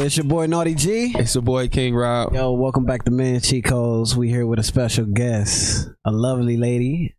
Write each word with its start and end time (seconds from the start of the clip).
it's 0.00 0.16
your 0.16 0.24
boy 0.24 0.46
Naughty 0.46 0.74
G. 0.74 1.12
It's 1.16 1.34
your 1.34 1.42
boy 1.42 1.68
King 1.68 1.94
Rob. 1.94 2.34
Yo, 2.34 2.52
welcome 2.52 2.84
back 2.84 3.04
to 3.04 3.10
Men 3.10 3.40
Cheat 3.40 3.64
Codes. 3.64 4.16
We 4.16 4.28
here 4.28 4.46
with 4.46 4.58
a 4.58 4.62
special 4.62 5.04
guest, 5.06 5.88
a 6.04 6.10
lovely 6.10 6.56
lady, 6.56 7.14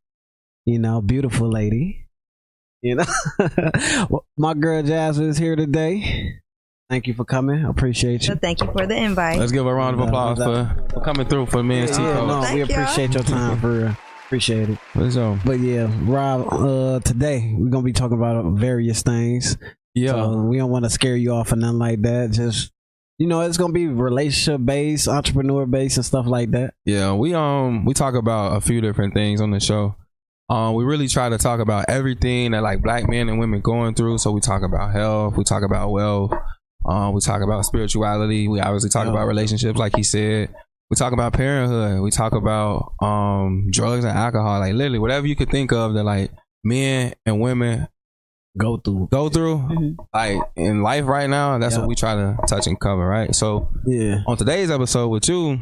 you 0.66 0.80
know, 0.80 1.02
beautiful 1.02 1.50
lady. 1.50 2.08
You 2.82 2.96
know, 2.96 3.06
Well, 4.10 4.26
my 4.38 4.54
girl 4.56 4.82
Jasmine 4.82 5.30
is 5.30 5.38
here 5.38 5.56
today. 5.56 6.40
Thank 6.90 7.08
you 7.08 7.14
for 7.14 7.24
coming. 7.26 7.64
I 7.66 7.70
appreciate 7.70 8.24
you. 8.24 8.34
So 8.34 8.36
thank 8.36 8.60
you 8.62 8.70
for 8.72 8.86
the 8.88 8.96
invite. 8.96 9.40
Let's 9.40 9.52
give 9.52 9.66
a 9.66 9.74
round 9.74 10.00
of 10.00 10.08
applause 10.08 10.40
for, 10.40 10.88
for 10.92 11.02
coming 11.02 11.28
through 11.28 11.46
for 11.46 11.64
me 11.64 11.82
and 11.82 11.90
Yeah, 11.90 11.96
Tico. 11.96 12.26
no, 12.28 12.42
Thank 12.42 12.54
we 12.68 12.74
y'all. 12.74 12.82
appreciate 12.84 13.14
your 13.14 13.24
time 13.24 13.60
for 13.62 13.72
real. 13.72 13.98
Appreciate 14.26 14.70
it. 14.70 14.78
Let's. 14.96 15.16
But 15.46 15.60
yeah, 15.60 15.90
Rob, 16.04 16.48
uh, 16.52 17.00
today 17.02 17.54
we're 17.58 17.70
gonna 17.70 17.84
be 17.84 17.94
talking 17.94 18.18
about 18.18 18.44
various 18.54 19.04
things. 19.04 19.58
Yeah. 19.94 20.12
So 20.12 20.42
we 20.44 20.58
don't 20.58 20.72
want 20.72 20.86
to 20.86 20.90
scare 20.90 21.16
you 21.16 21.32
off 21.32 21.52
or 21.52 21.56
nothing 21.58 21.80
like 21.80 22.02
that. 22.04 22.32
Just 22.32 22.72
you 23.18 23.28
know, 23.28 23.42
it's 23.42 23.58
gonna 23.58 23.74
be 23.74 23.88
relationship 23.88 24.66
based, 24.66 25.08
entrepreneur 25.08 25.68
based, 25.68 25.98
and 25.98 26.06
stuff 26.06 26.26
like 26.26 26.52
that. 26.52 26.74
Yeah, 26.86 27.14
we 27.14 27.36
um 27.36 27.86
we 27.86 27.94
talk 27.94 28.16
about 28.16 28.58
a 28.58 28.62
few 28.62 28.82
different 28.82 29.14
things 29.14 29.42
on 29.42 29.52
the 29.52 29.60
show. 29.60 29.96
Um, 30.50 30.74
we 30.74 30.84
really 30.84 31.08
try 31.08 31.30
to 31.30 31.38
talk 31.38 31.60
about 31.60 31.86
everything 31.88 32.52
that 32.52 32.64
like 32.64 32.82
black 32.82 33.08
men 33.08 33.30
and 33.30 33.40
women 33.40 33.62
going 33.62 33.94
through. 33.94 34.18
So 34.18 34.32
we 34.32 34.42
talk 34.42 34.64
about 34.64 34.92
health, 34.92 35.38
we 35.38 35.44
talk 35.44 35.64
about 35.64 35.92
wealth, 35.92 36.34
um, 36.86 37.14
we 37.14 37.22
talk 37.22 37.42
about 37.42 37.64
spirituality. 37.66 38.48
We 38.48 38.60
obviously 38.60 38.90
talk 38.90 39.08
about 39.08 39.28
relationships, 39.28 39.78
like 39.78 39.96
he 39.96 40.04
said. 40.04 40.54
We 40.90 40.96
talk 40.96 41.14
about 41.14 41.34
parenthood. 41.34 42.02
We 42.02 42.12
talk 42.12 42.34
about 42.34 42.94
um 43.02 43.68
drugs 43.72 44.04
and 44.04 44.18
alcohol. 44.18 44.60
Like 44.60 44.74
literally, 44.74 45.00
whatever 45.00 45.28
you 45.28 45.36
could 45.36 45.52
think 45.52 45.72
of 45.72 45.94
that 45.94 46.04
like 46.04 46.32
men 46.64 47.14
and 47.26 47.40
women 47.40 47.88
Go 48.58 48.78
through. 48.78 49.08
go 49.12 49.30
through, 49.30 49.58
Mhm. 49.60 49.96
like 50.14 50.38
in 50.58 50.82
life 50.84 51.06
right 51.06 51.30
now. 51.30 51.58
That's 51.58 51.76
Yeah. 51.76 51.80
what 51.82 51.88
we 51.88 51.96
try 51.96 52.16
to 52.16 52.38
touch 52.48 52.68
and 52.68 52.78
cover, 52.80 53.08
right? 53.08 53.34
So 53.34 53.70
Yeah. 53.86 54.24
on 54.28 54.36
today's 54.36 54.70
episode 54.70 55.08
with 55.08 55.30
you, 55.30 55.60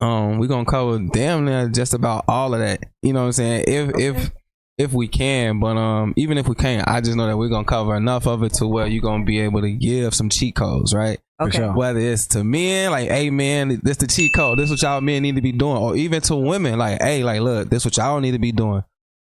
um, 0.00 0.38
we're 0.38 0.46
gonna 0.46 0.64
cover 0.64 0.98
damn 1.12 1.44
near 1.44 1.68
just 1.68 1.92
about 1.92 2.24
all 2.28 2.54
of 2.54 2.60
that. 2.60 2.84
You 3.02 3.12
know 3.12 3.20
what 3.20 3.26
I'm 3.26 3.32
saying? 3.32 3.64
If 3.66 3.98
if 3.98 4.32
if 4.76 4.92
we 4.92 5.06
can, 5.06 5.60
but 5.60 5.76
um, 5.76 6.12
even 6.16 6.36
if 6.36 6.48
we 6.48 6.54
can't, 6.56 6.86
I 6.88 7.00
just 7.00 7.16
know 7.16 7.26
that 7.28 7.36
we're 7.36 7.48
gonna 7.48 7.64
cover 7.64 7.94
enough 7.96 8.26
of 8.26 8.42
it 8.42 8.54
to 8.54 8.66
where 8.66 8.86
you're 8.88 9.02
gonna 9.02 9.24
be 9.24 9.38
able 9.40 9.60
to 9.62 9.70
give 9.70 10.14
some 10.14 10.28
cheat 10.28 10.54
codes, 10.56 10.92
right? 10.94 11.18
Okay. 11.42 11.58
sure. 11.58 11.72
Whether 11.72 11.98
it's 12.00 12.26
to 12.28 12.44
men, 12.44 12.92
like, 12.92 13.08
hey 13.08 13.30
man, 13.30 13.80
this 13.82 13.96
the 13.96 14.06
cheat 14.06 14.32
code. 14.34 14.58
This 14.58 14.70
what 14.70 14.80
y'all 14.82 15.00
men 15.00 15.22
need 15.22 15.34
to 15.36 15.42
be 15.42 15.50
doing, 15.52 15.76
or 15.78 15.96
even 15.96 16.20
to 16.22 16.36
women, 16.36 16.78
like, 16.78 17.02
hey, 17.02 17.24
like, 17.24 17.40
look, 17.40 17.70
this 17.70 17.84
what 17.84 17.96
y'all 17.96 18.20
need 18.20 18.32
to 18.32 18.38
be 18.38 18.52
doing. 18.52 18.82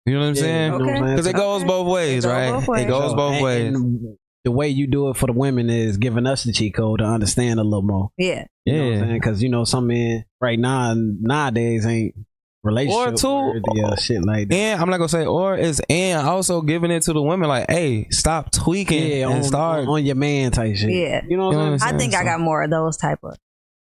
You 0.06 0.14
know 0.14 0.20
what 0.20 0.26
I'm 0.28 0.34
Yeah, 0.36 0.40
saying? 0.40 0.72
you 0.72 0.78
know 0.78 0.84
Okay. 0.84 1.00
Because 1.10 1.26
it 1.26 1.34
goes 1.36 1.60
Okay. 1.62 1.68
both 1.68 1.86
ways, 1.88 2.24
It 2.24 2.28
go 2.28 2.32
right? 2.34 2.50
both 2.52 2.68
ways. 2.68 2.84
It 2.84 2.88
goes 2.88 3.14
both 3.14 3.32
And- 3.34 3.44
ways. 3.44 3.74
and 3.74 4.00
the 4.44 4.50
way 4.52 4.68
you 4.68 4.86
do 4.86 5.08
it 5.10 5.16
for 5.16 5.26
the 5.26 5.32
women 5.32 5.68
is 5.68 5.96
giving 5.96 6.26
us 6.26 6.44
the 6.44 6.52
cheat 6.52 6.74
code 6.74 7.00
to 7.00 7.04
understand 7.04 7.58
a 7.58 7.64
little 7.64 7.82
more. 7.82 8.10
Yeah. 8.16 8.44
You 8.64 8.72
know 8.72 8.78
what 8.78 8.86
I'm 8.86 8.92
Yeah. 8.92 9.00
saying? 9.00 9.12
Because 9.14 9.42
you 9.42 9.48
know 9.48 9.64
some 9.64 9.88
men 9.88 10.24
right 10.40 10.58
now 10.58 10.94
nowadays 10.96 11.84
ain't 11.84 12.14
relationship 12.62 13.12
Or 13.14 13.16
two- 13.16 13.28
worthy 13.28 13.82
or 13.84 13.96
shit 13.96 14.24
like 14.24 14.48
that. 14.48 14.54
And 14.54 14.80
I'm 14.80 14.88
not 14.90 14.96
gonna 14.98 15.08
say 15.08 15.24
or 15.26 15.56
is 15.56 15.80
and 15.88 16.26
also 16.26 16.60
giving 16.62 16.90
it 16.90 17.02
to 17.04 17.12
the 17.12 17.22
women 17.22 17.48
like, 17.48 17.70
hey, 17.70 18.06
stop 18.10 18.50
tweaking 18.52 19.06
Yeah, 19.08 19.26
and 19.28 19.34
on, 19.38 19.42
start. 19.44 19.86
on 19.88 20.04
your 20.04 20.16
man 20.16 20.50
type 20.52 20.74
shit. 20.76 20.90
Yeah. 20.90 21.20
You 21.28 21.36
know 21.36 21.46
what 21.46 21.52
You 21.52 21.58
know 21.58 21.64
I'm 21.72 21.78
saying? 21.78 21.88
I'm 21.90 21.94
I 21.94 21.98
think 21.98 22.14
I 22.14 22.24
got 22.24 22.40
more 22.40 22.62
of 22.62 22.70
those 22.70 22.96
type 22.96 23.20
of 23.22 23.36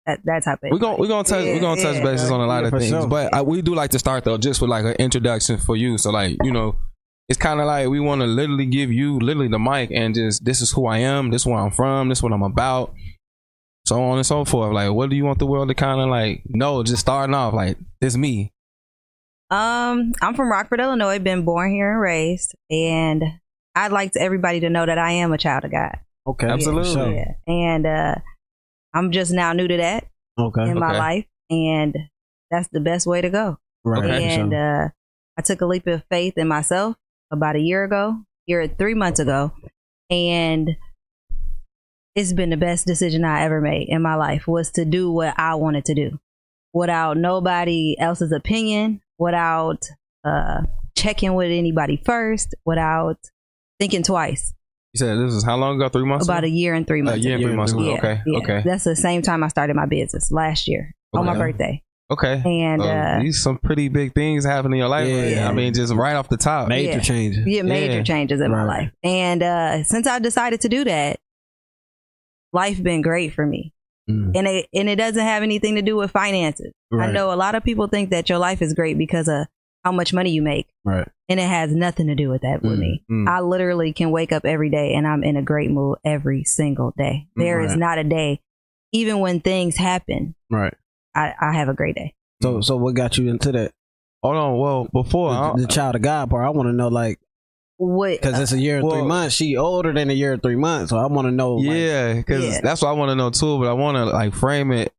that 0.07 0.21
that 0.25 0.45
type 0.45 0.59
of. 0.63 0.71
We're 0.73 0.79
gonna 0.79 0.97
we're 0.99 1.09
gonna 1.09 1.25
touch 1.25 1.45
Yeah, 1.45 1.55
we're 1.55 1.61
gonna 1.61 1.81
touch 1.83 1.97
yeah. 1.97 2.03
bases 2.05 2.31
on 2.31 2.41
a 2.41 2.47
lot 2.47 2.63
Yeah, 2.63 2.69
of 2.69 2.73
things, 2.79 2.89
sure. 2.91 3.07
but 3.07 3.33
I, 3.35 3.43
we 3.43 3.63
do 3.63 3.75
like 3.75 3.91
to 3.91 3.99
start 3.99 4.25
though 4.25 4.39
just 4.39 4.61
with 4.61 4.71
like 4.71 4.85
an 4.85 4.93
introduction 4.99 5.59
for 5.59 5.77
you. 5.77 5.99
So 5.99 6.11
like 6.11 6.37
you 6.43 6.51
know, 6.53 6.77
it's 7.29 7.39
kind 7.39 7.61
of 7.61 7.67
like 7.67 7.89
we 7.89 8.01
want 8.01 8.21
to 8.23 8.27
literally 8.27 8.67
give 8.67 8.91
you 8.93 9.19
literally 9.21 9.49
the 9.49 9.59
mic 9.59 9.91
and 9.93 10.15
just 10.15 10.45
this 10.45 10.61
is 10.61 10.71
who 10.73 10.87
I 10.87 10.99
am, 10.99 11.31
this 11.31 11.43
is 11.43 11.47
where 11.47 11.59
I'm 11.59 11.71
from, 11.71 12.09
this 12.09 12.19
is 12.19 12.23
what 12.23 12.33
I'm 12.33 12.43
about, 12.43 12.93
so 13.85 14.03
on 14.03 14.17
and 14.17 14.27
so 14.27 14.45
forth. 14.45 14.73
Like, 14.73 14.93
what 14.93 15.11
do 15.11 15.17
you 15.17 15.25
want 15.25 15.39
the 15.39 15.47
world 15.47 15.69
to 15.69 15.75
kind 15.75 16.01
of 16.01 16.09
like 16.09 16.43
know? 16.47 16.83
Just 16.83 17.01
starting 17.03 17.35
off 17.35 17.53
like 17.55 17.77
this 18.01 18.17
me. 18.17 18.53
Um, 19.51 20.13
I'm 20.23 20.35
from 20.35 20.51
Rockford, 20.51 20.81
Illinois. 20.81 21.19
Been 21.19 21.45
born 21.45 21.73
here 21.73 21.91
and 21.93 22.01
raised, 22.01 22.55
and 22.71 23.23
I'd 23.75 23.91
like 23.93 24.13
to 24.13 24.21
everybody 24.21 24.61
to 24.61 24.71
know 24.71 24.87
that 24.87 24.99
I 24.99 25.13
am 25.13 25.33
a 25.33 25.39
child 25.39 25.65
of 25.65 25.73
God. 25.73 25.99
Okay, 26.27 26.47
Absolutely. 26.47 26.95
for 26.95 27.01
sure. 27.01 27.13
Yeah. 27.13 27.33
And 27.49 27.87
uh, 27.87 28.15
I'm 28.95 29.13
just 29.13 29.33
now 29.33 29.53
new 29.53 29.69
to 29.69 29.77
that 29.77 30.09
Okay, 30.39 30.69
in 30.71 30.79
my 30.79 30.89
Okay. 30.91 30.99
life, 30.99 31.27
and 31.51 31.97
that's 32.51 32.69
the 32.73 32.81
best 32.81 33.07
way 33.07 33.21
to 33.21 33.31
go. 33.31 33.59
right. 33.85 34.05
Okay. 34.05 34.41
and 34.41 34.53
uh, 34.55 34.89
I 35.39 35.43
took 35.43 35.61
a 35.61 35.67
leap 35.67 35.87
of 35.87 36.03
faith 36.11 36.37
in 36.37 36.49
myself 36.49 36.97
about 37.31 37.57
a 37.57 37.61
year 37.61 37.85
ago, 37.85 38.17
year 38.47 38.67
three 38.69 38.95
months 38.95 39.21
ago, 39.21 39.53
and 40.11 40.71
it's 42.17 42.33
been 42.33 42.51
the 42.51 42.57
best 42.57 42.87
decision 42.87 43.25
I 43.25 43.43
ever 43.45 43.61
made 43.61 43.89
in 43.89 44.03
my 44.03 44.17
life 44.17 44.47
was 44.49 44.71
to 44.73 44.85
do 44.85 45.11
what 45.11 45.39
I 45.39 45.55
wanted 45.55 45.85
to 45.87 45.95
do 45.95 46.19
without 46.73 47.17
nobody 47.17 47.97
else's 47.99 48.33
opinion, 48.33 49.01
without 49.19 49.89
uh, 50.25 50.63
checking 50.97 51.35
with 51.35 51.51
anybody 51.51 52.01
first, 52.05 52.55
without 52.65 53.19
thinking 53.79 54.03
twice. 54.03 54.53
You 54.95 54.99
said 54.99 55.19
this 55.19 55.35
is 55.35 55.45
how 55.45 55.57
long 55.57 55.77
ago? 55.77 55.89
Three 55.89 56.05
months. 56.05 56.27
About 56.27 56.45
a 56.45 56.49
year 56.51 56.75
and 56.75 56.87
three 56.87 57.01
a 57.01 57.05
months. 57.05 57.25
year 57.25 57.37
and 57.37 57.45
three 57.45 57.55
months 57.55 57.73
ago. 57.73 57.83
Yeah, 57.85 57.99
Okay, 57.99 58.21
yeah. 58.27 58.39
okay, 58.39 58.63
That's 58.65 58.85
the 58.85 58.97
same 58.97 59.23
time 59.23 59.43
I 59.45 59.49
started 59.49 59.77
my 59.77 59.87
business 59.87 60.31
last 60.33 60.67
year 60.67 60.95
on 61.15 61.27
my 61.27 61.37
birthday. 61.39 61.83
okay. 62.11 62.43
And 62.45 62.83
Uh, 62.83 62.85
uh, 62.87 63.21
these 63.21 63.41
some 63.41 63.57
pretty 63.59 63.89
big 63.89 64.15
things 64.15 64.45
happening 64.45 64.75
in 64.75 64.79
your 64.81 64.89
life. 64.89 65.07
right 65.07 65.29
Yeah. 65.31 65.45
now. 65.45 65.51
I 65.51 65.53
mean, 65.53 65.73
just 65.75 65.95
right 65.95 66.15
off 66.15 66.29
the 66.29 66.37
top. 66.37 66.67
major 66.69 66.93
yeah. 66.95 66.99
changes. 67.01 67.47
yeah, 67.47 67.63
major 67.63 67.99
Yeah. 67.99 68.03
changes 68.03 68.41
in 68.41 68.51
my 68.51 68.65
life. 68.65 68.91
And 69.05 69.43
uh, 69.45 69.85
since 69.85 70.09
I 70.09 70.19
decided 70.19 70.61
to 70.63 70.69
do 70.69 70.83
that, 70.85 71.21
life 72.53 72.75
has 72.75 72.81
been 72.81 73.01
great 73.03 73.33
for 73.33 73.47
me. 73.47 73.73
Mm. 74.11 74.33
And 74.35 74.47
it 74.49 74.67
and 74.75 74.89
it 74.89 74.97
doesn't 74.97 75.23
have 75.23 75.45
anything 75.45 75.77
to 75.77 75.83
do 75.83 75.95
with 75.95 76.11
finances. 76.11 76.73
I 76.93 77.13
know 77.13 77.33
a 77.33 77.37
lot 77.37 77.55
of 77.55 77.63
people 77.63 77.87
think 77.87 78.11
that 78.11 78.29
your 78.29 78.39
life 78.39 78.61
is 78.61 78.75
great 78.75 78.99
because 78.99 79.29
of 79.29 79.47
how 79.85 79.93
much 79.93 80.13
money 80.13 80.31
you 80.31 80.43
make, 80.43 80.67
Right. 80.85 81.09
and 81.29 81.41
it 81.41 81.49
has 81.49 81.73
nothing 81.75 82.09
to 82.09 82.15
do 82.15 82.29
with 82.29 82.43
that 82.43 82.63
with 82.63 82.79
Mm, 82.79 82.81
me. 82.81 83.05
mm. 83.11 83.29
I 83.29 83.41
literally 83.41 83.93
can 83.93 84.11
wake 84.11 84.33
up 84.33 84.45
every 84.45 84.71
day 84.71 84.95
and 84.95 85.07
I'm 85.07 85.25
in 85.25 85.37
a 85.37 85.43
great 85.43 85.71
mood 85.71 85.99
every 86.05 86.45
single 86.45 86.93
day. 86.99 87.29
There 87.37 87.61
is 87.63 87.71
Right. 87.71 87.79
not 87.79 87.99
a 87.99 88.05
day, 88.05 88.41
even 88.93 89.21
when 89.21 89.41
things 89.41 89.77
happen, 89.77 90.35
Right. 90.51 90.75
I, 91.15 91.33
I 91.41 91.53
have 91.55 91.69
a 91.69 91.75
great 91.75 91.95
day. 91.95 92.15
So, 92.43 92.61
so 92.61 92.77
what 92.77 92.95
got 92.95 93.17
you 93.19 93.29
into 93.31 93.53
that? 93.53 93.73
Hold 94.23 94.37
on. 94.37 94.59
Well, 94.59 94.89
before 94.93 95.33
The, 95.33 95.63
the 95.63 95.67
child 95.67 95.95
of 95.97 96.03
God 96.03 96.29
part. 96.31 96.45
I 96.47 96.51
want 96.51 96.69
to 96.69 96.73
know, 96.75 96.89
like, 96.89 97.19
What? 97.79 98.21
because 98.21 98.39
it's 98.39 98.53
a 98.53 98.59
year 98.59 98.79
and 98.79 98.83
three 98.91 98.99
Well- 99.01 99.09
months. 99.09 99.35
She 99.35 99.57
older 99.57 99.93
than 99.95 100.11
a 100.11 100.13
year 100.13 100.35
and 100.35 100.43
three 100.43 100.57
months, 100.57 100.91
so 100.91 100.99
I 100.99 101.07
want 101.07 101.27
to 101.27 101.33
know. 101.33 101.55
like, 101.55 101.67
Yeah, 101.75 102.15
because 102.15 102.45
Yeah. 102.45 102.61
that's 102.63 102.83
what 102.83 102.89
I 102.89 102.93
want 102.93 103.11
to 103.11 103.15
know 103.15 103.31
too. 103.31 103.59
But 103.59 103.69
I 103.69 103.73
want 103.73 103.97
to 103.97 104.05
like 104.05 104.35
frame 104.35 104.73
it 104.73 104.93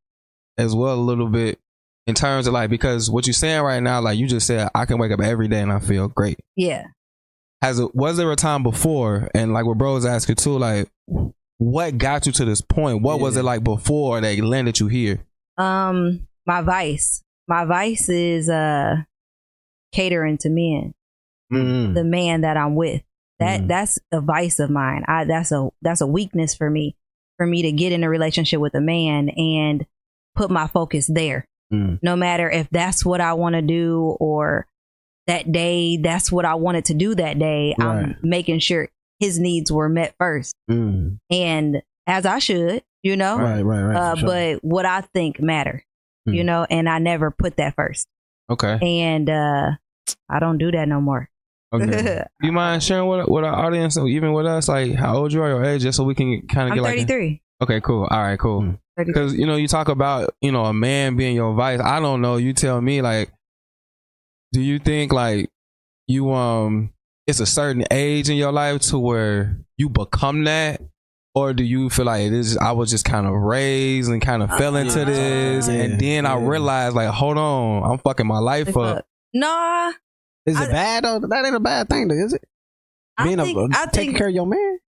as 0.57 0.75
well 0.75 0.95
a 0.95 1.01
little 1.01 1.27
bit 1.29 1.59
in 2.07 2.15
terms 2.15 2.47
of 2.47 2.53
like 2.53 2.69
because 2.69 3.09
what 3.09 3.27
you're 3.27 3.33
saying 3.33 3.61
right 3.61 3.81
now, 3.81 4.01
like 4.01 4.17
you 4.17 4.27
just 4.27 4.47
said, 4.47 4.69
I 4.73 4.85
can 4.85 4.97
wake 4.97 5.11
up 5.11 5.21
every 5.21 5.47
day 5.47 5.61
and 5.61 5.71
I 5.71 5.79
feel 5.79 6.07
great. 6.07 6.39
yeah. 6.55 6.85
Has 7.61 7.77
it 7.79 7.93
was 7.93 8.17
there 8.17 8.31
a 8.31 8.35
time 8.35 8.63
before, 8.63 9.29
and 9.35 9.53
like 9.53 9.65
what 9.67 9.77
bro 9.77 9.93
was 9.93 10.05
asking 10.05 10.37
too, 10.37 10.57
like 10.57 10.89
what 11.59 11.95
got 11.99 12.25
you 12.25 12.31
to 12.31 12.43
this 12.45 12.59
point? 12.61 13.03
What 13.03 13.19
was 13.19 13.37
it 13.37 13.43
like 13.43 13.63
before 13.63 14.19
that 14.19 14.39
landed 14.39 14.79
you 14.79 14.87
here? 14.87 15.23
Um, 15.59 16.27
my 16.47 16.61
vice. 16.63 17.21
My 17.47 17.65
vice 17.65 18.09
is 18.09 18.49
uh 18.49 18.95
catering 19.93 20.37
to 20.39 20.49
men. 20.49 20.93
Mm. 21.53 21.93
The 21.93 22.03
man 22.03 22.41
that 22.41 22.57
I'm 22.57 22.75
with. 22.75 23.03
That 23.39 23.61
Mm. 23.61 23.67
that's 23.67 23.99
a 24.11 24.21
vice 24.21 24.59
of 24.59 24.69
mine. 24.71 25.03
I 25.07 25.25
that's 25.25 25.51
a 25.51 25.69
that's 25.83 26.01
a 26.01 26.07
weakness 26.07 26.55
for 26.55 26.69
me. 26.69 26.95
For 27.37 27.45
me 27.45 27.61
to 27.63 27.71
get 27.71 27.91
in 27.91 28.03
a 28.03 28.09
relationship 28.09 28.59
with 28.59 28.73
a 28.75 28.81
man 28.81 29.29
and 29.29 29.85
put 30.35 30.49
my 30.49 30.65
focus 30.67 31.05
there. 31.13 31.47
Mm. 31.71 31.99
No 32.01 32.15
matter 32.15 32.49
if 32.49 32.69
that's 32.69 33.05
what 33.05 33.21
I 33.21 33.33
want 33.33 33.53
to 33.53 33.61
do 33.61 34.17
or 34.19 34.67
that 35.27 35.51
day 35.51 35.97
that's 35.97 36.31
what 36.31 36.45
I 36.45 36.55
wanted 36.55 36.85
to 36.85 36.93
do 36.93 37.15
that 37.15 37.39
day. 37.39 37.75
Right. 37.77 37.87
I'm 37.87 38.17
making 38.21 38.59
sure 38.59 38.89
his 39.19 39.39
needs 39.39 39.71
were 39.71 39.87
met 39.89 40.15
first. 40.19 40.55
Mm. 40.69 41.19
And 41.29 41.81
as 42.07 42.25
I 42.25 42.39
should, 42.39 42.83
you 43.03 43.15
know. 43.15 43.37
Right, 43.37 43.61
right, 43.61 43.81
right. 43.83 43.95
uh, 43.95 44.15
sure. 44.15 44.27
but 44.27 44.63
what 44.63 44.85
I 44.85 45.01
think 45.01 45.39
matter, 45.39 45.83
Hmm. 46.25 46.33
you 46.33 46.43
know, 46.43 46.65
and 46.69 46.87
I 46.87 46.99
never 46.99 47.31
put 47.31 47.57
that 47.57 47.75
first. 47.75 48.07
Okay. 48.49 48.77
And 48.81 49.29
uh, 49.29 49.71
I 50.29 50.39
don't 50.39 50.57
do 50.57 50.71
that 50.71 50.87
no 50.87 51.01
more. 51.01 51.29
Okay. 51.73 51.85
Do 51.85 52.23
you 52.45 52.51
mind 52.51 52.83
sharing 52.83 53.07
with, 53.07 53.27
with 53.27 53.43
our 53.43 53.65
audience, 53.65 53.97
even 53.97 54.33
with 54.33 54.45
us, 54.45 54.67
like 54.67 54.93
how 54.93 55.17
old 55.17 55.33
you 55.33 55.41
are, 55.41 55.49
your 55.49 55.63
age, 55.63 55.81
just 55.81 55.97
so 55.97 56.03
we 56.03 56.15
can 56.15 56.45
kind 56.47 56.69
of 56.69 56.75
get 56.75 56.83
like. 56.83 57.07
33. 57.07 57.41
Okay, 57.61 57.79
cool. 57.81 58.07
All 58.09 58.21
right, 58.21 58.39
cool. 58.39 58.61
Mm. 58.61 58.79
33. 58.97 59.13
Because 59.13 59.33
you 59.35 59.45
know, 59.45 59.55
you 59.55 59.67
talk 59.67 59.87
about 59.89 60.33
you 60.41 60.51
know 60.51 60.65
a 60.65 60.73
man 60.73 61.15
being 61.15 61.35
your 61.35 61.53
vice. 61.53 61.79
I 61.79 61.99
don't 61.99 62.21
know. 62.21 62.37
You 62.37 62.53
tell 62.53 62.81
me. 62.81 63.01
Like, 63.01 63.31
do 64.53 64.61
you 64.61 64.79
think 64.79 65.13
like 65.13 65.49
you 66.07 66.31
um 66.33 66.91
it's 67.27 67.39
a 67.39 67.45
certain 67.45 67.85
age 67.91 68.29
in 68.29 68.35
your 68.37 68.51
life 68.51 68.81
to 68.81 68.99
where 68.99 69.57
you 69.77 69.89
become 69.89 70.43
that, 70.45 70.81
or 71.35 71.53
do 71.53 71.63
you 71.63 71.89
feel 71.89 72.05
like 72.05 72.23
it 72.25 72.33
is? 72.33 72.57
I 72.57 72.71
was 72.73 72.89
just 72.89 73.05
kind 73.05 73.25
of 73.27 73.33
raised 73.33 74.09
and 74.11 74.21
kind 74.21 74.43
of 74.43 74.49
fell 74.57 74.75
into 74.75 75.03
Uh, 75.03 75.05
this, 75.05 75.67
yeah, 75.67 75.73
and 75.75 75.99
then 75.99 76.25
I 76.25 76.35
realized 76.35 76.95
like, 76.95 77.09
hold 77.09 77.37
on, 77.37 77.89
I'm 77.89 77.97
fucking 77.99 78.27
my 78.27 78.39
life 78.39 78.75
Look, 78.75 78.97
up. 78.97 79.05
Nah, 79.33 79.89
Is 80.45 80.59
it 80.59 80.67
I- 80.69 80.71
bad 80.71 81.03
though? 81.05 81.19
That 81.19 81.45
ain't 81.45 81.55
a 81.55 81.59
bad 81.61 81.87
thing, 81.87 82.07
though, 82.09 82.15
is 82.15 82.33
it? 82.33 82.43
I 83.17 83.23
Being 83.25 83.37
think, 83.37 83.57
a, 83.57 83.79
I 83.79 83.85
taking 83.85 84.09
think 84.09 84.17
care 84.17 84.27
of 84.27 84.33
your 84.33 84.47
man. 84.47 84.79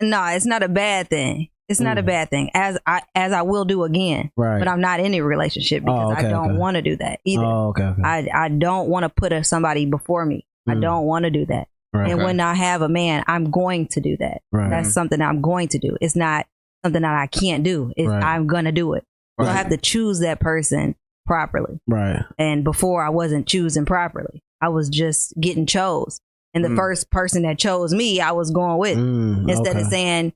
No, 0.00 0.24
it's 0.26 0.46
not 0.46 0.62
a 0.62 0.68
bad 0.68 1.08
thing. 1.08 1.48
It's 1.68 1.80
not 1.80 1.98
a 1.98 2.02
Mm. 2.02 2.06
bad 2.06 2.30
thing, 2.30 2.50
as 2.54 2.78
I 2.86 3.02
as 3.16 3.32
I 3.32 3.42
will 3.42 3.64
do 3.64 3.82
again. 3.82 4.30
Right. 4.36 4.60
But 4.60 4.68
I'm 4.68 4.80
not 4.80 5.00
in 5.00 5.14
a 5.14 5.20
relationship 5.22 5.82
because 5.82 6.10
Oh, 6.10 6.12
okay, 6.12 6.26
I 6.26 6.30
don't 6.30 6.50
okay. 6.50 6.58
want 6.58 6.76
to 6.76 6.82
do 6.82 6.96
that 6.98 7.18
either. 7.24 7.44
Oh, 7.44 7.68
okay. 7.70 7.82
okay. 7.82 8.02
I 8.04 8.28
I 8.32 8.48
don't 8.50 8.88
want 8.88 9.02
to 9.02 9.08
put 9.08 9.32
a, 9.32 9.42
somebody 9.42 9.84
before 9.86 10.24
me. 10.24 10.46
I 10.68 10.74
Mm. 10.74 10.80
don't 10.82 11.06
want 11.06 11.24
to 11.24 11.30
do 11.30 11.44
that. 11.46 11.66
right. 11.92 12.10
And 12.10 12.22
when 12.22 12.38
I 12.40 12.54
have 12.54 12.82
a 12.82 12.88
man, 12.88 13.24
I'm 13.26 13.50
going 13.50 13.88
to 13.88 14.00
do 14.00 14.16
that. 14.18 14.42
right. 14.52 14.70
That's 14.70 14.92
something 14.92 15.20
I'm 15.20 15.40
going 15.40 15.68
to 15.68 15.78
do. 15.78 15.96
It's 16.00 16.14
not 16.14 16.46
something 16.84 17.02
that 17.02 17.14
I 17.14 17.26
can't 17.26 17.64
do. 17.64 17.92
It's 17.96 18.08
Right. 18.08 18.22
I'm 18.22 18.46
gonna 18.46 18.70
do 18.72 18.92
it. 18.94 19.02
So 19.40 19.46
I 19.46 19.52
have 19.52 19.70
to 19.70 19.76
choose 19.76 20.20
that 20.20 20.38
person 20.38 20.94
properly. 21.26 21.80
right. 21.88 22.22
And 22.38 22.62
before 22.62 23.02
I 23.04 23.08
wasn't 23.10 23.46
choosing 23.48 23.86
properly. 23.86 24.42
I 24.60 24.68
was 24.68 24.88
just 24.88 25.34
getting 25.40 25.66
chose. 25.66 26.20
And 26.56 26.64
the 26.64 26.70
Mm. 26.70 26.76
first 26.76 27.10
person 27.10 27.42
that 27.42 27.58
chose 27.58 27.92
me, 27.94 28.20
I 28.20 28.32
was 28.32 28.50
going 28.50 28.78
with. 28.78 28.96
Mm, 28.96 29.48
Instead 29.48 29.76
okay. 29.76 29.80
of 29.82 29.86
saying, 29.88 30.32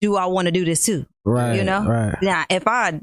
Do 0.00 0.16
I 0.16 0.26
want 0.26 0.46
to 0.46 0.52
do 0.52 0.64
this 0.64 0.84
too? 0.84 1.06
right. 1.24 1.54
you 1.56 1.64
know? 1.64 1.84
Right. 1.86 2.14
Now, 2.22 2.44
if 2.50 2.66
I 2.68 3.00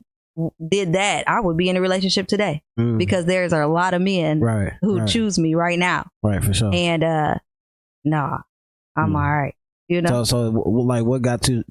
did 0.70 0.94
that, 0.94 1.30
I 1.30 1.40
would 1.40 1.56
be 1.58 1.70
in 1.70 1.78
a 1.78 1.82
relationship 1.82 2.28
today 2.28 2.62
Mm, 2.80 2.98
because 2.98 3.26
there's 3.26 3.54
a 3.54 3.66
lot 3.68 3.94
of 3.94 4.02
men 4.02 4.42
right. 4.42 4.74
who 4.82 5.00
right. 5.00 5.08
choose 5.08 5.40
me 5.40 5.56
right 5.56 5.80
now. 5.80 6.08
Right 6.24 6.44
for 6.44 6.54
sure. 6.54 6.72
And 6.74 7.04
uh 7.04 7.36
nah, 8.04 8.40
I'm 8.98 9.12
Mm. 9.12 9.16
all 9.16 9.32
right. 9.42 9.56
You 9.88 10.02
know? 10.02 10.24
So, 10.24 10.24
so 10.26 10.50
like, 10.52 11.06
what 11.06 11.22
got 11.22 11.42
to 11.44 11.64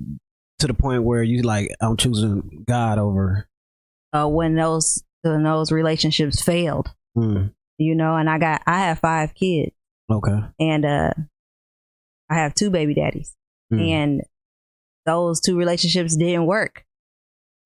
to 0.61 0.67
the 0.67 0.75
point 0.75 1.03
where 1.05 1.23
you 1.23 1.43
like, 1.43 1.69
I'm 1.81 1.97
choosing 1.99 2.65
God 2.67 2.99
over? 2.99 3.49
uh 4.15 4.27
when 4.29 4.55
those 4.55 5.03
when 5.23 5.43
those 5.43 5.73
relationships 5.73 6.43
failed, 6.43 6.95
Mm, 7.17 7.53
you 7.79 7.95
know, 7.95 8.17
and 8.17 8.29
I 8.31 8.39
got 8.39 8.63
I 8.67 8.81
have 8.81 8.99
five 9.01 9.35
kids 9.35 9.73
okay. 10.11 10.41
and 10.61 10.85
uh 10.85 11.11
I 12.31 12.35
have 12.37 12.55
two 12.55 12.71
baby 12.71 12.95
daddies. 12.95 13.37
Mm, 13.73 13.89
And 13.91 14.23
those 15.07 15.41
two 15.41 15.57
relationships 15.59 16.17
didn't 16.17 16.47
work. 16.47 16.85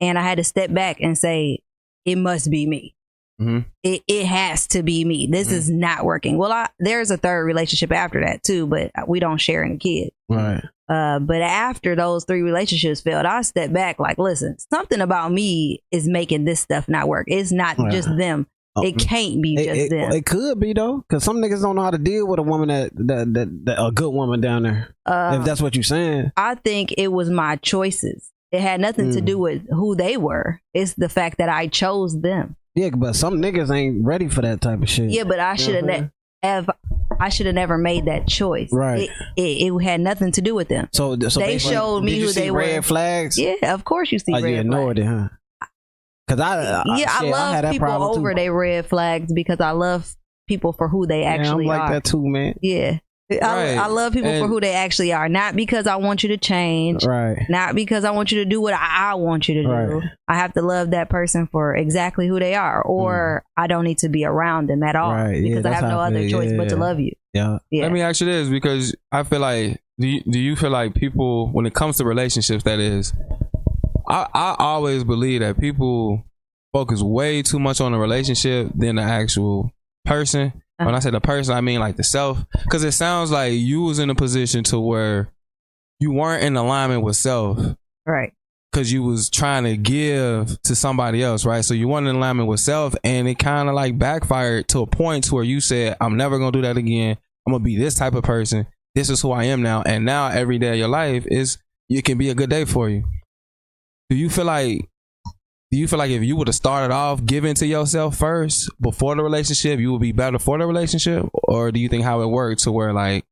And 0.01 0.19
I 0.19 0.23
had 0.23 0.39
to 0.39 0.45
step 0.45 0.73
back 0.75 1.01
and 1.01 1.17
say, 1.17 1.61
it 2.05 2.17
must 2.17 2.51
be 2.51 2.67
me. 2.67 2.95
Mhm. 3.41 3.67
It, 3.85 4.03
it 4.09 4.27
has 4.27 4.67
to 4.69 4.83
be 4.83 5.05
me. 5.05 5.29
This 5.31 5.49
Mhm. 5.49 5.53
is 5.53 5.71
not 5.71 6.05
working. 6.05 6.39
Well, 6.39 6.51
I, 6.51 6.69
there's 6.81 7.13
a 7.13 7.17
third 7.17 7.45
relationship 7.45 7.93
after 7.93 8.21
that 8.25 8.43
too, 8.43 8.67
but 8.67 8.91
we 9.07 9.21
don't 9.21 9.39
share 9.41 9.65
any 9.65 9.77
kids. 9.79 10.11
right. 10.29 10.63
Uh, 10.89 11.19
but 11.21 11.43
after 11.43 11.95
those 11.95 12.25
three 12.25 12.41
relationships 12.43 13.01
failed, 13.03 13.27
I 13.27 13.43
stepped 13.43 13.73
back 13.75 13.99
like, 14.01 14.17
listen, 14.19 14.57
something 14.73 15.01
about 15.03 15.31
me 15.31 15.83
is 15.93 16.09
making 16.09 16.45
this 16.47 16.61
stuff 16.61 16.89
not 16.89 17.07
work. 17.09 17.27
It's 17.29 17.53
not 17.53 17.79
Right. 17.79 17.93
just 17.93 18.09
them. 18.17 18.47
It 18.83 18.99
can't 18.99 19.43
be 19.43 19.57
just 19.57 19.69
it, 19.81 19.91
them. 19.91 20.13
it 20.13 20.27
could 20.27 20.59
be 20.61 20.73
though, 20.73 21.05
because 21.09 21.25
some 21.25 21.39
niggas 21.39 21.63
don't 21.63 21.77
know 21.77 21.83
how 21.83 21.91
to 21.91 21.99
deal 21.99 22.27
with 22.27 22.39
a 22.39 22.43
woman 22.43 22.69
that 22.69 22.91
that, 22.95 23.33
that, 23.35 23.65
that 23.67 23.83
a 23.85 23.91
good 23.93 24.11
woman 24.11 24.41
down 24.41 24.63
there. 24.65 24.95
Uh, 25.07 25.39
if 25.41 25.47
that's 25.47 25.61
what 25.63 25.75
you're 25.75 25.83
saying, 25.83 26.33
I 26.37 26.55
think 26.57 26.93
it 26.99 27.09
was 27.09 27.31
my 27.31 27.57
choices. 27.57 28.31
It 28.51 28.61
had 28.61 28.81
nothing 28.81 29.13
to 29.13 29.21
Mm. 29.21 29.25
do 29.27 29.39
with 29.39 29.63
who 29.71 29.95
they 29.95 30.17
were. 30.17 30.61
It's 30.73 30.95
the 30.95 31.09
fact 31.11 31.37
that 31.39 31.49
I 31.51 31.67
chose 31.67 32.21
them. 32.21 32.57
yeah. 32.75 32.91
But 32.91 33.15
some 33.15 33.43
niggas 33.43 33.71
ain't 33.75 34.05
ready 34.07 34.29
for 34.29 34.41
that 34.43 34.61
type 34.61 34.81
of 34.83 34.89
shit. 34.89 35.11
Yeah, 35.11 35.25
but 35.25 35.39
I 35.39 35.57
should 35.57 35.75
have 35.75 35.85
Mhm. 35.85 36.01
ne- 36.03 36.11
have 36.43 36.71
I 37.21 37.31
should 37.31 37.47
have 37.47 37.55
never 37.57 37.77
made 37.77 38.05
that 38.05 38.29
choice. 38.29 38.69
Right. 38.73 39.11
It, 39.37 39.43
it, 39.43 39.73
it 39.75 39.83
had 39.83 40.01
nothing 40.01 40.31
to 40.33 40.41
do 40.41 40.55
with 40.55 40.69
them. 40.69 40.89
So, 40.93 41.19
so 41.29 41.41
They 41.41 41.59
showed 41.59 42.05
me 42.05 42.21
who 42.21 42.29
see 42.29 42.43
they 42.43 42.51
red 42.53 42.77
were. 42.77 42.83
flags. 42.83 43.37
Yeah, 43.39 43.75
of 43.75 43.85
course 43.85 44.13
you 44.13 44.19
see 44.21 44.33
oh, 44.35 44.41
red 44.41 44.51
you 44.51 44.57
ignored 44.61 44.99
flags. 44.99 45.09
it, 45.11 45.13
huh? 45.13 45.29
Because 46.29 46.41
I, 46.41 46.83
I, 46.83 46.83
yeah, 46.99 47.07
I 47.11 47.21
shit, 47.21 47.31
love 47.31 47.55
had 47.55 47.65
that 47.65 47.73
people 47.73 47.89
over 48.03 48.31
too. 48.33 48.37
their 48.37 48.53
red 48.53 48.87
flags 48.87 49.33
because 49.33 49.61
I 49.61 49.71
love 49.71 50.15
people 50.47 50.73
for 50.73 50.89
who 50.89 51.07
they 51.07 51.23
Yeah, 51.23 51.31
actually 51.31 51.65
I'm 51.65 51.69
like 51.69 51.81
are. 51.81 51.91
that 51.95 52.05
too, 52.05 52.27
man. 52.29 52.55
Yeah. 52.63 52.99
I, 53.31 53.35
Right. 53.37 53.77
I 53.79 53.89
love 53.89 54.15
people 54.15 54.39
for 54.41 54.47
who 54.49 54.59
they 54.59 54.73
actually 54.73 55.13
are, 55.13 55.29
not 55.29 55.55
because 55.55 55.87
I 55.87 55.97
want 55.97 56.23
you 56.23 56.31
to 56.31 56.39
change, 56.39 57.05
Right. 57.05 57.37
not 57.51 57.75
because 57.75 58.05
I 58.05 58.11
want 58.11 58.33
you 58.33 58.39
to 58.43 58.47
do 58.49 58.59
what 58.59 58.73
I, 58.73 59.11
I 59.11 59.15
want 59.17 59.49
you 59.49 59.55
to 59.57 59.63
do. 59.65 59.69
Right. 59.69 60.03
I 60.29 60.37
have 60.37 60.55
to 60.55 60.63
love 60.63 60.93
that 60.93 61.11
person 61.11 61.47
for 61.53 61.77
exactly 61.77 62.27
who 62.27 62.39
they 62.41 62.55
are, 62.55 62.81
or 62.81 63.45
I 63.55 63.67
don't 63.67 63.85
need 63.85 63.99
to 63.99 64.09
be 64.09 64.25
around 64.25 64.69
them 64.71 64.83
at 64.83 64.97
all 64.97 65.13
Mm. 65.13 65.25
Right. 65.27 65.43
Yeah, 65.43 65.49
because 65.57 65.67
I 65.67 65.73
have 65.75 65.83
no 65.85 65.99
I 65.99 66.07
other 66.07 66.21
feel. 66.21 66.31
choice 66.41 66.53
but 66.57 66.71
to 66.71 66.77
love 66.77 67.01
you. 67.01 67.13
Yeah. 67.35 67.59
Yeah. 67.71 67.83
Let 67.83 67.93
me 67.93 68.01
ask 68.01 68.23
you 68.23 68.27
this 68.27 68.49
because 68.49 68.95
I 69.13 69.23
feel 69.25 69.41
like 69.41 69.79
do 70.01 70.07
you, 70.09 70.23
do 70.23 70.39
you 70.39 70.57
feel 70.57 70.71
like 70.71 70.95
people 70.95 71.49
when 71.53 71.67
it 71.67 71.75
comes 71.75 71.99
to 71.99 72.07
relationships 72.07 72.65
that 72.65 72.79
is 72.79 73.13
I 74.09 74.27
I 74.35 74.57
always 74.59 75.05
believe 75.05 75.41
that 75.41 75.59
people 75.59 76.25
focus 76.73 77.03
way 77.03 77.43
too 77.43 77.59
much 77.59 77.81
on 77.81 77.93
the 77.93 77.99
relationship 77.99 78.71
than 78.75 78.97
the 78.97 79.03
actual 79.03 79.73
person. 80.05 80.53
When 80.79 80.89
I 80.89 80.93
uh-huh. 80.93 81.01
say 81.01 81.11
the 81.11 81.21
person, 81.21 81.55
I 81.55 81.61
mean 81.61 81.81
like 81.81 81.97
the 81.97 82.05
self 82.05 82.45
cuz 82.71 82.85
it 82.85 82.93
sounds 82.93 83.31
like 83.31 83.53
you 83.53 83.83
was 83.83 83.99
in 83.99 84.11
a 84.11 84.15
position 84.15 84.63
to 84.65 84.79
where 84.79 85.33
you 86.01 86.13
weren't 86.13 86.45
in 86.45 86.57
alignment 86.57 87.03
with 87.03 87.17
self 87.17 87.59
right. 88.07 88.33
because 88.71 88.93
you 88.93 89.03
was 89.03 89.29
trying 89.29 89.65
to 89.65 89.77
give 89.77 90.61
to 90.63 90.77
somebody 90.77 91.23
else, 91.23 91.45
right? 91.45 91.65
So 91.65 91.75
you 91.75 91.89
weren't 91.89 92.07
in 92.07 92.15
alignment 92.15 92.49
with 92.49 92.61
self, 92.61 92.95
and 93.03 93.27
it 93.27 93.39
kind 93.41 93.69
of 93.69 93.75
like 93.75 93.99
backfired 93.99 94.69
to 94.69 94.81
a 94.81 94.87
point 94.87 95.25
to 95.25 95.35
where 95.35 95.45
you 95.45 95.61
said, 95.61 95.97
"I'm 96.01 96.17
never 96.17 96.39
gonna 96.39 96.53
do 96.53 96.63
that 96.63 96.77
again. 96.77 97.17
I'm 97.47 97.53
gonna 97.53 97.65
be 97.65 97.77
this 97.77 97.95
type 97.95 98.15
of 98.15 98.23
person. 98.23 98.67
This 98.95 99.11
is 99.11 99.21
who 99.21 99.33
I 99.33 99.45
am 99.45 99.63
now." 99.63 99.83
And 99.83 100.05
now 100.05 100.29
every 100.29 100.59
day 100.59 100.71
of 100.71 100.79
your 100.79 100.89
life 100.89 101.27
is 101.27 101.59
it 101.89 102.05
can 102.05 102.19
be 102.19 102.31
a 102.31 102.35
good 102.35 102.51
day 102.51 102.65
for 102.65 102.89
you. 102.89 103.05
Do 104.11 104.17
you 104.17 104.31
feel 104.31 104.45
like? 104.47 104.89
Do 105.71 105.77
you 105.77 105.87
feel 105.87 105.99
like 105.99 106.11
if 106.11 106.23
you 106.23 106.35
would 106.37 106.49
have 106.49 106.55
started 106.55 106.95
off 106.95 107.23
giving 107.27 107.55
to 107.57 107.67
yourself 107.67 108.17
first 108.17 108.71
before 108.81 109.15
the 109.15 109.23
relationship, 109.23 109.79
you 109.81 109.93
would 109.93 110.01
be 110.01 110.13
better 110.13 110.39
for 110.39 110.57
the 110.59 110.67
relationship, 110.67 111.27
or 111.35 111.71
do 111.71 111.79
you 111.79 111.91
think 111.91 112.05
how 112.05 112.23
it 112.23 112.27
worked 112.27 112.63
to 112.63 112.73
where 112.73 112.95
like 112.95 113.25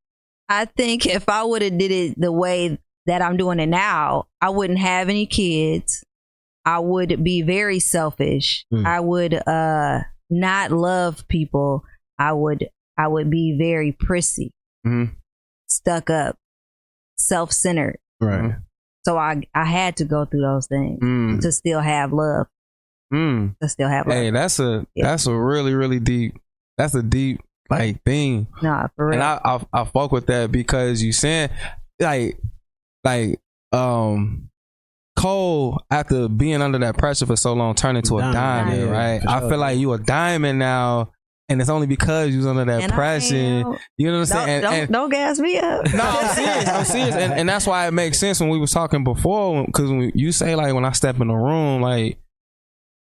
I 0.47 0.65
think 0.65 1.05
if 1.07 1.27
I 1.29 1.43
would 1.43 1.61
have 1.63 1.77
did 1.77 1.91
it 1.91 2.19
the 2.19 2.31
way 2.31 2.77
that 3.07 3.21
I'm 3.23 3.37
doing 3.37 3.59
it 3.59 3.65
now, 3.69 4.27
I 4.39 4.49
wouldn't 4.51 4.77
have 4.79 5.09
any 5.09 5.25
kids. 5.25 6.03
I 6.63 6.77
would 6.79 7.23
be 7.23 7.41
very 7.41 7.79
selfish. 7.79 8.65
Hmm. 8.71 8.85
I 8.85 8.99
would 8.99 9.33
uh 9.33 10.01
not 10.29 10.71
love 10.71 11.27
people. 11.27 11.83
I 12.19 12.33
would 12.33 12.69
I 12.99 13.07
would 13.07 13.31
be 13.31 13.55
very 13.57 13.93
prissy, 13.93 14.51
Mhm. 14.85 15.15
stuck 15.67 16.09
up, 16.11 16.35
self-centered. 17.17 17.97
Right. 18.21 18.55
So 19.07 19.17
I 19.17 19.41
I 19.55 19.63
had 19.63 19.95
to 19.97 20.03
go 20.03 20.25
through 20.25 20.41
those 20.41 20.67
things 20.67 20.99
mm, 20.99 21.39
to 21.39 21.49
still 21.53 21.79
have 21.79 22.11
love, 22.11 22.47
mm. 23.13 23.57
to 23.61 23.69
still 23.69 23.87
have 23.87 24.05
love. 24.05 24.17
Hey, 24.17 24.31
that's 24.31 24.59
a 24.59 24.85
Yeah. 24.95 25.05
that's 25.05 25.27
a 25.27 25.33
really 25.33 25.73
really 25.73 26.01
deep. 26.01 26.35
That's 26.77 26.93
a 26.93 27.01
deep 27.01 27.39
like 27.69 28.03
thing. 28.03 28.47
Nah, 28.61 28.89
for 28.97 29.05
real. 29.05 29.13
And 29.13 29.23
I, 29.23 29.39
I 29.45 29.81
I 29.81 29.85
fuck 29.85 30.11
with 30.11 30.25
that 30.27 30.51
because 30.51 31.01
you 31.01 31.13
saying 31.13 31.51
like 32.01 32.37
like 33.05 33.39
um 33.71 34.49
coal 35.15 35.79
after 35.89 36.27
being 36.27 36.61
under 36.61 36.77
that 36.79 36.97
pressure 36.97 37.27
for 37.27 37.37
so 37.37 37.53
long 37.53 37.75
turned 37.75 37.97
into 37.97 38.17
a 38.17 38.21
Diamond, 38.21 38.35
diamond, 38.35 38.81
yeah, 38.89 38.91
right? 38.91 39.21
for 39.21 39.29
I 39.29 39.39
feel 39.39 39.57
like 39.57 39.77
you 39.77 39.93
a 39.93 39.99
diamond 39.99 40.59
now, 40.59 41.13
and 41.49 41.61
it's 41.61 41.69
only 41.69 41.87
because 41.87 42.31
you 42.31 42.37
was 42.37 42.47
under 42.47 42.65
that 42.65 42.83
And 42.83 42.91
pressure. 42.91 43.35
You 43.35 43.63
know 43.63 43.69
what 43.69 43.77
I'm 43.97 44.11
Don't, 44.11 44.25
saying? 44.25 44.49
And- 44.49 44.63
don't, 44.63 44.73
and- 44.73 44.91
don't 44.91 45.09
gas 45.09 45.39
me 45.39 45.57
up. 45.57 45.93
no, 45.93 46.03
I'm 46.03 46.35
serious. 46.35 46.69
I'm 46.69 46.85
serious, 46.85 47.15
and, 47.15 47.33
and 47.33 47.49
that's 47.49 47.65
why 47.65 47.87
it 47.87 47.91
makes 47.91 48.19
sense 48.19 48.39
when 48.39 48.49
we 48.49 48.59
was 48.59 48.71
talking 48.71 49.03
before. 49.03 49.65
Because 49.65 49.89
when 49.89 50.11
you 50.13 50.31
say 50.31 50.55
like 50.55 50.73
when 50.73 50.85
I 50.85 50.91
step 50.91 51.19
in 51.19 51.27
the 51.27 51.35
room, 51.35 51.81
like 51.81 52.19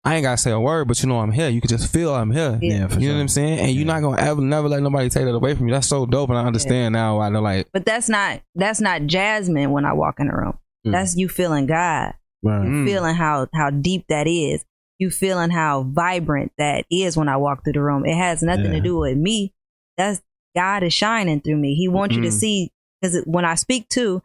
I 0.02 0.14
ain't 0.14 0.22
gotta 0.22 0.38
say 0.38 0.50
a 0.50 0.58
word, 0.58 0.88
but 0.88 1.02
you 1.02 1.08
know 1.08 1.18
I'm 1.20 1.32
here. 1.32 1.50
You 1.50 1.60
can 1.60 1.68
just 1.68 1.92
feel 1.92 2.14
I'm 2.14 2.30
here. 2.30 2.58
Yeah. 2.62 2.72
Yeah, 2.72 2.86
for 2.86 2.94
You 2.94 3.00
sure. 3.00 3.08
know 3.08 3.14
what 3.16 3.20
I'm 3.20 3.28
saying? 3.28 3.58
And 3.58 3.72
you're 3.72 3.86
not 3.86 4.00
gonna 4.00 4.22
ever 4.22 4.40
never 4.40 4.68
let 4.68 4.82
nobody 4.82 5.10
take 5.10 5.26
that 5.26 5.34
away 5.34 5.54
from 5.54 5.68
you. 5.68 5.74
That's 5.74 5.88
so 5.88 6.06
dope, 6.06 6.30
and 6.30 6.38
I 6.38 6.44
understand 6.44 6.94
now 6.94 7.18
why 7.18 7.28
they're 7.30 7.40
like, 7.40 7.68
But 7.72 7.84
that's 7.84 8.08
not 8.08 8.40
that's 8.54 8.80
not 8.80 9.02
Jasmine 9.06 9.70
when 9.70 9.84
I 9.84 9.92
walk 9.92 10.18
in 10.18 10.28
the 10.28 10.32
room. 10.34 10.58
Mm. 10.86 10.92
That's 10.92 11.16
you 11.16 11.28
feeling 11.28 11.66
God. 11.66 12.14
Right. 12.42 12.64
You 12.64 12.70
mm. 12.70 12.86
feeling 12.86 13.14
how 13.14 13.48
how 13.52 13.68
deep 13.68 14.06
that 14.08 14.26
is. 14.26 14.64
You 15.00 15.10
feeling 15.10 15.50
how 15.50 15.82
vibrant 15.84 16.52
that 16.58 16.84
is 16.90 17.16
when 17.16 17.28
I 17.28 17.36
walk 17.38 17.64
through 17.64 17.72
the 17.72 17.82
room. 17.82 18.04
It 18.06 18.14
has 18.16 18.42
nothing 18.42 18.66
Yeah. 18.66 18.72
to 18.72 18.80
do 18.80 18.98
with 18.98 19.16
me. 19.16 19.52
That's 19.96 20.20
God 20.54 20.82
is 20.82 20.92
shining 20.92 21.40
through 21.40 21.56
me. 21.56 21.74
He 21.74 21.88
wants 21.88 22.14
you 22.14 22.22
to 22.22 22.28
Mhm. 22.28 22.32
see 22.32 22.70
because 23.00 23.24
when 23.24 23.44
I 23.44 23.54
speak 23.54 23.88
to, 23.90 24.22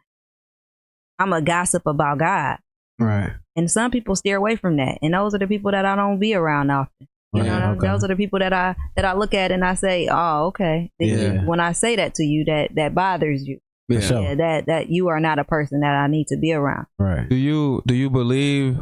I'm 1.18 1.32
a 1.34 1.42
gossip 1.42 1.86
about 1.88 2.18
God, 2.18 2.58
Right. 3.00 3.32
and 3.56 3.72
some 3.72 3.90
people 3.90 4.16
steer 4.16 4.36
away 4.38 4.58
from 4.58 4.76
that. 4.78 4.98
And 5.02 5.14
those 5.14 5.34
are 5.34 5.38
the 5.40 5.48
people 5.48 5.72
that 5.72 5.86
I 5.86 5.96
don't 5.96 6.20
be 6.20 6.34
around 6.36 6.70
often. 6.72 7.08
You 7.34 7.42
Right, 7.44 7.48
know, 7.60 7.72
okay. 7.78 7.88
those 7.88 8.04
are 8.04 8.08
the 8.10 8.16
people 8.16 8.40
that 8.40 8.52
I 8.54 8.76
that 8.96 9.06
I 9.06 9.14
look 9.14 9.34
at 9.34 9.52
and 9.52 9.64
I 9.64 9.76
say, 9.76 10.08
"Oh, 10.12 10.48
okay." 10.48 10.92
Then 11.00 11.08
you- 11.10 11.16
Yeah. 11.18 11.46
when 11.46 11.60
I 11.60 11.72
say 11.74 11.96
that 11.96 12.16
to 12.16 12.24
you, 12.24 12.44
that 12.46 12.76
that 12.76 12.94
bothers 12.96 13.48
you. 13.48 13.60
yeah. 13.88 14.00
Yeah, 14.00 14.36
that 14.36 14.66
that 14.68 14.90
you 14.90 15.08
are 15.10 15.20
not 15.20 15.38
a 15.40 15.44
person 15.44 15.82
that 15.82 15.96
I 15.96 16.08
need 16.08 16.28
to 16.28 16.38
be 16.38 16.52
around. 16.54 16.88
Right. 17.00 17.30
Do 17.30 17.36
you 17.36 17.82
do 17.86 17.94
you 17.94 18.10
believe 18.10 18.82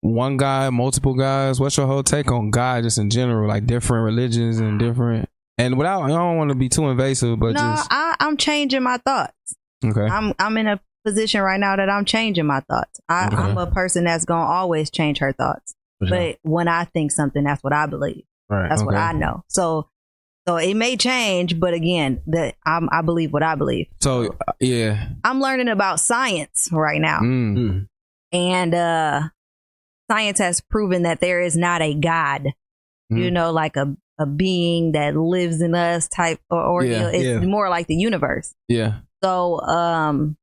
one 0.00 0.36
guy, 0.36 0.70
multiple 0.70 1.14
guys? 1.14 1.60
What's 1.60 1.76
your 1.76 1.86
whole 1.86 2.02
take 2.02 2.30
on 2.30 2.50
God, 2.50 2.84
just 2.84 2.98
in 2.98 3.10
general, 3.10 3.48
like 3.48 3.66
different 3.66 4.04
religions 4.04 4.58
and 4.58 4.78
different? 4.78 5.28
And 5.58 5.76
without, 5.76 6.02
I 6.02 6.08
don't 6.08 6.36
want 6.36 6.50
to 6.50 6.54
be 6.56 6.68
too 6.68 6.88
invasive, 6.88 7.38
but 7.40 7.54
no, 7.54 7.60
just 7.60 7.88
I, 7.90 8.14
I'm 8.20 8.36
changing 8.36 8.82
my 8.82 8.98
thoughts. 8.98 9.34
okay. 9.84 10.02
I'm 10.06 10.32
I'm 10.38 10.56
in 10.56 10.68
a 10.68 10.80
position 11.04 11.40
right 11.40 11.58
now 11.58 11.74
that 11.76 11.88
I'm 11.90 12.04
changing 12.04 12.46
my 12.46 12.60
thoughts. 12.60 13.00
I, 13.08 13.26
Okay. 13.26 13.36
I'm 13.36 13.58
a 13.58 13.66
person 13.70 14.04
that's 14.04 14.24
gonna 14.24 14.46
always 14.48 14.90
change 14.90 15.18
her 15.18 15.32
thoughts. 15.32 15.74
Sure. 16.02 16.10
But 16.16 16.38
when 16.42 16.68
I 16.68 16.84
think 16.84 17.10
something, 17.10 17.42
that's 17.42 17.62
what 17.64 17.72
I 17.72 17.86
believe. 17.86 18.22
right. 18.48 18.68
That's 18.68 18.82
what 18.84 18.94
I 18.94 19.12
know. 19.12 19.42
So 19.48 19.88
So 20.46 20.56
it 20.58 20.74
may 20.74 20.96
change, 20.96 21.58
but 21.58 21.74
again, 21.74 22.22
that 22.28 22.54
I'm, 22.64 22.88
I 22.92 23.02
believe 23.02 23.32
what 23.32 23.42
I 23.42 23.54
believe. 23.56 23.88
So 24.00 24.36
uh, 24.46 24.52
yeah. 24.60 25.08
I'm 25.24 25.40
learning 25.40 25.68
about 25.68 25.98
science 26.00 26.68
right 26.72 27.00
now, 27.00 27.18
Mm. 27.20 27.56
Mm. 27.58 27.86
and 28.32 28.74
uh, 28.74 29.22
science 30.10 30.38
has 30.38 30.60
proven 30.60 31.02
that 31.02 31.20
there 31.20 31.40
is 31.42 31.56
not 31.56 31.82
a 31.82 31.94
God. 31.94 32.48
You 33.10 33.30
Mm. 33.30 33.32
know, 33.32 33.52
like 33.52 33.76
a 33.76 33.96
a 34.20 34.26
being 34.26 34.92
that 34.92 35.16
lives 35.16 35.60
in 35.62 35.74
us 35.76 36.08
type 36.08 36.40
or, 36.50 36.60
or 36.60 36.84
Yeah, 36.84 36.90
you 36.92 36.98
know, 37.02 37.08
it's 37.08 37.24
yeah. 37.24 37.38
more 37.40 37.68
like 37.70 37.86
the 37.86 37.94
universe. 37.94 38.52
Yeah. 38.66 39.00
So 39.22 39.60
um 39.60 40.36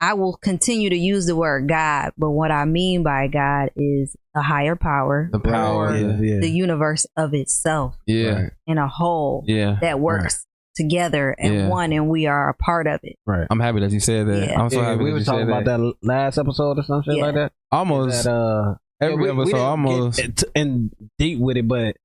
I 0.00 0.14
will 0.14 0.36
continue 0.36 0.90
to 0.90 0.96
use 0.96 1.26
the 1.26 1.36
word 1.36 1.68
God, 1.68 2.12
but 2.18 2.30
what 2.30 2.50
I 2.50 2.64
mean 2.66 3.02
by 3.02 3.28
God 3.28 3.70
is 3.76 4.14
a 4.34 4.42
higher 4.42 4.76
power, 4.76 5.28
The 5.32 5.38
power. 5.40 5.88
or 5.88 5.96
Yeah. 5.96 6.16
yeah. 6.20 6.40
the 6.40 6.50
universe 6.50 7.06
of 7.16 7.32
itself 7.34 7.96
Yeah. 8.06 8.30
Right. 8.42 8.52
in 8.66 8.78
a 8.78 8.88
whole 8.88 9.44
Yeah. 9.46 9.76
that 9.82 10.00
works 10.00 10.45
together 10.76 11.34
and 11.38 11.54
Yeah. 11.54 11.68
one 11.68 11.92
and 11.92 12.08
we 12.08 12.26
are 12.26 12.48
a 12.50 12.54
part 12.54 12.86
of 12.86 13.00
it. 13.02 13.16
right. 13.26 13.46
I'm 13.50 13.60
happy 13.60 13.80
that 13.80 13.90
you 13.90 14.00
said 14.00 14.26
that. 14.28 14.48
Yeah. 14.48 14.60
I'm 14.60 14.70
so 14.70 14.80
Yeah, 14.80 14.84
happy 14.90 14.98
we 14.98 15.04
that 15.06 15.12
were 15.12 15.18
you 15.18 15.24
talking 15.24 15.40
said 15.40 15.48
about 15.48 15.64
that. 15.64 15.78
that 15.78 15.94
last 16.02 16.38
episode 16.38 16.78
or 16.78 16.82
something 16.84 17.16
Yeah. 17.16 17.24
like 17.24 17.34
that. 17.34 17.52
Almost 17.72 18.24
That, 18.24 18.32
uh, 18.32 18.74
every 19.00 19.26
yeah, 19.26 19.32
we- 19.32 19.36
we 19.38 19.42
episode. 19.42 19.56
didn't 19.56 19.66
almost. 19.66 20.16
get 20.18 20.36
t- 20.36 20.46
in 20.54 20.90
deep 21.18 21.38
with 21.40 21.56
it, 21.56 21.66
but 21.66 21.96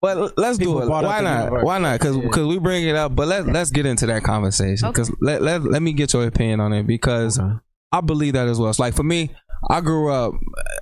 But 0.00 0.36
let's 0.36 0.58
do 0.58 0.80
it. 0.82 0.88
Why 0.88 1.20
not? 1.20 1.62
Why 1.62 1.78
not? 1.78 2.00
Because 2.00 2.16
Yeah. 2.16 2.44
we 2.44 2.58
bring 2.58 2.82
it 2.88 2.96
up. 2.96 3.14
But 3.14 3.28
let 3.28 3.46
let's 3.46 3.70
get 3.70 3.86
into 3.86 4.06
that 4.06 4.24
conversation. 4.24 4.88
Okay. 4.88 4.92
Because 4.92 5.12
let, 5.20 5.42
let 5.42 5.62
let 5.62 5.80
me 5.80 5.92
get 5.92 6.12
your 6.12 6.26
opinion 6.26 6.58
on 6.58 6.72
it. 6.72 6.88
Because 6.88 7.38
Okay. 7.38 7.52
I 7.92 8.00
believe 8.00 8.32
that 8.32 8.48
as 8.48 8.58
well. 8.58 8.70
It's 8.70 8.80
like 8.80 8.94
for 8.94 9.04
me, 9.04 9.30
I 9.70 9.80
grew 9.80 10.10
up. 10.10 10.34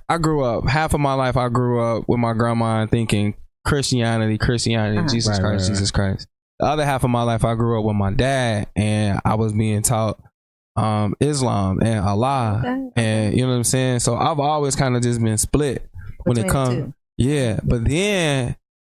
I 0.09 0.17
grew 0.17 0.43
up 0.43 0.67
half 0.67 0.95
of 0.95 1.01
my 1.01 1.13
life. 1.13 1.37
I 1.37 1.49
grew 1.49 1.79
up 1.83 2.05
with 2.07 2.17
my 2.19 2.33
grandma 2.33 2.87
thinking 2.87 3.35
Christianity, 3.63 4.39
Christianity, 4.39 4.97
Uh-huh. 4.97 5.07
Jesus 5.07 5.37
Right, 5.37 5.39
Christ, 5.41 5.61
right, 5.63 5.69
right. 5.69 5.69
Jesus 5.77 5.91
Christ. 5.91 6.27
The 6.61 6.67
other 6.67 6.85
half 6.85 7.03
of 7.03 7.09
my 7.09 7.23
life, 7.23 7.43
I 7.43 7.55
grew 7.55 7.79
up 7.79 7.85
with 7.85 7.95
my 7.95 8.11
dad, 8.11 8.67
and 8.75 9.19
I 9.25 9.33
was 9.35 9.51
being 9.51 9.81
taught 9.81 10.19
um, 10.75 11.15
Islam 11.19 11.81
and 11.81 12.05
Allah, 12.05 12.59
Okay. 12.63 12.89
and 12.95 13.35
you 13.35 13.41
know 13.41 13.49
what 13.49 13.55
I'm 13.57 13.63
saying. 13.63 13.99
So 13.99 14.15
I've 14.15 14.39
always 14.39 14.75
kind 14.75 14.95
of 14.95 15.01
just 15.01 15.21
been 15.21 15.37
split 15.39 15.89
when 16.23 16.37
it 16.37 16.43
Between 16.43 16.47
the 16.47 16.51
comes. 16.53 16.93
Yeah, 17.17 17.59
but 17.63 17.83
then 17.85 18.55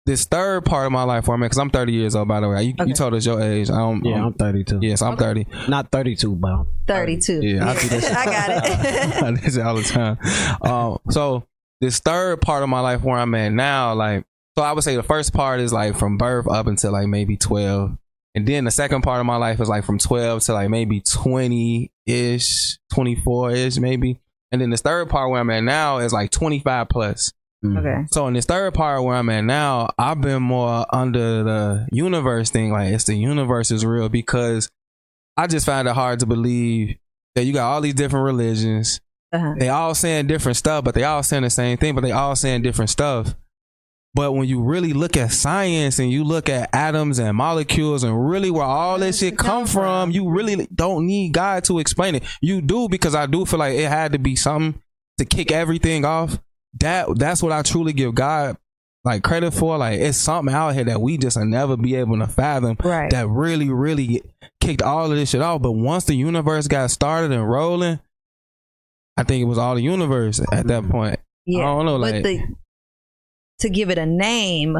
this 0.06 0.24
third 0.24 0.64
part 0.64 0.86
of 0.86 0.92
my 0.92 1.04
life, 1.04 1.28
where 1.28 1.36
I'm 1.36 1.40
because 1.40 1.58
I'm 1.58 1.70
30 1.70 1.92
years 1.92 2.16
old, 2.16 2.26
by 2.26 2.40
the 2.40 2.48
way. 2.48 2.64
You, 2.64 2.74
Okay. 2.80 2.88
you 2.88 2.94
told 2.94 3.14
us 3.14 3.24
your 3.24 3.40
age. 3.40 3.70
I 3.70 3.76
don't, 3.76 4.04
yeah, 4.04 4.16
um, 4.16 4.26
I'm 4.26 4.32
32. 4.34 4.80
yes, 4.82 5.00
I'm 5.00 5.12
Okay. 5.14 5.44
30. 5.44 5.46
Not 5.68 5.90
32, 5.92 6.34
but 6.34 6.48
I'm 6.50 6.66
32. 6.88 7.40
Yeah, 7.42 7.70
I 7.70 7.74
see 7.76 7.88
that. 7.96 8.02
shit. 8.02 8.16
I 8.16 8.24
got 8.24 8.50
it. 8.50 9.22
I 9.22 9.30
do 9.30 9.36
this 9.36 9.56
all 9.58 9.76
the 9.76 9.82
time. 9.84 10.18
Um, 10.62 10.98
so 11.10 11.44
this 11.80 12.00
third 12.00 12.40
part 12.40 12.64
of 12.64 12.68
my 12.68 12.80
life 12.80 13.02
where 13.02 13.18
I'm 13.18 13.32
at 13.36 13.50
now, 13.52 13.94
like, 13.94 14.24
so 14.56 14.64
I 14.64 14.72
would 14.72 14.84
say 14.84 14.96
the 14.96 15.02
first 15.02 15.32
part 15.32 15.60
is 15.60 15.72
like 15.72 15.96
from 15.96 16.18
birth 16.18 16.46
up 16.48 16.66
until 16.66 16.92
like 16.92 17.06
maybe 17.06 17.36
12. 17.36 17.96
And 18.34 18.46
then 18.48 18.64
the 18.64 18.70
second 18.70 19.02
part 19.02 19.20
of 19.20 19.26
my 19.26 19.36
life 19.36 19.60
is 19.60 19.68
like 19.68 19.84
from 19.84 19.98
12 19.98 20.42
to 20.44 20.52
like 20.54 20.70
maybe 20.70 21.00
20 21.00 21.90
ish, 22.06 22.78
24 22.92 23.50
ish, 23.52 23.78
maybe. 23.78 24.20
And 24.50 24.60
then 24.60 24.70
this 24.70 24.82
third 24.82 25.08
part 25.08 25.30
where 25.30 25.40
I'm 25.40 25.50
at 25.50 25.64
now 25.64 25.98
is 25.98 26.12
like 26.12 26.30
25 26.30 26.88
plus. 26.88 27.32
mm. 27.64 27.78
okay. 27.78 28.06
So 28.10 28.26
in 28.26 28.34
this 28.34 28.44
third 28.44 28.74
part 28.74 29.02
where 29.02 29.16
I'm 29.16 29.28
at 29.30 29.44
now, 29.44 29.90
I've 29.98 30.20
been 30.20 30.42
more 30.42 30.86
under 30.94 31.42
the 31.42 31.88
universe 31.90 32.50
thing. 32.50 32.70
Like 32.70 32.92
it's 32.92 33.04
the 33.04 33.16
universe 33.16 33.70
is 33.70 33.84
real 33.84 34.10
because 34.10 34.70
I 35.36 35.46
just 35.46 35.64
find 35.64 35.88
it 35.88 35.94
hard 35.94 36.20
to 36.20 36.26
believe 36.26 36.96
that 37.34 37.44
you 37.44 37.54
got 37.54 37.70
all 37.72 37.80
these 37.80 37.94
different 37.94 38.24
religions. 38.24 39.00
Uh-huh. 39.32 39.54
They 39.58 39.70
all 39.70 39.94
saying 39.94 40.26
different 40.26 40.58
stuff, 40.58 40.84
but 40.84 40.94
they 40.94 41.04
all 41.04 41.22
saying 41.22 41.42
the 41.42 41.50
same 41.50 41.78
thing, 41.78 41.94
but 41.94 42.02
they 42.02 42.12
all 42.12 42.36
saying 42.36 42.60
different 42.62 42.90
stuff. 42.90 43.34
But 44.14 44.32
when 44.32 44.46
you 44.46 44.60
really 44.62 44.92
look 44.92 45.16
at 45.16 45.32
science 45.32 45.98
and 45.98 46.10
you 46.10 46.22
look 46.22 46.50
at 46.50 46.68
atoms 46.74 47.18
and 47.18 47.34
molecules 47.36 48.04
and 48.04 48.28
really 48.28 48.50
where 48.50 48.64
all 48.64 48.98
this 48.98 49.20
shit 49.20 49.38
come 49.38 49.66
from, 49.66 50.10
you 50.10 50.28
really 50.28 50.68
don't 50.74 51.06
need 51.06 51.32
God 51.32 51.64
to 51.64 51.78
explain 51.78 52.16
it. 52.16 52.22
You 52.42 52.60
do 52.60 52.88
because 52.90 53.14
I 53.14 53.24
do 53.24 53.46
feel 53.46 53.58
like 53.58 53.74
it 53.74 53.88
had 53.88 54.12
to 54.12 54.18
be 54.18 54.36
something 54.36 54.80
to 55.18 55.24
kick 55.24 55.50
everything 55.50 56.04
off. 56.04 56.38
That 56.80 57.06
that's 57.18 57.42
what 57.42 57.52
I 57.52 57.62
truly 57.62 57.94
give 57.94 58.14
God 58.14 58.58
like 59.02 59.22
credit 59.22 59.52
for. 59.52 59.78
Like 59.78 59.98
it's 59.98 60.18
something 60.18 60.54
out 60.54 60.74
here 60.74 60.84
that 60.84 61.00
we 61.00 61.16
just 61.16 61.38
will 61.38 61.46
never 61.46 61.78
be 61.78 61.94
able 61.94 62.18
to 62.18 62.26
fathom 62.26 62.76
Right. 62.84 63.10
that 63.10 63.28
really, 63.28 63.70
really 63.70 64.22
kicked 64.60 64.82
all 64.82 65.10
of 65.10 65.16
this 65.16 65.30
shit 65.30 65.40
off. 65.40 65.62
But 65.62 65.72
once 65.72 66.04
the 66.04 66.14
universe 66.14 66.68
got 66.68 66.90
started 66.90 67.32
and 67.32 67.48
rolling, 67.48 67.98
I 69.16 69.22
think 69.22 69.42
it 69.42 69.46
was 69.46 69.58
all 69.58 69.74
the 69.74 69.82
universe 69.82 70.38
at 70.52 70.66
that 70.66 70.82
mm-hmm. 70.82 70.90
point. 70.90 71.20
yeah. 71.46 71.60
I 71.60 71.64
don't 71.64 71.86
know, 71.86 71.98
but 71.98 72.12
like- 72.12 72.22
the 72.24 72.42
to 73.62 73.70
give 73.70 73.90
it 73.90 73.98
a 73.98 74.06
name, 74.06 74.76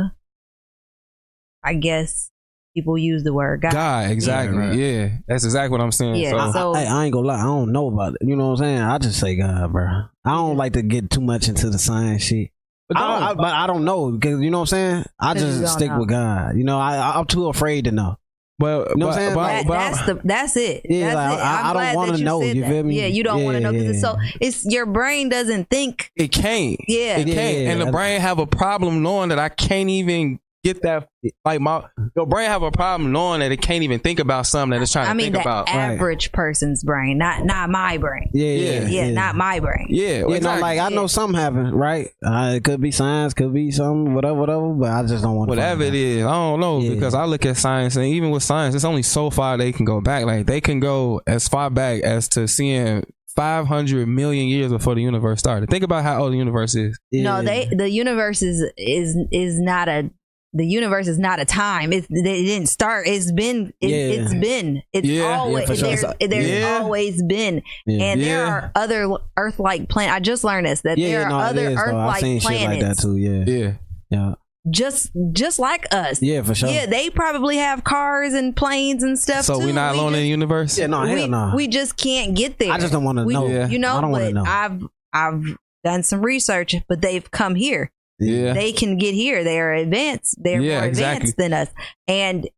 I 1.65 1.75
guess 1.75 2.31
people 2.75 2.99
use 2.99 3.23
the 3.23 3.33
word 3.33 3.63
God. 3.63 3.73
God, 3.73 4.11
exactly. 4.11 4.59
right. 4.59 4.75
Yeah, 4.75 5.09
that's 5.27 5.45
exactly 5.45 5.71
what 5.77 5.81
I'm 5.83 5.93
saying. 5.93 6.17
Yeah, 6.17 6.31
So, 6.31 6.39
I, 6.39 6.53
So- 6.53 6.75
I, 6.75 6.83
I 6.85 7.05
ain't 7.05 7.13
gonna 7.13 7.29
lie, 7.29 7.41
I 7.41 7.45
don't 7.45 7.73
know 7.73 7.89
about 7.89 8.15
it. 8.15 8.27
You 8.27 8.37
know 8.37 8.47
what 8.47 8.53
I'm 8.53 8.57
saying? 8.59 8.79
I 8.81 8.99
just 8.99 9.19
say 9.21 9.37
God, 9.37 9.73
bro. 9.73 9.87
I 10.25 10.31
don't 10.31 10.57
like 10.57 10.75
to 10.75 10.83
get 10.83 11.11
too 11.11 11.21
much 11.21 11.49
into 11.49 11.71
the 11.71 11.79
science 11.79 12.23
shit. 12.23 12.51
but 12.89 12.99
I 12.99 13.01
don't, 13.01 13.23
I, 13.23 13.35
but 13.35 13.53
I 13.55 13.67
don't 13.67 13.85
know 13.85 14.11
because 14.13 14.41
you 14.41 14.51
know 14.51 14.59
what 14.61 14.73
I'm 14.73 14.95
saying. 14.95 15.05
I 15.19 15.35
just 15.35 15.73
stick 15.73 15.91
know. 15.91 16.01
with 16.01 16.09
God. 16.09 16.57
You 16.57 16.65
know, 16.65 16.79
I, 16.79 16.97
I 16.97 17.19
I'm 17.19 17.27
too 17.27 17.49
afraid 17.49 17.85
to 17.85 17.93
know. 17.93 18.17
But, 18.59 18.91
You 18.91 18.97
know 18.97 19.07
what 19.07 19.09
but, 19.09 19.09
I'm 19.09 19.15
saying? 19.15 19.35
but- 19.35 19.47
That- 19.47 19.67
but- 19.67 19.75
that's 19.75 20.07
the 20.07 20.21
that's 20.25 20.57
it. 20.57 20.83
Yeah, 20.89 21.15
that's 21.15 21.17
like, 21.17 21.39
it. 21.39 21.43
I- 21.43 21.71
I'm 21.71 21.77
I 21.77 21.85
don't 21.87 21.95
wanna 21.97 22.19
know, 22.19 22.41
said 22.43 22.57
you 22.57 22.65
feel 22.65 22.83
me? 22.85 23.01
Yeah, 23.01 23.07
you 23.07 23.23
don't 23.25 23.45
want 23.45 23.57
to 23.57 23.61
know 23.61 23.73
because 23.73 23.89
it's 23.89 24.01
so 24.01 24.17
it's 24.41 24.65
your 24.65 24.87
brain 24.87 25.29
doesn't 25.29 25.69
think. 25.71 26.11
it 26.17 26.29
can't. 26.33 26.77
Yeah, 26.87 27.19
It 27.19 27.25
can't. 27.27 27.59
Yeah, 27.59 27.71
and 27.71 27.81
the 27.81 27.91
brain 27.91 28.21
have 28.21 28.39
a 28.39 28.47
problem 28.47 29.03
knowing 29.03 29.31
that 29.31 29.39
I 29.39 29.49
can't 29.49 29.89
even 29.89 30.39
get 30.65 30.83
that. 30.83 31.09
Like 31.45 31.61
my 31.61 31.85
your 32.17 32.27
brain 32.27 32.49
have 32.49 32.63
a 32.63 32.71
problem 32.71 33.13
knowing 33.13 33.41
that 33.41 33.53
it 33.53 33.61
can't 33.61 33.83
even 33.83 34.01
think 34.01 34.19
about 34.19 34.47
something 34.47 34.77
that 34.77 34.83
it's 34.83 34.93
trying 34.93 35.07
I 35.07 35.11
to 35.11 35.15
mean 35.15 35.27
think 35.33 35.37
the 35.37 35.41
about. 35.43 35.69
average 35.69 36.33
person's 36.33 36.83
brain, 36.83 37.19
not 37.19 37.45
not 37.45 37.71
my 37.71 37.99
brain. 37.99 38.31
Yeah, 38.33 38.47
Yeah. 38.49 38.71
yeah, 38.83 38.89
Yeah, 39.07 39.11
not 39.13 39.35
my 39.37 39.61
brain. 39.61 39.87
yeah, 39.89 40.09
Yeah, 40.09 40.21
no, 40.23 40.33
exactly. 40.33 40.63
like 40.63 40.79
I 40.81 40.89
know 40.89 41.03
Yeah. 41.03 41.07
something 41.09 41.39
happened, 41.41 41.75
right? 41.75 42.09
Uh, 42.25 42.53
it 42.57 42.65
could 42.65 42.81
be 42.81 42.91
science, 42.91 43.35
could 43.35 43.53
be 43.55 43.71
something, 43.71 44.15
whatever, 44.15 44.35
whatever. 44.35 44.69
But 44.73 44.91
I 44.91 45.03
just 45.05 45.23
don't 45.23 45.37
want 45.37 45.49
to. 45.49 45.57
whatever 45.57 45.83
it 45.85 45.95
is, 45.95 46.25
I 46.25 46.31
don't 46.33 46.61
know 46.61 46.81
Yeah. 46.81 46.91
because 46.95 47.15
I 47.15 47.25
look 47.25 47.45
at 47.47 47.57
science 47.57 47.97
and 47.97 48.05
even 48.07 48.31
with 48.31 48.43
science, 48.43 48.75
it's 48.75 48.85
only 48.85 49.03
so 49.03 49.31
far 49.31 49.57
they 49.57 49.73
can 49.73 49.85
go 49.85 50.01
back. 50.01 50.25
Like 50.25 50.47
they 50.47 50.61
can 50.61 50.81
go 50.81 51.21
as 51.27 51.49
far 51.49 51.71
back 51.71 52.03
as 52.03 52.29
to 52.31 52.49
seeing 52.49 53.05
500 53.37 54.07
million 54.09 54.47
years 54.49 54.71
before 54.71 54.95
the 54.95 55.01
universe 55.03 55.39
started. 55.39 55.71
Think 55.71 55.85
about 55.85 56.03
how 56.03 56.23
old 56.23 56.33
the 56.33 56.37
universe 56.37 56.75
is. 56.75 56.99
No, 57.13 57.43
they 57.43 57.67
the 57.73 57.89
universe 57.89 58.43
is 58.43 58.63
is 58.77 59.17
is 59.31 59.59
not 59.59 59.89
a 59.89 60.11
the 60.55 60.67
universe 60.67 61.09
is 61.09 61.19
not 61.19 61.41
a 61.41 61.45
time. 61.45 61.93
It 61.93 62.07
they 62.11 62.45
didn't 62.45 62.69
start. 62.69 63.07
It's 63.07 63.33
been 63.33 63.73
it, 63.81 63.89
Yeah. 63.91 64.23
it's 64.23 64.35
been 64.35 64.83
it's 64.93 65.07
Yeah. 65.09 65.23
Yeah, 65.31 65.39
always 65.39 65.67
for 65.69 65.75
sure. 65.77 65.89
there's, 65.89 66.05
there's 66.31 66.49
Yeah. 66.49 66.79
always 66.81 67.23
been 67.23 67.63
Yeah. 67.87 68.05
and 68.05 68.21
there 68.21 68.45
are 68.47 68.71
other 68.75 69.11
Earth 69.37 69.59
like 69.59 69.89
planets. 69.89 70.15
I 70.17 70.21
just 70.21 70.45
learned 70.45 70.67
this 70.67 70.83
that 70.83 70.99
yeah, 70.99 71.09
there 71.09 71.21
yeah, 71.23 71.29
no, 71.29 71.35
are 71.37 71.45
other 71.47 71.69
is, 71.71 71.75
though. 71.77 71.81
Earth 71.83 71.95
I've 71.95 72.07
like 72.07 72.21
seen 72.21 72.41
shit 72.41 72.51
like 72.51 72.69
that 72.69 72.79
planets 72.81 73.03
too. 73.03 73.17
Yeah, 73.17 73.45
Yeah, 73.47 73.73
yeah, 74.11 74.35
just 74.71 75.11
just 75.33 75.59
like 75.59 75.87
us. 75.93 76.21
yeah, 76.23 76.43
for 76.43 76.55
sure. 76.55 76.69
Yeah, 76.69 76.87
they 76.87 77.09
probably 77.11 77.57
have 77.57 77.83
cars 77.85 78.35
and 78.35 78.55
planes 78.55 79.03
and 79.03 79.19
stuff. 79.19 79.45
so 79.47 79.59
too. 79.59 79.67
we're 79.67 79.73
not 79.73 79.95
We 79.95 79.99
alone 80.01 80.15
in 80.15 80.21
the 80.21 80.29
universe. 80.29 80.79
Yeah, 80.79 80.87
no, 80.87 81.01
hell 81.03 81.15
we, 81.15 81.27
no. 81.29 81.53
we 81.57 81.67
just 81.67 81.97
can't 81.97 82.37
get 82.37 82.59
there. 82.59 82.73
I 82.73 82.79
just 82.79 82.93
don't 82.93 83.05
want 83.05 83.19
to 83.19 83.25
know. 83.25 83.47
Yeah. 83.49 83.69
You 83.69 83.79
know, 83.79 83.97
I 83.97 84.01
don't 84.03 84.11
wanna 84.11 84.25
but 84.27 84.35
know. 84.35 84.45
I've 84.47 84.83
I've 85.15 85.57
done 85.85 86.03
some 86.03 86.21
research, 86.23 86.75
but 86.89 87.01
they've 87.01 87.29
come 87.31 87.55
here. 87.55 87.91
Yeah, 88.19 88.53
They 88.53 88.73
can 88.73 88.99
get 88.99 89.15
here. 89.15 89.43
They 89.45 89.59
are 89.59 89.73
advanced. 89.75 90.37
They're 90.43 90.61
Yeah, 90.61 90.79
more 90.81 90.89
exactly. 90.89 91.17
advanced 91.17 91.37
than 91.39 91.53
us, 91.53 91.69
and 92.07 92.49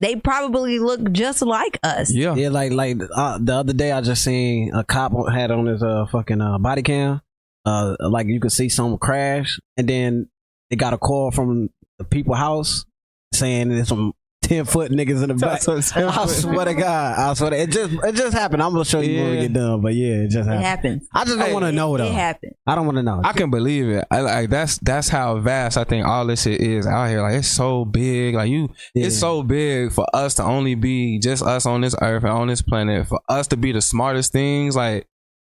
they 0.00 0.16
probably 0.16 0.78
look 0.78 1.12
just 1.12 1.40
like 1.40 1.78
us. 1.82 2.12
yeah, 2.12 2.34
Yeah, 2.34 2.48
like 2.50 2.72
like 2.72 2.98
uh, 3.14 3.38
the 3.40 3.54
other 3.54 3.72
day 3.72 3.92
I 3.92 4.00
just 4.02 4.22
seen 4.24 4.72
a 4.74 4.84
cop 4.84 5.12
had 5.32 5.50
on 5.50 5.66
his 5.66 5.82
uh 5.82 6.06
fucking 6.10 6.40
uh 6.40 6.58
body 6.58 6.82
cam, 6.82 7.22
uh 7.64 7.96
like 8.00 8.26
you 8.26 8.40
could 8.40 8.52
see 8.52 8.68
some 8.68 8.98
crash, 8.98 9.58
and 9.76 9.88
then 9.88 10.28
they 10.70 10.76
got 10.76 10.92
a 10.92 10.98
call 10.98 11.30
from 11.30 11.70
the 11.98 12.04
people 12.04 12.34
house 12.34 12.84
saying 13.32 13.68
there's 13.70 13.88
some 13.88 14.12
ten 14.44 14.64
foot 14.64 14.90
niggas 14.92 15.22
in 15.22 15.28
the 15.28 15.34
back. 15.34 15.66
I 15.68 16.26
swear 16.26 16.64
to 16.66 16.74
God, 16.74 17.18
I 17.18 17.34
swear 17.34 17.50
to, 17.50 17.56
it 17.56 17.70
just 17.70 17.92
it 17.92 18.14
just 18.14 18.32
happened. 18.36 18.62
I'm 18.62 18.72
gonna 18.72 18.84
show 18.84 19.00
you 19.00 19.20
when 19.22 19.30
we 19.30 19.36
Yeah. 19.36 19.42
get 19.42 19.52
done, 19.54 19.80
but 19.80 19.94
yeah, 19.94 20.14
it 20.24 20.30
just 20.30 20.48
It 20.48 20.52
happened. 20.52 20.64
happens. 20.64 21.08
I 21.12 21.24
just 21.24 21.38
don't 21.38 21.52
want 21.52 21.64
to 21.64 21.72
know 21.72 21.94
it, 21.94 21.98
though. 21.98 22.06
It 22.06 22.12
happens. 22.12 22.52
I 22.66 22.74
don't 22.74 22.86
want 22.86 22.96
to 22.96 23.02
know. 23.02 23.20
I 23.24 23.32
can 23.32 23.50
believe 23.50 23.88
it. 23.88 24.04
I 24.10 24.20
like 24.20 24.50
that's 24.50 24.78
that's 24.78 25.08
how 25.08 25.38
vast 25.38 25.76
I 25.76 25.84
think 25.84 26.06
all 26.06 26.26
this 26.26 26.42
shit 26.42 26.60
is 26.60 26.86
out 26.86 27.08
here. 27.08 27.22
Like 27.22 27.34
it's 27.36 27.48
so 27.48 27.84
big. 27.84 28.34
Like 28.34 28.50
you, 28.50 28.68
Yeah. 28.94 29.06
it's 29.06 29.18
so 29.18 29.42
big 29.42 29.92
for 29.92 30.06
us 30.14 30.34
to 30.34 30.42
only 30.44 30.74
be 30.74 31.18
just 31.18 31.42
us 31.42 31.66
on 31.66 31.80
this 31.80 31.94
earth 32.02 32.22
and 32.24 32.32
on 32.32 32.48
this 32.48 32.62
planet. 32.62 33.06
For 33.08 33.20
us 33.28 33.46
to 33.48 33.56
be 33.56 33.72
the 33.72 33.80
smartest 33.82 34.32
things, 34.32 34.76
like 34.76 35.06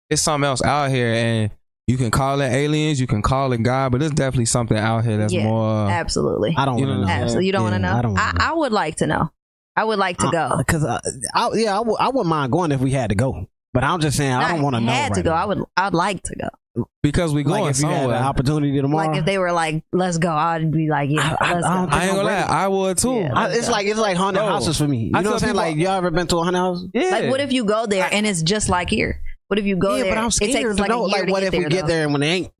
it's 0.10 0.22
something 0.22 0.48
else 0.48 0.63
out 0.63 0.89
here, 0.89 1.13
and 1.13 1.51
you 1.88 1.98
can 1.98 2.12
call 2.12 2.41
it 2.41 2.50
aliens, 2.51 3.00
you 3.00 3.08
can 3.08 3.22
call 3.22 3.53
it 3.53 3.63
God, 3.63 3.91
but 3.91 4.00
there's 4.00 4.12
definitely 4.12 4.46
something 4.46 4.77
out 4.77 5.06
here 5.06 5.17
that's 5.17 5.34
Yeah, 5.34 5.44
more. 5.46 5.89
Absolutely. 5.89 6.53
I 6.58 6.65
don't 6.65 6.77
You 6.79 6.86
want 6.88 7.00
know 7.01 7.08
to 7.08 7.08
know. 7.13 7.22
Absolutely. 7.24 7.46
You 7.48 7.51
don't 7.53 7.62
Yeah, 7.62 7.63
want 7.72 7.74
to 7.75 7.79
know. 7.79 7.94
I 7.98 8.01
don't 8.01 8.13
wanna 8.13 8.24
I, 8.25 8.32
know. 8.34 8.38
I 8.41 8.53
would 8.53 8.72
like 8.74 8.96
to 8.98 9.08
know. 9.08 9.32
I 9.75 9.84
would 9.84 10.00
like 10.00 10.17
to 10.17 10.29
go. 10.32 10.38
Uh, 10.39 10.58
because 10.58 10.84
I, 10.84 11.00
I, 11.34 11.50
yeah, 11.53 11.74
I, 11.75 11.77
w- 11.77 11.98
I 12.00 12.08
wouldn't 12.10 12.27
mind 12.27 12.51
going 12.51 12.72
if 12.72 12.82
we 12.82 12.91
had 12.91 13.10
to 13.10 13.15
go. 13.15 13.48
But 13.74 13.84
I'm 13.84 14.00
just 14.00 14.17
saying, 14.17 14.34
I 14.34 14.50
don't 14.53 14.63
want 14.63 14.75
to 14.75 14.82
know. 14.82 14.91
Had 14.91 15.13
to 15.15 15.22
go. 15.24 15.29
now. 15.29 15.36
I 15.36 15.46
would. 15.46 15.63
I'd 15.77 15.94
like 15.94 16.24
to 16.24 16.36
go. 16.36 16.86
because 17.03 17.34
we 17.34 17.44
going 17.44 17.62
like 17.63 17.72
if 17.75 17.82
you 17.82 17.88
had 17.88 18.00
somewhere. 18.01 18.17
an 18.17 18.24
opportunity 18.24 18.82
tomorrow. 18.82 19.08
Like 19.10 19.17
if 19.20 19.25
they 19.25 19.38
were 19.38 19.51
like, 19.51 19.84
"Let's 19.91 20.17
go," 20.17 20.32
I'd 20.32 20.72
be 20.72 20.89
like, 20.89 21.10
"Yeah, 21.12 21.36
I- 21.39 21.51
I- 21.51 21.53
let's 21.53 21.65
I 21.67 21.70
go." 21.70 21.75
don't 21.82 21.94
I 21.94 22.06
ain't 22.06 22.15
gonna 22.15 22.24
lie. 22.27 22.41
I 22.41 22.67
would 22.67 22.98
too. 22.98 23.13
Yeah. 23.15 23.32
I, 23.36 23.50
it's 23.51 23.70
like 23.70 23.86
it's 23.86 24.00
like 24.00 24.17
haunted 24.17 24.39
Bro, 24.41 24.48
houses 24.48 24.77
for 24.79 24.88
me. 24.88 25.06
You 25.06 25.12
I 25.13 25.22
know 25.22 25.29
what 25.32 25.34
I'm 25.36 25.39
saying? 25.41 25.53
people- 25.53 25.62
Like 25.62 25.75
y'all 25.77 25.91
ever 25.94 26.10
been 26.12 26.25
to 26.27 26.38
a 26.38 26.44
haunted 26.44 26.60
house? 26.60 26.84
yeah. 26.94 27.10
Like, 27.12 27.29
what 27.29 27.39
if 27.39 27.51
you 27.51 27.63
go 27.65 27.86
there 27.86 28.10
and 28.12 28.25
it's 28.25 28.41
just 28.41 28.70
like 28.70 28.89
here? 28.89 29.22
What 29.48 29.60
if 29.60 29.66
you 29.66 29.75
go 29.77 29.96
yeah, 29.96 30.04
there? 30.04 30.12
but 30.16 30.20
I'm 30.20 30.27
it 30.27 30.32
scared 30.32 30.51
takes 30.51 30.75
to 30.75 30.82
like 30.82 30.89
know. 30.89 31.04
Like, 31.04 31.25
to 31.25 31.32
what 31.32 31.39
get 31.42 31.48
if 31.48 31.54
we 31.54 31.60
there, 31.62 31.70
get 31.70 31.82
though. 31.82 31.88
there 31.88 32.04
and 32.04 32.12
when 32.13 32.22
they 32.22 32.30
ain't, 32.32 32.51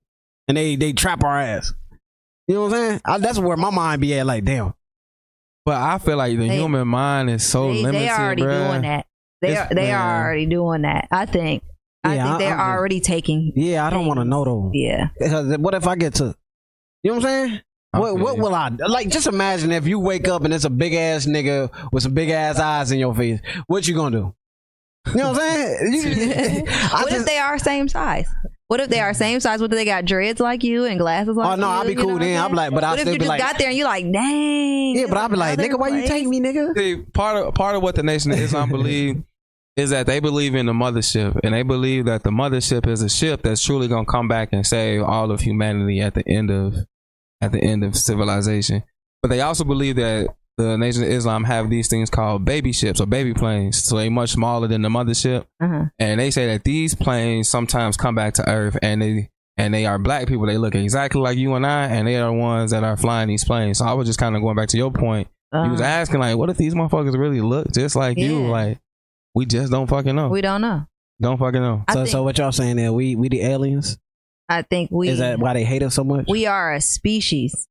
and 0.48 0.58
they 0.58 0.76
they 0.76 0.94
trap 0.94 1.24
our 1.24 1.40
ass? 1.40 1.74
You 2.48 2.56
know 2.56 2.62
what 2.64 2.74
I'm 2.74 2.90
saying? 2.90 3.02
I, 3.06 3.18
that's 3.18 3.40
where 3.40 3.58
my 3.58 3.70
mind 3.72 4.00
be 4.02 4.18
at. 4.18 4.26
Like, 4.26 4.46
damn. 4.46 4.74
But 5.66 5.76
I 5.82 5.98
feel 5.98 6.16
like 6.16 6.38
the 6.38 6.48
They- 6.48 6.56
human 6.58 6.88
mind 6.88 7.30
is 7.30 7.46
so 7.46 7.74
They, 7.74 7.82
limited. 7.84 8.02
they 8.02 8.10
are 8.10 8.22
already 8.26 8.42
bruh. 8.44 8.68
doing 8.70 8.82
that. 8.84 9.06
They 9.42 9.50
It's- 9.50 9.70
are, 9.72 9.76
they 9.76 9.88
man. 9.88 9.96
are 10.02 10.24
already 10.26 10.46
doing 10.46 10.82
that. 10.84 11.08
I 11.12 11.26
think. 11.26 11.64
I 12.06 12.16
Yeah, 12.16 12.24
think 12.24 12.36
I- 12.36 12.38
they're 12.38 12.54
I'm 12.54 12.58
just- 12.60 12.78
already 12.80 13.00
taking. 13.02 13.52
Yeah, 13.56 13.86
I 13.86 13.90
don't 13.90 14.06
want 14.06 14.20
to 14.22 14.24
know 14.26 14.46
though. 14.46 14.72
Yeah. 14.74 15.10
Because 15.20 15.58
what 15.58 15.74
if 15.74 15.86
I 15.88 15.96
get 15.98 16.14
to? 16.16 16.36
You 17.04 17.12
know 17.12 17.18
what 17.18 17.26
I'm 17.26 17.50
saying? 17.50 17.62
What 17.92 18.14
feel 18.16 18.24
what 18.24 18.38
will 18.38 18.56
I 18.56 18.70
like? 18.88 19.10
Just 19.10 19.28
imagine 19.28 19.72
if 19.72 19.88
you 19.88 20.00
wake 20.00 20.28
up 20.28 20.44
and 20.46 20.54
it's 20.54 20.66
a 20.66 20.70
big 20.70 20.94
ass 20.94 21.26
nigga 21.26 21.70
with 21.92 22.04
some 22.04 22.14
big 22.14 22.30
ass 22.30 22.60
eyes 22.60 22.92
in 22.92 23.00
your 23.00 23.14
face. 23.14 23.40
What 23.68 23.88
you 23.88 23.96
gonna 23.96 24.18
do? 24.18 24.36
You 25.12 25.16
know 25.18 25.32
what 25.32 25.42
I'm 25.42 26.04
saying? 26.04 26.66
What 26.92 27.10
just- 27.10 27.22
if 27.22 27.26
they 27.26 27.38
are 27.38 27.58
same 27.60 27.88
size? 27.88 28.28
What 28.70 28.82
if 28.82 28.90
they 28.90 29.00
are 29.00 29.14
same 29.14 29.40
size? 29.40 29.62
What 29.62 29.72
if 29.72 29.78
they 29.78 29.86
got 29.86 30.04
dreads 30.04 30.42
like 30.42 30.62
you 30.62 30.84
and 30.84 31.00
glasses 31.00 31.38
oh, 31.38 31.40
like 31.40 31.48
Oh 31.48 31.56
you? 31.56 31.62
no, 31.62 31.68
I'll 31.70 31.84
be 31.84 31.90
You 31.92 31.96
know 31.96 32.02
cool 32.04 32.14
what 32.14 32.22
I'm 32.22 32.28
then. 32.28 32.42
I'll 32.42 32.50
be 32.50 32.56
like, 32.56 32.72
but 32.74 32.84
What 32.84 33.00
if 33.00 33.08
you 33.08 33.18
just 33.18 33.38
got 33.38 33.58
there 33.58 33.70
and 33.70 33.78
you're 33.78 33.88
like, 33.88 34.12
dang? 34.12 34.96
yeah, 34.98 35.06
but 35.08 35.18
I'll 35.18 35.30
be 35.30 35.38
like, 35.38 35.58
nigga, 35.58 35.80
why 35.80 35.88
you 35.88 35.94
place? 36.00 36.10
take 36.10 36.28
me, 36.28 36.42
nigga? 36.42 36.76
See, 36.78 36.98
part 37.14 37.38
of 37.38 37.54
part 37.54 37.78
of 37.78 37.82
what 37.84 37.96
the 37.96 38.04
Nation 38.04 38.32
of 38.34 38.40
Islam 38.40 38.70
believe 38.70 39.24
is 39.78 39.92
that 39.92 40.06
they 40.06 40.20
believe 40.20 40.54
in 40.56 40.66
the 40.66 40.74
mothership, 40.74 41.40
and 41.44 41.54
they 41.54 41.62
believe 41.64 42.06
that 42.06 42.24
the 42.24 42.32
mothership 42.32 42.88
is 42.88 43.02
a 43.02 43.08
ship 43.10 43.44
that's 43.44 43.64
truly 43.64 43.88
gonna 43.88 44.06
come 44.06 44.28
back 44.28 44.50
and 44.52 44.66
save 44.68 45.02
all 45.04 45.32
of 45.32 45.40
humanity 45.40 46.02
at 46.02 46.14
the 46.16 46.28
end 46.28 46.50
of 46.52 46.76
at 47.40 47.52
the 47.54 47.62
end 47.62 47.84
of 47.86 47.96
civilization. 47.96 48.84
But 49.22 49.30
they 49.30 49.40
also 49.40 49.64
believe 49.64 49.96
that 49.96 50.28
the 50.58 50.78
Nation 50.78 51.04
of 51.04 51.10
Islam 51.10 51.44
have 51.44 51.70
these 51.70 51.88
things 51.88 52.10
called 52.10 52.44
baby 52.44 52.72
ships 52.74 53.00
or 53.00 53.06
baby 53.06 53.34
planes, 53.34 53.84
so 53.84 53.96
they 53.98 54.10
much 54.10 54.32
smaller 54.32 54.68
than 54.68 54.82
the 54.82 54.90
mothership. 54.90 55.46
Uh-huh. 55.62 55.86
and 56.00 56.20
they 56.20 56.32
say 56.32 56.48
that 56.48 56.64
these 56.64 56.96
planes 56.96 57.48
sometimes 57.50 57.96
come 57.98 58.16
back 58.16 58.34
to 58.36 58.50
Earth, 58.50 58.78
and 58.82 59.02
they 59.02 59.30
and 59.58 59.74
they 59.74 59.86
are 59.86 59.98
black 60.00 60.28
people. 60.28 60.46
They 60.46 60.58
look 60.58 60.76
exactly 60.76 61.22
like 61.22 61.38
you 61.38 61.56
and 61.56 61.66
I, 61.66 61.86
and 61.88 62.08
they 62.08 62.16
are 62.18 62.28
the 62.28 62.34
ones 62.34 62.72
that 62.72 62.84
are 62.84 62.98
flying 62.98 63.28
these 63.28 63.44
planes. 63.46 63.78
So 63.80 63.86
I 63.86 63.94
was 63.94 64.08
just 64.08 64.20
kind 64.20 64.36
of 64.36 64.42
going 64.42 64.56
back 64.56 64.70
to 64.70 64.78
your 64.78 64.92
point. 64.92 65.28
you 65.54 65.72
was 65.72 65.82
Uh, 65.82 65.86
asking 65.86 66.20
like, 66.20 66.38
what 66.38 66.50
if 66.50 66.58
these 66.58 66.74
motherfuckers 66.76 67.18
really 67.18 67.42
look 67.42 67.72
just 67.72 67.96
like 67.96 68.18
you? 68.18 68.48
Like 68.48 68.80
we 69.34 69.46
just 69.46 69.72
don't 69.72 69.88
fucking 69.88 70.16
know. 70.16 70.30
we 70.30 70.42
don't 70.42 70.62
know. 70.62 70.86
don't 71.22 71.38
fucking 71.38 71.62
know. 71.62 71.84
I 71.88 71.94
So 71.94 72.00
think, 72.02 72.10
so 72.10 72.24
what 72.24 72.38
y'all 72.38 72.52
saying 72.52 72.76
there? 72.78 72.92
We 72.94 73.16
we 73.16 73.30
the 73.30 73.42
aliens? 73.42 73.98
I 74.50 74.62
think 74.64 74.90
we 74.92 75.10
Is 75.10 75.20
that 75.20 75.40
why 75.40 75.54
they 75.54 75.64
hate 75.66 75.84
us 75.84 75.94
so 75.96 76.04
much? 76.04 76.26
we 76.30 76.46
are 76.46 76.74
a 76.74 76.82
species, 76.82 77.68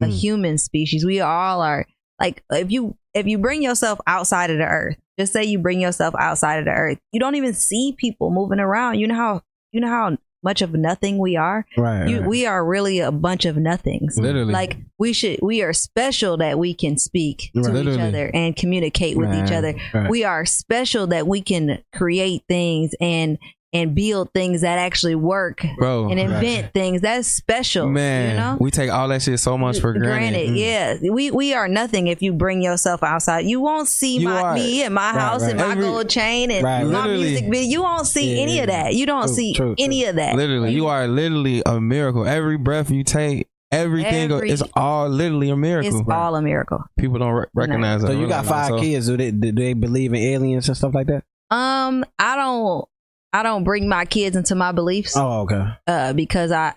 a 0.00 0.06
Hmm. 0.06 0.10
human 0.12 0.58
species. 0.58 1.04
We 1.04 1.20
all 1.20 1.60
are. 1.62 1.86
Like 2.20 2.42
if 2.50 2.70
you 2.70 2.96
if 3.14 3.26
you 3.26 3.38
bring 3.38 3.62
yourself 3.62 3.98
outside 4.06 4.50
of 4.50 4.58
the 4.58 4.64
earth, 4.66 4.96
just 5.18 5.32
say 5.32 5.44
you 5.44 5.58
bring 5.58 5.80
yourself 5.80 6.14
outside 6.18 6.58
of 6.58 6.64
the 6.64 6.72
earth, 6.72 6.98
you 7.12 7.20
don't 7.20 7.34
even 7.36 7.54
see 7.54 7.94
people 7.96 8.30
moving 8.30 8.60
around. 8.60 8.98
You 8.98 9.06
know 9.08 9.14
how 9.14 9.42
you 9.72 9.80
know 9.80 9.88
how 9.88 10.16
much 10.44 10.62
of 10.62 10.72
nothing 10.72 11.18
we 11.18 11.34
are. 11.34 11.66
right. 11.76 12.08
You, 12.08 12.20
right. 12.20 12.28
we 12.28 12.46
are 12.46 12.64
really 12.64 13.00
a 13.00 13.10
bunch 13.10 13.44
of 13.44 13.56
nothings. 13.56 14.16
Literally, 14.16 14.52
Like 14.52 14.76
we 14.96 15.12
should, 15.12 15.40
we 15.42 15.62
are 15.62 15.72
special 15.72 16.36
that 16.36 16.60
we 16.60 16.74
can 16.74 16.96
speak 16.96 17.50
to 17.56 17.62
Right. 17.72 17.86
each 17.88 17.98
other 17.98 18.30
and 18.32 18.54
communicate 18.54 19.16
with 19.16 19.34
each 19.34 19.50
other. 19.50 19.74
Right. 19.92 20.08
We 20.08 20.22
are 20.22 20.46
special 20.46 21.08
that 21.08 21.26
we 21.26 21.42
can 21.42 21.82
create 21.92 22.44
things 22.48 22.92
and 23.00 23.36
and 23.74 23.94
build 23.94 24.32
things 24.32 24.62
that 24.62 24.78
actually 24.78 25.14
work 25.14 25.62
bro. 25.76 26.08
and 26.08 26.18
invent 26.18 26.72
things. 26.72 27.02
That's 27.02 27.28
special, 27.28 27.86
Man, 27.88 28.30
You 28.30 28.36
know, 28.36 28.56
we 28.60 28.70
take 28.70 28.90
all 28.90 29.08
that 29.08 29.20
shit 29.20 29.38
so 29.40 29.58
much 29.58 29.78
for 29.80 29.92
granted. 29.92 30.48
Mm. 30.50 30.56
yeah. 30.58 30.96
We 31.12 31.30
we 31.30 31.52
are 31.52 31.68
nothing 31.68 32.06
if 32.06 32.22
you 32.22 32.32
bring 32.32 32.62
yourself 32.62 33.02
outside. 33.02 33.44
You 33.44 33.60
won't 33.60 33.86
see 33.88 34.18
You 34.18 34.24
my 34.28 34.40
are- 34.42 34.54
me 34.54 34.82
and 34.84 34.94
my 34.94 35.10
Right, 35.12 35.20
house 35.20 35.42
right. 35.42 35.50
and 35.50 35.60
my 35.60 35.72
Every- 35.72 35.84
gold 35.84 36.08
chain 36.08 36.50
and 36.50 36.64
Right, 36.64 36.82
my 36.84 37.02
Literally. 37.02 37.24
music 37.24 37.44
video. 37.50 37.60
You 37.68 37.82
won't 37.82 38.06
see 38.06 38.36
Yeah, 38.36 38.42
any 38.42 38.56
yeah, 38.56 38.62
of 38.62 38.66
that. 38.68 38.94
You 38.94 39.04
don't 39.06 39.26
True, 39.26 39.34
see 39.34 39.52
true, 39.54 39.74
any 39.78 40.04
of 40.04 40.16
that. 40.16 40.34
Literally, 40.36 40.72
you 40.72 40.86
are 40.86 41.06
literally 41.06 41.62
a 41.66 41.78
miracle. 41.80 42.26
Every 42.26 42.56
breath 42.56 42.90
you 42.90 43.04
take, 43.04 43.48
everything 43.70 44.32
Every- 44.32 44.48
is 44.50 44.64
all 44.74 45.10
literally 45.10 45.50
a 45.50 45.56
miracle. 45.56 46.00
It's 46.00 46.08
all 46.10 46.34
a 46.36 46.40
miracle. 46.40 46.82
People 46.98 47.18
don't 47.18 47.32
re- 47.34 47.46
recognize 47.54 48.00
so 48.00 48.06
that. 48.08 48.16
you 48.16 48.26
got 48.26 48.46
five 48.46 48.68
So- 48.68 48.80
kids. 48.80 49.08
Do 49.08 49.18
they 49.18 49.30
do 49.30 49.52
they 49.52 49.74
believe 49.74 50.14
in 50.14 50.20
aliens 50.22 50.68
and 50.68 50.76
stuff 50.76 50.94
like 50.94 51.06
that? 51.08 51.24
Um, 51.50 52.04
I 52.18 52.36
don't 52.36 52.88
I 53.32 53.42
don't 53.42 53.64
bring 53.64 53.88
my 53.88 54.04
kids 54.04 54.36
into 54.36 54.54
my 54.54 54.72
beliefs 54.72 55.16
Oh, 55.16 55.40
okay. 55.42 55.64
uh 55.86 56.12
because 56.12 56.50
I 56.52 56.74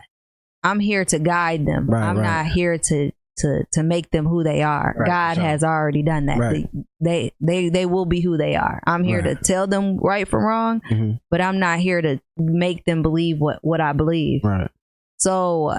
I'm 0.64 0.80
here 0.80 1.06
to 1.06 1.18
guide 1.20 1.66
them. 1.66 1.88
Right, 1.90 2.04
I'm 2.04 2.18
right. 2.18 2.46
not 2.46 2.52
here 2.54 2.78
to 2.78 3.12
to 3.38 3.64
to 3.74 3.84
make 3.84 4.12
them 4.12 4.26
who 4.28 4.44
they 4.44 4.62
are. 4.62 4.94
Right, 4.98 5.08
God 5.08 5.38
has 5.38 5.64
already 5.64 6.04
done 6.04 6.26
that. 6.28 6.38
Right. 6.38 6.70
They, 6.74 6.86
they 7.00 7.32
they 7.40 7.70
they 7.70 7.86
will 7.86 8.06
be 8.06 8.20
who 8.22 8.38
they 8.38 8.56
are. 8.56 8.82
I'm 8.86 9.04
here 9.04 9.22
Right. 9.24 9.38
to 9.38 9.44
tell 9.44 9.66
them 9.68 9.98
right 9.98 10.28
from 10.28 10.44
wrong, 10.44 10.82
Mhm. 10.92 11.20
but 11.32 11.42
I'm 11.42 11.58
not 11.60 11.80
here 11.80 12.02
to 12.02 12.20
make 12.38 12.84
them 12.86 13.02
believe 13.02 13.38
what 13.40 13.60
what 13.64 13.80
I 13.82 13.94
believe. 13.94 14.42
Right. 14.44 14.70
So 15.18 15.76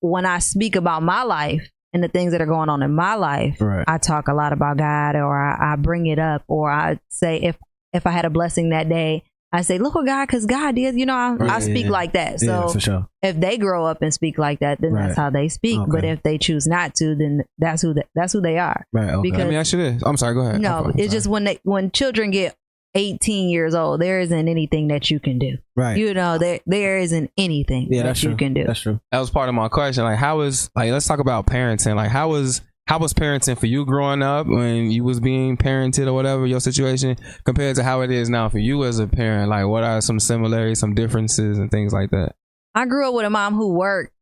when 0.00 0.26
I 0.26 0.38
speak 0.40 0.76
about 0.76 1.02
my 1.02 1.22
life 1.22 1.70
and 1.92 2.02
the 2.02 2.08
things 2.08 2.32
that 2.32 2.40
are 2.42 2.46
going 2.46 2.68
on 2.68 2.82
in 2.82 2.94
my 2.94 3.14
life. 3.14 3.56
I 3.88 3.96
talk 3.98 4.28
a 4.28 4.34
lot 4.34 4.52
about 4.52 4.76
God 4.76 5.16
or 5.16 5.36
I, 5.36 5.72
I 5.72 5.76
bring 5.76 6.06
it 6.06 6.18
up 6.18 6.42
or 6.46 6.70
I 6.70 6.98
say 7.08 7.38
if 7.40 7.56
if 7.94 8.06
I 8.06 8.10
had 8.10 8.26
a 8.26 8.30
blessing 8.30 8.70
that 8.70 8.88
day, 8.90 9.24
I 9.50 9.62
say, 9.62 9.78
look 9.78 9.94
what 9.94 10.04
God, 10.04 10.26
because 10.26 10.44
God 10.44 10.74
did, 10.74 10.94
you 10.98 11.06
know, 11.06 11.14
I, 11.14 11.36
I 11.56 11.58
speak 11.60 11.86
yeah. 11.86 11.90
like 11.90 12.12
that. 12.12 12.32
yeah, 12.42 12.66
So 12.66 12.68
for 12.68 12.80
sure. 12.80 13.08
if 13.22 13.40
they 13.40 13.56
grow 13.56 13.86
up 13.86 14.02
and 14.02 14.12
speak 14.12 14.36
like 14.36 14.60
that, 14.60 14.78
then 14.80 14.92
that's 14.92 15.16
how 15.16 15.30
they 15.30 15.48
speak. 15.48 15.78
Okay. 15.80 15.90
But 15.90 16.04
if 16.04 16.22
they 16.22 16.36
choose 16.36 16.66
not 16.66 16.94
to, 16.96 17.14
then 17.14 17.44
that's 17.56 17.80
who 17.80 17.94
they, 17.94 18.02
that's 18.14 18.34
who 18.34 18.42
they 18.42 18.58
are. 18.58 18.84
Right. 18.92 19.08
Okay. 19.10 19.22
because- 19.22 19.38
Let 19.38 19.48
me 19.48 19.56
ask 19.56 19.72
you 19.72 19.78
this. 19.78 20.02
I'm 20.04 20.16
sorry. 20.18 20.34
Go 20.34 20.40
ahead. 20.40 20.60
No, 20.60 20.78
I'm 20.84 20.90
it's 20.90 20.96
sorry. 20.98 21.08
just 21.08 21.26
when 21.28 21.44
they 21.44 21.58
when 21.62 21.90
children 21.92 22.30
get 22.30 22.56
18 22.94 23.48
years 23.48 23.74
old, 23.74 24.00
there 24.00 24.20
isn't 24.20 24.48
anything 24.48 24.88
that 24.88 25.10
you 25.10 25.20
can 25.20 25.38
do. 25.38 25.56
right. 25.76 25.96
You 25.96 26.12
know, 26.14 26.36
there 26.38 26.60
there 26.66 26.98
isn't 26.98 27.30
anything 27.38 27.88
yeah, 27.90 28.02
that 28.02 28.08
that's 28.08 28.22
you 28.22 28.30
true. 28.30 28.36
can 28.36 28.54
do. 28.54 28.64
That's 28.64 28.80
true. 28.80 29.00
that 29.12 29.18
was 29.20 29.30
part 29.30 29.48
of 29.48 29.54
my 29.54 29.68
question. 29.68 30.04
Like, 30.04 30.18
how 30.18 30.40
is 30.40 30.70
like 30.76 30.90
let's 30.90 31.06
talk 31.06 31.20
about 31.20 31.46
parenting. 31.46 31.96
Like, 31.96 32.10
how 32.10 32.28
was 32.30 32.60
how 32.88 32.98
was 32.98 33.12
parenting 33.12 33.58
for 33.58 33.66
you 33.66 33.84
growing 33.84 34.22
up 34.22 34.46
when 34.46 34.90
you 34.90 35.04
was 35.04 35.20
being 35.20 35.56
parented 35.58 36.06
or 36.06 36.14
whatever 36.14 36.46
your 36.46 36.58
situation 36.60 37.16
compared 37.44 37.76
to 37.76 37.84
how 37.84 38.00
it 38.00 38.10
is 38.10 38.30
now 38.30 38.48
for 38.48 38.58
you 38.58 38.82
as 38.84 38.98
a 38.98 39.06
parent? 39.06 39.50
Like, 39.50 39.66
what 39.66 39.84
are 39.84 40.00
some 40.00 40.18
similarities, 40.18 40.80
some 40.80 40.94
differences, 40.94 41.58
and 41.58 41.70
things 41.70 41.92
like 41.92 42.10
that? 42.10 42.34
I 42.74 42.86
grew 42.86 43.06
up 43.08 43.14
with 43.14 43.26
a 43.26 43.30
mom 43.30 43.54
who 43.54 43.74
worked. 43.74 44.12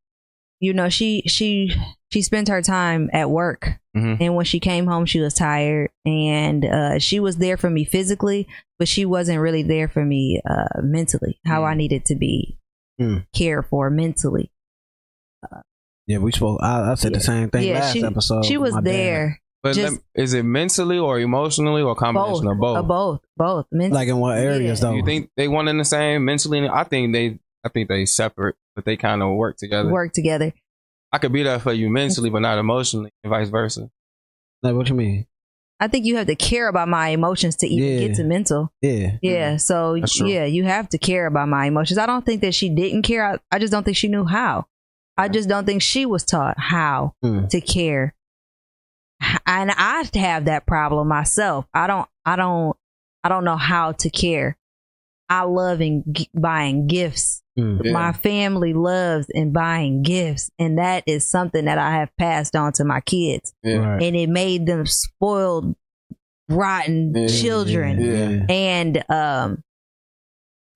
You 0.59 0.73
know, 0.73 0.89
she 0.89 1.23
she 1.27 1.71
she 2.11 2.23
spent 2.23 2.49
her 2.49 2.63
time 2.63 3.11
at 3.13 3.31
work, 3.31 3.79
Mhm. 3.97 4.17
and 4.21 4.35
when 4.35 4.47
she 4.47 4.59
came 4.59 4.87
home, 4.87 5.05
she 5.07 5.21
was 5.21 5.35
tired, 5.35 5.91
and 6.07 6.65
uh, 6.65 6.99
she 6.99 7.21
was 7.21 7.37
there 7.37 7.57
for 7.59 7.69
me 7.71 7.85
physically, 7.85 8.49
but 8.79 8.89
she 8.89 9.05
wasn't 9.05 9.39
really 9.41 9.63
there 9.63 9.87
for 9.87 10.05
me 10.05 10.41
uh, 10.49 10.81
mentally. 10.83 11.39
How 11.45 11.65
I 11.65 11.75
needed 11.75 12.05
to 12.07 12.15
be 12.17 12.59
Mm. 12.99 13.27
cared 13.37 13.67
for 13.67 13.91
mentally. 13.91 14.51
Yeah, 16.07 16.19
we 16.19 16.33
spoke. 16.33 16.61
I, 16.63 16.93
I 16.93 16.95
said 16.95 17.15
the 17.15 17.21
same 17.21 17.51
thing 17.51 17.65
Yeah, 17.67 17.81
last 17.81 17.93
she 17.93 18.03
episode. 18.05 18.45
she 18.45 18.57
was 18.57 18.75
My 18.75 18.81
dad. 18.81 18.91
there. 18.93 19.41
But 19.63 19.75
Just- 19.75 19.93
lem- 19.95 20.03
is 20.15 20.35
it 20.35 20.45
mentally 20.45 20.99
or 20.99 21.19
emotionally 21.19 21.83
or 21.83 21.93
a 21.93 21.95
combination 21.97 22.45
Both, 22.45 22.53
of 22.53 22.59
both? 22.61 22.77
uh, 22.77 22.83
both, 22.83 23.21
both. 23.37 23.67
Mentally. 23.73 23.99
Like 23.99 24.09
in 24.09 24.19
what 24.19 24.39
areas 24.39 24.81
Yeah. 24.81 24.89
though? 24.91 24.95
You 24.97 25.05
think 25.05 25.31
they 25.37 25.49
one 25.49 25.67
in 25.69 25.79
the 25.79 25.85
same 25.85 26.25
mentally? 26.25 26.69
I 26.69 26.85
think 26.85 27.13
they, 27.13 27.39
I 27.65 27.69
think 27.69 27.89
they 27.89 28.07
separate, 28.07 28.55
but 28.77 28.85
they 28.85 28.97
kind 28.97 29.23
of 29.23 29.35
work 29.35 29.57
together. 29.57 29.91
work 29.91 30.13
together. 30.13 30.53
I 31.13 31.19
could 31.19 31.33
be 31.33 31.43
there 31.43 31.59
for 31.59 31.73
you 31.73 31.89
mentally, 31.91 32.31
but 32.31 32.41
not 32.41 32.59
emotionally, 32.59 33.11
and 33.25 33.31
vice 33.31 33.49
versa. 33.49 33.91
like 34.63 34.75
what 34.75 34.89
you 34.89 34.95
mean? 34.95 35.27
I 35.81 35.89
think 35.89 36.07
you 36.07 36.17
have 36.17 36.27
to 36.29 36.37
care 36.37 36.69
about 36.69 36.89
my 36.89 37.09
emotions 37.09 37.57
to 37.57 37.67
even 37.67 37.89
Yeah. 38.03 38.07
get 38.09 38.17
to 38.17 38.25
mental. 38.25 38.73
Yeah. 38.83 39.17
Yeah. 39.21 39.57
So 39.57 39.95
yeah, 39.95 40.45
you 40.45 40.65
have 40.65 40.89
to 40.91 40.99
care 40.99 41.27
about 41.27 41.49
my 41.49 41.67
emotions. 41.67 41.99
I 41.99 42.07
don't 42.07 42.25
think 42.25 42.41
that 42.43 42.55
she 42.55 42.69
didn't 42.69 43.03
care. 43.03 43.25
I, 43.35 43.39
I 43.51 43.59
just 43.59 43.73
don't 43.73 43.83
think 43.85 43.97
she 43.97 44.09
knew 44.09 44.25
how. 44.25 44.67
I 45.17 45.29
just 45.29 45.49
don't 45.49 45.65
think 45.65 45.83
she 45.83 46.05
was 46.07 46.25
taught 46.25 46.59
how 46.59 47.15
Mm. 47.25 47.49
to 47.51 47.61
care. 47.61 48.15
And 49.47 49.71
I 49.71 50.05
have 50.15 50.45
that 50.45 50.67
problem 50.67 51.09
myself. 51.09 51.65
I 51.73 51.87
don't. 51.87 52.07
I 52.25 52.37
don't. 52.37 52.77
I 53.25 53.29
don't 53.31 53.45
know 53.45 53.57
how 53.57 53.93
to 53.93 54.11
care. 54.11 54.57
I 55.29 55.43
love 55.43 55.81
in 55.81 56.05
g- 56.13 56.29
buying 56.35 56.87
gifts. 56.87 57.43
Mm. 57.59 57.83
Yeah. 57.85 57.93
My 57.93 58.13
family 58.13 58.75
loves 58.75 59.27
in 59.31 59.53
buying 59.53 60.03
gifts, 60.03 60.51
and 60.59 60.79
that 60.79 61.03
is 61.07 61.29
something 61.29 61.65
that 61.65 61.79
I 61.79 61.93
have 61.97 62.11
passed 62.19 62.55
on 62.55 62.73
to 62.75 62.85
my 62.85 63.01
kids, 63.01 63.55
Yeah. 63.63 63.77
Right. 63.79 64.03
and 64.03 64.15
it 64.15 64.29
made 64.29 64.67
them 64.67 64.85
spoiled, 64.85 65.75
rotten 66.51 67.15
Yeah, 67.15 67.27
children 67.29 68.01
Yeah. 68.01 68.47
and 68.55 69.05
um 69.11 69.65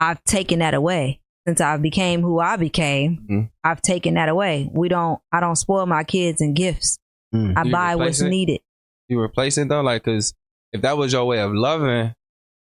i've 0.00 0.22
taken 0.24 0.58
that 0.60 0.74
away 0.74 1.20
since 1.46 1.60
i 1.60 1.76
became 1.76 2.20
who 2.22 2.38
i 2.40 2.56
became 2.56 3.26
Mhm. 3.30 3.50
i've 3.64 3.82
taken 3.82 4.14
that 4.14 4.28
away 4.28 4.70
we 4.72 4.88
don't 4.88 5.20
i 5.32 5.40
don't 5.40 5.56
spoil 5.56 5.86
my 5.86 6.04
kids 6.04 6.40
and 6.40 6.54
gifts 6.56 6.98
Mm. 7.34 7.56
i 7.56 7.62
You 7.62 7.72
buy 7.72 7.94
what's 7.96 8.20
it? 8.20 8.28
needed 8.28 8.60
You 9.08 9.20
replace 9.20 9.56
it 9.58 9.68
though, 9.68 9.80
like, 9.82 10.02
cause 10.04 10.34
if 10.72 10.82
that 10.82 10.96
was 10.96 11.12
your 11.12 11.24
way 11.24 11.40
of 11.40 11.52
loving, 11.52 12.12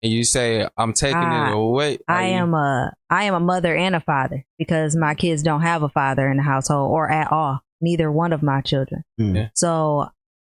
and 0.01 0.11
you 0.13 0.23
say 0.23 0.67
I'm 0.77 0.93
taking 0.93 1.17
I- 1.17 1.49
it 1.49 1.53
away. 1.55 1.97
I 2.07 2.13
like, 2.23 2.31
am 2.41 2.53
a 2.53 2.93
I 3.09 3.23
am 3.25 3.33
a 3.35 3.39
mother 3.39 3.75
and 3.75 3.95
a 3.95 3.99
father 3.99 4.45
because 4.57 4.95
my 4.95 5.13
kids 5.15 5.43
don't 5.43 5.61
have 5.61 5.83
a 5.83 5.89
father 5.89 6.29
in 6.31 6.37
the 6.37 6.43
household 6.43 6.91
or 6.91 7.09
at 7.11 7.31
all. 7.31 7.59
Neither 7.81 8.11
one 8.11 8.31
of 8.33 8.41
my 8.41 8.61
children. 8.61 9.03
Mm. 9.19 9.35
Yeah. 9.35 9.49
So 9.55 10.09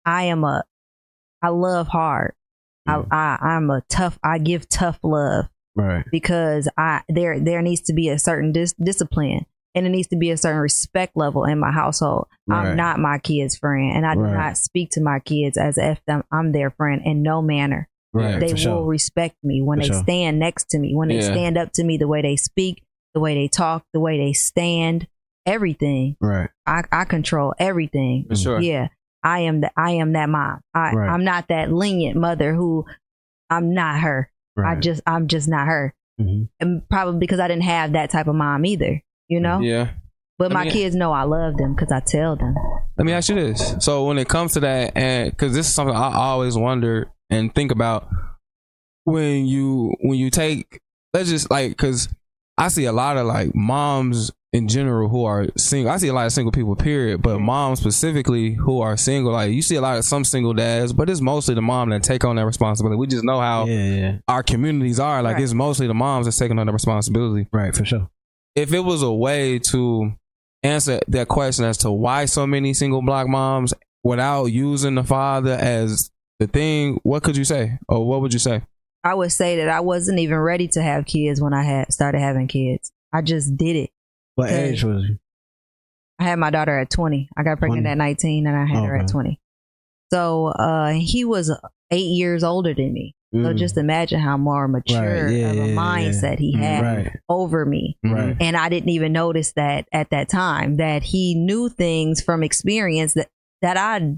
I 0.04 0.24
am 0.24 0.44
a 0.44 0.64
I 1.42 1.48
love 1.48 1.88
hard. 1.88 2.34
Mm. 2.88 3.06
I, 3.10 3.16
I 3.40 3.54
I'm 3.54 3.70
a 3.70 3.80
tough 3.88 4.18
I 4.22 4.38
give 4.38 4.68
tough 4.68 4.98
love 5.02 5.46
Right. 5.80 6.04
because 6.10 6.68
I 6.76 7.02
there 7.08 7.38
there 7.40 7.62
needs 7.62 7.80
to 7.82 7.92
be 7.92 8.08
a 8.08 8.18
certain 8.18 8.52
dis- 8.52 8.74
discipline 8.74 9.46
and 9.74 9.86
it 9.86 9.90
needs 9.90 10.08
to 10.08 10.16
be 10.16 10.30
a 10.30 10.36
certain 10.36 10.60
respect 10.60 11.16
level 11.16 11.44
in 11.44 11.58
my 11.58 11.70
household. 11.72 12.26
Right. 12.46 12.68
I'm 12.70 12.76
not 12.76 12.98
my 12.98 13.18
kids' 13.18 13.56
friend 13.56 13.96
and 13.96 14.04
I 14.06 14.14
do 14.14 14.22
not 14.22 14.56
speak 14.56 14.90
to 14.92 15.00
my 15.00 15.20
kids 15.20 15.56
as 15.56 15.78
if 15.78 16.00
them, 16.06 16.24
I'm 16.32 16.52
their 16.52 16.70
friend 16.70 17.02
in 17.04 17.22
no 17.22 17.40
manner 17.42 17.88
Right. 18.12 18.40
they 18.40 18.48
will 18.48 18.56
sure. 18.56 18.84
respect 18.84 19.36
me 19.44 19.62
when 19.62 19.78
For 19.78 19.82
they 19.86 19.92
sure. 19.92 20.02
stand 20.02 20.38
next 20.40 20.70
to 20.70 20.78
me, 20.80 20.96
when 20.96 21.08
they 21.08 21.20
stand 21.20 21.56
up 21.56 21.72
to 21.74 21.84
me, 21.84 21.96
the 21.96 22.08
way 22.08 22.22
they 22.22 22.34
speak, 22.34 22.82
the 23.14 23.20
way 23.20 23.34
they 23.34 23.46
talk, 23.46 23.84
the 23.92 24.00
way 24.00 24.18
they 24.18 24.32
stand, 24.32 25.06
everything. 25.46 26.16
Right. 26.20 26.50
I, 26.66 26.82
I 26.90 27.04
control 27.04 27.54
everything. 27.58 28.26
for 28.28 28.34
sure. 28.36 28.60
Yeah, 28.60 28.88
I 29.22 29.40
am 29.40 29.60
that. 29.60 29.72
I 29.76 29.92
am 29.92 30.12
that 30.14 30.28
mom. 30.28 30.60
I, 30.74 30.92
Right. 30.92 31.08
I'm 31.08 31.22
not 31.24 31.48
that 31.48 31.72
lenient 31.72 32.16
mother 32.16 32.52
who. 32.54 32.84
I'm 33.48 33.74
not 33.74 34.00
her. 34.00 34.30
Right. 34.60 34.76
I 34.76 34.80
just. 34.80 35.02
I'm 35.06 35.26
just 35.28 35.48
not 35.48 35.66
her. 35.66 35.94
Mhm. 36.20 36.48
And 36.60 36.88
probably 36.88 37.18
because 37.18 37.40
I 37.40 37.48
didn't 37.48 37.64
have 37.64 37.92
that 37.92 38.10
type 38.10 38.26
of 38.26 38.34
mom 38.34 38.64
either. 38.66 39.02
You 39.28 39.40
know. 39.40 39.60
Yeah. 39.60 39.90
But 40.38 40.50
I 40.52 40.54
my 40.54 40.64
mean- 40.64 40.72
kids 40.72 40.94
know 40.94 41.12
I 41.12 41.22
love 41.24 41.56
them 41.56 41.74
because 41.74 41.92
I 41.92 42.00
tell 42.00 42.36
them. 42.36 42.54
Let 42.96 43.06
me 43.06 43.12
ask 43.12 43.28
you 43.28 43.34
this. 43.34 43.76
So 43.80 44.04
when 44.06 44.18
it 44.18 44.28
comes 44.28 44.52
to 44.54 44.60
that, 44.60 44.92
and 44.96 45.30
because 45.30 45.54
this 45.54 45.66
is 45.68 45.74
something 45.74 45.94
I 45.96 46.14
always 46.14 46.56
wonder 46.56 47.10
and 47.30 47.54
think 47.54 47.72
about 47.72 48.08
when 49.04 49.46
you 49.46 49.94
when 50.00 50.18
you 50.18 50.30
take 50.30 50.80
let's 51.14 51.30
just 51.30 51.50
like 51.50 51.70
because 51.70 52.08
I 52.58 52.68
see 52.68 52.84
a 52.84 52.92
lot 52.92 53.16
of 53.16 53.26
like 53.26 53.54
moms 53.54 54.30
in 54.52 54.66
general 54.66 55.08
who 55.08 55.24
are 55.24 55.46
single. 55.56 55.92
I 55.92 55.96
see 55.98 56.08
a 56.08 56.12
lot 56.12 56.26
of 56.26 56.32
single 56.32 56.50
people, 56.52 56.74
period. 56.74 57.22
But 57.22 57.36
mm-hmm. 57.36 57.44
moms 57.46 57.80
specifically 57.80 58.54
who 58.54 58.80
are 58.80 58.96
single, 58.96 59.32
like 59.32 59.52
you 59.52 59.62
see 59.62 59.76
a 59.76 59.80
lot 59.80 59.96
of 59.98 60.04
some 60.04 60.24
single 60.24 60.54
dads, 60.54 60.92
but 60.92 61.08
it's 61.08 61.20
mostly 61.20 61.54
the 61.54 61.62
mom 61.62 61.90
that 61.90 62.02
take 62.02 62.24
on 62.24 62.36
that 62.36 62.46
responsibility. 62.46 62.96
We 62.98 63.06
just 63.06 63.24
know 63.24 63.38
how 63.40 63.66
Yeah. 63.66 63.94
Yeah. 63.94 64.18
our 64.26 64.42
communities 64.42 64.98
are. 64.98 65.22
Like 65.22 65.34
Right. 65.34 65.44
it's 65.44 65.54
mostly 65.54 65.86
the 65.86 65.94
moms 65.94 66.26
that's 66.26 66.36
taking 66.38 66.58
on 66.58 66.66
the 66.66 66.72
responsibility 66.72 67.46
Right. 67.52 67.74
For 67.74 67.84
sure. 67.84 68.10
if 68.56 68.72
it 68.72 68.80
was 68.80 69.02
a 69.02 69.12
way 69.12 69.60
to 69.70 70.12
answer 70.64 70.98
that 71.08 71.28
question 71.28 71.64
as 71.64 71.78
to 71.78 71.90
why 71.90 72.24
so 72.24 72.46
many 72.46 72.74
single 72.74 73.02
black 73.02 73.28
moms 73.28 73.72
without 74.02 74.46
using 74.46 74.96
the 74.96 75.04
father 75.04 75.52
as 75.52 76.10
the 76.40 76.46
thing, 76.48 76.98
what 77.04 77.22
could 77.22 77.36
you 77.36 77.44
say? 77.44 77.78
Or 77.88 78.04
what 78.06 78.20
would 78.22 78.32
you 78.32 78.38
say? 78.40 78.62
I 79.04 79.14
would 79.14 79.30
say 79.32 79.56
that 79.56 79.68
I 79.68 79.80
wasn't 79.80 80.18
even 80.18 80.38
ready 80.38 80.66
to 80.68 80.82
have 80.82 81.06
kids 81.06 81.40
when 81.40 81.54
I 81.54 81.62
had 81.62 81.92
started 81.92 82.18
having 82.20 82.48
kids. 82.48 82.90
I 83.12 83.22
just 83.22 83.56
did 83.56 83.76
it. 83.76 83.90
What 84.36 84.48
Okay. 84.48 84.70
age 84.70 84.84
was 84.84 85.04
you? 85.08 85.18
I 86.18 86.24
had 86.24 86.38
my 86.38 86.50
daughter 86.50 86.78
at 86.78 86.90
20. 86.90 87.28
I 87.36 87.42
got 87.42 87.58
pregnant 87.58 87.84
20. 87.84 87.90
at 87.92 87.98
19 87.98 88.46
and 88.46 88.56
I 88.56 88.66
had 88.66 88.84
her 88.84 88.96
at 88.96 89.04
Okay. 89.04 89.12
20. 89.12 89.40
So 90.12 90.46
uh, 90.48 90.90
he 90.92 91.24
was 91.24 91.50
eight 91.90 92.08
years 92.10 92.44
older 92.44 92.74
than 92.74 92.92
me. 92.92 93.14
So 93.32 93.38
Mm. 93.38 93.56
just 93.58 93.76
imagine 93.76 94.18
how 94.18 94.36
more 94.36 94.66
mature 94.66 95.26
Right, 95.26 95.34
yeah, 95.36 95.50
of 95.50 95.56
a 95.56 95.60
yeah, 95.60 95.64
yeah. 95.66 95.74
mindset 95.76 96.38
he 96.40 96.56
Mm, 96.56 96.58
had 96.58 96.82
Right. 96.84 97.12
over 97.28 97.64
me. 97.64 97.96
Right. 98.02 98.36
And 98.40 98.56
I 98.56 98.68
didn't 98.68 98.88
even 98.88 99.12
notice 99.12 99.52
that 99.52 99.86
at 99.92 100.10
that 100.10 100.28
time 100.28 100.78
that 100.78 101.04
he 101.04 101.36
knew 101.36 101.68
things 101.68 102.20
from 102.20 102.42
experience 102.42 103.14
that, 103.14 103.28
that 103.62 103.76
I 103.76 104.16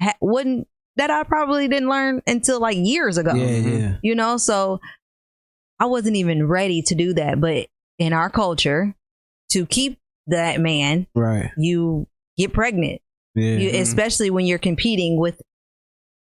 ha- 0.00 0.14
wouldn't, 0.20 0.68
that 0.96 1.10
I 1.10 1.24
probably 1.24 1.66
didn't 1.66 1.88
learn 1.88 2.22
until 2.28 2.60
like 2.60 2.76
years 2.78 3.18
ago 3.18 3.34
Yeah. 3.34 3.46
Mhm. 3.48 3.80
Yeah. 3.80 3.96
you 4.04 4.14
know 4.14 4.36
so 4.36 4.80
i 5.80 5.86
wasn't 5.86 6.14
even 6.14 6.46
ready 6.46 6.80
to 6.82 6.94
do 6.94 7.12
that 7.14 7.40
but 7.40 7.66
in 7.98 8.12
our 8.12 8.30
culture 8.30 8.94
to 9.54 9.66
keep 9.66 9.98
that 10.28 10.60
man 10.60 11.06
Right. 11.14 11.50
you 11.58 12.06
get 12.36 12.52
pregnant 12.52 13.00
Yeah. 13.34 13.56
you, 13.56 13.70
especially 13.80 14.30
when 14.30 14.46
you're 14.46 14.58
competing 14.58 15.18
with 15.18 15.40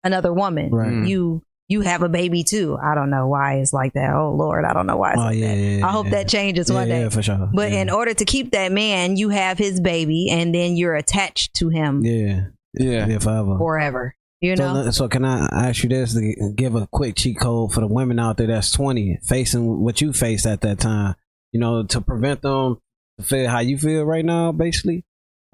another 0.03 0.33
woman 0.33 0.71
right. 0.71 0.89
Mm. 0.91 1.07
you 1.07 1.43
you 1.69 1.81
have 1.81 2.01
a 2.01 2.07
baby 2.09 2.43
too 2.43 2.77
i 2.81 2.95
don't 2.95 3.09
know 3.09 3.27
why 3.27 3.55
it's 3.55 3.73
like 3.73 3.93
that 3.93 4.13
oh 4.13 4.31
lord 4.33 4.63
i 4.63 4.71
don't 4.73 4.85
know 4.87 4.95
why 4.97 5.11
it's 5.11 5.19
Oh 5.19 5.23
like 5.23 5.37
yeah, 5.37 5.47
that 5.47 5.57
yeah, 5.57 5.77
yeah. 5.79 5.87
i 5.87 5.91
hope 5.91 6.09
that 6.11 6.27
changes 6.29 6.69
yeah, 6.69 6.75
one 6.75 6.87
day 6.87 7.01
Yeah, 7.01 7.09
for 7.09 7.21
sure. 7.21 7.49
but 7.53 7.71
yeah. 7.71 7.81
in 7.81 7.89
order 7.89 8.13
to 8.13 8.23
keep 8.25 8.51
that 8.51 8.71
man 8.71 9.17
you 9.17 9.29
have 9.29 9.57
his 9.57 9.81
baby 9.81 10.29
and 10.29 10.53
then 10.55 10.77
you're 10.77 10.95
attached 10.95 11.55
to 11.55 11.69
him 11.69 12.05
yeah, 12.05 12.45
Yeah. 12.73 13.07
yeah, 13.07 13.19
forever. 13.19 13.57
forever 13.57 14.15
you 14.39 14.55
So, 14.55 14.73
know 14.73 14.81
le- 14.83 14.91
so 14.93 15.07
can 15.09 15.25
I 15.25 15.47
ask 15.51 15.81
you 15.83 15.89
this 15.89 16.13
to 16.13 16.53
give 16.55 16.75
a 16.75 16.87
quick 16.87 17.15
cheat 17.15 17.39
code 17.39 17.73
for 17.73 17.81
the 17.81 17.87
women 17.87 18.19
out 18.19 18.37
there 18.37 18.47
that's 18.47 18.71
20 18.71 19.19
facing 19.23 19.81
what 19.81 19.99
you 19.99 20.13
faced 20.13 20.45
at 20.45 20.61
that 20.61 20.77
time, 20.79 21.15
you 21.51 21.59
know, 21.59 21.81
to 21.83 22.01
prevent 22.01 22.43
them 22.43 22.75
to 22.75 22.81
feel 23.21 23.49
how 23.49 23.59
you 23.59 23.77
feel 23.77 24.03
right 24.03 24.25
now, 24.25 24.51
basically? 24.51 25.03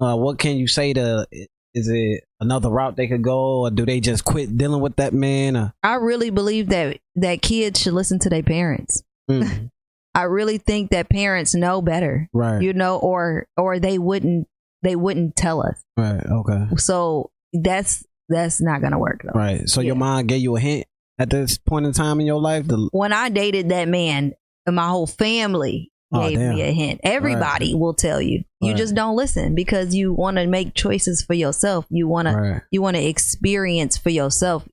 Uh, 0.00 0.16
what 0.16 0.38
can 0.38 0.56
you 0.56 0.66
say 0.66 0.92
to, 0.92 1.26
is 1.74 1.88
it 1.88 2.24
another 2.40 2.68
route 2.70 2.96
they 2.96 3.06
could 3.06 3.22
go 3.22 3.60
or 3.62 3.70
do 3.70 3.86
they 3.86 4.00
just 4.00 4.24
quit 4.24 4.56
dealing 4.56 4.80
with 4.80 4.96
that 4.96 5.12
man? 5.12 5.56
Or, 5.56 5.72
i 5.82 5.94
really 5.94 6.30
believe 6.30 6.68
that 6.70 6.98
that 7.16 7.42
kids 7.42 7.80
should 7.80 7.94
listen 7.94 8.18
to 8.20 8.28
their 8.30 8.42
parents 8.42 9.02
Mm, 9.30 9.70
I 10.14 10.24
really 10.24 10.58
think 10.58 10.90
that 10.90 11.08
parents 11.08 11.54
know 11.54 11.80
better, 11.82 12.28
right, 12.34 12.60
you 12.60 12.72
know, 12.74 12.98
or 12.98 13.46
or 13.56 13.78
they 13.80 13.98
wouldn't 13.98 14.46
they 14.82 14.94
wouldn't 14.96 15.34
tell 15.34 15.66
us. 15.66 15.82
right, 15.96 16.22
okay, 16.24 16.66
So 16.76 17.30
that's 17.54 18.04
that's 18.28 18.60
not 18.60 18.82
gonna 18.82 18.98
work 18.98 19.22
though. 19.24 19.38
right. 19.38 19.66
So 19.68 19.80
your 19.80 19.94
mom 19.96 20.26
gave 20.26 20.42
you 20.42 20.56
a 20.56 20.60
hint 20.60 20.86
at 21.18 21.30
this 21.30 21.56
point 21.56 21.86
in 21.86 21.92
time 21.92 22.20
in 22.20 22.26
your 22.26 22.40
life? 22.40 22.66
When 22.92 23.12
I 23.14 23.28
dated 23.30 23.70
that 23.70 23.88
man, 23.88 24.34
my 24.68 24.88
whole 24.88 25.06
family 25.06 25.90
gave 26.14 26.38
damn. 26.38 26.54
me 26.54 26.62
a 26.62 26.70
hint. 26.72 27.00
Everybody 27.04 27.74
will 27.74 27.94
tell 27.94 28.20
you. 28.20 28.44
You 28.60 28.70
Right. 28.70 28.76
just 28.78 28.94
don't 28.94 29.16
listen 29.16 29.54
because 29.54 29.94
you 29.94 30.12
want 30.12 30.36
to 30.38 30.46
make 30.46 30.74
choices 30.74 31.22
for 31.22 31.34
yourself. 31.34 31.86
You 31.90 32.08
want 32.08 32.28
to 32.28 32.62
you 32.70 32.80
want 32.82 32.96
to 32.96 33.02
experience 33.04 33.96
for 33.96 34.10
yourself. 34.10 34.66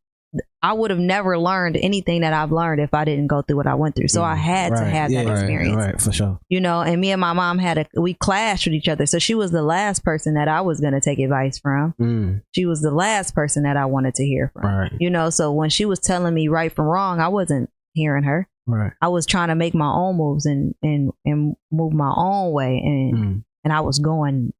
I 0.63 0.71
would 0.71 0.91
have 0.91 0.99
never 0.99 1.37
learned 1.37 1.75
anything 1.75 2.21
that 2.21 2.31
I've 2.31 2.53
learned 2.53 2.79
if 2.79 2.93
I 2.93 3.03
didn't 3.03 3.27
go 3.27 3.41
through 3.41 3.57
what 3.57 3.67
I 3.67 3.73
went 3.75 3.95
through. 3.95 4.07
So 4.07 4.23
I 4.23 4.35
had 4.35 4.69
to 4.69 4.75
Mm, 4.83 4.89
have 4.89 5.11
yeah, 5.11 5.23
that 5.23 5.29
right, 5.29 5.33
experience. 5.39 5.75
right, 5.75 5.99
for 5.99 6.11
sure. 6.13 6.39
you 6.47 6.61
know 6.61 6.79
and 6.81 7.01
me 7.01 7.11
and 7.11 7.19
my 7.19 7.33
mom 7.33 7.57
had 7.59 7.77
a 7.79 7.85
we 7.99 8.13
clashed 8.13 8.65
with 8.65 8.73
each 8.73 8.87
other 8.87 9.05
so 9.05 9.19
she 9.19 9.35
was 9.35 9.51
the 9.51 9.61
last 9.63 10.05
person 10.05 10.35
that 10.35 10.47
i 10.47 10.61
was 10.61 10.79
going 10.79 10.93
to 10.93 11.01
take 11.01 11.19
advice 11.19 11.59
from 11.59 11.93
Mm, 11.99 12.41
she 12.55 12.65
was 12.65 12.81
the 12.81 12.91
last 12.91 13.33
person 13.35 13.63
that 13.63 13.75
i 13.75 13.85
wanted 13.85 14.15
to 14.15 14.25
hear 14.25 14.51
from 14.53 14.63
right, 14.63 14.91
you 14.99 15.09
know 15.09 15.29
so 15.29 15.51
when 15.51 15.69
she 15.69 15.85
was 15.85 15.99
telling 15.99 16.33
me 16.33 16.47
right 16.47 16.71
from 16.71 16.85
wrong 16.85 17.19
i 17.19 17.27
wasn't 17.27 17.69
hearing 17.93 18.23
her 18.23 18.47
right. 18.67 18.93
i 19.01 19.07
was 19.07 19.25
trying 19.25 19.47
to 19.49 19.55
make 19.55 19.73
my 19.73 19.91
own 19.91 20.15
moves 20.17 20.45
and 20.45 20.73
and 20.83 21.11
and 21.25 21.55
move 21.71 21.93
my 21.93 22.13
own 22.15 22.51
way 22.51 22.81
and 22.83 23.13
Mm, 23.13 23.43
and 23.63 23.73
i 23.73 23.81
was 23.81 23.99
going 23.99 24.53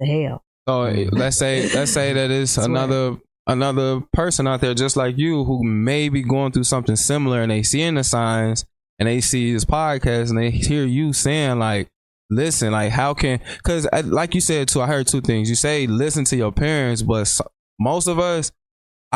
to 0.00 0.06
hell 0.06 0.44
So 0.68 0.82
let's 1.12 1.36
say 1.36 1.68
let's 1.74 1.92
say 1.92 2.12
that 2.12 2.30
it's 2.30 2.52
Swear. 2.54 2.66
another 2.66 3.16
another 3.46 4.00
person 4.12 4.46
out 4.46 4.60
there 4.60 4.74
just 4.74 4.96
like 4.96 5.16
you 5.18 5.44
who 5.44 5.62
may 5.64 6.08
be 6.08 6.22
going 6.22 6.52
through 6.52 6.64
something 6.64 6.96
similar 6.96 7.42
and 7.42 7.50
they 7.50 7.62
seeing 7.62 7.94
the 7.94 8.04
signs 8.04 8.64
and 8.98 9.08
they 9.08 9.20
see 9.20 9.52
this 9.52 9.64
podcast 9.64 10.30
and 10.30 10.38
they 10.38 10.50
hear 10.50 10.84
you 10.84 11.12
saying 11.12 11.58
like 11.58 11.88
listen 12.28 12.72
like 12.72 12.90
how 12.90 13.14
can 13.14 13.38
because 13.58 13.86
like 14.06 14.34
you 14.34 14.40
said 14.40 14.66
too 14.66 14.82
i 14.82 14.86
heard 14.86 15.06
two 15.06 15.20
things 15.20 15.48
you 15.48 15.54
say 15.54 15.86
listen 15.86 16.24
to 16.24 16.34
your 16.36 16.50
parents 16.50 17.02
but 17.02 17.40
most 17.78 18.08
of 18.08 18.18
us 18.18 18.50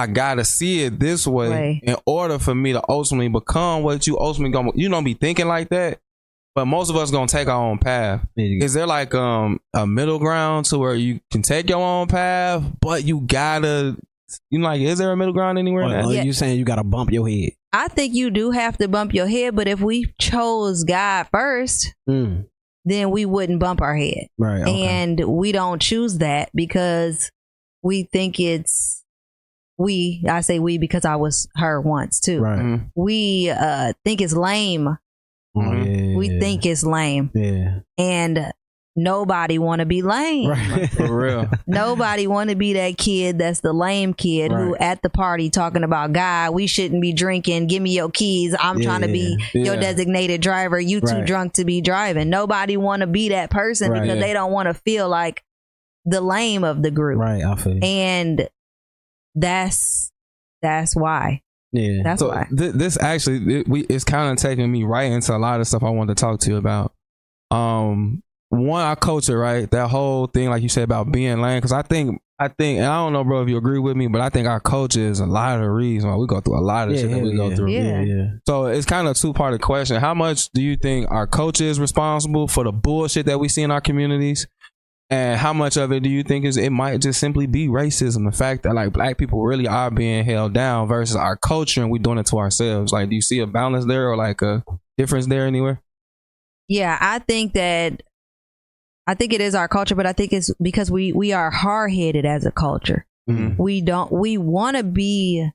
i 0.00 0.06
gotta 0.06 0.44
see 0.44 0.82
it 0.84 0.98
this 0.98 1.26
way 1.26 1.48
Way. 1.50 1.80
in 1.84 1.96
order 2.06 2.38
for 2.38 2.54
me 2.54 2.72
to 2.72 2.82
ultimately 2.88 3.28
become 3.28 3.82
what 3.82 4.06
you 4.06 4.18
ultimately 4.18 4.52
gonna 4.52 4.70
you 4.74 4.88
don't 4.88 5.04
be 5.04 5.14
thinking 5.14 5.46
like 5.48 5.68
that 5.70 5.98
but 6.54 6.64
most 6.66 6.90
of 6.90 6.96
us 6.96 7.10
gonna 7.10 7.26
take 7.28 7.48
our 7.48 7.62
own 7.62 7.78
path 7.78 8.26
is 8.36 8.74
there 8.74 8.86
like 8.86 9.14
um 9.14 9.60
a 9.74 9.86
middle 9.86 10.18
ground 10.18 10.66
to 10.66 10.78
where 10.78 10.94
you 10.94 11.20
can 11.30 11.42
take 11.42 11.68
your 11.70 11.78
own 11.80 12.08
path, 12.08 12.62
but 12.80 13.04
you 13.04 13.20
gotta 13.20 13.96
you 14.50 14.58
know 14.58 14.68
like 14.68 14.80
is 14.80 14.98
there 14.98 15.12
a 15.12 15.16
middle 15.16 15.32
ground 15.34 15.58
anywhere? 15.58 15.84
in 15.84 15.90
Or, 15.90 15.94
that? 15.94 16.04
or 16.06 16.12
Yeah. 16.14 16.22
you 16.22 16.32
saying 16.32 16.58
you 16.58 16.64
got 16.64 16.76
to 16.76 16.84
bump 16.84 17.12
your 17.12 17.28
head? 17.28 17.50
i 17.72 17.86
think 17.88 18.14
you 18.14 18.30
do 18.30 18.50
have 18.50 18.76
to 18.78 18.88
bump 18.88 19.14
your 19.14 19.28
head 19.28 19.54
but 19.54 19.68
if 19.68 19.80
we 19.80 20.12
chose 20.18 20.82
god 20.84 21.28
first 21.32 21.94
Mm, 22.08 22.46
then 22.84 23.10
we 23.12 23.24
wouldn't 23.26 23.60
bump 23.60 23.80
our 23.80 23.96
head 23.96 24.26
right. 24.38 24.62
Okay. 24.62 24.82
and 24.82 25.20
we 25.26 25.52
don't 25.52 25.80
choose 25.80 26.18
that 26.18 26.50
because 26.54 27.30
we 27.82 28.02
think 28.12 28.40
it's 28.40 28.99
we 29.80 30.22
i 30.28 30.40
say 30.42 30.58
we 30.58 30.76
because 30.78 31.04
i 31.06 31.16
was 31.16 31.48
her 31.56 31.80
once 31.80 32.20
too 32.20 32.40
right. 32.40 32.58
Mhm. 32.60 32.90
we 32.94 33.50
uh 33.50 33.92
think 34.04 34.20
it's 34.20 34.34
lame 34.34 34.88
Oh, 35.56 35.60
Mhm. 35.60 36.10
yeah, 36.10 36.16
we 36.16 36.38
think 36.38 36.64
it's 36.64 36.84
lame 36.84 37.30
Yeah. 37.34 37.80
and 37.98 38.52
nobody 38.94 39.58
want 39.58 39.80
to 39.80 39.86
be 39.86 40.02
lame 40.02 40.50
Right. 40.50 40.88
For 40.90 41.16
real. 41.16 41.48
nobody 41.66 42.26
want 42.26 42.50
to 42.50 42.56
be 42.56 42.74
that 42.74 42.98
kid 42.98 43.38
that's 43.38 43.60
the 43.60 43.72
lame 43.72 44.12
kid 44.14 44.52
who 44.52 44.76
at 44.76 45.00
the 45.02 45.08
party 45.10 45.48
talking 45.50 45.82
about 45.82 46.12
god 46.12 46.52
we 46.54 46.66
shouldn't 46.66 47.00
be 47.00 47.12
drinking 47.12 47.66
give 47.66 47.82
me 47.82 47.94
your 47.96 48.10
keys 48.10 48.54
i'm 48.60 48.80
trying 48.80 49.00
to 49.02 49.08
be 49.08 49.42
your 49.54 49.76
designated 49.76 50.40
driver 50.40 50.78
you 50.80 51.00
too 51.00 51.06
Right. 51.16 51.26
drunk 51.26 51.54
to 51.54 51.64
be 51.64 51.80
driving 51.80 52.28
nobody 52.30 52.76
want 52.76 53.00
to 53.00 53.06
be 53.08 53.30
that 53.30 53.50
person 53.50 53.90
Right. 53.90 54.02
because 54.02 54.16
Yeah. 54.18 54.22
they 54.26 54.32
don't 54.32 54.52
want 54.52 54.66
to 54.68 54.74
feel 54.74 55.08
like 55.08 55.42
the 56.04 56.20
lame 56.20 56.64
of 56.64 56.82
the 56.82 56.90
group 56.90 57.18
right. 57.18 57.42
I 57.44 57.54
feel. 57.56 57.78
and 57.82 58.48
that's 59.34 60.10
that's 60.62 60.94
why 60.94 61.42
Yeah. 61.72 62.02
That's 62.04 62.20
so 62.20 62.28
why. 62.28 62.46
th- 62.56 62.74
this 62.74 63.00
actually 63.00 63.60
it, 63.60 63.68
we 63.68 63.82
it's 63.82 64.04
kind 64.04 64.30
of 64.32 64.38
taking 64.42 64.70
me 64.70 64.84
right 64.84 65.10
into 65.10 65.34
a 65.34 65.38
lot 65.38 65.60
of 65.60 65.66
stuff 65.66 65.82
I 65.82 65.90
wanted 65.90 66.16
to 66.16 66.20
talk 66.20 66.40
to 66.40 66.50
you 66.50 66.56
about. 66.56 66.92
Um, 67.50 68.22
one, 68.50 68.82
our 68.82 68.96
culture, 68.96 69.38
right? 69.38 69.70
That 69.70 69.88
whole 69.88 70.26
thing, 70.26 70.50
like 70.50 70.62
you 70.62 70.68
said 70.68 70.84
about 70.84 71.12
being 71.12 71.40
lame, 71.40 71.58
because 71.58 71.72
I 71.72 71.82
think 71.82 72.20
I 72.38 72.48
think 72.48 72.78
and 72.78 72.86
I 72.86 72.96
don't 72.96 73.12
know, 73.12 73.22
bro, 73.22 73.42
if 73.42 73.48
you 73.48 73.56
agree 73.56 73.78
with 73.78 73.96
me, 73.96 74.06
but 74.08 74.20
I 74.20 74.28
think 74.30 74.48
our 74.48 74.60
culture 74.60 75.00
is 75.00 75.20
a 75.20 75.26
lot 75.26 75.56
of 75.56 75.62
the 75.62 75.70
reason 75.70 76.08
why 76.10 76.16
we 76.16 76.26
go 76.26 76.40
through 76.40 76.58
a 76.58 76.60
lot 76.64 76.88
of 76.88 76.94
yeah, 76.94 77.00
shit 77.02 77.10
that 77.10 77.16
hell 77.18 77.26
we 77.30 77.36
go 77.36 77.48
yeah. 77.50 77.54
through. 77.56 77.68
Yeah, 77.70 78.00
Yeah. 78.00 78.14
yeah. 78.14 78.24
So 78.46 78.66
it's 78.66 78.86
kind 78.86 79.06
of 79.06 79.12
a 79.12 79.14
two 79.14 79.32
part 79.32 79.60
question. 79.60 80.00
How 80.00 80.14
much 80.14 80.50
do 80.50 80.62
you 80.62 80.76
think 80.76 81.10
our 81.10 81.26
culture 81.26 81.64
is 81.64 81.78
responsible 81.78 82.48
for 82.48 82.64
the 82.64 82.72
bullshit 82.72 83.26
that 83.26 83.38
we 83.38 83.48
see 83.48 83.62
in 83.62 83.70
our 83.70 83.80
communities? 83.80 84.46
And 85.10 85.40
how 85.40 85.52
much 85.52 85.76
of 85.76 85.90
it 85.90 86.04
do 86.04 86.08
you 86.08 86.22
think 86.22 86.44
is 86.44 86.56
it 86.56 86.70
might 86.70 87.00
just 87.00 87.18
simply 87.18 87.46
be 87.46 87.66
racism? 87.66 88.30
The 88.30 88.36
fact 88.36 88.62
that 88.62 88.74
like 88.74 88.92
black 88.92 89.18
people 89.18 89.42
really 89.42 89.66
are 89.66 89.90
being 89.90 90.24
held 90.24 90.54
down 90.54 90.86
versus 90.86 91.16
our 91.16 91.36
culture 91.36 91.82
and 91.82 91.90
we're 91.90 91.98
doing 91.98 92.18
it 92.18 92.26
to 92.26 92.38
ourselves. 92.38 92.92
Like, 92.92 93.08
do 93.08 93.16
you 93.16 93.22
see 93.22 93.40
a 93.40 93.46
balance 93.46 93.86
there 93.86 94.08
or 94.08 94.16
like 94.16 94.40
a 94.40 94.64
difference 94.96 95.26
there 95.26 95.46
anywhere? 95.46 95.82
Yeah, 96.68 96.96
I 97.00 97.18
think 97.18 97.54
that 97.54 98.04
I 99.08 99.14
think 99.14 99.32
it 99.32 99.40
is 99.40 99.56
our 99.56 99.66
culture, 99.66 99.96
but 99.96 100.06
I 100.06 100.12
think 100.12 100.32
it's 100.32 100.52
because 100.62 100.88
we 100.88 101.12
we 101.12 101.32
are 101.32 101.50
hard 101.50 101.92
headed 101.92 102.24
as 102.24 102.46
a 102.46 102.52
culture. 102.52 103.04
Mm-hmm. 103.28 103.60
We 103.60 103.80
don't 103.80 104.12
we 104.12 104.38
want 104.38 104.76
to 104.76 104.84
be 104.84 105.50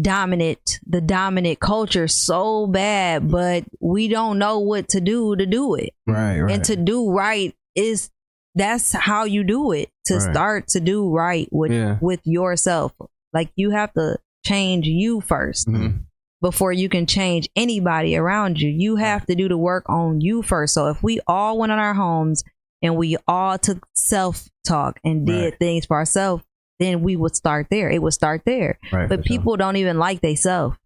dominant, 0.00 0.80
the 0.84 1.00
dominant 1.00 1.60
culture 1.60 2.08
so 2.08 2.66
bad, 2.66 3.30
but 3.30 3.62
we 3.80 4.08
don't 4.08 4.38
know 4.38 4.58
what 4.58 4.88
to 4.88 5.00
do 5.00 5.36
to 5.36 5.46
do 5.46 5.76
it. 5.76 5.90
Right, 6.08 6.40
right. 6.40 6.52
And 6.52 6.64
to 6.64 6.74
do 6.74 7.12
right 7.12 7.54
is 7.76 8.10
that's 8.54 8.92
how 8.92 9.24
you 9.24 9.44
do 9.44 9.72
it. 9.72 9.88
To 10.06 10.14
Right. 10.14 10.32
start 10.32 10.68
to 10.68 10.80
do 10.80 11.08
right 11.10 11.48
with 11.52 11.72
Yeah. 11.72 11.98
with 12.00 12.20
yourself. 12.24 12.92
Like 13.32 13.50
you 13.56 13.70
have 13.70 13.92
to 13.94 14.18
change 14.44 14.86
you 14.86 15.20
1st 15.20 15.68
Mhm. 15.68 16.00
before 16.40 16.72
you 16.72 16.88
can 16.88 17.06
change 17.06 17.48
anybody 17.56 18.16
around 18.16 18.60
you. 18.60 18.68
You 18.68 18.96
have 18.96 19.24
to 19.26 19.34
do 19.34 19.48
the 19.48 19.56
work 19.56 19.84
on 19.88 20.20
you 20.20 20.42
first. 20.42 20.74
So 20.74 20.88
if 20.88 21.02
we 21.02 21.20
all 21.26 21.56
went 21.58 21.72
in 21.72 21.78
our 21.78 21.94
homes 21.94 22.42
and 22.82 22.96
we 22.96 23.16
all 23.28 23.58
took 23.58 23.86
self 23.94 24.48
talk 24.66 24.98
and 25.04 25.24
did 25.26 25.44
Right. 25.52 25.58
things 25.58 25.86
for 25.86 25.96
ourselves, 25.96 26.44
then 26.80 27.02
we 27.02 27.14
would 27.16 27.36
start 27.36 27.68
there. 27.70 27.88
It 27.90 28.02
would 28.02 28.12
start 28.12 28.42
there. 28.44 28.78
right, 28.92 29.08
But 29.08 29.20
for 29.20 29.26
sure. 29.28 29.36
people 29.38 29.56
don't 29.56 29.76
even 29.76 29.98
like 29.98 30.20
themselves. 30.20 30.76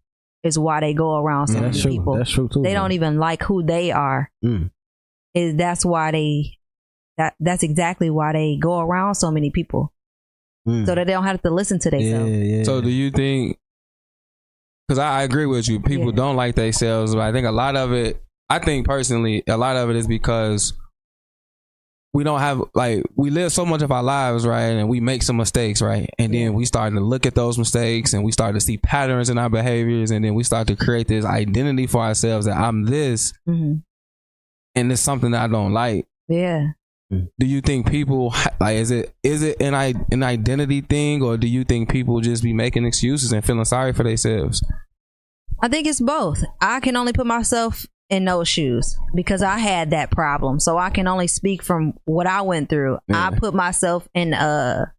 Is 0.43 0.59
why 0.59 0.79
they 0.79 0.93
go 0.93 1.17
around 1.17 1.47
so 1.47 1.55
Yeah, 1.55 1.61
many 1.61 1.71
that's 1.71 1.81
true. 1.81 1.91
people. 1.91 2.15
That's 2.15 2.29
true 2.29 2.47
too. 2.47 2.61
they 2.61 2.73
bro. 2.73 2.81
don't 2.83 2.91
even 2.91 3.17
like 3.17 3.41
who 3.43 3.63
they 3.63 3.91
are. 3.91 4.29
Mm. 4.45 4.69
Is 5.33 5.55
that's 5.55 5.83
why 5.83 6.11
they 6.11 6.56
that 7.17 7.35
that's 7.39 7.63
exactly 7.63 8.09
why 8.09 8.33
they 8.33 8.57
go 8.61 8.79
around 8.79 9.15
so 9.15 9.31
many 9.31 9.49
people 9.51 9.93
Mm. 10.67 10.85
so 10.85 10.95
that 10.95 11.07
they 11.07 11.13
don't 11.13 11.23
have 11.23 11.41
to 11.43 11.49
listen 11.49 11.79
to 11.79 11.89
yeah, 11.89 11.97
themselves. 12.19 12.47
yeah. 12.49 12.63
So 12.63 12.81
do 12.81 12.89
you 12.89 13.09
think? 13.09 13.57
Because 14.85 14.99
I, 14.99 15.19
I 15.19 15.23
agree 15.23 15.45
with 15.45 15.69
you. 15.69 15.79
People 15.79 16.07
Yeah. 16.09 16.15
don't 16.17 16.35
like 16.35 16.55
themselves, 16.55 17.15
but 17.15 17.21
I 17.21 17.31
think 17.31 17.47
a 17.47 17.51
lot 17.51 17.77
of 17.77 17.93
it. 17.93 18.21
I 18.49 18.59
think 18.59 18.85
personally, 18.85 19.43
a 19.47 19.55
lot 19.55 19.77
of 19.77 19.89
it 19.89 19.95
is 19.95 20.07
because 20.07 20.73
we 22.13 22.23
don't 22.25 22.39
have 22.39 22.61
like 22.73 23.03
we 23.15 23.29
live 23.29 23.51
so 23.53 23.65
much 23.65 23.81
of 23.81 23.91
our 23.93 24.03
lives 24.03 24.45
right, 24.45 24.63
and 24.63 24.89
we 24.89 24.99
make 24.99 25.23
some 25.23 25.37
mistakes 25.37 25.81
right, 25.81 26.09
and 26.19 26.33
then 26.33 26.53
we 26.53 26.65
start 26.65 26.93
to 26.93 26.99
look 26.99 27.25
at 27.25 27.35
those 27.35 27.57
mistakes, 27.57 28.13
and 28.13 28.23
we 28.25 28.31
start 28.33 28.53
to 28.55 28.59
see 28.61 28.77
patterns 28.77 29.29
in 29.29 29.37
our 29.37 29.49
behaviors, 29.49 30.11
and 30.11 30.25
then 30.25 30.33
we 30.35 30.43
start 30.43 30.67
to 30.67 30.75
create 30.75 31.07
this 31.07 31.23
identity 31.23 31.87
for 31.87 32.01
ourselves 32.01 32.45
that 32.45 32.57
I'm 32.57 32.83
this, 32.85 33.31
hmm 33.45 33.75
and 34.75 34.91
it's 34.91 35.01
something 35.01 35.31
that 35.31 35.43
I 35.43 35.47
don't 35.47 35.71
like. 35.73 36.07
Yeah. 36.27 36.71
Do 37.09 37.45
you 37.45 37.61
think 37.61 37.89
people 37.89 38.33
like 38.59 38.75
is 38.75 38.91
it 38.91 39.13
is 39.23 39.41
it 39.41 39.61
an 39.61 39.73
i- 39.73 39.93
an 40.11 40.23
identity 40.23 40.81
thing 40.81 41.21
or 41.23 41.37
do 41.37 41.47
you 41.47 41.63
think 41.63 41.89
people 41.89 42.19
just 42.19 42.43
be 42.43 42.51
making 42.53 42.85
excuses 42.85 43.31
and 43.31 43.45
feeling 43.45 43.63
sorry 43.65 43.93
for 43.93 44.03
themselves 44.03 44.61
I 45.59 45.69
think 45.69 45.87
it's 45.87 45.99
both. 45.99 46.43
I 46.61 46.79
can 46.81 46.95
only 46.95 47.13
put 47.13 47.25
myself 47.25 47.83
in 48.11 48.25
those 48.25 48.47
shoes 48.47 48.95
because 49.15 49.41
I 49.41 49.57
had 49.57 49.89
that 49.89 50.11
problem. 50.11 50.59
So 50.59 50.77
I 50.77 50.91
can 50.91 51.07
only 51.07 51.25
speak 51.25 51.63
from 51.63 51.93
what 52.05 52.27
I 52.27 52.41
went 52.43 52.69
through. 52.69 52.99
Yeah. 53.07 53.29
I 53.31 53.35
put 53.35 53.55
myself 53.55 54.07
in 54.13 54.33
a 54.33 54.93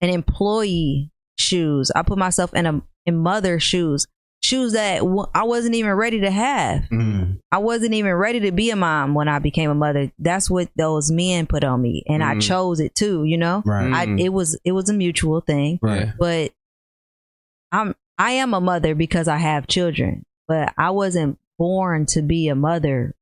an 0.00 0.10
employee 0.10 1.10
shoes. 1.40 1.90
I 1.90 2.02
put 2.02 2.18
myself 2.18 2.54
in 2.54 2.66
a 2.66 2.82
in 3.04 3.16
mother 3.16 3.58
shoes. 3.58 4.06
Shoes 4.46 4.72
that 4.74 4.98
w- 5.00 5.26
I 5.34 5.42
wasn't 5.44 5.74
even 5.74 5.92
ready 5.94 6.20
to 6.20 6.30
have. 6.30 6.82
Mm. 6.92 7.40
I 7.50 7.58
wasn't 7.58 7.94
even 7.94 8.12
ready 8.14 8.38
to 8.40 8.52
be 8.52 8.70
a 8.70 8.76
mom 8.76 9.14
when 9.14 9.28
I 9.28 9.38
became 9.40 9.70
a 9.70 9.74
mother. 9.74 10.12
That's 10.18 10.48
what 10.48 10.68
those 10.76 11.10
men 11.10 11.46
put 11.46 11.64
on 11.64 11.82
me 11.82 12.04
and 12.08 12.22
I 12.22 12.34
Mm. 12.36 12.42
chose 12.42 12.78
it 12.80 12.94
too, 12.94 13.24
you 13.24 13.38
know? 13.38 13.62
Right. 13.66 13.92
I 13.92 14.06
Mm. 14.06 14.20
it 14.20 14.28
was 14.28 14.58
it 14.64 14.72
was 14.72 14.88
a 14.88 14.92
mutual 14.94 15.40
thing 15.40 15.78
Right. 15.82 16.08
but 16.18 16.52
I'm 17.72 17.94
I 18.18 18.32
am 18.32 18.54
a 18.54 18.60
mother 18.60 18.94
because 18.94 19.28
I 19.28 19.36
have 19.38 19.66
children, 19.66 20.24
but 20.48 20.72
I 20.78 20.90
wasn't 20.90 21.38
born 21.58 22.06
to 22.06 22.22
be 22.22 22.48
a 22.48 22.54
mother 22.54 23.14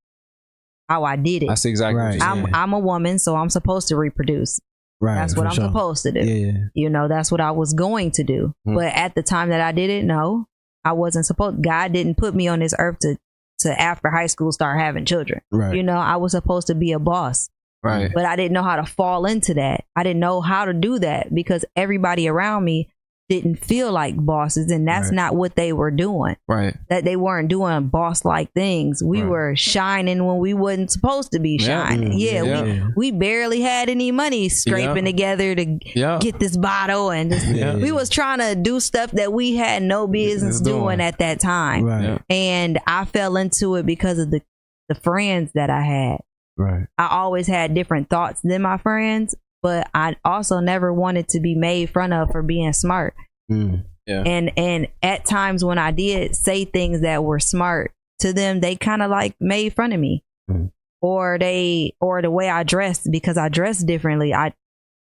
how 0.89 1.05
I 1.05 1.17
did 1.17 1.43
it. 1.45 1.49
that's 1.49 1.65
exactly 1.65 2.01
Right. 2.03 2.23
I'm 2.23 2.43
saying. 2.43 2.55
I'm 2.55 2.73
a 2.75 2.79
woman, 2.79 3.19
so 3.19 3.37
I'm 3.37 3.51
supposed 3.51 3.89
to 3.89 3.97
reproduce. 3.97 4.61
Right. 5.01 5.17
that's 5.17 5.37
what 5.37 5.47
I'm 5.47 5.53
sure. 5.55 5.65
supposed 5.67 6.03
to 6.05 6.13
do. 6.13 6.21
Yeah, 6.21 6.47
yeah. 6.53 6.59
You 6.75 6.89
know, 6.89 7.09
that's 7.09 7.31
what 7.33 7.41
I 7.41 7.51
was 7.51 7.75
going 7.75 8.11
to 8.13 8.25
do. 8.25 8.55
Hmm. 8.65 8.75
But 8.75 8.93
at 8.95 9.15
the 9.15 9.23
time 9.23 9.51
that 9.51 9.61
I 9.61 9.73
did 9.73 9.91
it, 9.91 10.05
no, 10.05 10.47
I 10.85 10.93
wasn't 10.93 11.27
supposed. 11.27 11.63
God 11.63 11.93
didn't 11.93 12.17
put 12.17 12.35
me 12.35 12.49
on 12.49 12.61
this 12.61 12.75
earth 12.79 12.99
to 13.01 13.17
to 13.61 13.81
after 13.81 14.11
high 14.11 14.27
school 14.27 14.53
start 14.53 14.79
having 14.79 15.05
children. 15.05 15.41
Right. 15.51 15.75
You 15.75 15.83
know, 15.83 15.97
I 15.97 16.17
was 16.17 16.33
supposed 16.33 16.67
to 16.67 16.75
be 16.75 16.93
a 16.93 16.99
boss 16.99 17.49
right 17.85 18.11
but 18.15 18.25
I 18.25 18.35
didn't 18.35 18.55
know 18.55 18.63
how 18.63 18.77
to 18.77 18.87
fall 18.87 19.27
into 19.27 19.55
that. 19.55 19.85
I 19.95 20.03
didn't 20.03 20.21
know 20.21 20.41
how 20.41 20.65
to 20.65 20.73
do 20.73 20.99
that 21.01 21.33
because 21.33 21.65
everybody 21.77 22.27
around 22.27 22.65
me 22.65 22.91
didn't 23.31 23.57
feel 23.65 23.91
like 23.91 24.17
bosses, 24.17 24.71
and 24.71 24.87
that's 24.87 25.07
Right. 25.07 25.15
not 25.15 25.35
what 25.37 25.57
they 25.57 25.73
were 25.73 25.91
doing. 25.91 26.37
right 26.47 26.77
That 26.91 27.05
they 27.05 27.17
weren't 27.17 27.49
doing 27.49 27.89
boss 27.89 28.25
like 28.25 28.53
things. 28.53 29.03
We 29.03 29.23
Right. 29.23 29.31
were 29.31 29.57
shining 29.57 30.27
when 30.27 30.39
we 30.39 30.53
wasn't 30.53 30.91
supposed 30.91 31.33
to 31.33 31.39
be 31.39 31.57
shining. 31.59 32.11
Mm, 32.13 32.19
Yeah, 32.21 32.43
yeah. 32.43 32.63
we 32.97 33.11
we 33.11 33.19
barely 33.19 33.63
had 33.63 33.89
any 33.89 34.13
money 34.13 34.49
scraping 34.51 35.07
Yeah. 35.07 35.13
together 35.13 35.55
to 35.55 35.79
yeah 35.95 36.19
get 36.21 36.39
this 36.39 36.57
bottle, 36.57 37.11
and 37.11 37.33
just, 37.33 37.47
Yeah. 37.47 37.77
we 37.77 37.93
was 37.93 38.09
trying 38.11 38.41
to 38.41 38.55
do 38.55 38.79
stuff 38.81 39.11
that 39.13 39.33
we 39.33 39.57
had 39.57 39.83
no 39.83 40.07
business 40.07 40.61
doing. 40.61 40.81
doing 40.81 41.01
at 41.01 41.19
that 41.19 41.41
time. 41.41 41.85
Right. 41.85 42.03
Yeah. 42.05 42.19
And 42.29 42.79
I 42.87 43.05
fell 43.07 43.37
into 43.37 43.77
it 43.77 43.87
because 43.87 44.19
of 44.19 44.31
the 44.31 44.43
the 44.91 44.95
friends 44.97 45.51
that 45.55 45.71
I 45.71 45.81
had. 45.81 46.19
Right. 46.59 46.87
I 46.99 47.09
always 47.11 47.47
had 47.47 47.75
different 47.75 48.11
thoughts 48.11 48.43
than 48.45 48.61
my 48.63 48.77
friends, 48.77 49.35
but 49.65 49.89
I 49.95 50.15
also 50.27 50.61
never 50.61 50.93
wanted 50.93 51.27
to 51.31 51.41
be 51.41 51.55
made 51.55 51.89
fun 51.89 52.13
of 52.13 52.31
for 52.31 52.43
being 52.43 52.75
smart. 52.75 53.15
Mm. 53.51 53.85
And 54.07 54.53
and 54.59 54.89
at 55.03 55.25
times 55.25 55.65
when 55.65 55.79
I 55.79 55.91
did 55.91 56.37
say 56.37 56.67
things 56.67 57.01
that 57.01 57.25
were 57.25 57.41
smart 57.41 57.93
to 58.19 58.35
them, 58.35 58.61
they 58.61 58.77
kind 58.77 59.03
of 59.03 59.11
like 59.11 59.35
made 59.41 59.73
fun 59.75 59.93
of 59.95 59.99
me. 59.99 60.23
Mhm. 60.51 60.71
Or 61.01 61.39
they 61.39 61.95
or 61.99 62.21
the 62.21 62.31
way 62.31 62.51
I 62.51 62.63
dressed 62.63 63.11
because 63.11 63.39
I 63.39 63.49
dressed 63.49 63.87
differently. 63.87 64.35
I 64.35 64.53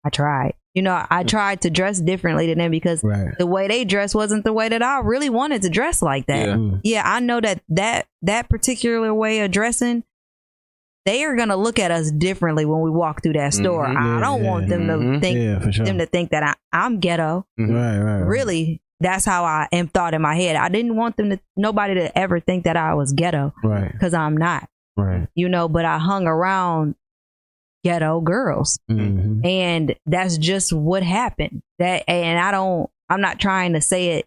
I 0.05 0.11
tried. 0.11 0.55
You 0.75 0.83
know, 0.83 1.05
I 1.09 1.23
tried 1.23 1.61
to 1.63 1.71
dress 1.71 2.01
differently 2.01 2.49
than 2.49 2.59
them 2.59 2.71
because 2.73 3.03
Right. 3.05 3.37
the 3.39 3.47
way 3.47 3.69
they 3.69 3.85
dressed 3.85 4.15
wasn't 4.17 4.43
the 4.45 4.53
way 4.53 4.69
that 4.69 4.83
I 4.83 4.99
really 5.01 5.31
wanted 5.31 5.63
to 5.63 5.71
dress 5.71 6.03
like 6.03 6.27
that 6.27 6.49
Yeah. 6.49 6.55
Mm. 6.55 6.81
yeah, 6.83 7.03
I 7.05 7.21
know 7.21 7.41
that 7.41 7.63
that 7.69 8.07
that 8.23 8.49
particular 8.49 9.15
way 9.15 9.41
of 9.41 9.53
dressing, 9.53 10.03
they 11.09 11.25
are 11.25 11.35
gonna 11.37 11.57
look 11.57 11.79
at 11.79 11.91
us 11.91 12.11
differently 12.11 12.65
when 12.65 12.81
we 12.83 12.91
walk 12.91 13.23
through 13.23 13.33
that 13.35 13.55
store. 13.55 13.87
Mhm. 13.87 13.97
I 13.97 14.21
don't 14.21 14.43
yeah. 14.45 14.51
want 14.51 14.69
them 14.69 14.87
to 14.87 14.93
Mhm. 14.95 15.21
think 15.21 15.39
Yeah, 15.39 15.71
sure. 15.71 15.87
them 15.87 15.99
to 15.99 16.07
think 16.07 16.31
that 16.31 16.43
I, 16.43 16.55
I'm 16.73 17.01
ghetto. 17.01 17.47
Mhm. 17.59 17.75
Right. 17.75 17.99
Right. 17.99 18.21
right. 18.21 18.27
Really, 18.27 18.83
that's 19.01 19.25
how 19.25 19.45
I 19.45 19.69
am 19.73 19.89
thought 19.89 20.13
in 20.15 20.21
my 20.23 20.35
head. 20.35 20.57
I 20.57 20.69
didn't 20.69 20.97
want 20.97 21.17
them 21.17 21.31
to 21.31 21.39
nobody 21.57 21.95
to 21.95 22.17
ever 22.19 22.41
think 22.41 22.65
that 22.65 22.77
I 22.77 22.95
was 22.95 23.13
ghetto 23.13 23.53
Right. 23.65 23.91
because 23.93 24.13
I'm 24.15 24.37
not. 24.37 24.69
Right. 24.97 25.29
You 25.35 25.49
know, 25.49 25.69
but 25.69 25.85
I 25.85 25.99
hung 25.99 26.27
around 26.27 26.95
ghetto 27.85 28.21
girls 28.21 28.79
Mm-hmm. 28.91 29.47
and 29.47 29.95
that's 30.05 30.37
just 30.37 30.73
what 30.73 31.05
happened 31.05 31.63
that 31.79 32.03
and 32.09 32.37
i 32.41 32.51
don't 32.51 32.91
i'm 33.09 33.21
not 33.21 33.39
trying 33.39 33.75
to 33.75 33.81
say 33.81 34.19
it 34.19 34.27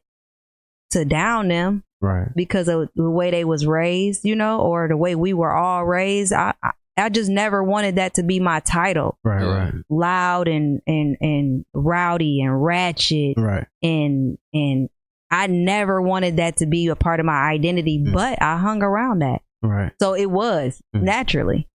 to 0.91 1.04
down 1.04 1.50
them 1.50 1.84
Right. 2.01 2.29
because 2.35 2.67
of 2.67 2.89
the 2.95 3.09
way 3.09 3.29
they 3.31 3.45
was 3.45 3.65
raised 3.65 4.21
you 4.25 4.35
know 4.35 4.59
or 4.61 4.87
the 4.87 4.97
way 4.97 5.15
we 5.15 5.33
were 5.33 5.53
all 5.55 5.85
raised 5.85 6.33
i 6.33 6.53
i, 6.63 6.71
I 6.97 7.09
just 7.09 7.29
never 7.29 7.63
wanted 7.63 7.95
that 7.95 8.15
to 8.15 8.23
be 8.23 8.39
my 8.39 8.59
title 8.61 9.17
Right. 9.23 9.43
Right. 9.45 9.73
loud 9.89 10.47
and 10.47 10.81
and 10.87 11.17
and 11.21 11.65
rowdy 11.73 12.41
and 12.41 12.63
ratchet 12.63 13.35
Right. 13.37 13.67
and 13.83 14.37
and 14.53 14.89
i 15.29 15.47
never 15.47 16.01
wanted 16.01 16.37
that 16.37 16.57
to 16.57 16.65
be 16.65 16.87
a 16.87 16.95
part 16.95 17.19
of 17.19 17.25
my 17.25 17.49
identity 17.49 17.99
Mm. 18.05 18.13
but 18.13 18.41
i 18.41 18.57
hung 18.57 18.81
around 18.83 19.19
that 19.19 19.41
Right. 19.63 19.91
so 20.01 20.13
it 20.15 20.29
was 20.29 20.81
Mm. 20.95 21.03
naturally 21.03 21.67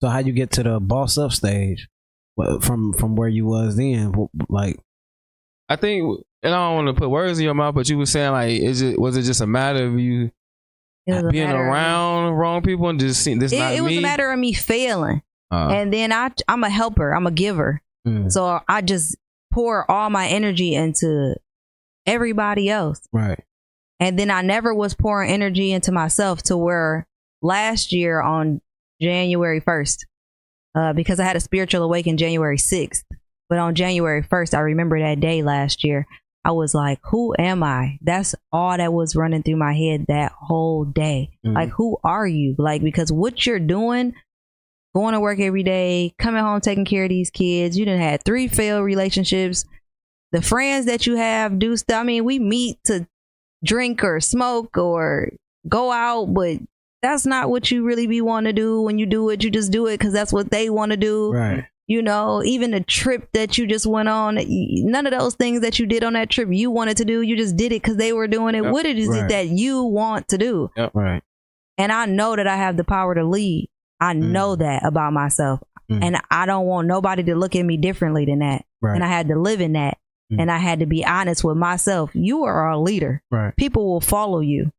So 0.00 0.08
how 0.08 0.20
you 0.20 0.32
get 0.32 0.52
to 0.52 0.62
the 0.62 0.78
boss 0.78 1.18
up 1.18 1.32
stage 1.32 1.88
from 2.60 2.92
from 2.92 3.16
where 3.16 3.28
you 3.28 3.44
was 3.46 3.76
then? 3.76 4.14
Like 4.48 4.78
i 5.68 5.74
think 5.74 6.20
and 6.42 6.54
i 6.54 6.56
don't 6.68 6.74
want 6.76 6.86
to 6.88 7.00
put 7.00 7.08
words 7.10 7.38
in 7.38 7.44
your 7.44 7.54
mouth 7.54 7.74
but 7.74 7.88
you 7.88 7.98
were 7.98 8.06
saying 8.06 8.32
like 8.32 8.60
is 8.60 8.80
it 8.82 8.98
was 8.98 9.16
it 9.16 9.22
just 9.22 9.40
a 9.40 9.46
matter 9.46 9.84
of 9.86 9.98
you 9.98 10.30
it 11.06 11.12
was 11.14 11.24
a 11.24 11.28
being 11.30 11.50
around 11.50 12.34
wrong 12.34 12.62
people 12.62 12.88
and 12.88 13.00
just 13.00 13.22
seeing 13.22 13.38
this 13.38 13.52
it, 13.52 13.58
not 13.58 13.72
it 13.74 13.80
was 13.80 13.90
me 13.90 13.98
a 13.98 14.02
matter 14.02 14.30
of 14.30 14.38
me 14.38 14.52
failing 14.52 15.22
Uh, 15.50 15.68
and 15.72 15.90
then 15.92 16.12
I 16.12 16.30
I'm 16.46 16.62
a 16.62 16.68
helper. 16.68 17.14
I'm 17.14 17.26
a 17.26 17.30
giver. 17.30 17.80
mm, 18.06 18.30
So 18.30 18.60
I 18.68 18.82
just 18.82 19.16
pour 19.50 19.90
all 19.90 20.10
my 20.10 20.28
energy 20.28 20.74
into 20.74 21.34
everybody 22.06 22.68
else. 22.68 23.00
right. 23.12 23.42
And 24.00 24.18
then 24.18 24.30
I 24.30 24.42
never 24.42 24.72
was 24.74 24.94
pouring 24.94 25.30
energy 25.30 25.72
into 25.72 25.90
myself 25.90 26.42
to 26.44 26.56
where 26.56 27.08
last 27.42 27.92
year 27.92 28.20
on 28.20 28.60
January 29.00 29.60
1st, 29.60 29.98
uh, 30.76 30.92
because 30.92 31.18
I 31.18 31.24
had 31.24 31.34
a 31.36 31.40
spiritual 31.40 31.82
awakening 31.82 32.16
January 32.18 32.58
6th. 32.58 33.02
But 33.48 33.58
on 33.58 33.74
January 33.74 34.22
1st, 34.22 34.54
I 34.54 34.60
remember 34.60 35.00
that 35.00 35.18
day 35.20 35.42
last 35.42 35.82
year, 35.82 36.06
I 36.48 36.52
was 36.52 36.72
like, 36.74 36.98
who 37.04 37.34
am 37.38 37.62
I? 37.62 37.98
That's 38.00 38.34
all 38.50 38.74
that 38.74 38.92
was 38.92 39.14
running 39.14 39.42
through 39.42 39.56
my 39.58 39.74
head 39.74 40.06
that 40.08 40.32
whole 40.32 40.86
day. 40.86 41.28
Mhm. 41.44 41.54
Like, 41.54 41.68
who 41.68 41.98
are 42.02 42.26
you? 42.26 42.54
Like, 42.56 42.82
because 42.82 43.12
what 43.12 43.44
you're 43.44 43.58
doing, 43.60 44.14
going 44.94 45.12
to 45.12 45.20
work 45.20 45.40
every 45.40 45.62
day, 45.62 46.14
coming 46.18 46.42
home, 46.42 46.62
taking 46.62 46.86
care 46.86 47.04
of 47.04 47.10
these 47.10 47.28
kids, 47.28 47.78
you 47.78 47.84
didn't 47.84 48.00
had 48.00 48.24
three 48.24 48.48
failed 48.48 48.84
relationships. 48.84 49.66
The 50.32 50.40
friends 50.40 50.86
that 50.86 51.06
you 51.06 51.16
have 51.16 51.58
do 51.58 51.76
stuff. 51.76 52.00
I 52.00 52.04
mean, 52.04 52.24
we 52.24 52.38
meet 52.38 52.78
to 52.84 53.06
drink 53.62 54.02
or 54.02 54.18
smoke 54.18 54.78
or 54.78 55.30
go 55.68 55.92
out, 55.92 56.32
but 56.32 56.58
that's 57.02 57.26
not 57.26 57.50
what 57.50 57.70
you 57.70 57.84
really 57.84 58.06
be 58.06 58.22
want 58.22 58.46
to 58.46 58.54
do. 58.54 58.80
When 58.80 58.98
you 58.98 59.04
do 59.04 59.28
it, 59.28 59.44
you 59.44 59.50
just 59.50 59.70
do 59.70 59.86
it 59.86 59.98
because 59.98 60.14
that's 60.14 60.32
what 60.32 60.50
they 60.50 60.70
want 60.70 60.92
to 60.92 60.96
do 60.96 61.30
Right. 61.30 61.66
You 61.88 62.00
know, 62.02 62.42
even 62.44 62.70
the 62.70 62.80
trip 62.82 63.28
that 63.32 63.58
you 63.58 63.66
just 63.66 63.86
went 63.86 64.08
on, 64.08 64.38
none 64.46 65.06
of 65.06 65.18
those 65.18 65.34
things 65.34 65.62
that 65.62 65.78
you 65.80 65.86
did 65.86 66.04
on 66.04 66.12
that 66.12 66.30
trip 66.30 66.48
you 66.52 66.70
wanted 66.70 66.98
to 66.98 67.04
do, 67.04 67.22
you 67.22 67.36
just 67.36 67.56
did 67.56 67.72
it 67.72 67.82
because 67.82 67.96
they 67.96 68.12
were 68.12 68.28
doing 68.28 68.54
it. 68.54 68.62
Yep. 68.62 68.72
What 68.72 68.86
is 68.86 69.08
Right. 69.08 69.24
it 69.24 69.28
that 69.30 69.48
you 69.48 69.82
want 69.82 70.28
to 70.28 70.38
do? 70.38 70.70
Right. 70.94 71.22
And 71.78 71.90
I 71.90 72.06
know 72.06 72.36
that 72.36 72.46
I 72.46 72.56
have 72.56 72.76
the 72.76 72.84
power 72.84 73.14
to 73.14 73.24
lead. 73.24 73.68
I 74.00 74.12
know 74.12 74.54
that 74.54 74.84
about 74.84 75.12
myself. 75.12 75.60
Mm. 75.90 76.04
And 76.04 76.16
I 76.30 76.44
don't 76.46 76.66
want 76.66 76.86
nobody 76.86 77.22
to 77.24 77.34
look 77.34 77.56
at 77.56 77.64
me 77.64 77.76
differently 77.78 78.26
than 78.26 78.40
that. 78.40 78.64
Right. 78.82 78.94
And 78.94 79.02
I 79.02 79.08
had 79.08 79.28
to 79.28 79.38
live 79.40 79.60
in 79.62 79.72
that. 79.72 79.96
Mm. 80.32 80.42
And 80.42 80.50
I 80.50 80.58
had 80.58 80.80
to 80.80 80.86
be 80.86 81.04
honest 81.06 81.42
with 81.42 81.56
myself. 81.56 82.10
You 82.12 82.44
are 82.44 82.68
a 82.68 82.78
leader. 82.78 83.22
right. 83.30 83.56
People 83.56 83.86
will 83.90 84.00
follow 84.02 84.40
you. 84.40 84.70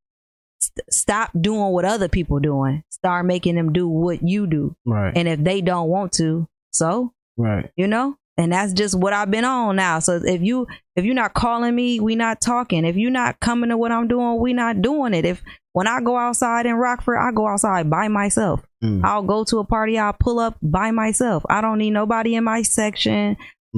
St- 0.60 0.86
stop 0.94 1.32
doing 1.40 1.72
what 1.72 1.86
other 1.86 2.08
people 2.08 2.40
doing. 2.40 2.84
Start 2.90 3.26
making 3.26 3.56
them 3.56 3.74
do 3.74 3.88
what 3.88 4.22
you 4.22 4.46
do. 4.46 4.76
Right. 4.86 5.12
And 5.16 5.28
if 5.28 5.44
they 5.44 5.62
don't 5.62 5.90
want 5.90 6.12
to, 6.14 6.48
so 6.72 7.14
right. 7.38 7.72
you 7.76 7.88
know 7.88 8.16
and 8.38 8.54
that's 8.54 8.74
just 8.74 8.96
what 8.96 9.14
i've 9.14 9.30
been 9.30 9.46
on 9.46 9.76
now. 9.76 10.00
So 10.00 10.22
if 10.24 10.42
you 10.42 10.68
if 10.96 11.04
you're 11.06 11.16
not 11.16 11.34
calling 11.34 11.76
me 11.76 12.00
we 12.00 12.16
not 12.16 12.40
talking. 12.42 12.86
If 12.86 12.96
you're 12.96 13.12
not 13.12 13.40
coming 13.40 13.70
to 13.70 13.78
what 13.78 13.92
i'm 13.92 14.08
doing 14.08 14.40
we 14.40 14.54
not 14.54 14.82
doing 14.82 15.14
it. 15.14 15.26
If 15.26 15.42
when 15.74 15.88
i 15.88 16.00
go 16.02 16.18
outside 16.18 16.66
in 16.66 16.76
rockford 16.76 17.18
i 17.20 17.32
go 17.32 17.48
outside 17.48 17.90
by 17.90 18.08
myself. 18.08 18.66
Mm. 18.84 19.04
i'll 19.04 19.24
go 19.24 19.44
to 19.44 19.60
a 19.60 19.66
party 19.66 20.00
i'll 20.00 20.14
pull 20.14 20.40
up 20.40 20.58
by 20.62 20.92
myself. 20.92 21.44
I 21.50 21.62
don't 21.62 21.80
need 21.80 21.92
nobody 21.92 22.36
in 22.36 22.46
my 22.46 22.62
section 22.62 23.36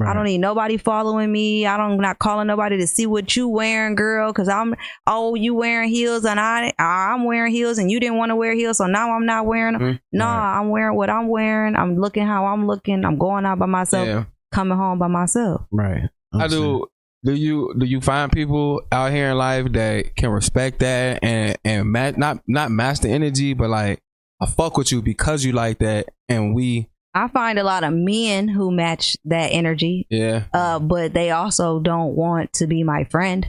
I 0.08 0.14
don't 0.14 0.24
need 0.24 0.38
nobody 0.38 0.78
following 0.78 1.32
me. 1.32 1.66
I 1.66 1.76
don't 1.76 1.98
not 2.00 2.20
calling 2.20 2.48
nobody 2.48 2.78
to 2.78 2.88
see 2.88 3.06
what 3.06 3.36
you 3.36 3.50
wearing, 3.50 3.96
girl. 3.96 4.32
Cause 4.32 4.48
I'm 4.48 4.74
oh 5.06 5.36
you 5.36 5.54
wearing 5.54 5.90
heels 5.90 6.24
and 6.24 6.40
I 6.40 6.72
I'm 6.80 7.26
wearing 7.26 7.52
heels 7.52 7.78
and 7.78 7.92
you 7.92 8.00
didn't 8.00 8.18
want 8.18 8.30
to 8.30 8.36
wear 8.38 8.54
heels, 8.54 8.78
so 8.78 8.86
now 8.88 9.12
I'm 9.14 9.26
not 9.26 9.46
wearing 9.46 9.74
them. 9.74 9.82
Mhm. 9.82 10.00
No, 10.14 10.26
Right. 10.26 10.60
I'm 10.60 10.70
wearing 10.70 10.96
what 10.96 11.10
I'm 11.10 11.28
wearing. 11.28 11.76
I'm 11.76 11.98
looking 11.98 12.26
how 12.26 12.46
I'm 12.46 12.68
looking. 12.68 13.04
I'm 13.04 13.18
going 13.18 13.46
out 13.46 13.60
by 13.60 13.66
myself, 13.66 14.08
Yeah. 14.08 14.24
coming 14.54 14.78
home 14.78 14.98
by 14.98 15.08
myself. 15.08 15.62
Right. 15.72 16.04
I 16.34 16.48
do. 16.48 16.86
Do 17.24 17.34
you 17.36 17.74
do 17.78 17.86
you 17.86 18.00
find 18.02 18.32
people 18.32 18.82
out 18.92 19.12
here 19.12 19.32
in 19.32 19.38
life 19.38 19.72
that 19.74 20.16
can 20.16 20.30
respect 20.30 20.80
that 20.80 21.20
and 21.24 21.58
and 21.66 21.92
ma- 21.92 22.12
not 22.18 22.40
not 22.48 22.72
match 22.72 23.02
the 23.02 23.10
energy, 23.10 23.54
but 23.54 23.70
like 23.70 24.00
I 24.42 24.46
fuck 24.48 24.78
with 24.78 24.92
you 24.92 25.02
because 25.02 25.44
you 25.46 25.52
like 25.52 25.80
that, 25.80 26.08
and 26.30 26.56
we 26.56 26.88
I 27.14 27.28
find 27.28 27.60
a 27.60 27.64
lot 27.64 27.84
of 27.84 27.94
men 27.94 28.48
who 28.48 28.72
match 28.72 29.18
that 29.26 29.48
energy, 29.48 30.08
yeah 30.10 30.44
uh, 30.54 30.80
but 30.80 31.14
they 31.14 31.32
also 31.32 31.80
don't 31.80 32.16
want 32.16 32.54
to 32.54 32.68
be 32.68 32.84
my 32.84 33.04
friend. 33.06 33.46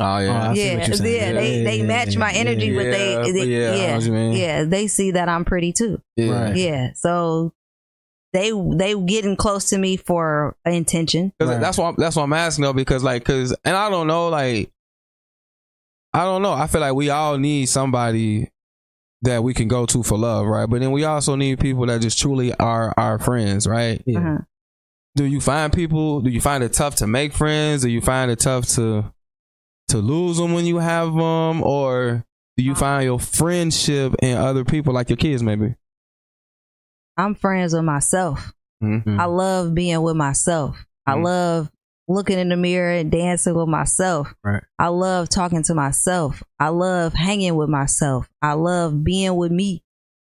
oh 0.00 0.18
yeah 0.18 0.50
I 0.50 0.54
see 0.54 0.66
yeah, 0.66 0.78
what 0.78 0.88
you're 0.88 1.06
yeah, 1.08 1.32
they 1.32 1.62
they 1.62 1.82
match 1.82 2.16
my 2.16 2.32
energy, 2.32 2.68
yeah, 2.68 2.76
but 2.76 2.90
they, 2.90 3.12
Yeah, 3.12 3.32
they 3.32 3.44
yeah, 3.46 3.74
yeah, 3.74 3.94
what 3.96 4.04
you 4.04 4.12
mean. 4.12 4.32
yeah, 4.32 4.64
they 4.64 4.86
see 4.86 5.10
that 5.12 5.28
I'm 5.28 5.44
pretty 5.44 5.72
too. 5.72 6.00
yeah. 6.16 6.44
Right. 6.44 6.56
Yeah, 6.56 6.90
so 6.94 7.52
they 8.32 8.50
they 8.52 8.94
getting 9.04 9.36
close 9.36 9.70
to 9.70 9.78
me 9.78 9.96
for 9.96 10.56
intention. 10.66 11.32
Right. 11.40 11.60
That's 11.60 11.78
what 11.78 11.96
that's 11.96 12.16
what 12.16 12.22
I'm 12.24 12.32
asking 12.32 12.64
though, 12.64 12.72
because 12.74 13.02
like, 13.02 13.24
cause 13.24 13.54
and 13.64 13.76
I 13.76 13.88
don't 13.88 14.06
know, 14.06 14.28
like, 14.28 14.70
I 16.12 16.24
don't 16.24 16.42
know. 16.42 16.52
I 16.52 16.66
feel 16.66 16.80
like 16.80 16.94
we 16.94 17.10
all 17.10 17.38
need 17.38 17.66
somebody 17.66 18.50
that 19.26 19.44
we 19.44 19.54
can 19.54 19.68
go 19.68 19.86
to 19.86 20.02
for 20.02 20.18
love, 20.18 20.46
right? 20.46 20.68
But 20.68 20.80
then 20.80 20.90
we 20.90 21.04
also 21.04 21.36
need 21.36 21.60
people 21.60 21.86
that 21.86 22.00
just 22.00 22.18
truly 22.18 22.52
are 22.54 22.92
our 22.96 23.18
friends, 23.18 23.66
right? 23.66 24.02
Yeah. 24.06 24.18
Uh-huh. 24.18 24.38
Do 25.14 25.24
you 25.24 25.40
find 25.40 25.72
people? 25.72 26.20
Do 26.20 26.30
you 26.30 26.40
find 26.40 26.62
it 26.64 26.72
tough 26.72 26.96
to 26.96 27.06
make 27.06 27.32
friends? 27.32 27.82
Do 27.82 27.88
you 27.88 28.00
find 28.00 28.30
it 28.30 28.40
tough 28.40 28.66
to 28.76 29.12
to 29.88 29.98
lose 29.98 30.36
them 30.38 30.52
when 30.52 30.66
you 30.66 30.78
have 30.78 31.14
them, 31.14 31.62
or 31.62 32.24
do 32.56 32.64
you 32.64 32.74
find 32.74 33.04
your 33.04 33.20
friendship 33.20 34.14
in 34.20 34.36
other 34.36 34.64
people, 34.64 34.92
like 34.92 35.08
your 35.08 35.16
kids, 35.16 35.42
maybe? 35.42 35.74
I'm 37.16 37.34
friends 37.34 37.72
with 37.72 37.84
myself. 37.84 38.52
Mm-hmm. 38.82 39.18
I 39.20 39.24
love 39.26 39.74
being 39.74 40.02
with 40.02 40.16
myself. 40.16 40.84
I 41.06 41.14
Mhm. 41.14 41.24
love 41.24 41.70
looking 42.08 42.38
in 42.38 42.48
the 42.50 42.56
mirror 42.56 42.90
and 42.92 43.10
dancing 43.10 43.54
with 43.54 43.68
myself. 43.68 44.32
Right. 44.44 44.62
I 44.78 44.88
love 44.88 45.28
talking 45.28 45.62
to 45.64 45.74
myself. 45.74 46.42
I 46.60 46.68
love 46.68 47.14
hanging 47.14 47.56
with 47.56 47.68
myself. 47.68 48.28
I 48.42 48.52
love 48.52 49.02
being 49.02 49.34
with 49.36 49.50
me 49.52 49.82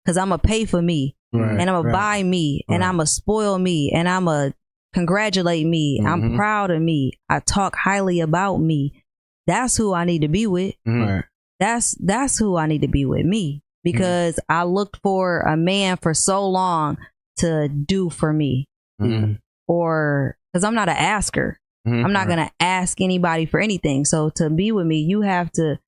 because 0.03 0.17
I'm 0.17 0.29
going 0.29 0.39
to 0.39 0.47
pay 0.47 0.65
for 0.65 0.81
me 0.81 1.15
Right. 1.33 1.51
and 1.59 1.61
I'm 1.69 1.75
going 1.75 1.85
right. 1.88 1.91
to 1.91 1.97
buy 1.97 2.23
me 2.23 2.63
and 2.69 2.83
I'm 2.83 2.95
going 2.97 3.05
to 3.07 3.11
spoil 3.11 3.57
me 3.59 3.91
and 3.93 4.07
I'm 4.07 4.25
going 4.25 4.51
to 4.51 4.57
congratulate 4.93 5.65
me. 5.67 6.01
I'm 6.05 6.21
Mhm. 6.31 6.35
proud 6.38 6.71
of 6.71 6.81
me. 6.81 7.19
I 7.29 7.39
talk 7.41 7.75
highly 7.75 8.21
about 8.21 8.57
me. 8.57 9.03
That's 9.47 9.75
who 9.75 9.93
I 9.93 10.05
need 10.05 10.21
to 10.21 10.27
be 10.29 10.47
with. 10.47 10.75
Mhm. 10.88 11.07
Right. 11.15 11.25
That's 11.59 11.95
that's 12.03 12.38
who 12.38 12.55
I 12.57 12.67
need 12.67 12.81
to 12.81 12.88
be 12.88 13.05
with 13.05 13.25
me 13.25 13.61
because 13.83 14.39
I 14.47 14.63
looked 14.63 14.97
for 15.03 15.41
a 15.41 15.55
man 15.57 15.97
for 15.97 16.13
so 16.13 16.47
long 16.47 16.97
to 17.38 17.67
do 17.67 18.09
for 18.09 18.31
me 18.31 18.65
Mhm. 19.01 19.39
or 19.67 20.38
because 20.53 20.63
I'm 20.63 20.75
not 20.75 20.89
an 20.89 20.95
asker. 20.97 21.57
Mhm. 21.86 22.06
I'm 22.06 22.13
not 22.13 22.28
gonna 22.28 22.52
ask 22.60 23.00
anybody 23.02 23.45
for 23.45 23.60
anything. 23.60 24.06
So 24.06 24.30
to 24.36 24.50
be 24.50 24.71
with 24.71 24.86
me, 24.86 24.98
you 25.00 25.21
have 25.21 25.52
to 25.54 25.80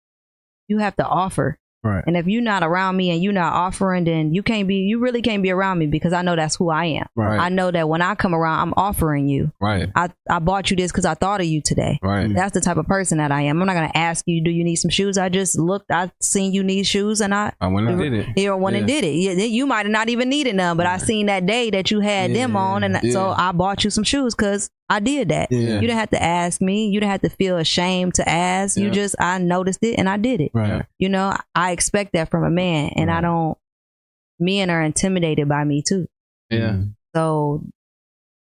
you 0.67 0.79
have 0.79 0.95
to 0.97 1.05
offer. 1.05 1.57
Right. 1.83 2.03
And 2.05 2.17
if 2.17 2.27
you're 2.27 2.41
not 2.41 2.63
around 2.63 2.97
me 2.97 3.11
and 3.11 3.23
you're 3.23 3.31
not 3.31 3.53
offering, 3.53 4.03
then 4.03 4.33
you 4.33 4.43
can't 4.43 4.67
be 4.67 4.77
you 4.77 4.99
really 4.99 5.21
can't 5.21 5.41
be 5.41 5.51
around 5.51 5.77
me 5.77 5.85
because 5.85 6.11
I 6.11 6.21
know 6.21 6.35
that's 6.35 6.55
who 6.55 6.69
I 6.69 6.85
am. 6.85 7.05
Right. 7.15 7.39
I 7.39 7.47
know 7.47 7.71
that 7.71 7.87
when 7.87 8.01
I 8.01 8.15
come 8.15 8.33
around, 8.35 8.59
I'm 8.59 8.73
offering 8.75 9.29
you. 9.29 9.53
Right. 9.61 9.87
I, 9.95 10.09
I 10.29 10.39
bought 10.39 10.69
you 10.69 10.75
this 10.75 10.91
because 10.91 11.05
I 11.05 11.13
thought 11.13 11.39
of 11.39 11.45
you 11.45 11.61
today. 11.61 11.97
Right. 12.01 12.33
That's 12.33 12.51
the 12.51 12.59
type 12.61 12.75
of 12.77 12.87
person 12.87 13.19
that 13.19 13.31
I 13.31 13.43
am. 13.43 13.61
I'm 13.61 13.67
not 13.67 13.75
gonna 13.75 13.91
ask 13.93 14.25
you, 14.27 14.43
do 14.43 14.51
you 14.51 14.65
need 14.65 14.75
some 14.77 14.89
shoes? 14.89 15.17
I 15.17 15.29
just 15.29 15.57
looked, 15.57 15.89
I 15.89 16.11
seen 16.19 16.51
you 16.51 16.63
need 16.63 16.85
shoes 16.87 17.21
and 17.21 17.33
I 17.33 17.53
I 17.61 17.67
went 17.67 17.87
and 17.87 17.99
did 17.99 18.11
it. 18.13 18.27
you 18.37 18.57
went 18.57 18.75
and 18.75 18.87
did 18.87 19.05
it. 19.05 19.13
You, 19.13 19.31
you 19.31 19.65
might 19.65 19.85
have 19.85 19.93
not 19.93 20.09
even 20.09 20.27
needed 20.27 20.55
none, 20.55 20.75
but 20.75 20.87
I 20.87 20.97
seen 20.97 21.27
that 21.27 21.45
day 21.45 21.69
that 21.69 21.89
you 21.91 22.01
had 22.01 22.35
them 22.35 22.57
on, 22.57 22.83
and 22.83 23.13
so. 23.13 23.29
I 23.29 23.51
bought 23.53 23.83
you 23.85 23.91
some 23.91 24.03
shoes 24.03 24.35
because 24.35 24.69
I 24.89 24.99
did 25.01 25.29
that. 25.29 25.51
Yeah. 25.51 25.59
You 25.75 25.81
didn't 25.81 25.97
have 25.97 26.11
to 26.11 26.23
ask 26.23 26.61
me. 26.61 26.87
You 26.87 26.99
didn't 26.99 27.11
have 27.11 27.21
to 27.21 27.29
feel 27.29 27.57
ashamed 27.57 28.13
to 28.15 28.27
ask. 28.29 28.77
You 28.77 28.89
just 28.89 29.15
I 29.19 29.37
noticed 29.37 29.79
it 29.83 29.99
and 29.99 30.07
I 30.07 30.15
did 30.17 30.39
it. 30.41 30.51
Right. 30.53 30.85
You 30.97 31.09
know, 31.09 31.35
I 31.53 31.71
expect 31.71 32.13
that 32.13 32.29
from 32.31 32.43
a 32.45 32.49
man, 32.49 32.91
and 32.95 33.11
I 33.11 33.21
don't. 33.21 33.57
Men 34.39 34.69
are 34.69 34.83
intimidated 34.83 35.49
by 35.49 35.63
me 35.63 35.81
too, 35.85 36.07
Yeah. 36.51 36.81
so 37.15 37.63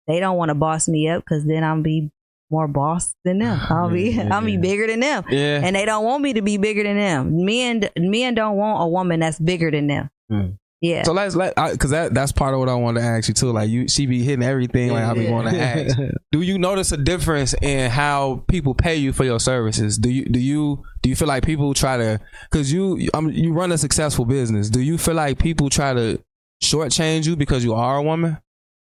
they 0.09 0.19
don't 0.19 0.37
want 0.37 0.49
to 0.49 0.55
boss 0.57 0.89
me 0.89 1.09
up 1.09 1.23
because 1.25 1.47
then 1.47 1.63
I'm 1.63 1.83
be 1.83 2.11
more 2.51 2.67
boss 2.69 3.15
than 3.25 3.39
them. 3.39 3.59
I'll 3.71 3.89
be 3.89 4.11
Yeah, 4.11 4.25
yeah, 4.25 4.35
I'll 4.37 4.45
be 4.45 4.57
bigger 4.57 4.87
than 4.89 4.99
them 5.01 5.25
Yeah. 5.31 5.61
and 5.65 5.75
they 5.77 5.85
don't 5.85 6.05
want 6.05 6.23
me 6.23 6.33
to 6.35 6.43
be 6.43 6.57
bigger 6.59 6.83
than 6.83 6.97
them. 6.97 7.45
Men, 7.45 7.89
men 7.97 8.35
don't 8.35 8.57
want 8.57 8.83
a 8.83 8.89
woman 8.89 9.21
that's 9.21 9.39
bigger 9.39 9.71
than 9.71 9.87
them. 9.87 10.11
Mm. 10.31 10.59
Yeah, 10.87 11.03
So 11.05 11.13
let's 11.15 11.35
let 11.35 11.55
because 11.73 11.91
that 11.93 12.13
that's 12.13 12.31
part 12.33 12.53
of 12.53 12.61
what 12.61 12.69
I 12.69 12.75
wanted 12.75 13.01
to 13.01 13.07
ask 13.07 13.29
you 13.29 13.33
too. 13.35 13.51
Like 13.53 13.71
you, 13.71 13.89
she 13.89 14.05
be 14.05 14.23
hitting 14.23 14.43
everything. 14.45 14.91
Like 14.93 15.05
I 15.05 15.15
be 15.15 15.23
Yeah. 15.23 15.31
going 15.31 15.55
to 15.55 15.59
ask. 15.61 15.99
Do 16.33 16.43
you 16.43 16.59
notice 16.59 16.93
a 16.93 16.99
difference 16.99 17.55
in 17.63 17.91
how 17.91 18.45
people 18.49 18.75
pay 18.75 18.97
you 18.97 19.13
for 19.15 19.25
your 19.25 19.41
services? 19.41 19.97
Do 19.97 20.11
you 20.11 20.27
do 20.27 20.39
you 20.39 20.83
do 21.01 21.09
you 21.09 21.17
feel 21.17 21.29
like 21.29 21.43
people 21.43 21.73
try 21.73 21.97
to 21.97 22.21
because 22.51 22.71
you 22.71 23.09
um, 23.15 23.31
you 23.31 23.55
run 23.55 23.73
a 23.73 23.79
successful 23.79 24.27
business? 24.27 24.69
Do 24.69 24.81
you 24.81 24.99
feel 24.99 25.15
like 25.15 25.39
people 25.39 25.71
try 25.71 25.95
to 25.95 26.21
shortchange 26.63 27.27
you 27.27 27.35
because 27.37 27.65
you 27.65 27.73
are 27.75 27.97
a 27.97 28.03
woman? 28.03 28.37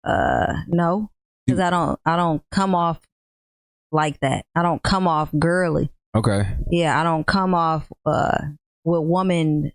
uh, 0.03 0.53
no, 0.67 1.09
because 1.45 1.59
I 1.61 1.69
don't, 1.69 1.99
I 2.05 2.15
don't 2.17 2.41
come 2.51 2.75
off 2.75 2.99
like 3.91 4.19
that. 4.19 4.45
I 4.53 4.61
don't 4.63 4.83
come 4.83 5.07
off 5.07 5.29
girly. 5.39 5.89
Okay. 6.13 6.43
Yeah, 6.71 6.99
I 6.99 7.03
don't 7.03 7.25
come 7.25 7.53
off 7.55 7.89
uh 8.05 8.37
with 8.83 9.01
woman 9.03 9.71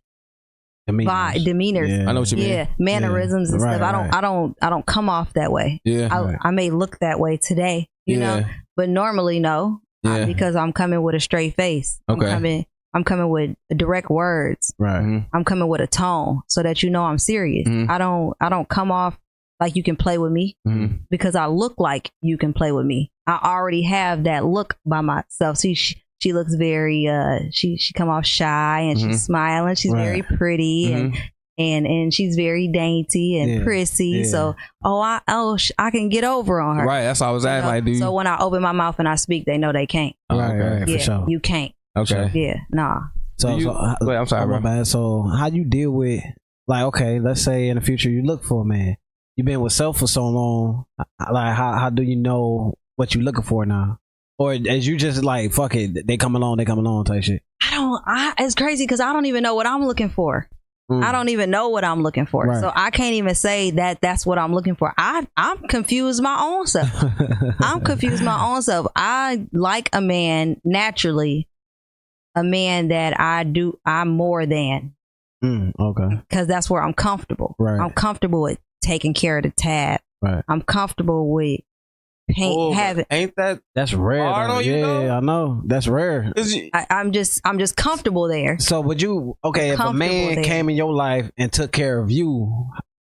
vi- 0.93 1.39
demeanors. 1.39 2.07
I 2.09 2.13
know 2.13 2.21
what 2.21 2.31
you 2.31 2.37
mean. 2.39 2.49
Yeah, 2.49 2.67
mannerisms 2.79 3.51
and 3.53 3.61
Right, 3.63 3.77
stuff. 3.77 3.89
I 3.89 3.93
don't, 3.93 4.05
right. 4.07 4.15
I 4.15 4.21
don't, 4.21 4.57
I 4.63 4.71
don't 4.71 4.87
come 4.87 5.09
off 5.09 5.33
that 5.35 5.53
way. 5.53 5.81
Yeah. 5.85 6.09
I, 6.11 6.21
Right. 6.23 6.39
I 6.43 6.51
may 6.51 6.71
look 6.71 6.99
that 7.01 7.19
way 7.21 7.37
today, 7.37 7.89
you 8.07 8.19
yeah. 8.19 8.41
know, 8.41 8.47
but 8.77 8.89
normally 8.89 9.41
no, 9.41 9.81
uh, 10.07 10.11
Yeah. 10.11 10.25
because 10.27 10.57
I'm 10.57 10.73
coming 10.73 11.03
with 11.03 11.15
a 11.15 11.21
straight 11.21 11.55
face. 11.57 12.01
Okay. 12.09 12.27
I'm 12.27 12.33
coming, 12.33 12.67
I'm 12.95 13.05
coming 13.05 13.29
with 13.29 13.57
direct 13.77 14.11
words. 14.11 14.73
Right. 14.79 15.03
Mhm. 15.03 15.27
I'm 15.33 15.45
coming 15.45 15.69
with 15.69 15.81
a 15.81 15.87
tone 15.87 16.41
so 16.49 16.63
that 16.63 16.83
you 16.83 16.91
know 16.91 17.05
I'm 17.05 17.19
serious. 17.19 17.69
Mhm. 17.69 17.89
I 17.89 17.99
don't 17.99 18.35
I 18.41 18.49
don't 18.49 18.69
come 18.69 18.91
off 18.91 19.17
like 19.61 19.77
you 19.77 19.83
can 19.83 19.95
play 19.97 20.17
with 20.19 20.33
me 20.33 20.57
Mhm. 20.67 21.01
because 21.11 21.37
I 21.37 21.47
look 21.47 21.75
like 21.79 22.11
you 22.23 22.37
can 22.39 22.53
play 22.53 22.73
with 22.73 22.87
me. 22.87 23.13
I 23.27 23.39
already 23.45 23.83
have 23.83 24.25
that 24.25 24.45
look 24.47 24.77
by 24.85 25.03
myself. 25.03 25.59
See, 25.59 25.75
she, 25.75 26.03
she 26.21 26.33
looks 26.33 26.55
very 26.55 27.07
uh 27.09 27.41
she 27.51 27.77
she 27.77 27.93
come 27.93 28.09
off 28.09 28.25
shy 28.27 28.81
and 28.81 28.99
Mhm. 28.99 29.09
she's 29.11 29.23
smiling 29.25 29.75
she's 29.75 29.93
Right. 29.93 30.05
very 30.05 30.23
pretty 30.23 30.93
and 30.93 31.13
Mhm. 31.15 31.19
and 31.59 31.87
and 31.87 32.15
she's 32.15 32.37
very 32.37 32.69
dainty 32.69 33.39
and 33.39 33.51
Yeah, 33.51 33.65
prissy 33.65 34.07
yeah. 34.09 34.25
so 34.25 34.57
oh 34.85 35.01
i 35.01 35.21
oh 35.29 35.57
sh- 35.57 35.73
i 35.79 35.91
can 35.91 36.09
get 36.09 36.25
over 36.25 36.61
on 36.61 36.77
her 36.79 36.85
Right. 36.87 37.03
That's 37.03 37.21
what 37.21 37.29
I 37.29 37.33
was 37.33 37.45
You 37.45 37.51
asking. 37.51 37.69
Like, 37.69 37.85
do 37.85 37.91
you? 37.93 37.99
so 37.99 38.13
when 38.13 38.27
i 38.27 38.39
open 38.39 38.63
my 38.63 38.73
mouth 38.73 38.99
and 38.99 39.09
i 39.09 39.15
speak 39.17 39.45
they 39.47 39.59
know 39.59 39.73
they 39.73 39.87
can't 39.87 40.15
Oh, 40.31 40.39
right, 40.39 40.51
okay. 40.55 40.59
right, 40.81 40.89
yeah 40.89 40.97
for 40.99 41.03
sure. 41.03 41.25
you 41.29 41.41
can't 41.41 41.73
Okay. 41.97 42.31
yeah 42.35 42.61
nah 42.71 43.01
so, 43.39 43.57
you- 43.57 43.63
so 43.65 43.71
uh, 43.71 43.97
Wait, 44.03 44.17
I'm 44.17 44.27
sorry, 44.27 44.45
oh, 44.45 44.49
my 44.49 44.61
bad. 44.61 44.87
So 44.87 45.23
how 45.23 45.47
you 45.47 45.65
deal 45.65 45.91
with 45.93 46.23
like 46.69 46.85
okay, 46.85 47.19
let's 47.21 47.41
say 47.41 47.69
in 47.71 47.77
the 47.77 47.81
future 47.81 48.11
you 48.11 48.23
look 48.23 48.45
for 48.45 48.61
a 48.63 48.65
man. 48.67 48.97
You've 49.35 49.47
been 49.47 49.63
with 49.63 49.73
self 49.73 49.99
for 49.99 50.07
so 50.07 50.29
long. 50.29 50.85
Like 51.33 51.55
how 51.55 51.73
how 51.73 51.89
do 51.89 52.03
you 52.03 52.17
know 52.17 52.75
what 52.97 53.15
you 53.15 53.23
looking 53.23 53.43
for 53.43 53.65
now? 53.65 53.99
Or 54.41 54.53
as 54.55 54.87
you 54.89 54.97
just 54.97 55.23
like 55.23 55.53
fuck 55.53 55.77
it, 55.77 56.05
they 56.07 56.17
come 56.17 56.35
along, 56.35 56.57
they 56.57 56.65
come 56.65 56.79
along 56.81 57.05
type 57.05 57.23
shit. 57.23 57.43
i 57.63 57.71
don't 57.77 58.03
i 58.07 58.33
it's 58.39 58.55
crazy 58.57 58.85
because 58.85 58.99
i 58.99 59.13
don't 59.13 59.27
even 59.27 59.43
know 59.45 59.55
what 59.55 59.67
i'm 59.67 59.85
looking 59.87 60.09
for 60.11 60.49
Mm. 60.91 61.05
I 61.05 61.13
don't 61.13 61.29
even 61.29 61.51
know 61.51 61.69
what 61.69 61.85
I'm 61.85 62.03
looking 62.03 62.27
for. 62.27 62.47
Right. 62.47 62.61
So 62.61 62.73
I 62.75 62.91
can't 62.91 63.15
even 63.15 63.37
say 63.37 63.71
that 63.71 64.01
that's 64.01 64.27
what 64.27 64.39
I'm 64.39 64.53
looking 64.53 64.75
for. 64.75 64.93
I 64.99 65.25
I'm 65.37 65.59
confused 65.69 66.21
my 66.21 66.37
own 66.43 66.67
self. 66.67 66.91
I'm 67.61 67.81
confused 67.83 68.25
my 68.25 68.45
own 68.45 68.61
self. 68.63 68.89
I 68.97 69.47
like 69.53 69.89
a 69.93 70.01
man 70.01 70.61
naturally, 70.65 71.47
a 72.35 72.43
man 72.43 72.89
that 72.89 73.21
I 73.21 73.45
do 73.45 73.79
I'm 73.87 74.09
more 74.09 74.47
than 74.47 74.97
Mm, 75.45 75.73
okay. 75.79 76.17
because 76.29 76.49
that's 76.49 76.69
where 76.69 76.83
I'm 76.83 76.93
comfortable. 76.93 77.55
Right. 77.57 77.79
I'm 77.81 77.91
comfortable 77.91 78.43
with 78.43 78.59
taking 78.83 79.15
care 79.15 79.37
of 79.39 79.45
the 79.45 79.51
tab. 79.53 80.01
Right. 80.21 80.43
I'm 80.49 80.61
comfortable 80.61 81.31
with 81.33 81.61
paint 82.35 82.57
Oh, 82.59 82.73
having. 82.73 83.05
Ain't 83.11 83.35
that? 83.37 83.61
That's 83.75 83.93
rare. 83.93 84.25
Hard 84.25 84.51
though. 84.51 84.55
on 84.57 84.65
you, 84.65 84.73
yeah, 84.77 84.81
though? 84.87 85.11
I 85.17 85.21
know. 85.21 85.63
That's 85.67 85.87
rare. 85.89 86.33
Is 86.37 86.55
you, 86.55 86.71
I, 86.73 86.87
I'm 86.91 87.13
just 87.13 87.41
I'm 87.45 87.59
just 87.59 87.77
comfortable 87.77 88.29
there. 88.29 88.59
So 88.59 88.81
would 88.81 89.01
you 89.03 89.37
okay 89.45 89.71
if 89.71 89.81
a 89.81 89.93
man 89.93 90.37
there. 90.37 90.45
came 90.45 90.69
in 90.69 90.77
your 90.77 90.93
life 90.93 91.31
and 91.37 91.53
took 91.53 91.73
care 91.73 91.99
of 91.99 92.11
you? 92.11 92.71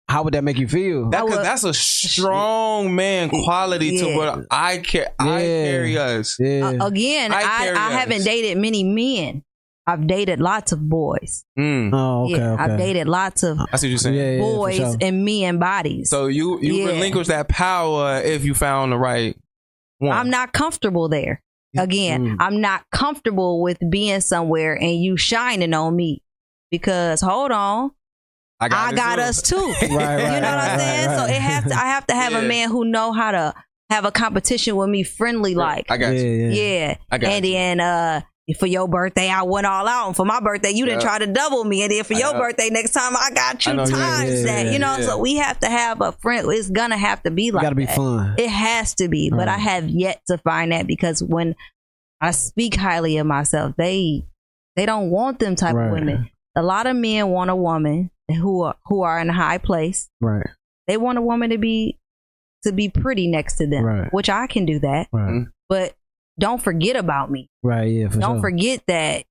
How 0.07 0.23
would 0.23 0.33
that 0.33 0.43
make 0.43 0.57
you 0.57 0.67
feel? 0.67 1.09
that, 1.11 1.23
would- 1.23 1.33
that's 1.35 1.63
a 1.63 1.73
strong 1.73 2.93
man 2.95 3.29
quality 3.29 3.97
to 3.99 4.15
what 4.17 4.45
I 4.51 4.79
care. 4.79 5.13
I 5.17 5.41
Yeah. 5.41 5.63
carry 5.71 5.97
us. 5.97 6.37
yeah. 6.39 6.65
Uh, 6.81 6.85
again, 6.87 7.31
I 7.31 7.37
I, 7.37 7.41
carry 7.63 7.77
I, 7.77 7.87
us. 7.87 7.93
haven't 7.93 8.23
dated 8.25 8.57
many 8.57 8.83
men. 8.83 9.43
I've 9.87 10.05
dated 10.07 10.39
lots 10.39 10.71
of 10.71 10.87
boys. 10.87 11.43
Mm, 11.57 11.89
oh, 11.93 12.25
okay, 12.25 12.33
yeah, 12.37 12.53
okay. 12.53 12.63
I've 12.63 12.77
dated 12.77 13.07
lots 13.07 13.43
of 13.43 13.59
I 13.73 13.77
see 13.77 13.87
what 13.87 13.89
you're 13.89 13.97
saying. 13.97 14.15
Yeah, 14.15 14.31
yeah, 14.31 14.37
for 14.37 14.57
boys 14.57 14.75
sure. 14.77 14.95
and 15.01 15.25
men 15.25 15.57
bodies. 15.59 16.09
So 16.09 16.27
you 16.27 16.59
you 16.61 16.75
Yeah. 16.75 16.85
relinquish 16.87 17.27
that 17.27 17.49
power 17.49 18.17
if 18.23 18.45
you 18.45 18.53
found 18.53 18.91
the 18.91 18.97
right 18.97 19.35
one. 19.97 20.11
I'm 20.15 20.29
not 20.29 20.53
comfortable 20.53 21.09
there. 21.09 21.41
Again, 21.77 22.25
Mm. 22.25 22.37
I'm 22.39 22.59
not 22.61 22.83
comfortable 22.91 23.61
with 23.61 23.77
being 23.89 24.19
somewhere 24.21 24.73
and 24.75 25.01
you 25.01 25.15
shining 25.17 25.73
on 25.73 25.95
me 25.95 26.21
because 26.69 27.21
hold 27.21 27.51
on, 27.51 27.91
I 28.59 28.67
this 28.67 28.99
got 28.99 29.19
us 29.19 29.41
too. 29.41 29.55
Right, 29.81 29.89
you 29.89 29.89
know 29.89 29.97
right, 29.97 30.41
what 30.41 30.43
I'm 30.43 30.79
saying? 30.79 31.07
right, 31.07 31.17
So 31.17 31.25
it 31.25 31.41
has 31.41 31.63
to. 31.65 31.73
I 31.73 31.85
have 31.87 32.05
to 32.07 32.13
have 32.13 32.33
Yeah. 32.33 32.39
a 32.39 32.41
man 32.43 32.69
who 32.69 32.85
know 32.85 33.13
how 33.13 33.31
to 33.31 33.53
have 33.89 34.05
a 34.05 34.11
competition 34.11 34.75
with 34.75 34.89
me, 34.89 35.03
friendly 35.03 35.55
like. 35.55 35.89
I 35.89 35.97
got 35.97 36.13
yeah, 36.13 36.21
you. 36.21 36.29
yeah. 36.29 36.49
yeah. 36.87 36.95
I 37.09 37.17
got 37.17 37.31
and 37.31 37.45
you. 37.45 37.53
then 37.53 37.79
uh 37.79 38.21
for 38.53 38.65
your 38.67 38.87
birthday, 38.87 39.29
I 39.29 39.43
went 39.43 39.67
all 39.67 39.87
out. 39.87 40.07
And 40.07 40.15
for 40.15 40.25
my 40.25 40.39
birthday, 40.39 40.71
you 40.71 40.85
didn't 40.85 41.01
try 41.01 41.19
to 41.19 41.27
double 41.27 41.63
me. 41.63 41.83
And 41.83 41.91
then 41.91 42.03
for 42.03 42.15
I 42.15 42.19
your 42.19 42.33
know. 42.33 42.39
birthday 42.39 42.69
next 42.69 42.91
time, 42.91 43.15
I 43.15 43.29
got 43.33 43.65
you 43.65 43.71
I 43.71 43.75
know, 43.75 43.85
yeah, 43.85 43.95
times 43.95 44.43
yeah, 44.43 44.63
that. 44.63 44.73
You 44.73 44.79
know, 44.79 44.99
so 45.01 45.17
we 45.17 45.35
have 45.35 45.59
to 45.59 45.69
have 45.69 46.01
a 46.01 46.11
friend. 46.13 46.47
It's 46.51 46.69
gonna 46.69 46.97
have 46.97 47.23
to 47.23 47.31
be 47.31 47.51
like 47.51 47.63
gotta 47.63 47.75
be 47.75 47.85
that. 47.85 47.95
fun. 47.95 48.35
It 48.37 48.49
has 48.49 48.95
to 48.95 49.07
be, 49.07 49.29
but 49.29 49.47
I 49.47 49.57
mm. 49.57 49.61
have 49.61 49.89
yet 49.89 50.21
to 50.27 50.37
find 50.39 50.71
that 50.71 50.87
because 50.87 51.21
when 51.23 51.55
I 52.19 52.31
speak 52.31 52.75
highly 52.75 53.17
of 53.17 53.27
myself, 53.27 53.75
they 53.77 54.25
they 54.75 54.85
don't 54.85 55.09
want 55.09 55.39
them 55.39 55.55
type 55.55 55.75
Right. 55.75 55.87
of 55.87 55.91
women. 55.91 56.29
A 56.55 56.63
lot 56.63 56.87
of 56.87 56.95
men 56.95 57.29
want 57.29 57.49
a 57.49 57.55
woman 57.55 58.11
who 58.29 58.63
are 58.63 58.75
who 58.85 59.01
are 59.03 59.19
in 59.19 59.29
a 59.29 59.33
high 59.33 59.57
place. 59.57 60.09
Right, 60.19 60.47
They 60.87 60.97
want 60.97 61.17
a 61.17 61.21
woman 61.21 61.49
to 61.51 61.57
be 61.57 61.97
to 62.63 62.71
be 62.71 62.89
pretty 62.89 63.27
next 63.27 63.55
to 63.57 63.67
them, 63.67 63.83
Right. 63.83 64.13
which 64.13 64.29
I 64.29 64.47
can 64.47 64.65
do 64.65 64.79
that. 64.79 65.07
right. 65.11 65.45
But 65.67 65.95
don't 66.41 66.61
forget 66.61 66.97
about 66.97 67.31
me. 67.31 67.49
right. 67.63 67.85
Yeah, 67.85 68.09
for 68.09 68.19
don't 68.19 68.35
sure. 68.35 68.41
forget 68.41 68.81
that 68.87 69.23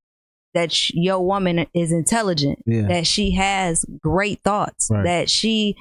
that 0.54 0.72
sh- 0.72 0.92
your 0.94 1.24
woman 1.24 1.66
is 1.74 1.92
intelligent. 1.92 2.58
Yeah, 2.66 2.88
That 2.88 3.06
she 3.06 3.32
has 3.32 3.84
great 4.02 4.40
thoughts. 4.42 4.88
Right. 4.90 5.04
That 5.04 5.28
she 5.30 5.76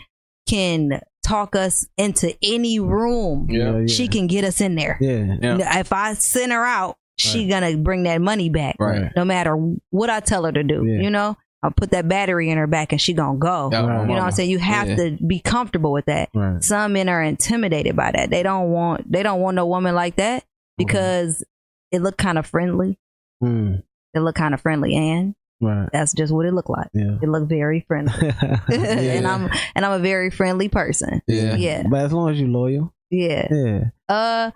can 0.47 1.01
talk 1.25 1.55
us 1.55 1.87
into 1.97 2.35
any 2.43 2.79
room. 2.79 3.47
Yeah. 3.49 3.79
yeah. 3.79 3.87
She 3.87 4.07
can 4.07 4.27
get 4.27 4.43
us 4.43 4.61
in 4.61 4.75
there. 4.75 4.97
Yeah, 5.01 5.35
Yeah. 5.41 5.79
If 5.79 5.93
I 5.93 6.13
send 6.13 6.51
her 6.51 6.65
out, 6.65 6.97
she 7.17 7.47
gonna 7.47 7.77
bring 7.77 8.03
that 8.03 8.21
money 8.21 8.49
back, 8.49 8.75
Right. 8.79 9.11
no 9.15 9.25
matter 9.25 9.55
what 9.89 10.09
I 10.09 10.19
tell 10.21 10.45
her 10.45 10.51
to 10.51 10.63
do. 10.63 10.85
Yeah. 10.85 11.01
You 11.01 11.09
know, 11.09 11.35
I'll 11.61 11.71
put 11.71 11.91
that 11.91 12.07
battery 12.07 12.49
in 12.49 12.57
her 12.57 12.67
back 12.67 12.93
and 12.93 13.01
she 13.01 13.13
gonna 13.13 13.37
go. 13.37 13.69
Right. 13.69 13.81
You 13.81 13.87
know 14.07 14.13
what. 14.13 14.21
I'm 14.21 14.31
saying? 14.31 14.49
You 14.49 14.59
have 14.59 14.87
Yeah. 14.87 14.95
to 14.95 15.17
be 15.27 15.39
comfortable 15.41 15.91
with 15.91 16.05
that. 16.05 16.29
right. 16.33 16.63
Some 16.63 16.93
men 16.93 17.09
are 17.09 17.21
intimidated 17.21 17.95
by 17.97 18.11
that. 18.13 18.29
They 18.29 18.41
don't 18.43 18.69
want 18.71 19.11
they 19.11 19.21
don't 19.23 19.41
want 19.41 19.55
no 19.55 19.65
woman 19.65 19.93
like 19.95 20.15
that 20.15 20.45
because 20.79 21.43
it 21.91 22.01
looked 22.01 22.17
kind 22.17 22.37
of 22.39 22.45
friendly. 22.47 22.97
Mm, 23.43 23.83
It 24.15 24.19
looked 24.21 24.37
kind 24.37 24.53
of 24.55 24.61
friendly, 24.61 24.95
and 24.95 25.35
right. 25.61 25.87
that's 25.93 26.13
just 26.13 26.33
what 26.33 26.45
it 26.47 26.53
looked 26.53 26.69
like. 26.69 26.89
Yeah. 26.93 27.17
It 27.21 27.29
looked 27.29 27.47
very 27.49 27.81
friendly, 27.87 28.13
and 28.71 29.27
I'm 29.27 29.49
and 29.75 29.85
I'm 29.85 29.93
a 29.93 29.99
very 29.99 30.29
friendly 30.31 30.67
person. 30.69 31.21
Yeah. 31.27 31.55
Yeah, 31.55 31.83
But 31.87 32.01
as 32.05 32.13
long 32.13 32.29
as 32.31 32.39
you're 32.39 32.49
loyal, 32.49 32.93
yeah. 33.11 33.47
yeah. 33.51 33.79
Uh, 34.07 34.51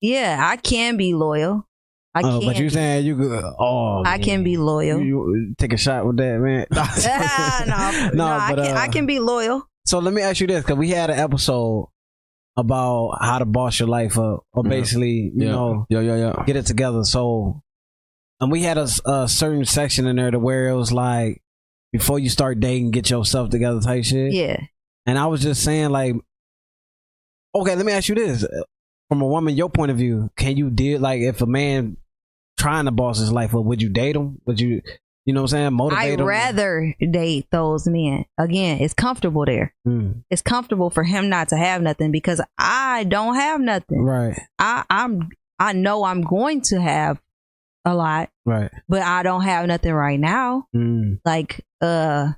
yeah. 0.00 0.38
I 0.42 0.56
can 0.56 0.96
be 0.96 1.12
loyal. 1.14 1.66
I 2.14 2.22
Oh, 2.24 2.40
can. 2.40 2.48
but 2.48 2.58
you 2.58 2.68
saying 2.70 3.06
you 3.06 3.16
could? 3.16 3.44
Oh, 3.60 4.02
I 4.04 4.18
can 4.18 4.42
be 4.42 4.56
loyal. 4.56 4.98
You, 5.00 5.32
you 5.36 5.54
take 5.56 5.72
a 5.72 5.76
shot 5.76 6.04
with 6.04 6.16
that, 6.16 6.38
man. 6.40 6.66
No, 8.10 8.10
no, 8.14 8.26
I 8.26 8.54
but 8.54 8.64
can. 8.64 8.76
I 8.76 8.86
uh, 8.86 8.90
can 8.90 9.06
be 9.06 9.20
loyal. 9.20 9.68
So 9.86 9.98
let 10.00 10.12
me 10.12 10.20
ask 10.22 10.40
you 10.40 10.46
this, 10.48 10.62
because 10.64 10.76
we 10.78 10.90
had 10.90 11.10
an 11.10 11.18
episode 11.20 11.86
about 12.60 13.18
how 13.20 13.38
to 13.38 13.44
boss 13.44 13.78
your 13.80 13.88
life 13.88 14.18
up, 14.18 14.44
or 14.52 14.62
Yeah. 14.64 14.70
basically, 14.70 15.32
you 15.34 15.46
yeah. 15.46 15.50
know, 15.52 15.86
yeah, 15.88 16.00
yeah, 16.00 16.16
yeah. 16.16 16.44
get 16.46 16.56
it 16.56 16.66
together. 16.66 17.02
So, 17.04 17.62
and 18.40 18.50
we 18.50 18.62
had 18.62 18.78
a, 18.78 18.88
a 19.04 19.28
certain 19.28 19.64
section 19.64 20.06
in 20.06 20.16
there 20.16 20.30
to 20.30 20.38
where 20.38 20.68
it 20.68 20.76
was 20.76 20.92
like, 20.92 21.42
before 21.92 22.18
you 22.18 22.28
start 22.30 22.60
dating, 22.60 22.92
get 22.92 23.10
yourself 23.10 23.50
together 23.50 23.80
type 23.80 24.04
shit. 24.04 24.32
Yeah. 24.32 24.60
And 25.06 25.18
I 25.18 25.26
was 25.26 25.42
just 25.42 25.64
saying, 25.64 25.90
like, 25.90 26.14
okay, 27.54 27.74
let 27.74 27.84
me 27.84 27.92
ask 27.92 28.08
you 28.08 28.14
this: 28.14 28.46
from 29.08 29.22
a 29.22 29.26
woman, 29.26 29.56
your 29.56 29.70
point 29.70 29.90
of 29.90 29.96
view, 29.96 30.30
can 30.36 30.56
you 30.56 30.70
deal 30.70 31.00
like 31.00 31.20
if 31.20 31.40
a 31.40 31.46
man 31.46 31.96
trying 32.58 32.84
to 32.84 32.90
boss 32.92 33.18
his 33.18 33.32
life 33.32 33.54
up, 33.54 33.64
would 33.64 33.82
you 33.82 33.88
date 33.88 34.14
him? 34.16 34.40
Would 34.44 34.60
you, 34.60 34.82
you 35.26 35.34
know, 35.34 35.42
what 35.42 35.52
I'm 35.52 35.58
saying, 35.58 35.72
motivate 35.74 36.18
I'd 36.18 36.20
rather 36.20 36.94
date 37.10 37.46
those 37.50 37.86
men. 37.86 38.24
Again, 38.38 38.78
it's 38.80 38.94
comfortable 38.94 39.44
there. 39.44 39.74
Mm, 39.86 40.22
It's 40.30 40.42
comfortable 40.42 40.90
for 40.90 41.04
him 41.04 41.28
not 41.28 41.48
to 41.50 41.56
have 41.56 41.82
nothing 41.82 42.10
because 42.10 42.40
I 42.58 43.04
don't 43.04 43.34
have 43.36 43.60
nothing. 43.60 44.02
right, 44.02 44.38
I, 44.58 44.84
I'm. 44.90 45.28
I 45.58 45.74
know 45.74 46.04
I'm 46.04 46.22
going 46.22 46.62
to 46.62 46.80
have 46.80 47.20
a 47.84 47.94
lot, 47.94 48.30
right. 48.46 48.70
but 48.88 49.02
I 49.02 49.22
don't 49.22 49.42
have 49.42 49.66
nothing 49.66 49.92
right 49.92 50.18
now. 50.18 50.64
Mm, 50.74 51.20
Like, 51.24 51.64
uh, 51.82 52.28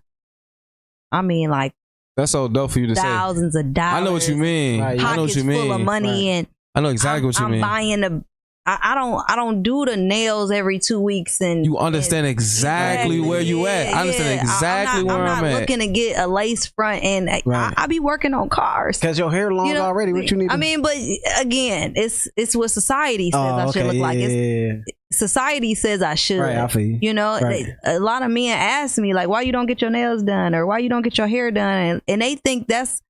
I 1.13 1.23
mean, 1.23 1.49
like 1.51 1.73
That's 2.17 2.33
so 2.33 2.49
dope 2.49 2.73
for 2.73 2.81
you 2.81 2.89
to 2.89 2.97
say. 2.97 3.03
thousands 3.03 3.55
of 3.55 3.73
dollars. 3.73 4.03
I 4.03 4.05
know 4.05 4.13
what 4.13 4.27
you 4.29 4.37
mean. 4.37 4.81
Right. 4.81 5.01
I 5.01 5.15
know 5.17 5.23
what 5.23 5.37
you 5.37 5.45
mean. 5.45 5.61
full 5.69 5.73
of 5.73 5.81
money, 5.83 6.31
and 6.31 6.47
I 6.75 6.81
know 6.81 6.89
exactly 6.89 7.21
I'm, 7.21 7.27
what 7.27 7.39
you 7.39 7.45
I'm 7.45 7.51
mean. 7.53 7.61
buying 7.61 8.01
the. 8.01 8.25
I, 8.65 8.79
I 8.81 8.95
don't. 8.95 9.25
I 9.29 9.35
don't 9.35 9.65
do 9.65 9.85
the 9.85 9.97
nails 9.97 10.53
every 10.53 10.79
two 10.79 11.01
weeks, 11.01 11.41
and 11.41 11.65
you 11.65 11.79
understand 11.79 12.29
exactly 12.29 13.19
where 13.21 13.41
you 13.41 13.67
at. 13.67 13.93
I 13.93 14.03
understand 14.03 14.37
yeah. 14.37 14.43
exactly 14.43 15.01
I'm 15.01 15.07
not, 15.07 15.19
where 15.19 15.27
I'm, 15.27 15.37
I'm, 15.37 15.43
not 15.43 15.53
at. 15.53 15.61
looking 15.61 15.79
to 15.81 15.89
get 15.89 16.17
a 16.19 16.29
lace 16.29 16.67
front, 16.67 17.03
and 17.03 17.29
I, 17.29 17.43
Right. 17.45 17.75
I, 17.77 17.89
be 17.89 17.99
working 17.99 18.35
on 18.35 18.49
cars. 18.49 19.01
Cause 19.01 19.19
your 19.19 19.33
hair 19.33 19.53
long 19.53 19.67
You 19.67 19.75
know, 19.75 19.83
already. 19.83 20.13
What 20.13 20.31
you 20.31 20.37
need? 20.37 20.49
I 20.51 20.53
to- 20.55 20.59
mean, 20.59 20.81
but 20.81 20.95
again, 21.41 21.95
it's 21.97 22.29
it's 22.37 22.55
what 22.55 22.71
society 22.71 23.33
says 23.33 23.41
oh, 23.41 23.57
I 23.57 23.63
okay, 23.65 23.81
should 23.81 23.87
look 23.87 23.97
yeah, 23.97 24.03
like. 24.03 24.19
It's, 24.19 24.33
yeah, 24.33 24.73
yeah. 24.75 24.95
society 25.11 25.75
says 25.75 26.01
I 26.01 26.15
should. 26.15 26.39
right. 26.39 26.57
I 26.59 26.69
feel 26.69 26.83
you. 26.83 26.99
You 27.03 27.15
know, 27.15 27.41
Right. 27.41 27.67
they- 27.85 27.95
a 27.97 27.99
lot 27.99 28.23
of 28.23 28.31
men 28.31 28.57
ask 28.57 28.97
me 28.97 29.13
like, 29.13 29.27
"Why 29.29 29.41
you 29.43 29.51
don't 29.51 29.67
get 29.67 29.81
your 29.83 29.91
nails 29.91 30.23
done?" 30.23 30.55
or 30.55 30.67
"Why 30.67 30.79
you 30.79 30.89
don't 30.89 31.03
get 31.03 31.19
your 31.19 31.27
hair 31.27 31.51
done?" 31.51 31.79
and, 31.79 32.03
and 32.07 32.23
they 32.23 32.37
think 32.37 32.69
that's 32.69 33.03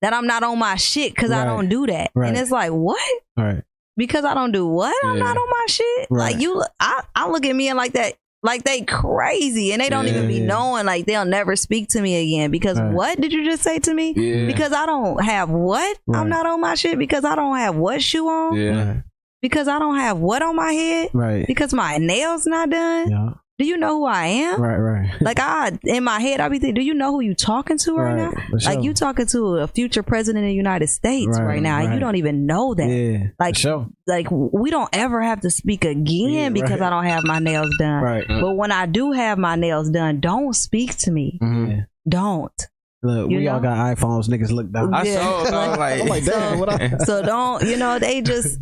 that 0.00 0.14
I'm 0.14 0.26
not 0.26 0.42
on 0.42 0.58
my 0.58 0.76
shit 0.76 1.14
because 1.14 1.30
I 1.30 1.44
don't 1.44 1.68
do 1.68 1.86
that. 1.86 2.10
Right. 2.14 2.28
And 2.28 2.36
it's 2.38 2.50
like, 2.50 2.70
what? 2.70 2.98
All 3.38 3.44
right. 3.44 3.62
Because 3.96 4.24
I 4.24 4.34
don't 4.34 4.52
do 4.52 4.66
what? 4.66 4.94
I'm 5.04 5.18
not 5.18 5.36
on 5.36 5.48
my 5.50 5.64
shit. 5.68 6.06
Right. 6.10 6.32
Like 6.32 6.42
you, 6.42 6.62
I, 6.80 7.02
I 7.14 7.28
look 7.28 7.44
at 7.46 7.54
me 7.54 7.68
and 7.68 7.76
like 7.76 7.92
that, 7.92 8.14
like 8.42 8.64
they 8.64 8.82
crazy, 8.82 9.72
and 9.72 9.80
they 9.80 9.88
don't 9.88 10.06
Yeah. 10.06 10.14
even 10.16 10.28
be 10.28 10.34
Yeah. 10.40 10.46
knowing. 10.46 10.84
Like 10.86 11.06
they'll 11.06 11.24
never 11.24 11.54
speak 11.56 11.88
to 11.90 12.00
me 12.00 12.16
again 12.16 12.50
because 12.50 12.78
Right. 12.80 12.92
what 12.92 13.20
did 13.20 13.32
you 13.32 13.44
just 13.44 13.62
say 13.62 13.78
to 13.78 13.94
me? 13.94 14.12
yeah. 14.16 14.46
Because 14.46 14.72
I 14.72 14.84
don't 14.86 15.24
have 15.24 15.48
what? 15.48 15.98
Right. 16.06 16.18
I'm 16.18 16.28
not 16.28 16.44
on 16.44 16.60
my 16.60 16.74
shit 16.74 16.98
because 16.98 17.24
I 17.24 17.34
don't 17.36 17.56
have 17.56 17.76
what 17.76 18.02
shoe 18.02 18.26
on? 18.28 18.56
yeah. 18.56 18.96
Because 19.40 19.68
I 19.68 19.78
don't 19.78 19.96
have 19.98 20.18
what 20.18 20.42
on 20.42 20.56
my 20.56 20.72
head? 20.72 21.10
Right. 21.12 21.46
Because 21.46 21.72
my 21.74 21.98
nails 21.98 22.46
not 22.46 22.70
done? 22.70 23.34
Yeah. 23.58 23.64
Do 23.64 23.68
you 23.70 23.76
know 23.76 23.98
who 23.98 24.04
I 24.04 24.26
am? 24.26 24.60
Right, 24.60 24.76
right. 24.76 25.10
Like 25.20 25.38
I 25.40 25.78
in 25.84 26.02
my 26.04 26.18
head, 26.20 26.40
I 26.40 26.48
be 26.48 26.58
thinking, 26.58 26.74
do 26.74 26.80
you 26.82 26.92
know 26.94 27.12
who 27.12 27.20
you 27.20 27.34
talking 27.34 27.78
to 27.78 27.94
right, 27.94 28.16
now? 28.16 28.32
sure. 28.58 28.74
Like 28.74 28.82
you 28.82 28.92
talking 28.94 29.26
to 29.26 29.58
a 29.58 29.68
future 29.68 30.02
president 30.02 30.44
of 30.44 30.48
the 30.48 30.54
United 30.54 30.88
States 30.88 31.38
right, 31.38 31.46
Right, 31.46 31.62
now, 31.62 31.80
and 31.80 31.94
you 31.94 32.00
don't 32.00 32.16
even 32.16 32.46
know 32.46 32.74
that. 32.74 32.88
yeah, 32.88 33.28
Like 33.38 33.54
for 33.54 33.60
sure. 33.60 33.86
like 34.08 34.26
we 34.30 34.70
don't 34.70 34.88
ever 34.92 35.22
have 35.22 35.40
to 35.42 35.50
speak 35.50 35.84
again 35.84 36.30
Yeah, 36.30 36.48
because 36.48 36.80
right. 36.80 36.82
I 36.82 36.90
don't 36.90 37.04
have 37.06 37.22
my 37.24 37.38
nails 37.38 37.70
done. 37.78 38.02
Right. 38.02 38.24
But 38.28 38.54
when 38.56 38.72
I 38.72 38.86
do 38.86 39.12
have 39.12 39.38
my 39.38 39.54
nails 39.56 39.88
done, 39.90 40.20
don't 40.20 40.52
speak 40.54 40.96
to 40.98 41.10
me. 41.12 41.38
Mhm. 41.42 41.86
Don't. 42.08 42.66
Look, 43.04 43.30
You 43.30 43.36
we 43.38 43.48
all 43.48 43.60
got 43.60 43.76
iPhones. 43.96 44.28
Niggas 44.28 44.50
look 44.50 44.72
down. 44.72 44.92
I 44.94 45.04
Yeah. 45.04 45.20
saw 45.20 45.44
so, 45.44 45.52
like, 45.78 46.00
I'm 46.02 46.08
like, 46.08 46.24
damn, 46.24 46.58
what 46.58 46.70
I- 46.70 46.96
So 47.04 47.22
don't, 47.22 47.62
you 47.64 47.76
know, 47.76 47.98
they 47.98 48.20
just 48.22 48.58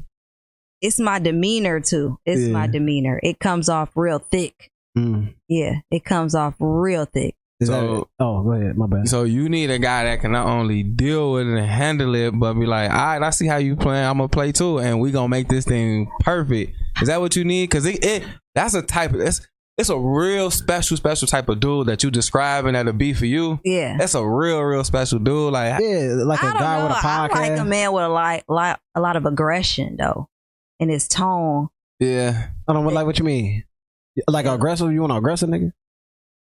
it's 0.83 0.99
my 0.99 1.19
demeanor 1.21 1.79
too. 1.81 2.19
It's 2.27 2.43
Yeah. 2.43 2.53
my 2.53 2.67
demeanor. 2.67 3.21
It 3.23 3.39
comes 3.39 3.69
off 3.69 3.91
real 3.97 4.19
thick. 4.19 4.69
Mm. 4.97 5.35
Yeah, 5.49 5.77
it 5.91 6.05
comes 6.05 6.35
off 6.35 6.55
real 6.61 7.05
thick. 7.07 7.35
Is 7.61 7.69
So- 7.69 7.97
it? 8.03 8.05
oh, 8.19 8.43
go 8.43 8.53
ahead. 8.53 8.77
My 8.77 8.87
bad. 8.87 9.09
So 9.09 9.23
you 9.25 9.49
need 9.49 9.71
a 9.71 9.79
guy 9.79 10.05
that 10.05 10.21
can 10.21 10.33
not 10.33 10.47
only 10.47 10.83
deal 10.83 11.33
with 11.33 11.47
it 11.47 11.57
and 11.57 11.67
handle 11.67 12.15
it, 12.15 12.33
but 12.39 12.55
be 12.55 12.67
like, 12.67 12.91
all 12.91 12.97
right, 12.97 13.23
I 13.23 13.31
see 13.31 13.47
how 13.47 13.57
you 13.57 13.77
playing. 13.77 14.05
I'm 14.05 14.19
gonna 14.19 14.29
play 14.29 14.51
too, 14.53 14.79
and 14.79 15.01
we 15.01 15.11
gonna 15.13 15.29
make 15.29 15.49
this 15.49 15.65
thing 15.65 16.11
perfect. 16.21 16.77
Is 17.01 17.09
that 17.09 17.21
what 17.21 17.37
you 17.37 17.45
need? 17.45 17.71
Because 17.71 17.87
it, 17.87 18.05
it 18.05 18.25
that's 18.55 18.75
a 18.75 18.83
type 18.83 19.13
of 19.15 19.21
it's 19.21 19.47
it's 19.79 19.89
a 19.89 19.99
real 19.99 20.51
special 20.51 20.97
special 20.99 21.27
type 21.27 21.49
of 21.49 21.59
dude 21.61 21.87
that 21.87 22.03
you 22.03 22.11
describing 22.11 22.75
that'll 22.75 22.93
be 22.93 23.15
for 23.15 23.25
you. 23.27 23.59
Yeah. 23.65 23.97
That's 23.97 24.15
a 24.15 24.27
real 24.27 24.61
real 24.61 24.85
special 24.85 25.19
dude. 25.21 25.53
Like 25.53 25.81
yeah, 25.81 26.11
like 26.25 26.43
a 26.43 26.47
I 26.47 26.53
don't 26.53 26.61
guy 26.61 26.79
know. 26.79 26.87
with 26.89 26.97
a 26.97 27.01
podcast. 27.01 27.31
like 27.31 27.59
a 27.59 27.65
man 27.65 27.93
with 27.93 28.05
a 28.05 28.09
lot, 28.09 28.43
lot, 28.49 28.81
a 28.95 29.01
lot 29.01 29.17
of 29.17 29.25
aggression 29.25 29.97
though, 29.99 30.29
in 30.81 30.89
his 30.91 31.07
tone. 31.09 31.69
yeah, 32.01 32.49
I 32.69 32.73
don't 32.73 32.85
like 32.93 33.07
what 33.07 33.19
you 33.21 33.25
mean. 33.25 33.65
Like 34.29 34.47
aggressive? 34.47 34.93
You 34.93 35.01
want 35.01 35.13
an 35.13 35.19
aggressive 35.19 35.49
nigga? 35.49 35.73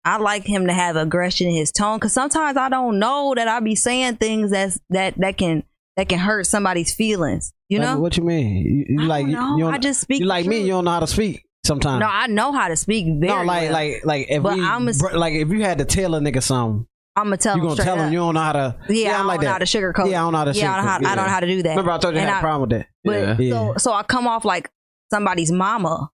I 0.05 0.17
like 0.17 0.43
him 0.45 0.67
to 0.67 0.73
have 0.73 0.95
aggression 0.95 1.47
in 1.47 1.55
his 1.55 1.71
tone 1.71 1.97
because 1.97 2.13
sometimes 2.13 2.55
I 2.57 2.69
don't 2.69 2.97
know 2.99 3.33
that 3.35 3.47
I 3.47 3.59
be 3.59 3.75
saying 3.75 4.15
things 4.17 4.51
that's 4.51 4.79
that 4.89 5.15
that 5.17 5.37
can 5.37 5.63
that 5.97 6.07
can 6.07 6.19
hurt 6.19 6.45
somebody's 6.45 6.93
feelings. 6.93 7.53
You 7.67 7.79
Like, 7.79 7.87
know, 7.89 7.99
what 7.99 8.15
you 8.15 8.23
mean? 8.23 8.55
You, 8.55 8.85
you 8.87 9.01
I 9.03 9.07
like 9.07 9.25
you, 9.27 9.33
know. 9.33 9.57
you 9.57 9.63
don't, 9.65 9.73
I 9.73 9.77
just 9.79 9.99
speak. 9.99 10.21
you 10.21 10.25
like 10.25 10.45
me? 10.45 10.61
You 10.61 10.67
don't 10.69 10.85
know 10.85 10.91
how 10.91 11.01
to 11.01 11.07
speak 11.07 11.43
sometimes. 11.65 11.99
No, 11.99 12.05
I 12.07 12.27
know 12.27 12.53
how 12.53 12.69
to 12.69 12.77
speak 12.77 13.05
very 13.19 13.33
no, 13.33 13.43
like 13.43 13.63
well. 13.63 13.73
like 13.73 14.05
like 14.05 14.27
if 14.29 14.41
But 14.43 14.55
we 14.57 14.63
I'm 14.63 14.87
a- 14.87 15.17
like 15.17 15.33
if 15.33 15.49
you 15.49 15.61
had 15.61 15.79
to 15.79 15.85
tell 15.85 16.15
a 16.15 16.19
nigga 16.21 16.41
something, 16.41 16.87
I'm 17.17 17.25
gonna 17.25 17.35
tell 17.37 17.57
you 17.57 17.63
him 17.63 17.67
gonna 17.69 17.83
tell 17.83 17.95
him 17.97 18.05
up. 18.05 18.11
you 18.13 18.19
don't 18.19 18.33
know 18.35 18.39
how 18.39 18.53
to. 18.53 18.75
yeah, 18.87 19.09
I 19.09 19.13
I'm 19.15 19.17
don't 19.19 19.27
like 19.27 19.39
know 19.41 19.45
that. 19.47 19.51
how 19.51 19.57
to 19.57 19.65
sugarcoat. 19.65 20.09
Yeah, 20.09 20.21
I 20.21 20.23
don't 20.25 20.31
know 20.31 20.37
how 20.37 20.45
to 20.45 20.51
Yeah, 20.53 20.71
I 20.71 20.75
don't 20.77 20.85
know 20.85 20.89
how, 20.91 20.97
sugarcoat. 20.99 21.05
I 21.11 21.15
don't 21.15 21.25
know 21.25 21.31
how 21.31 21.39
to 21.41 21.47
do 21.47 21.63
that. 21.63 21.69
Remember, 21.71 21.91
I 21.91 21.97
told 21.97 22.13
you 22.15 22.21
I 22.21 22.23
had 22.23 22.33
I- 22.33 22.37
a 22.37 22.41
problem 22.41 22.69
with 22.69 22.79
that. 22.79 22.87
But 23.03 23.39
Yeah. 23.43 23.49
so 23.51 23.73
so 23.77 23.91
I 23.93 24.03
come 24.03 24.25
off 24.27 24.45
like 24.45 24.69
somebody's 25.11 25.51
mama. 25.51 26.09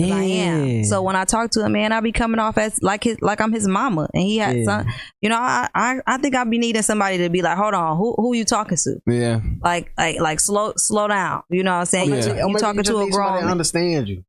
'Cause 0.00 0.10
I 0.12 0.22
am. 0.22 0.84
So 0.84 1.02
when 1.02 1.16
I 1.16 1.24
talk 1.24 1.50
to 1.52 1.60
a 1.60 1.68
man, 1.68 1.92
I 1.92 2.00
be 2.00 2.12
coming 2.12 2.38
off 2.40 2.58
as 2.58 2.82
like 2.82 3.04
his 3.04 3.20
like 3.20 3.40
I'm 3.40 3.52
his 3.52 3.66
mama, 3.68 4.08
and 4.14 4.22
he 4.22 4.38
had 4.38 4.56
Yeah. 4.58 4.64
some. 4.64 4.86
You 5.20 5.28
know, 5.30 5.36
I, 5.38 5.68
I 5.74 6.00
I 6.06 6.18
think 6.18 6.34
I'd 6.34 6.50
be 6.50 6.58
needing 6.58 6.82
somebody 6.82 7.18
to 7.18 7.28
be 7.30 7.42
like, 7.42 7.56
hold 7.56 7.74
on, 7.74 7.96
who 7.96 8.14
who 8.16 8.34
you 8.34 8.44
talking 8.44 8.76
to? 8.76 9.00
yeah. 9.06 9.40
Like 9.62 9.92
like 9.98 10.20
like 10.20 10.40
slow 10.40 10.72
slow 10.76 11.08
down. 11.08 11.42
You 11.50 11.62
know 11.64 11.72
what 11.72 11.78
I'm 11.80 11.86
saying? 11.86 12.12
Oh, 12.12 12.16
yeah. 12.16 12.44
You, 12.46 12.48
you 12.52 12.58
talking 12.58 12.82
just 12.82 12.90
to 12.90 12.98
a 12.98 13.04
need 13.04 13.12
somebody 13.12 13.30
grown. 13.30 13.34
to 13.38 13.42
man. 13.42 13.50
understand 13.52 14.08
you. 14.08 14.24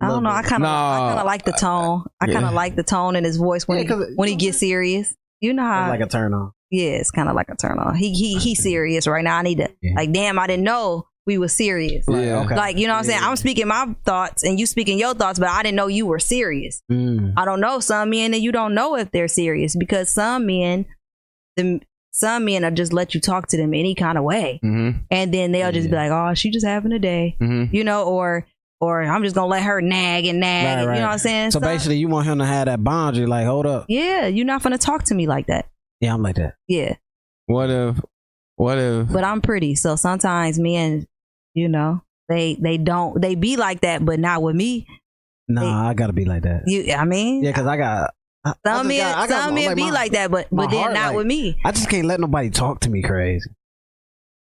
I 0.00 0.06
don't 0.06 0.22
know. 0.22 0.30
I 0.30 0.42
kind 0.42 0.62
of 0.62 0.68
I 0.68 0.98
kind 1.08 1.18
of 1.18 1.26
like 1.26 1.44
the 1.44 1.52
tone. 1.52 2.04
I 2.20 2.26
kind 2.26 2.40
Yeah. 2.42 2.48
of 2.48 2.54
like 2.54 2.76
the 2.76 2.84
tone 2.84 3.16
in 3.16 3.24
his 3.24 3.36
voice 3.36 3.66
when 3.66 3.78
Yeah, 3.78 3.82
he 3.82 3.88
'cause- 3.88 4.12
when 4.14 4.28
he 4.28 4.36
gets 4.36 4.58
serious. 4.58 5.14
You 5.40 5.52
know 5.54 5.64
how? 5.64 5.88
Like 5.88 6.00
a 6.00 6.06
turn 6.06 6.34
on. 6.34 6.52
yeah, 6.70 6.90
it's 6.90 7.10
kind 7.10 7.28
of 7.28 7.34
like 7.34 7.48
a 7.48 7.56
turn 7.56 7.78
on. 7.80 7.96
He 7.96 8.12
he 8.12 8.38
he's 8.38 8.62
serious 8.62 9.08
right 9.08 9.24
now. 9.24 9.38
I 9.38 9.42
need 9.42 9.56
to 9.58 9.68
Yeah. 9.82 9.94
like. 9.96 10.12
Damn, 10.12 10.38
I 10.38 10.46
didn't 10.46 10.62
know 10.64 11.07
we 11.28 11.36
were 11.38 11.46
serious. 11.48 12.04
Yeah. 12.08 12.40
okay. 12.44 12.56
Like 12.56 12.76
you 12.78 12.86
know 12.88 12.94
what 12.94 13.00
I'm 13.00 13.04
saying? 13.04 13.20
Yeah. 13.20 13.28
I'm 13.30 13.36
speaking 13.36 13.68
my 13.68 13.94
thoughts 14.04 14.42
and 14.42 14.58
you 14.58 14.66
speaking 14.66 14.98
your 14.98 15.14
thoughts, 15.14 15.38
but 15.38 15.48
I 15.48 15.62
didn't 15.62 15.76
know 15.76 15.86
you 15.86 16.06
were 16.06 16.18
serious. 16.18 16.82
Mm. 16.90 17.34
I 17.36 17.44
don't 17.44 17.60
know 17.60 17.78
some 17.80 18.10
men 18.10 18.32
and 18.34 18.42
you 18.42 18.50
don't 18.50 18.74
know 18.74 18.96
if 18.96 19.10
they're 19.12 19.28
serious 19.28 19.76
because 19.76 20.08
some 20.08 20.46
men, 20.46 20.86
the 21.56 21.80
some 22.10 22.46
men 22.46 22.62
will 22.64 22.70
just 22.72 22.92
let 22.92 23.14
you 23.14 23.20
talk 23.20 23.46
to 23.48 23.56
them 23.56 23.74
any 23.74 23.94
kind 23.94 24.18
of 24.18 24.24
way, 24.24 24.58
Mm-hmm. 24.64 24.98
and 25.10 25.32
then 25.32 25.52
they'll 25.52 25.70
just 25.70 25.90
be 25.90 25.94
like, 25.94 26.10
"Oh, 26.10 26.34
she 26.34 26.50
just 26.50 26.66
having 26.66 26.92
a 26.92 26.98
day," 26.98 27.36
Mm-hmm. 27.40 27.74
you 27.76 27.84
know, 27.84 28.04
or 28.04 28.46
or 28.80 29.02
I'm 29.02 29.22
just 29.22 29.34
gonna 29.34 29.48
let 29.48 29.62
her 29.64 29.80
nag 29.82 30.24
and 30.26 30.40
nag. 30.40 30.64
Right, 30.64 30.78
and- 30.78 30.88
right. 30.88 30.94
You 30.94 31.00
know 31.02 31.06
what 31.08 31.12
I'm 31.12 31.18
saying? 31.18 31.50
So 31.50 31.60
Some- 31.60 31.68
basically, 31.68 31.98
you 31.98 32.08
want 32.08 32.26
him 32.26 32.38
to 32.38 32.46
have 32.46 32.66
that 32.66 32.82
boundary. 32.82 33.26
Like, 33.26 33.44
hold 33.46 33.66
up. 33.66 33.84
yeah, 33.88 34.26
you're 34.28 34.46
not 34.46 34.62
gonna 34.62 34.78
talk 34.78 35.04
to 35.04 35.14
me 35.14 35.26
like 35.26 35.46
that. 35.48 35.66
Yeah, 36.00 36.14
I'm 36.14 36.22
like 36.22 36.36
that. 36.36 36.54
Yeah, 36.68 36.94
What 37.46 37.70
if? 37.70 38.00
What 38.56 38.78
if? 38.78 39.12
but 39.12 39.22
I'm 39.24 39.40
pretty, 39.40 39.74
so 39.74 39.94
sometimes 39.96 40.58
men, 40.60 41.06
you 41.58 41.68
know, 41.68 42.02
they 42.28 42.56
they 42.60 42.78
don't 42.78 43.20
they 43.20 43.34
be 43.34 43.56
like 43.56 43.80
that, 43.82 44.04
but 44.04 44.18
not 44.18 44.42
with 44.42 44.54
me. 44.56 44.86
Nah, 45.48 45.88
I 45.88 45.94
gotta 45.94 46.12
be 46.12 46.24
like 46.26 46.42
that. 46.42 46.62
You, 46.66 46.92
I 46.92 47.04
mean, 47.04 47.42
Yeah, 47.42 47.50
because 47.50 47.66
I 47.66 47.76
got. 47.76 48.14
I, 48.44 48.50
I 48.50 48.52
some 48.52 48.86
just 48.86 48.88
men, 48.88 48.98
got- 49.00 49.18
I 49.18 49.26
got 49.26 49.44
some 49.44 49.54
my- 49.54 49.60
men 49.66 49.74
be 49.76 49.84
my- 49.84 49.90
like 49.90 50.12
that, 50.12 50.30
but 50.30 50.46
but 50.52 50.70
then 50.70 50.80
heart, 50.80 50.94
not 50.94 51.06
like- 51.08 51.16
with 51.16 51.26
me. 51.26 51.58
I 51.64 51.72
just 51.72 51.88
can't 51.88 52.06
let 52.06 52.20
nobody 52.20 52.50
talk 52.50 52.80
to 52.80 52.90
me 52.90 53.02
crazy. 53.02 53.50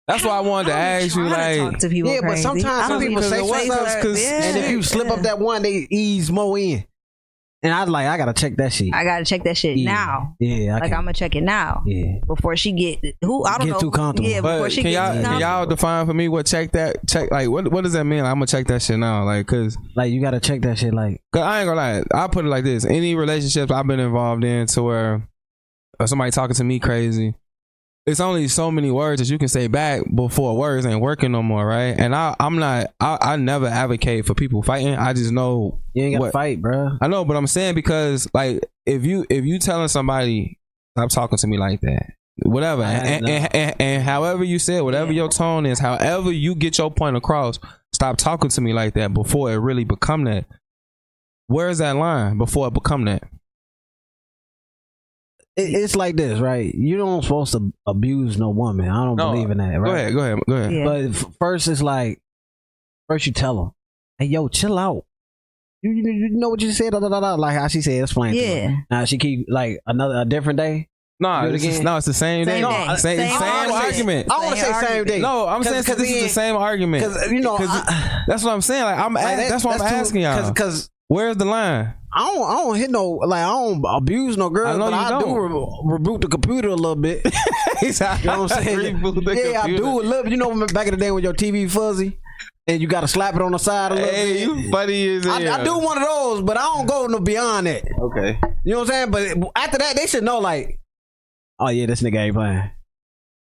That's 0.07 0.24
why 0.26 0.38
I 0.38 0.39
wanted 0.41 0.70
to 0.70 0.74
I 0.76 0.99
don't 0.99 1.05
ask 1.05 1.16
you, 1.16 1.30
try 1.30 1.55
to 1.57 1.62
like, 1.64 1.72
talk 1.72 1.80
to 1.82 1.89
people 1.89 2.12
Yeah, 2.12 2.20
but 2.22 2.38
sometimes 2.38 2.66
I 2.66 2.82
some 2.88 2.99
don't 2.99 3.07
people 3.07 3.24
say 3.24 3.41
what's 3.41 3.66
stuff, 3.66 3.88
up, 3.88 4.01
'cause- 4.01 4.22
Yeah, 4.22 4.43
and 4.43 4.57
if 4.57 4.70
you 4.72 4.82
slip 4.84 5.07
yeah. 5.07 5.14
up 5.14 5.22
that 5.22 5.39
one, 5.39 5.62
they 5.62 5.88
ease 5.89 6.32
more 6.32 6.57
in. 6.57 6.84
And 7.64 7.72
I 7.72 7.84
like, 7.84 8.07
I 8.07 8.18
gotta 8.18 8.34
check 8.34 8.55
that 8.57 8.74
shit. 8.74 8.91
I 8.91 9.03
gotta 9.03 9.24
check 9.24 9.43
that 9.43 9.55
shit 9.55 9.78
yeah. 9.78 9.93
now. 9.93 10.36
Yeah, 10.39 10.78
I 10.78 10.80
Like 10.80 10.84
can. 10.89 10.93
I'm 10.93 11.01
gonna 11.01 11.14
check 11.14 11.36
it 11.36 11.41
now 11.41 11.84
yeah. 11.86 12.16
before 12.26 12.55
she 12.57 12.72
get 12.72 13.16
who 13.22 13.45
I 13.45 13.59
don't 13.59 13.68
Get 13.68 13.74
know. 13.74 13.80
too 13.80 13.91
comfortable. 13.91 14.28
Yeah, 14.28 14.41
before 14.41 14.59
but 14.62 14.72
she 14.72 14.82
can 14.82 14.91
gets 14.91 14.95
y'all 14.95 15.16
too 15.16 15.30
can 15.30 15.39
y'all 15.39 15.66
define 15.68 16.07
for 16.07 16.14
me 16.16 16.28
what 16.28 16.47
check 16.47 16.72
that 16.72 17.07
check 17.07 17.30
like 17.30 17.49
what 17.49 17.72
what 17.72 17.84
does 17.84 17.93
that 17.93 18.05
mean? 18.05 18.22
I'm 18.26 18.36
gonna 18.36 18.47
check 18.47 18.66
that 18.68 18.82
shit 18.82 18.97
now, 18.97 19.24
like, 19.26 19.45
cause 19.45 19.78
Like 19.95 20.12
you 20.12 20.22
gotta 20.22 20.39
check 20.39 20.62
that 20.62 20.80
shit. 20.80 20.91
Like, 20.93 21.22
Cause 21.32 21.43
I 21.43 21.59
ain't 21.59 21.68
gonna 21.68 21.80
lie. 21.80 22.03
I 22.16 22.28
put 22.28 22.45
it 22.45 22.49
like 22.49 22.64
this: 22.64 22.84
any 22.84 23.14
relationships 23.14 23.72
I've 23.72 23.86
been 23.86 23.99
involved 23.99 24.43
in, 24.43 24.66
to 24.68 24.82
where 24.82 25.30
uh, 25.99 26.07
somebody 26.07 26.32
talking 26.32 26.55
to 26.55 26.64
me 26.64 26.80
crazy, 26.80 27.36
it's 28.06 28.20
only 28.20 28.47
so 28.47 28.72
many 28.72 28.89
words 28.89 29.22
that 29.22 29.32
you 29.32 29.38
can 29.38 29.47
say 29.47 29.68
back 29.68 30.02
before 30.14 30.58
words 30.58 30.86
ain't 30.86 31.02
working 31.02 31.32
no 31.32 31.43
more, 31.43 31.66
right? 31.66 31.95
And 31.97 32.16
I, 32.16 32.36
I'm 32.39 32.58
not. 32.58 32.88
I, 32.99 33.18
I 33.22 33.36
never 33.36 33.68
advocate 33.68 34.26
for 34.26 34.34
people 34.34 34.64
fighting. 34.64 34.95
I 34.95 35.14
just 35.14 35.32
know. 35.32 35.80
you 35.93 36.06
ain't 36.06 36.20
gotta 36.20 36.32
fight, 36.32 36.62
bro. 36.62 36.97
I 36.99 37.08
know, 37.08 37.26
but 37.26 37.38
I'm 37.38 37.47
saying 37.47 37.76
because 37.76 38.28
like 38.34 38.64
if 38.86 39.06
you 39.06 39.26
if 39.30 39.45
you 39.45 39.60
telling 39.60 39.88
somebody 39.88 40.58
stop 40.97 41.10
talking 41.10 41.38
to 41.38 41.47
me 41.47 41.58
like 41.58 41.82
that. 41.82 42.14
Whatever, 42.43 42.84
and, 42.84 43.28
and, 43.28 43.56
and, 43.56 43.76
and 43.80 44.04
however 44.04 44.43
you 44.43 44.58
say 44.58 44.78
it, 44.78 44.84
whatever 44.84 45.12
your 45.12 45.30
tone 45.30 45.66
is, 45.66 45.78
however 45.78 46.32
you 46.32 46.56
get 46.56 46.78
your 46.78 46.89
point 46.89 47.16
across, 47.16 47.60
stop 47.93 48.18
talking 48.18 48.49
to 48.49 48.62
me 48.62 48.74
like 48.74 48.95
that 48.95 49.14
before 49.14 49.52
it 49.52 49.58
really 49.58 49.84
become 49.84 50.24
that. 50.24 50.45
Where's 51.47 51.80
that 51.80 51.97
line 51.97 52.38
before 52.38 52.68
it 52.68 52.74
become 52.74 53.06
that? 53.06 53.24
It, 55.58 55.74
it's 55.74 55.95
like 55.95 56.16
this, 56.16 56.39
right? 56.39 56.74
You 56.74 56.97
don't 56.97 57.22
supposed 57.24 57.52
to 57.54 57.74
abuse 57.86 58.38
no 58.38 58.49
woman. 58.52 58.88
I 58.89 59.04
don't 59.06 59.18
No, 59.18 59.32
believe 59.32 59.52
in 59.52 59.58
that, 59.58 59.80
right? 59.80 59.86
Go 59.86 59.91
ahead, 59.93 60.14
go 60.14 60.20
ahead, 60.20 60.39
go 60.47 60.56
ahead. 60.56 60.72
Yeah. 60.74 60.84
But 60.86 61.02
f- 61.16 61.26
first, 61.39 61.68
it's 61.68 61.82
like 61.82 62.22
first 63.08 63.26
you 63.26 63.34
tell 63.34 63.56
them, 63.58 63.72
"Hey, 64.18 64.26
yo, 64.28 64.47
chill 64.47 64.78
out." 64.80 65.06
You, 65.82 65.91
you, 65.91 66.04
you 66.12 66.30
know 66.32 66.49
what 66.49 66.62
you 66.62 66.72
said, 66.72 66.91
da, 66.93 66.99
da, 66.99 67.10
da, 67.10 67.20
da, 67.20 67.34
like 67.36 67.56
how 67.58 67.68
she 67.68 67.82
said, 67.82 68.02
explain. 68.04 68.34
to 68.36 68.39
her. 68.39 68.54
Yeah. 68.54 68.76
Now 68.89 69.04
she 69.06 69.18
keep 69.18 69.47
like 69.49 69.80
another 69.86 70.22
a 70.22 70.26
different 70.26 70.58
day. 70.58 70.88
No, 71.20 71.41
Do 71.43 71.49
it 71.49 71.56
it's 71.56 71.64
just, 71.64 71.76
again. 71.78 71.86
no, 71.86 71.97
it's 71.97 72.06
the 72.08 72.14
same, 72.16 72.45
Same 72.45 72.64
day. 72.64 72.68
day. 72.68 72.88
No, 72.88 72.95
same, 72.95 73.18
Same 73.18 73.30
same, 73.30 73.41
argument. 73.41 73.84
argument. 73.84 74.32
I 74.32 74.38
want 74.38 74.56
to 74.56 74.62
Same 74.62 74.74
say 74.74 74.80
same 74.80 74.84
argument. 74.86 75.08
day. 75.08 75.20
No, 75.20 75.47
I'm 75.47 75.64
saying 75.64 75.84
'cause 75.84 75.97
this 75.97 76.10
is 76.12 76.24
the 76.24 76.30
same 76.30 76.56
argument. 76.56 77.04
Because 77.04 77.32
you 77.32 77.41
know, 77.41 77.58
'Cause 77.58 77.68
I- 77.70 78.24
That's 78.28 78.43
what 78.43 78.54
I'm 78.54 78.62
saying. 78.62 78.84
Like 78.86 78.97
I'm, 78.97 79.14
like, 79.14 79.24
ask, 79.26 79.38
that- 79.38 79.49
that's 79.49 79.64
what 79.66 79.74
I'm 79.82 79.88
too- 79.89 79.95
asking 79.95 80.22
y'all. 80.22 80.49
Because 80.52 80.89
Where's 81.10 81.36
the 81.38 81.45
line? 81.45 81.93
I 82.14 82.26
don't, 82.26 82.43
I 82.49 82.53
don't 82.55 82.76
hit 82.76 82.91
no 82.91 83.09
like 83.09 83.39
I 83.43 83.47
don't 83.49 83.84
abuse 83.88 84.36
no 84.38 84.49
girl, 84.49 84.68
I 84.68 84.78
know 84.78 84.91
but 84.91 85.09
you 85.09 85.16
I 85.16 85.20
do 85.20 85.26
don't. 85.26 85.88
re- 85.88 85.97
reboot 85.97 86.22
the 86.22 86.28
computer 86.28 86.68
a 86.70 86.76
little 86.76 86.95
bit. 86.95 87.26
He's 87.80 87.99
You 88.01 88.05
know 88.26 88.41
what 88.43 88.51
I'm 88.51 88.64
saying? 88.64 88.78
Reboot 89.01 89.24
the 89.24 89.51
yeah, 89.51 89.62
I 89.62 89.68
do 89.68 89.86
a 89.88 90.01
little. 90.01 90.24
bit. 90.24 90.32
You 90.32 90.38
know, 90.38 90.66
back 90.68 90.88
in 90.88 90.93
the 90.93 90.99
day 90.99 91.12
when 91.12 91.24
your 91.24 91.34
TV 91.34 91.70
fuzzy 91.72 92.20
and 92.68 92.82
you 92.82 92.88
got 92.88 93.01
to 93.01 93.07
slap 93.07 93.36
it 93.36 93.41
on 93.41 93.51
the 93.53 93.57
side 93.57 93.91
a 93.93 93.95
little 93.95 94.09
Hey, 94.09 94.34
bit. 94.34 94.41
you 94.41 94.72
funny 94.72 95.07
as 95.16 95.26
I. 95.28 95.59
I 95.62 95.64
do 95.64 95.78
one 95.80 95.97
of 95.97 96.03
those, 96.07 96.41
but 96.41 96.57
I 96.57 96.62
don't 96.64 96.86
go 96.86 97.07
no 97.07 97.20
beyond 97.20 97.68
that. 97.68 97.84
Okay. 97.99 98.38
You 98.66 98.74
know 98.74 98.80
what 98.82 98.93
I'm 98.93 99.12
saying? 99.14 99.38
But 99.39 99.51
after 99.55 99.78
that, 99.78 99.95
they 99.95 100.05
should 100.07 100.24
know 100.24 100.39
like, 100.39 100.80
oh 101.59 101.70
yeah, 101.70 101.86
this 101.86 102.01
nigga 102.01 102.18
ain't 102.18 102.36
playing. 102.36 102.72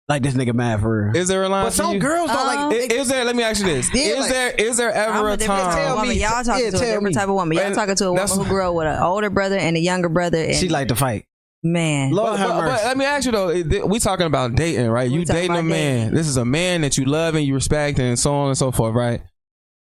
Like 0.08 0.22
this 0.22 0.34
nigga 0.34 0.54
mad 0.54 0.80
for 0.80 1.06
real. 1.10 1.16
Is 1.16 1.26
there 1.26 1.42
a 1.42 1.48
line 1.48 1.66
But 1.66 1.72
some 1.72 1.94
you? 1.94 1.98
girls 1.98 2.28
don't 2.30 2.38
Um, 2.38 2.70
like. 2.70 2.92
I- 2.92 2.94
Is 2.94 3.08
there? 3.08 3.24
Let 3.24 3.34
me 3.34 3.42
ask 3.42 3.60
you 3.60 3.66
this: 3.66 3.90
Yeah, 3.92 4.02
Is 4.02 4.20
like- 4.20 4.30
there 4.30 4.50
is 4.52 4.76
there 4.76 4.90
I'm 4.96 5.16
ever 5.16 5.28
a 5.30 5.32
a 5.32 5.36
different 5.36 5.62
type 5.62 5.72
Tell 5.74 5.80
of 5.82 5.86
time? 5.88 5.94
woman. 5.96 6.08
me. 6.10 6.20
Y'all 6.22 6.44
talking 6.44 6.64
Yeah, 6.64 6.70
to 6.70 6.76
a 6.76 6.80
different 6.80 7.02
me. 7.02 7.12
type 7.14 7.28
of 7.28 7.34
woman. 7.34 7.56
Y'all 7.56 7.66
And 7.66 7.74
talking 7.74 7.96
to 7.96 8.04
a 8.04 8.12
woman 8.12 8.22
that's- 8.26 8.38
who 8.38 8.44
grew 8.44 8.68
up 8.68 8.74
with 8.76 8.86
an 8.86 9.02
older 9.02 9.30
brother 9.30 9.56
and 9.56 9.76
a 9.76 9.80
younger 9.80 10.08
brother. 10.08 10.38
And 10.38 10.54
She 10.54 10.68
like 10.68 10.86
to 10.88 10.94
fight. 10.94 11.24
man, 11.64 12.12
Lord 12.12 12.32
But, 12.34 12.38
have 12.38 12.48
but- 12.50 12.60
but 12.68 12.84
let 12.84 12.96
me 12.96 13.04
ask 13.04 13.26
you 13.26 13.32
though: 13.32 13.86
we 13.86 13.98
talking 13.98 14.26
about 14.26 14.54
dating, 14.54 14.88
right? 14.88 15.10
We 15.10 15.18
You 15.18 15.24
dating 15.24 15.56
a 15.56 15.62
man. 15.64 15.98
dating. 15.98 16.14
This 16.14 16.28
is 16.28 16.36
a 16.36 16.44
man 16.44 16.82
that 16.82 16.96
you 16.96 17.04
love 17.04 17.34
and 17.34 17.44
you 17.44 17.54
respect, 17.54 17.98
and 17.98 18.16
so 18.16 18.32
on 18.32 18.48
and 18.48 18.56
so 18.58 18.70
forth, 18.70 18.94
right? 18.94 19.22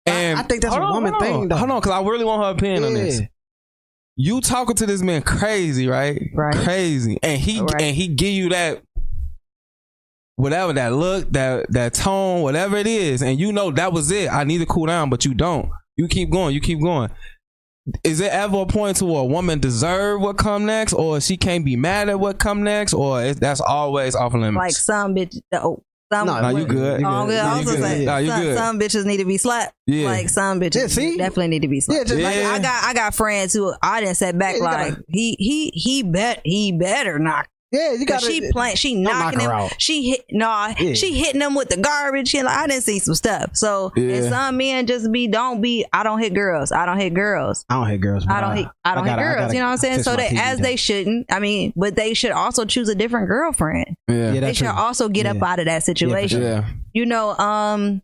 And 0.07 0.39
I 0.39 0.43
think 0.43 0.63
that's 0.63 0.73
hold 0.75 0.85
a 0.85 0.87
on, 0.87 0.95
woman 0.95 1.13
hold 1.13 1.23
on. 1.23 1.29
thing, 1.29 1.49
though. 1.49 1.57
Hold 1.57 1.71
on, 1.71 1.81
because 1.81 1.93
I 1.93 2.01
really 2.03 2.25
want 2.25 2.43
her 2.43 2.51
opinion 2.51 2.85
on 2.85 2.95
this. 2.95 3.21
You 4.17 4.41
talking 4.41 4.77
to 4.77 4.87
this 4.87 5.03
man 5.03 5.21
crazy, 5.23 5.87
right? 5.89 6.19
Right. 6.35 6.55
Crazy, 6.55 7.19
and 7.23 7.39
he 7.39 7.61
Right. 7.61 7.83
and 7.83 7.97
he 7.97 8.09
give 8.09 8.33
you 8.33 8.49
that 8.51 8.81
whatever 10.37 10.73
that 10.73 10.93
look, 10.93 11.31
that 11.33 11.67
that 11.73 11.95
tone, 11.95 12.43
whatever 12.43 12.77
it 12.77 12.87
is, 12.87 13.23
and 13.23 13.39
you 13.39 13.53
know 13.53 13.71
that 13.73 13.93
was 13.93 14.11
it. 14.11 14.31
I 14.33 14.45
need 14.45 14.59
to 14.59 14.67
cool 14.67 14.87
down, 14.87 15.11
but 15.11 15.25
you 15.25 15.35
don't. 15.35 15.69
You 15.97 16.09
keep 16.09 16.31
going. 16.31 16.55
You 16.55 16.61
keep 16.61 16.81
going. 16.81 17.11
is 18.03 18.19
it 18.21 18.33
ever 18.33 18.63
a 18.63 18.67
point 18.67 18.97
to 18.97 19.05
where 19.05 19.21
a 19.21 19.25
woman 19.25 19.61
deserve 19.61 20.21
what 20.21 20.39
come 20.39 20.65
next, 20.67 20.93
or 20.95 21.21
she 21.21 21.37
can't 21.37 21.65
be 21.65 21.77
mad 21.77 22.09
at 22.09 22.19
what 22.19 22.39
come 22.39 22.63
next, 22.63 22.95
or 22.95 23.23
is, 23.23 23.37
that's 23.37 23.61
always 23.61 24.15
off 24.15 24.33
limits? 24.35 24.57
Like 24.57 24.73
some 24.73 25.15
bitch. 25.15 25.39
Oh, 25.53 25.83
some, 26.13 26.27
No, 26.27 26.41
no, 26.41 26.49
you 26.57 26.65
good. 26.67 27.01
You 27.01 27.07
Oh, 27.07 27.11
I'm 27.11 27.27
good. 27.27 27.33
good. 27.33 27.41
I 27.41 27.51
No, 27.51 27.57
was 27.59 27.67
you 27.67 27.77
good. 27.77 27.83
say, 27.83 28.05
Nah, 28.05 28.17
you 28.19 28.29
some, 28.31 28.43
good. 28.43 28.57
some 28.59 28.79
bitches 28.81 29.05
need 29.07 29.17
to 29.19 29.25
be 29.25 29.37
slapped. 29.39 29.75
Yeah. 29.87 30.07
Like 30.07 30.29
some 30.29 30.61
bitches 30.61 30.75
Yeah, 30.81 30.87
see? 30.89 31.17
definitely 31.17 31.49
need 31.49 31.63
to 31.63 31.69
be 31.69 31.81
slapped. 31.81 31.99
Yeah, 32.11 32.15
just 32.15 32.21
like 32.23 32.37
Yeah. 32.37 32.51
I 32.51 32.59
got 32.59 32.85
I 32.85 32.95
got 32.95 33.15
friends 33.15 33.53
who 33.53 33.73
I 33.83 34.01
didn't 34.01 34.17
set 34.17 34.39
back 34.39 34.57
Yeah, 34.57 34.65
like 34.65 34.91
gotta- 34.95 35.05
he 35.09 35.35
he 35.39 35.71
he 35.75 36.03
bet 36.03 36.41
he 36.45 36.73
better 36.73 37.19
knock. 37.19 37.49
Yeah, 37.75 37.93
you 37.93 38.07
got 38.07 38.21
Cause 38.21 38.29
she 38.29 38.53
playing, 38.53 38.77
she 38.77 38.95
knocking 38.95 39.41
her 39.41 39.47
him. 39.47 39.51
out. 39.51 39.75
She 39.79 40.11
hit 40.11 40.25
no, 40.31 40.73
Yeah. 40.79 40.95
she 40.95 41.13
hitting 41.19 41.41
them 41.41 41.55
with 41.55 41.69
the 41.71 41.77
garbage. 41.77 42.33
And 42.35 42.45
like, 42.47 42.57
I 42.57 42.67
didn't 42.69 42.85
see 42.85 42.99
some 43.01 43.15
stuff. 43.17 43.57
So 43.57 43.93
Yeah. 43.97 44.15
and 44.17 44.27
some 44.29 44.57
men 44.57 44.87
just 44.87 45.11
be 45.11 45.27
don't 45.27 45.61
be. 45.61 45.85
I 45.93 46.03
don't 46.05 46.21
hit 46.21 46.35
girls. 46.35 46.71
I 46.73 46.87
don't 46.87 46.99
hit 46.99 47.15
girls. 47.15 47.65
I 47.69 47.75
don't 47.75 47.89
hit 47.89 48.01
girls. 48.01 48.25
I 48.29 48.41
don't 48.41 48.57
hit. 48.57 48.69
I 48.85 48.95
don't 48.95 49.05
gotta- 49.05 49.21
hit 49.23 49.29
girls. 49.29 49.41
gotta 49.47 49.55
you 49.55 49.61
know 49.61 49.67
what 49.67 49.73
I'm 49.73 49.79
saying? 49.79 50.03
So 50.05 50.15
that 50.17 50.33
as 50.33 50.59
down. 50.59 50.63
they 50.63 50.77
shouldn't. 50.77 51.27
I 51.33 51.41
mean, 51.41 51.73
but 51.75 51.97
they 51.97 52.15
should 52.15 52.31
also 52.33 52.65
choose 52.65 52.89
a 52.89 52.95
different 52.95 53.29
girlfriend. 53.29 53.97
yeah, 54.09 54.33
Yeah, 54.35 54.41
They 54.41 54.53
should 54.53 54.67
true. 54.69 54.77
also 54.77 55.09
get 55.09 55.27
up 55.27 55.43
out 55.43 55.59
of 55.59 55.65
that 55.67 55.83
situation. 55.83 56.43
yeah. 56.43 56.65
You 56.93 57.07
know, 57.07 57.37
um, 57.39 58.03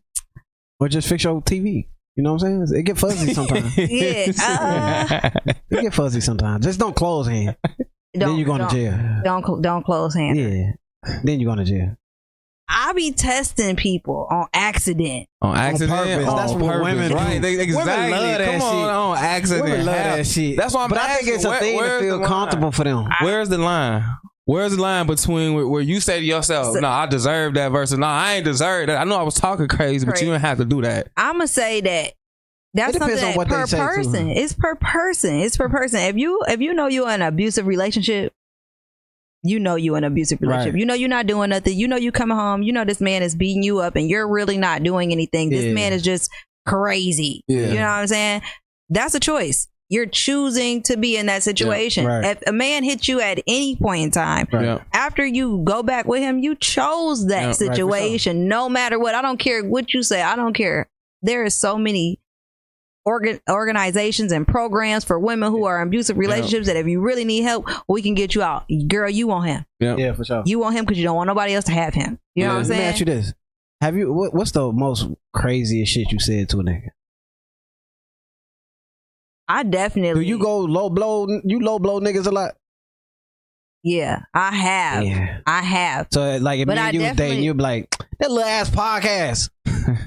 Or 0.79 0.89
just 0.89 1.07
fix 1.07 1.23
your 1.23 1.41
TV. 1.41 1.87
You 2.17 2.23
know 2.23 2.33
what 2.33 2.43
I'm 2.43 2.67
saying? 2.67 2.79
It 2.79 2.83
get 2.83 2.97
fuzzy 2.97 3.33
sometimes. 3.33 3.77
Yeah, 3.77 4.31
uh, 4.43 5.29
it 5.69 5.81
get 5.81 5.93
fuzzy 5.93 6.19
sometimes. 6.19 6.65
Just 6.65 6.77
don't 6.77 6.93
close 6.95 7.25
hand. 7.27 7.55
Don't, 8.19 8.29
then 8.29 8.37
you 8.39 8.45
going 8.45 8.59
to 8.59 8.65
don't- 8.65 8.73
jail. 8.75 9.21
Don't 9.23 9.61
don't 9.61 9.83
close 9.85 10.13
hands. 10.15 10.37
Yeah. 10.37 10.71
Then 11.23 11.39
you 11.39 11.45
going 11.45 11.57
to 11.59 11.65
jail. 11.65 11.95
I 12.73 12.93
be 12.93 13.11
testing 13.11 13.75
people 13.75 14.27
on 14.29 14.47
accident. 14.53 15.27
on 15.41 15.57
accident. 15.57 15.91
purpose. 15.91 16.27
on 16.27 16.35
That's 16.37 16.53
what 16.53 16.71
purpose. 16.71 16.83
women 16.85 17.09
do. 17.09 17.15
right? 17.15 17.41
They, 17.41 17.59
exactly. 17.59 17.93
Women 17.93 18.11
love 18.11 18.37
that 18.37 18.51
Come 18.53 18.61
on, 18.61 18.71
shit. 18.83 18.89
on 18.89 19.17
accident. 19.17 19.63
Women 19.65 19.85
love 19.85 19.95
that 19.95 20.27
shit. 20.27 20.57
That's 20.57 20.73
why 20.73 20.83
I'm 20.85 20.89
But 20.89 20.99
I 20.99 21.15
think 21.15 21.27
it's 21.35 21.43
a 21.43 21.49
asking, 21.49 21.67
thing 21.67 21.79
to 21.79 21.99
feel 21.99 22.09
the 22.15 22.17
line? 22.19 22.27
comfortable 22.27 22.71
for 22.71 22.83
them. 22.85 23.07
Where's 23.21 23.49
the 23.49 23.57
line? 23.57 24.03
Where's 24.45 24.75
the 24.75 24.81
line 24.81 25.05
between 25.05 25.53
where, 25.53 25.67
where 25.67 25.81
you 25.81 25.99
say 25.99 26.19
to 26.21 26.25
yourself, 26.25 26.73
So- 26.75 26.79
"No, 26.79 26.87
I 26.87 27.07
deserve 27.07 27.55
that," 27.55 27.71
versus 27.73 27.97
"No, 27.97 28.07
I 28.07 28.35
ain't 28.35 28.45
deserve 28.45 28.87
that." 28.87 28.97
I 28.97 29.03
know 29.03 29.17
I 29.17 29.23
was 29.23 29.35
talking 29.35 29.67
crazy, 29.67 30.05
but 30.05 30.19
you 30.21 30.27
didn't 30.27 30.41
have 30.41 30.57
to 30.59 30.65
do 30.65 30.81
that. 30.81 31.09
I'm 31.17 31.33
gonna 31.33 31.47
say 31.47 31.81
that 31.81 32.13
that's 32.73 32.95
It 32.95 32.99
something 32.99 33.15
depends 33.17 33.23
on 33.23 33.29
that 33.31 33.37
what 33.37 33.49
they 33.49 33.55
per 33.55 33.67
say, 33.67 33.77
too. 33.77 33.83
person. 33.83 34.29
It's 34.31 34.53
per 34.53 34.75
person. 34.75 35.35
It's 35.41 35.57
per 35.57 35.69
person. 35.69 35.99
If 36.01 36.15
you 36.17 36.39
if 36.47 36.59
you 36.61 36.73
know 36.73 36.87
you're 36.87 37.07
in 37.09 37.21
an 37.21 37.27
abusive 37.27 37.67
relationship, 37.67 38.33
you 39.43 39.59
know 39.59 39.75
you're 39.75 39.97
in 39.97 40.03
an 40.03 40.11
abusive 40.11 40.39
relationship. 40.41 40.73
Right. 40.73 40.79
You 40.79 40.85
know 40.85 40.93
you're 40.93 41.09
not 41.09 41.27
doing 41.27 41.49
nothing. 41.49 41.77
You 41.77 41.87
know 41.87 41.95
you 41.97 42.11
coming 42.11 42.37
home. 42.37 42.61
You 42.63 42.71
know 42.73 42.85
this 42.85 43.01
man 43.01 43.23
is 43.23 43.35
beating 43.35 43.63
you 43.63 43.79
up, 43.79 43.95
and 43.95 44.09
you're 44.09 44.27
really 44.27 44.57
not 44.57 44.83
doing 44.83 45.11
anything. 45.11 45.49
This 45.49 45.65
Yeah. 45.65 45.73
man 45.73 45.93
is 45.93 46.01
just 46.01 46.29
crazy. 46.65 47.43
Yeah. 47.47 47.59
You 47.67 47.73
know 47.75 47.81
what 47.81 47.87
I'm 47.87 48.07
saying? 48.07 48.41
That's 48.89 49.15
a 49.15 49.19
choice. 49.19 49.67
You're 49.89 50.05
choosing 50.05 50.81
to 50.83 50.95
be 50.95 51.17
in 51.17 51.25
that 51.25 51.43
situation. 51.43 52.05
right. 52.05 52.23
If 52.23 52.47
a 52.47 52.53
man 52.53 52.85
hits 52.85 53.09
you 53.09 53.19
at 53.19 53.41
any 53.45 53.75
point 53.75 54.03
in 54.03 54.11
time, 54.11 54.47
Right. 54.53 54.63
Yeah. 54.63 54.79
after 54.93 55.25
you 55.25 55.61
go 55.65 55.83
back 55.83 56.05
with 56.05 56.21
him, 56.21 56.39
you 56.39 56.55
chose 56.55 57.27
that 57.27 57.41
Yeah, 57.41 57.47
right, 57.47 57.55
sure. 57.57 57.67
situation. 57.73 58.47
No 58.47 58.69
matter 58.69 58.97
what, 58.97 59.15
I 59.15 59.21
don't 59.21 59.37
care 59.39 59.65
what 59.65 59.93
you 59.93 60.01
say. 60.01 60.21
I 60.21 60.37
don't 60.37 60.53
care. 60.53 60.87
There 61.23 61.43
is 61.43 61.55
so 61.55 61.77
many 61.77 62.20
organ 63.05 63.39
organizations 63.49 64.31
and 64.31 64.47
programs 64.47 65.03
for 65.03 65.19
women 65.19 65.51
who 65.51 65.65
are 65.65 65.81
in 65.81 65.87
abusive 65.87 66.17
relationships 66.17 66.67
that 66.67 66.75
if 66.75 66.85
you 66.87 67.01
really 67.01 67.25
need 67.25 67.41
help, 67.41 67.67
we 67.87 68.01
can 68.01 68.13
get 68.13 68.35
you 68.35 68.41
out. 68.43 68.65
Girl, 68.87 69.09
you 69.09 69.27
want 69.27 69.47
him. 69.47 69.65
Yeah. 69.79 69.95
Yeah, 69.97 70.13
for 70.13 70.23
sure. 70.23 70.43
You 70.45 70.59
want 70.59 70.75
him 70.75 70.85
because 70.85 70.97
you 70.97 71.03
don't 71.03 71.15
want 71.15 71.27
nobody 71.27 71.53
else 71.53 71.65
to 71.65 71.71
have 71.71 71.93
him. 71.93 72.19
You 72.35 72.43
know 72.43 72.49
Yeah. 72.49 72.53
what 72.53 72.59
I'm 72.59 72.65
saying? 72.65 72.79
Let 72.79 72.85
me 72.85 72.89
ask 72.89 72.99
you 72.99 73.05
this: 73.05 73.33
Have 73.81 73.95
you 73.97 74.13
what, 74.13 74.33
what's 74.33 74.51
the 74.51 74.71
most 74.71 75.07
craziest 75.33 75.91
shit 75.91 76.11
you 76.11 76.19
said 76.19 76.49
to 76.49 76.59
a 76.59 76.63
nigga? 76.63 76.89
I 79.47 79.63
definitely. 79.63 80.23
Do 80.23 80.27
you 80.27 80.39
go 80.39 80.59
low 80.59 80.89
blow? 80.89 81.27
You 81.43 81.59
low 81.59 81.79
blow 81.79 81.99
niggas 81.99 82.25
a 82.27 82.31
lot? 82.31 82.55
Yeah, 83.83 84.21
I 84.33 84.51
have. 84.55 85.03
Yeah. 85.03 85.39
I 85.45 85.61
have. 85.61 86.07
So 86.13 86.37
like, 86.37 86.59
if 86.59 86.67
But 86.67 86.75
me 86.75 86.81
I 86.81 86.85
and 86.89 86.93
you 86.93 87.01
was 87.01 87.07
dating, 87.09 87.15
definitely- 87.17 87.43
you'd 87.45 87.57
be 87.57 87.63
like, 87.63 87.89
that 88.19 88.29
little 88.31 88.47
ass 88.47 88.69
podcast. 88.69 89.49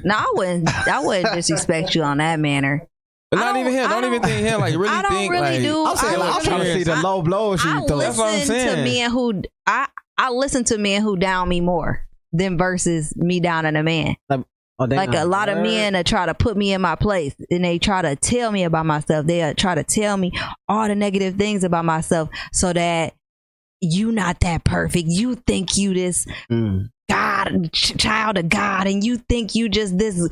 No, 0.04 0.14
I 0.14 0.32
wouldn't. 0.34 0.68
I 0.88 1.00
wouldn't 1.00 1.34
disrespect 1.34 1.94
you 1.94 2.02
on 2.02 2.18
that 2.18 2.38
manner. 2.40 2.86
But 3.30 3.40
not 3.40 3.56
even 3.56 3.72
him. 3.72 3.86
I 3.86 3.88
Don't 3.88 4.04
even 4.04 4.22
don't- 4.22 4.30
think 4.30 4.46
him. 4.46 4.60
Like 4.60 4.74
really 4.74 4.88
I 4.88 5.02
don't 5.02 5.10
think 5.12 5.32
really 5.32 5.42
like 5.42 5.62
do- 5.62 5.86
I'm 5.86 5.96
saying, 5.96 6.14
I 6.14 6.18
like, 6.18 6.34
I'm 6.36 6.42
trying 6.42 6.60
to 6.60 6.72
see 6.74 6.82
the 6.84 6.92
I- 6.92 7.00
low 7.00 7.22
blow 7.22 7.56
shit 7.56 7.66
I 7.70 7.80
you 7.80 7.86
throw. 7.88 7.98
That's 7.98 8.16
what 8.18 8.28
I'm 8.28 8.38
listen 8.38 8.76
to 8.76 8.76
men 8.84 9.10
who 9.10 9.42
I 9.66 9.88
I 10.16 10.30
listen 10.30 10.64
to 10.64 10.78
men 10.78 11.02
who 11.02 11.16
down 11.16 11.48
me 11.48 11.60
more 11.60 12.06
than 12.32 12.56
versus 12.58 13.14
me 13.16 13.40
down 13.40 13.66
on 13.66 13.74
a 13.76 13.82
man. 13.82 14.14
Oh, 14.30 14.44
like 14.78 15.10
not- 15.10 15.14
a 15.22 15.24
lot 15.24 15.48
of 15.48 15.58
men 15.58 15.92
that 15.94 16.06
try 16.06 16.26
to 16.26 16.34
put 16.34 16.56
me 16.56 16.72
in 16.72 16.80
my 16.80 16.94
place 16.96 17.34
and 17.50 17.64
they 17.64 17.78
try 17.78 18.02
to 18.02 18.14
tell 18.16 18.52
me 18.52 18.62
about 18.64 18.86
myself. 18.86 19.26
They 19.26 19.42
uh, 19.42 19.54
try 19.56 19.74
to 19.74 19.84
tell 19.84 20.16
me 20.16 20.32
all 20.68 20.86
the 20.88 20.94
negative 20.94 21.34
things 21.36 21.64
about 21.64 21.84
myself 21.84 22.28
so 22.52 22.72
that 22.72 23.14
you 23.80 24.12
not 24.12 24.40
that 24.40 24.64
perfect. 24.64 25.06
You 25.08 25.34
think 25.34 25.76
you 25.76 25.92
this 25.94 26.26
Mm. 26.50 26.90
God 27.08 27.70
child 27.72 28.38
of 28.38 28.48
God 28.48 28.86
and 28.86 29.04
you 29.04 29.18
think 29.18 29.54
you 29.54 29.68
just 29.68 29.98
this 29.98 30.28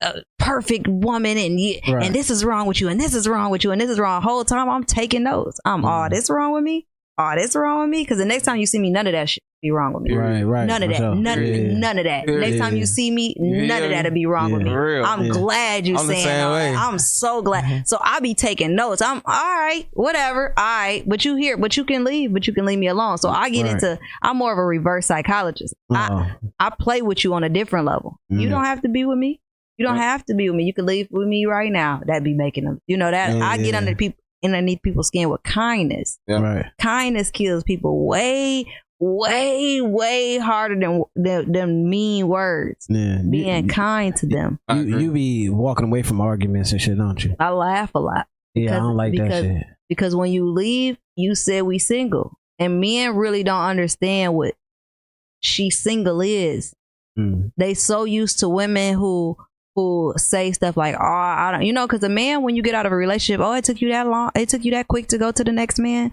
uh, 0.00 0.20
perfect 0.38 0.86
woman 0.86 1.36
and 1.36 1.60
you, 1.60 1.80
Right. 1.88 2.04
and 2.06 2.14
this 2.14 2.30
is 2.30 2.44
wrong 2.44 2.66
with 2.66 2.80
you 2.80 2.88
and 2.88 3.00
this 3.00 3.14
is 3.14 3.26
wrong 3.28 3.50
with 3.50 3.64
you 3.64 3.72
and 3.72 3.80
this 3.80 3.90
is 3.90 3.98
wrong. 3.98 4.22
Whole 4.22 4.44
time 4.44 4.68
I'm 4.70 4.84
taking 4.84 5.24
notes. 5.24 5.58
I'm 5.64 5.82
Mm. 5.82 6.06
oh 6.06 6.08
this 6.08 6.30
wrong 6.30 6.52
with 6.52 6.62
me. 6.62 6.86
Oh 7.18 7.32
this 7.36 7.56
wrong 7.56 7.80
with 7.80 7.90
me 7.90 8.02
because 8.02 8.18
the 8.18 8.24
next 8.24 8.44
time 8.44 8.58
you 8.58 8.66
see 8.66 8.78
me, 8.78 8.90
none 8.90 9.06
of 9.06 9.12
that 9.12 9.28
shit 9.28 9.42
be 9.64 9.70
wrong 9.70 9.94
with 9.94 10.02
me. 10.02 10.14
Right, 10.14 10.42
right. 10.42 10.66
None 10.66 10.82
of 10.82 10.90
that. 10.90 10.96
sure. 10.98 11.14
None, 11.14 11.42
Yeah. 11.44 11.72
none 11.78 11.98
of 11.98 12.04
that. 12.04 12.28
Yeah. 12.28 12.36
Next 12.36 12.58
time 12.58 12.76
you 12.76 12.84
see 12.86 13.10
me, 13.10 13.34
none 13.38 13.66
Yeah. 13.68 13.78
of 13.78 13.90
that'll 13.90 14.12
be 14.12 14.26
wrong 14.26 14.52
with 14.52 14.62
me. 14.62 14.70
Real. 14.70 15.04
I'm 15.04 15.24
Yeah. 15.24 15.32
glad 15.32 15.86
you 15.86 15.96
I'm 15.96 16.06
saying 16.06 16.24
same 16.24 16.50
way. 16.52 16.72
that. 16.72 16.78
I'm 16.86 16.98
so 16.98 17.40
glad. 17.42 17.88
So 17.88 17.96
I 18.00 18.20
be 18.20 18.34
taking 18.34 18.74
notes. 18.74 19.00
I'm 19.02 19.22
all 19.24 19.54
right, 19.58 19.86
whatever. 19.94 20.52
All 20.56 20.64
right, 20.64 21.02
but 21.08 21.24
you 21.24 21.36
here, 21.36 21.56
but 21.56 21.76
you 21.76 21.84
can 21.84 22.04
leave, 22.04 22.32
but 22.32 22.46
you 22.46 22.52
can 22.52 22.66
leave 22.66 22.78
me 22.78 22.88
alone. 22.88 23.16
So 23.18 23.30
I 23.30 23.48
get 23.50 23.64
Right. 23.64 23.72
into. 23.72 23.98
I'm 24.22 24.36
more 24.36 24.52
of 24.52 24.58
a 24.58 24.64
reverse 24.64 25.06
psychologist. 25.06 25.74
I, 25.90 26.06
Uh-oh. 26.08 26.26
I 26.60 26.70
play 26.78 27.00
with 27.02 27.24
you 27.24 27.32
on 27.34 27.42
a 27.42 27.48
different 27.48 27.86
level. 27.86 28.18
You 28.28 28.46
Mm. 28.48 28.50
don't 28.50 28.64
have 28.64 28.82
to 28.82 28.88
be 28.88 29.04
with 29.04 29.18
me. 29.18 29.40
You 29.78 29.86
don't 29.86 29.96
have 29.96 30.24
to 30.26 30.34
be 30.34 30.48
with 30.50 30.56
me. 30.56 30.64
You 30.64 30.74
can 30.74 30.86
leave 30.86 31.08
with 31.10 31.26
me 31.26 31.46
right 31.46 31.72
now. 31.72 32.00
That'd 32.06 32.22
be 32.22 32.34
making 32.34 32.64
them. 32.64 32.80
You 32.86 32.96
know 32.96 33.10
that 33.10 33.34
Yeah, 33.36 33.44
I 33.44 33.56
get 33.56 33.68
yeah. 33.72 33.78
under 33.78 33.94
people 33.96 34.18
underneath 34.44 34.82
people's 34.82 35.06
skin 35.08 35.30
with 35.30 35.42
kindness. 35.42 36.18
Yeah. 36.28 36.40
Right. 36.42 36.66
Kindness 36.78 37.30
kills 37.30 37.64
people 37.64 38.06
way, 38.06 38.66
way, 39.00 39.80
way 39.80 40.38
harder 40.38 40.78
than 40.78 41.02
than, 41.16 41.52
than 41.52 41.88
mean 41.90 42.28
words. 42.28 42.86
Yeah. 42.88 43.22
Being 43.28 43.64
you, 43.64 43.70
kind 43.70 44.14
to 44.16 44.26
them. 44.26 44.58
You, 44.70 44.98
you 44.98 45.12
be 45.12 45.48
walking 45.50 45.86
away 45.86 46.02
from 46.02 46.20
arguments 46.20 46.72
and 46.72 46.80
shit, 46.80 46.96
don't 46.98 47.22
you? 47.22 47.36
I 47.38 47.50
laugh 47.50 47.90
a 47.94 48.00
lot 48.00 48.26
Yeah, 48.54 48.62
I 48.62 48.64
Because- 48.64 48.78
don't 48.80 48.96
like 48.96 49.16
that 49.16 49.42
shit. 49.42 49.66
because 49.88 50.14
when 50.16 50.32
you 50.32 50.50
leave, 50.50 50.96
you 51.16 51.34
said 51.34 51.62
we 51.62 51.78
single, 51.78 52.38
and 52.58 52.80
men 52.80 53.14
really 53.16 53.42
don't 53.44 53.62
understand 53.64 54.34
what 54.34 54.54
she 55.40 55.70
single 55.70 56.20
is. 56.20 56.74
Mm. 57.18 57.52
they 57.56 57.74
so 57.74 58.02
used 58.04 58.40
to 58.40 58.48
women 58.48 58.94
who 58.94 59.36
who 59.76 60.12
say 60.16 60.50
stuff 60.52 60.76
like, 60.76 60.94
"Oh, 60.96 61.04
I 61.04 61.50
don't," 61.52 61.62
you 61.62 61.72
know, 61.72 61.86
because 61.86 62.02
a 62.02 62.08
man 62.08 62.42
when 62.42 62.56
you 62.56 62.62
get 62.62 62.74
out 62.74 62.86
of 62.86 62.92
a 62.92 62.96
relationship, 62.96 63.40
oh, 63.44 63.52
it 63.52 63.62
took 63.64 63.80
you 63.80 63.88
that 63.90 64.08
long, 64.08 64.30
it 64.34 64.48
took 64.48 64.64
you 64.64 64.72
that 64.72 64.88
quick 64.88 65.06
to 65.08 65.18
go 65.18 65.30
to 65.30 65.44
the 65.44 65.52
next 65.52 65.78
man. 65.78 66.10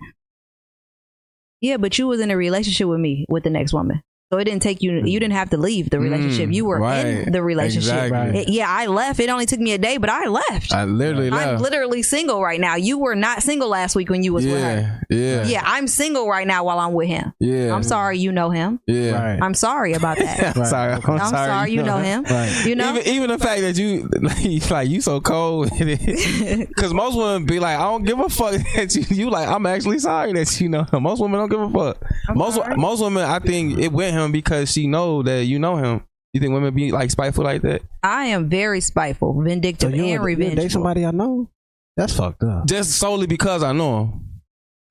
Yeah, 1.62 1.78
but 1.78 1.97
you 1.97 2.07
was 2.07 2.20
in 2.20 2.32
a 2.32 2.38
relationship 2.38 2.88
with 2.88 2.99
me 2.99 3.26
with 3.30 3.43
the 3.43 3.51
next 3.51 3.72
woman, 3.72 4.01
so 4.32 4.38
it 4.38 4.45
didn't 4.45 4.61
take 4.61 4.82
you. 4.82 4.93
You 5.03 5.19
didn't 5.19 5.34
have 5.34 5.49
to 5.49 5.57
leave 5.57 5.89
the 5.89 5.99
relationship. 5.99 6.49
Mm, 6.49 6.53
you 6.53 6.63
were 6.63 6.79
right. 6.79 7.05
in 7.05 7.34
the 7.34 7.43
relationship. 7.43 8.03
Exactly. 8.03 8.41
It- 8.41 8.49
yeah, 8.49 8.69
I 8.69 8.86
left. 8.86 9.19
It 9.19 9.29
only 9.29 9.45
took 9.45 9.59
me 9.59 9.73
a 9.73 9.77
day, 9.77 9.97
but 9.97 10.09
I 10.09 10.27
left. 10.27 10.73
I 10.73 10.86
literally 10.86 11.27
I'm 11.27 11.34
left. 11.34 11.61
literally 11.61 12.01
single 12.01 12.41
right 12.41 12.59
now. 12.59 12.75
You 12.75 12.97
were 12.97 13.13
not 13.13 13.43
single 13.43 13.67
last 13.67 13.93
week 13.93 14.09
when 14.09 14.23
you 14.23 14.32
was 14.32 14.45
with 14.45 14.61
her. 14.61 15.01
yeah, 15.09 15.17
yeah, 15.17 15.45
Yeah, 15.47 15.63
I'm 15.65 15.86
single 15.86 16.29
right 16.29 16.47
now 16.47 16.63
while 16.63 16.79
I'm 16.79 16.93
with 16.93 17.09
him. 17.09 17.34
yeah. 17.39 17.75
I'm 17.75 17.84
sorry 17.84 18.19
you 18.19 18.32
know 18.32 18.49
him. 18.51 18.79
Yeah. 18.88 19.11
Right. 19.11 19.41
I'm 19.41 19.53
sorry 19.53 19.93
about 19.93 20.17
that. 20.17 20.55
I'm 20.57 20.65
sorry. 20.65 20.93
I'm, 20.93 21.01
I'm 21.09 21.29
sorry 21.29 21.71
you 21.73 21.84
know 21.84 21.97
him. 21.97 22.23
Right. 22.23 22.65
You 22.65 22.75
know? 22.75 22.95
Even, 22.95 23.07
even 23.13 23.29
the 23.32 23.38
fact 23.38 23.61
that 23.61 23.77
you 23.77 24.07
like, 24.21 24.71
like 24.71 24.89
you 24.89 25.01
so 25.01 25.19
cold, 25.19 25.69
because 25.77 26.93
most 26.93 27.17
women 27.17 27.45
be 27.45 27.59
like, 27.59 27.77
I 27.77 27.82
don't 27.84 28.05
give 28.05 28.17
a 28.17 28.29
fuck 28.29 28.53
that 28.75 28.95
you. 28.95 29.01
You 29.11 29.29
like, 29.29 29.49
I'm 29.49 29.65
actually 29.65 29.99
sorry 29.99 30.32
that 30.34 30.61
you 30.61 30.69
know 30.69 30.86
him. 30.86 31.03
Most 31.03 31.19
women 31.19 31.38
don't 31.38 31.49
give 31.49 31.59
a 31.59 31.69
fuck. 31.69 32.01
I'm 32.29 32.38
most 32.38 32.55
sorry. 32.55 32.77
most 32.77 33.01
women, 33.01 33.23
I 33.23 33.39
think 33.39 33.77
it 33.77 33.91
went 33.91 34.13
him 34.13 34.20
because 34.30 34.72
she 34.72 34.88
know 34.88 35.24
that 35.24 35.45
you 35.45 35.57
know 35.57 35.78
him. 35.78 36.03
You 36.34 36.39
think 36.39 36.53
women 36.53 36.74
be 36.74 36.91
like 36.91 37.11
spiteful 37.11 37.43
like 37.43 37.61
that? 37.63 37.82
I 38.03 38.26
am 38.26 38.47
very 38.49 38.80
spiteful, 38.82 39.41
vindictive, 39.41 39.95
you 39.95 40.03
and 40.05 40.22
would- 40.24 40.38
you 40.39 40.45
would 40.45 40.55
date 40.55 40.72
somebody 40.72 41.05
I 41.05 41.11
know? 41.11 41.49
That's 41.97 42.13
fucked 42.15 42.43
up. 42.43 42.67
Just 42.67 42.91
solely 42.91 43.28
because 43.28 43.63
I 43.63 43.74
know 43.74 43.99
him. 44.03 44.28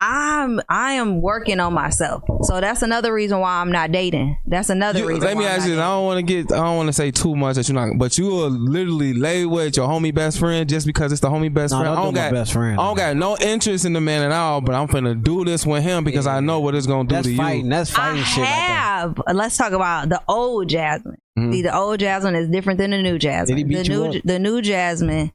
I'm 0.02 0.62
I 0.68 0.92
am 0.92 1.20
working 1.20 1.60
on 1.60 1.74
myself, 1.74 2.22
so 2.42 2.58
that's 2.60 2.80
another 2.80 3.12
reason 3.12 3.38
why 3.40 3.60
I'm 3.60 3.70
not 3.70 3.92
dating. 3.92 4.38
That's 4.46 4.70
another 4.70 5.00
You- 5.00 5.08
reason. 5.08 5.24
let 5.24 5.36
me 5.36 5.44
why 5.44 5.50
I'm 5.50 5.56
ask 5.60 5.68
you. 5.68 5.74
not 5.76 5.76
this. 5.76 5.84
I 5.84 5.88
don't 5.90 6.04
want 6.06 6.16
to 6.18 6.22
get. 6.22 6.52
I 6.52 6.56
don't 6.64 6.76
want 6.78 6.86
to 6.88 6.92
say 6.94 7.10
too 7.10 7.36
much 7.36 7.56
that 7.56 7.68
you're 7.68 7.74
not. 7.74 7.98
But 7.98 8.16
you 8.16 8.26
will 8.28 8.48
literally 8.48 9.12
lay 9.12 9.44
with 9.44 9.76
your 9.76 9.86
homie 9.86 10.14
best 10.14 10.38
friend 10.38 10.66
just 10.66 10.86
because 10.86 11.12
it's 11.12 11.20
the 11.20 11.28
homie 11.28 11.52
best 11.52 11.72
No, 11.72 11.80
friend. 11.80 11.92
I 11.92 11.94
don't 11.96 12.04
don't 12.06 12.14
got. 12.14 12.32
best 12.32 12.52
friend. 12.54 12.80
I 12.80 12.84
don't 12.86 12.96
got 12.96 13.16
no 13.16 13.36
interest 13.38 13.84
in 13.84 13.92
the 13.92 14.00
man 14.00 14.22
at 14.22 14.32
all. 14.32 14.62
But 14.62 14.74
I'm 14.74 14.88
finna 14.88 15.22
do 15.22 15.44
this 15.44 15.66
with 15.66 15.82
him 15.82 16.02
because 16.02 16.26
I 16.26 16.40
know 16.40 16.60
what 16.60 16.74
it's 16.74 16.86
gonna 16.86 17.06
do 17.06 17.16
That's 17.16 17.26
to 17.28 17.36
fighting. 17.36 17.64
you. 17.66 17.70
That's 17.70 17.90
dating. 17.90 18.02
fighting 18.02 18.20
I 18.22 18.24
shit 18.24 18.38
like 18.44 18.48
that. 18.48 19.00
have. 19.00 19.36
Let's 19.36 19.56
talk 19.58 19.72
about 19.72 20.08
the 20.08 20.22
old 20.26 20.68
Jasmine. 20.70 21.16
Mhm. 21.38 21.52
See, 21.52 21.60
the 21.62 21.76
old 21.76 22.00
Jasmine 22.00 22.36
is 22.36 22.48
different 22.48 22.78
than 22.78 22.90
the 22.92 23.02
new 23.02 23.18
Jasmine. 23.18 23.54
Did 23.56 23.58
he 23.58 23.64
beat 23.64 23.86
the 23.86 23.92
you 23.92 23.98
new 24.10 24.16
up? 24.18 24.22
the 24.24 24.38
new 24.38 24.62
Jasmine 24.62 25.30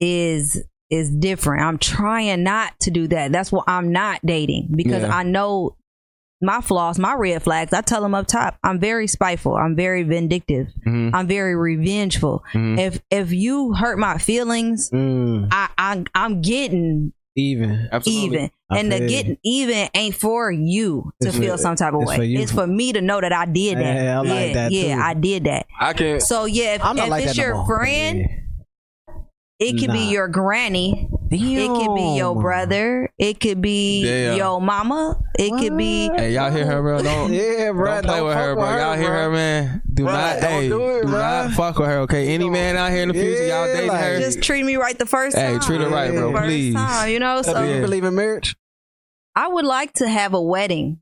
is 0.00 0.62
is 0.90 1.10
different. 1.10 1.62
I'm 1.62 1.78
trying 1.78 2.42
not 2.42 2.78
to 2.80 2.90
do 2.90 3.08
that. 3.08 3.32
That's 3.32 3.50
why 3.50 3.62
I'm 3.66 3.90
not 3.92 4.20
dating 4.24 4.68
because 4.76 5.02
Yeah. 5.02 5.14
I 5.16 5.22
know 5.24 5.76
my 6.42 6.60
flaws, 6.60 6.98
my 6.98 7.14
red 7.14 7.42
flags. 7.42 7.72
I 7.72 7.80
tell 7.80 8.02
them 8.02 8.14
up 8.14 8.26
top. 8.26 8.58
I'm 8.62 8.78
very 8.78 9.06
spiteful. 9.06 9.54
I'm 9.56 9.74
very 9.74 10.02
vindictive. 10.02 10.68
Mhm. 10.86 11.10
I'm 11.14 11.26
very 11.26 11.56
revengeful. 11.56 12.44
Mhm. 12.52 12.78
If 12.78 13.00
if 13.10 13.32
you 13.32 13.72
hurt 13.72 13.98
my 13.98 14.18
feelings, 14.18 14.90
Mm, 14.92 15.48
I, 15.50 15.68
I 15.78 16.04
I'm 16.14 16.42
getting 16.42 17.12
even. 17.36 17.88
Absolutely. 17.90 18.26
even, 18.36 18.50
I 18.70 18.78
and 18.78 18.92
the 18.92 19.00
getting 19.08 19.38
even 19.44 19.88
ain't 19.94 20.14
for 20.14 20.50
you 20.52 21.10
to 21.22 21.28
It's 21.28 21.38
feel 21.38 21.56
some 21.58 21.74
type 21.76 21.94
of 21.94 22.02
it's 22.02 22.10
way. 22.10 22.16
for. 22.16 22.42
It's 22.42 22.52
for 22.52 22.66
me 22.66 22.92
to 22.92 23.00
know 23.00 23.20
that 23.20 23.32
I 23.32 23.46
did 23.46 23.78
that. 23.78 23.94
Yeah, 23.96 24.18
I 24.18 24.20
like 24.20 24.28
yeah, 24.28 24.52
that 24.54 24.72
yeah. 24.72 25.00
I 25.02 25.14
did 25.14 25.44
that. 25.44 25.66
I 25.80 25.92
can. 25.94 26.20
So 26.20 26.44
yeah, 26.44 26.74
if, 26.76 26.84
I'm 26.84 26.96
not 26.96 27.06
if 27.06 27.10
like 27.10 27.24
it's 27.24 27.34
that 27.36 27.40
no 27.42 27.46
your 27.46 27.54
more. 27.56 27.66
friend, 27.66 28.18
Yeah. 28.20 28.26
It 29.58 29.78
could 29.80 29.92
be 29.92 30.10
your 30.10 30.28
granny. 30.28 31.08
It 31.30 31.68
could 31.68 31.94
be 31.96 32.16
your 32.16 32.40
brother. 32.40 33.10
It 33.18 33.40
could 33.40 33.60
be 33.60 34.04
Damn. 34.04 34.36
your 34.36 34.60
mama. 34.60 35.20
It 35.38 35.50
could 35.58 35.76
be. 35.76 36.08
Hey, 36.14 36.32
y'all 36.34 36.52
hear 36.52 36.64
her, 36.66 36.80
bro? 36.82 37.02
Don't. 37.02 37.32
Yeah, 37.36 37.72
bro. 37.72 37.94
Don't 37.94 38.04
play 38.04 38.22
with 38.22 38.34
her, 38.34 38.54
bro. 38.54 38.76
Y'all 38.76 38.96
hear 38.96 39.12
her, 39.12 39.30
man? 39.30 39.82
Do 39.92 40.04
Bruh, 40.04 40.12
not, 40.12 40.40
don't 40.40 40.50
hey, 40.50 40.68
do 40.68 40.78
do, 40.78 40.86
it, 40.98 41.04
bruh. 41.06 41.10
not 41.10 41.50
fuck 41.52 41.78
with 41.78 41.88
her, 41.88 41.98
okay? 42.00 42.28
Any 42.34 42.48
man 42.48 42.76
out 42.76 42.90
here 42.92 43.02
in 43.02 43.08
the 43.08 43.14
future, 43.14 43.46
y'all 43.46 43.66
Yeah, 43.66 43.72
dating 43.74 43.88
like- 43.88 44.00
her? 44.04 44.18
Just 44.20 44.42
treat 44.42 44.62
me 44.64 44.76
right 44.76 44.96
the 44.98 45.06
first 45.06 45.36
Hey, 45.36 45.52
time. 45.52 45.60
treat 45.60 45.80
her 45.80 45.88
right, 45.88 46.12
bro, 46.12 46.32
First 46.32 46.44
please. 46.44 46.74
time, 46.74 47.10
you 47.10 47.18
know. 47.18 47.42
So, 47.42 47.52
So 47.54 47.66
do 47.66 47.74
you 47.74 47.80
believe 47.80 48.04
in 48.04 48.14
marriage? 48.14 48.54
I 49.34 49.48
would 49.48 49.64
like 49.64 49.94
to 49.94 50.08
have 50.08 50.32
a 50.34 50.40
wedding. 50.40 51.00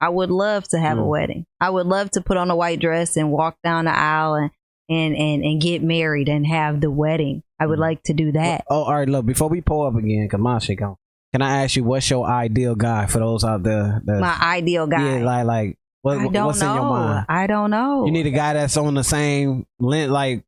I 0.00 0.08
would 0.08 0.30
love 0.30 0.66
to 0.68 0.78
have 0.78 0.98
a 0.98 1.02
Mm. 1.02 1.08
wedding. 1.08 1.46
I 1.60 1.68
would 1.70 1.86
love 1.86 2.10
to 2.12 2.22
put 2.22 2.36
on 2.38 2.50
a 2.50 2.56
white 2.56 2.80
dress 2.80 3.16
and 3.16 3.30
walk 3.30 3.56
down 3.62 3.84
the 3.84 3.96
aisle 3.96 4.34
and 4.34 4.50
and 4.90 5.16
and, 5.16 5.44
and 5.44 5.60
get 5.62 5.82
married 5.82 6.28
and 6.28 6.46
have 6.46 6.80
the 6.80 6.90
wedding. 6.90 7.42
I 7.58 7.66
would 7.66 7.78
Mm. 7.78 7.82
like 7.82 8.02
to 8.04 8.12
do 8.14 8.32
that. 8.32 8.64
Oh, 8.68 8.82
all 8.84 8.94
right. 8.94 9.08
Look, 9.08 9.24
before 9.26 9.48
we 9.48 9.60
pull 9.60 9.86
up 9.86 9.94
again, 9.94 10.28
cause 10.28 10.40
my 10.40 10.58
shit 10.58 10.78
gone. 10.78 10.96
Can 11.32 11.42
I 11.42 11.62
ask 11.64 11.76
you 11.76 11.84
what's 11.84 12.10
your 12.10 12.26
ideal 12.26 12.74
guy 12.74 13.06
for 13.06 13.20
those 13.20 13.44
out 13.44 13.62
there? 13.62 14.02
That, 14.04 14.20
My 14.20 14.36
ideal 14.40 14.86
guy. 14.88 15.18
Yeah, 15.18 15.24
like 15.24 15.46
like 15.46 15.78
what, 16.02 16.18
I 16.18 16.26
don't 16.28 16.46
what's 16.46 16.60
know. 16.60 16.70
in 16.70 16.74
your 16.76 16.84
mind? 16.84 17.26
I 17.28 17.46
don't 17.46 17.70
know. 17.70 18.04
You 18.06 18.10
need 18.12 18.26
a 18.26 18.30
guy 18.30 18.54
that's 18.54 18.76
on 18.76 18.94
the 18.94 19.04
same 19.04 19.66
length, 19.78 20.10
like 20.10 20.42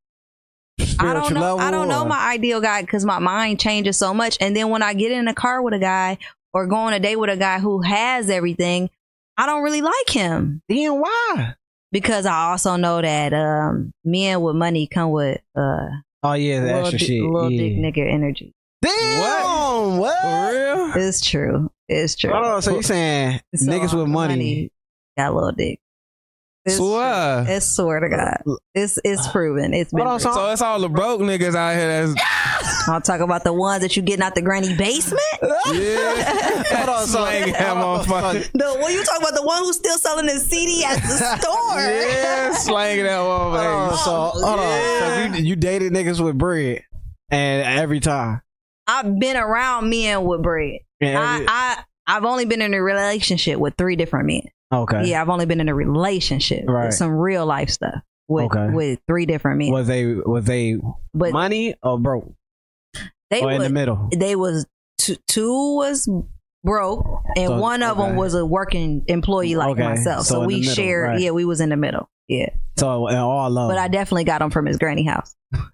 I 0.98 1.12
don't 1.14 1.34
know. 1.34 1.58
I 1.58 1.70
don't 1.70 1.88
know 1.88 2.04
my 2.04 2.32
ideal 2.32 2.60
guy 2.60 2.80
because 2.80 3.04
my 3.04 3.18
mind 3.20 3.60
changes 3.60 3.96
so 3.98 4.12
much. 4.14 4.38
And 4.40 4.56
then 4.56 4.70
when 4.70 4.82
I 4.82 4.94
get 4.94 5.12
in 5.12 5.28
a 5.28 5.34
car 5.34 5.62
with 5.62 5.74
a 5.74 5.78
guy 5.78 6.18
or 6.52 6.66
go 6.66 6.76
on 6.76 6.92
a 6.92 6.98
date 7.00 7.16
with 7.16 7.30
a 7.30 7.36
guy 7.36 7.58
who 7.60 7.82
has 7.82 8.28
everything, 8.30 8.90
I 9.36 9.46
don't 9.46 9.62
really 9.62 9.82
like 9.82 10.08
him 10.08 10.62
Then 10.68 10.98
why? 11.00 11.54
Because 11.92 12.26
I 12.26 12.50
also 12.50 12.74
know 12.76 13.00
that 13.00 13.32
um, 13.32 13.92
men 14.04 14.40
with 14.40 14.56
money 14.56 14.86
come 14.88 15.10
with 15.12 15.40
uh, 15.56 15.86
Oh 16.24 16.32
yeah, 16.34 16.60
the 16.60 16.66
little, 16.66 16.80
extra 16.80 16.98
di- 16.98 17.04
shit. 17.06 17.22
little 17.22 17.50
yeah. 17.50 17.62
dick 17.62 17.94
nigga 17.96 18.12
energy. 18.12 18.52
Damn, 18.80 19.98
what? 19.98 20.20
For 20.22 20.52
real? 20.52 20.92
It's 21.08 21.20
true. 21.20 21.70
It's 21.88 22.16
true. 22.16 22.32
Hold 22.32 22.44
on, 22.44 22.62
so 22.62 22.76
you 22.76 22.82
saying 22.82 23.40
So, 23.54 23.66
niggas 23.70 23.96
with 23.96 24.08
money? 24.08 24.70
got 25.16 25.34
little 25.34 25.52
dick. 25.52 25.78
It's 26.64 26.76
Swear. 26.76 27.44
true. 27.44 27.54
It's 27.54 27.66
swear 27.76 28.00
to 28.00 28.08
God. 28.08 28.42
It's 28.74 28.98
it's 29.04 29.26
proven. 29.32 29.74
It's 29.74 29.92
been. 29.92 30.06
On, 30.06 30.18
proven. 30.20 30.34
So 30.34 30.50
it's 30.50 30.62
all 30.62 30.80
the 30.80 30.88
broke 30.88 31.20
niggas 31.20 31.54
out 31.56 31.74
here 31.76 32.06
that's 32.06 32.14
I'll 32.88 33.00
talk 33.00 33.20
about 33.20 33.44
the 33.44 33.52
ones 33.52 33.82
that 33.82 33.96
you 33.96 34.02
getting 34.02 34.22
out 34.22 34.34
the 34.34 34.42
granny 34.42 34.74
basement. 34.76 35.20
yeah. 35.72 36.62
Hold 36.76 36.88
on, 36.88 37.06
so 37.06 37.18
Slanging 37.18 37.52
that 37.52 37.76
motherfucker. 37.76 38.50
The 38.52 38.78
when 38.82 38.92
you 38.92 39.04
talk 39.04 39.18
about 39.20 39.34
the 39.34 39.42
one 39.42 39.58
who's 39.64 39.76
still 39.76 39.98
selling 39.98 40.26
his 40.28 40.44
CD 40.46 40.84
at 40.84 40.96
the 40.96 41.08
store. 41.40 41.78
Yeah, 41.80 42.52
slanging 42.54 43.04
that 43.04 43.18
Hold 43.18 43.30
on, 43.56 43.60
motherfucker. 43.60 43.88
Oh, 43.92 43.96
so 44.04 44.46
hold 44.46 44.60
on. 44.60 45.32
So 45.32 45.38
you 45.38 45.44
you 45.50 45.56
dated 45.56 45.92
niggas 45.92 46.22
with 46.24 46.36
bread, 46.38 46.82
and 47.30 47.66
every 47.80 48.00
time. 48.00 48.42
I've 48.86 49.18
been 49.18 49.36
around 49.36 49.88
men 49.90 50.24
with 50.24 50.42
bread. 50.42 50.80
And 51.00 51.16
I, 51.16 51.34
every- 51.34 51.46
I 51.48 51.84
I've 52.06 52.24
only 52.24 52.44
been 52.46 52.60
in 52.62 52.74
a 52.74 52.82
relationship 52.82 53.58
with 53.58 53.74
three 53.78 53.94
different 53.96 54.26
men. 54.26 54.42
okay. 54.72 55.04
Yeah, 55.04 55.22
I've 55.22 55.28
only 55.28 55.46
been 55.46 55.60
in 55.60 55.68
a 55.68 55.74
relationship 55.74 56.64
Right. 56.66 56.86
with 56.86 56.94
some 56.94 57.10
real 57.12 57.46
life 57.46 57.70
stuff 57.70 58.02
with 58.28 58.46
Okay. 58.46 58.70
with 58.74 58.98
three 59.06 59.24
different 59.26 59.58
men. 59.58 59.70
Was 59.72 59.86
they 59.86 60.14
was 60.14 60.44
they 60.46 60.76
but 61.14 61.32
money 61.32 61.74
or 61.82 61.98
broke 61.98 62.32
they 63.32 63.42
or 63.42 63.50
in 63.52 63.62
the 63.62 63.70
middle? 63.70 64.08
they 64.14 64.36
was 64.36 64.66
two, 64.98 65.16
two 65.28 65.76
was 65.76 66.08
broke 66.64 67.04
and 67.36 67.48
So, 67.48 67.58
one 67.58 67.82
of 67.82 67.96
them 67.98 68.14
was 68.16 68.34
a 68.34 68.46
working 68.46 69.02
employee 69.08 69.56
like 69.56 69.72
Okay, 69.72 69.82
myself. 69.82 70.26
so 70.26 70.34
So, 70.42 70.46
we 70.46 70.60
middle, 70.60 70.74
shared. 70.74 71.08
right. 71.08 71.20
Yeah, 71.20 71.30
we 71.30 71.44
was 71.44 71.60
in 71.60 71.70
the 71.70 71.76
middle. 71.76 72.08
Yeah, 72.28 72.50
So 72.76 73.06
and 73.06 73.18
all 73.18 73.50
love. 73.50 73.70
but 73.70 73.78
I 73.78 73.88
definitely 73.88 74.24
got 74.24 74.40
him 74.42 74.50
from 74.50 74.66
his 74.66 74.78
granny 74.78 75.04
house. 75.04 75.34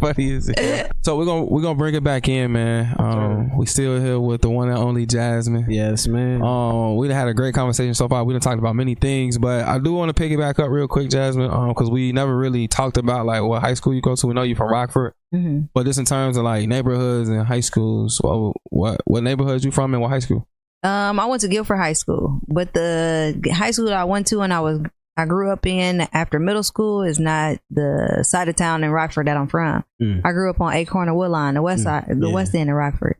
Funny 0.00 0.32
as 0.32 0.50
hell. 0.56 0.88
So 1.02 1.16
we're 1.16 1.24
gonna 1.24 1.44
we're 1.44 1.62
gonna 1.62 1.78
bring 1.78 1.94
it 1.94 2.02
back 2.04 2.28
in, 2.28 2.52
man. 2.52 2.94
Um, 2.98 3.56
we 3.56 3.66
still 3.66 4.00
here 4.00 4.18
with 4.18 4.42
the 4.42 4.50
one 4.50 4.68
and 4.68 4.78
only 4.78 5.06
Jasmine. 5.06 5.66
yes, 5.70 6.06
man. 6.08 6.42
Um, 6.42 6.96
we 6.96 7.08
done 7.08 7.16
had 7.16 7.28
a 7.28 7.34
great 7.34 7.54
conversation 7.54 7.94
so 7.94 8.08
far. 8.08 8.24
We 8.24 8.34
done 8.34 8.40
talked 8.40 8.58
about 8.58 8.74
many 8.76 8.94
things, 8.94 9.38
but 9.38 9.64
I 9.66 9.78
do 9.78 9.92
want 9.92 10.08
to 10.10 10.14
pick 10.14 10.32
it 10.32 10.38
back 10.38 10.58
up 10.58 10.70
real 10.70 10.88
quick, 10.88 11.10
Jasmine, 11.10 11.50
um, 11.50 11.68
because 11.68 11.90
we 11.90 12.12
never 12.12 12.36
really 12.36 12.68
talked 12.68 12.96
about 12.96 13.26
like 13.26 13.42
what 13.42 13.60
high 13.62 13.74
school 13.74 13.94
you 13.94 14.00
go 14.02 14.16
to. 14.16 14.26
We 14.26 14.34
know 14.34 14.42
you 14.42 14.56
from 14.56 14.70
Rockford, 14.70 15.14
hmm 15.32 15.60
but 15.74 15.86
just 15.86 15.98
in 15.98 16.04
terms 16.04 16.36
of 16.36 16.44
like 16.44 16.68
neighborhoods 16.68 17.28
and 17.28 17.46
high 17.46 17.60
schools, 17.60 18.18
what 18.20 18.54
what, 18.70 19.00
what 19.04 19.22
neighborhoods 19.22 19.64
you 19.64 19.70
from 19.70 19.94
and 19.94 20.02
what 20.02 20.10
high 20.10 20.18
school? 20.18 20.48
Um, 20.82 21.20
I 21.20 21.26
went 21.26 21.42
to 21.42 21.48
Guilford 21.48 21.78
High 21.78 21.92
School, 21.92 22.40
but 22.48 22.74
the 22.74 23.40
high 23.54 23.70
school 23.70 23.84
that 23.86 23.94
I 23.96 24.04
went 24.04 24.26
to 24.28 24.40
and 24.40 24.52
I 24.52 24.58
was 24.58 24.80
I 25.16 25.26
grew 25.26 25.50
up 25.52 25.66
in 25.66 26.00
after 26.12 26.38
middle 26.38 26.62
school 26.62 27.02
is 27.02 27.18
not 27.18 27.58
the 27.70 28.24
side 28.26 28.48
of 28.48 28.56
town 28.56 28.82
in 28.82 28.90
Rockford 28.90 29.26
that 29.26 29.36
I'm 29.36 29.46
from. 29.48 29.84
Mm. 30.00 30.22
I 30.24 30.32
grew 30.32 30.48
up 30.50 30.60
on 30.60 30.72
Acorn 30.72 31.08
and 31.08 31.16
Woodline, 31.18 31.54
the 31.54 31.62
west 31.62 31.80
Mm, 31.82 31.84
side, 31.84 32.04
the 32.08 32.28
yeah. 32.28 32.32
west 32.32 32.54
end 32.54 32.70
of 32.70 32.76
Rockford, 32.76 33.16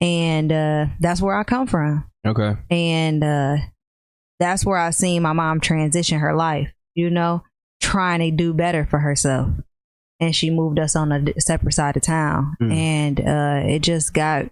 and 0.00 0.52
uh, 0.52 0.86
that's 1.00 1.20
where 1.20 1.36
I 1.36 1.42
come 1.44 1.66
from. 1.66 2.04
Okay, 2.26 2.54
and 2.70 3.24
uh 3.24 3.56
that's 4.38 4.64
where 4.64 4.78
I 4.78 4.90
seen 4.90 5.22
my 5.22 5.32
mom 5.32 5.60
transition 5.60 6.18
her 6.20 6.34
life, 6.34 6.72
you 6.94 7.10
know, 7.10 7.42
trying 7.80 8.20
to 8.20 8.30
do 8.30 8.52
better 8.54 8.84
for 8.86 8.98
herself. 9.00 9.50
And 10.20 10.34
she 10.34 10.50
moved 10.50 10.78
us 10.78 10.94
on 10.96 11.10
a 11.12 11.40
separate 11.40 11.72
side 11.74 11.96
of 11.96 12.02
town, 12.02 12.54
Mm. 12.62 12.72
and 12.72 13.20
uh 13.20 13.68
it 13.68 13.80
just 13.80 14.14
got 14.14 14.46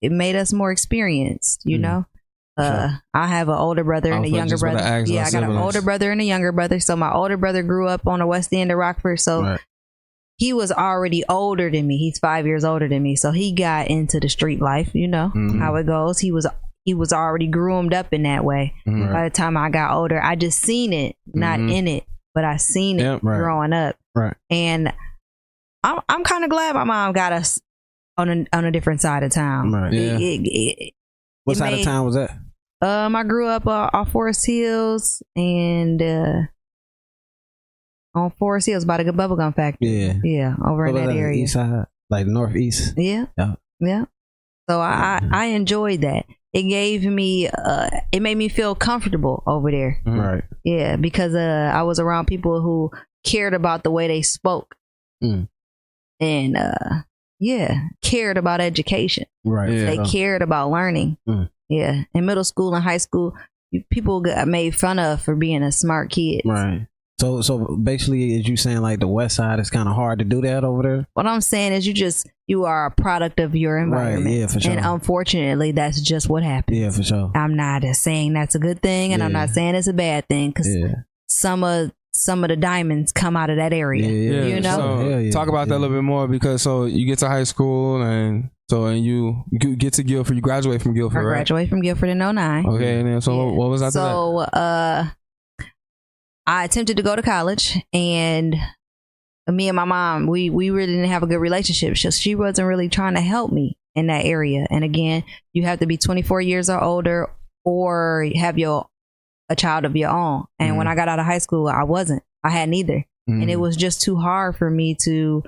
it 0.00 0.10
made 0.12 0.36
us 0.36 0.52
more 0.54 0.70
experienced, 0.72 1.62
you 1.66 1.76
Mm. 1.78 1.82
know. 1.82 2.06
Uh, 2.56 2.88
Sure. 2.88 2.98
I 3.14 3.26
have 3.28 3.48
an 3.48 3.56
older 3.56 3.82
brother 3.84 4.12
and 4.12 4.24
a 4.24 4.28
younger 4.28 4.56
brother. 4.58 5.04
Yeah, 5.06 5.24
I 5.26 5.30
got 5.30 5.42
an 5.42 5.56
older 5.56 5.82
brother 5.82 6.12
and 6.12 6.20
a 6.20 6.24
younger 6.24 6.52
brother. 6.52 6.78
So 6.80 6.94
my 6.96 7.12
older 7.12 7.36
brother 7.36 7.62
grew 7.62 7.88
up 7.88 8.06
on 8.06 8.20
the 8.20 8.26
west 8.26 8.52
end 8.52 8.70
of 8.70 8.78
Rockford. 8.78 9.18
So 9.20 9.42
Right. 9.42 9.60
he 10.36 10.52
was 10.52 10.70
already 10.70 11.24
older 11.28 11.68
than 11.70 11.86
me. 11.86 11.96
He's 11.98 12.18
five 12.18 12.46
years 12.46 12.64
older 12.64 12.86
than 12.88 13.02
me. 13.02 13.16
So 13.16 13.32
he 13.32 13.52
got 13.52 13.88
into 13.88 14.20
the 14.20 14.28
street 14.28 14.60
life, 14.62 14.94
you 14.94 15.08
know 15.08 15.32
Mhm. 15.34 15.58
how 15.58 15.74
it 15.76 15.86
goes. 15.86 16.20
He 16.20 16.30
was 16.32 16.46
he 16.86 16.92
was 16.92 17.14
already 17.14 17.46
groomed 17.46 17.94
up 17.94 18.12
in 18.12 18.24
that 18.24 18.44
way. 18.44 18.74
Mhm. 18.86 19.10
By 19.10 19.24
the 19.24 19.30
time 19.30 19.56
I 19.56 19.70
got 19.70 19.92
older, 19.96 20.22
I 20.22 20.36
just 20.36 20.58
seen 20.60 20.92
it, 20.92 21.16
not 21.26 21.58
Mhm. 21.58 21.72
in 21.72 21.88
it, 21.88 22.04
but 22.34 22.44
I 22.44 22.58
seen 22.58 23.00
it 23.00 23.04
Yep, 23.04 23.20
right. 23.22 23.38
growing 23.38 23.72
up. 23.72 23.96
Right. 24.14 24.36
And 24.50 24.92
I'm 25.82 26.00
I'm 26.10 26.24
kind 26.24 26.44
of 26.44 26.50
glad 26.50 26.74
my 26.74 26.84
mom 26.84 27.12
got 27.14 27.32
us 27.32 27.58
on 28.18 28.28
a 28.28 28.56
on 28.56 28.64
a 28.66 28.70
different 28.70 29.00
side 29.00 29.22
of 29.22 29.32
town. 29.32 29.72
Right. 29.72 29.92
Yeah. 29.94 30.18
It- 30.18 30.46
it- 30.46 30.78
it- 30.78 30.94
What 31.44 31.56
side 31.56 31.72
made- 31.72 31.80
of 31.80 31.84
town 31.86 32.06
was 32.06 32.14
that? 32.16 32.30
um, 32.80 33.16
I 33.16 33.22
grew 33.24 33.46
up 33.48 33.66
uh, 33.66 33.88
off 33.92 34.10
Forest 34.12 34.46
Hills 34.46 35.22
and 35.36 36.00
uh, 36.02 36.40
on 38.14 38.30
Forest 38.38 38.66
Hills 38.66 38.84
by 38.84 38.98
the 38.98 39.04
Good 39.04 39.14
bubblegum 39.16 39.54
factory. 39.56 39.88
Yeah. 39.88 40.14
Yeah, 40.22 40.54
over 40.66 40.86
in 40.86 40.94
What 40.94 41.04
was 41.06 41.14
that 41.14 41.18
area. 41.20 41.44
East 41.44 41.54
side, 41.54 41.86
like 42.10 42.26
northeast. 42.26 42.94
Yeah. 42.96 43.26
Yeah. 43.38 43.54
Yeah. 43.80 44.04
So 44.70 44.80
I, 44.80 45.20
Mhm. 45.22 45.32
I 45.34 45.42
I 45.42 45.44
enjoyed 45.46 46.00
that. 46.02 46.26
It 46.52 46.62
gave 46.64 47.04
me 47.04 47.48
uh 47.48 47.90
it 48.12 48.20
made 48.20 48.36
me 48.36 48.48
feel 48.48 48.74
comfortable 48.74 49.42
over 49.46 49.70
there. 49.70 50.00
Mhm. 50.06 50.18
Right. 50.32 50.44
Yeah, 50.62 50.96
because 50.96 51.34
uh 51.34 51.72
I 51.74 51.82
was 51.82 51.98
around 51.98 52.26
people 52.26 52.60
who 52.62 52.90
cared 53.24 53.54
about 53.54 53.82
the 53.82 53.90
way 53.90 54.06
they 54.08 54.22
spoke. 54.22 54.74
Mm. 55.22 55.48
And 56.20 56.56
uh 56.56 57.02
yeah, 57.44 57.88
cared 58.02 58.38
about 58.38 58.60
education. 58.62 59.26
Right. 59.44 59.70
Yeah. 59.70 59.84
They 59.84 59.98
cared 60.10 60.40
about 60.42 60.70
learning. 60.70 61.18
Mm. 61.28 61.50
Yeah. 61.68 62.04
In 62.14 62.24
middle 62.26 62.44
school 62.44 62.74
and 62.74 62.82
high 62.82 62.96
school, 62.96 63.34
people 63.90 64.20
got 64.20 64.48
made 64.48 64.74
fun 64.74 64.98
of 64.98 65.20
for 65.20 65.34
being 65.36 65.62
a 65.62 65.70
smart 65.70 66.10
kid. 66.10 66.42
Right. 66.46 66.86
So 67.20 67.42
so 67.42 67.76
basically, 67.76 68.36
is 68.36 68.48
you 68.48 68.56
saying 68.56 68.78
like 68.80 68.98
the 69.00 69.06
west 69.06 69.36
side 69.36 69.60
is 69.60 69.70
kind 69.70 69.88
of 69.88 69.94
hard 69.94 70.18
to 70.20 70.24
do 70.24 70.40
that 70.40 70.64
over 70.64 70.82
there? 70.82 71.06
What 71.14 71.26
I'm 71.26 71.40
saying 71.42 71.72
is 71.72 71.86
you 71.86 71.92
just 71.94 72.26
you 72.46 72.64
are 72.64 72.86
a 72.86 72.90
product 72.90 73.40
of 73.40 73.54
your 73.54 73.78
environment. 73.78 74.26
Right. 74.26 74.34
Yeah, 74.40 74.46
for 74.46 74.60
sure. 74.60 74.72
And 74.72 74.84
unfortunately 74.84 75.72
that's 75.72 76.00
just 76.00 76.28
what 76.28 76.42
happens. 76.42 76.78
yeah, 76.78 76.90
for 76.90 77.02
sure. 77.02 77.30
I'm 77.34 77.54
not 77.56 77.82
saying 77.92 78.32
that's 78.32 78.54
a 78.54 78.58
good 78.58 78.80
thing, 78.82 79.12
and 79.12 79.22
I'm 79.22 79.32
not 79.32 79.50
saying 79.50 79.74
it's 79.74 79.86
a 79.86 79.92
bad 79.92 80.26
thing 80.28 80.50
because 80.50 80.74
Yeah. 80.74 80.94
some 81.28 81.62
of 81.62 81.92
some 82.24 82.42
of 82.42 82.48
the 82.48 82.56
diamonds 82.56 83.12
come 83.12 83.36
out 83.36 83.50
of 83.50 83.56
that 83.56 83.72
area. 83.72 84.08
yeah. 84.08 84.44
You 84.46 84.60
know? 84.60 84.76
So 84.76 85.08
yeah. 85.18 85.30
talk 85.30 85.48
about 85.48 85.68
that 85.68 85.76
a 85.76 85.78
little 85.78 85.94
bit 85.96 86.02
more 86.02 86.26
because 86.26 86.62
so 86.62 86.86
you 86.86 87.06
get 87.06 87.18
to 87.18 87.28
high 87.28 87.44
school 87.44 88.00
and 88.02 88.50
so 88.70 88.86
and 88.86 89.04
you 89.04 89.44
you 89.52 89.76
get 89.76 89.92
to 89.94 90.02
Guilford, 90.02 90.36
you 90.36 90.42
graduate 90.42 90.80
from 90.80 90.92
I 90.92 90.94
Guilford, 90.94 91.24
right? 91.24 91.34
graduated 91.36 91.68
from 91.68 91.82
Guilford 91.82 92.08
in 92.08 92.18
09. 92.18 92.66
Okay, 92.66 92.98
and 93.00 93.08
then 93.08 93.20
so 93.20 93.32
Yeah. 93.36 93.44
what, 93.44 93.54
what 93.56 93.68
was 93.70 93.82
after 93.82 93.98
that? 93.98 94.10
so 94.10 94.38
uh, 94.38 95.06
I 96.46 96.64
attempted 96.64 96.96
to 96.96 97.02
go 97.02 97.14
to 97.14 97.22
college, 97.22 97.78
and 97.92 98.56
me 99.48 99.68
and 99.68 99.76
my 99.76 99.84
mom, 99.84 100.26
we 100.26 100.48
we 100.48 100.70
really 100.70 100.92
didn't 100.94 101.10
have 101.10 101.22
a 101.22 101.26
good 101.26 101.38
relationship. 101.40 101.96
So 101.98 102.10
she 102.10 102.34
wasn't 102.34 102.68
really 102.68 102.88
trying 102.88 103.14
to 103.14 103.20
help 103.20 103.52
me 103.52 103.76
in 103.94 104.06
that 104.06 104.24
area. 104.24 104.66
And 104.70 104.82
again, 104.82 105.24
you 105.52 105.64
have 105.64 105.80
to 105.80 105.86
be 105.86 105.96
24 105.98 106.40
years 106.40 106.70
or 106.70 106.82
older 106.82 107.30
or 107.64 108.26
have 108.36 108.58
your 108.58 108.86
a 109.48 109.56
child 109.56 109.84
of 109.84 109.94
your 109.96 110.10
own. 110.10 110.44
And 110.58 110.76
when 110.76 110.86
Mhm. 110.86 110.90
I 110.90 110.94
got 110.94 111.08
out 111.08 111.18
of 111.18 111.26
high 111.26 111.38
school, 111.38 111.68
I 111.68 111.82
wasn't. 111.84 112.22
I 112.42 112.50
had 112.50 112.68
neither. 112.68 113.04
and 113.26 113.50
it 113.50 113.56
Mm. 113.56 113.60
was 113.60 113.74
just 113.76 114.02
too 114.02 114.16
hard 114.16 114.54
for 114.54 114.68
me 114.68 114.94
to 115.04 115.42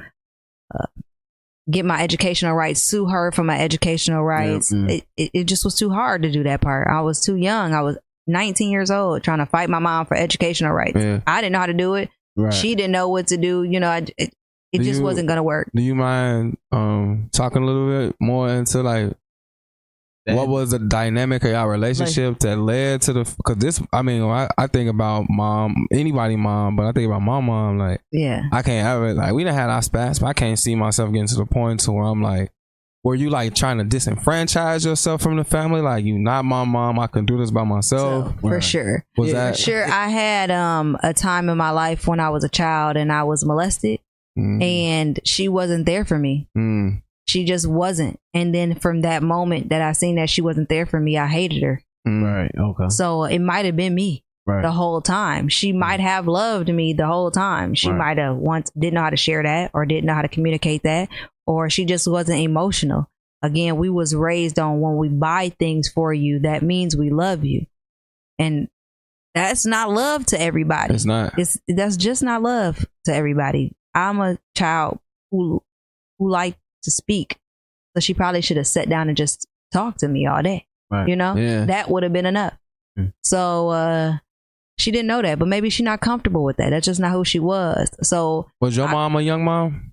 uh, 0.75 0.87
get 1.71 1.85
my 1.85 2.03
educational 2.03 2.55
rights, 2.55 2.83
sue 2.83 3.07
her 3.07 3.31
for 3.33 3.45
my 3.45 3.59
educational 3.61 4.25
rights. 4.25 4.73
mm. 4.73 4.89
It, 4.91 5.05
it 5.17 5.31
it 5.35 5.45
just 5.45 5.63
was 5.65 5.75
too 5.75 5.91
hard 5.91 6.23
to 6.23 6.31
do 6.33 6.43
that 6.45 6.61
part. 6.63 6.89
I 6.89 7.03
was 7.03 7.21
too 7.21 7.37
young. 7.37 7.75
I 7.75 7.83
was 7.83 7.99
19 8.27 8.71
years 8.71 8.91
old 8.91 9.23
trying 9.23 9.39
to 9.41 9.47
fight 9.47 9.69
my 9.69 9.79
mom 9.79 10.07
for 10.07 10.17
educational 10.17 10.73
rights. 10.73 10.97
Yeah. 10.99 11.21
I 11.27 11.41
didn't 11.43 11.53
know 11.53 11.59
how 11.59 11.67
to 11.67 11.75
do 11.75 11.95
it. 11.97 12.09
Right. 12.37 12.53
She 12.53 12.75
didn't 12.75 12.93
know 12.93 13.09
what 13.11 13.27
to 13.29 13.37
do. 13.37 13.63
You 13.63 13.79
know, 13.81 13.89
I, 13.91 13.99
it, 14.17 14.33
it 14.73 14.79
Do 14.79 14.85
just 14.85 14.99
you- 15.01 15.05
wasn't 15.05 15.29
going 15.29 15.37
to 15.39 15.43
work. 15.43 15.71
Do 15.75 15.83
you 15.83 15.95
mind 15.95 16.57
um 16.73 17.29
talking 17.33 17.63
a 17.63 17.67
little 17.67 17.89
bit 17.89 18.17
more 18.21 18.49
into 18.49 18.83
like 18.83 19.13
what 20.35 20.49
was 20.49 20.71
the 20.73 20.79
dynamic 20.79 21.45
of 21.45 21.55
our 21.55 21.71
relationship 21.71 22.39
that 22.41 22.57
led 22.59 23.03
to 23.03 23.13
the? 23.13 23.25
Because 23.37 23.57
this, 23.57 23.81
I 23.93 24.03
mean, 24.03 24.23
I, 24.23 24.49
I 24.59 24.67
think 24.67 24.91
about 24.91 25.27
mom, 25.31 25.87
anybody 25.93 26.37
mom, 26.37 26.77
but 26.77 26.87
I 26.87 26.93
think 26.93 27.07
about 27.07 27.23
my 27.23 27.41
mom. 27.41 27.79
Like 27.79 28.01
Yeah. 28.11 28.43
I 28.53 28.63
can't 28.63 28.87
ever 28.87 29.15
like 29.15 29.33
we 29.33 29.45
done 29.45 29.55
had 29.55 29.71
our 29.71 29.83
spats, 29.83 30.19
but 30.19 30.27
I 30.27 30.33
can't 30.33 30.59
see 30.59 30.75
myself 30.75 31.13
getting 31.13 31.29
to 31.29 31.37
the 31.37 31.47
point 31.47 31.81
to 31.81 31.93
where 31.93 32.05
I'm 32.05 32.23
like, 32.23 32.51
were 33.05 33.15
you 33.15 33.31
like 33.31 33.55
trying 33.55 33.79
to 33.79 33.85
disenfranchise 33.85 34.85
yourself 34.85 35.23
from 35.23 35.37
the 35.37 35.45
family? 35.45 35.81
Like 35.81 36.05
you 36.05 36.19
not 36.19 36.45
my 36.45 36.65
mom, 36.65 36.99
I 36.99 37.07
can 37.07 37.25
do 37.25 37.39
this 37.39 37.53
by 37.53 37.63
myself. 37.63 38.33
So, 38.33 38.35
for 38.41 38.51
Right. 38.55 38.65
sure. 38.65 39.05
was 39.17 39.29
Yeah, 39.29 39.51
that 39.51 39.59
Sure. 39.59 39.85
I 39.85 40.09
had 40.09 40.51
um 40.51 40.97
a 41.05 41.15
time 41.15 41.49
in 41.49 41.57
my 41.57 41.71
life 41.71 42.09
when 42.09 42.19
I 42.19 42.31
was 42.31 42.43
a 42.43 42.49
child 42.49 42.97
and 42.97 43.13
I 43.13 43.23
was 43.23 43.45
molested 43.45 44.01
Mm, 44.39 44.63
and 44.63 45.21
she 45.25 45.49
wasn't 45.49 45.87
there 45.87 46.05
for 46.05 46.19
me. 46.19 46.47
mm, 46.59 47.01
she 47.27 47.45
just 47.45 47.67
wasn't. 47.67 48.19
And 48.35 48.55
then 48.55 48.75
from 48.77 49.03
that 49.03 49.23
moment 49.23 49.71
that 49.71 49.83
I 49.83 49.93
seen 49.93 50.17
that 50.17 50.31
she 50.31 50.41
wasn't 50.43 50.69
there 50.69 50.87
for 50.87 51.01
me, 51.01 51.19
I 51.19 51.27
hated 51.27 51.63
her. 51.63 51.83
mm. 52.07 52.23
Right. 52.23 52.51
Okay. 52.57 52.89
So 52.89 53.25
it 53.25 53.41
might 53.41 53.65
have 53.67 53.77
been 53.77 53.95
me 53.95 54.23
Right. 54.47 54.63
the 54.63 54.71
whole 54.71 55.01
time. 55.01 55.49
She 55.49 55.73
might 55.73 55.99
have 55.99 56.29
loved 56.29 56.69
me 56.73 56.93
the 56.93 57.07
whole 57.07 57.33
time. 57.33 57.75
She 57.75 57.89
Right. 57.91 57.99
might 57.99 58.19
have 58.19 58.37
once 58.37 58.71
didn't 58.79 58.95
know 58.95 59.03
how 59.03 59.11
to 59.11 59.17
share 59.17 59.43
that 59.43 59.73
or 59.75 59.85
didn't 59.87 60.05
know 60.07 60.15
how 60.15 60.23
to 60.23 60.29
communicate 60.29 60.85
that 60.85 61.09
or 61.49 61.69
she 61.69 61.85
just 61.85 62.07
wasn't 62.07 62.41
emotional. 62.41 63.11
Again, 63.43 63.77
we 63.77 63.91
was 63.91 64.15
raised 64.15 64.59
on 64.61 64.81
when 64.81 64.97
we 64.97 65.09
buy 65.09 65.49
things 65.59 65.89
for 65.89 66.13
you, 66.15 66.39
that 66.41 66.63
means 66.63 66.97
we 66.97 67.11
love 67.11 67.45
you. 67.45 67.67
And 68.39 68.69
that's 69.35 69.67
not 69.67 69.91
love 69.91 70.25
to 70.27 70.41
everybody 70.41 70.95
It's 70.95 71.05
not. 71.05 71.35
it's 71.39 71.59
that's 71.69 71.97
just 71.97 72.23
not 72.23 72.41
love 72.43 72.87
to 73.05 73.15
everybody. 73.15 73.75
I'm 73.95 74.21
a 74.21 74.39
child 74.57 74.99
who 75.31 75.63
who 76.19 76.31
like 76.31 76.57
to 76.87 76.91
speak, 76.91 77.37
so 77.95 78.01
she 78.01 78.15
probably 78.15 78.41
should 78.41 78.57
have 78.57 78.67
sat 78.67 78.89
down 78.89 79.09
and 79.09 79.17
just 79.17 79.47
talked 79.73 80.01
to 80.01 80.09
me 80.09 80.27
all 80.27 80.43
day. 80.43 80.67
Right. 80.91 81.07
You 81.09 81.17
know, 81.17 81.37
Yeah. 81.37 81.67
that 81.67 81.91
would 81.91 82.03
have 82.03 82.13
been 82.13 82.27
enough. 82.27 82.55
Mm. 82.99 83.13
So 83.23 83.69
uh 83.69 84.19
she 84.79 84.91
didn't 84.91 85.07
know 85.09 85.23
that, 85.23 85.39
but 85.39 85.49
maybe 85.49 85.71
she's 85.71 85.85
not 85.85 86.01
comfortable 86.01 86.45
with 86.45 86.57
that. 86.59 86.71
That's 86.71 86.85
just 86.87 87.01
not 87.01 87.13
who 87.13 87.25
she 87.25 87.39
was. 87.39 87.91
So 88.03 88.47
Was 88.61 88.77
your 88.77 88.89
I- 88.89 88.93
mom 88.93 89.17
a 89.17 89.21
young 89.21 89.45
mom? 89.45 89.93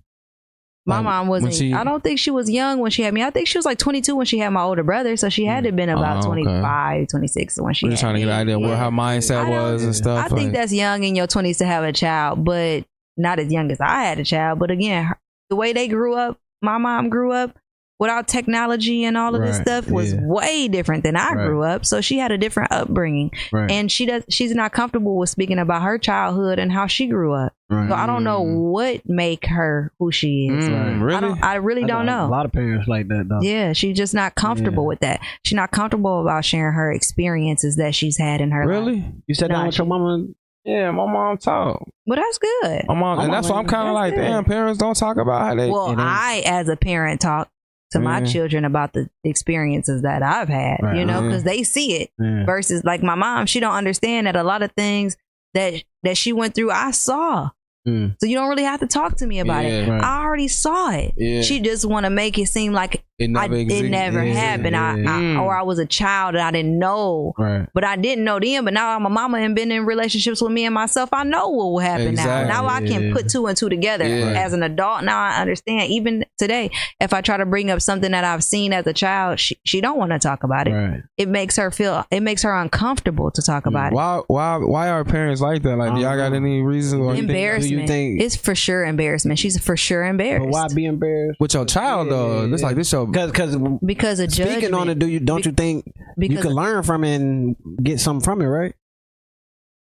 my 0.86 0.96
Like, 0.96 1.04
mom 1.04 1.28
wasn't. 1.28 1.54
she- 1.54 1.72
I 1.72 1.82
don't 1.82 2.02
think 2.04 2.18
she 2.18 2.30
was 2.30 2.50
young 2.50 2.78
when 2.78 2.90
she 2.90 3.00
had 3.02 3.14
me. 3.14 3.22
I 3.22 3.30
think 3.30 3.48
she 3.48 3.56
was 3.56 3.64
like 3.64 3.78
22 3.78 4.14
when 4.14 4.26
she 4.26 4.38
had 4.38 4.50
my 4.50 4.60
older 4.60 4.82
brother. 4.82 5.16
So 5.16 5.30
she 5.30 5.46
had 5.46 5.64
to 5.64 5.68
have 5.68 5.76
been 5.76 5.88
about 5.88 6.16
Oh, 6.16 6.30
okay. 6.32 6.42
25, 6.42 7.08
26 7.08 7.58
when 7.58 7.72
she. 7.72 7.86
We're 7.86 7.92
had 7.92 8.00
trying 8.00 8.14
to 8.16 8.20
get 8.20 8.28
an 8.28 8.34
idea 8.34 8.58
where 8.58 8.68
Yeah. 8.68 8.84
her 8.84 8.90
mindset 8.90 9.48
was 9.48 9.82
and 9.82 9.96
stuff. 9.96 10.26
I 10.30 10.34
think 10.34 10.52
that's 10.52 10.74
young 10.74 11.02
in 11.04 11.14
your 11.16 11.26
20s 11.26 11.56
to 11.58 11.64
have 11.64 11.84
a 11.84 11.92
child, 11.92 12.44
but 12.44 12.84
not 13.16 13.38
as 13.38 13.50
young 13.50 13.70
as 13.72 13.80
I 13.80 14.02
had 14.04 14.18
a 14.18 14.24
child. 14.24 14.58
But 14.58 14.70
again, 14.70 15.04
her- 15.06 15.18
the 15.48 15.56
way 15.56 15.72
they 15.72 15.88
grew 15.88 16.14
up, 16.16 16.38
my 16.64 16.78
mom 16.78 17.08
grew 17.08 17.32
up 17.32 17.56
without 18.00 18.26
technology 18.26 19.04
and 19.04 19.16
all 19.16 19.36
of 19.36 19.40
this 19.40 19.56
stuff 19.56 19.88
was 19.88 20.12
yeah. 20.12 20.18
way 20.24 20.66
different 20.66 21.04
than 21.04 21.14
I 21.16 21.32
Right. 21.32 21.46
grew 21.46 21.62
up. 21.62 21.86
So 21.86 22.00
she 22.00 22.18
had 22.18 22.32
a 22.32 22.36
different 22.36 22.72
upbringing, 22.72 23.30
Right. 23.52 23.70
and 23.70 23.90
she 23.90 24.04
does. 24.04 24.24
She's 24.28 24.52
not 24.52 24.72
comfortable 24.72 25.16
with 25.16 25.30
speaking 25.30 25.60
about 25.60 25.82
her 25.82 25.96
childhood 25.96 26.58
and 26.58 26.72
how 26.72 26.88
she 26.88 27.06
grew 27.06 27.32
up. 27.32 27.52
right. 27.70 27.88
So 27.88 27.94
I 27.94 28.06
don't 28.06 28.24
know 28.24 28.44
Mm. 28.44 28.70
what 28.72 29.00
make 29.08 29.46
her 29.46 29.92
who 30.00 30.10
she 30.12 30.48
is. 30.50 30.68
Mm, 30.68 31.02
really? 31.02 31.16
I 31.16 31.20
don't. 31.20 31.42
I 31.44 31.54
really 31.54 31.84
I 31.84 31.86
don't 31.86 32.06
know. 32.06 32.26
A 32.26 32.28
lot 32.28 32.44
of 32.46 32.52
parents 32.52 32.88
like 32.88 33.06
that 33.08 33.26
though. 33.28 33.40
Yeah, 33.42 33.72
she's 33.72 33.96
just 33.96 34.12
not 34.12 34.34
comfortable 34.34 34.82
Yeah. 34.84 34.88
with 34.88 35.00
that. 35.00 35.20
She's 35.44 35.56
not 35.56 35.70
comfortable 35.70 36.20
about 36.20 36.44
sharing 36.44 36.74
her 36.74 36.90
experiences 36.92 37.76
that 37.76 37.94
she's 37.94 38.18
had 38.18 38.40
in 38.40 38.50
her 38.50 38.66
life. 38.66 38.68
really? 38.76 39.04
You 39.28 39.34
sat 39.36 39.50
down 39.50 39.60
Nah, 39.60 39.66
with 39.66 39.78
your 39.78 39.86
mama. 39.86 40.26
Yeah, 40.64 40.90
my 40.92 41.04
mom 41.10 41.36
talked. 41.38 41.90
But 42.06 42.16
that's 42.16 42.38
good. 42.38 42.84
My 42.88 42.94
mom, 42.94 43.18
My 43.18 43.24
and 43.24 43.32
that's 43.32 43.48
why 43.48 43.58
I'm 43.58 43.66
kind 43.66 43.88
of 43.88 43.94
like, 43.94 44.14
good. 44.14 44.20
damn, 44.22 44.44
parents 44.44 44.78
don't 44.78 44.96
talk 44.96 45.16
about 45.18 45.42
how 45.42 45.54
they. 45.54 45.68
well, 45.70 45.88
it 45.90 45.94
is. 45.94 45.98
I, 46.00 46.42
as 46.46 46.68
a 46.68 46.76
parent, 46.76 47.20
talk 47.20 47.50
to 47.90 48.00
my 48.00 48.22
children 48.24 48.64
about 48.64 48.92
the 48.92 49.08
experiences 49.22 50.02
that 50.02 50.22
I've 50.22 50.48
had, 50.48 50.78
Right. 50.82 50.96
you 50.96 51.04
know, 51.04 51.20
Yeah. 51.20 51.26
because 51.28 51.44
they 51.44 51.62
see 51.62 51.96
it 52.00 52.10
Yeah. 52.18 52.44
versus 52.44 52.82
like 52.82 53.02
my 53.02 53.14
mom, 53.14 53.46
she 53.46 53.60
don't 53.60 53.74
understand 53.74 54.26
that 54.26 54.34
a 54.36 54.42
lot 54.42 54.62
of 54.62 54.72
things 54.72 55.16
that 55.52 55.74
that 56.02 56.16
she 56.16 56.32
went 56.32 56.54
through, 56.54 56.70
I 56.72 56.90
saw. 56.90 57.50
Mm. 57.86 58.16
So 58.18 58.26
you 58.26 58.34
don't 58.34 58.48
really 58.48 58.64
have 58.64 58.80
to 58.80 58.86
talk 58.86 59.16
to 59.18 59.26
me 59.26 59.38
about 59.40 59.64
it. 59.66 59.88
Right. 59.88 60.02
I 60.02 60.24
already 60.24 60.48
saw 60.48 60.90
it. 60.90 61.12
Yeah. 61.16 61.42
She 61.42 61.60
just 61.60 61.84
want 61.84 62.04
to 62.04 62.10
make 62.10 62.36
it 62.38 62.46
seem 62.48 62.72
like 62.72 63.04
it 63.18 63.24
I, 63.36 63.46
never 63.46 63.54
it 63.54 63.90
never 63.90 64.24
Yeah, 64.24 64.34
happened. 64.34 64.76
I, 64.76 64.96
yeah. 64.96 65.16
I, 65.16 65.20
Mm. 65.20 65.42
or 65.42 65.56
I 65.56 65.62
was 65.62 65.78
a 65.78 65.86
child 65.86 66.34
and 66.34 66.42
I 66.42 66.50
didn't 66.50 66.78
know. 66.78 67.32
Right. 67.38 67.68
But 67.72 67.84
I 67.84 67.94
didn't 67.96 68.24
know 68.24 68.40
then. 68.40 68.64
But 68.64 68.74
now 68.74 68.96
I'm 68.96 69.06
a 69.06 69.10
mama 69.10 69.38
and 69.38 69.54
been 69.54 69.70
in 69.70 69.86
relationships 69.86 70.42
with 70.42 70.50
me 70.50 70.64
and 70.64 70.74
myself. 70.74 71.10
I 71.12 71.22
know 71.22 71.48
what 71.48 71.66
will 71.66 71.78
happen 71.78 72.08
Exactly. 72.08 72.48
now. 72.52 72.62
Now 72.62 72.68
I 72.68 72.80
can 72.84 73.12
put 73.12 73.28
two 73.30 73.46
and 73.46 73.56
two 73.56 73.68
together 73.68 74.04
Yeah. 74.06 74.32
as 74.44 74.52
an 74.52 74.62
adult. 74.64 75.04
Now 75.04 75.18
I 75.22 75.40
understand. 75.40 75.90
Even 75.90 76.24
today, 76.38 76.70
if 77.00 77.12
I 77.14 77.20
try 77.20 77.36
to 77.36 77.46
bring 77.46 77.70
up 77.70 77.80
something 77.80 78.10
that 78.10 78.24
I've 78.24 78.42
seen 78.42 78.72
as 78.72 78.86
a 78.86 78.92
child, 78.92 79.38
she, 79.38 79.56
she 79.64 79.80
don't 79.80 79.96
want 79.98 80.10
to 80.10 80.18
talk 80.18 80.42
about 80.42 80.66
it. 80.66 80.72
Right. 80.72 81.02
It 81.16 81.28
makes 81.28 81.56
her 81.56 81.70
feel. 81.70 82.04
It 82.10 82.20
makes 82.20 82.42
her 82.42 82.52
uncomfortable 82.54 83.30
to 83.30 83.42
talk 83.42 83.66
about 83.66 83.92
it. 83.92 83.94
Why? 83.94 84.22
Why? 84.26 84.56
Why 84.56 84.88
are 84.90 85.04
parents 85.04 85.40
like 85.40 85.62
that? 85.62 85.76
Like, 85.76 85.94
do 85.94 86.00
y'all 86.00 86.16
got 86.16 86.32
any 86.32 86.62
reason? 86.62 87.00
Or 87.00 87.10
you 87.14 87.18
think- 87.20 87.30
Embarrassment. 87.30 87.70
do 87.76 87.80
you 87.82 87.86
think- 87.86 88.20
it's 88.22 88.34
for 88.36 88.54
sure 88.56 88.84
embarrassment. 88.84 89.38
She's 89.38 89.58
for 89.58 89.76
sure 89.76 90.04
embarrassed. 90.04 90.44
But 90.46 90.52
why 90.52 90.66
be 90.74 90.84
embarrassed? 90.86 91.38
with 91.40 91.54
your 91.54 91.64
child 91.64 92.10
though? 92.10 92.50
It's 92.52 92.62
like 92.62 92.74
this 92.76 92.92
your 93.04 93.26
Because 93.26 93.56
because 93.56 93.78
Because 93.84 94.20
of 94.20 94.30
judgment. 94.30 94.60
speaking 94.60 94.74
on 94.74 94.88
it, 94.88 94.98
do 94.98 95.06
you 95.08 95.20
don't 95.20 95.44
you 95.44 95.52
think 95.52 95.92
you 96.16 96.38
can 96.38 96.52
learn 96.52 96.82
from 96.82 97.04
it 97.04 97.16
and 97.16 97.56
get 97.82 98.00
something 98.00 98.24
from 98.24 98.40
it, 98.42 98.46
right? 98.46 98.74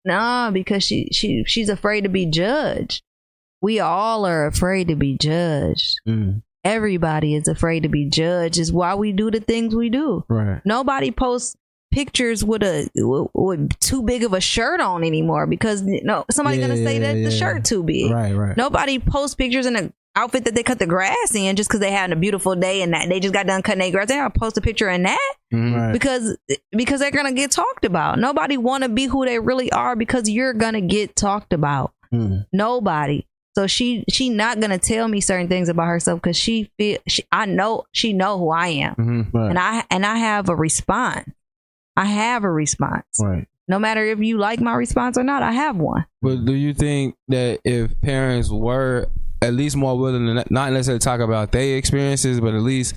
No, 0.06 0.50
because 0.54 0.84
she 0.84 1.10
she 1.12 1.44
she's 1.46 1.70
afraid 1.70 2.02
to 2.02 2.10
be 2.10 2.26
judged. 2.26 3.02
We 3.62 3.80
all 3.80 4.26
are 4.26 4.46
afraid 4.46 4.88
to 4.88 4.96
be 4.96 5.18
judged. 5.18 6.00
Mm. 6.08 6.44
Everybody 6.64 7.36
is 7.36 7.48
afraid 7.48 7.84
to 7.84 7.90
be 7.90 8.06
judged. 8.10 8.58
Is 8.58 8.72
why 8.72 8.96
we 8.96 9.12
do 9.12 9.30
the 9.32 9.40
things 9.40 9.76
we 9.76 9.90
do. 9.90 10.24
Right. 10.30 10.62
Nobody 10.66 11.12
posts 11.12 11.56
pictures 11.92 12.44
with 12.44 12.64
a 12.64 12.90
with, 12.96 13.30
with 13.34 13.80
too 13.80 14.04
big 14.04 14.24
of 14.24 14.34
a 14.34 14.42
shirt 14.42 14.80
on 14.80 15.04
anymore 15.04 15.48
because 15.48 15.82
no 15.84 16.26
somebody's 16.30 16.60
Yeah, 16.60 16.68
gonna 16.68 16.84
say 16.84 17.00
yeah, 17.00 17.14
that 17.14 17.24
the 17.24 17.32
shirt 17.32 17.66
too 17.66 17.84
big. 17.84 18.12
Right. 18.12 18.34
Right. 18.34 18.56
Nobody 18.58 19.00
posts 19.00 19.36
pictures 19.36 19.66
in 19.66 19.76
an 19.76 19.94
outfit 20.18 20.44
that 20.46 20.56
they 20.56 20.64
cut 20.64 20.80
the 20.80 20.86
grass 20.88 21.34
in 21.36 21.56
just 21.56 21.70
because 21.70 21.80
they 21.80 21.92
had 21.92 22.12
a 22.12 22.16
beautiful 22.16 22.56
day 22.56 22.82
and 22.82 22.94
that 22.94 23.08
they 23.10 23.20
just 23.20 23.34
got 23.34 23.48
done 23.48 23.62
cutting 23.62 23.80
their 23.80 23.92
grass. 23.92 24.08
They 24.08 24.16
don't 24.16 24.34
post 24.34 24.58
a 24.58 24.62
picture 24.62 24.90
in 24.90 25.04
that 25.04 25.34
Mhm. 25.54 25.76
Right. 25.76 25.94
because 25.94 26.38
because 26.72 27.00
they're 27.00 27.12
gonna 27.12 27.32
get 27.34 27.52
talked 27.52 27.86
about. 27.86 28.20
Nobody 28.20 28.58
want 28.58 28.84
to 28.84 28.90
be 28.90 29.06
who 29.06 29.26
they 29.26 29.40
really 29.40 29.72
are 29.72 29.96
because 29.96 30.30
you're 30.30 30.54
gonna 30.54 30.82
get 30.82 31.16
talked 31.16 31.54
about. 31.54 31.94
Mm. 32.14 32.46
Nobody. 32.52 33.26
So 33.56 33.66
she 33.68 34.04
she 34.10 34.30
not 34.30 34.60
gonna 34.60 34.78
tell 34.78 35.08
me 35.08 35.20
certain 35.22 35.48
things 35.48 35.68
about 35.70 35.88
herself 35.88 36.22
because 36.22 36.38
she 36.38 36.70
feel 36.78 36.98
she, 37.08 37.24
I 37.32 37.46
know 37.46 37.86
she 37.92 38.14
know 38.14 38.38
who 38.38 38.50
I 38.50 38.68
am 38.68 38.96
Mhm. 38.96 39.34
Right. 39.34 39.50
and 39.50 39.58
I 39.60 39.84
and 39.90 40.06
I 40.06 40.18
have 40.18 40.50
a 40.50 40.56
response. 40.56 41.30
I 41.96 42.06
have 42.06 42.44
a 42.44 42.52
response. 42.52 43.06
right. 43.22 43.48
No 43.70 43.80
matter 43.80 44.02
if 44.06 44.20
you 44.20 44.38
like 44.38 44.62
my 44.62 44.74
response 44.76 45.18
or 45.18 45.24
not, 45.24 45.44
I 45.44 45.52
have 45.52 45.76
one. 45.76 46.06
But 46.22 46.46
do 46.46 46.54
you 46.54 46.74
think 46.74 47.16
that 47.28 47.60
if 47.66 48.00
parents 48.00 48.50
were 48.50 49.08
at 49.42 49.54
least 49.54 49.76
more 49.76 49.98
willing 49.98 50.26
to 50.26 50.46
not- 50.50 50.72
necessarily 50.72 51.00
talk 51.00 51.20
about 51.20 51.52
their 51.52 51.78
experiences, 51.78 52.40
but 52.40 52.54
at 52.54 52.62
least 52.62 52.96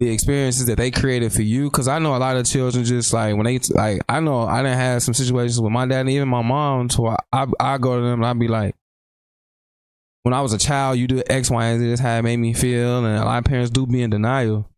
the 0.00 0.10
experiences 0.10 0.66
that 0.66 0.76
they 0.76 0.90
created 0.90 1.32
for 1.32 1.42
you? 1.42 1.64
Because 1.64 1.88
I 1.88 1.98
know 1.98 2.14
a 2.14 2.18
lot 2.18 2.36
of 2.36 2.46
children 2.46 2.84
just 2.84 3.12
like 3.12 3.34
when 3.36 3.46
they 3.46 3.58
like 3.70 4.00
I 4.08 4.20
know 4.20 4.42
I 4.42 4.62
didn't 4.62 4.78
have 4.78 5.02
some 5.02 5.14
situations 5.14 5.60
with 5.60 5.72
my 5.72 5.86
dad 5.86 6.00
and 6.00 6.10
even 6.10 6.28
my 6.28 6.42
mom. 6.42 6.90
So 6.90 7.06
I 7.06 7.16
I, 7.32 7.46
I 7.58 7.78
go 7.78 7.96
to 7.96 8.02
them 8.02 8.20
and 8.20 8.26
I'd 8.26 8.38
be 8.38 8.48
like. 8.48 8.74
When 10.24 10.34
I 10.34 10.42
was 10.42 10.52
a 10.52 10.58
child, 10.58 10.98
you 10.98 11.06
did 11.06 11.30
X, 11.30 11.48
Y, 11.50 11.64
and 11.64 11.80
Z. 11.80 11.86
This 11.86 12.00
how 12.00 12.18
it 12.18 12.22
made 12.22 12.36
me 12.36 12.52
feel, 12.52 12.98
and 13.02 13.16
a 13.16 13.24
lot 13.24 13.38
of 13.38 13.44
parents 13.44 13.70
do 13.70 13.86
be 13.86 14.02
in 14.02 14.10
denial. 14.10 14.68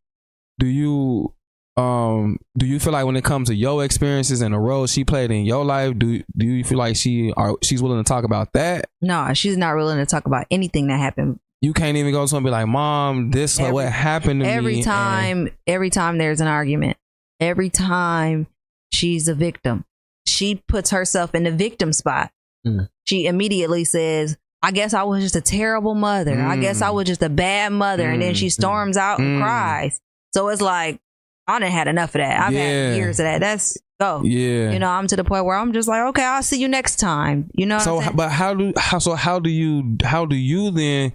Do 0.60 0.66
you, 0.66 1.34
um, 1.76 2.38
do 2.58 2.66
you 2.66 2.78
feel 2.78 2.92
like 2.92 3.06
when 3.06 3.16
it 3.16 3.24
comes 3.24 3.48
to 3.48 3.54
your 3.54 3.84
experiences 3.84 4.40
and 4.42 4.52
the 4.54 4.58
role 4.58 4.86
she 4.86 5.04
played 5.04 5.30
in 5.30 5.44
your 5.44 5.64
life, 5.64 5.98
do 5.98 6.22
do 6.36 6.46
you 6.46 6.64
feel 6.64 6.78
like 6.78 6.96
she 6.96 7.32
are 7.36 7.56
she's 7.62 7.82
willing 7.82 8.02
to 8.02 8.08
talk 8.08 8.24
about 8.24 8.52
that? 8.54 8.86
No, 9.00 9.32
she's 9.34 9.56
not 9.56 9.76
willing 9.76 9.98
to 9.98 10.06
talk 10.06 10.26
about 10.26 10.46
anything 10.50 10.88
that 10.88 10.98
happened. 10.98 11.38
You 11.62 11.72
can't 11.72 11.96
even 11.96 12.12
go 12.12 12.22
to 12.22 12.28
someone 12.28 12.40
and 12.40 12.46
be 12.46 12.50
like, 12.50 12.66
"Mom, 12.68 13.30
this 13.30 13.54
is 13.54 13.60
Every- 13.60 13.72
what 13.72 13.92
happened 13.92 14.40
to 14.40 14.46
me." 14.46 14.52
Every 14.52 14.74
and- 14.76 14.84
time, 14.84 15.48
every 15.66 15.90
time 15.90 16.18
there's 16.18 16.40
an 16.40 16.46
argument, 16.48 16.96
every 17.38 17.70
time 17.70 18.46
she's 18.92 19.28
a 19.28 19.34
victim, 19.34 19.84
she 20.26 20.56
puts 20.68 20.90
herself 20.90 21.34
in 21.34 21.44
the 21.44 21.50
victim 21.52 21.92
spot. 21.92 22.30
Mm. 22.66 22.88
She 23.04 23.26
immediately 23.26 23.84
says, 23.84 24.36
I 24.62 24.72
guess 24.72 24.92
I 24.92 25.02
was 25.04 25.22
just 25.22 25.36
a 25.36 25.40
terrible 25.40 25.94
mother. 25.94 26.38
I 26.38 26.56
guess 26.56 26.80
Mm. 26.80 26.86
I 26.86 26.90
was 26.90 27.06
just 27.06 27.22
a 27.22 27.28
bad 27.30 27.72
mother. 27.72 28.10
And 28.10 28.20
then 28.20 28.34
Mm, 28.34 28.36
she 28.36 28.50
storms 28.50 28.96
out 28.98 29.18
and 29.18 29.38
mm. 29.38 29.42
cries. 29.42 30.00
So 30.34 30.48
it's 30.48 30.60
like, 30.60 31.00
I 31.50 31.58
done 31.58 31.70
had 31.70 31.88
enough 31.88 32.14
of 32.14 32.20
that. 32.20 32.40
I've 32.40 32.52
Yeah. 32.52 32.60
had 32.90 32.96
years 32.96 33.20
of 33.20 33.24
that. 33.24 33.40
That's 33.40 33.76
go. 34.00 34.22
Yeah. 34.24 34.70
You 34.70 34.78
know, 34.78 34.88
I'm 34.88 35.06
to 35.08 35.16
the 35.16 35.24
point 35.24 35.44
where 35.44 35.56
I'm 35.56 35.72
just 35.72 35.88
like, 35.88 36.02
okay, 36.08 36.24
I'll 36.24 36.42
see 36.42 36.58
you 36.60 36.68
next 36.68 36.96
time. 36.96 37.50
You 37.54 37.66
know 37.66 37.76
what 37.76 37.84
so 37.84 38.00
I'm 38.00 38.16
but 38.16 38.30
how 38.30 38.54
do 38.54 38.72
how 38.76 38.98
so 38.98 39.14
how 39.14 39.38
do 39.38 39.50
you 39.50 39.96
how 40.02 40.24
do 40.26 40.36
you 40.36 40.70
then 40.70 41.12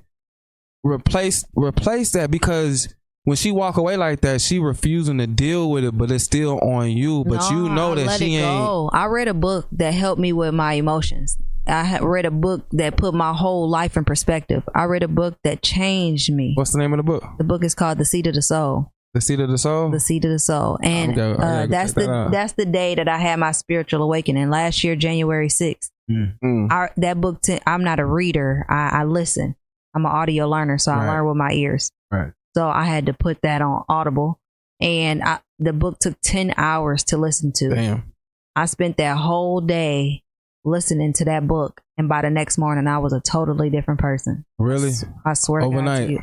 replace 0.83 1.45
replace 1.55 2.11
that 2.11 2.29
because 2.29 2.93
when 3.23 3.35
she 3.35 3.51
walk 3.51 3.77
away 3.77 3.97
like 3.97 4.21
that 4.21 4.39
she 4.39 4.59
refusing 4.59 5.17
to 5.17 5.25
deal 5.25 5.71
with 5.71 5.83
it 5.83 5.97
but 5.97 6.11
it's 6.11 6.23
still 6.23 6.59
on 6.59 6.91
you 6.91 7.23
but 7.25 7.49
you 7.49 7.67
know 7.69 7.93
I 7.93 8.03
that 8.03 8.19
she 8.19 8.35
ain't 8.35 8.43
go. 8.43 8.89
I 8.93 9.05
read 9.05 9.27
a 9.27 9.33
book 9.33 9.67
that 9.71 9.95
helped 9.95 10.21
me 10.21 10.31
with 10.31 10.53
my 10.53 10.73
emotions. 10.73 11.37
I 11.67 11.97
read 11.99 12.25
a 12.27 12.31
book 12.31 12.67
that 12.73 12.95
put 12.97 13.15
my 13.15 13.33
whole 13.33 13.67
life 13.67 13.97
in 13.97 14.05
perspective. 14.05 14.61
I 14.75 14.83
read 14.83 15.01
a 15.01 15.07
book 15.07 15.35
that 15.43 15.63
changed 15.63 16.31
me. 16.31 16.53
what's 16.53 16.71
the 16.71 16.77
name 16.77 16.93
of 16.93 16.97
the 16.97 17.03
book 17.03 17.23
The 17.39 17.43
book 17.43 17.63
is 17.63 17.73
called 17.73 17.97
The 17.97 18.05
Seat 18.05 18.27
of 18.27 18.35
the 18.35 18.43
Soul. 18.43 18.91
The 19.15 19.21
seat 19.21 19.39
of 19.39 19.49
the 19.49 19.57
soul 19.57 19.89
The 19.89 19.99
Seat 19.99 20.25
of 20.25 20.31
the 20.31 20.39
Soul, 20.39 20.77
and 20.83 21.17
Okay, 21.17 21.41
I 21.41 21.63
uh, 21.63 21.65
that's 21.67 21.93
the 21.93 22.11
out. 22.11 22.31
that's 22.31 22.53
the 22.53 22.65
day 22.65 22.95
that 22.95 23.07
I 23.07 23.17
had 23.17 23.39
my 23.39 23.53
spiritual 23.53 24.03
awakening 24.03 24.49
last 24.49 24.83
year, 24.83 24.95
January 24.97 25.47
sixth. 25.49 25.89
Mm. 26.11 26.69
I, 26.69 26.89
that 26.97 27.19
book, 27.19 27.39
i 27.49 27.59
I'm 27.65 27.83
not 27.83 27.99
a 27.99 28.05
reader. 28.05 28.65
I, 28.69 28.89
I 28.89 29.03
listen. 29.05 29.55
I'm 29.95 30.05
an 30.05 30.11
audio 30.11 30.47
learner, 30.49 30.77
so 30.77 30.91
I 30.91 31.07
learn 31.07 31.25
with 31.25 31.37
my 31.37 31.51
ears. 31.51 31.89
Right. 32.11 32.33
So 32.55 32.67
I 32.67 32.83
had 32.83 33.05
to 33.05 33.13
put 33.13 33.41
that 33.41 33.61
on 33.61 33.85
Audible, 33.87 34.39
and 34.81 35.23
I, 35.23 35.39
the 35.59 35.71
book 35.71 35.97
took 35.99 36.19
ten 36.21 36.53
hours 36.57 37.05
to 37.05 37.17
listen 37.17 37.53
to. 37.53 37.69
damn 37.69 38.11
I 38.57 38.65
spent 38.65 38.97
that 38.97 39.17
whole 39.17 39.61
day 39.61 40.23
listening 40.65 41.13
to 41.13 41.25
that 41.25 41.47
book, 41.47 41.81
and 41.97 42.09
by 42.09 42.21
the 42.21 42.29
next 42.29 42.57
morning, 42.57 42.87
I 42.87 42.97
was 42.97 43.13
a 43.13 43.21
totally 43.21 43.69
different 43.69 44.01
person. 44.01 44.45
really 44.59 44.91
I 45.25 45.33
swear 45.33 45.61
to 45.61 45.67
to 45.69 45.73
Overnight. 45.73 46.19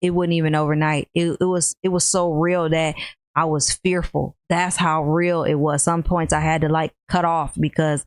You. 0.00 0.08
it 0.08 0.10
wasn't 0.10 0.34
even 0.34 0.54
overnight. 0.54 1.08
It, 1.14 1.36
it 1.40 1.44
was 1.44 1.76
it 1.82 1.88
was 1.88 2.04
so 2.04 2.32
real 2.32 2.68
that 2.70 2.94
I 3.34 3.44
was 3.44 3.72
fearful. 3.84 4.36
That's 4.48 4.76
how 4.76 5.02
real 5.04 5.44
it 5.44 5.54
was. 5.54 5.82
Some 5.82 6.02
points 6.02 6.32
I 6.32 6.40
had 6.40 6.62
to 6.62 6.68
like 6.68 6.92
cut 7.08 7.24
off 7.24 7.54
because 7.58 8.04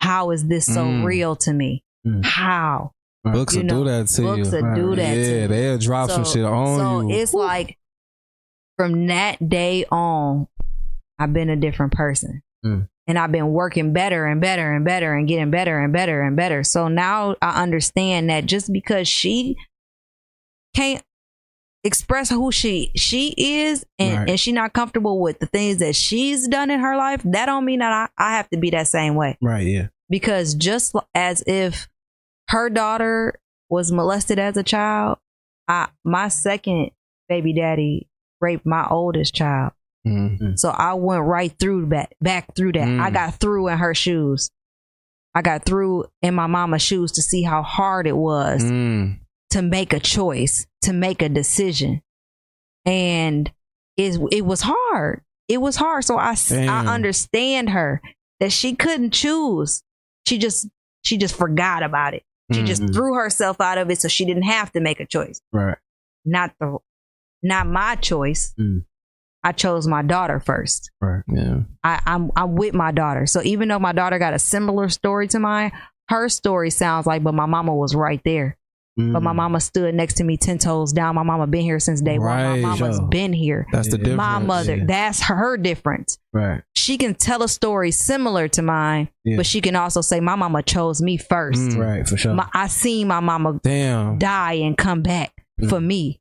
how 0.00 0.30
is 0.30 0.46
this 0.46 0.66
so 0.66 0.84
Mm. 0.84 1.04
real 1.04 1.36
to 1.36 1.52
me? 1.52 1.82
Mm. 2.06 2.24
How 2.24 2.92
books 3.24 3.54
You 3.54 3.60
will 3.60 3.66
know, 3.66 3.84
do 3.84 3.90
that 3.90 4.08
to 4.08 4.22
books 4.22 4.52
you 4.52 4.62
will 4.62 4.74
do 4.74 4.96
that 4.96 5.16
yeah 5.16 5.42
to 5.42 5.48
they'll 5.48 5.78
drop 5.78 6.10
some 6.10 6.24
shit 6.24 6.44
on 6.44 6.78
so 6.78 7.00
you 7.08 7.14
So 7.14 7.20
it's 7.22 7.32
like 7.34 7.78
from 8.76 9.06
that 9.06 9.48
day 9.48 9.84
on, 9.92 10.48
I've 11.18 11.32
been 11.32 11.48
a 11.50 11.56
different 11.56 11.92
person. 11.92 12.42
Mm. 12.66 12.88
And 13.06 13.18
I've 13.18 13.32
been 13.32 13.48
working 13.52 13.92
better 13.92 14.26
and 14.26 14.40
better 14.40 14.72
and 14.72 14.84
better 14.84 15.14
and 15.14 15.26
getting 15.28 15.50
better 15.50 15.78
and 15.82 15.92
better 15.92 16.22
and 16.22 16.36
better. 16.36 16.62
So 16.64 16.88
now 16.88 17.36
I 17.42 17.62
understand 17.62 18.30
that 18.30 18.46
just 18.46 18.72
because 18.72 19.08
she 19.08 19.56
can't 20.74 21.02
express 21.84 22.30
who 22.30 22.52
she 22.52 22.92
she 22.94 23.34
is 23.36 23.84
and, 23.98 24.18
Right. 24.18 24.30
and 24.30 24.40
she 24.40 24.52
not 24.52 24.72
comfortable 24.72 25.20
with 25.20 25.40
the 25.40 25.46
things 25.46 25.78
that 25.78 25.96
she's 25.96 26.46
done 26.46 26.70
in 26.70 26.78
her 26.80 26.96
life, 26.96 27.22
that 27.24 27.46
don't 27.46 27.64
mean 27.64 27.80
that 27.80 27.92
I, 28.18 28.24
I 28.24 28.36
have 28.36 28.48
to 28.50 28.56
be 28.56 28.70
that 28.70 28.86
same 28.88 29.14
way 29.16 29.36
Right. 29.42 29.66
Yeah. 29.66 29.88
because 30.08 30.54
just 30.54 30.94
as 31.14 31.42
if 31.46 31.88
her 32.50 32.70
daughter 32.70 33.34
was 33.68 33.90
molested 33.90 34.38
as 34.38 34.56
a 34.56 34.62
child, 34.62 35.18
I 35.66 35.88
my 36.04 36.28
second 36.28 36.90
baby 37.28 37.52
daddy 37.52 38.08
raped 38.40 38.66
my 38.66 38.86
oldest 38.88 39.34
child. 39.34 39.72
Mm. 40.06 40.58
So 40.58 40.68
I 40.68 40.94
went 40.94 41.22
right 41.24 41.52
through 41.58 41.86
back 41.86 42.14
back 42.20 42.54
through 42.54 42.72
that. 42.72 42.86
Mm. 42.88 43.00
I 43.00 43.10
got 43.10 43.34
through 43.36 43.68
in 43.68 43.78
her 43.78 43.94
shoes. 43.94 44.50
I 45.34 45.42
got 45.42 45.64
through 45.64 46.04
in 46.20 46.34
my 46.34 46.46
mama's 46.46 46.82
shoes 46.82 47.10
to 47.12 47.22
see 47.22 47.42
how 47.42 47.62
hard 47.62 48.06
it 48.06 48.16
was 48.16 48.62
Mm. 48.62 49.18
To 49.52 49.62
make 49.62 49.92
a 49.92 50.00
choice, 50.00 50.66
to 50.82 50.92
make 50.92 51.22
a 51.22 51.28
decision. 51.28 52.02
And 52.84 53.50
it, 53.96 54.18
it 54.30 54.44
was 54.44 54.62
hard. 54.64 55.22
It 55.48 55.58
was 55.58 55.76
hard. 55.76 56.04
So 56.04 56.16
I, 56.18 56.34
Damn. 56.48 56.88
understand 56.88 57.70
her 57.70 58.00
that 58.40 58.52
she 58.52 58.74
couldn't 58.74 59.12
choose. 59.12 59.82
She 60.26 60.38
just 60.38 60.68
she 61.04 61.16
just 61.16 61.34
forgot 61.34 61.82
about 61.82 62.14
it. 62.14 62.22
She 62.52 62.62
just 62.62 62.82
Mhm. 62.82 62.92
threw 62.92 63.14
herself 63.14 63.60
out 63.60 63.78
of 63.78 63.90
it 63.90 63.98
so 63.98 64.08
she 64.08 64.24
didn't 64.24 64.44
have 64.44 64.70
to 64.72 64.80
make 64.80 65.00
a 65.00 65.06
choice. 65.06 65.40
Right. 65.52 65.76
Not 66.24 66.52
the 66.60 66.78
not 67.42 67.66
my 67.66 67.96
choice. 67.96 68.54
Mm. 68.58 68.84
I 69.44 69.50
chose 69.52 69.88
my 69.88 70.02
daughter 70.02 70.38
first. 70.38 70.90
Right. 71.00 71.22
yeah 71.28 71.60
I, 71.82 72.00
I'm 72.06 72.30
I'm 72.36 72.54
with 72.54 72.74
my 72.74 72.92
daughter. 72.92 73.26
So 73.26 73.42
even 73.42 73.68
though 73.68 73.78
my 73.80 73.92
daughter 73.92 74.18
got 74.18 74.32
a 74.34 74.38
similar 74.38 74.88
story 74.88 75.26
to 75.28 75.38
mine, 75.40 75.72
her 76.08 76.28
story 76.28 76.70
sounds 76.70 77.06
like, 77.06 77.22
but 77.24 77.34
my 77.34 77.46
mama 77.46 77.74
was 77.74 77.94
right 77.94 78.20
there. 78.24 78.56
But 78.96 79.22
my 79.22 79.32
Mm. 79.32 79.36
mama 79.36 79.60
stood 79.60 79.94
next 79.94 80.14
to 80.18 80.24
me 80.24 80.36
ten 80.36 80.58
toes 80.58 80.92
down. 80.92 81.14
My 81.14 81.22
mama 81.22 81.46
been 81.46 81.62
here 81.62 81.80
since 81.80 82.02
day 82.02 82.18
one. 82.18 82.28
My 82.28 82.56
mama's 82.56 82.96
Sure. 82.98 83.08
been 83.08 83.32
here. 83.32 83.66
that's 83.72 83.88
the 83.90 83.96
difference 83.96 84.16
My 84.18 84.38
mother. 84.38 84.76
yeah. 84.76 84.84
That's 84.86 85.22
her 85.22 85.56
difference. 85.56 86.18
Right. 86.34 86.60
She 86.76 86.98
can 86.98 87.14
tell 87.14 87.42
a 87.42 87.48
story 87.48 87.90
similar 87.90 88.48
to 88.48 88.60
mine, 88.60 89.08
Yeah. 89.24 89.36
but 89.38 89.46
she 89.46 89.62
can 89.62 89.76
also 89.76 90.02
say, 90.02 90.20
"My 90.20 90.34
mama 90.36 90.62
chose 90.62 91.00
me 91.00 91.16
first. 91.16 91.70
Mm. 91.70 91.78
Right. 91.78 92.06
For 92.08 92.18
sure. 92.18 92.34
My, 92.34 92.46
I 92.52 92.66
seen 92.66 93.08
my 93.08 93.20
mama 93.20 93.58
damn 93.62 94.18
die 94.18 94.54
and 94.54 94.76
come 94.76 95.00
back 95.00 95.30
Mm. 95.60 95.70
for 95.70 95.80
me. 95.80 96.20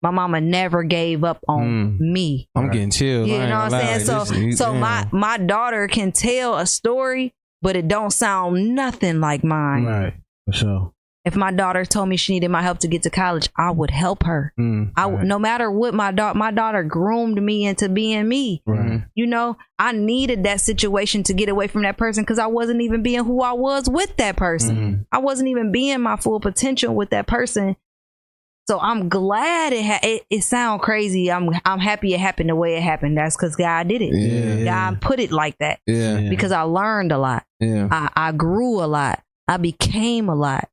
My 0.00 0.10
mama 0.10 0.40
never 0.40 0.82
gave 0.84 1.24
up 1.24 1.38
on 1.48 1.98
Mm. 1.98 2.12
me. 2.12 2.48
i'm 2.54 2.64
Right. 2.64 2.72
getting 2.72 2.90
chills 2.90 3.28
You 3.28 3.38
know 3.38 3.58
what 3.64 3.72
I'm 3.74 3.80
saying? 3.80 4.00
So, 4.06 4.24
This- 4.24 4.58
so 4.58 4.70
damn. 4.72 4.80
my 4.80 5.06
my 5.12 5.38
daughter 5.38 5.88
can 5.88 6.12
tell 6.12 6.56
a 6.56 6.66
story, 6.66 7.34
but 7.62 7.74
it 7.74 7.88
don't 7.88 8.12
sound 8.12 8.74
nothing 8.76 9.20
like 9.20 9.42
mine. 9.42 9.84
right. 9.86 10.14
For 10.46 10.52
sure. 10.52 10.92
If 11.24 11.36
my 11.36 11.52
daughter 11.52 11.84
told 11.84 12.08
me 12.08 12.16
she 12.16 12.32
needed 12.32 12.48
my 12.50 12.62
help 12.62 12.78
to 12.80 12.88
get 12.88 13.02
to 13.04 13.10
college, 13.10 13.48
I 13.56 13.70
would 13.70 13.92
help 13.92 14.24
her. 14.24 14.52
Mm. 14.58 14.90
I 14.96 15.08
Right. 15.08 15.24
no 15.24 15.38
matter 15.38 15.70
what 15.70 15.94
my 15.94 16.10
daughter 16.10 16.36
my 16.36 16.50
daughter 16.50 16.82
groomed 16.82 17.40
me 17.40 17.64
into 17.64 17.88
being 17.88 18.26
me. 18.28 18.60
Right. 18.66 19.04
You 19.14 19.26
know, 19.26 19.56
I 19.78 19.92
needed 19.92 20.42
that 20.44 20.60
situation 20.60 21.22
to 21.24 21.32
get 21.32 21.48
away 21.48 21.68
from 21.68 21.82
that 21.82 21.96
person 21.96 22.24
because 22.24 22.40
I 22.40 22.48
wasn't 22.48 22.80
even 22.82 23.04
being 23.04 23.22
who 23.24 23.40
I 23.40 23.52
was 23.52 23.88
with 23.88 24.16
that 24.16 24.34
person. 24.34 24.76
Mhm. 24.76 25.06
I 25.12 25.18
wasn't 25.18 25.48
even 25.48 25.70
being 25.70 26.00
my 26.00 26.16
full 26.16 26.40
potential 26.40 26.92
with 26.94 27.10
that 27.10 27.28
person. 27.28 27.76
So 28.68 28.78
I'm 28.80 29.08
glad 29.08 29.72
it 29.72 29.84
ha- 29.84 30.00
it, 30.02 30.22
it 30.30 30.42
sound 30.42 30.82
crazy. 30.82 31.30
I'm 31.30 31.50
I'm 31.64 31.78
happy 31.78 32.14
it 32.14 32.20
happened 32.20 32.48
the 32.48 32.56
way 32.56 32.74
it 32.76 32.82
happened. 32.82 33.16
That's 33.16 33.36
because 33.36 33.54
God 33.54 33.86
did 33.86 34.02
it. 34.02 34.12
Yeah. 34.12 34.64
God 34.64 35.00
put 35.00 35.20
it 35.20 35.30
like 35.30 35.56
that 35.58 35.78
yeah 35.86 36.18
Yeah. 36.18 36.30
because 36.30 36.50
I 36.50 36.62
learned 36.62 37.12
a 37.12 37.18
lot. 37.18 37.44
yeah 37.60 37.86
I, 37.92 38.08
I 38.16 38.32
grew 38.32 38.82
a 38.82 38.86
lot. 38.86 39.22
I 39.46 39.56
became 39.58 40.28
a 40.28 40.34
lot. 40.34 40.68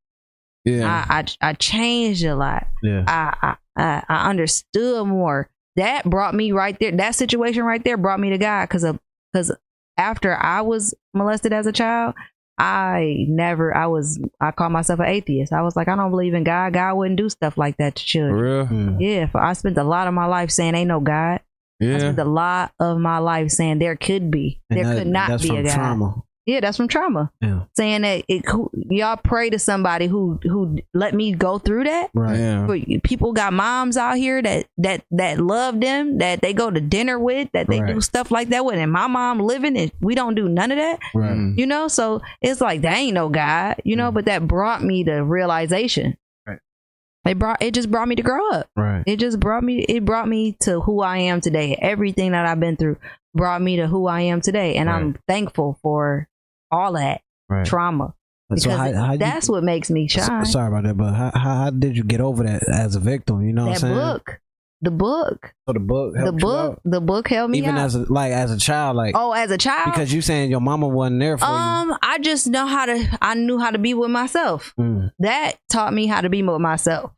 Yeah 0.70 1.05
I, 1.09 1.20
I 1.20 1.49
I 1.49 1.53
changed 1.53 2.24
a 2.24 2.36
lot. 2.36 2.67
Yeah. 2.84 3.03
I, 3.07 3.36
I 3.41 3.55
I 3.82 4.03
I 4.09 4.30
understood 4.30 5.07
more. 5.07 5.49
That 5.76 6.09
brought 6.09 6.36
me 6.36 6.51
right 6.51 6.78
there. 6.80 6.91
That 6.91 7.15
situation 7.15 7.63
right 7.63 7.84
there 7.84 7.97
brought 7.97 8.20
me 8.20 8.30
to 8.32 8.38
God 8.38 8.65
because 8.67 8.84
of 8.84 8.99
because 9.32 9.55
after 9.97 10.36
I 10.36 10.61
was 10.61 10.93
molested 11.13 11.53
as 11.53 11.67
a 11.67 11.72
child, 11.72 12.15
I 12.57 13.26
never 13.30 13.76
I 13.76 13.88
was 13.88 14.20
I 14.41 14.51
called 14.51 14.74
myself 14.74 14.99
an 14.99 15.05
atheist. 15.05 15.53
I 15.53 15.61
was 15.61 15.76
like 15.76 15.88
I 15.88 15.95
don't 15.95 16.11
believe 16.11 16.34
in 16.34 16.43
God. 16.43 16.74
God 16.74 16.95
wouldn't 16.95 17.17
do 17.17 17.30
stuff 17.30 17.57
like 17.57 17.78
that 17.78 17.95
to 17.95 18.01
for 18.03 18.07
children. 18.07 18.36
real 18.41 18.65
Mm. 18.67 18.97
Yeah, 18.99 19.28
I 19.34 19.53
spent 19.53 19.78
a 19.78 19.84
lot 19.84 20.07
of 20.07 20.13
my 20.13 20.26
life 20.26 20.51
saying 20.51 20.76
ain't 20.76 20.89
no 20.89 20.99
God. 20.99 21.39
Yeah. 21.80 21.89
I 21.89 21.91
yeah 21.93 21.99
spent 21.99 22.20
a 22.20 22.26
lot 22.26 22.74
of 22.80 22.97
my 22.99 23.20
life 23.20 23.51
saying 23.51 23.80
there 23.80 23.95
could 23.95 24.30
be, 24.30 24.59
And 24.70 24.78
there 24.80 24.86
that- 24.86 24.97
could 24.97 25.07
not 25.07 25.30
that's 25.30 25.43
be 25.43 25.49
from 25.49 25.57
a 25.59 25.63
God. 25.63 25.74
trauma. 25.76 26.24
Yeah, 26.49 26.61
that's 26.61 26.77
from 26.77 26.87
trauma. 26.87 27.31
Yeah. 27.41 27.65
Saying 27.75 28.01
that 28.01 28.23
it, 28.27 28.43
y'all 28.89 29.17
pray 29.17 29.51
to 29.51 29.59
somebody 29.59 30.07
who 30.07 30.39
who 30.41 30.79
let 30.95 31.13
me 31.13 31.31
go 31.33 31.59
through 31.59 31.83
that. 31.83 32.09
Right. 32.15 32.39
yeah 32.39 32.65
But 32.65 33.03
people 33.03 33.33
got 33.33 33.53
moms 33.53 33.97
out 33.97 34.17
here 34.17 34.41
that 34.41 34.65
that 34.79 35.03
that 35.11 35.39
love 35.39 35.79
them, 35.79 36.17
that 36.17 36.41
they 36.41 36.53
go 36.53 36.71
to 36.71 36.81
dinner 36.81 37.19
with, 37.19 37.49
that 37.53 37.67
they 37.67 37.81
Right. 37.81 37.93
do 37.93 38.01
stuff 38.01 38.31
like 38.31 38.49
that 38.49 38.65
with. 38.65 38.75
And 38.77 38.91
my 38.91 39.05
mom 39.07 39.39
living, 39.39 39.77
and 39.77 39.91
we 40.01 40.15
don't 40.15 40.33
do 40.33 40.49
none 40.49 40.71
of 40.71 40.77
that. 40.79 40.99
Right. 41.13 41.31
Mm. 41.37 41.57
You 41.57 41.67
know, 41.67 41.87
so 41.87 42.21
it's 42.41 42.61
like 42.61 42.81
that 42.81 42.97
ain't 42.97 43.13
no 43.13 43.29
God. 43.29 43.75
You 43.85 43.95
know, 43.95 44.09
Mm. 44.09 44.13
but 44.15 44.25
that 44.25 44.47
brought 44.47 44.83
me 44.83 45.03
to 45.03 45.23
realization. 45.23 46.17
Right. 46.47 46.59
It 47.27 47.37
brought 47.37 47.61
it 47.61 47.75
just 47.75 47.91
brought 47.91 48.07
me 48.07 48.15
to 48.15 48.23
grow 48.23 48.49
up. 48.51 48.69
Right. 48.75 49.03
It 49.05 49.17
just 49.17 49.39
brought 49.39 49.63
me 49.63 49.81
it 49.83 50.03
brought 50.03 50.27
me 50.27 50.57
to 50.61 50.79
who 50.81 51.01
I 51.01 51.17
am 51.19 51.41
today. 51.41 51.77
Everything 51.79 52.31
that 52.31 52.47
I've 52.47 52.59
been 52.59 52.75
through 52.75 52.97
brought 53.35 53.61
me 53.61 53.75
to 53.75 53.85
who 53.85 54.07
I 54.07 54.21
am 54.21 54.41
today, 54.41 54.75
and 54.77 54.89
I'm 54.89 55.15
thankful 55.27 55.77
for 55.83 56.27
all 56.72 56.93
that 56.93 57.22
Right. 57.49 57.65
trauma 57.65 58.13
because 58.49 58.63
So 58.63 58.70
how, 58.72 58.91
how 58.93 59.11
you- 59.13 59.17
that's 59.17 59.49
what 59.49 59.63
makes 59.63 59.89
me 59.89 60.07
shine. 60.07 60.41
s- 60.41 60.51
sorry 60.51 60.67
about 60.67 60.84
that, 60.84 60.97
but 60.97 61.13
how, 61.13 61.32
how 61.34 61.55
how 61.63 61.70
did 61.72 61.95
you 61.97 62.03
get 62.03 62.22
over 62.22 62.43
that 62.43 62.63
as 62.67 62.95
a 62.95 62.99
victim? 62.99 63.41
You 63.43 63.53
know 63.53 63.65
what 63.67 63.72
I'm 63.76 63.80
saying? 63.80 63.93
book, 63.95 64.39
the 64.82 64.91
book, 64.91 65.53
So 65.67 65.74
the 65.74 65.80
book, 65.80 66.13
the 66.13 66.20
helped 66.22 66.39
you 66.41 66.45
book, 66.47 66.72
out? 66.74 66.82
the 66.86 67.01
book 67.01 67.28
helped 67.28 67.51
me 67.51 67.57
even 67.57 67.76
out. 67.76 67.86
as 67.86 67.95
a, 67.95 68.11
like 68.11 68.32
as 68.32 68.51
a 68.51 68.57
child, 68.57 68.95
like 68.97 69.13
oh, 69.17 69.32
as 69.34 69.51
a 69.51 69.57
child, 69.57 69.91
because 69.93 70.13
you 70.13 70.22
saying 70.22 70.49
your 70.51 70.61
mama 70.61 70.88
wasn't 70.88 71.20
there 71.20 71.38
for 71.38 71.45
um, 71.45 71.97
I 72.01 72.20
just 72.20 72.47
know 72.47 72.65
how 72.65 72.86
to. 72.86 73.17
I 73.22 73.34
knew 73.36 73.59
how 73.59 73.72
to 73.72 73.78
be 73.80 73.93
with 73.93 74.09
myself. 74.11 74.74
Mm. 74.80 75.11
That 75.20 75.57
taught 75.72 75.93
me 75.93 76.07
how 76.07 76.22
to 76.22 76.30
be 76.30 76.41
with 76.43 76.61
myself. 76.61 77.11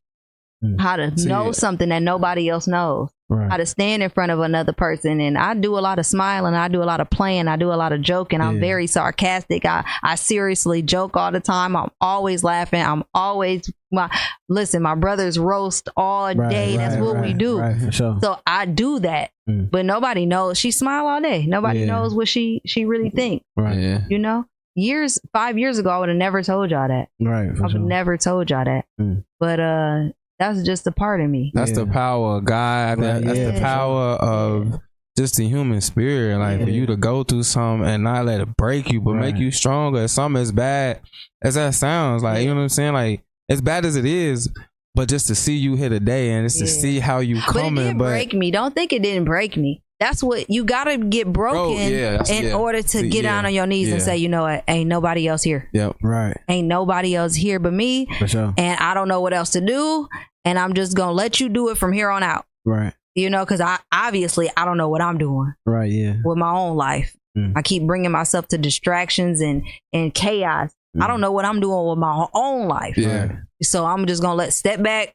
Mm. 0.64 0.80
How 0.80 0.95
to 0.95 1.18
See, 1.18 1.28
know 1.28 1.45
yeah. 1.47 1.52
something 1.52 1.89
that 1.89 2.02
nobody 2.04 2.47
else 2.49 2.68
knows. 2.68 3.10
Right. 3.32 3.49
how 3.49 3.57
to 3.57 3.65
stand 3.65 4.03
in 4.03 4.09
front 4.09 4.32
of 4.32 4.39
another 4.41 4.73
person. 4.73 5.21
And 5.21 5.38
I 5.38 5.53
do 5.53 5.77
a 5.77 5.79
lot 5.79 5.99
of 5.99 6.05
smiling, 6.05 6.53
I 6.53 6.67
do 6.67 6.84
a 6.84 6.86
lot 6.86 6.99
of 6.99 7.09
playing, 7.09 7.47
I 7.47 7.55
do 7.55 7.71
a 7.71 7.75
lot 7.75 7.93
of 7.93 8.01
joking. 8.01 8.41
I'm 8.41 8.55
Yeah. 8.55 8.61
very 8.61 8.88
sarcastic. 8.88 9.65
I, 9.65 9.86
I 10.03 10.15
seriously 10.15 10.82
joke 10.82 11.15
all 11.15 11.32
the 11.32 11.39
time. 11.39 11.75
I'm 11.77 11.89
always 12.01 12.43
laughing. 12.43 12.82
I'm 12.82 13.03
always 13.13 13.71
my 13.91 14.09
listen, 14.49 14.82
my 14.84 14.95
brothers 14.95 15.39
roast 15.39 15.88
all 15.95 16.34
Right, 16.34 16.49
day. 16.49 16.77
That's 16.77 16.95
right, 16.95 17.03
what 17.03 17.21
we 17.21 17.34
do. 17.34 17.59
Right, 17.59 17.77
for 17.82 17.91
sure. 17.91 18.17
So 18.21 18.39
I 18.45 18.65
do 18.65 18.99
that. 18.99 19.32
Mm. 19.49 19.71
But 19.71 19.86
nobody 19.86 20.25
knows. 20.25 20.57
She 20.57 20.71
smile 20.71 21.07
all 21.07 21.21
day. 21.21 21.45
Nobody 21.45 21.79
Yeah. 21.79 21.86
knows 21.88 22.13
what 22.13 22.27
she 22.27 22.61
she 22.65 22.86
really 22.86 23.09
think. 23.09 23.43
right. 23.55 23.77
Yeah. 23.77 24.01
You 24.09 24.19
know? 24.19 24.45
Years 24.75 25.19
five 25.34 25.57
years 25.57 25.77
ago 25.79 25.89
I 25.89 25.99
would 25.99 26.07
have 26.09 26.17
never 26.17 26.41
told 26.43 26.71
y'all 26.71 26.88
that. 26.88 27.09
Right. 27.19 27.49
I 27.49 27.61
would 27.61 27.71
sure. 27.71 27.79
never 27.79 28.17
told 28.17 28.49
y'all 28.49 28.63
that. 28.65 28.86
Mm. 28.99 29.23
But 29.39 29.59
uh 29.59 29.99
that's 30.42 30.64
just 30.64 30.88
a 30.88 30.92
part 30.92 31.22
of 31.22 31.30
me. 31.30 31.52
That's 31.54 31.72
the 31.72 31.86
power 31.86 32.38
of 32.38 32.46
God. 32.46 33.00
That- 33.00 33.14
Right, 33.16 33.24
that's 33.26 33.38
yeah, 33.39 33.52
the 33.52 33.60
power 33.62 34.14
of 34.16 34.80
just 35.18 35.36
the 35.38 35.48
human 35.48 35.82
spirit. 35.82 36.38
Like 36.39 36.64
for 36.64 36.70
you 36.70 36.86
to 36.88 36.98
go 36.98 37.24
through 37.24 37.44
something 37.44 37.88
and 37.88 38.04
not 38.04 38.26
let 38.26 38.42
it 38.42 38.58
break 38.58 38.92
you, 38.92 39.02
but 39.02 39.14
make 39.16 39.38
you 39.38 39.52
stronger. 39.52 40.08
Something 40.08 40.42
as 40.42 40.52
bad 40.52 41.02
as 41.44 41.56
that 41.56 41.76
sounds, 41.76 42.24
like 42.24 42.42
you 42.42 42.50
know 42.50 42.56
what 42.56 42.62
I'm 42.64 42.70
saying. 42.70 42.94
Like 42.94 43.24
as 43.50 43.62
bad 43.62 43.86
as 43.86 43.96
it 43.96 44.06
is, 44.06 44.50
but 44.96 45.08
just 45.10 45.28
to 45.28 45.36
see 45.36 45.56
you 45.58 45.76
here 45.76 45.89
today 45.89 46.32
and 46.32 46.46
just 46.46 46.60
to 46.60 46.68
see 46.68 47.00
how 47.00 47.20
you 47.20 47.39
coming. 47.42 47.46
But 47.46 47.60
it 47.60 47.64
coming. 47.64 47.86
did 47.86 47.98
But, 47.98 48.06
break 48.06 48.34
me. 48.34 48.52
Don't 48.52 48.74
think 48.74 48.94
it 48.94 49.02
didn't 49.04 49.26
break 49.26 49.56
me. 49.58 49.84
That's 50.02 50.22
what 50.24 50.49
you 50.49 50.66
gotta 50.66 50.97
get 50.97 51.32
broken 51.32 51.78
yeah, 51.93 52.22
in 52.28 52.45
yeah. 52.47 52.56
order 52.56 52.82
to 52.82 52.88
See, 52.88 53.08
get 53.10 53.24
yeah, 53.24 53.32
down 53.32 53.45
on 53.45 53.54
your 53.54 53.68
knees 53.68 53.91
and 53.91 54.02
say, 54.02 54.18
you 54.18 54.28
know 54.30 54.41
what, 54.41 54.64
ain't 54.68 54.89
nobody 54.89 55.28
else 55.28 55.43
here. 55.43 55.70
yep. 55.74 55.95
Right. 56.02 56.36
Ain't 56.49 56.68
nobody 56.68 57.16
else 57.16 57.36
here 57.36 57.60
but 57.60 57.72
me. 57.72 58.08
For 58.18 58.28
sure. 58.28 58.54
And 58.58 58.80
I 58.80 58.93
don't 58.95 59.08
know 59.08 59.22
what 59.22 59.32
else 59.32 59.52
to 59.52 59.62
do. 59.62 60.08
And 60.43 60.58
I'm 60.58 60.74
just 60.74 60.97
gonna 60.97 61.12
let 61.14 61.39
you 61.39 61.47
do 61.49 61.70
it 61.70 61.78
from 61.78 61.93
here 61.93 62.10
on 62.10 62.24
out. 62.24 62.45
Right. 62.66 62.93
You 63.14 63.30
know, 63.30 63.45
because 63.45 63.62
I 63.62 63.78
obviously 63.93 64.49
I 64.58 64.66
don't 64.66 64.78
know 64.78 64.89
what 64.89 65.02
I'm 65.02 65.18
doing 65.20 65.54
Right. 65.68 65.91
Yeah. 65.91 66.16
with 66.26 66.38
my 66.38 66.52
own 66.52 66.76
life. 66.78 67.16
Mm. 67.38 67.54
I 67.56 67.62
keep 67.62 67.84
bringing 67.86 68.12
myself 68.12 68.47
to 68.49 68.58
distractions 68.58 69.39
and 69.39 69.64
and 69.93 70.14
chaos. 70.14 70.72
I 70.99 71.08
don't 71.08 71.22
know 71.22 71.32
what 71.32 71.45
I'm 71.45 71.60
doing 71.62 71.88
with 71.88 71.99
my 71.99 72.26
own 72.34 72.68
life. 72.68 72.97
Yeah. 72.97 73.28
Right. 73.28 73.32
So 73.62 73.86
I'm 73.86 74.06
just 74.08 74.22
gonna 74.24 74.36
let 74.36 74.52
step 74.52 74.82
back 74.82 75.14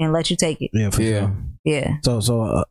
and 0.00 0.12
let 0.12 0.28
you 0.28 0.36
take 0.36 0.60
it. 0.60 0.70
Yeah. 0.74 0.90
For 0.90 1.02
Yeah. 1.02 1.20
sure. 1.20 1.36
Yeah. 1.64 1.94
So 2.04 2.18
so 2.20 2.42
uh, 2.42 2.64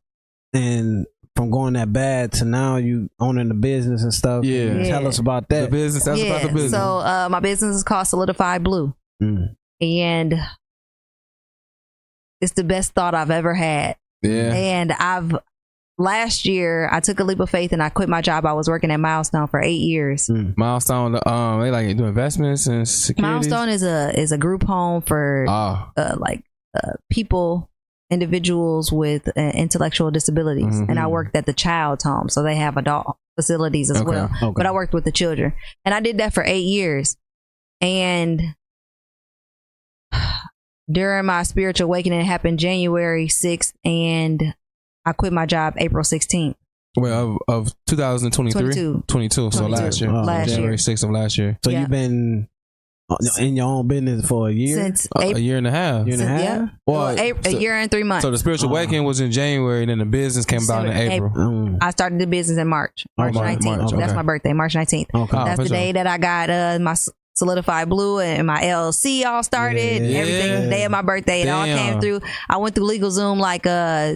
and 0.53 1.05
from 1.35 1.49
going 1.49 1.73
that 1.73 1.91
bad 1.91 2.31
to 2.33 2.45
now 2.45 2.75
you 2.77 3.09
owning 3.19 3.47
the 3.47 3.53
business 3.55 4.03
and 4.03 4.13
stuff. 4.13 4.45
Yeah. 4.45 4.67
Can 4.67 4.79
you 4.81 4.85
Tell 4.85 5.07
us 5.07 5.17
about 5.19 5.49
that. 5.49 5.55
The 5.55 5.61
that. 5.65 5.71
business. 5.71 6.03
That's 6.05 6.19
yeah. 6.19 6.25
about 6.27 6.41
the 6.43 6.53
business. 6.53 6.71
So 6.71 6.97
uh, 6.99 7.27
my 7.31 7.39
business 7.39 7.75
is 7.75 7.83
called 7.83 8.07
Solidified 8.07 8.63
Blue, 8.63 8.93
Mm. 9.21 9.55
and 9.81 10.33
it's 12.41 12.53
the 12.53 12.63
best 12.63 12.93
thought 12.93 13.15
I've 13.15 13.31
ever 13.31 13.53
had. 13.53 13.95
yeah. 14.21 14.53
And 14.53 14.91
I've 14.91 15.35
last 15.97 16.45
year 16.45 16.89
I 16.91 16.99
took 16.99 17.19
a 17.19 17.23
leap 17.23 17.39
of 17.39 17.49
faith 17.49 17.71
and 17.71 17.81
I 17.81 17.89
quit 17.89 18.09
my 18.09 18.21
job. 18.21 18.45
I 18.45 18.53
was 18.53 18.67
working 18.67 18.91
at 18.91 18.99
Milestone 18.99 19.47
for 19.47 19.61
eight 19.61 19.81
years. 19.81 20.29
Milestone. 20.57 21.19
Um, 21.25 21.61
they 21.61 21.71
like 21.71 21.95
do 21.95 22.05
investments 22.05 22.67
and 22.67 22.87
securities. 22.87 23.47
Milestone 23.49 23.69
is 23.69 23.83
a 23.83 24.19
is 24.19 24.31
a 24.31 24.37
group 24.37 24.63
home 24.63 25.01
for 25.01 25.45
Oh, 25.47 25.89
uh, 25.95 26.15
like 26.17 26.43
uh, 26.75 26.93
people, 27.09 27.69
individuals 28.13 28.91
with 28.91 29.27
uh, 29.37 29.41
intellectual 29.41 30.11
disabilities, 30.11 30.79
and 30.79 30.99
I 30.99 31.03
Mhm. 31.03 31.11
worked 31.11 31.35
at 31.35 31.45
the 31.45 31.53
child's 31.53 32.03
home, 32.03 32.29
so 32.29 32.43
they 32.43 32.55
have 32.55 32.77
adult 32.77 33.17
facilities 33.35 33.89
as 33.91 33.97
Okay. 34.01 34.09
well. 34.09 34.29
Okay. 34.41 34.53
But 34.55 34.65
I 34.65 34.71
worked 34.71 34.93
with 34.93 35.03
the 35.03 35.11
children, 35.11 35.53
and 35.83 35.93
I 35.93 35.99
did 35.99 36.19
that 36.19 36.33
for 36.33 36.43
eight 36.43 36.65
years. 36.65 37.17
And 37.81 38.41
during 40.91 41.25
my 41.25 41.43
spiritual 41.43 41.85
awakening, 41.85 42.19
it 42.21 42.25
happened 42.25 42.59
January 42.59 43.27
sixth, 43.27 43.73
and 43.83 44.53
I 45.05 45.13
quit 45.13 45.33
my 45.33 45.45
job 45.45 45.73
April 45.77 46.03
sixteenth. 46.03 46.55
well, 46.95 47.39
of, 47.47 47.67
of 47.67 47.73
2023, 47.87 48.61
22. 48.61 49.03
22. 49.07 49.51
So 49.51 49.59
22. 49.67 49.83
last 49.83 50.01
year, 50.01 50.09
Oh, 50.11 50.21
Last 50.23 50.49
January 50.49 50.73
year. 50.73 50.77
6th 50.77 51.03
of 51.03 51.09
last 51.09 51.37
year. 51.39 51.57
So 51.63 51.71
Yeah. 51.71 51.81
you've 51.81 51.89
been 51.89 52.47
in 53.39 53.55
your 53.55 53.65
own 53.67 53.87
business 53.87 54.27
for 54.27 54.49
a 54.49 54.51
year. 54.51 54.75
Since 54.75 55.07
A, 55.17 55.31
a 55.33 55.37
year 55.39 55.57
and 55.57 55.67
a 55.67 55.71
half. 55.71 56.05
year 56.05 56.13
and 56.15 56.23
a 56.23 56.27
half. 56.27 56.39
yeah, 56.41 56.67
Well, 56.87 56.99
well, 57.05 57.19
April, 57.19 57.43
so- 57.51 57.57
a 57.57 57.61
year 57.61 57.73
and 57.75 57.89
three 57.91 58.03
months. 58.03 58.23
So 58.23 58.31
the 58.31 58.37
spiritual 58.37 58.69
Oh. 58.69 58.71
awakening 58.71 59.03
was 59.03 59.19
in 59.19 59.31
January, 59.31 59.81
and 59.83 59.89
then 59.89 59.99
the 59.99 60.05
business 60.05 60.45
came 60.45 60.63
about 60.63 60.85
in 60.85 60.93
April. 60.93 61.29
April. 61.31 61.49
Mm. 61.51 61.77
I 61.81 61.89
started 61.91 62.19
the 62.19 62.27
business 62.27 62.57
in 62.57 62.67
March, 62.67 63.05
Oh, 63.17 63.23
March 63.23 63.33
March, 63.35 63.45
nineteenth. 63.45 63.77
March, 63.91 63.91
That's 63.99 64.13
my 64.13 64.21
birthday, 64.23 64.53
March 64.53 64.75
nineteenth. 64.75 65.09
Okay. 65.13 65.37
Oh, 65.37 65.45
That's 65.45 65.55
for 65.57 65.63
the 65.63 65.69
sure. 65.69 65.77
day 65.77 65.91
that 65.93 66.07
I 66.07 66.17
got 66.17 66.49
uh, 66.49 66.79
my 66.81 66.95
solidified 67.35 67.89
blue 67.89 68.19
and 68.19 68.45
my 68.45 68.61
LLC 68.61 69.25
all 69.25 69.41
started. 69.43 70.03
Yeah. 70.03 70.19
Everything 70.19 70.63
the 70.65 70.69
day 70.69 70.83
of 70.83 70.91
my 70.91 71.01
birthday, 71.01 71.41
it 71.41 71.49
all 71.49 71.65
came 71.65 71.99
through. 71.99 72.21
I 72.49 72.57
went 72.57 72.75
through 72.75 72.87
LegalZoom 72.87 73.39
like 73.39 73.65
uh 73.65 74.15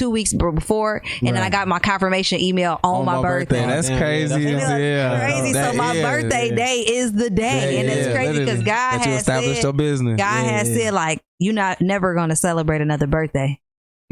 two 0.00 0.10
weeks 0.10 0.32
before, 0.32 1.02
and 1.20 1.36
then 1.36 1.42
I 1.42 1.50
got 1.50 1.68
my 1.68 1.78
confirmation 1.78 2.40
email 2.40 2.80
on, 2.82 3.04
my, 3.04 3.20
birthday. 3.20 3.66
That's 3.66 3.88
oh, 3.88 3.90
Damn, 3.90 3.98
yeah, 3.98 4.04
crazy. 4.04 4.52
that's 4.52 4.70
It 4.70 4.80
yeah. 4.80 5.18
crazy. 5.20 5.52
That 5.52 5.72
so 5.72 5.76
my 5.76 5.94
is, 5.94 6.02
birthday 6.02 6.48
yeah. 6.48 6.54
day 6.54 6.78
is 6.80 7.12
the 7.12 7.30
day, 7.30 7.74
Yeah, 7.74 7.80
and 7.80 7.88
it's 7.90 8.14
crazy 8.14 8.38
because. 8.40 8.62
God 8.62 9.00
has 9.00 9.20
established 9.20 9.56
said, 9.56 9.62
your 9.62 9.72
business. 9.72 10.16
God 10.16 10.44
Yeah, 10.46 10.50
has 10.52 10.68
said 10.68 10.94
like 10.94 11.20
you're 11.38 11.54
not 11.54 11.80
never 11.80 12.14
gonna 12.14 12.36
celebrate 12.36 12.80
another 12.80 13.06
birthday. 13.06 13.60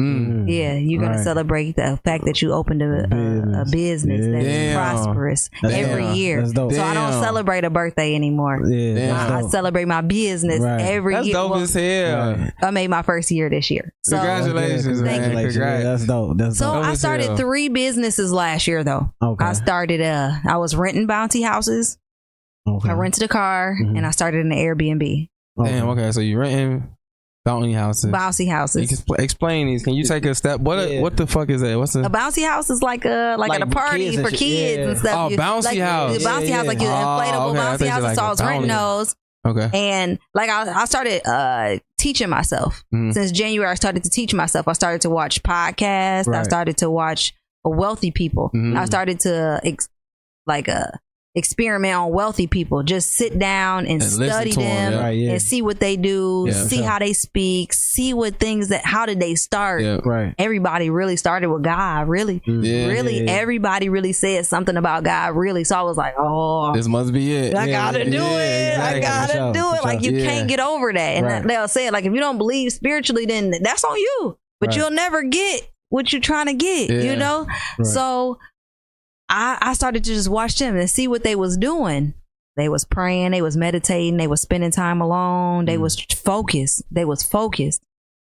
Mm. 0.01 0.45
Yeah, 0.49 0.75
you're 0.75 1.01
gonna 1.01 1.17
Right. 1.17 1.25
celebrate 1.25 1.75
the 1.77 1.99
fact 2.05 2.25
that 2.27 2.41
you 2.41 2.53
opened 2.53 2.83
a, 2.83 2.87
a, 2.87 3.63
a 3.63 3.65
Business. 3.65 3.71
business 3.73 4.27
that 4.27 4.41
is 4.43 4.47
Damn. 4.47 4.77
prosperous 4.77 5.51
That's 5.61 5.75
every 5.75 6.03
dope. 6.05 6.17
year. 6.17 6.41
That's 6.41 6.53
dope. 6.53 6.73
So 6.73 6.83
I 6.83 6.95
don't 6.95 7.13
celebrate 7.21 7.65
a 7.65 7.71
birthday 7.71 8.15
anymore. 8.15 8.61
Yeah. 8.69 9.29
I, 9.29 9.39
I 9.39 9.49
celebrate 9.49 9.87
my 9.87 10.01
business 10.03 10.61
Right. 10.61 10.81
every 10.83 11.15
That's 11.15 11.27
year. 11.27 11.35
That's 11.35 11.43
dope 11.43 11.51
Well, 11.51 11.61
as 11.63 11.75
hell. 11.75 12.33
Right. 12.37 12.53
I 12.63 12.71
made 12.71 12.91
my 12.91 13.03
first 13.03 13.31
year 13.33 13.51
this 13.51 13.71
year. 13.73 13.93
So, 14.05 14.17
Congratulations, 14.17 14.87
Yeah, 15.01 15.05
man. 15.05 15.15
congratulations. 15.23 15.55
Congrats. 15.57 15.85
That's 15.85 16.05
dope. 16.07 16.37
That's 16.39 16.59
so 16.59 16.65
dope. 16.67 16.75
Dope 16.77 16.85
I 16.85 16.95
started 16.95 17.37
three 17.37 17.69
businesses 17.69 18.33
last 18.33 18.69
year 18.69 18.85
though. 18.85 19.13
Okay. 19.21 19.45
I 19.45 19.53
started 19.55 20.01
uh 20.01 20.31
I 20.47 20.59
was 20.59 20.77
renting 20.77 21.07
bounty 21.07 21.43
houses. 21.43 21.99
okay. 22.69 22.91
I 22.91 22.93
rented 22.93 23.23
a 23.25 23.29
car 23.29 23.77
Mhm. 23.83 23.97
and 23.97 24.07
I 24.07 24.11
started 24.11 24.45
an 24.47 24.53
Airbnb. 24.53 25.29
Damn. 25.63 25.89
Okay. 25.89 26.13
So 26.13 26.21
you 26.21 26.39
renting 26.39 26.87
bounty 27.45 27.73
houses. 27.73 28.11
Bouncy 28.11 28.45
You 28.47 28.51
houses. 28.53 28.89
can 28.89 28.97
spl- 28.99 29.19
explain 29.23 29.67
these. 29.69 29.83
Can 29.83 29.95
you 29.95 30.05
take 30.05 30.25
a 30.27 30.35
step? 30.35 30.61
What 30.61 30.91
Yeah. 30.91 31.01
what 31.01 31.17
the 31.17 31.27
fuck 31.27 31.49
is 31.51 31.61
that? 31.63 31.79
What's 31.79 31.93
the 31.95 32.05
A 32.05 32.11
bouncy 32.11 32.47
house 32.47 32.69
is 32.71 32.83
like 32.83 33.05
a 33.05 33.37
like, 33.39 33.49
Like 33.51 33.61
at 33.63 33.69
a 33.69 33.71
party 33.71 34.05
kids 34.05 34.17
and 34.17 34.25
for 34.27 34.31
shit, 34.31 34.39
kids 34.39 34.79
yeah. 34.79 34.89
and 34.89 34.99
stuff. 34.99 35.15
Oh, 35.17 35.29
You- 35.31 35.39
bouncy 35.39 35.65
like, 35.65 35.79
house. 35.79 36.19
The 36.19 36.25
bouncy 36.25 36.49
Yeah, 36.49 36.57
house, 36.57 36.67
like 36.67 36.81
your. 36.83 36.91
Oh, 36.91 36.95
inflatable 36.95 37.51
okay. 37.51 37.59
I 37.59 37.63
bouncy 37.63 37.79
thought 37.79 37.85
you 37.85 37.91
houses. 37.91 38.05
like 38.05 38.17
so 38.17 38.23
I 38.23 38.27
a 38.27 38.31
was 38.31 38.41
renting 38.41 38.69
bounty. 38.69 38.75
those. 38.99 39.17
okay? 39.47 39.71
And 39.73 40.19
like 40.35 40.51
I, 40.51 40.83
I 40.83 40.85
started 40.85 41.27
uh 41.27 41.79
teaching 41.99 42.29
myself 42.29 42.85
Mhm. 42.95 43.15
since 43.15 43.31
January. 43.33 43.71
I 43.71 43.75
started 43.75 44.05
to 44.05 44.11
teach 44.11 44.35
myself. 44.35 44.69
I 44.69 44.73
started 44.75 45.01
to 45.03 45.11
watch 45.11 45.43
podcasts. 45.43 46.29
I 46.29 46.31
Right. 46.31 46.45
started 46.45 46.77
to 46.79 46.91
watch 46.91 47.35
uh, 47.67 47.71
wealthy 47.71 48.11
people. 48.11 48.51
Mhm. 48.55 48.77
I 48.79 48.85
started 48.85 49.21
to 49.21 49.61
ex- 49.65 49.89
like 50.47 50.69
uh 50.69 50.89
experiment 51.39 51.95
on 51.95 52.11
wealthy 52.11 52.47
people. 52.47 52.83
Just 52.83 53.13
sit 53.13 53.39
down 53.39 53.87
and, 53.87 54.03
And 54.03 54.03
study 54.03 54.51
to 54.53 54.61
'em, 54.61 54.67
them 54.67 54.93
yeah. 54.93 54.99
Right, 55.01 55.11
yeah. 55.19 55.31
and 55.33 55.43
see 55.43 55.63
what 55.63 55.81
they 55.81 55.97
do. 55.97 56.45
Yeah. 56.49 56.55
see 56.55 56.77
Sure. 56.79 56.85
how 56.87 56.99
they 56.99 57.13
speak. 57.15 57.73
See 57.73 58.13
what 58.13 58.39
things 58.39 58.69
that 58.69 58.85
how 58.85 59.07
did 59.07 59.21
they 59.21 59.35
start. 59.37 59.83
Yeah. 59.83 60.01
Right. 60.05 60.35
Everybody 60.39 60.91
really 60.91 61.17
started 61.17 61.49
with 61.49 61.63
God. 61.63 62.09
Really. 62.09 62.41
Mm. 62.41 62.65
Yeah. 62.65 62.87
Really, 62.89 63.25
yeah. 63.25 63.31
everybody 63.33 63.89
really 63.89 64.13
said 64.13 64.45
something 64.47 64.77
about 64.77 65.05
God. 65.05 65.35
Really, 65.37 65.65
so 65.65 65.77
I 65.79 65.83
was 65.83 65.97
like, 65.97 66.15
"Oh, 66.19 66.73
This 66.75 66.89
must 66.89 67.13
be 67.13 67.35
it. 67.35 67.55
I 67.55 67.67
Yeah, 67.67 67.73
gotta 67.93 67.99
yeah, 68.01 68.05
do 68.05 68.17
yeah, 68.17 68.39
it. 68.39 68.69
exactly. 68.73 68.99
I 68.99 69.01
gotta 69.01 69.33
sure, 69.33 69.53
do 69.55 69.61
for 69.63 69.77
it. 69.77 69.85
Like 69.85 70.03
you 70.03 70.19
sure. 70.19 70.29
can't 70.29 70.49
get 70.49 70.61
over 70.61 70.93
that. 70.93 70.99
And 71.17 71.27
Right. 71.27 71.47
they'll 71.47 71.69
say, 71.69 71.91
like, 71.91 72.05
if 72.05 72.13
you 72.13 72.21
don't 72.21 72.39
believe 72.39 72.73
spiritually, 72.73 73.25
then 73.27 73.55
that's 73.63 73.85
on 73.85 73.97
you. 73.97 74.37
But 74.61 74.71
Right. 74.71 74.77
you'll 74.79 74.91
never 74.91 75.23
get 75.23 75.69
what 75.91 76.13
you're 76.13 76.21
trying 76.21 76.47
to 76.47 76.53
get. 76.55 76.91
Yeah. 76.91 77.13
You 77.13 77.17
know. 77.17 77.47
Right. 77.79 77.87
So 77.87 78.39
I 79.29 79.59
I 79.61 79.73
started 79.75 80.05
to 80.05 80.11
just 80.15 80.29
watch 80.29 80.59
them 80.59 80.77
and 80.77 80.89
see 80.91 81.09
what 81.09 81.23
they 81.25 81.37
was 81.37 81.57
doing. 81.57 82.15
They 82.57 82.69
was 82.69 82.85
praying. 82.85 83.31
They 83.31 83.43
was 83.43 83.57
meditating. 83.57 84.17
They 84.17 84.27
was 84.27 84.41
spending 84.41 84.71
time 84.73 85.01
alone. 85.01 85.67
They 85.67 85.77
Mm. 85.77 85.81
was 85.83 86.01
focused. 86.01 86.83
They 86.91 87.05
was 87.05 87.23
focused. 87.23 87.83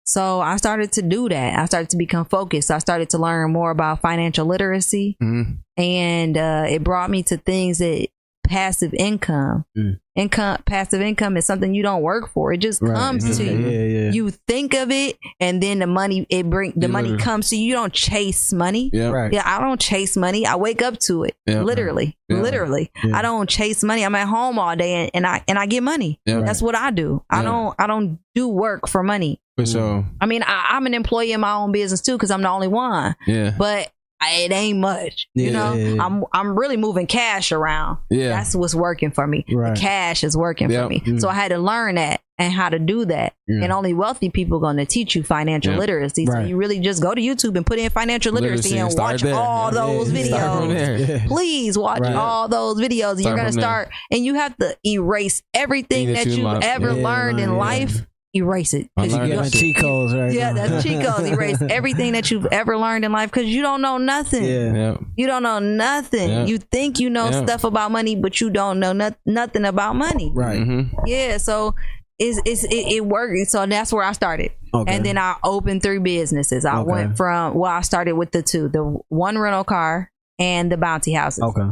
So 0.04 0.40
I 0.40 0.56
started 0.56 0.92
to 0.92 1.02
do 1.02 1.28
that. 1.28 1.58
I 1.58 1.64
started 1.66 1.90
to 1.90 1.96
become 1.96 2.24
focused. 2.26 2.70
I 2.70 2.78
started 2.78 3.10
to 3.10 3.18
learn 3.18 3.52
more 3.52 3.70
about 3.70 4.00
financial 4.00 4.46
literacy 4.46 5.16
Mhm. 5.22 5.58
and 5.76 6.36
uh, 6.38 6.64
it 6.68 6.82
brought 6.84 7.10
me 7.10 7.22
to 7.24 7.36
things 7.36 7.78
that 7.78 8.08
passive 8.46 8.94
income. 8.94 9.64
Mm. 9.76 9.98
Income, 10.14 10.62
passive 10.64 11.02
income 11.02 11.36
is 11.36 11.44
something 11.44 11.74
you 11.74 11.82
don't 11.82 12.00
work 12.02 12.30
for. 12.32 12.50
It 12.52 12.58
just 12.58 12.80
Right. 12.80 12.96
comes 12.96 13.36
to 13.36 13.44
Mhm. 13.44 13.60
you. 13.60 13.68
Yeah, 13.68 14.00
yeah. 14.04 14.10
You 14.12 14.30
think 14.30 14.72
of 14.74 14.90
it, 14.90 15.18
and 15.40 15.62
then 15.62 15.80
the 15.80 15.86
money 15.86 16.26
it 16.30 16.48
bring 16.48 16.72
the 16.74 16.86
You 16.86 16.92
money 16.92 17.08
literally- 17.10 17.22
comes 17.24 17.50
to 17.50 17.56
you. 17.56 17.66
You 17.66 17.74
don't 17.74 17.92
chase 17.92 18.52
money. 18.52 18.88
Yeah. 18.94 19.10
Right. 19.10 19.30
Yeah, 19.32 19.42
I 19.44 19.60
don't 19.60 19.78
chase 19.78 20.16
money. 20.16 20.46
I 20.46 20.56
wake 20.56 20.80
up 20.80 20.98
to 21.00 21.24
it. 21.24 21.34
Yeah. 21.46 21.60
Literally, 21.62 22.16
Yeah. 22.30 22.40
literally. 22.40 22.90
Yeah. 23.04 23.18
I 23.18 23.20
don't 23.22 23.48
chase 23.48 23.82
money. 23.84 24.04
I'm 24.04 24.14
at 24.14 24.26
home 24.26 24.58
all 24.58 24.74
day, 24.74 24.94
and, 24.94 25.10
and 25.12 25.26
I 25.26 25.42
and 25.46 25.58
I 25.58 25.66
get 25.66 25.82
money. 25.82 26.18
Yeah. 26.24 26.40
That's 26.40 26.62
what 26.62 26.74
I 26.74 26.90
do. 26.90 27.22
I 27.28 27.42
don't 27.42 27.74
I 27.78 27.86
don't 27.86 28.18
do 28.34 28.48
work 28.48 28.88
for 28.88 29.02
money. 29.02 29.40
For 29.58 29.64
sure. 29.66 30.04
I 30.20 30.26
mean, 30.26 30.42
I, 30.46 30.66
I'm 30.72 30.84
an 30.86 30.92
employee 30.92 31.32
in 31.32 31.40
my 31.40 31.52
own 31.54 31.72
business 31.72 32.02
too 32.02 32.12
because 32.12 32.30
I'm 32.30 32.42
the 32.42 32.50
only 32.50 32.68
one. 32.68 33.16
Yeah. 33.26 33.54
But 33.56 33.88
I, 33.88 33.90
it 34.22 34.52
ain't 34.52 34.78
much. 34.78 35.28
Yeah, 35.34 35.44
you 35.46 35.52
know, 35.52 35.72
yeah, 35.74 35.88
yeah. 35.94 36.04
I'm 36.04 36.24
I'm 36.32 36.58
really 36.58 36.76
moving 36.76 37.06
cash 37.06 37.52
around. 37.52 37.98
Yeah. 38.10 38.28
That's 38.30 38.54
what's 38.54 38.74
working 38.74 39.10
for 39.10 39.26
me. 39.26 39.44
Right. 39.52 39.74
The 39.74 39.80
cash 39.80 40.24
is 40.24 40.36
working 40.36 40.70
Yep. 40.70 40.82
for 40.84 40.88
me. 40.88 41.00
Mm. 41.00 41.20
So 41.20 41.28
I 41.28 41.34
had 41.34 41.48
to 41.48 41.58
learn 41.58 41.96
that. 41.96 42.20
and 42.38 42.52
how 42.52 42.68
to 42.68 42.78
do 42.78 43.06
that. 43.06 43.32
And 43.48 43.72
only 43.72 43.94
wealthy 43.94 44.28
people 44.28 44.58
going 44.60 44.76
to 44.76 44.84
teach 44.84 45.16
you 45.16 45.22
financial 45.22 45.74
literacy. 45.74 46.26
So 46.26 46.40
you 46.40 46.58
really 46.58 46.80
just 46.80 47.00
go 47.00 47.14
to 47.14 47.20
YouTube 47.20 47.56
and 47.56 47.64
put 47.64 47.78
in 47.78 47.88
financial 47.88 48.30
literacy, 48.34 48.74
Literacy 48.74 48.78
and 48.78 48.92
start 48.92 49.12
watch 49.12 49.22
there. 49.22 49.34
all 49.34 49.70
those 49.70 50.08
start 50.08 50.64
videos. 50.64 51.26
Please 51.28 51.78
watch 51.78 52.00
Right. 52.00 52.14
all 52.14 52.46
those 52.48 52.76
videos. 52.78 53.12
and 53.12 53.20
You're 53.22 53.36
going 53.36 53.46
to 53.46 53.52
from 53.52 53.60
there. 53.62 53.70
start, 53.70 53.88
and 54.10 54.22
you 54.22 54.34
have 54.34 54.54
to 54.58 54.76
erase 54.86 55.42
everything 55.54 56.08
Thing 56.08 56.14
that, 56.14 56.26
you 56.26 56.46
you've 56.46 56.62
ever 56.62 56.92
learned 56.92 57.40
in 57.40 57.56
life. 57.56 58.02
Erase 58.34 58.74
it. 58.74 58.90
I 58.96 59.02
'Cause 59.02 59.12
you 59.12 59.18
learned 59.18 59.28
You 59.28 59.34
don't- 59.36 59.44
that 59.44 59.52
giving 59.52 59.66
cheat 59.74 59.76
codes 59.76 60.14
right 60.14 60.32
yeah, 60.32 60.52
now. 60.52 60.66
that's 60.68 60.82
cheat 60.84 61.00
codes. 61.04 61.28
Erase 61.30 61.62
everything 61.70 62.12
that 62.12 62.30
you've 62.30 62.46
ever 62.46 62.76
learned 62.76 63.04
in 63.04 63.12
life 63.12 63.30
because 63.30 63.48
you 63.48 63.62
don't 63.62 63.80
know 63.80 63.96
nothing. 63.98 64.44
yeah. 64.44 64.74
Yeah. 64.74 64.96
You 65.16 65.26
don't 65.26 65.42
know 65.42 65.58
nothing. 65.58 66.28
Yeah. 66.28 66.44
You 66.44 66.58
think 66.58 67.00
you 67.00 67.08
know 67.08 67.30
Yeah. 67.30 67.44
stuff 67.44 67.64
about 67.64 67.90
money, 67.92 68.14
but 68.16 68.40
you 68.40 68.50
don't 68.50 68.78
know 68.78 68.92
not- 68.92 69.16
nothing 69.24 69.64
about 69.64 69.96
money. 69.96 70.32
Right. 70.34 70.60
Mhm. 70.60 70.90
Yeah, 71.06 71.38
so 71.38 71.74
it's, 72.18 72.38
it's 72.44 72.64
it, 72.64 72.92
it 72.96 73.06
worked. 73.06 73.48
So 73.50 73.64
that's 73.66 73.92
where 73.92 74.04
I 74.04 74.12
started. 74.12 74.50
Okay. 74.74 74.94
And 74.94 75.04
then 75.06 75.16
I 75.16 75.36
opened 75.42 75.82
three 75.82 75.98
businesses. 75.98 76.64
I 76.66 76.78
Okay. 76.80 76.90
went 76.90 77.16
from 77.16 77.54
well, 77.54 77.70
I 77.70 77.80
started 77.82 78.14
with 78.16 78.32
the 78.32 78.42
two, 78.42 78.68
the 78.68 78.82
one 79.08 79.38
rental 79.38 79.64
car 79.64 80.10
and 80.38 80.70
the 80.70 80.76
bounty 80.76 81.12
houses. 81.14 81.42
Okay. 81.42 81.70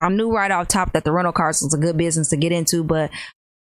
I 0.00 0.08
knew 0.08 0.32
right 0.32 0.50
off 0.50 0.66
top 0.68 0.92
that 0.94 1.04
the 1.04 1.12
rental 1.12 1.32
cars 1.32 1.62
was 1.62 1.72
a 1.72 1.78
good 1.78 1.96
business 1.96 2.30
to 2.30 2.36
get 2.36 2.50
into, 2.52 2.82
but 2.82 3.10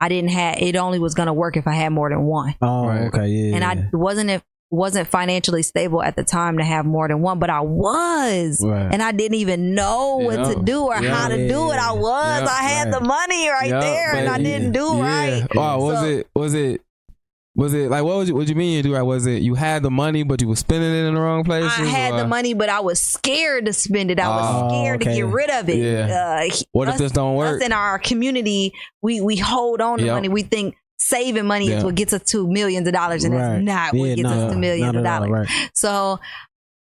I 0.00 0.08
didn't 0.08 0.30
have 0.30 0.56
it. 0.58 0.76
Only 0.76 0.98
was 0.98 1.14
going 1.14 1.26
to 1.26 1.32
work 1.32 1.56
if 1.56 1.66
I 1.66 1.72
had 1.74 1.90
more 1.92 2.08
than 2.08 2.22
one, 2.22 2.54
Oh, 2.62 2.86
Right. 2.86 3.02
okay. 3.08 3.26
Yeah. 3.26 3.56
and 3.56 3.64
I 3.64 3.88
wasn't 3.92 4.30
if 4.30 4.42
wasn't 4.70 5.08
financially 5.08 5.62
stable 5.62 6.02
at 6.02 6.14
the 6.14 6.22
time 6.22 6.58
to 6.58 6.62
have 6.64 6.84
more 6.84 7.08
than 7.08 7.22
one, 7.22 7.38
but 7.38 7.48
I 7.48 7.60
was. 7.60 8.62
Right. 8.62 8.88
And 8.92 9.02
I 9.02 9.12
didn't 9.12 9.36
even 9.38 9.74
know 9.74 10.18
what 10.18 10.44
to 10.54 10.62
do 10.62 10.82
or 10.84 10.96
Yeah. 11.00 11.14
how 11.14 11.28
to 11.28 11.48
do 11.48 11.70
it. 11.70 11.78
I 11.78 11.92
was. 11.92 12.42
Yeah. 12.42 12.48
I 12.50 12.62
had 12.64 12.84
Right. 12.92 13.00
the 13.00 13.00
money 13.00 13.48
right 13.48 13.70
Yeah, 13.70 13.80
there, 13.80 14.14
and 14.14 14.26
but 14.26 14.34
I 14.34 14.42
didn't 14.42 14.72
do 14.72 14.96
Yeah. 14.96 15.02
right. 15.02 15.54
Wow, 15.54 15.80
was 15.80 16.00
So- 16.00 16.04
it 16.04 16.26
was 16.34 16.52
it 16.54 16.82
was 17.59 17.74
it 17.74 17.90
like 17.90 18.05
what 18.05 18.16
was 18.16 18.28
it 18.30 18.32
what 18.35 18.48
you 18.48 18.55
mean 18.55 18.76
you 18.76 18.82
do 18.85 18.94
right? 18.94 19.02
Was 19.02 19.26
it 19.26 19.43
you 19.43 19.55
had 19.56 19.82
the 19.82 19.90
money 19.90 20.22
but 20.22 20.40
you 20.40 20.47
were 20.48 20.55
spending 20.56 20.90
it 20.90 21.06
in 21.09 21.14
the 21.14 21.20
wrong 21.20 21.43
place? 21.44 21.64
I 21.64 21.85
had 21.85 22.14
or- 22.14 22.18
the 22.20 22.26
money, 22.28 22.55
but 22.55 22.68
I 22.68 22.80
was 22.80 23.01
scared 23.01 23.66
to 23.66 23.72
spend 23.72 24.10
it. 24.12 24.20
I 24.20 24.28
was 24.28 24.47
Oh, 24.48 24.68
scared 24.68 25.02
okay. 25.02 25.10
to 25.10 25.16
get 25.16 25.26
rid 25.26 25.51
of 25.51 25.68
it. 25.68 25.76
Yeah. 25.76 26.47
Uh, 26.48 26.56
What 26.72 26.89
if 26.89 26.98
this 26.98 27.10
don't 27.12 27.35
work? 27.35 27.60
Us 27.60 27.66
in 27.66 27.72
our 27.72 27.98
community, 27.98 28.72
we 29.02 29.20
we 29.20 29.36
hold 29.36 29.80
on 29.80 29.98
to 29.98 30.05
Yep. 30.05 30.14
money. 30.14 30.28
We 30.28 30.43
think 30.43 30.76
saving 30.98 31.47
money 31.47 31.68
is 31.70 31.82
what 31.85 31.94
gets 31.97 32.12
us 32.12 32.22
to 32.30 32.47
millions 32.47 32.86
of 32.86 32.94
dollars, 32.94 33.24
and 33.24 33.35
Right. 33.35 33.40
that's 33.55 33.64
not 33.64 33.94
what 33.94 34.06
gets 34.16 34.22
no, 34.22 34.28
us 34.47 34.52
to 34.52 34.59
millions 34.59 34.97
of 34.97 35.02
dollars. 35.05 35.30
Right. 35.30 35.48
So 35.74 36.20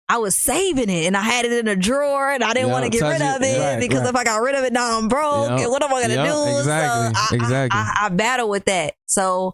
I 0.08 0.18
was 0.18 0.36
saving 0.36 0.90
it 0.90 1.06
and 1.06 1.16
I 1.18 1.22
had 1.22 1.46
it 1.46 1.52
in 1.54 1.68
a 1.68 1.76
drawer 1.76 2.32
and 2.32 2.44
I 2.44 2.54
didn't 2.54 2.68
Yeah, 2.70 2.74
want 2.74 2.86
to 2.86 2.90
get 2.90 3.04
rid 3.04 3.22
it. 3.22 3.36
of 3.36 3.42
it 3.44 3.60
Right, 3.60 3.80
because 3.80 4.00
right. 4.02 4.10
if 4.10 4.16
I 4.16 4.24
got 4.24 4.38
rid 4.42 4.56
of 4.56 4.64
it 4.64 4.74
now 4.74 4.98
I'm 4.98 5.08
broke 5.08 5.50
Yeah. 5.50 5.60
and 5.62 5.72
what 5.72 5.84
am 5.84 5.94
I 5.94 6.02
gonna 6.02 6.14
Yeah, 6.16 6.26
do? 6.34 6.58
exactly, 6.58 7.14
So 7.14 7.22
I, 7.22 7.36
exactly. 7.36 7.80
I, 7.80 7.94
I, 8.02 8.06
I 8.06 8.10
battle 8.10 8.50
with 8.50 8.66
that. 8.66 8.96
So 9.06 9.54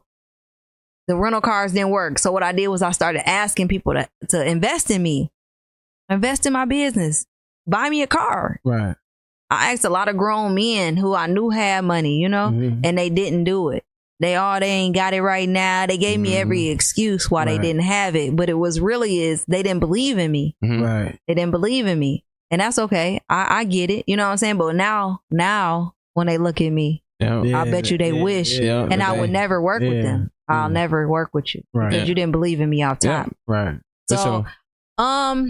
the 1.08 1.16
rental 1.16 1.42
cars 1.42 1.74
didn't 1.74 1.90
work. 1.92 2.18
So 2.20 2.32
what 2.32 2.44
I 2.44 2.52
did 2.52 2.68
was 2.70 2.82
I 2.82 2.92
started 2.92 3.28
asking 3.30 3.68
people 3.68 3.94
to, 3.94 4.08
to 4.30 4.44
invest 4.46 4.90
in 4.92 5.02
me. 5.04 5.32
Invest 6.10 6.46
in 6.46 6.54
my 6.54 6.66
business. 6.66 7.26
Buy 7.68 7.90
me 7.90 8.02
a 8.02 8.08
car. 8.08 8.60
Right. 8.64 8.96
I 9.50 9.72
asked 9.74 9.86
a 9.86 9.90
lot 9.90 10.08
of 10.08 10.18
grown 10.18 10.56
men 10.56 10.98
who 10.98 11.14
I 11.14 11.28
knew 11.28 11.50
had 11.50 11.84
money, 11.86 12.18
you 12.18 12.30
know, 12.30 12.50
Mhm. 12.50 12.82
and 12.84 12.98
they 12.98 13.10
didn't 13.10 13.44
do 13.44 13.70
it. 13.70 13.84
They 14.20 14.36
all 14.36 14.60
they 14.60 14.68
ain't 14.70 14.96
got 14.96 15.14
it 15.14 15.22
right 15.22 15.48
now. 15.48 15.86
They 15.88 15.98
gave 15.98 16.20
me 16.20 16.32
Mhm. 16.32 16.40
every 16.40 16.68
excuse 16.70 17.30
why 17.30 17.46
they 17.46 17.58
didn't 17.58 17.82
have 17.82 18.16
it, 18.16 18.36
but 18.36 18.50
it 18.50 18.54
was 18.54 18.80
really 18.80 19.20
is 19.22 19.44
they 19.48 19.62
didn't 19.62 19.82
believe 19.82 20.18
in 20.18 20.32
me. 20.32 20.56
Mhm. 20.64 20.82
Right. 20.84 21.20
They 21.28 21.34
didn't 21.34 21.52
believe 21.52 21.86
in 21.86 22.00
me, 22.00 22.24
and 22.50 22.62
that's 22.62 22.80
okay. 22.80 23.20
I, 23.30 23.60
I 23.60 23.64
get 23.66 23.90
it. 23.90 24.06
You 24.08 24.16
know 24.18 24.24
what 24.26 24.32
I'm 24.32 24.38
saying? 24.38 24.58
But 24.58 24.76
now, 24.76 25.22
now 25.30 25.96
when 26.14 26.28
they 26.28 26.38
look 26.38 26.62
at 26.62 26.70
me, 26.72 27.04
Yeah. 27.20 27.44
Yeah, 27.44 27.62
I 27.62 27.72
bet 27.72 27.90
you 27.92 27.98
they 27.98 28.12
yeah, 28.12 28.22
wish, 28.24 28.58
Yeah. 28.60 28.88
and 28.90 29.02
I 29.04 29.12
okay. 29.12 29.22
would 29.22 29.30
never 29.32 29.62
work 29.62 29.82
with 29.82 30.02
them. 30.04 30.32
I'll 30.48 30.68
Yeah. 30.70 30.74
never 30.74 31.08
work 31.10 31.30
with 31.34 31.54
you 31.56 31.64
Right. 31.74 31.90
because 31.90 32.04
Yeah. 32.04 32.08
you 32.10 32.16
didn't 32.16 32.32
believe 32.32 32.62
in 32.62 32.70
me 32.70 32.84
off 32.84 32.98
Yeah. 33.04 33.24
top. 33.24 33.36
Right. 33.48 33.76
So, 34.10 34.16
sure. 34.18 34.46
um, 35.04 35.50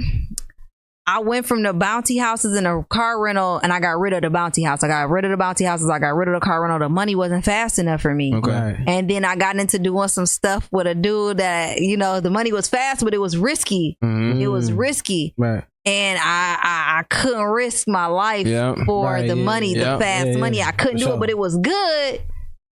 I 1.07 1.19
went 1.19 1.45
from 1.45 1.61
the 1.61 1.71
bounty 1.71 2.17
houses 2.17 2.55
and 2.57 2.65
the 2.65 2.83
car 2.89 3.21
rental, 3.21 3.59
and 3.61 3.71
I 3.71 3.79
got 3.79 3.99
rid 3.99 4.13
of 4.13 4.23
the 4.23 4.31
bounty 4.31 4.63
house. 4.63 4.83
I 4.83 4.87
got 4.87 5.07
rid 5.07 5.23
of 5.23 5.29
the 5.29 5.37
bounty 5.37 5.63
houses. 5.63 5.87
I 5.87 5.99
got 5.99 6.15
rid 6.15 6.27
of 6.29 6.33
the 6.33 6.39
car 6.39 6.59
rental. 6.63 6.79
The 6.79 6.89
money 6.89 7.13
wasn't 7.13 7.45
fast 7.45 7.77
enough 7.77 8.01
for 8.01 8.11
me. 8.15 8.33
Okay. 8.33 8.83
And 8.87 9.07
then 9.07 9.23
I 9.23 9.35
got 9.35 9.55
into 9.55 9.77
doing 9.77 10.07
some 10.07 10.25
stuff 10.25 10.67
with 10.71 10.87
a 10.87 10.95
dude 10.95 11.37
that 11.37 11.79
you 11.79 11.95
know 11.97 12.21
the 12.21 12.31
money 12.31 12.51
was 12.51 12.67
fast, 12.67 13.03
but 13.03 13.13
it 13.13 13.19
was 13.19 13.37
risky. 13.37 13.99
Mhm. 14.03 14.39
It 14.41 14.47
was 14.47 14.71
Mm. 14.71 14.77
risky, 14.79 15.35
Right. 15.37 15.63
and 15.85 16.17
I 16.19 16.57
I, 16.63 16.99
I 16.99 17.03
couldn't 17.03 17.43
risk 17.51 17.87
my 17.87 18.07
life 18.07 18.47
Yeah. 18.47 18.73
for 18.87 19.05
Right, 19.05 19.27
the 19.27 19.37
yeah, 19.37 19.43
money, 19.43 19.75
yeah. 19.75 19.93
the 19.97 19.99
fast 20.03 20.25
Yeah, 20.25 20.31
yeah, 20.31 20.37
money. 20.39 20.63
I 20.63 20.71
couldn't 20.71 20.93
for 20.97 20.99
do 20.99 21.05
sure. 21.05 21.13
it, 21.17 21.19
but 21.19 21.29
it 21.29 21.37
was 21.37 21.55
good. 21.57 22.21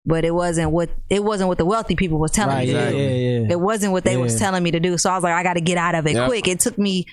But 0.05 0.25
it 0.25 0.33
wasn't 0.33 0.71
what 0.71 0.89
it 1.09 1.23
wasn't 1.23 1.47
what 1.49 1.57
the 1.59 1.65
wealthy 1.65 1.95
people 1.95 2.17
was 2.19 2.31
telling 2.31 2.55
Right. 2.55 2.67
me 2.67 2.73
to 2.73 2.79
Yeah. 2.79 2.89
do. 2.89 2.97
Yeah. 2.97 3.09
Yeah. 3.41 3.47
It 3.51 3.59
wasn't 3.59 3.91
what 3.91 4.03
they 4.03 4.17
was 4.17 4.37
telling 4.39 4.63
me 4.63 4.71
to 4.71 4.79
do. 4.79 4.97
So 4.97 5.11
I 5.11 5.15
was 5.15 5.23
like, 5.23 5.33
I 5.33 5.43
got 5.43 5.53
to 5.53 5.61
get 5.61 5.77
out 5.77 5.93
of 5.95 6.07
it 6.07 6.13
Yep. 6.15 6.27
quick. 6.27 6.47
It 6.47 6.59
took 6.59 6.77
me 6.79 7.05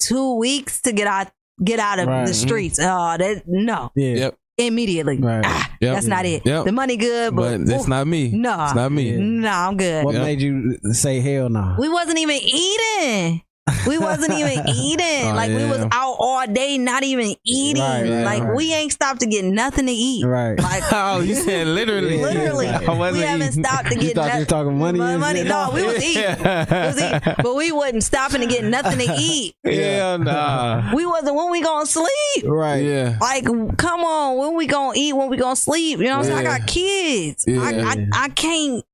two 0.00 0.36
weeks 0.36 0.82
to 0.82 0.92
get 0.92 1.06
out 1.06 1.28
get 1.64 1.78
out 1.78 1.98
of 1.98 2.06
Right. 2.06 2.26
the 2.26 2.32
Mhm. 2.32 2.46
streets. 2.46 2.78
Oh, 2.78 3.16
that 3.18 3.44
no, 3.46 3.90
Yeah. 3.96 4.14
Yep. 4.16 4.34
immediately. 4.58 5.16
Right. 5.18 5.42
Ah, 5.46 5.70
Yep. 5.80 5.94
That's 5.94 6.06
not 6.06 6.26
it. 6.26 6.42
Yep. 6.44 6.66
The 6.66 6.72
money 6.72 6.98
good, 6.98 7.34
but, 7.34 7.56
But 7.58 7.66
that's 7.66 7.88
not 7.88 8.06
me. 8.06 8.28
No. 8.30 8.64
It's 8.64 8.74
not 8.74 8.92
me. 8.92 9.12
Yeah. 9.12 9.16
no, 9.18 9.48
I'm 9.50 9.76
good. 9.78 10.04
What 10.04 10.14
Yeah. 10.16 10.22
made 10.22 10.42
you 10.42 10.76
say 10.92 11.20
hell 11.20 11.48
no? 11.48 11.74
We 11.78 11.88
wasn't 11.88 12.18
even 12.18 12.36
eating. 12.42 13.40
We 13.86 13.98
wasn't 13.98 14.32
even 14.34 14.60
oh, 14.66 14.72
eating. 14.72 15.30
Oh, 15.30 15.34
like 15.34 15.50
we 15.50 15.64
was 15.64 15.80
out 15.90 16.16
all 16.18 16.46
day, 16.46 16.78
not 16.78 17.02
even 17.02 17.34
eating. 17.44 17.82
Right, 17.82 18.02
right, 18.02 18.24
like 18.24 18.42
right. 18.44 18.56
we 18.56 18.72
ain't 18.72 18.92
stopped 18.92 19.20
to 19.20 19.26
get 19.26 19.44
nothing 19.44 19.86
to 19.86 19.92
eat. 19.92 20.24
Right. 20.24 20.58
Like 20.58 20.84
Oh, 20.92 21.20
you 21.20 21.34
said 21.34 21.66
literally. 21.66 22.18
literally, 22.22 22.68
I 22.68 22.92
wasn't 22.92 23.18
we 23.18 23.22
haven't 23.22 23.48
eating. 23.48 23.64
stopped 23.64 23.88
to 23.88 23.94
You 23.96 24.00
get 24.00 24.14
thought 24.14 24.22
you 24.22 24.28
nothing. 24.28 24.40
were 24.40 24.44
talking 24.46 24.78
money 24.78 25.00
and 25.00 25.20
money. 25.20 25.42
No, 25.42 25.70
we 25.74 25.82
was 25.82 26.02
eating. 26.02 26.36
We 26.38 26.44
was 26.44 27.02
eating, 27.02 27.34
but 27.42 27.56
we 27.56 27.72
wasn't 27.72 28.04
stopping 28.04 28.40
to 28.40 28.46
get 28.46 28.64
nothing 28.64 28.98
to 28.98 29.14
eat. 29.18 29.54
Hell 29.64 30.18
nah. 30.18 30.94
We 30.94 31.04
wasn't 31.04 31.34
when 31.34 31.50
we 31.50 31.60
gonna 31.62 31.86
sleep. 31.86 32.44
Right. 32.44 32.84
Yeah. 32.84 33.18
Like, 33.20 33.44
come 33.44 34.04
on, 34.04 34.36
when 34.38 34.54
we 34.54 34.66
gonna 34.66 34.92
eat? 34.96 35.12
When 35.12 35.28
we 35.28 35.36
gonna 35.36 35.56
sleep? 35.56 35.98
You 35.98 36.04
know 36.04 36.18
what 36.18 36.26
I'm 36.26 36.32
saying? 36.32 36.46
I 36.46 36.58
got 36.58 36.66
kids. 36.68 37.44
Yeah. 37.46 37.62
I, 37.62 37.70
I 37.70 38.08
I 38.24 38.28
can't 38.28 38.84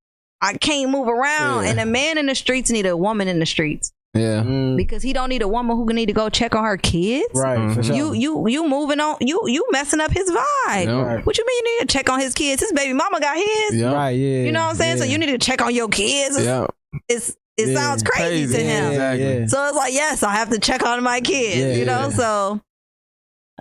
I 0.40 0.54
can't 0.54 0.90
move 0.90 1.08
around. 1.08 1.64
Yeah. 1.64 1.70
And 1.70 1.80
a 1.80 1.86
man 1.86 2.16
in 2.16 2.26
the 2.26 2.34
streets 2.34 2.70
need 2.70 2.86
a 2.86 2.96
woman 2.96 3.28
in 3.28 3.38
the 3.38 3.46
streets 3.46 3.92
Yeah. 4.14 4.42
Mm, 4.42 4.76
because 4.76 5.02
he 5.02 5.14
don't 5.14 5.30
need 5.30 5.40
a 5.40 5.48
woman 5.48 5.74
who 5.74 5.86
can 5.86 5.96
need 5.96 6.06
to 6.06 6.12
go 6.12 6.28
check 6.28 6.54
on 6.54 6.64
her 6.64 6.76
kids. 6.76 7.28
right. 7.34 7.72
For 7.74 7.80
Mhm. 7.80 7.84
sure. 7.86 7.96
You 7.96 8.12
you 8.12 8.46
you 8.48 8.68
moving 8.68 9.00
on? 9.00 9.16
You 9.20 9.40
you 9.46 9.64
messing 9.70 10.00
up 10.00 10.10
his 10.10 10.30
vibe? 10.30 10.84
Yeah. 10.84 11.00
Right. 11.00 11.24
What 11.26 11.38
you 11.38 11.46
mean 11.46 11.56
you 11.64 11.72
need 11.80 11.88
to 11.88 11.92
check 11.98 12.10
on 12.10 12.20
his 12.20 12.34
kids? 12.34 12.60
His 12.60 12.72
baby 12.72 12.92
mama 12.92 13.20
got 13.20 13.36
his. 13.36 13.74
Yeah. 13.74 13.92
Right. 13.94 14.10
Yeah. 14.10 14.42
You 14.44 14.52
know 14.52 14.60
what 14.64 14.70
I'm 14.70 14.76
saying? 14.76 14.98
So 14.98 15.04
you 15.04 15.16
need 15.16 15.26
to 15.30 15.38
check 15.38 15.62
on 15.62 15.74
your 15.74 15.88
kids. 15.88 16.38
Yeah. 16.44 16.66
it's 17.08 17.34
it 17.56 17.68
Yeah. 17.68 17.74
sounds 17.74 18.02
crazy, 18.02 18.52
Crazy. 18.52 18.54
to 18.56 18.62
him. 18.62 18.90
Exactly. 18.92 19.38
yeah. 19.40 19.46
So 19.46 19.66
it's 19.68 19.76
like, 19.76 19.92
yes, 19.94 20.22
I 20.22 20.32
have 20.32 20.50
to 20.50 20.58
check 20.58 20.82
on 20.84 21.02
my 21.02 21.20
kids, 21.20 21.56
Yeah, 21.56 21.72
you 21.74 21.84
know? 21.86 22.08
yeah. 22.08 22.10
So 22.10 22.60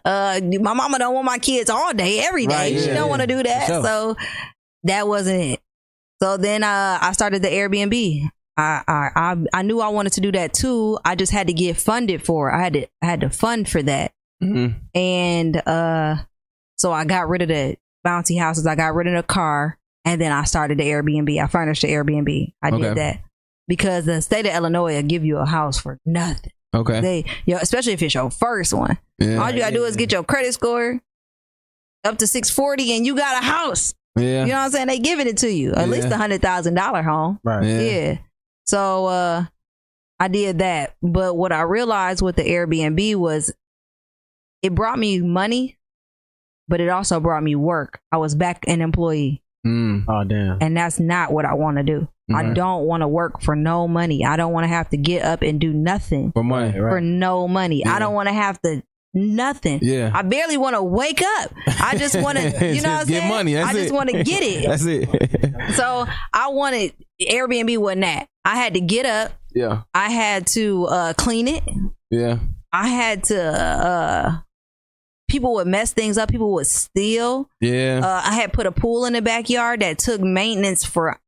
uh 0.04 0.40
my 0.60 0.74
mama 0.74 1.00
don't 1.00 1.14
want 1.14 1.26
my 1.26 1.38
kids 1.38 1.70
all 1.70 1.94
day, 1.94 2.20
every 2.26 2.46
day. 2.48 2.56
Right, 2.56 2.78
she 2.80 2.88
yeah, 2.88 2.94
don't 2.96 3.10
want 3.10 3.22
to 3.22 3.28
do 3.28 3.42
that. 3.44 3.68
Sure. 3.68 3.84
So 3.84 4.16
that 4.84 5.08
wasn't 5.08 5.42
it. 5.44 5.60
So 6.22 6.36
then 6.36 6.64
uh 6.64 6.98
I 7.02 7.14
started 7.14 7.42
the 7.42 7.48
Airbnb. 7.50 8.30
I, 8.58 8.82
I 8.88 9.10
I 9.16 9.36
I 9.54 9.62
knew 9.64 9.80
I 9.82 9.88
wanted 9.90 10.14
to 10.14 10.22
do 10.22 10.32
that 10.34 10.54
too. 10.54 11.00
I 11.06 11.16
just 11.16 11.32
had 11.32 11.48
to 11.48 11.54
get 11.54 11.78
funded 11.78 12.22
for 12.24 12.50
it. 12.50 12.56
I 12.56 12.62
had 12.62 12.74
to 12.74 12.88
I 13.02 13.06
had 13.06 13.22
to 13.22 13.30
fund 13.30 13.68
for 13.70 13.82
that. 13.84 14.12
Mhm. 14.44 14.76
And 14.94 15.56
uh 15.68 16.18
so 16.78 16.92
I 16.92 17.06
got 17.06 17.30
rid 17.30 17.42
of 17.44 17.48
the 17.48 17.78
bounty 18.04 18.36
houses, 18.38 18.66
I 18.68 18.76
got 18.76 18.94
rid 18.96 19.08
of 19.08 19.14
the 19.14 19.24
car, 19.24 19.78
and 20.06 20.20
then 20.20 20.32
I 20.32 20.44
started 20.44 20.80
the 20.80 20.84
Airbnb. 20.84 21.42
I 21.42 21.48
furnished 21.48 21.84
the 21.84 21.90
Airbnb. 21.90 22.54
I 22.62 22.70
Okay. 22.70 22.82
did 22.82 22.98
that. 22.98 23.20
Because 23.68 24.06
the 24.06 24.22
state 24.22 24.46
of 24.48 24.54
Illinois 24.54 24.96
will 24.96 25.04
give 25.04 25.24
you 25.24 25.38
a 25.38 25.46
house 25.46 25.80
for 25.80 25.98
nothing. 26.06 26.52
Okay. 26.76 27.00
They, 27.02 27.26
you 27.46 27.54
know, 27.54 27.60
especially 27.62 27.94
if 27.94 28.02
it's 28.02 28.14
your 28.16 28.32
first 28.32 28.74
one. 28.74 28.98
Yeah. 29.20 29.38
All 29.38 29.52
you 29.52 29.60
gotta 29.60 29.76
do 29.76 29.84
is 29.86 29.96
get 29.96 30.12
your 30.12 30.24
credit 30.24 30.54
score 30.54 31.00
up 32.04 32.18
to 32.18 32.28
640 32.28 32.98
and 32.98 33.06
you 33.06 33.16
got 33.16 33.42
a 33.42 33.46
house. 33.46 33.94
Yeah. 34.18 34.42
You 34.42 34.48
know 34.52 34.56
what 34.58 34.66
I'm 34.66 34.72
saying? 34.72 34.88
They 34.88 35.00
giving 35.00 35.28
it 35.28 35.38
to 35.38 35.50
you. 35.50 35.72
At 35.74 35.80
Yeah. 35.88 35.94
least 35.94 36.08
a 36.08 36.18
hundred 36.18 36.42
thousand 36.42 36.74
dollar 36.74 37.04
home. 37.04 37.40
Right. 37.44 37.64
Yeah. 37.64 37.80
Yeah. 37.80 38.18
So 38.72 39.08
uh 39.08 39.46
I 40.22 40.28
did 40.30 40.60
that. 40.60 40.96
But 41.04 41.36
what 41.36 41.52
I 41.52 41.64
realized 41.64 42.22
with 42.22 42.38
the 42.38 42.44
Airbnb 42.44 43.16
was 43.18 43.54
it 44.62 44.74
brought 44.74 44.98
me 44.98 45.20
money, 45.20 45.78
but 46.70 46.80
it 46.80 46.88
also 46.88 47.20
brought 47.20 47.44
me 47.44 47.56
work. 47.56 48.00
I 48.14 48.18
was 48.18 48.34
back 48.34 48.64
an 48.68 48.80
employee. 48.80 49.44
Mm. 49.68 50.06
Oh 50.08 50.24
damn. 50.24 50.60
And 50.62 50.78
that's 50.78 51.02
not 51.02 51.34
what 51.34 51.44
I 51.44 51.54
want 51.56 51.78
to 51.78 51.84
do. 51.84 52.08
I 52.34 52.54
don't 52.54 52.86
want 52.86 53.02
to 53.02 53.10
work 53.10 53.42
for 53.42 53.58
no 53.58 53.90
money. 53.90 54.24
I 54.24 54.38
don't 54.38 54.54
want 54.54 54.64
to 54.64 54.70
have 54.70 54.90
to 54.92 54.98
get 54.98 55.26
up 55.26 55.42
and 55.42 55.60
do 55.60 55.74
nothing 55.74 56.32
For 56.32 56.46
money. 56.46 56.80
Right. 56.80 56.90
for 56.90 57.02
no 57.02 57.46
money. 57.46 57.80
Yeah. 57.80 57.94
I 57.94 58.00
don't 58.00 58.14
want 58.14 58.30
to 58.30 58.34
have 58.34 58.62
to 58.62 58.82
nothing. 59.14 59.80
Yeah. 59.82 60.12
I 60.14 60.22
barely 60.22 60.58
want 60.58 60.76
to 60.76 60.84
wake 60.84 61.22
up. 61.22 61.54
I 61.68 61.98
just 61.98 62.20
want 62.22 62.38
to, 62.38 62.44
you 62.76 62.82
know 62.82 62.90
what 62.90 63.02
I'm 63.02 63.08
get 63.08 63.20
saying? 63.20 63.30
money. 63.30 63.54
That's 63.54 63.70
I 63.70 63.74
just 63.74 63.94
want 63.94 64.10
to 64.10 64.24
get 64.24 64.44
it. 64.44 64.66
That's 64.68 64.86
it. 64.86 65.74
so 65.76 66.08
I 66.34 66.48
wanted 66.50 66.94
Airbnb 67.22 67.78
wasn't 67.78 68.02
that. 68.02 68.28
I 68.46 68.56
had 68.56 68.74
to 68.74 68.82
get 68.82 69.06
up. 69.06 69.34
yeah. 69.54 69.84
I 69.94 70.10
had 70.10 70.48
to 70.48 70.86
uh, 70.86 71.14
clean 71.18 71.48
it. 71.48 71.64
Yeah. 72.10 72.40
I 72.74 72.88
had 72.88 73.26
to. 73.26 73.42
Uh, 73.42 74.38
people 75.30 75.54
would 75.56 75.68
mess 75.68 75.94
things 75.94 76.18
up. 76.18 76.30
People 76.30 76.54
would 76.54 76.68
steal. 76.68 77.50
Yeah. 77.60 78.02
Uh, 78.04 78.22
I 78.26 78.36
had 78.36 78.54
put 78.54 78.66
a 78.66 78.72
pool 78.72 79.06
in 79.06 79.14
the 79.14 79.22
backyard 79.22 79.82
that 79.82 80.00
took 80.00 80.22
maintenance 80.22 80.84
for 80.86 81.20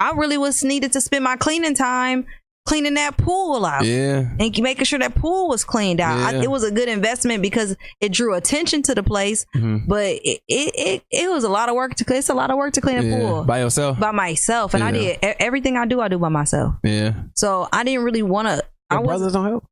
I 0.00 0.12
really 0.12 0.38
was 0.38 0.62
needed 0.64 0.92
to 0.92 1.00
spend 1.00 1.24
my 1.24 1.36
cleaning 1.36 1.74
time 1.74 2.26
cleaning 2.66 2.94
that 2.94 3.16
pool 3.16 3.64
out 3.66 3.84
Yeah. 3.84 4.28
and 4.40 4.58
making 4.60 4.84
sure 4.84 4.98
that 4.98 5.14
pool 5.14 5.48
was 5.48 5.64
cleaned 5.64 6.00
out. 6.00 6.18
I, 6.18 6.42
it 6.42 6.50
was 6.50 6.64
a 6.64 6.70
good 6.70 6.88
investment 6.88 7.42
because 7.42 7.76
it 8.00 8.10
drew 8.12 8.34
attention 8.34 8.82
to 8.84 8.94
the 8.94 9.02
place, 9.02 9.44
Mhm. 9.54 9.86
but 9.86 10.04
it 10.06 10.40
it, 10.48 10.72
it, 10.74 11.02
it 11.10 11.30
was 11.30 11.44
a 11.44 11.48
lot 11.50 11.68
of 11.68 11.74
work 11.74 11.94
to 11.96 12.04
it's 12.14 12.28
a 12.30 12.34
lot 12.34 12.50
of 12.50 12.56
work 12.56 12.72
to 12.74 12.80
clean 12.80 12.98
a 12.98 13.02
yeah. 13.02 13.18
pool 13.18 13.44
By 13.44 13.60
yourself. 13.60 13.98
by 14.00 14.12
myself, 14.12 14.74
and 14.74 14.82
I 14.82 14.92
did 14.92 15.18
everything 15.22 15.76
I 15.76 15.84
do. 15.86 16.00
I 16.00 16.08
do 16.08 16.18
by 16.18 16.28
myself, 16.30 16.74
yeah. 16.82 17.12
so 17.34 17.68
I 17.72 17.84
didn't 17.84 18.04
really 18.04 18.22
want 18.22 18.48
to. 18.48 18.62
I 18.90 18.98
was 18.98 19.06
brothers 19.06 19.32
don't 19.32 19.44
help. 19.46 19.64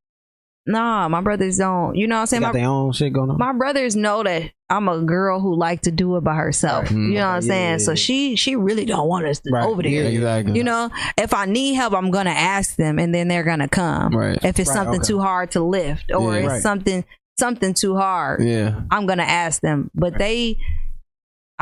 Nah. 0.66 1.08
My 1.08 1.20
brothers 1.20 1.58
don't. 1.58 1.94
You 1.96 2.06
know 2.06 2.16
what 2.16 2.20
I'm 2.20 2.24
They 2.24 2.28
saying? 2.30 2.42
got 2.42 2.54
My, 2.54 2.60
their 2.60 2.68
own 2.68 2.92
shit 2.92 3.12
going 3.12 3.30
on. 3.30 3.38
my 3.38 3.52
brothers 3.52 3.96
know 3.96 4.22
that 4.22 4.50
I'm 4.70 4.88
a 4.88 5.00
girl 5.02 5.40
who 5.40 5.54
like 5.56 5.82
to 5.82 5.90
do 5.90 6.16
it 6.16 6.24
by 6.24 6.34
herself. 6.34 6.84
Right. 6.84 6.92
You 6.92 6.96
know 6.96 7.20
what 7.20 7.26
I'm 7.26 7.40
mm-hmm. 7.40 7.48
Yeah, 7.48 7.54
saying? 7.54 7.70
yeah, 7.72 7.76
So 7.78 7.90
yeah. 7.92 7.96
she 7.96 8.36
she 8.36 8.56
really 8.56 8.84
don't 8.84 9.08
want 9.08 9.26
us 9.26 9.40
to 9.40 9.50
Right. 9.52 9.64
over 9.64 9.82
there. 9.82 9.90
Yeah, 9.90 10.08
Exactly. 10.08 10.54
You 10.56 10.64
know, 10.64 10.90
if 11.18 11.34
I 11.34 11.44
need 11.46 11.74
help, 11.74 11.92
I'm 11.94 12.10
gonna 12.10 12.30
ask 12.30 12.76
them, 12.76 12.98
and 12.98 13.14
then 13.14 13.28
they're 13.28 13.42
gonna 13.44 13.68
come. 13.68 14.16
Right. 14.16 14.38
If 14.42 14.58
it's 14.58 14.68
Right, 14.70 14.74
something 14.76 15.00
okay. 15.00 15.06
too 15.08 15.20
hard 15.20 15.50
to 15.52 15.60
lift, 15.62 16.10
or 16.14 16.32
Yeah. 16.34 16.38
it's 16.40 16.48
Right. 16.48 16.62
something 16.62 17.04
something 17.38 17.74
too 17.74 17.96
hard, 17.96 18.42
Yeah. 18.42 18.80
I'm 18.90 19.06
gonna 19.06 19.22
ask 19.24 19.60
them. 19.62 19.90
But 19.94 20.18
they, 20.18 20.58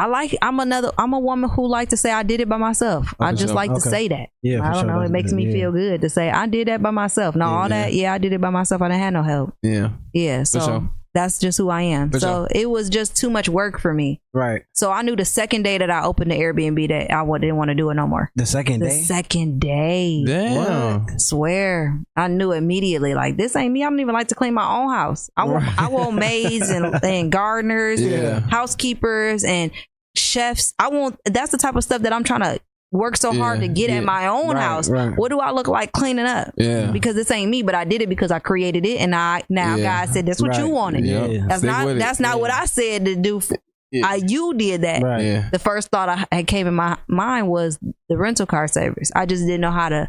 I 0.00 0.06
like. 0.06 0.36
I'm 0.40 0.58
another. 0.60 0.90
I'm 0.98 1.12
a 1.12 1.18
woman 1.18 1.50
who 1.50 1.68
like 1.68 1.90
to 1.90 1.96
say 1.96 2.10
I 2.10 2.22
did 2.22 2.40
it 2.40 2.48
by 2.48 2.56
myself. 2.56 3.12
Oh, 3.20 3.24
I 3.26 3.32
just 3.32 3.48
sure. 3.48 3.54
like 3.54 3.72
to 3.74 3.80
say 3.80 4.08
that. 4.08 4.30
Yeah, 4.42 4.62
I 4.62 4.72
don't 4.72 4.84
sure. 4.84 4.92
know. 4.94 5.00
It 5.02 5.10
makes 5.10 5.32
me 5.32 5.46
Yeah. 5.46 5.52
feel 5.52 5.72
good 5.72 6.00
to 6.00 6.08
say 6.08 6.30
I 6.30 6.46
did 6.46 6.68
that 6.68 6.82
by 6.82 6.90
myself. 6.90 7.36
No, 7.36 7.44
Yeah, 7.46 7.50
all 7.56 7.68
that. 7.68 7.92
Yeah, 7.92 8.12
I 8.14 8.18
did 8.18 8.32
it 8.32 8.40
by 8.40 8.50
myself. 8.50 8.80
I 8.82 8.88
didn't 8.88 9.02
have 9.02 9.12
no 9.12 9.22
help. 9.22 9.54
Yeah. 9.62 9.90
Yeah. 10.14 10.44
So 10.44 10.60
sure. 10.60 10.90
that's 11.14 11.38
just 11.38 11.58
who 11.58 11.68
I 11.70 11.82
am. 11.82 12.12
So 12.18 12.46
it 12.50 12.70
was 12.70 12.88
just 12.88 13.16
too 13.16 13.30
much 13.30 13.48
work 13.48 13.78
for 13.80 13.92
me. 13.92 14.20
Right. 14.32 14.62
So 14.72 14.92
I 14.92 15.02
knew 15.02 15.16
the 15.16 15.24
second 15.24 15.64
day 15.64 15.76
that 15.76 15.90
I 15.90 16.04
opened 16.04 16.30
the 16.30 16.36
Airbnb 16.36 16.88
that 16.88 17.12
I 17.12 17.24
didn't 17.38 17.56
want 17.56 17.68
to 17.70 17.74
do 17.74 17.90
it 17.90 17.94
no 17.94 18.06
more. 18.06 18.30
The 18.36 18.46
second 18.46 18.78
The 18.80 18.86
day. 18.86 19.00
second 19.00 19.60
day. 19.60 20.22
Damn. 20.24 21.18
Swear, 21.18 22.00
I 22.16 22.28
knew 22.28 22.52
immediately. 22.52 23.14
Like 23.14 23.36
this 23.36 23.56
ain't 23.56 23.72
me. 23.72 23.82
I 23.82 23.90
don't 23.90 23.98
even 23.98 24.14
like 24.14 24.28
to 24.28 24.36
clean 24.36 24.54
my 24.54 24.64
own 24.78 24.90
house. 24.94 25.30
I 25.36 25.44
want, 25.44 25.64
Right. 25.64 25.78
I 25.78 25.88
want 25.88 26.14
maids 26.14 26.70
and, 26.70 26.86
and 27.04 27.32
gardeners, 27.32 28.00
Yeah. 28.04 28.36
and 28.36 28.50
housekeepers 28.50 29.42
and 29.42 29.72
chefs. 30.16 30.74
I 30.78 30.88
want. 30.88 31.18
That's 31.24 31.52
the 31.52 31.58
type 31.58 31.76
of 31.76 31.84
stuff 31.84 32.02
that 32.02 32.12
I'm 32.12 32.24
trying 32.24 32.40
to 32.40 32.60
work 32.92 33.16
so 33.16 33.32
hard 33.32 33.60
to 33.60 33.68
get 33.68 33.88
yeah. 33.88 33.96
at 33.98 34.04
my 34.04 34.26
own 34.26 34.48
Right, 34.54 34.60
house. 34.62 34.88
right. 34.90 35.16
What 35.16 35.28
do 35.30 35.38
I 35.38 35.52
look 35.52 35.68
like 35.68 35.92
cleaning 35.92 36.26
up? 36.26 36.52
Yeah. 36.56 36.90
Because 36.90 37.14
this 37.14 37.30
ain't 37.30 37.48
me, 37.50 37.62
but 37.62 37.74
I 37.76 37.84
did 37.84 38.02
it 38.02 38.08
because 38.08 38.32
I 38.32 38.40
created 38.40 38.84
it, 38.84 38.98
and 39.00 39.14
I 39.14 39.42
now 39.48 39.76
Yeah. 39.76 40.04
God 40.06 40.12
said 40.12 40.26
that's 40.26 40.42
what 40.42 40.56
you 40.58 40.68
wanted. 40.68 41.04
Yeah. 41.06 41.26
Yeah. 41.26 41.46
That's 41.48 41.60
Stick 41.60 41.70
not 41.70 41.86
with 41.86 41.96
it. 41.96 42.00
that's 42.00 42.18
not 42.20 42.36
Yeah. 42.36 42.40
what 42.40 42.50
I 42.52 42.64
said 42.66 43.04
to 43.04 43.14
do. 43.14 43.36
f- 43.38 43.52
Yeah. 43.92 44.06
I 44.06 44.20
you 44.26 44.54
did 44.54 44.80
that. 44.82 45.02
Right. 45.02 45.24
Yeah. 45.24 45.48
The 45.50 45.58
first 45.60 45.90
thought 45.90 46.08
I 46.08 46.26
had 46.32 46.46
came 46.48 46.66
in 46.66 46.74
my 46.74 46.98
mind 47.08 47.48
was 47.48 47.78
the 48.08 48.16
rental 48.18 48.46
car 48.46 48.66
service. 48.68 49.10
I 49.14 49.24
just 49.26 49.44
didn't 49.46 49.60
know 49.60 49.70
how 49.70 49.88
to 49.88 50.08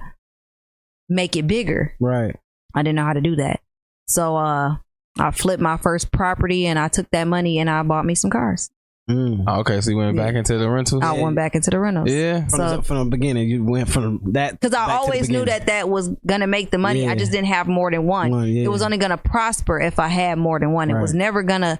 make 1.09 1.35
it 1.35 1.47
bigger. 1.47 1.93
Right. 1.99 2.35
I 2.73 2.81
didn't 2.83 2.95
know 2.95 3.05
how 3.05 3.13
to 3.13 3.21
do 3.21 3.35
that. 3.35 3.59
So 4.07 4.35
uh 4.37 4.77
I 5.19 5.31
flipped 5.31 5.61
my 5.61 5.77
first 5.77 6.11
property 6.11 6.65
and 6.65 6.79
I 6.79 6.87
took 6.87 7.09
that 7.11 7.25
money 7.27 7.59
and 7.59 7.69
I 7.69 7.83
bought 7.83 8.05
me 8.05 8.15
some 8.15 8.31
cars. 8.31 8.69
Mm. 9.11 9.43
Oh, 9.47 9.59
okay, 9.61 9.81
so 9.81 9.91
you 9.91 9.97
went 9.97 10.15
back 10.17 10.35
into 10.35 10.57
the 10.57 10.69
rentals. 10.69 11.03
I 11.03 11.13
went 11.13 11.35
back 11.35 11.55
into 11.55 11.69
the 11.69 11.79
rentals. 11.79 12.09
Yeah. 12.11 12.41
From, 12.47 12.49
So- 12.49 12.77
the, 12.77 12.81
from 12.83 12.97
the 12.97 13.05
beginning, 13.05 13.49
you 13.49 13.63
went 13.63 13.89
from 13.89 14.21
that 14.33 14.59
Because 14.59 14.73
I 14.73 14.85
back 14.87 14.87
to 14.87 14.91
the 14.93 15.13
always 15.13 15.29
knew 15.29 15.45
that 15.45 15.67
that 15.67 15.89
was 15.89 16.09
gonna 16.25 16.47
make 16.47 16.71
the 16.71 16.77
money. 16.77 17.07
I 17.07 17.15
just 17.15 17.31
didn't 17.31 17.47
have 17.47 17.67
more 17.67 17.91
than 17.91 18.05
one. 18.05 18.31
One, 18.31 18.47
yeah. 18.47 18.63
It 18.63 18.69
was 18.69 18.81
only 18.81 18.97
gonna 18.97 19.17
prosper 19.17 19.79
if 19.79 19.99
I 19.99 20.07
had 20.07 20.37
more 20.37 20.59
than 20.59 20.71
one. 20.71 20.89
It 20.89 20.99
was 20.99 21.13
never 21.13 21.43
gonna 21.43 21.79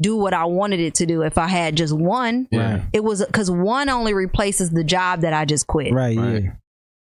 do 0.00 0.16
what 0.16 0.34
I 0.34 0.44
wanted 0.46 0.80
it 0.80 0.94
to 0.96 1.06
do 1.06 1.22
if 1.22 1.38
I 1.38 1.46
had 1.46 1.76
just 1.76 1.92
one. 1.96 2.48
Yeah. 2.50 2.72
Right. 2.72 2.82
It 2.92 3.04
was 3.04 3.24
because 3.24 3.50
one 3.50 3.88
only 3.88 4.12
replaces 4.12 4.70
the 4.70 4.82
job 4.82 5.20
that 5.20 5.32
I 5.32 5.44
just 5.44 5.66
quit. 5.68 5.92
Right. 5.92 6.16
Right. 6.18 6.42
Yeah. 6.44 6.50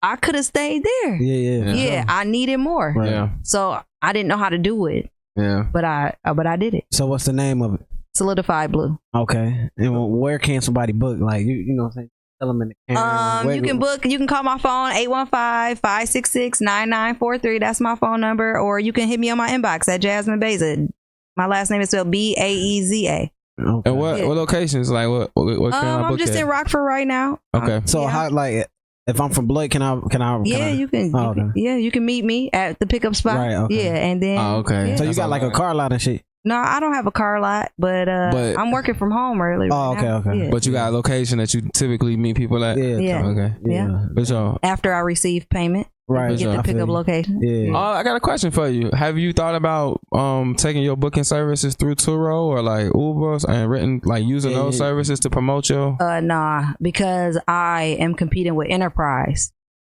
I 0.02 0.16
could 0.16 0.35
have 0.35 0.47
stayed 0.47 0.82
there. 0.82 1.16
Yeah. 1.16 1.59
Yeah. 1.59 1.72
for 1.72 1.78
Yeah. 1.78 2.05
I 2.09 2.24
needed 2.24 2.56
more. 2.56 2.94
Right. 2.97 3.10
Yeah. 3.10 3.28
So 3.43 3.81
I 4.01 4.12
didn't 4.14 4.28
know 4.28 4.39
how 4.39 4.48
to 4.48 4.56
do 4.56 4.86
it, 4.86 5.10
Yeah. 5.36 5.66
but 5.70 5.85
I 5.85 6.14
uh, 6.24 6.32
but 6.32 6.47
I 6.47 6.56
did 6.56 6.72
it. 6.74 6.85
So 6.90 7.05
what's 7.06 7.27
the 7.27 7.35
name 7.35 7.60
of 7.60 7.74
it? 7.74 7.81
Solidified 8.15 8.73
blue. 8.73 8.99
Okay. 9.15 9.70
And 9.77 10.19
where 10.19 10.39
can 10.39 10.61
somebody 10.61 10.93
book? 10.93 11.19
Like 11.20 11.45
you, 11.47 11.55
you 11.57 11.74
know, 11.74 11.85
what 11.85 11.89
I'm 11.91 11.93
saying, 11.93 12.11
tell 12.41 12.49
them 12.49 12.62
in 12.62 12.69
the 12.69 12.74
camera. 12.95 13.39
Um, 13.41 13.47
Where- 13.47 13.57
you 13.57 13.62
can 13.62 13.78
book. 13.78 14.05
You 14.05 14.19
can 14.19 14.27
call 14.27 14.43
my 14.43 14.59
phone 14.59 14.93
815-566-9943. 14.93 17.61
That's 17.61 17.81
my 17.81 17.95
phone 17.97 18.20
number, 18.20 18.59
or 18.59 18.78
you 18.78 18.93
can 18.93 19.09
hit 19.09 19.20
me 19.20 19.31
on 19.31 19.39
my 19.39 19.51
inbox 19.51 19.89
at 19.89 20.01
Jasmine 20.01 20.41
Baeza. 20.41 20.89
My 21.37 21.47
last 21.47 21.70
name 21.70 21.81
is 21.81 21.91
spelled 21.91 22.11
B 22.11 22.37
A 22.39 22.53
E 22.53 22.82
Z 22.82 23.09
A. 23.09 23.32
Okay. 23.61 23.91
And 23.91 23.99
what 23.99 24.19
Yeah. 24.19 24.27
what 24.27 24.37
locations? 24.37 24.91
Like 24.91 25.09
what 25.09 25.31
what, 25.35 25.61
what 25.61 25.73
can 25.73 25.87
Um, 25.87 26.05
I 26.05 26.09
I'm 26.09 26.16
just 26.19 26.32
at? 26.32 26.41
in 26.41 26.47
Rockford 26.47 26.82
right 26.85 27.07
now. 27.07 27.39
Okay. 27.55 27.81
So 27.85 28.03
Yeah. 28.03 28.09
how 28.09 28.31
like 28.31 28.66
if 29.07 29.20
I'm 29.20 29.31
from 29.31 29.47
Blake, 29.47 29.70
can 29.70 29.82
I 29.82 29.99
can 30.11 30.23
I? 30.23 30.37
Can 30.37 30.45
Yeah, 30.47 30.66
I, 30.66 30.70
you 30.70 30.89
can. 30.89 31.12
Oh, 31.15 31.28
you 31.28 31.35
can- 31.35 31.53
Yeah, 31.57 31.77
you 31.77 31.91
can 31.91 32.05
meet 32.05 32.24
me 32.24 32.51
at 32.53 32.78
the 32.78 32.87
pickup 32.87 33.15
spot. 33.16 33.37
Right, 33.37 33.55
okay. 33.55 33.85
Yeah, 33.85 33.95
and 33.97 34.23
then. 34.23 34.39
Oh, 34.39 34.57
okay. 34.59 34.91
yeah. 34.91 34.97
So 34.97 35.05
you 35.05 35.09
That's 35.09 35.19
got 35.19 35.24
all 35.24 35.31
like 35.31 35.43
a 35.43 35.47
right. 35.47 35.55
car 35.55 35.74
lot 35.74 35.93
and 35.93 36.01
shit. 36.01 36.23
No, 36.44 36.56
I 36.56 36.80
don't 36.80 36.94
have 36.94 37.06
a 37.06 37.10
car 37.10 37.38
lot, 37.40 37.70
but, 37.78 38.08
uh, 38.08 38.30
But- 38.32 38.58
I'm 38.58 38.70
working 38.70 38.94
from 38.94 39.10
home 39.10 39.40
early. 39.42 39.68
Oh, 39.70 39.90
right 39.94 39.98
okay, 39.98 40.06
now. 40.06 40.16
okay. 40.18 40.44
Yeah. 40.44 40.50
But 40.50 40.64
you 40.64 40.72
got 40.72 40.88
a 40.88 40.92
location 40.92 41.36
that 41.38 41.52
you 41.52 41.62
typically 41.74 42.16
meet 42.16 42.36
people 42.36 42.64
at. 42.64 42.78
Yeah. 42.78 42.96
Yeah. 42.96 43.26
Okay. 43.26 43.54
Yeah. 43.64 44.06
For 44.14 44.24
sure. 44.24 44.58
After 44.62 44.94
I 44.94 45.00
receive 45.00 45.48
payment, 45.50 45.86
Right. 46.08 46.30
get 46.30 46.40
sure. 46.40 46.56
the 46.56 46.62
pickup 46.62 46.88
location. 46.88 47.40
Yeah. 47.42 47.74
Uh, 47.74 47.78
I 47.92 48.02
got 48.02 48.16
a 48.16 48.20
question 48.20 48.50
for 48.50 48.68
you. 48.68 48.90
Have 48.92 49.18
you 49.18 49.32
thought 49.34 49.54
about 49.54 50.00
um 50.12 50.54
taking 50.56 50.82
your 50.82 50.96
booking 50.96 51.24
services 51.24 51.76
through 51.76 51.94
Turo 51.96 52.44
or 52.46 52.62
like 52.62 52.86
Ubers 52.92 53.44
and 53.48 53.70
written 53.70 54.00
like 54.04 54.24
using 54.24 54.50
Yeah, 54.52 54.58
those 54.58 54.78
services 54.78 55.20
to 55.20 55.30
promote 55.30 55.68
your? 55.68 55.96
Uh, 56.02 56.20
nah, 56.20 56.72
because 56.80 57.38
I 57.46 57.96
am 58.00 58.14
competing 58.14 58.54
with 58.56 58.68
Enterprise. 58.70 59.52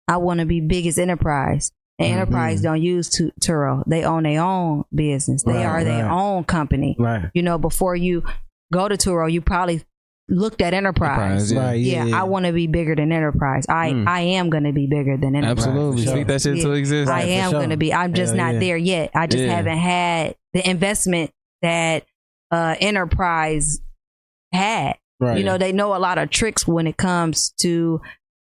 I 0.09 0.17
want 0.17 0.41
to 0.41 0.47
be 0.47 0.61
big 0.61 0.87
as 0.89 0.99
Enterprise. 0.99 1.71
And 2.01 2.09
Mhm. 2.09 2.13
Enterprise 2.17 2.63
don't 2.63 2.81
use 2.83 3.09
tu- 3.11 3.31
Turo. 3.41 3.85
They 3.87 4.03
own 4.05 4.23
their 4.25 4.41
own 4.43 4.85
business. 4.95 5.43
They 5.45 5.53
Right, 5.53 5.67
are 5.67 5.85
their 5.85 6.07
right. 6.07 6.11
own 6.13 6.45
company. 6.45 6.97
Right. 6.99 7.27
You 7.35 7.43
know, 7.43 7.59
before 7.59 7.95
you 7.95 8.23
go 8.73 8.89
to 8.89 8.97
Turo, 8.97 9.31
you 9.31 9.41
probably 9.43 9.83
looked 10.33 10.63
at 10.63 10.73
Enterprise. 10.73 11.51
Enterprise, 11.51 11.53
yeah. 11.53 11.61
Right. 11.67 11.81
Yeah, 11.81 12.05
Yeah. 12.07 12.21
I 12.21 12.23
want 12.25 12.47
to 12.47 12.53
be 12.53 12.67
bigger 12.69 12.95
than 12.95 13.13
Enterprise. 13.13 13.67
I 13.69 13.91
Mm. 13.91 14.09
I 14.09 14.21
am 14.21 14.49
going 14.49 14.63
to 14.65 14.73
be 14.73 14.87
bigger 14.87 15.17
than 15.17 15.35
Enterprise. 15.37 15.67
Absolutely. 15.67 16.03
for 16.03 16.05
sure. 16.07 16.17
Speak 16.17 16.27
that 16.29 16.41
shit 16.41 16.61
to 16.63 16.69
Yeah. 16.71 16.75
exist. 16.77 17.11
I 17.11 17.13
Right, 17.15 17.25
for 17.25 17.31
am 17.31 17.51
sure. 17.51 17.59
going 17.61 17.71
to 17.71 17.77
be. 17.77 17.93
I'm 17.93 18.15
just 18.15 18.35
Hell 18.35 18.47
not 18.47 18.55
yeah. 18.55 18.61
there 18.61 18.77
yet. 18.77 19.11
I 19.15 19.27
just 19.27 19.45
Yeah. 19.45 19.55
haven't 19.57 19.79
had 19.79 20.37
the 20.55 20.69
investment 20.71 21.31
that 21.63 22.05
uh, 22.53 22.75
Enterprise 22.81 23.81
had. 24.53 24.97
Right. 25.21 25.39
You 25.39 25.45
know, 25.45 25.59
they 25.59 25.73
know 25.73 25.95
a 25.95 25.99
lot 25.99 26.17
of 26.19 26.31
tricks 26.31 26.67
when 26.67 26.87
it 26.87 26.97
comes 26.97 27.51
to 27.61 28.01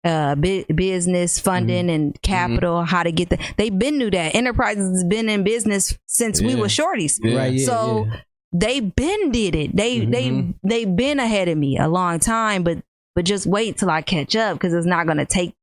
uh 0.04 0.36
bu- 0.36 0.66
business 0.74 1.40
funding 1.40 1.86
Mm-hmm. 1.88 1.90
and 1.96 2.22
capital 2.22 2.84
how 2.84 3.04
to 3.04 3.12
get 3.12 3.30
the 3.30 3.38
they've 3.58 3.78
been 3.78 3.98
knew 3.98 4.10
that 4.12 4.34
enterprises 4.36 4.90
has 4.90 5.04
been 5.04 5.30
in 5.30 5.44
business 5.44 5.98
since 6.08 6.42
we 6.42 6.56
were 6.56 6.68
shorties 6.68 7.20
Yeah. 7.24 7.38
Right. 7.38 7.54
Yeah. 7.54 7.66
so 7.66 8.06
yeah. 8.10 8.20
they 8.52 8.80
been 8.80 9.32
did 9.32 9.56
it 9.56 9.76
they 9.76 10.04
they 10.06 10.30
Mhm. 10.30 10.56
they 10.64 10.86
been 10.86 11.20
ahead 11.20 11.48
of 11.50 11.58
me 11.58 11.78
a 11.78 11.88
long 11.88 12.20
time 12.20 12.64
but 12.64 12.80
but 13.16 13.26
just 13.26 13.46
wait 13.46 13.78
till 13.78 13.90
i 13.92 14.02
catch 14.02 14.36
up 14.36 14.54
because 14.56 14.74
it's 14.74 14.88
not 14.88 15.06
gonna 15.06 15.26
take 15.26 15.54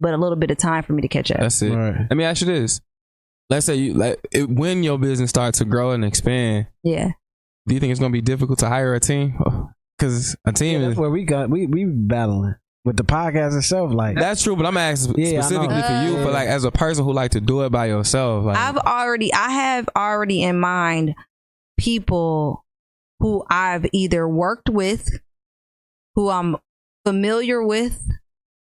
but 0.00 0.14
a 0.14 0.16
little 0.16 0.36
bit 0.36 0.50
of 0.50 0.58
time 0.58 0.82
for 0.84 0.92
me 0.92 1.02
to 1.02 1.08
catch 1.08 1.30
up 1.30 1.40
That's 1.40 1.60
it. 1.62 1.70
Right. 1.74 2.06
Let 2.10 2.16
me 2.16 2.24
ask 2.24 2.40
you 2.40 2.46
this. 2.48 2.80
Let's 3.50 3.66
say 3.66 3.76
you 3.76 3.94
like 3.94 4.18
it, 4.32 4.48
when 4.50 4.82
your 4.82 4.98
business 4.98 5.30
starts 5.30 5.58
to 5.58 5.64
grow 5.64 5.90
and 5.92 6.04
expand. 6.04 6.66
yeah 6.82 7.10
Do 7.68 7.74
you 7.74 7.80
think 7.80 7.90
it's 7.92 8.00
going 8.00 8.10
to 8.10 8.16
be 8.16 8.20
difficult 8.22 8.58
to 8.60 8.68
hire 8.68 8.94
a 8.94 9.00
team? 9.00 9.34
Because 9.98 10.34
a 10.44 10.52
team 10.52 10.80
Yeah, 10.80 10.86
is 10.88 10.90
that's 10.94 11.00
where 11.00 11.10
we 11.10 11.24
got 11.24 11.50
we 11.50 11.66
we 11.66 11.84
battling 11.84 12.54
with 12.84 12.96
the 12.96 13.04
podcast 13.04 13.56
itself. 13.56 13.92
Like 13.92 14.16
That's 14.16 14.42
true, 14.42 14.56
but 14.56 14.66
I'm 14.66 14.76
asking 14.76 15.14
Yeah, 15.18 15.26
I 15.28 15.32
know. 15.32 15.40
specifically 15.42 15.82
for 15.82 16.02
you, 16.04 16.16
Uh, 16.18 16.24
for 16.24 16.30
like 16.32 16.48
as 16.48 16.64
a 16.64 16.70
person 16.70 17.04
who 17.04 17.12
like 17.12 17.30
to 17.32 17.40
do 17.40 17.62
it 17.62 17.70
by 17.70 17.86
yourself. 17.86 18.44
Like, 18.46 18.56
I've 18.56 18.76
already 18.78 19.32
I 19.32 19.50
have 19.50 19.88
already 19.96 20.42
in 20.42 20.58
mind 20.58 21.14
people 21.78 22.64
who 23.20 23.44
I've 23.48 23.86
either 23.92 24.28
worked 24.28 24.68
with, 24.68 25.08
who 26.16 26.28
I'm 26.28 26.56
familiar 27.06 27.62
with, 27.64 28.02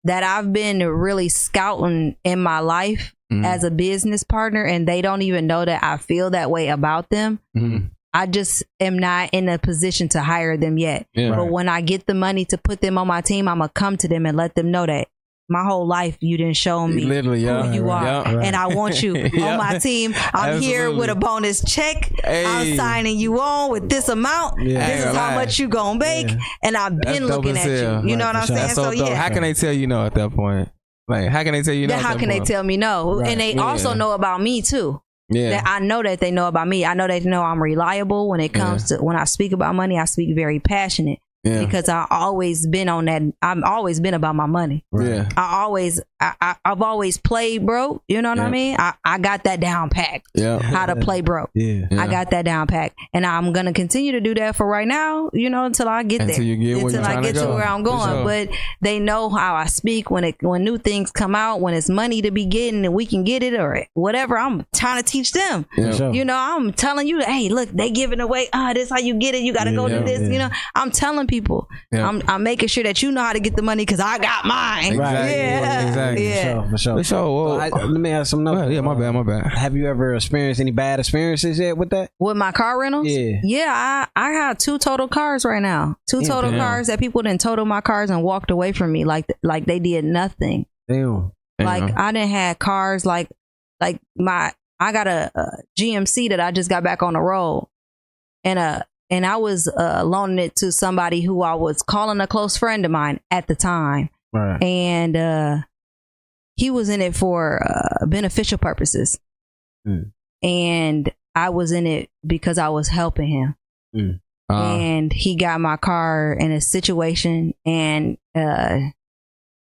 that 0.04 0.22
I've 0.22 0.52
been 0.52 0.78
really 0.86 1.28
scouting 1.28 2.16
in 2.24 2.40
my 2.40 2.60
life 2.60 3.14
Mhm. 3.32 3.44
as 3.44 3.62
a 3.62 3.70
business 3.70 4.22
partner 4.24 4.64
and 4.64 4.88
they 4.88 5.02
don't 5.02 5.20
even 5.22 5.46
know 5.46 5.64
that 5.66 5.84
I 5.84 5.98
feel 5.98 6.30
that 6.30 6.50
way 6.50 6.68
about 6.68 7.10
them. 7.10 7.40
Mhm. 7.56 7.90
I 8.14 8.26
just 8.26 8.64
am 8.80 8.98
not 8.98 9.30
in 9.32 9.48
a 9.48 9.58
position 9.58 10.08
to 10.10 10.20
hire 10.22 10.56
them 10.56 10.78
yet. 10.78 11.06
yeah, 11.14 11.30
But 11.30 11.50
when 11.50 11.68
I 11.68 11.80
get 11.82 12.06
the 12.06 12.14
money 12.14 12.44
to 12.46 12.58
put 12.58 12.80
them 12.80 12.96
on 12.98 13.06
my 13.06 13.20
team, 13.20 13.48
I'm 13.48 13.58
gonna 13.58 13.70
come 13.74 13.96
to 13.98 14.08
them 14.08 14.24
and 14.26 14.36
let 14.36 14.54
them 14.54 14.70
know 14.70 14.86
that 14.86 15.08
my 15.50 15.64
whole 15.64 15.86
life 15.86 16.16
you 16.20 16.36
didn't 16.36 16.56
show 16.58 16.86
me 16.86 17.04
literally, 17.04 17.42
yeah, 17.44 17.62
who 17.62 17.74
you 17.74 17.90
are, 17.90 18.04
Yeah. 18.04 18.34
Right. 18.34 18.46
and 18.46 18.54
I 18.56 18.66
want 18.66 19.02
you 19.02 19.16
Yeah. 19.16 19.52
on 19.52 19.58
my 19.58 19.78
team. 19.78 20.14
I'm 20.34 20.60
here 20.60 20.90
with 20.90 21.08
a 21.10 21.14
bonus 21.14 21.62
check. 21.64 22.10
Hey. 22.22 22.44
I'm 22.44 22.76
signing 22.76 23.18
you 23.18 23.40
on 23.40 23.70
with 23.70 23.88
this 23.88 24.08
amount. 24.08 24.60
Yeah. 24.62 24.86
This 24.86 25.04
is 25.06 25.14
how 25.16 25.34
much 25.34 25.58
you 25.58 25.68
gonna 25.68 25.98
make, 25.98 26.30
and 26.62 26.76
I've 26.76 26.98
been 27.00 27.22
dope 27.22 27.44
looking 27.44 27.56
at 27.56 27.64
hell. 27.66 28.02
you. 28.04 28.10
You 28.10 28.16
know 28.16 28.26
what 28.26 28.36
I'm 28.36 28.46
sure. 28.46 28.56
saying? 28.56 28.68
That's 28.68 28.74
so, 28.74 28.84
So 28.84 28.90
yeah. 28.90 29.14
How 29.14 29.28
can 29.30 29.42
they 29.42 29.54
tell 29.54 29.72
you 29.72 29.86
no 29.86 30.04
at 30.04 30.14
that 30.14 30.32
point? 30.32 30.68
Like, 31.08 31.28
how 31.30 31.42
can 31.42 31.52
they 31.52 31.62
tell 31.62 31.72
you 31.74 31.86
no? 31.86 31.96
How 31.96 32.16
can 32.18 32.28
they 32.28 32.40
tell 32.40 32.62
me 32.62 32.76
no? 32.76 33.14
Right. 33.20 33.28
And 33.30 33.40
they 33.40 33.54
also 33.56 33.94
know 33.94 34.12
about 34.12 34.42
me 34.42 34.60
too. 34.60 35.00
Yeah, 35.30 35.50
That 35.50 35.64
I 35.66 35.78
know 35.80 36.02
that 36.02 36.20
they 36.20 36.30
know 36.30 36.48
about 36.48 36.68
me. 36.68 36.84
I 36.86 36.94
know 36.94 37.06
they 37.06 37.20
know 37.20 37.42
I'm 37.42 37.62
reliable 37.62 38.28
when 38.28 38.40
it 38.40 38.52
comes 38.54 38.84
to 38.88 38.96
when 38.96 39.16
I 39.16 39.24
speak 39.24 39.52
about 39.52 39.74
money. 39.74 39.98
I 39.98 40.06
speak 40.06 40.34
very 40.34 40.58
passionate. 40.58 41.18
Yeah. 41.44 41.64
because 41.64 41.88
I 41.88 42.06
always 42.10 42.66
been 42.66 42.88
on 42.88 43.04
that. 43.06 43.22
I've 43.40 43.62
always 43.62 44.00
been 44.00 44.14
about 44.14 44.34
my 44.34 44.46
money. 44.46 44.84
Yeah. 44.92 45.28
I 45.36 45.62
always, 45.62 46.00
I, 46.20 46.34
I, 46.40 46.56
I've 46.64 46.82
always 46.82 47.16
played 47.16 47.64
broke. 47.64 48.02
You 48.08 48.20
know 48.22 48.30
what 48.30 48.38
Yeah. 48.38 48.44
I 48.44 48.50
mean? 48.50 48.76
I, 48.78 48.94
I 49.04 49.18
got 49.18 49.44
that 49.44 49.60
down 49.60 49.88
pack. 49.88 50.24
Yeah. 50.34 50.58
How 50.60 50.86
to 50.86 50.96
play 50.96 51.20
broke. 51.20 51.50
Yeah. 51.54 51.86
Yeah. 51.90 52.02
I 52.02 52.08
got 52.08 52.30
that 52.32 52.44
down 52.44 52.66
pack, 52.66 52.94
and 53.14 53.24
I'm 53.24 53.52
gonna 53.52 53.72
continue 53.72 54.12
to 54.12 54.20
do 54.20 54.34
that 54.34 54.56
for 54.56 54.66
right 54.66 54.86
now. 54.88 55.30
You 55.32 55.48
know, 55.48 55.64
until 55.64 55.88
I 55.88 56.02
get 56.02 56.22
Until 56.22 56.36
there, 56.36 56.44
you 56.44 56.56
get 56.56 56.82
until 56.82 57.00
you're 57.02 57.04
I 57.10 57.22
get 57.22 57.34
to 57.36 57.42
to 57.42 57.48
where 57.48 57.66
I'm 57.66 57.82
going. 57.84 58.08
sure. 58.08 58.24
But 58.24 58.48
they 58.80 58.98
know 58.98 59.28
how 59.30 59.54
I 59.54 59.66
speak 59.66 60.10
when 60.10 60.24
it 60.24 60.34
when 60.40 60.64
new 60.64 60.76
things 60.76 61.10
come 61.12 61.34
out, 61.36 61.60
when 61.60 61.72
it's 61.72 61.88
money 61.88 62.20
to 62.22 62.30
be 62.32 62.46
getting, 62.46 62.84
and 62.84 62.92
we 62.94 63.06
can 63.06 63.22
get 63.24 63.42
it 63.44 63.54
or 63.54 63.86
whatever. 63.94 64.36
I'm 64.36 64.66
trying 64.74 65.02
to 65.02 65.08
teach 65.08 65.32
them. 65.32 65.66
Yeah. 65.76 65.92
Sure. 65.92 66.12
You 66.12 66.24
know, 66.24 66.36
I'm 66.36 66.72
telling 66.72 67.06
you, 67.06 67.20
hey, 67.20 67.48
look, 67.48 67.68
they 67.70 67.90
giving 67.90 68.20
away. 68.20 68.48
Ah, 68.52 68.72
this 68.74 68.90
how 68.90 68.98
you 68.98 69.14
get 69.14 69.36
it. 69.36 69.42
You 69.42 69.52
got 69.54 69.64
to 69.64 69.72
go 69.74 69.86
Yeah, 69.86 69.98
do 70.00 70.04
this. 70.04 70.22
yeah. 70.22 70.28
You 70.28 70.38
know, 70.40 70.50
I'm 70.74 70.90
telling 70.90 71.27
people. 71.28 71.68
Yeah. 71.92 72.08
I'm 72.08 72.22
I'm 72.26 72.42
making 72.42 72.68
sure 72.68 72.82
that 72.84 73.02
you 73.02 73.12
know 73.12 73.20
how 73.22 73.32
to 73.32 73.40
get 73.40 73.54
the 73.54 73.62
money 73.62 73.82
because 73.84 74.00
I 74.00 74.18
got 74.18 74.44
mine. 74.44 74.92
Exactly. 74.92 75.30
Yeah. 75.36 75.88
Exactly. 75.88 76.28
Yeah. 76.28 76.34
For 76.34 76.42
sure. 76.42 76.70
For 76.70 76.78
sure. 76.78 76.96
For 76.98 77.04
sure. 77.04 77.44
Well, 77.58 77.70
So 77.70 77.76
I, 77.78 77.84
let 77.84 78.00
me 78.00 78.10
ask 78.10 78.30
some 78.30 78.40
go 78.40 78.44
numbers. 78.52 78.62
ahead. 78.62 78.74
yeah, 78.74 78.80
my 78.80 78.94
bad, 78.94 79.12
my 79.12 79.22
bad. 79.22 79.52
Have 79.52 79.76
you 79.76 79.86
ever 79.86 80.14
experienced 80.14 80.60
any 80.60 80.70
bad 80.72 80.98
experiences 80.98 81.58
yet 81.58 81.76
with 81.76 81.90
that? 81.90 82.10
With 82.18 82.36
my 82.36 82.50
car 82.52 82.80
rentals? 82.80 83.06
Yeah. 83.06 83.40
Yeah, 83.44 84.06
I, 84.16 84.28
I 84.28 84.30
have 84.32 84.58
two 84.58 84.78
total 84.78 85.06
cars 85.08 85.44
right 85.44 85.62
now. 85.62 85.96
Two 86.10 86.22
total 86.22 86.50
damn. 86.50 86.60
cars 86.60 86.86
that 86.88 86.98
people 86.98 87.22
didn't 87.22 87.40
total 87.40 87.64
my 87.64 87.80
cars 87.80 88.10
and 88.10 88.22
walked 88.22 88.50
away 88.50 88.72
from 88.72 88.90
me 88.90 89.04
like 89.04 89.26
like 89.42 89.66
they 89.66 89.78
did 89.78 90.04
nothing. 90.04 90.66
Damn. 90.88 91.32
Like 91.60 91.92
I 91.96 92.12
didn't 92.12 92.30
have 92.30 92.58
cars 92.58 93.04
like 93.04 93.28
like 93.80 94.00
my 94.16 94.52
I 94.80 94.92
got 94.92 95.08
a, 95.08 95.30
a 95.34 95.46
GMC 95.78 96.28
that 96.30 96.38
I 96.40 96.52
just 96.52 96.70
got 96.70 96.84
back 96.84 97.02
on 97.02 97.14
the 97.14 97.20
road, 97.20 97.68
and 98.44 98.58
uh 98.58 98.82
and 99.10 99.24
I 99.26 99.36
was 99.36 99.68
uh, 99.68 100.02
loaning 100.04 100.38
it 100.38 100.56
to 100.56 100.72
somebody 100.72 101.20
who 101.22 101.42
I 101.42 101.54
was 101.54 101.82
calling 101.82 102.20
a 102.20 102.26
close 102.26 102.56
friend 102.56 102.84
of 102.84 102.90
mine 102.90 103.20
at 103.30 103.46
the 103.46 103.54
time, 103.56 104.10
Right. 104.32 104.62
and 104.62 105.16
uh 105.16 105.56
he 106.56 106.70
was 106.70 106.88
in 106.88 107.00
it 107.00 107.14
for 107.14 107.62
uh, 107.64 108.06
beneficial 108.06 108.58
purposes, 108.58 109.18
Mm. 109.86 110.12
and 110.42 111.12
I 111.34 111.50
was 111.50 111.70
in 111.72 111.86
it 111.86 112.10
because 112.26 112.58
I 112.58 112.68
was 112.70 112.88
helping 112.88 113.28
him. 113.28 113.54
Uh, 114.50 114.54
and 114.78 115.12
he 115.12 115.36
got 115.36 115.60
my 115.60 115.76
car 115.76 116.32
in 116.32 116.50
a 116.52 116.60
situation 116.60 117.52
and 117.66 118.16
uh 118.34 118.78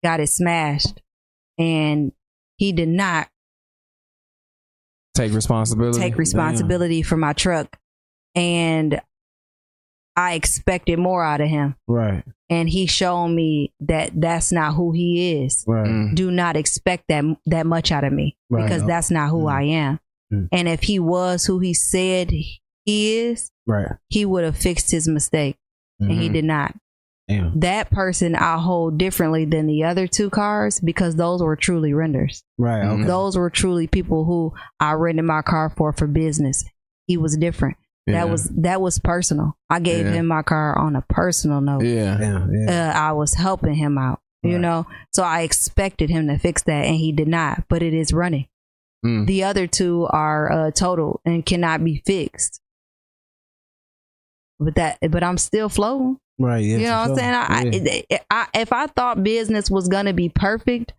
got 0.02 0.20
it 0.20 0.28
smashed. 0.28 1.00
And 1.58 2.12
he 2.56 2.72
did 2.72 2.88
not 2.88 3.28
take 5.14 5.32
responsibility. 5.32 5.98
take 6.00 6.16
responsibility 6.18 7.02
for 7.02 7.16
my 7.16 7.32
truck. 7.32 7.78
And 8.34 9.00
i 10.16 10.34
expected 10.34 10.98
more 10.98 11.24
out 11.24 11.40
of 11.40 11.48
him 11.48 11.74
Right. 11.86 12.24
and 12.50 12.68
he 12.68 12.86
showed 12.86 13.28
me 13.28 13.72
that 13.80 14.10
that's 14.14 14.50
not 14.52 14.74
who 14.74 14.92
he 14.92 15.42
is 15.42 15.64
Right. 15.66 15.86
Mm. 15.86 16.14
do 16.14 16.30
not 16.30 16.56
expect 16.56 17.04
that 17.08 17.24
that 17.46 17.66
much 17.66 17.92
out 17.92 18.04
of 18.04 18.12
me 18.12 18.36
Right. 18.50 18.62
because 18.64 18.84
that's 18.84 19.10
not 19.10 19.30
who 19.30 19.44
Mm. 19.44 19.52
i 19.52 19.62
am 19.62 20.00
Mm. 20.32 20.48
and 20.52 20.68
if 20.68 20.82
he 20.82 20.98
was 20.98 21.44
who 21.44 21.58
he 21.60 21.72
said 21.74 22.30
he 22.30 22.58
is 23.18 23.50
Right. 23.66 23.92
he 24.08 24.24
would 24.24 24.44
have 24.44 24.56
fixed 24.56 24.90
his 24.90 25.06
mistake 25.08 25.56
and 26.00 26.10
he 26.12 26.28
Mhm. 26.28 26.32
did 26.32 26.44
not 26.44 26.74
Damn. 27.28 27.58
that 27.60 27.90
person 27.90 28.34
I 28.36 28.58
hold 28.58 28.98
differently 28.98 29.44
than 29.44 29.66
the 29.66 29.82
other 29.84 30.06
two 30.06 30.30
cars 30.30 30.78
because 30.80 31.16
those 31.16 31.42
were 31.42 31.56
truly 31.56 31.92
renders. 31.92 32.44
Right. 32.58 32.84
Okay. 32.84 33.02
Those 33.04 33.36
were 33.36 33.50
truly 33.50 33.88
people 33.88 34.24
who 34.24 34.52
I 34.78 34.92
rented 34.92 35.24
my 35.24 35.42
car 35.42 35.68
for 35.70 35.92
for 35.92 36.06
business. 36.06 36.64
He 37.08 37.16
was 37.16 37.36
different. 37.36 37.76
Yeah. 38.06 38.12
That 38.24 38.28
was 38.30 38.44
that 38.56 38.80
was 38.80 38.98
personal. 39.00 39.56
I 39.68 39.80
gave 39.80 40.06
Yeah. 40.06 40.12
him 40.12 40.26
my 40.26 40.42
car 40.42 40.78
on 40.78 40.94
a 40.96 41.02
personal 41.02 41.60
note. 41.60 41.82
Yeah. 41.84 42.16
Damn. 42.16 42.52
Yeah. 42.54 42.90
Uh, 42.94 42.98
I 42.98 43.12
was 43.12 43.34
helping 43.34 43.74
him 43.74 43.98
out, 43.98 44.20
you 44.42 44.52
Right. 44.52 44.60
know. 44.60 44.86
So 45.12 45.22
I 45.24 45.40
expected 45.42 46.08
him 46.10 46.28
to 46.28 46.38
fix 46.38 46.62
that, 46.64 46.84
and 46.84 46.96
he 46.96 47.10
did 47.12 47.26
not. 47.28 47.64
But 47.68 47.82
it 47.82 47.92
is 47.94 48.12
running. 48.12 48.46
Mm. 49.04 49.26
The 49.26 49.42
other 49.44 49.66
two 49.66 50.06
are 50.10 50.50
uh, 50.52 50.70
total 50.70 51.20
and 51.24 51.44
cannot 51.44 51.82
be 51.84 52.02
fixed. 52.06 52.60
But 54.58 54.74
that, 54.76 54.98
but 55.10 55.22
I'm 55.22 55.38
still 55.38 55.68
floating. 55.68 56.18
right. 56.38 56.64
Yeah. 56.64 56.76
you 56.78 56.84
know 56.86 57.04
for 57.04 57.10
what 57.12 57.22
I'm 57.22 57.62
saying? 57.72 57.84
I, 57.84 58.04
Yeah. 58.10 58.18
I, 58.30 58.46
I, 58.54 58.60
if 58.60 58.72
I 58.72 58.86
thought 58.86 59.22
business 59.22 59.70
was 59.70 59.88
gonna 59.88 60.12
be 60.14 60.28
perfect, 60.28 60.94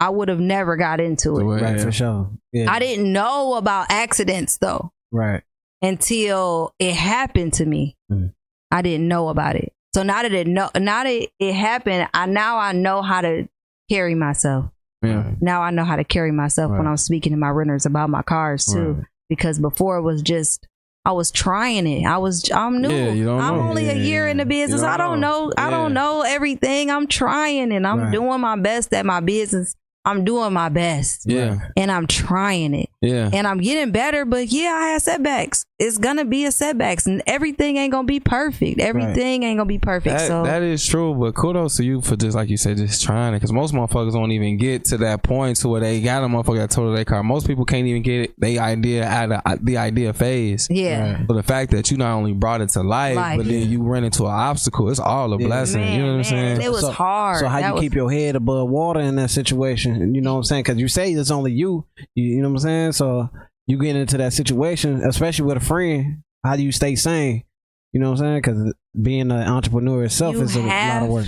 I 0.00 0.10
would 0.10 0.28
have 0.28 0.40
never 0.40 0.76
got 0.76 1.00
into 1.00 1.38
it. 1.38 1.44
Right. 1.44 1.76
yeah. 1.76 1.84
For 1.84 1.92
sure. 1.92 2.30
Yeah. 2.52 2.72
I 2.72 2.78
didn't 2.78 3.12
know 3.12 3.54
about 3.54 3.86
accidents 3.90 4.56
though 4.58 4.92
Right. 5.12 5.42
Until 5.82 6.74
it 6.78 6.94
happened 6.94 7.54
to 7.54 7.66
me. 7.66 7.96
Mm. 8.10 8.32
I 8.70 8.82
didn't 8.82 9.08
know 9.08 9.28
about 9.28 9.56
it. 9.56 9.72
So 9.94 10.02
now 10.02 10.22
that 10.22 10.32
it 10.32 10.46
know, 10.46 10.70
now 10.76 11.04
that 11.04 11.28
it 11.38 11.54
happened, 11.54 12.08
I 12.12 12.26
now 12.26 12.58
I 12.58 12.72
know 12.72 13.02
how 13.02 13.20
to 13.22 13.48
carry 13.90 14.14
myself. 14.14 14.66
Yeah. 15.02 15.32
Now 15.40 15.62
I 15.62 15.70
know 15.70 15.84
how 15.84 15.96
to 15.96 16.04
carry 16.04 16.32
myself 16.32 16.70
when 16.72 16.86
I'm 16.86 16.96
speaking 16.96 17.32
to 17.32 17.38
my 17.38 17.48
renters 17.48 17.86
about 17.86 18.10
my 18.10 18.22
cars 18.22 18.66
too. 18.66 18.92
Right. 18.92 19.04
Because 19.28 19.58
before 19.58 19.96
it 19.98 20.02
was 20.02 20.22
just 20.22 20.66
I 21.04 21.12
was 21.12 21.30
trying 21.30 21.86
it. 21.86 22.04
I 22.04 22.18
was 22.18 22.50
I'm 22.52 22.82
new. 22.82 22.90
Yeah, 22.90 23.30
I'm 23.32 23.56
know. 23.56 23.68
only 23.68 23.88
a 23.88 23.94
Yeah, 23.94 24.02
year 24.02 24.28
in 24.28 24.36
the 24.36 24.44
business. 24.44 24.82
I 24.82 24.96
don't 24.98 25.20
know. 25.20 25.46
know. 25.46 25.52
I 25.56 25.70
don't 25.70 25.94
know 25.94 26.22
everything. 26.22 26.90
I'm 26.90 27.06
trying 27.06 27.72
and 27.72 27.86
I'm 27.86 28.00
Right. 28.00 28.12
doing 28.12 28.40
my 28.40 28.56
best 28.56 28.92
at 28.92 29.06
my 29.06 29.20
business. 29.20 29.74
I'm 30.08 30.24
doing 30.24 30.52
my 30.52 30.68
best. 30.70 31.22
Yeah. 31.26 31.58
And 31.76 31.90
I'm 31.90 32.06
trying 32.06 32.74
it. 32.74 32.88
Yeah. 33.00 33.30
And 33.32 33.46
I'm 33.46 33.58
getting 33.58 33.92
better, 33.92 34.24
but 34.24 34.48
yeah, 34.48 34.70
I 34.74 34.88
had 34.88 35.02
setbacks. 35.02 35.64
It's 35.78 35.98
gonna 35.98 36.24
be 36.24 36.44
a 36.46 36.50
setbacks 36.50 37.06
and 37.06 37.22
everything 37.28 37.76
ain't 37.76 37.92
gonna 37.92 38.06
be 38.06 38.18
perfect. 38.18 38.80
Everything 38.80 39.44
ain't 39.44 39.58
gonna 39.58 39.68
be 39.68 39.78
perfect. 39.78 40.18
That, 40.18 40.26
so 40.26 40.42
that 40.42 40.62
is 40.62 40.84
true, 40.84 41.14
but 41.14 41.36
kudos 41.36 41.76
to 41.76 41.84
you 41.84 42.00
for 42.00 42.16
just 42.16 42.34
like 42.34 42.48
you 42.48 42.56
said, 42.56 42.78
just 42.78 43.00
trying 43.04 43.34
it. 43.34 43.36
Because 43.36 43.52
most 43.52 43.72
motherfuckers 43.72 44.12
don't 44.14 44.32
even 44.32 44.56
get 44.56 44.84
to 44.86 44.96
that 44.98 45.22
point 45.22 45.58
to 45.58 45.68
where 45.68 45.80
they 45.80 46.00
got 46.00 46.24
a 46.24 46.26
motherfucker 46.26 46.56
that 46.58 46.70
total 46.70 46.92
their 46.92 47.04
car. 47.04 47.22
Most 47.22 47.46
people 47.46 47.64
can't 47.64 47.86
even 47.86 48.02
get 48.02 48.34
the 48.40 48.58
idea 48.58 49.04
out 49.06 49.30
of 49.30 49.40
uh, 49.46 49.56
the 49.62 49.76
idea 49.76 50.12
phase. 50.12 50.66
yeah. 50.68 51.12
Right. 51.18 51.26
But 51.28 51.34
the 51.34 51.44
fact 51.44 51.70
that 51.70 51.92
you 51.92 51.96
not 51.96 52.12
only 52.14 52.32
brought 52.32 52.60
it 52.62 52.70
to 52.70 52.82
life, 52.82 53.14
Life. 53.14 53.36
but 53.38 53.46
then 53.46 53.70
you 53.70 53.82
run 53.82 54.02
into 54.02 54.24
an 54.24 54.32
obstacle, 54.32 54.90
it's 54.90 54.98
all 54.98 55.32
a 55.32 55.38
Yeah. 55.38 55.46
blessing. 55.46 55.80
Man, 55.82 55.92
you 55.94 56.04
know 56.04 56.12
what 56.12 56.18
I'm 56.18 56.24
saying? 56.24 56.60
It 56.62 56.72
was 56.72 56.80
So- 56.80 56.90
hard. 56.90 57.38
So 57.38 57.46
how 57.46 57.60
That 57.60 57.68
you 57.68 57.74
was- 57.74 57.82
keep 57.82 57.94
your 57.94 58.10
head 58.10 58.34
above 58.34 58.68
water 58.68 58.98
in 58.98 59.14
that 59.14 59.30
situation? 59.30 59.97
You 60.00 60.20
know 60.20 60.32
what 60.34 60.38
I'm 60.38 60.44
saying? 60.44 60.62
Because 60.64 60.78
you 60.78 60.88
say 60.88 61.12
it's 61.12 61.30
only 61.30 61.52
you. 61.52 61.86
You, 62.14 62.24
you 62.36 62.42
know 62.42 62.48
what 62.48 62.54
I'm 62.56 62.58
saying? 62.60 62.92
So 62.92 63.28
you 63.66 63.78
get 63.78 63.96
into 63.96 64.16
that 64.18 64.32
situation, 64.32 65.02
especially 65.04 65.46
with 65.46 65.56
a 65.58 65.60
friend. 65.60 66.22
How 66.44 66.56
do 66.56 66.62
you 66.62 66.72
stay 66.72 66.94
sane? 66.94 67.44
You 67.92 68.00
know 68.00 68.10
what 68.10 68.20
I'm 68.20 68.24
saying? 68.24 68.38
Because 68.42 68.74
being 69.00 69.30
an 69.30 69.48
entrepreneur 69.48 70.04
itself 70.04 70.34
You 70.36 70.42
is 70.42 70.56
a 70.56 70.60
lot 70.60 71.02
of 71.02 71.08
work. 71.08 71.26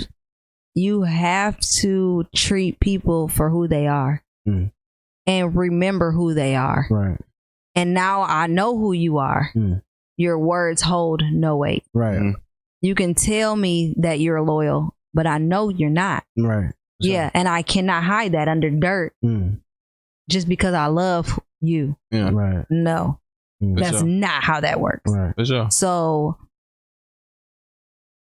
you 0.75 1.03
have 1.03 1.59
to 1.81 2.25
treat 2.35 2.79
people 2.79 3.27
for 3.27 3.49
who 3.49 3.67
they 3.67 3.87
are 3.87 4.23
Mm. 4.47 4.71
and 5.27 5.55
remember 5.55 6.11
who 6.11 6.33
they 6.33 6.55
are. 6.55 6.87
Right. 6.89 7.17
And 7.75 7.93
now 7.93 8.23
I 8.23 8.47
know 8.47 8.77
who 8.77 8.91
you 8.93 9.17
are. 9.19 9.51
Mm. 9.55 9.81
Your 10.17 10.37
words 10.39 10.81
hold 10.81 11.21
no 11.31 11.57
weight. 11.57 11.83
Right. 11.93 12.17
Mm. 12.19 12.33
You 12.81 12.95
can 12.95 13.13
tell 13.13 13.55
me 13.55 13.93
that 13.97 14.19
you're 14.19 14.41
loyal, 14.41 14.95
but 15.13 15.27
I 15.27 15.37
know 15.37 15.69
you're 15.69 15.89
not. 15.91 16.23
Right. 16.37 16.73
Yeah, 17.09 17.29
and 17.33 17.47
I 17.47 17.61
cannot 17.61 18.03
hide 18.03 18.33
that 18.33 18.47
under 18.47 18.69
dirt 18.69 19.13
Mm. 19.23 19.59
just 20.29 20.47
because 20.47 20.73
I 20.73 20.87
love 20.87 21.39
you. 21.61 21.95
Yeah, 22.11 22.29
Right. 22.31 22.65
No, 22.69 23.19
Mm. 23.61 23.77
That's 23.79 23.99
sure. 23.99 24.07
not 24.07 24.43
how 24.43 24.59
that 24.61 24.79
works. 24.79 25.11
Right. 25.11 25.33
for 25.35 25.45
sure. 25.45 25.69
So 25.71 26.37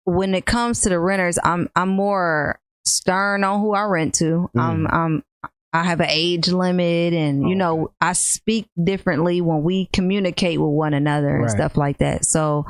when 0.04 0.34
it 0.34 0.46
comes 0.46 0.80
to 0.82 0.88
the 0.88 0.98
renters, 0.98 1.38
I'm 1.42 1.68
I'm 1.76 1.90
more 1.90 2.58
stern 2.84 3.44
on 3.44 3.60
who 3.60 3.74
I 3.74 3.84
rent 3.84 4.14
to. 4.16 4.50
Mm. 4.56 4.60
I'm 4.60 4.86
I'm 4.86 5.24
I 5.72 5.84
have 5.84 6.00
an 6.00 6.08
age 6.08 6.48
limit 6.48 7.12
and 7.12 7.42
you 7.42 7.54
Oh, 7.54 7.58
know, 7.58 7.92
I 8.00 8.14
speak 8.14 8.68
differently 8.82 9.42
when 9.42 9.62
we 9.62 9.86
communicate 9.92 10.58
with 10.58 10.70
one 10.70 10.94
another 10.94 11.28
and 11.34 11.42
Right. 11.42 11.50
stuff 11.50 11.76
like 11.76 11.98
that. 11.98 12.24
So 12.24 12.64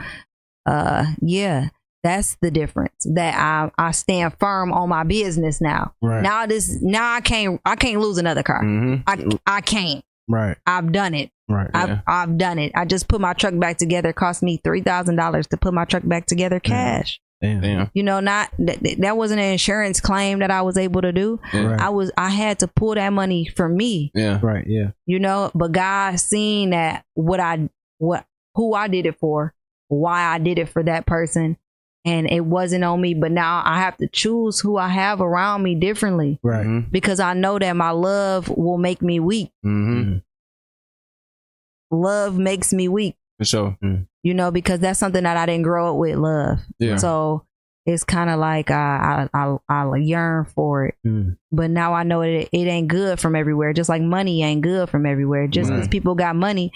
uh 0.67 1.07
yeah, 1.21 1.69
that's 2.03 2.37
the 2.41 2.51
difference. 2.51 3.07
That 3.15 3.35
I 3.37 3.71
I 3.79 3.91
stand 3.93 4.35
firm 4.39 4.73
on 4.73 4.89
my 4.89 5.05
business 5.05 5.61
now. 5.61 5.95
Right. 6.03 6.23
Now 6.23 6.47
this 6.47 6.79
now 6.81 7.15
I 7.15 7.21
can't 7.21 7.61
I 7.65 7.77
can't 7.77 8.01
lose 8.01 8.19
another 8.19 8.43
car. 8.43 8.61
hmm 8.63 8.97
I 9.07 9.25
I 9.47 9.61
can't. 9.61 10.05
Right. 10.29 10.57
I've 10.67 10.93
done 10.93 11.15
it. 11.15 11.31
Right. 11.49 11.71
I've 11.73 12.01
I've 12.07 12.39
done 12.39 12.59
it. 12.59 12.73
I 12.75 12.85
just 12.85 13.09
put 13.09 13.21
my 13.21 13.33
truck 13.33 13.59
back 13.59 13.79
together. 13.79 14.11
It 14.11 14.17
cost 14.17 14.43
me 14.43 14.61
three 14.63 14.83
thousand 14.83 15.17
dollars 15.17 15.47
to 15.49 15.57
put 15.57 15.73
my 15.75 15.85
truck 15.85 16.03
back 16.07 16.27
together 16.27 16.61
cash. 16.61 17.21
Damn. 17.41 17.61
Damn. 17.61 17.91
You 17.95 18.03
know, 18.03 18.19
not 18.21 18.51
that, 18.59 18.79
that 18.99 19.17
wasn't 19.17 19.41
an 19.41 19.53
insurance 19.53 20.01
claim 20.01 20.41
that 20.41 20.51
I 20.51 20.63
was 20.63 20.77
able 20.77 21.03
to 21.03 21.13
do. 21.13 21.41
Right. 21.55 21.81
I 21.81 21.89
was 21.91 22.11
I 22.17 22.31
had 22.31 22.59
to 22.61 22.69
pull 22.69 22.95
that 22.97 23.13
money 23.13 23.47
for 23.47 23.69
me. 23.69 24.11
Yeah. 24.15 24.41
Right. 24.43 24.65
Yeah. 24.67 24.91
You 25.07 25.21
know, 25.21 25.51
but 25.55 25.73
God 25.73 26.19
seeing 26.21 26.71
that 26.71 27.05
what 27.15 27.41
I 27.41 27.69
what 27.99 28.27
who 28.55 28.75
I 28.75 28.89
did 28.89 29.07
it 29.07 29.19
for, 29.21 29.55
why 29.87 30.25
I 30.25 30.39
did 30.39 30.59
it 30.59 30.69
for 30.69 30.83
that 30.83 31.07
person, 31.07 31.57
and 32.05 32.31
it 32.31 32.41
wasn't 32.45 32.85
on 32.85 33.01
me. 33.01 33.15
But 33.15 33.33
now 33.33 33.63
I 33.65 33.79
have 33.81 33.97
to 33.99 34.09
choose 34.09 34.61
who 34.61 34.77
I 34.77 34.89
have 34.89 35.21
around 35.21 35.63
me 35.63 35.75
differently 35.75 36.39
Right. 36.43 36.65
hmm 36.65 36.81
because 36.91 37.21
I 37.21 37.35
know 37.35 37.59
that 37.59 37.77
my 37.77 37.91
love 37.91 38.49
will 38.49 38.79
make 38.79 39.03
me 39.03 39.21
weak. 39.21 39.51
hmm 39.63 40.19
Love 41.91 42.39
makes 42.39 42.73
me 42.73 42.89
weak. 42.89 43.17
For 43.39 43.45
sure. 43.45 43.79
you 44.23 44.35
know, 44.35 44.51
because 44.51 44.81
that's 44.81 44.99
something 44.99 45.23
that 45.23 45.37
I 45.37 45.47
didn't 45.47 45.63
grow 45.63 45.93
up 45.93 45.97
with 45.97 46.17
love. 46.17 46.59
Yeah. 46.81 46.97
So 46.97 47.45
it's 47.87 48.05
kind 48.05 48.29
of 48.29 48.39
like 48.41 48.71
I, 48.71 49.29
I 49.33 49.39
I 49.39 49.57
I 49.69 49.97
yearn 49.97 50.45
for 50.45 50.87
it. 50.87 50.97
Mm. 51.07 51.37
But 51.53 51.71
now 51.71 51.95
I 51.95 52.03
know 52.03 52.21
it 52.23 52.49
it 52.53 52.67
ain't 52.67 52.89
good 52.89 53.21
from 53.21 53.35
everywhere. 53.37 53.73
Just 53.73 53.89
like 53.89 54.03
money 54.03 54.43
ain't 54.43 54.61
good 54.63 54.91
from 54.91 55.07
everywhere. 55.07 55.47
Just 55.47 55.71
because 55.71 55.83
Right. 55.85 55.91
people 55.91 56.15
got 56.17 56.35
money, 56.37 56.73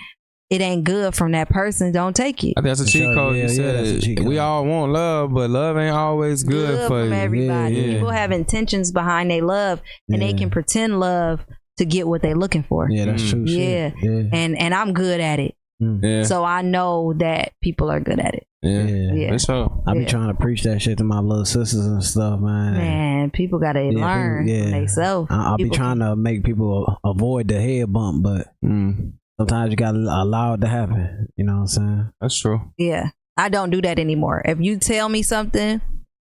it 0.53 0.61
ain't 0.61 0.85
good 0.85 1.15
from 1.15 1.33
that 1.33 1.49
person. 1.49 1.93
Don't 1.93 2.15
take 2.15 2.45
it. 2.45 2.55
I 2.57 2.61
think 2.61 2.65
that's 2.67 2.81
a 2.81 2.85
For 2.85 2.91
cheat 2.91 3.15
code. 3.15 3.37
Yeah, 3.37 3.43
you 3.43 3.49
yeah, 3.49 3.55
said 3.55 3.87
that's 4.17 4.23
we 4.25 4.39
all 4.39 4.65
want 4.67 4.93
love, 4.93 5.33
but 5.33 5.51
love 5.51 5.77
ain't 5.79 5.95
always 5.95 6.45
good, 6.45 6.81
for 6.83 7.01
from 7.03 7.09
you. 7.09 7.15
everybody. 7.15 7.75
Yeah, 7.75 7.83
yeah. 7.87 7.93
People 7.95 8.11
have 8.11 8.31
intentions 8.33 8.93
behind 8.93 9.31
their 9.31 9.43
love, 9.43 9.81
and 10.09 10.21
they 10.21 10.33
can 10.35 10.51
pretend 10.51 11.01
love 11.01 11.41
to 11.79 11.85
get 11.87 12.07
what 12.07 12.21
they're 12.23 12.37
looking 12.37 12.63
for. 12.63 12.89
Yeah, 12.91 13.07
that's 13.07 13.23
Mm. 13.23 13.31
true. 13.31 13.47
shit. 13.49 13.95
yeah. 14.03 14.23
And 14.33 14.59
and 14.59 14.75
I'm 14.75 14.93
good 14.93 15.21
at 15.21 15.39
it, 15.41 15.55
Mm. 15.83 16.01
Yeah, 16.05 16.23
so 16.25 16.45
I 16.45 16.61
know 16.63 17.15
that 17.19 17.53
people 17.63 17.91
are 17.91 17.99
good 17.99 18.21
at 18.21 18.35
it. 18.35 18.47
yeah, 18.63 18.85
Yeah. 18.85 19.13
Yeah. 19.33 19.39
For. 19.39 19.83
I 19.87 19.95
be 19.95 20.01
Yeah. 20.01 20.07
trying 20.07 20.29
to 20.29 20.35
preach 20.35 20.63
that 20.65 20.81
shit 20.83 20.99
to 20.99 21.05
my 21.05 21.19
little 21.21 21.45
sisters 21.47 21.85
and 21.87 22.05
stuff, 22.05 22.39
man. 22.41 22.75
Man, 22.75 23.31
people 23.31 23.59
gotta 23.59 23.83
Yeah, 23.83 24.05
learn 24.07 24.45
people- 24.45 24.55
yeah. 24.59 24.63
from 24.65 24.71
themselves. 24.73 25.31
I, 25.33 25.43
I'll 25.47 25.57
be 25.57 25.71
trying 25.71 25.99
to 26.01 26.15
make 26.15 26.45
people 26.45 26.99
avoid 27.03 27.49
the 27.49 27.61
head 27.61 27.91
bump, 27.93 28.23
but 28.23 28.49
Mm, 28.65 29.15
sometimes 29.43 29.71
you 29.71 29.77
gotta 29.77 29.99
allow 29.99 30.55
it 30.55 30.61
to 30.61 30.69
happen. 30.69 31.29
You 31.37 31.45
know 31.45 31.55
what 31.55 31.61
I'm 31.61 31.67
saying? 31.67 32.13
that's 32.21 32.39
true. 32.39 32.73
Yeah, 32.79 33.11
I 33.37 33.49
don't 33.49 33.71
do 33.71 33.83
that 33.83 33.99
anymore. 33.99 34.43
If 34.45 34.61
you 34.61 34.79
tell 34.79 35.09
me 35.09 35.23
something, 35.23 35.81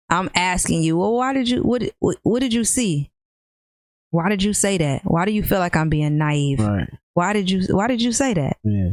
I'm 0.08 0.30
asking 0.34 0.82
you. 0.82 0.98
Well, 0.98 1.14
why 1.14 1.32
did 1.32 1.48
you? 1.48 1.62
What? 1.62 1.82
What, 1.98 2.16
what 2.22 2.40
did 2.40 2.52
you 2.52 2.64
see? 2.64 3.10
Why 4.10 4.28
did 4.28 4.42
you 4.42 4.52
say 4.52 4.78
that? 4.78 5.02
Why 5.04 5.24
do 5.24 5.32
you 5.32 5.42
feel 5.42 5.58
like 5.58 5.76
I'm 5.76 5.88
being 5.88 6.18
naive? 6.18 6.60
Right. 6.60 6.88
Why 7.14 7.32
did 7.32 7.50
you? 7.50 7.62
Why 7.74 7.86
did 7.86 8.02
you 8.02 8.12
say 8.12 8.34
that? 8.34 8.56
Yeah. 8.64 8.90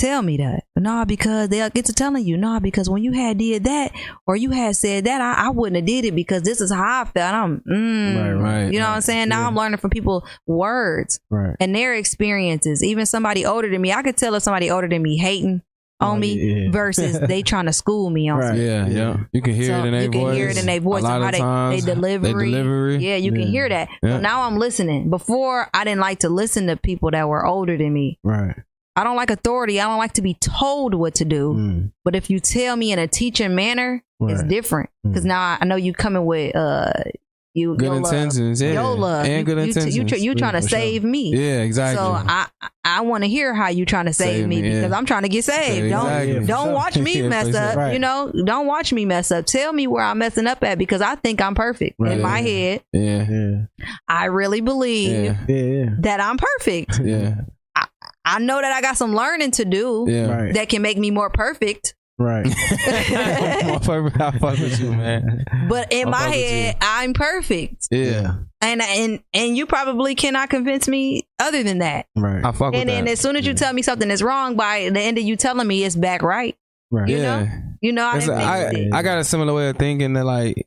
Tell 0.00 0.22
me 0.22 0.38
that. 0.38 0.64
Nah, 0.76 1.04
because 1.04 1.50
they'll 1.50 1.68
get 1.70 1.84
to 1.84 1.92
telling 1.92 2.24
you. 2.24 2.36
Nah, 2.38 2.58
because 2.58 2.88
when 2.88 3.02
you 3.02 3.12
had 3.12 3.36
did 3.36 3.64
that 3.64 3.92
or 4.26 4.34
you 4.34 4.50
had 4.50 4.74
said 4.74 5.04
that, 5.04 5.20
I, 5.20 5.46
I 5.46 5.50
wouldn't 5.50 5.76
have 5.76 5.84
did 5.84 6.06
it 6.06 6.14
because 6.14 6.42
this 6.42 6.60
is 6.62 6.72
how 6.72 7.02
I 7.02 7.04
felt. 7.04 7.34
I'm, 7.34 7.60
mm, 7.70 8.16
Right, 8.16 8.32
right, 8.64 8.72
You 8.72 8.78
know 8.78 8.86
what. 8.88 8.94
I'm 8.96 9.00
saying? 9.02 9.28
Now 9.28 9.42
Yeah. 9.42 9.48
I'm 9.48 9.54
learning 9.56 9.78
from 9.78 9.90
people 9.90 10.26
words 10.46 11.20
Right. 11.30 11.54
and 11.60 11.74
their 11.74 11.94
experiences. 11.94 12.82
Even 12.82 13.04
somebody 13.04 13.44
older 13.44 13.68
than 13.68 13.80
me, 13.82 13.92
I 13.92 14.02
could 14.02 14.16
tell 14.16 14.34
if 14.34 14.42
somebody 14.42 14.70
older 14.70 14.88
than 14.88 15.02
me 15.02 15.18
hating 15.18 15.60
on 16.00 16.16
Oh, 16.16 16.18
me 16.18 16.32
yeah. 16.64 16.70
versus 16.70 17.20
they 17.28 17.42
trying 17.42 17.66
to 17.66 17.72
school 17.74 18.08
me 18.08 18.30
on 18.30 18.38
Right. 18.38 18.46
something. 18.48 18.66
Yeah, 18.66 18.86
yeah. 18.88 19.16
You 19.32 19.42
can 19.42 19.52
hear 19.54 19.66
So 19.66 19.84
it 19.84 19.84
in 19.86 19.92
their 19.92 20.00
voice. 20.00 20.04
you 20.04 20.10
can 20.12 20.20
voice. 20.22 20.36
hear 20.36 20.48
it 20.48 20.56
in 20.58 20.64
their 20.66 20.80
voice 20.80 21.02
A 21.02 21.06
lot 21.06 21.22
of 21.22 21.32
they, 21.32 21.38
times, 21.40 21.84
they 21.84 21.94
delivery. 21.94 22.50
They 22.50 22.56
delivery. 22.56 22.96
Yeah, 23.06 23.16
you 23.16 23.32
can 23.32 23.42
hear 23.48 23.68
that. 23.68 23.88
Yeah. 24.02 24.16
So 24.16 24.20
now 24.20 24.42
I'm 24.44 24.56
listening. 24.56 25.10
Before 25.10 25.68
I 25.74 25.84
didn't 25.84 26.00
like 26.00 26.20
to 26.20 26.30
listen 26.30 26.68
to 26.68 26.76
people 26.78 27.10
that 27.10 27.28
were 27.28 27.44
older 27.44 27.76
than 27.76 27.92
me. 27.92 28.18
Right. 28.24 28.56
I 29.00 29.04
don't 29.04 29.16
like 29.16 29.30
authority. 29.30 29.80
I 29.80 29.86
don't 29.86 29.98
like 29.98 30.12
to 30.14 30.22
be 30.22 30.34
told 30.34 30.94
what 30.94 31.14
to 31.16 31.24
do. 31.24 31.54
Mm. 31.54 31.92
But 32.04 32.14
if 32.16 32.28
you 32.30 32.38
tell 32.40 32.76
me 32.76 32.92
in 32.92 32.98
a 32.98 33.06
teaching 33.08 33.54
manner, 33.54 34.02
it's 34.22 34.42
different. 34.42 34.90
Because 35.02 35.24
Mm. 35.24 35.28
now 35.28 35.56
I- 35.60 35.64
know 35.64 35.76
you 35.76 35.92
coming 35.94 36.24
with 36.26 36.54
uh 36.54 36.92
you 37.52 37.74
Good 37.76 37.92
intentions. 37.92 38.62
Yeah. 38.62 38.74
Your 38.74 38.94
love. 38.94 39.24
And 39.26 39.38
you, 39.40 39.44
good 39.44 39.58
you, 39.58 39.64
intentions. 39.64 39.96
You, 39.96 40.04
you 40.18 40.34
trying 40.36 40.52
to 40.52 40.62
for 40.62 40.68
sure. 40.68 40.78
save 40.78 41.02
me. 41.02 41.34
yeah, 41.34 41.62
exactly. 41.62 41.96
So 41.96 42.12
I 42.12 42.46
I 42.84 43.00
want 43.00 43.24
to 43.24 43.28
hear 43.28 43.54
how 43.54 43.68
you 43.68 43.84
trying 43.84 44.06
to 44.06 44.12
save, 44.12 44.36
Save 44.42 44.48
me, 44.48 44.62
me, 44.62 44.68
yeah. 44.68 44.74
because 44.82 44.92
I'm 44.92 45.04
trying 45.04 45.22
to 45.22 45.28
get 45.28 45.44
saved. 45.44 45.86
Yeah, 45.86 45.90
Don't 45.90 46.06
exactly. 46.12 46.46
Don't 46.46 46.66
sure. 46.66 46.74
watch 46.74 46.98
me 46.98 47.22
mess 47.28 47.48
sure. 47.50 47.56
up. 47.60 47.76
Right. 47.76 47.92
You 47.92 47.98
know, 47.98 48.30
don't 48.44 48.66
watch 48.66 48.92
me 48.92 49.04
mess 49.04 49.32
up. 49.32 49.46
Tell 49.46 49.72
me 49.72 49.88
where 49.88 50.04
I'm 50.04 50.18
messing 50.18 50.46
up 50.46 50.62
at 50.62 50.78
because 50.78 51.00
I 51.02 51.16
think 51.16 51.42
I'm 51.42 51.56
perfect 51.56 51.96
Right. 51.98 52.12
in 52.12 52.22
my 52.22 52.40
head. 52.40 52.84
yeah. 52.92 53.26
Yeah. 53.28 53.56
I 54.06 54.26
really 54.26 54.60
believe 54.60 55.36
that 55.48 56.20
I'm 56.20 56.36
perfect. 56.38 57.00
Yeah. 57.02 57.34
I 58.24 58.38
know 58.38 58.60
that 58.60 58.72
I 58.72 58.80
got 58.80 58.96
some 58.96 59.14
learning 59.14 59.52
to 59.52 59.64
do 59.64 60.06
Yeah. 60.08 60.26
Right. 60.26 60.54
that 60.54 60.68
can 60.68 60.82
make 60.82 60.98
me 60.98 61.10
more 61.10 61.30
perfect. 61.30 61.94
Right. 62.18 62.46
I 62.54 63.78
fuck 63.80 64.58
with 64.58 64.78
you, 64.78 64.92
man. 64.92 65.44
But 65.68 65.90
in 65.92 66.08
I 66.08 66.10
my 66.10 66.28
head, 66.28 66.76
I'm 66.80 67.14
perfect. 67.14 67.88
Yeah. 67.90 68.34
And 68.60 68.82
and 68.82 69.20
and 69.32 69.56
you 69.56 69.64
probably 69.64 70.14
cannot 70.14 70.50
convince 70.50 70.86
me 70.86 71.26
other 71.38 71.62
than 71.62 71.78
that. 71.78 72.06
Right. 72.14 72.44
I 72.44 72.52
fuck 72.52 72.72
with 72.72 72.80
And 72.80 72.88
then 72.90 73.06
that. 73.06 73.12
as 73.12 73.20
soon 73.20 73.36
as 73.36 73.46
you 73.46 73.54
tell 73.54 73.72
me 73.72 73.80
something 73.80 74.10
is 74.10 74.22
wrong, 74.22 74.54
by 74.56 74.90
the 74.90 75.00
end 75.00 75.16
of 75.16 75.24
you 75.24 75.36
telling 75.36 75.66
me 75.66 75.82
it's 75.84 75.96
back 75.96 76.22
right. 76.22 76.56
Right. 76.90 77.08
you 77.08 77.16
yeah. 77.18 77.22
know? 77.44 77.50
You 77.80 77.92
know, 77.92 78.04
I 78.06 78.18
didn't 78.18 78.34
like- 78.36 78.76
it. 78.76 78.92
I 78.92 79.02
got 79.02 79.18
a 79.18 79.24
similar 79.24 79.54
way 79.54 79.70
of 79.70 79.76
thinking 79.78 80.12
that 80.12 80.24
like 80.26 80.66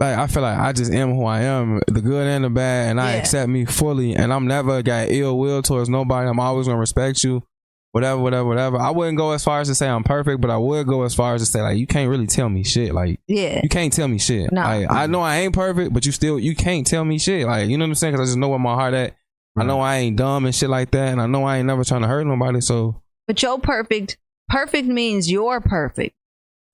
like 0.00 0.16
I 0.16 0.26
feel 0.26 0.42
like 0.42 0.58
I 0.58 0.72
just 0.72 0.92
am 0.92 1.14
who 1.14 1.24
I 1.24 1.42
am, 1.42 1.80
the 1.88 2.00
good 2.00 2.26
and 2.26 2.44
the 2.44 2.50
bad, 2.50 2.90
and 2.90 3.00
I 3.00 3.12
Yeah. 3.14 3.18
accept 3.18 3.48
me 3.48 3.64
fully. 3.64 4.14
And 4.14 4.32
I'm 4.32 4.46
never 4.46 4.82
got 4.82 5.08
ill 5.10 5.38
will 5.38 5.62
towards 5.62 5.88
nobody. 5.88 6.28
I'm 6.28 6.38
always 6.40 6.66
gonna 6.66 6.78
respect 6.78 7.24
you, 7.24 7.42
whatever, 7.92 8.20
whatever, 8.20 8.46
whatever. 8.48 8.78
I 8.78 8.90
wouldn't 8.90 9.16
go 9.18 9.32
as 9.32 9.42
far 9.42 9.60
as 9.60 9.68
to 9.68 9.74
say 9.74 9.88
I'm 9.88 10.04
perfect, 10.04 10.40
but 10.40 10.50
I 10.50 10.56
would 10.56 10.86
go 10.86 11.02
as 11.02 11.14
far 11.14 11.34
as 11.34 11.42
to 11.42 11.46
say 11.46 11.60
like 11.62 11.78
you 11.78 11.86
can't 11.86 12.08
really 12.10 12.26
tell 12.28 12.48
me 12.48 12.62
shit. 12.64 12.94
Like 12.94 13.18
Yeah. 13.26 13.60
you 13.62 13.68
can't 13.68 13.92
tell 13.92 14.06
me 14.08 14.18
shit. 14.18 14.52
No. 14.52 14.60
Like, 14.62 14.90
I 14.90 15.06
know 15.06 15.20
I 15.20 15.38
ain't 15.38 15.54
perfect, 15.54 15.92
but 15.92 16.06
you 16.06 16.12
still 16.12 16.38
you 16.38 16.54
can't 16.54 16.86
tell 16.86 17.04
me 17.04 17.18
shit. 17.18 17.46
Like 17.46 17.68
you 17.68 17.76
know 17.76 17.84
what 17.84 17.88
I'm 17.90 17.94
saying? 17.96 18.12
Because 18.14 18.28
I 18.28 18.30
just 18.30 18.38
know 18.38 18.48
where 18.48 18.58
my 18.58 18.74
heart 18.74 18.94
at. 18.94 19.14
I 19.56 19.64
know 19.64 19.80
I 19.80 19.96
ain't 19.96 20.16
dumb 20.16 20.44
and 20.44 20.54
shit 20.54 20.70
like 20.70 20.92
that, 20.92 21.08
and 21.08 21.20
I 21.20 21.26
know 21.26 21.42
I 21.42 21.56
ain't 21.58 21.66
never 21.66 21.82
trying 21.82 22.02
to 22.02 22.06
hurt 22.06 22.24
nobody. 22.24 22.60
So 22.60 23.02
But 23.26 23.42
your 23.42 23.58
perfect 23.58 24.16
perfect 24.48 24.86
means 24.86 25.28
you're 25.28 25.60
perfect. 25.60 26.14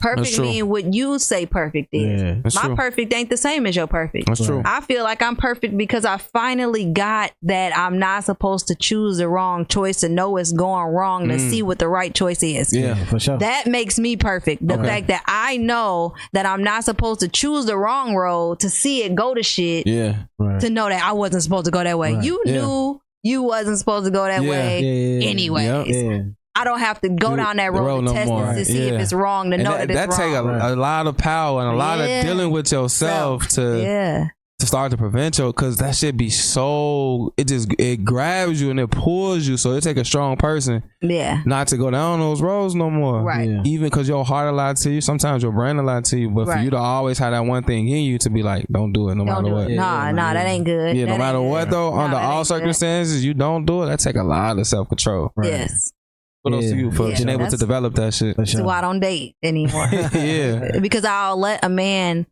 That's 0.05 0.17
Perfect 0.17 0.35
true. 0.37 0.45
means 0.45 0.65
what 0.65 0.93
you 0.93 1.19
say 1.19 1.47
perfect 1.47 1.89
is. 1.93 2.21
Yeah. 2.23 2.35
My 2.55 2.67
true. 2.67 2.77
perfect 2.77 3.13
ain't 3.15 3.31
the 3.31 3.37
same 3.39 3.67
as 3.67 3.75
your 3.75 3.87
perfect. 3.87 4.27
That's 4.27 4.45
true. 4.45 4.61
I 4.65 4.81
feel 4.83 5.03
like 5.03 5.23
I'm 5.23 5.35
perfect 5.37 5.77
because 5.79 6.05
I 6.05 6.19
finally 6.19 6.85
got 6.85 7.33
that 7.43 7.77
I'm 7.77 7.99
not 7.99 8.25
supposed 8.25 8.69
to 8.69 8.75
choose 8.75 9.17
the 9.19 9.29
wrong 9.29 9.67
choice 9.67 10.01
to 10.01 10.09
know 10.09 10.37
it's 10.37 10.53
going 10.53 10.89
wrong 10.93 11.29
to 11.29 11.37
Mm. 11.37 11.51
see 11.51 11.63
what 11.63 11.79
the 11.79 11.89
right 11.89 12.15
choice 12.15 12.43
is. 12.43 12.73
Yeah. 12.75 13.03
For 13.07 13.19
sure. 13.19 13.39
That 13.39 13.67
makes 13.67 13.99
me 13.99 14.17
perfect. 14.17 14.67
The 14.67 14.75
Okay. 14.75 14.85
fact 14.87 15.07
that 15.09 15.23
I 15.27 15.57
know 15.57 16.15
that 16.35 16.45
I'm 16.47 16.63
not 16.63 16.85
supposed 16.85 17.21
to 17.21 17.29
choose 17.29 17.67
the 17.67 17.77
wrong 17.79 18.15
road 18.15 18.61
to 18.61 18.69
see 18.71 19.03
it 19.05 19.15
go 19.15 19.33
to 19.35 19.43
shit 19.43 19.87
Yeah. 19.87 20.25
right. 20.39 20.61
to 20.61 20.69
know 20.71 20.89
that 20.89 21.03
I 21.03 21.13
wasn't 21.13 21.43
supposed 21.43 21.65
to 21.65 21.71
go 21.71 21.83
that 21.83 21.99
way. 21.99 22.15
Right. 22.15 22.25
You 22.25 22.43
Yeah. 22.45 22.53
knew 22.61 23.01
you 23.23 23.43
wasn't 23.43 23.79
supposed 23.79 24.05
to 24.05 24.11
go 24.11 24.25
that 24.25 24.43
Yeah. 24.43 24.51
way. 24.51 24.81
yeah, 24.81 25.19
yeah, 25.25 25.31
Anyways, 25.31 25.67
Yep. 25.67 26.27
Yeah. 26.57 26.61
I 26.61 26.65
don't 26.65 26.79
have 26.81 27.01
to 27.01 27.09
go 27.09 27.31
Do 27.31 27.37
down 27.37 27.57
that 27.57 27.73
road, 27.73 27.85
road 27.85 28.01
to 28.01 28.05
no 28.07 28.13
test 28.13 28.29
more. 28.29 28.53
it 28.53 28.57
to 28.57 28.65
see 28.65 28.87
Yeah. 28.87 28.95
if 28.95 29.01
it's 29.01 29.13
wrong 29.13 29.51
to 29.51 29.55
And 29.57 29.65
know 29.65 29.71
that, 29.73 29.89
that, 29.89 30.07
it's 30.09 30.17
that 30.17 30.23
wrong. 30.43 30.55
take 30.55 30.63
a, 30.63 30.75
a 30.75 30.77
lot 30.77 31.07
of 31.07 31.17
power 31.17 31.61
and 31.63 31.71
a 31.71 31.77
lot 31.77 31.99
Yeah. 31.99 32.05
of 32.21 32.27
dealing 32.27 32.51
with 32.51 32.71
yourself 32.73 33.49
to 33.49 33.83
yeah, 33.83 34.29
to 34.61 34.67
start 34.67 34.93
to 34.93 34.97
prevent 34.97 35.37
your 35.39 35.49
because 35.49 35.79
that 35.79 35.97
shit 35.97 36.17
be 36.17 36.31
so 36.31 37.35
it 37.37 37.49
just 37.49 37.69
it 37.79 38.05
grabs 38.05 38.63
you 38.63 38.71
and 38.71 38.79
it 38.79 38.89
pulls 38.89 39.47
you 39.49 39.57
so 39.57 39.73
it 39.73 39.83
take 39.83 39.97
a 39.97 40.05
strong 40.05 40.37
person 40.37 40.81
yeah, 41.03 41.43
not 41.45 41.67
to 41.69 41.77
go 41.77 41.91
down 41.91 42.21
those 42.21 42.41
roads 42.41 42.75
no 42.77 42.89
more 42.89 43.21
Right. 43.23 43.51
Yeah. 43.51 43.63
even 43.65 43.87
because 43.89 44.09
your 44.09 44.25
heart 44.25 44.49
a 44.49 44.53
lot 44.53 44.77
to 44.79 44.91
you 44.91 45.01
sometimes 45.01 45.43
your 45.43 45.51
brain 45.53 45.77
a 45.79 45.83
lot 45.83 46.05
to 46.07 46.19
you 46.19 46.31
but 46.31 46.47
for 46.47 46.59
you 46.59 46.71
to 46.71 46.77
always 46.77 47.19
have 47.19 47.33
that 47.33 47.41
one 47.45 47.65
thing 47.65 47.89
in 47.89 48.05
you 48.05 48.17
to 48.19 48.31
be 48.31 48.45
like 48.45 48.65
don't 48.71 48.93
do 48.93 49.09
it 49.09 49.17
no 49.17 49.25
don't 49.25 49.43
matter 49.43 49.55
what 49.55 49.71
it. 49.71 49.75
Nah, 49.75 50.07
Yeah, 50.07 50.13
nah, 50.13 50.33
that 50.33 50.47
ain't 50.47 50.65
good. 50.65 50.97
yeah 50.97 51.07
no 51.07 51.19
matter 51.19 51.39
ain't 51.39 51.49
what 51.51 51.65
good. 51.65 51.73
though 51.75 51.91
Nah, 51.97 52.05
under 52.05 52.17
all 52.17 52.39
ain't 52.39 52.49
good. 52.49 52.55
circumstances 52.55 53.25
you 53.25 53.35
don't 53.35 53.65
do 53.67 53.83
it 53.83 53.87
that 53.87 53.99
take 53.99 54.17
a 54.17 54.23
lot 54.23 54.57
of 54.59 54.67
self-control 54.69 55.33
Right. 55.37 55.51
Yes, 55.51 55.93
kudos 56.45 56.65
to 56.65 56.71
Yeah. 56.71 56.77
you 56.83 56.91
for 56.91 57.09
Yeah, 57.09 57.17
being 57.17 57.29
able 57.31 57.47
to 57.49 57.57
develop 57.57 57.95
that 57.95 58.13
shit 58.15 58.37
that's 58.37 58.51
sure. 58.51 58.65
why 58.65 58.79
I 58.79 58.81
don't 58.83 59.01
date 59.01 59.35
anymore. 59.43 59.89
yeah 60.15 60.79
because 60.81 61.05
I'll 61.05 61.39
let 61.39 61.65
a 61.65 61.69
man 61.69 62.27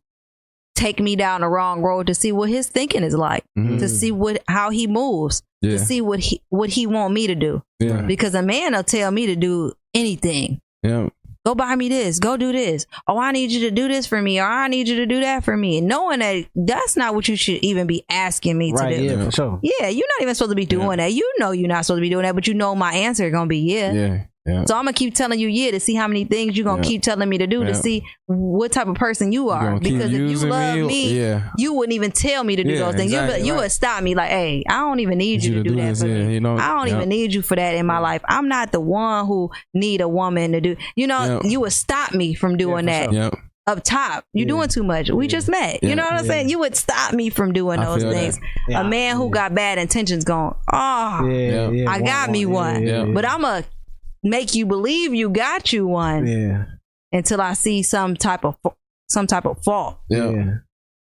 take 0.75 0.99
me 0.99 1.15
down 1.15 1.41
the 1.41 1.47
wrong 1.47 1.81
road 1.81 2.07
to 2.07 2.15
see 2.15 2.31
what 2.31 2.49
his 2.49 2.67
thinking 2.67 3.03
is 3.03 3.13
like, 3.15 3.43
Mhm. 3.57 3.79
to 3.79 3.87
see 3.87 4.11
what 4.11 4.41
how 4.47 4.69
he 4.71 4.87
moves, 4.87 5.43
yeah 5.61 5.71
to 5.73 5.79
see 5.79 6.01
what 6.01 6.19
he 6.19 6.41
what 6.49 6.69
he 6.69 6.87
want 6.87 7.13
me 7.13 7.27
to 7.27 7.35
do. 7.35 7.61
yeah 7.79 8.01
Because 8.01 8.33
a 8.35 8.41
man 8.41 8.73
will 8.73 8.83
tell 8.83 9.11
me 9.11 9.27
to 9.27 9.35
do 9.35 9.73
anything. 9.93 10.59
yeah 10.83 11.09
Go 11.45 11.55
buy 11.55 11.75
me 11.75 11.89
this. 11.89 12.19
Go 12.19 12.37
do 12.37 12.51
this. 12.53 12.85
Oh, 13.07 13.17
I 13.17 13.31
need 13.33 13.51
you 13.51 13.61
to 13.61 13.71
do 13.71 13.89
this 13.89 14.07
for 14.07 14.21
me, 14.21 14.39
or 14.39 14.45
I 14.45 14.67
need 14.69 14.87
you 14.87 14.95
to 14.97 15.05
do 15.05 15.19
that 15.19 15.43
for 15.43 15.57
me. 15.57 15.79
And 15.79 15.87
knowing 15.87 16.19
that 16.19 16.45
that's 16.55 16.95
not 16.95 17.15
what 17.15 17.27
you 17.27 17.35
should 17.35 17.61
even 17.63 17.85
be 17.85 18.05
asking 18.09 18.57
me 18.57 18.71
Right. 18.71 18.91
to 18.91 18.97
do. 18.97 19.03
Yeah. 19.03 19.25
For 19.25 19.31
sure. 19.31 19.59
Yeah, 19.61 19.89
you're 19.89 20.07
not 20.17 20.21
even 20.23 20.35
supposed 20.35 20.51
to 20.51 20.55
be 20.55 20.65
doing 20.65 20.97
that. 20.97 21.11
You 21.11 21.29
know 21.39 21.51
you're 21.51 21.67
not 21.67 21.85
supposed 21.85 21.97
to 21.97 22.01
be 22.01 22.09
doing 22.09 22.23
that, 22.23 22.35
but 22.35 22.47
you 22.47 22.53
know 22.53 22.75
my 22.75 22.93
answer 22.93 23.29
gonna 23.29 23.47
be 23.47 23.59
yeah. 23.59 23.91
yeah 23.91 24.23
yeah 24.45 24.65
So 24.65 24.75
I'm 24.75 24.83
gonna 24.85 24.93
keep 24.93 25.13
telling 25.15 25.39
you 25.39 25.47
yeah 25.47 25.71
to 25.71 25.79
see 25.79 25.95
how 25.95 26.07
many 26.07 26.25
things 26.25 26.57
you're 26.57 26.65
gonna 26.65 26.81
Yeah. 26.81 26.87
keep 26.89 27.01
telling 27.01 27.29
me 27.29 27.37
to 27.37 27.47
do 27.47 27.61
Yeah. 27.61 27.67
to 27.67 27.75
see 27.75 28.03
what 28.27 28.71
type 28.71 28.87
of 28.87 28.95
person 28.95 29.31
you 29.31 29.43
You 29.43 29.49
are. 29.49 29.79
Because 29.79 30.13
if 30.13 30.19
you 30.31 30.37
love 30.49 30.75
me? 30.77 30.83
me, 30.83 31.19
Yeah. 31.19 31.49
you 31.57 31.73
wouldn't 31.73 31.93
even 31.93 32.11
tell 32.11 32.43
me 32.43 32.55
to 32.55 32.63
do 32.63 32.71
Yeah, 32.71 32.79
those 32.79 32.95
things. 32.95 33.11
You 33.11 33.17
exactly, 33.19 33.41
would, 33.41 33.47
you 33.47 33.53
right. 33.53 33.61
would 33.63 33.71
stop 33.71 34.03
me 34.03 34.15
like, 34.15 34.29
hey, 34.29 34.63
I 34.69 34.73
don't 34.79 34.99
even 34.99 35.17
need 35.17 35.43
you, 35.43 35.55
to 35.55 35.63
do, 35.63 35.75
that 35.75 35.81
this, 35.89 36.01
for 36.01 36.07
yeah, 36.07 36.23
me. 36.25 36.33
you 36.35 36.39
know, 36.39 36.55
I 36.57 36.67
don't 36.69 36.87
yeah. 36.87 36.95
even 36.97 37.09
need 37.09 37.33
you 37.33 37.41
for 37.41 37.55
that 37.55 37.75
in 37.75 37.85
my 37.85 37.97
life. 37.99 38.21
I'm 38.29 38.47
not 38.47 38.71
the 38.71 38.79
one 38.79 39.25
who 39.27 39.49
need 39.73 40.01
a 40.01 40.07
woman 40.07 40.51
to 40.53 40.61
do. 40.61 40.75
You 40.95 41.07
know, 41.07 41.39
Yeah. 41.43 41.49
you 41.49 41.59
would 41.61 41.73
stop 41.73 42.13
me 42.13 42.33
from 42.33 42.57
doing 42.57 42.87
Yeah, 42.87 43.07
that 43.07 43.09
for 43.09 43.15
Yeah. 43.15 43.29
up 43.67 43.83
top. 43.83 44.25
You're 44.33 44.45
Yeah. 44.47 44.53
doing 44.53 44.67
too 44.69 44.83
much. 44.83 45.09
We 45.09 45.27
just 45.27 45.49
met. 45.49 45.79
Yeah. 45.81 45.89
You 45.89 45.95
know 45.95 46.03
what 46.03 46.13
I'm 46.13 46.25
Yeah. 46.25 46.31
saying? 46.31 46.49
You 46.49 46.59
would 46.59 46.75
stop 46.75 47.13
me 47.13 47.29
from 47.29 47.53
doing 47.53 47.79
I 47.79 47.85
those 47.85 48.03
things. 48.03 48.39
Yeah. 48.69 48.81
A 48.81 48.83
man 48.83 49.15
who 49.17 49.25
Yeah. 49.25 49.31
got 49.31 49.55
bad 49.55 49.77
intentions 49.77 50.23
going, 50.23 50.53
oh, 50.53 50.55
ah, 50.71 51.23
Yeah. 51.25 51.37
Yeah. 51.37 51.69
Yeah. 51.71 51.91
I 51.91 52.01
got 52.01 52.29
me 52.29 52.45
one. 52.45 52.85
Yeah. 52.85 53.05
but 53.05 53.27
I'm 53.27 53.41
going 53.41 53.63
to 53.63 53.69
make 54.23 54.55
you 54.55 54.65
believe 54.65 55.13
you 55.13 55.29
got 55.29 55.73
you 55.73 55.87
one 55.87 56.25
Yeah. 56.27 56.65
until 57.11 57.41
I 57.41 57.53
see 57.53 57.83
some 57.83 58.15
type 58.15 58.45
of 58.45 58.55
some 59.09 59.27
type 59.27 59.45
of 59.45 59.61
fault. 59.63 59.97
Yeah. 60.09 60.31
Yeah. 60.31 60.53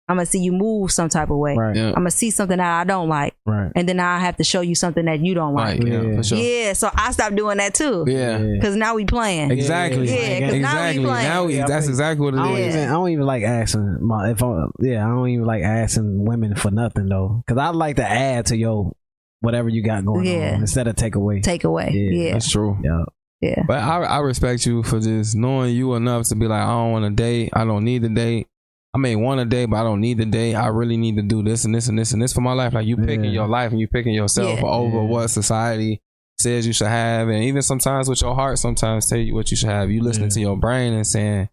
I'm 0.08 0.18
gonna 0.18 0.26
see 0.26 0.38
you 0.38 0.52
move 0.52 0.92
some 0.92 1.08
type 1.08 1.30
of 1.30 1.36
way. 1.38 1.56
Right. 1.56 1.74
Yeah. 1.74 1.88
I'm 1.88 1.94
gonna 1.94 2.12
see 2.12 2.30
something 2.30 2.58
that 2.58 2.80
I 2.80 2.84
don't 2.84 3.08
like, 3.08 3.34
Right. 3.44 3.72
and 3.74 3.88
then 3.88 3.98
I 3.98 4.20
have 4.20 4.36
to 4.36 4.44
show 4.44 4.60
you 4.60 4.76
something 4.76 5.04
that 5.06 5.18
you 5.20 5.34
don't 5.34 5.52
like. 5.54 5.80
Right. 5.80 5.88
Yeah. 5.88 6.02
Yeah. 6.02 6.16
For 6.18 6.22
sure. 6.22 6.38
Yeah, 6.38 6.72
so 6.74 6.90
I 6.94 7.10
stopped 7.10 7.34
doing 7.34 7.56
that 7.56 7.74
too. 7.74 8.04
Yeah. 8.06 8.38
Cause 8.62 8.76
now 8.76 8.94
we 8.94 9.04
playing. 9.04 9.50
Exactly. 9.50 10.06
Yeah, 10.08 10.40
'cause 10.40 10.40
now 10.40 10.52
we 10.52 10.56
exactly. 10.58 11.04
playing. 11.04 11.24
Now 11.28 11.44
we, 11.46 11.56
Yeah, 11.56 11.66
that's 11.66 11.88
exactly 11.88 12.24
what 12.24 12.34
it 12.34 12.40
I 12.40 12.46
don't 12.48 12.56
is. 12.58 12.74
even 12.76 12.88
I 12.88 12.92
don't 12.92 13.08
even 13.08 13.26
like 13.26 13.42
asking 13.42 13.98
my 14.00 14.30
if 14.30 14.42
I 14.44 14.64
yeah 14.80 15.04
I 15.04 15.08
don't 15.08 15.28
even 15.28 15.44
like 15.44 15.62
asking 15.64 16.24
women 16.24 16.54
for 16.54 16.70
nothing 16.70 17.08
though 17.08 17.42
because 17.44 17.58
I 17.60 17.70
like 17.70 17.96
to 17.96 18.08
add 18.08 18.46
to 18.46 18.56
your 18.56 18.92
whatever 19.40 19.68
you 19.68 19.82
got 19.82 20.04
going 20.04 20.26
Yeah. 20.26 20.54
on 20.54 20.60
instead 20.62 20.86
of 20.88 20.96
take 20.96 21.14
away. 21.14 21.40
Take 21.40 21.64
away. 21.64 21.90
Yeah. 21.92 22.24
Yeah. 22.24 22.32
That's 22.32 22.50
true. 22.50 22.78
yeah. 22.82 23.04
Yeah. 23.42 23.62
But 23.68 23.78
I, 23.82 24.02
I 24.02 24.18
respect 24.20 24.64
you 24.64 24.82
for 24.82 24.98
just 24.98 25.36
knowing 25.36 25.74
you 25.76 25.94
enough 25.94 26.26
to 26.28 26.34
be 26.34 26.46
like, 26.48 26.62
I 26.62 26.70
don't 26.70 26.92
want 26.92 27.04
a 27.04 27.10
date. 27.10 27.50
I 27.52 27.64
don't 27.66 27.84
need 27.84 28.02
to 28.02 28.08
date. 28.08 28.46
I 28.94 28.98
may 28.98 29.14
want 29.14 29.40
a 29.40 29.44
date, 29.44 29.66
but 29.66 29.76
I 29.76 29.82
don't 29.82 30.00
need 30.00 30.16
to 30.18 30.24
date. 30.24 30.54
I 30.54 30.68
really 30.68 30.96
need 30.96 31.16
to 31.16 31.22
do 31.22 31.42
this 31.42 31.66
and 31.66 31.74
this 31.74 31.86
and 31.88 31.98
this 31.98 32.12
and 32.12 32.22
this 32.22 32.32
for 32.32 32.40
my 32.40 32.54
life. 32.54 32.72
Like 32.72 32.86
you 32.86 32.96
picking 32.96 33.24
Yeah. 33.24 33.30
your 33.32 33.46
life 33.46 33.70
and 33.72 33.78
you 33.80 33.88
picking 33.88 34.14
yourself 34.14 34.58
Yeah. 34.60 34.66
over 34.66 34.96
Yeah. 35.02 35.08
what 35.08 35.28
society 35.28 36.00
says 36.38 36.66
you 36.66 36.72
should 36.72 36.86
have, 36.86 37.28
and 37.28 37.44
even 37.44 37.60
sometimes 37.60 38.08
with 38.08 38.22
your 38.22 38.34
heart, 38.34 38.58
sometimes 38.58 39.06
tell 39.06 39.18
you 39.18 39.34
what 39.34 39.50
you 39.50 39.56
should 39.56 39.68
have. 39.68 39.90
You 39.90 40.02
listening 40.02 40.28
Yeah. 40.30 40.34
to 40.34 40.40
your 40.40 40.56
brain 40.56 40.94
and 40.94 41.06
saying, 41.06 41.48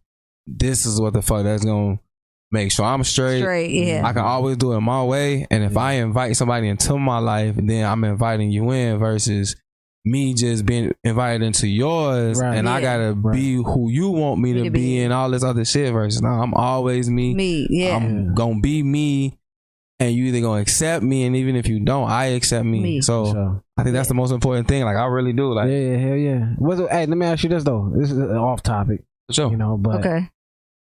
"This 0.48 0.86
is 0.86 1.02
what 1.02 1.12
the 1.14 1.22
fuck 1.22 1.44
that's 1.44 1.66
gonna 1.66 2.00
make 2.54 2.72
sure 2.72 2.86
I'm 2.86 3.04
straight." 3.04 3.42
Straight. 3.42 3.70
Mm-hmm. 3.72 3.88
Yeah. 3.88 4.08
I 4.08 4.14
can 4.14 4.24
always 4.24 4.56
do 4.58 4.72
it 4.74 4.80
my 4.82 5.04
way. 5.04 5.46
And 5.52 5.64
if 5.64 5.76
I 5.76 5.94
invite 5.94 6.38
somebody 6.38 6.70
into 6.70 6.98
my 6.98 7.18
life, 7.18 7.56
then 7.58 7.86
I'm 7.86 8.04
inviting 8.06 8.52
you 8.52 8.72
in 8.72 9.00
versus 9.00 9.56
me 10.06 10.34
just 10.34 10.66
being 10.66 10.94
invited 11.06 11.42
into 11.46 11.66
yours 11.66 12.38
Right. 12.42 12.58
and 12.58 12.68
I 12.68 12.82
gotta 12.82 13.16
be 13.16 13.56
who 13.56 13.90
you 13.90 14.10
want 14.10 14.42
me 14.42 14.52
to 14.52 14.60
Me 14.60 14.64
to 14.66 14.70
be, 14.70 14.80
be. 14.80 15.00
and 15.02 15.14
all 15.14 15.30
this 15.32 15.46
other 15.46 15.64
shit 15.64 15.94
versus 15.94 16.22
now 16.22 16.42
I'm 16.42 16.54
always 16.54 17.10
me. 17.10 17.34
Me. 17.34 17.66
Yeah. 17.70 17.96
I'm 17.96 18.36
gonna 18.36 18.60
be 18.60 18.84
me 18.84 19.40
and 20.02 20.14
you 20.14 20.26
either 20.26 20.42
gonna 20.42 20.60
accept 20.62 21.06
me 21.06 21.24
and 21.24 21.38
even 21.38 21.56
if 21.56 21.68
you 21.70 21.80
don't, 21.80 22.10
I 22.10 22.26
accept 22.36 22.66
me. 22.66 22.82
Me. 22.82 23.02
So 23.02 23.32
So, 23.32 23.64
I 23.78 23.84
think 23.84 23.94
that's 23.94 24.10
the 24.10 24.14
most 24.14 24.32
important 24.32 24.68
thing. 24.68 24.84
Like 24.84 24.98
I 24.98 25.06
really 25.06 25.32
do. 25.32 25.54
Like 25.54 25.70
yeah, 25.70 25.78
yeah, 25.92 25.98
hell 25.98 26.18
yeah. 26.18 26.46
What's, 26.58 26.82
hey, 26.82 27.06
let 27.06 27.18
me 27.18 27.26
ask 27.26 27.42
you 27.44 27.50
this 27.50 27.64
though. 27.64 27.90
This 27.96 28.12
is 28.12 28.20
off 28.20 28.62
topic, 28.62 29.06
for 29.28 29.34
sure. 29.34 29.52
you 29.52 29.56
know, 29.58 29.78
but 29.78 30.06
okay. 30.06 30.30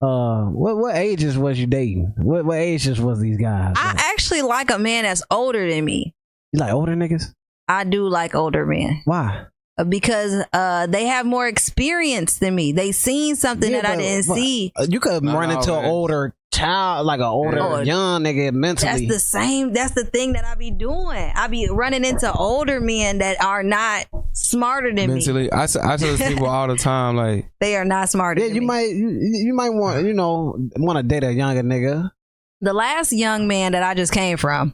Uh, 0.01 0.43
what 0.45 0.77
what 0.77 0.95
ages 0.95 1.37
was 1.37 1.59
you 1.59 1.67
dating? 1.67 2.13
What 2.17 2.45
what 2.45 2.57
ages 2.57 2.99
was 3.01 3.19
these 3.19 3.37
guys? 3.37 3.73
I 3.77 3.87
Like, 3.87 3.99
actually 3.99 4.41
like 4.43 4.69
a 4.71 4.77
man 4.79 5.03
that's 5.03 5.23
older 5.31 5.69
than 5.69 5.85
me. 5.85 6.13
you 6.53 6.59
like 6.59 6.71
older 6.73 6.95
niggas? 6.95 7.33
I 7.67 7.83
do 7.83 8.07
like 8.07 8.33
older 8.35 8.65
men 8.65 9.01
Why? 9.05 9.45
Because 9.83 10.43
uh, 10.53 10.87
they 10.87 11.05
have 11.05 11.25
more 11.25 11.47
experience 11.47 12.39
than 12.39 12.55
me. 12.55 12.71
They 12.71 12.91
seen 12.91 13.35
something 13.35 13.71
Yeah, 13.71 13.81
that 13.81 13.91
I 13.91 13.95
didn't 13.97 14.23
see. 14.23 14.71
Uh, 14.75 14.87
you 14.89 14.99
could 14.99 15.23
Not 15.23 15.37
run 15.37 15.51
into 15.51 15.73
an 15.77 15.85
older 15.85 16.33
child, 16.53 17.05
like 17.05 17.19
an 17.19 17.25
older 17.25 17.59
Oh, 17.61 17.81
young 17.81 18.23
nigga 18.23 18.51
mentally. 18.53 19.05
That's 19.05 19.07
the 19.13 19.19
same. 19.19 19.73
That's 19.73 19.93
the 19.93 20.03
thing 20.05 20.33
that 20.33 20.45
I 20.45 20.55
be 20.55 20.71
doing. 20.71 21.31
I 21.35 21.47
be 21.47 21.67
running 21.69 22.03
into 22.05 22.31
older 22.33 22.79
men 22.79 23.19
that 23.19 23.39
are 23.43 23.61
not 23.63 24.07
smarter 24.33 24.87
than 24.87 25.07
me. 25.07 25.13
Mentally, 25.15 25.51
I, 25.51 25.63
s- 25.65 25.75
I 25.75 25.97
tell 25.97 26.17
people 26.27 26.47
all 26.47 26.67
the 26.67 26.77
time, 26.77 27.15
like 27.15 27.51
They 27.59 27.75
are 27.75 27.85
not 27.85 28.09
smarter. 28.09 28.41
yeah, 28.41 28.47
than 28.47 28.55
you 28.55 28.61
me. 28.61 28.67
might 28.67 28.89
you, 28.89 29.09
you 29.21 29.53
might 29.53 29.69
want 29.69 30.05
you 30.05 30.13
know 30.13 30.57
want 30.77 30.97
to 30.97 31.03
date 31.03 31.23
a 31.23 31.31
younger 31.33 31.61
nigga. 31.63 32.11
The 32.61 32.73
last 32.73 33.13
young 33.13 33.47
man 33.47 33.73
that 33.73 33.83
I 33.83 33.93
just 33.93 34.11
came 34.11 34.37
from 34.37 34.69
Yeah, 34.69 34.73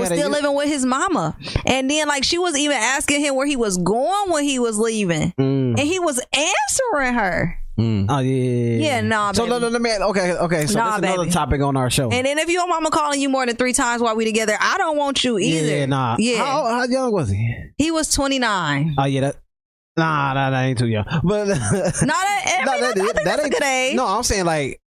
was 0.00 0.08
they- 0.08 0.16
still 0.18 0.30
living 0.30 0.54
with 0.54 0.68
his 0.68 0.84
mama, 0.84 1.36
and 1.66 1.90
then 1.90 2.08
like 2.08 2.24
she 2.24 2.38
was 2.38 2.56
even 2.56 2.76
asking 2.76 3.20
him 3.20 3.34
where 3.36 3.46
he 3.46 3.56
was 3.56 3.76
going 3.78 4.30
when 4.30 4.44
he 4.44 4.58
was 4.58 4.78
leaving, 4.78 5.32
Mm. 5.38 5.70
and 5.78 5.80
he 5.80 5.98
was 5.98 6.20
answering 6.32 7.14
her. 7.14 7.58
mm. 7.78 8.06
Oh 8.08 8.18
yeah, 8.20 8.86
Yeah, 8.86 9.00
nah, 9.00 9.32
So 9.32 9.46
baby. 9.46 9.58
let, 9.64 9.72
let 9.72 9.82
me 9.82 9.90
okay, 10.10 10.32
okay. 10.34 10.66
So 10.66 10.78
Nah, 10.78 10.84
that's 10.90 10.98
another 10.98 11.18
baby. 11.24 11.30
topic 11.32 11.60
on 11.60 11.76
our 11.76 11.90
show. 11.90 12.08
And 12.10 12.24
then 12.26 12.38
if 12.38 12.48
your 12.48 12.68
mama 12.68 12.90
calling 12.90 13.20
you 13.20 13.28
more 13.28 13.44
than 13.46 13.56
three 13.56 13.72
times 13.72 14.00
while 14.02 14.14
we 14.14 14.24
together, 14.24 14.56
I 14.60 14.76
don't 14.78 14.96
want 14.96 15.24
you 15.24 15.38
either. 15.38 15.66
Yeah, 15.78 15.86
nah. 15.86 16.16
Yeah. 16.18 16.38
How, 16.44 16.66
how 16.66 16.84
young 16.84 17.12
was 17.12 17.30
he? 17.30 17.54
He 17.76 17.90
was 17.90 18.10
29. 18.12 18.94
Oh 18.98 19.04
yeah, 19.06 19.20
that. 19.22 19.36
Nah, 19.96 20.34
nah, 20.34 20.50
that 20.50 20.62
ain't 20.64 20.78
too 20.78 20.88
young. 20.88 21.04
But 21.24 21.46
Not 21.48 21.56
that, 21.58 22.00
I, 22.60 22.64
No, 22.64 22.72
mean, 22.72 22.80
that- 22.80 22.90
I 22.90 22.92
think 22.94 23.14
that 23.14 23.24
that's 23.24 23.38
a 23.40 23.44
ain't- 23.44 23.52
good 23.52 23.62
age. 23.62 23.96
no, 23.96 24.06
I'm 24.06 24.22
saying 24.22 24.44
like 24.44 24.80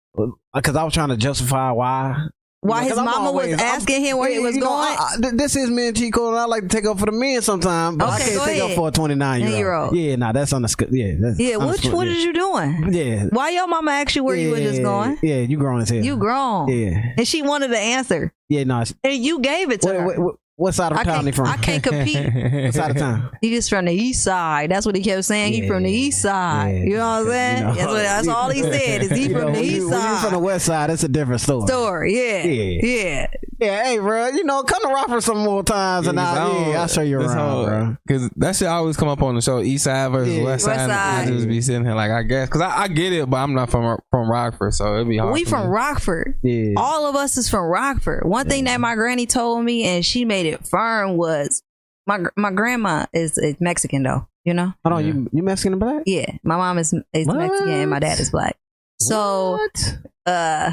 because 0.54 0.76
I 0.76 0.84
was 0.84 0.94
trying 0.94 1.08
to 1.08 1.16
justify 1.16 1.70
why. 1.72 2.16
Why 2.64 2.80
Yeah, 2.82 2.88
his 2.88 2.98
I'm 2.98 3.04
mama 3.04 3.26
always- 3.26 3.50
was 3.52 3.60
I'm- 3.60 3.74
asking 3.76 4.04
him 4.06 4.16
where 4.16 4.30
he 4.30 4.38
was 4.38 4.54
you 4.54 4.62
know, 4.62 4.68
going. 4.68 4.96
I- 4.98 5.16
I- 5.22 5.30
this 5.34 5.54
is 5.54 5.68
me 5.70 5.88
and 5.88 5.96
Chico, 5.96 6.30
and 6.30 6.38
I 6.38 6.46
like 6.46 6.62
to 6.62 6.68
take 6.68 6.86
up 6.86 6.98
for 6.98 7.04
the 7.04 7.12
men 7.12 7.42
sometimes, 7.42 7.98
but 7.98 8.08
I 8.08 8.18
can't 8.20 8.42
take 8.42 8.62
up 8.62 8.70
for 8.70 8.88
a 8.88 8.90
29 8.90 9.40
year 9.40 9.50
Nine-year-old. 9.50 9.94
Yeah, 9.94 10.16
nah, 10.16 10.32
that's 10.32 10.50
understood. 10.54 10.88
Yeah, 10.90 11.12
that's 11.20 11.38
yeah, 11.38 11.56
what, 11.56 11.66
understood, 11.68 11.92
what 11.92 12.06
yeah. 12.06 12.12
you 12.14 12.32
doing? 12.32 12.88
Yeah, 12.90 13.24
Why 13.30 13.50
your 13.50 13.66
mama 13.68 13.90
asked 13.90 14.16
you 14.16 14.24
where 14.24 14.34
you 14.36 14.50
were 14.50 14.60
just 14.60 14.80
going? 14.82 15.18
Yeah, 15.22 15.40
you 15.40 15.58
grown 15.58 15.82
as 15.82 15.90
hell. 15.90 16.02
You 16.02 16.16
grown. 16.16 16.68
Yeah, 16.68 17.02
And 17.18 17.28
she 17.28 17.42
wanted 17.42 17.70
the 17.70 17.78
answer. 17.78 18.32
yeah, 18.48 18.64
no. 18.64 18.80
it's- 18.80 18.94
And 19.04 19.22
you 19.22 19.40
gave 19.40 19.70
it 19.70 19.82
to 19.82 19.88
What, 19.88 19.96
her. 19.96 20.06
what, 20.06 20.18
what, 20.18 20.34
what 20.56 20.72
side 20.74 20.92
of 20.92 20.98
I 20.98 21.02
town 21.04 21.26
he 21.26 21.32
from? 21.32 21.46
I 21.46 21.56
can't 21.56 21.82
compete. 21.82 22.14
What 22.64 22.74
side 22.74 22.90
of 22.92 22.96
town? 22.96 23.30
He 23.40 23.50
just 23.50 23.68
from 23.68 23.86
the 23.86 23.92
east 23.92 24.22
side. 24.22 24.70
That's 24.70 24.86
what 24.86 24.94
he 24.94 25.02
kept 25.02 25.24
saying. 25.24 25.52
He 25.52 25.66
from 25.66 25.82
the 25.82 25.90
east 25.90 26.22
side. 26.22 26.74
Yeah. 26.76 26.84
You 26.84 26.90
know 26.96 26.98
what 26.98 27.06
I'm 27.06 27.26
saying? 27.26 27.58
You 27.58 27.64
know. 27.64 27.74
that's, 27.74 27.86
what, 27.88 28.02
that's 28.02 28.28
all 28.28 28.50
he 28.50 28.62
said. 28.62 29.02
Is 29.02 29.10
he 29.10 29.22
You 29.28 29.32
from 29.38 29.52
know, 29.52 29.52
the 29.52 29.62
east 29.62 29.74
you, 29.76 29.90
when 29.90 29.98
you 29.98 30.04
side? 30.06 30.22
from 30.22 30.32
the 30.32 30.38
west 30.38 30.66
side, 30.66 30.90
it's 30.90 31.02
a 31.02 31.08
different 31.08 31.40
story. 31.40 31.66
Story. 31.66 32.14
Yeah. 32.16 32.44
Yeah. 32.44 32.80
Yeah. 32.82 33.26
Yeah, 33.60 33.84
hey, 33.84 33.98
bro, 33.98 34.28
you 34.28 34.42
know, 34.42 34.64
come 34.64 34.82
to 34.82 34.88
Rockford 34.88 35.22
some 35.22 35.38
more 35.38 35.62
times, 35.62 36.08
and 36.08 36.18
I'll, 36.18 36.70
yeah, 36.70 36.80
I'll 36.82 36.88
show 36.88 37.02
you 37.02 37.20
around, 37.20 37.64
bro. 37.64 37.96
Because 38.04 38.28
that 38.36 38.56
shit 38.56 38.66
always 38.66 38.96
come 38.96 39.06
up 39.08 39.22
on 39.22 39.36
the 39.36 39.40
show, 39.40 39.60
East 39.60 39.84
Side 39.84 40.10
versus 40.10 40.34
Yeah. 40.34 40.42
West 40.42 40.66
West 40.66 40.80
Side. 40.80 40.90
Side. 40.90 41.28
I 41.28 41.30
just 41.30 41.46
be 41.48 41.60
sitting 41.62 41.84
here 41.84 41.94
like, 41.94 42.10
I 42.10 42.24
guess, 42.24 42.48
because 42.48 42.62
I, 42.62 42.82
I 42.82 42.88
get 42.88 43.12
it, 43.12 43.30
but 43.30 43.36
I'm 43.36 43.54
not 43.54 43.70
from 43.70 43.96
from 44.10 44.28
Rockford, 44.28 44.74
so 44.74 44.96
it'd 44.96 45.08
be 45.08 45.18
hard. 45.18 45.32
We 45.32 45.44
from 45.44 45.62
me. 45.62 45.68
Rockford. 45.68 46.36
Yeah, 46.42 46.74
All 46.76 47.06
of 47.06 47.14
us 47.14 47.36
is 47.36 47.48
from 47.48 47.64
Rockford. 47.64 48.24
One 48.26 48.48
thing 48.48 48.64
that 48.64 48.80
my 48.80 48.96
granny 48.96 49.24
told 49.24 49.64
me, 49.64 49.84
and 49.84 50.04
she 50.04 50.24
made 50.24 50.43
it 50.44 50.66
firm, 50.66 51.16
was 51.16 51.62
my 52.06 52.20
my 52.36 52.50
grandma 52.50 53.06
is, 53.12 53.38
is 53.38 53.56
Mexican 53.60 54.02
though. 54.02 54.28
You 54.44 54.52
know? 54.54 54.74
hold 54.84 54.92
on, 54.98 55.06
Yeah. 55.06 55.12
you 55.14 55.30
you 55.32 55.42
Mexican 55.42 55.72
and 55.74 55.80
black? 55.80 56.02
Yeah. 56.06 56.30
My 56.42 56.56
mom 56.56 56.78
is 56.78 56.92
is 57.14 57.26
What? 57.26 57.36
Mexican 57.38 57.70
and 57.70 57.90
my 57.90 57.98
dad 57.98 58.20
is 58.20 58.30
black. 58.30 58.56
So 59.00 59.52
What? 59.52 59.98
uh 60.26 60.72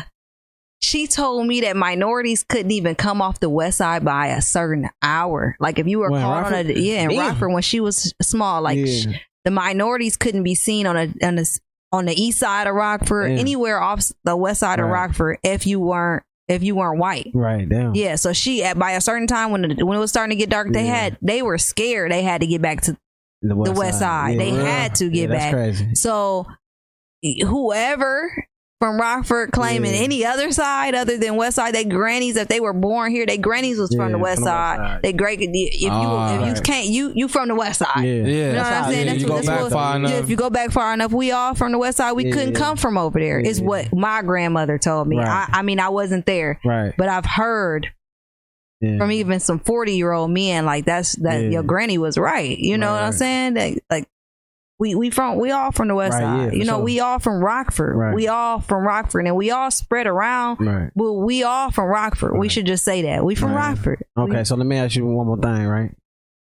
she 0.84 1.06
told 1.08 1.46
me 1.48 1.62
that 1.62 1.78
minorities 1.78 2.44
couldn't 2.44 2.72
even 2.72 2.96
come 2.96 3.22
off 3.22 3.40
the 3.40 3.50
west 3.50 3.78
side 3.78 4.04
by 4.04 4.28
a 4.28 4.42
certain 4.42 4.90
hour. 5.04 5.56
Like 5.60 5.78
if 5.80 5.88
you 5.88 6.00
were 6.00 6.10
When, 6.10 6.22
caught 6.22 6.46
on 6.48 6.54
a 6.54 6.64
yeah 6.74 7.04
in 7.04 7.10
Damn. 7.10 7.20
Rockford 7.30 7.52
when 7.54 7.62
she 7.62 7.80
was 7.80 8.14
small, 8.22 8.62
like 8.62 8.78
Yeah. 8.80 8.86
sh- 9.14 9.18
the 9.46 9.52
minorities 9.52 10.18
couldn't 10.18 10.44
be 10.44 10.56
seen 10.56 10.86
on 10.86 10.98
a 10.98 11.14
on 11.24 11.36
the 11.36 11.60
on 11.94 12.06
the 12.06 12.20
east 12.22 12.40
side 12.40 12.68
of 12.68 12.74
Rockford, 12.76 13.30
Damn. 13.30 13.38
anywhere 13.40 13.80
off 13.82 14.02
the 14.24 14.36
west 14.36 14.62
side 14.62 14.80
of 14.80 14.88
Rockford, 14.88 15.38
if 15.44 15.66
you 15.68 15.80
weren't 15.80 16.24
if 16.52 16.64
you 16.64 16.76
weren't 16.76 17.00
white. 17.00 17.32
right 17.34 17.68
down. 17.68 17.96
Yeah, 17.96 18.16
so 18.16 18.34
she 18.34 18.64
at 18.64 18.78
by 18.78 18.92
a 18.92 19.02
certain 19.02 19.28
time 19.28 19.52
when 19.52 19.62
the, 19.62 19.86
when 19.86 19.98
it 19.98 20.00
was 20.02 20.12
starting 20.12 20.38
to 20.38 20.40
get 20.40 20.50
dark, 20.50 20.72
they 20.72 20.86
Yeah. 20.86 20.96
had 20.96 21.18
they 21.22 21.42
were 21.42 21.58
scared. 21.58 22.12
They 22.12 22.22
had 22.24 22.42
to 22.42 22.48
get 22.48 22.62
back 22.62 22.82
to 22.82 22.98
the 23.42 23.56
west, 23.56 23.74
the 23.74 23.80
west 23.80 24.00
side. 24.00 24.40
They 24.40 24.52
had 24.52 24.96
to 24.96 25.10
get 25.10 25.30
yeah, 25.30 25.36
back. 25.36 25.54
Crazy. 25.54 25.96
so 25.96 26.46
whoever 27.48 28.32
from 28.82 29.00
Rockford 29.00 29.52
claiming 29.52 29.94
Yeah. 29.94 30.00
any 30.02 30.26
other 30.26 30.52
side 30.52 30.96
other 30.96 31.16
than 31.18 31.36
West 31.36 31.56
Side, 31.58 31.76
they 31.76 31.86
grannies 31.86 32.36
if 32.36 32.48
they 32.48 32.60
were 32.60 32.74
born 32.74 33.12
here, 33.12 33.28
they 33.28 33.38
grannies 33.38 33.78
was 33.78 33.94
from 33.96 34.12
the 34.12 34.18
West 34.18 34.38
from 34.40 34.46
the 34.46 34.50
West 34.52 34.78
Side. 34.78 34.78
Side. 34.78 35.00
They 35.04 35.14
great 35.14 35.40
if 35.40 35.50
you 35.54 35.90
Ah, 35.92 36.42
if 36.50 36.58
you 36.58 36.62
can't 36.64 36.88
you 36.88 37.12
you 37.16 37.28
from 37.28 37.48
the 37.50 37.56
West 37.56 37.80
Side. 37.80 38.04
Yeah, 38.04 38.04
Yeah, 38.04 38.26
You 38.48 38.52
know 38.54 38.58
what 38.64 38.74
I'm 38.74 38.92
saying? 38.92 39.06
That's 39.08 39.24
what- 39.24 39.28
go 39.30 39.36
that's 39.36 39.48
back 39.48 39.62
what- 39.62 39.72
far 39.72 39.90
Yeah, 39.92 39.96
enough. 39.98 40.14
if 40.24 40.30
you 40.32 40.36
go 40.36 40.50
back 40.50 40.72
far 40.72 40.94
enough, 40.94 41.12
we 41.14 41.32
all 41.32 41.54
from 41.54 41.72
the 41.74 41.78
West 41.78 41.98
Side. 41.98 42.14
We 42.14 42.26
Yeah. 42.26 42.34
couldn't 42.34 42.56
come 42.56 42.76
from 42.76 42.98
over 42.98 43.20
there. 43.20 43.40
Is 43.40 43.60
Yeah. 43.60 43.66
what 43.68 43.94
my 43.96 44.24
grandmother 44.24 44.78
told 44.80 45.08
me. 45.08 45.18
Right. 45.18 45.28
I, 45.28 45.60
I 45.60 45.62
mean, 45.62 45.80
I 45.80 45.90
wasn't 45.90 46.26
there, 46.26 46.60
right. 46.66 46.94
but 46.98 47.08
I've 47.08 47.26
heard 47.28 47.88
Yeah. 48.82 48.98
from 48.98 49.12
even 49.12 49.40
some 49.40 49.60
40 49.60 49.94
year 49.96 50.12
old 50.12 50.32
men 50.32 50.66
like 50.66 50.86
that's 50.86 51.16
that 51.18 51.40
Yeah. 51.44 51.50
your 51.50 51.62
granny 51.62 52.00
was 52.00 52.18
right 52.18 52.58
you 52.58 52.80
know 52.80 52.88
Right, 52.88 52.94
what 52.94 53.04
i'm 53.04 53.12
saying 53.12 53.54
that 53.54 53.78
like 53.92 54.08
we 54.82 54.96
we 54.96 55.10
from 55.12 55.38
we 55.38 55.52
all 55.52 55.72
from 55.72 55.88
the 55.88 55.96
west 55.96 56.14
Right, 56.14 56.22
side 56.24 56.50
for 56.50 56.56
you 56.56 56.66
know 56.66 56.78
sure. 56.78 56.84
we 56.84 57.00
all 57.00 57.20
from 57.20 57.42
rockford 57.44 57.96
Right. 57.96 58.16
we 58.16 58.28
all 58.28 58.60
from 58.60 58.84
rockford 58.86 59.28
and 59.28 59.36
we 59.36 59.52
all 59.52 59.70
spread 59.70 60.08
around 60.08 60.60
right. 60.60 60.90
but 60.96 61.14
we 61.14 61.44
all 61.44 61.70
from 61.72 61.86
rockford 61.86 62.38
we 62.38 62.50
should 62.50 62.66
just 62.66 62.84
say 62.84 63.04
that 63.04 63.24
we 63.24 63.36
from 63.36 63.52
Right. 63.54 63.70
rockford 63.70 64.04
Okay, 64.18 64.44
so 64.44 64.56
let 64.56 64.66
me 64.66 64.78
ask 64.78 64.96
you 64.96 65.06
one 65.06 65.28
more 65.28 65.38
thing, 65.38 65.66
right? 65.68 65.92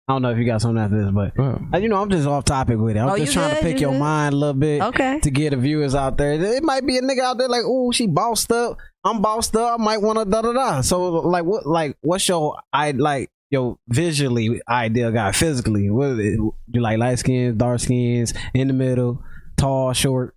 I 0.06 0.12
don't 0.12 0.20
know 0.20 0.32
if 0.32 0.36
you 0.38 0.44
got 0.44 0.60
something 0.60 0.82
after 0.84 1.02
this, 1.02 1.10
but 1.14 1.32
Well, 1.38 1.58
uh, 1.72 1.78
you 1.78 1.88
know, 1.88 2.02
I'm 2.02 2.10
just 2.10 2.26
off 2.28 2.44
topic 2.44 2.78
with 2.78 2.94
it. 2.94 3.00
I'm 3.00 3.08
Oh, 3.08 3.16
just 3.16 3.32
trying 3.32 3.48
good? 3.50 3.56
to 3.56 3.62
pick 3.62 3.74
You 3.76 3.86
your 3.86 3.92
good? 3.92 4.00
mind 4.00 4.34
a 4.34 4.36
little 4.36 4.52
bit 4.52 4.82
okay 4.82 5.18
to 5.20 5.30
get 5.30 5.50
the 5.50 5.56
viewers 5.56 5.94
out 5.94 6.18
there. 6.18 6.32
It 6.34 6.62
might 6.62 6.84
be 6.84 6.98
a 6.98 7.00
nigga 7.00 7.20
out 7.20 7.38
there 7.38 7.48
like, 7.48 7.62
oh, 7.64 7.90
she 7.90 8.06
bossed 8.06 8.52
up. 8.52 8.76
I'm 9.02 9.22
bossed 9.22 9.56
up. 9.56 9.80
I 9.80 9.82
might 9.82 10.02
want 10.02 10.18
to 10.18 10.26
da 10.26 10.42
da 10.42 10.52
da. 10.52 10.80
So 10.82 11.08
like, 11.10 11.44
what 11.44 11.64
like 11.64 11.96
what's 12.02 12.28
your 12.28 12.58
I 12.70 12.90
like 12.90 13.30
your 13.54 13.78
visually 13.88 14.60
ideal 14.68 15.10
guy 15.12 15.32
physically? 15.32 15.88
What 15.90 16.10
is 16.10 16.18
it? 16.18 16.40
you 16.72 16.80
like 16.80 16.98
light 16.98 17.18
skins, 17.18 17.56
dark 17.56 17.80
skins, 17.80 18.34
in 18.52 18.68
the 18.68 18.74
middle, 18.74 19.22
tall, 19.56 19.92
short? 19.94 20.34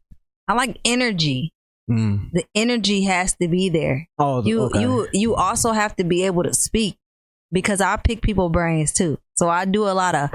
i 0.47 0.53
like 0.53 0.77
energy 0.85 1.51
mm. 1.91 2.31
the 2.31 2.45
energy 2.55 3.03
has 3.03 3.35
to 3.35 3.49
be 3.49 3.67
there 3.67 4.07
Oh, 4.17 4.41
you 4.45 4.61
okay. 4.63 4.79
you 4.81 5.07
you 5.11 5.35
also 5.35 5.73
have 5.73 5.93
to 5.97 6.05
be 6.05 6.23
able 6.23 6.43
to 6.43 6.53
speak 6.53 6.95
because 7.51 7.81
i 7.81 7.97
pick 7.97 8.21
people 8.21 8.47
brains 8.47 8.93
too 8.93 9.17
so 9.35 9.49
i 9.49 9.65
do 9.65 9.83
a 9.83 9.91
lot 9.91 10.15
of 10.15 10.29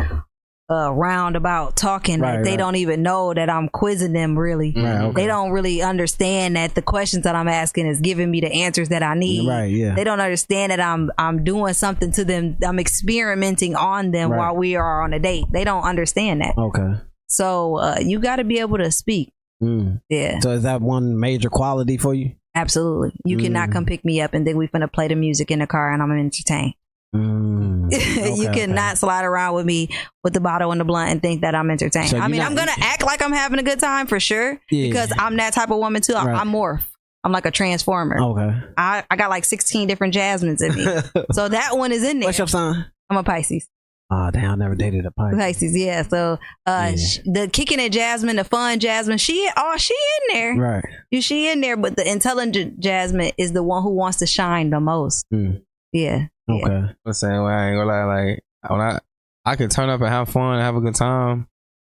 uh, 0.71 0.91
roundabout 0.93 1.77
talking 1.77 2.21
Right, 2.21 2.37
that 2.37 2.45
they 2.45 2.51
right. 2.51 2.59
don't 2.59 2.77
even 2.77 3.03
know 3.03 3.35
that 3.35 3.51
I'm 3.51 3.69
quizzing 3.69 4.13
them 4.13 4.39
really. 4.39 4.73
Right, 4.75 5.03
okay. 5.03 5.23
They 5.23 5.27
don't 5.27 5.51
really 5.51 5.83
understand 5.83 6.57
that 6.57 6.75
the 6.75 6.83
questions 6.83 7.25
that 7.25 7.35
I'm 7.35 7.49
asking 7.49 7.87
is 7.87 8.01
giving 8.01 8.31
me 8.31 8.41
the 8.41 8.51
answers 8.53 8.89
that 8.89 9.03
I 9.03 9.15
need. 9.15 9.47
Right, 9.49 9.71
yeah. 9.71 9.95
They 9.95 10.05
don't 10.05 10.21
understand 10.21 10.73
that 10.73 10.81
I'm 10.81 11.11
I'm 11.19 11.45
doing 11.45 11.75
something 11.75 12.11
to 12.13 12.25
them. 12.25 12.57
I'm 12.65 12.79
experimenting 12.79 13.75
on 13.77 14.13
them 14.13 14.31
while 14.31 14.57
we 14.57 14.77
are 14.77 15.03
on 15.03 15.13
a 15.13 15.19
date. 15.19 15.45
They 15.53 15.65
don't 15.65 15.83
understand 15.85 16.41
that. 16.41 16.57
Okay. 16.57 17.01
So 17.27 17.77
uh, 17.79 17.97
you 18.01 18.19
got 18.19 18.37
to 18.37 18.45
be 18.45 18.59
able 18.61 18.79
to 18.79 18.91
speak. 18.91 19.33
Mm. 19.63 20.01
Yeah, 20.09 20.41
So 20.41 20.51
is 20.53 20.63
that 20.65 20.81
one 20.81 21.19
major 21.21 21.49
quality 21.51 21.97
for 21.99 22.15
you? 22.15 22.33
absolutely. 22.55 23.13
You 23.25 23.39
cannot 23.39 23.69
Mm. 23.69 23.73
come 23.73 23.87
pick 23.87 24.05
me 24.05 24.21
up 24.21 24.35
and 24.35 24.47
then 24.47 24.57
we 24.59 24.67
finna 24.69 24.93
play 24.93 25.09
the 25.09 25.15
music 25.15 25.51
in 25.51 25.61
the 25.61 25.67
car 25.67 25.93
and 25.93 26.03
I'm 26.03 26.11
entertained. 26.13 26.75
Mm. 27.15 27.93
you 28.39 28.49
Okay, 28.49 28.61
cannot 28.61 28.97
slide 28.99 29.25
around 29.25 29.55
with 29.55 29.67
me 29.67 29.89
with 30.25 30.33
the 30.33 30.41
bottle 30.41 30.73
and 30.73 30.81
the 30.81 30.85
blunt 30.85 31.11
and 31.11 31.21
think 31.23 31.43
that 31.43 31.55
I'm 31.55 31.71
entertained. 31.71 32.09
So 32.09 32.19
I 32.19 32.29
mean, 32.29 32.39
not- 32.41 32.51
I'm 32.51 32.57
gonna 32.57 32.73
act 32.79 33.05
like 33.05 33.21
I'm 33.23 33.33
having 33.33 33.59
a 33.59 33.63
good 33.63 33.79
time 33.81 34.07
for 34.07 34.19
sure 34.19 34.59
Yeah. 34.71 34.89
because 34.89 35.13
I'm 35.19 35.37
that 35.37 35.53
type 35.53 35.71
of 35.71 35.79
woman 35.79 36.01
too. 36.03 36.15
I'm, 36.15 36.27
Right. 36.29 36.41
I'm 36.41 36.49
morph. 36.51 36.83
I'm 37.25 37.31
like 37.33 37.47
a 37.47 37.51
transformer. 37.51 38.19
Okay. 38.21 38.57
I, 38.77 39.05
I 39.11 39.17
got 39.17 39.31
like 39.31 39.45
16 39.45 39.87
different 39.87 40.13
Jasmines 40.15 40.61
in 40.63 40.75
me. 40.75 40.85
so 41.33 41.49
that 41.49 41.77
one 41.77 41.93
is 41.93 42.03
in 42.03 42.19
there. 42.21 42.29
What's 42.29 42.39
your 42.39 42.49
sign? 42.49 42.87
I'm 43.11 43.17
a 43.19 43.23
Pisces. 43.23 43.69
Oh 44.11 44.31
damn, 44.31 44.51
I 44.51 44.55
never 44.57 44.75
dated 44.75 45.07
a 45.07 45.11
Pisces. 45.11 45.39
Pisces, 45.39 45.77
yeah. 45.79 46.03
So 46.03 46.39
uh 46.67 46.93
Yeah. 46.93 46.97
sh- 46.97 47.19
the 47.25 47.49
kicking 47.53 47.79
it 47.81 47.93
Jasmine, 47.93 48.37
the 48.37 48.45
fun 48.45 48.79
Jasmine, 48.81 49.19
she 49.19 49.49
oh 49.57 49.77
she 49.77 49.95
in 49.95 50.35
there. 50.37 50.55
Right. 50.57 50.85
You 51.11 51.21
she 51.23 51.51
in 51.51 51.61
there, 51.61 51.77
but 51.77 51.97
the 51.97 52.11
intelligent 52.11 52.81
Jasmine 52.81 53.33
is 53.39 53.53
the 53.53 53.63
one 53.63 53.83
who 53.83 53.91
wants 53.91 54.19
to 54.19 54.27
shine 54.27 54.71
the 54.71 54.81
most. 54.81 55.25
Mm. 55.33 55.63
Yeah. 55.93 56.27
Yeah. 56.59 56.65
Okay. 56.67 56.75
I'm 56.77 56.97
the 57.05 57.15
same 57.15 57.43
way. 57.45 57.53
I 57.53 57.69
ain't 57.71 57.77
gonna 57.79 57.87
lie. 57.91 58.05
Like 58.05 58.45
when 58.69 58.81
I 58.81 58.99
I 59.45 59.57
can 59.57 59.69
turn 59.69 59.89
up 59.91 60.01
and 60.01 60.09
have 60.09 60.29
fun, 60.29 60.55
and 60.55 60.63
have 60.63 60.77
a 60.77 60.81
good 60.81 60.95
time. 60.95 61.49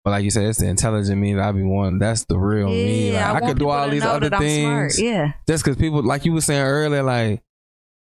But 0.05 0.11
like 0.12 0.24
you 0.24 0.31
said, 0.31 0.45
it's 0.45 0.59
the 0.61 0.69
intelligent 0.69 1.20
me 1.20 1.35
that 1.35 1.43
I 1.49 1.53
be 1.53 1.62
wanting. 1.65 1.99
That's 1.99 2.24
the 2.27 2.39
real 2.39 2.69
me. 2.69 3.11
Like, 3.11 3.20
Yeah, 3.20 3.33
I, 3.33 3.41
could 3.41 3.59
do 3.59 3.69
all 3.69 3.89
these 3.91 4.05
other 4.05 4.28
that 4.31 4.39
smart. 4.39 4.93
things 4.93 5.01
Yeah. 5.01 5.33
just 5.49 5.65
because 5.65 5.77
people, 5.77 6.01
like 6.03 6.24
you 6.24 6.33
were 6.33 6.41
saying 6.41 6.62
earlier, 6.62 7.03
like 7.03 7.43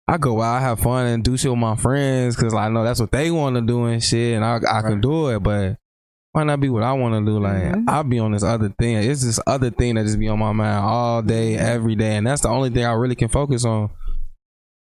I 0.08 0.18
go 0.18 0.42
out, 0.42 0.56
I 0.58 0.60
have 0.60 0.82
fun, 0.82 1.06
and 1.08 1.24
do 1.24 1.38
shit 1.38 1.50
with 1.50 1.60
my 1.60 1.78
friends 1.78 2.36
because 2.36 2.54
I 2.54 2.68
know 2.68 2.84
that's 2.84 3.00
what 3.00 3.12
they 3.14 3.32
want 3.32 3.56
to 3.56 3.62
do 3.62 3.86
and 3.86 4.04
shit, 4.04 4.36
and 4.36 4.44
I 4.44 4.60
I 4.70 4.82
can 4.82 5.00
do 5.00 5.30
it. 5.30 5.40
But 5.42 5.78
why 6.34 6.44
not 6.44 6.60
be 6.60 6.68
what 6.70 6.84
I 6.84 6.92
want 6.92 7.14
to 7.26 7.32
do? 7.32 7.40
Like 7.40 7.64
Mhm. 7.64 7.86
I'll 7.88 8.04
be 8.04 8.20
on 8.20 8.34
this 8.34 8.44
other 8.44 8.68
thing. 8.78 8.98
It's 8.98 9.24
this 9.24 9.40
other 9.48 9.70
thing 9.70 9.96
that 9.96 10.04
just 10.04 10.20
be 10.20 10.28
on 10.28 10.40
my 10.40 10.52
mind 10.52 10.84
all 10.84 11.22
day, 11.22 11.56
every 11.58 11.96
day, 11.96 12.18
and 12.18 12.28
that's 12.28 12.42
the 12.42 12.50
only 12.50 12.70
thing 12.70 12.84
I 12.84 12.92
really 12.94 13.16
can 13.16 13.30
focus 13.30 13.64
on. 13.64 13.92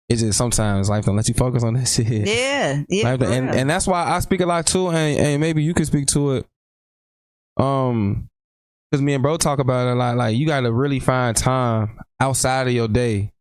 It's 0.09 0.21
just 0.21 0.37
sometimes 0.37 0.89
life 0.89 1.05
don't 1.05 1.15
let 1.15 1.27
you 1.27 1.35
focus 1.35 1.63
on 1.63 1.75
that 1.75 1.85
shit. 1.87 2.27
Yeah. 2.27 2.83
Yeah. 2.89 3.13
And 3.13 3.49
and 3.49 3.69
that's 3.69 3.87
why 3.87 4.03
I 4.03 4.19
speak 4.19 4.41
a 4.41 4.45
lot 4.45 4.65
too, 4.65 4.89
and, 4.89 5.19
and 5.19 5.41
maybe 5.41 5.63
you 5.63 5.73
can 5.73 5.85
speak 5.85 6.07
to 6.07 6.33
it. 6.33 6.45
Um, 7.57 8.29
because 8.89 9.03
me 9.03 9.13
and 9.13 9.21
bro 9.21 9.37
talk 9.37 9.59
about 9.59 9.87
it 9.87 9.91
a 9.91 9.95
lot. 9.95 10.17
Like 10.17 10.35
you 10.35 10.47
got 10.47 10.61
to 10.61 10.71
really 10.71 10.99
find 10.99 11.37
time 11.37 11.99
outside 12.19 12.67
of 12.67 12.73
your 12.73 12.87
day 12.87 13.31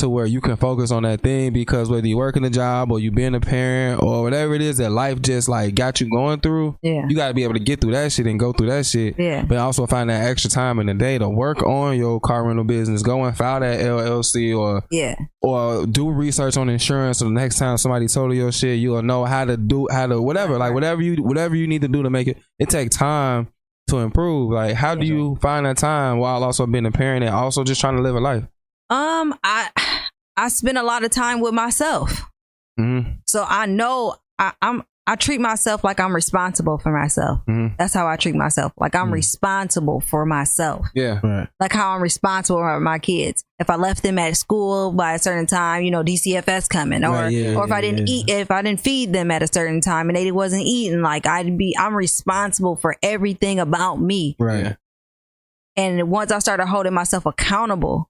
to 0.00 0.08
where 0.08 0.26
you 0.26 0.40
can 0.40 0.56
focus 0.56 0.90
on 0.90 1.04
that 1.04 1.20
thing. 1.22 1.52
Because 1.52 1.88
whether 1.88 2.06
you're 2.06 2.18
working 2.18 2.44
a 2.44 2.50
job 2.50 2.92
or 2.92 2.98
you 2.98 3.10
being 3.10 3.34
a 3.34 3.40
parent 3.40 4.02
or 4.02 4.22
whatever 4.22 4.54
it 4.54 4.60
is 4.62 4.76
that 4.78 4.90
life 4.90 5.22
just 5.22 5.48
like 5.48 5.74
got 5.74 6.00
you 6.00 6.10
going 6.10 6.40
through, 6.40 6.78
yeah. 6.82 7.06
you 7.08 7.16
got 7.16 7.28
to 7.28 7.34
be 7.34 7.44
able 7.44 7.54
to 7.54 7.60
get 7.60 7.80
through 7.80 7.92
that 7.92 8.12
shit 8.12 8.26
and 8.26 8.38
go 8.40 8.52
through 8.52 8.68
that 8.68 8.84
shit. 8.86 9.14
Yeah. 9.18 9.42
But 9.44 9.58
also 9.58 9.86
find 9.86 10.10
that 10.10 10.28
extra 10.28 10.50
time 10.50 10.78
in 10.80 10.86
the 10.86 10.94
day 10.94 11.16
to 11.18 11.28
work 11.28 11.62
on 11.62 11.96
your 11.96 12.20
car 12.20 12.44
rental 12.44 12.64
business. 12.64 13.02
Go 13.02 13.24
and 13.24 13.36
file 13.36 13.60
that 13.60 13.80
LLC 13.80 14.56
or 14.58 14.82
Yeah. 14.90 15.14
or 15.40 15.86
do 15.86 16.10
research 16.10 16.56
on 16.56 16.68
insurance 16.68 17.18
so 17.18 17.24
the 17.26 17.30
next 17.30 17.58
time 17.58 17.76
somebody 17.78 18.06
told 18.08 18.32
you 18.32 18.38
your 18.40 18.52
shit 18.52 18.78
you'll 18.78 19.02
know 19.02 19.24
how 19.24 19.44
to 19.44 19.56
do 19.56 19.86
how 19.90 20.06
to 20.06 20.20
whatever 20.20 20.58
like 20.58 20.74
whatever 20.74 21.00
you 21.02 21.16
whatever 21.22 21.54
you 21.56 21.66
need 21.66 21.82
to 21.82 21.88
do 21.88 22.02
to 22.02 22.10
make 22.10 22.28
it 22.28 22.36
it 22.58 22.68
take 22.68 22.90
time 22.90 23.48
to 23.88 23.98
improve 23.98 24.50
like 24.52 24.74
how 24.74 24.94
do 24.94 25.04
you 25.06 25.36
find 25.40 25.66
that 25.66 25.76
time 25.76 26.18
while 26.18 26.42
also 26.44 26.66
being 26.66 26.86
a 26.86 26.90
parent 26.90 27.24
and 27.24 27.34
also 27.34 27.64
just 27.64 27.80
trying 27.80 27.96
to 27.96 28.02
live 28.02 28.14
a 28.16 28.20
life 28.20 28.44
Um, 28.90 29.34
I 29.44 29.68
I 30.44 30.48
spend 30.48 30.78
a 30.78 30.82
lot 30.82 31.04
of 31.04 31.10
time 31.10 31.40
with 31.40 31.54
myself, 31.54 32.22
mm-hmm. 32.78 33.12
so 33.26 33.44
I 33.48 33.66
know 33.66 34.16
I, 34.38 34.52
I'm. 34.62 34.82
I 35.06 35.16
treat 35.16 35.40
myself 35.40 35.82
like 35.82 35.98
I'm 35.98 36.14
responsible 36.14 36.78
for 36.78 36.92
myself. 36.92 37.40
Mhm. 37.48 37.76
That's 37.76 37.92
how 37.92 38.06
I 38.06 38.14
treat 38.14 38.36
myself. 38.36 38.72
Like 38.76 38.94
I'm 38.94 39.08
Mm. 39.08 39.14
responsible 39.14 40.00
for 40.00 40.24
myself. 40.24 40.86
yeah 40.94 41.18
Right. 41.20 41.48
Like 41.58 41.72
how 41.72 41.96
I'm 41.96 42.02
responsible 42.02 42.60
for 42.60 42.78
my 42.78 43.00
kids. 43.00 43.42
If 43.58 43.70
I 43.70 43.74
left 43.74 44.04
them 44.04 44.20
at 44.20 44.36
school 44.36 44.92
by 44.92 45.14
a 45.14 45.18
certain 45.18 45.46
time, 45.46 45.82
you 45.82 45.90
know, 45.90 46.04
DCFS 46.04 46.68
coming, 46.68 47.02
or 47.02 47.10
Right, 47.12 47.32
yeah, 47.32 47.54
or 47.56 47.64
if 47.64 47.72
I 47.72 47.80
didn't 47.80 48.06
yeah. 48.06 48.14
eat, 48.14 48.30
if 48.30 48.50
I 48.52 48.62
didn't 48.62 48.80
feed 48.80 49.12
them 49.12 49.32
at 49.32 49.42
a 49.42 49.48
certain 49.52 49.80
time 49.80 50.10
and 50.10 50.16
they 50.16 50.30
wasn't 50.30 50.62
eating, 50.62 51.00
like 51.02 51.26
I'd 51.26 51.58
be, 51.58 51.74
I'm 51.76 51.94
responsible 51.96 52.76
for 52.76 52.94
everything 53.02 53.58
about 53.58 54.00
me. 54.00 54.36
Right. 54.38 54.76
And 55.76 56.08
once 56.10 56.30
I 56.30 56.38
started 56.40 56.66
holding 56.66 56.94
myself 56.94 57.26
accountable, 57.26 58.09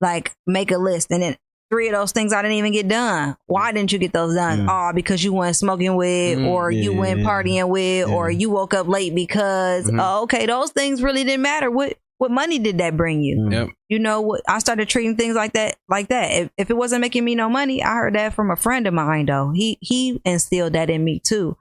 like 0.00 0.32
make 0.46 0.70
a 0.70 0.78
list 0.78 1.10
and 1.10 1.22
then 1.22 1.36
three 1.70 1.88
of 1.88 1.94
those 1.94 2.12
things 2.12 2.32
I 2.32 2.42
didn't 2.42 2.58
even 2.58 2.72
get 2.72 2.86
done. 2.86 3.36
Why 3.46 3.72
didn't 3.72 3.90
you 3.92 3.98
get 3.98 4.12
those 4.12 4.34
done? 4.34 4.60
Yeah. 4.66 4.90
Oh, 4.90 4.92
because 4.94 5.24
you 5.24 5.32
went 5.32 5.56
smoking 5.56 5.96
with, 5.96 6.38
Mm, 6.38 6.46
or 6.46 6.70
you 6.70 6.92
went 6.92 7.20
partying 7.26 7.68
with, 7.68 8.08
or 8.08 8.30
you 8.30 8.50
woke 8.50 8.72
up 8.72 8.86
late 8.86 9.14
because, 9.16 9.86
Mhm. 9.90 9.98
oh, 10.00 10.22
okay, 10.22 10.46
those 10.46 10.70
things 10.70 11.02
really 11.02 11.24
didn't 11.24 11.42
matter. 11.42 11.70
What 11.70 11.96
what 12.18 12.30
money 12.30 12.58
did 12.58 12.78
that 12.78 12.96
bring 12.96 13.20
you? 13.20 13.36
Mm. 13.36 13.52
yep 13.52 13.68
You 13.90 13.98
know 13.98 14.22
what? 14.22 14.40
I 14.48 14.58
started 14.60 14.88
treating 14.88 15.16
things 15.16 15.34
like 15.34 15.52
that, 15.52 15.76
like 15.88 16.08
that. 16.08 16.30
If, 16.32 16.50
if 16.56 16.70
it 16.70 16.76
wasn't 16.76 17.02
making 17.02 17.24
me 17.26 17.34
no 17.34 17.50
money, 17.50 17.82
I 17.82 17.92
heard 17.94 18.14
that 18.14 18.32
from 18.32 18.50
a 18.50 18.56
friend 18.56 18.86
of 18.86 18.94
mine 18.94 19.26
though. 19.26 19.50
He 19.54 19.76
he 19.82 20.20
instilled 20.24 20.72
that 20.74 20.88
in 20.88 21.04
me 21.04 21.20
too. 21.22 21.56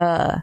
Uh, 0.00 0.40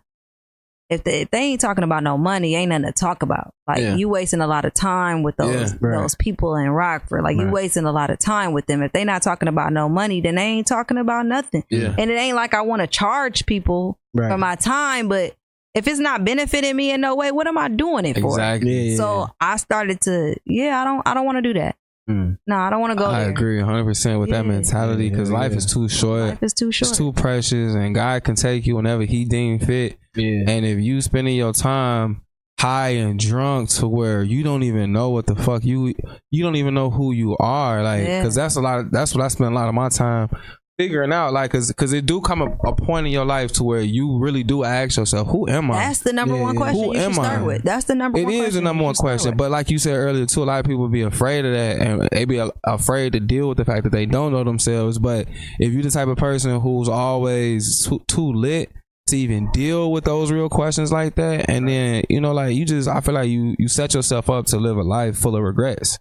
if 0.90 1.04
they, 1.04 1.22
if 1.22 1.32
they 1.32 1.40
ain't 1.40 1.60
talking 1.62 1.84
about 1.84 2.02
no 2.04 2.18
money, 2.18 2.56
ain't 2.56 2.70
nothing 2.70 2.86
to 2.86 2.92
talk 2.94 3.22
about. 3.22 3.54
Like 3.68 3.80
Yeah. 3.80 3.96
you 3.96 4.08
wasting 4.08 4.40
a 4.40 4.48
lot 4.48 4.64
of 4.66 4.74
time 4.74 5.22
with 5.24 5.36
those 5.36 5.74
Yeah, 5.74 5.78
right. 5.82 5.98
those 6.02 6.16
people 6.16 6.56
in 6.56 6.70
Rockford. 6.70 7.24
Like 7.24 7.36
you 7.38 7.50
wasting 7.50 7.84
a 7.86 7.92
lot 7.92 8.10
of 8.10 8.20
time 8.20 8.54
with 8.54 8.66
them. 8.68 8.82
If 8.82 8.94
they 8.94 9.04
not 9.04 9.22
talking 9.22 9.50
about 9.50 9.74
no 9.74 9.90
money, 9.90 10.22
then 10.22 10.36
they 10.36 10.44
ain't 10.44 10.68
talking 10.68 10.98
about 10.98 11.26
nothing. 11.26 11.64
yeah 11.70 11.94
And 11.98 12.10
it 12.10 12.16
ain't 12.16 12.36
like 12.36 12.54
I 12.54 12.62
want 12.62 12.82
to 12.82 12.88
charge 12.88 13.46
people 13.46 14.00
Right. 14.14 14.32
for 14.32 14.38
my 14.38 14.56
time, 14.56 15.10
but 15.10 15.36
if 15.76 15.88
it's 15.88 16.00
not 16.00 16.26
benefiting 16.26 16.76
me 16.76 16.90
in 16.92 17.02
no 17.02 17.16
way, 17.16 17.32
what 17.32 17.46
am 17.46 17.58
I 17.58 17.68
doing 17.68 18.06
it 18.06 18.18
for? 18.20 18.30
exactly 18.40 18.96
So 18.96 19.28
I 19.40 19.58
started 19.58 20.02
to, 20.02 20.36
yeah, 20.46 20.82
I 20.82 20.86
don't, 20.86 21.08
I 21.08 21.14
don't 21.14 21.26
want 21.26 21.38
to 21.38 21.42
do 21.42 21.54
that. 21.60 21.76
Mm. 22.10 22.38
No, 22.48 22.56
I 22.56 22.70
don't 22.70 22.80
want 22.80 22.92
to 22.92 22.98
go 23.04 23.10
I 23.10 23.22
there. 23.22 23.30
agree 23.32 23.60
100% 23.60 24.20
with 24.20 24.30
that 24.30 24.46
mentality 24.46 25.10
because 25.10 25.30
Yeah, 25.30 25.38
life 25.40 25.52
is 25.54 25.66
too 25.66 25.90
short 25.90 26.22
Life 26.22 26.44
is 26.44 26.54
too 26.54 26.72
short. 26.72 26.90
it's 26.90 26.98
too 26.98 27.12
precious 27.12 27.74
and 27.76 27.94
God 27.94 28.24
can 28.24 28.36
take 28.36 28.66
you 28.66 28.78
whenever 28.78 29.04
he 29.04 29.26
deem 29.26 29.60
fit 29.60 29.98
Yeah. 30.16 30.44
And 30.48 30.66
if 30.66 30.80
you 30.80 31.02
spending 31.02 31.36
your 31.36 31.52
time 31.54 32.22
high 32.60 32.90
and 32.92 33.20
drunk 33.20 33.70
to 33.70 33.88
where 33.88 34.24
you 34.24 34.42
don't 34.44 34.64
even 34.64 34.92
know 34.94 35.10
what 35.10 35.26
the 35.26 35.36
fuck 35.36 35.64
you 35.66 35.94
you 36.32 36.44
don't 36.44 36.56
even 36.56 36.74
know 36.74 36.90
who 36.90 37.12
you 37.12 37.36
are, 37.38 37.84
like, 37.84 38.08
Yeah. 38.08 38.22
because 38.22 38.36
that's 38.36 38.56
a 38.56 38.62
lot. 38.62 38.80
Of, 38.80 38.92
that's 38.92 39.14
what 39.14 39.24
I 39.24 39.28
spend 39.28 39.52
a 39.52 39.56
lot 39.56 39.68
of 39.68 39.76
my 39.76 39.90
time 39.90 40.30
figuring 40.78 41.12
out, 41.12 41.34
like, 41.34 41.52
because 41.52 41.68
because 41.70 41.92
it 41.94 42.06
do 42.06 42.22
come 42.22 42.42
a, 42.42 42.52
a 42.66 42.76
point 42.76 43.08
in 43.08 43.14
your 43.14 43.26
life 43.26 43.52
to 43.54 43.64
where 43.64 43.82
you 43.82 44.18
really 44.20 44.44
do 44.44 44.64
ask 44.64 44.98
yourself, 44.98 45.28
who 45.28 45.50
am 45.50 45.72
I? 45.72 45.76
That's 45.88 46.00
the 46.00 46.14
number 46.14 46.36
Yeah, 46.36 46.42
one 46.44 46.56
question 46.56 46.84
Who 46.84 46.94
you 46.94 47.00
should 47.00 47.06
am 47.08 47.14
start 47.14 47.40
I? 47.40 47.44
with. 47.44 47.64
That's 47.64 47.86
the 47.86 47.96
number 47.96 48.20
It 48.20 48.24
one 48.26 48.34
is 48.34 48.40
question 48.40 48.56
the 48.56 48.62
number 48.62 48.84
one 48.84 48.96
question, 48.96 49.36
but 49.38 49.52
like 49.52 49.70
you 49.72 49.80
said 49.80 49.96
earlier 49.96 50.26
too, 50.26 50.44
a 50.44 50.46
lot 50.46 50.60
of 50.60 50.66
people 50.66 50.88
be 50.88 51.02
afraid 51.02 51.46
of 51.46 51.54
that, 51.54 51.80
and 51.80 52.08
they 52.12 52.26
be 52.26 52.38
a- 52.38 52.52
afraid 52.64 53.14
to 53.14 53.20
deal 53.20 53.50
with 53.50 53.58
the 53.58 53.66
fact 53.66 53.84
that 53.86 53.92
they 53.92 54.06
don't 54.06 54.32
know 54.32 54.44
themselves. 54.44 55.00
But 55.00 55.28
if 55.60 55.74
you're 55.74 55.84
the 55.84 55.92
type 55.92 56.08
of 56.08 56.18
person 56.18 56.60
who's 56.60 56.90
always 56.90 57.86
too, 57.86 58.02
too 58.08 58.32
lit 58.34 58.72
to 59.08 59.18
even 59.18 59.50
deal 59.52 59.92
with 59.92 60.04
those 60.04 60.32
real 60.32 60.50
questions 60.50 60.92
like 60.92 61.16
that, 61.16 61.50
and 61.50 61.68
then 61.68 62.04
you 62.10 62.22
know, 62.22 62.34
like 62.34 62.56
you 62.56 62.66
just, 62.66 62.88
I 62.88 63.02
feel 63.02 63.16
like 63.16 63.30
you 63.30 63.56
you 63.58 63.68
set 63.68 63.94
yourself 63.96 64.30
up 64.30 64.46
to 64.48 64.58
live 64.58 64.78
a 64.78 64.84
life 64.84 65.18
full 65.18 65.36
of 65.36 65.42
regrets. 65.42 65.98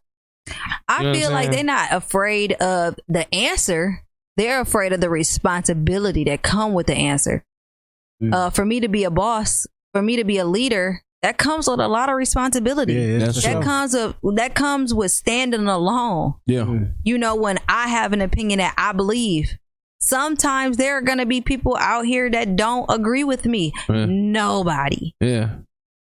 I 0.88 1.00
You 1.02 1.06
know 1.08 1.14
feel 1.14 1.30
like 1.30 1.50
they're 1.50 1.64
not 1.64 1.92
afraid 1.92 2.52
of 2.52 2.96
the 3.08 3.32
answer. 3.34 4.02
They're 4.36 4.60
afraid 4.60 4.92
of 4.92 5.00
the 5.00 5.10
responsibility 5.10 6.24
that 6.24 6.42
come 6.42 6.74
with 6.74 6.86
the 6.86 6.94
answer. 6.94 7.44
Mm. 8.22 8.32
Uh, 8.34 8.50
for 8.50 8.64
me 8.64 8.80
to 8.80 8.88
be 8.88 9.04
a 9.04 9.10
boss, 9.10 9.66
for 9.92 10.02
me 10.02 10.16
to 10.16 10.24
be 10.24 10.38
a 10.38 10.44
leader, 10.44 11.02
that 11.22 11.38
comes 11.38 11.68
with 11.68 11.80
a 11.80 11.88
lot 11.88 12.08
of 12.08 12.16
responsibility. 12.16 12.92
Yeah, 12.94 13.18
that 13.18 13.34
sure. 13.34 13.62
comes 13.62 13.94
with 13.94 14.36
that 14.36 14.54
comes 14.54 14.92
with 14.94 15.10
standing 15.10 15.66
alone. 15.66 16.34
Yeah, 16.46 16.60
Mm. 16.64 16.92
you 17.04 17.18
know, 17.18 17.34
when 17.34 17.58
I 17.68 17.88
have 17.88 18.12
an 18.12 18.20
opinion 18.20 18.58
that 18.58 18.74
I 18.76 18.92
believe, 18.92 19.56
sometimes 19.98 20.76
there 20.76 20.96
are 20.96 21.02
going 21.02 21.18
to 21.18 21.26
be 21.26 21.40
people 21.40 21.76
out 21.76 22.04
here 22.04 22.30
that 22.30 22.56
don't 22.56 22.86
agree 22.90 23.24
with 23.24 23.44
me. 23.46 23.72
Yeah. 23.88 24.06
Nobody. 24.08 25.14
yeah, 25.20 25.56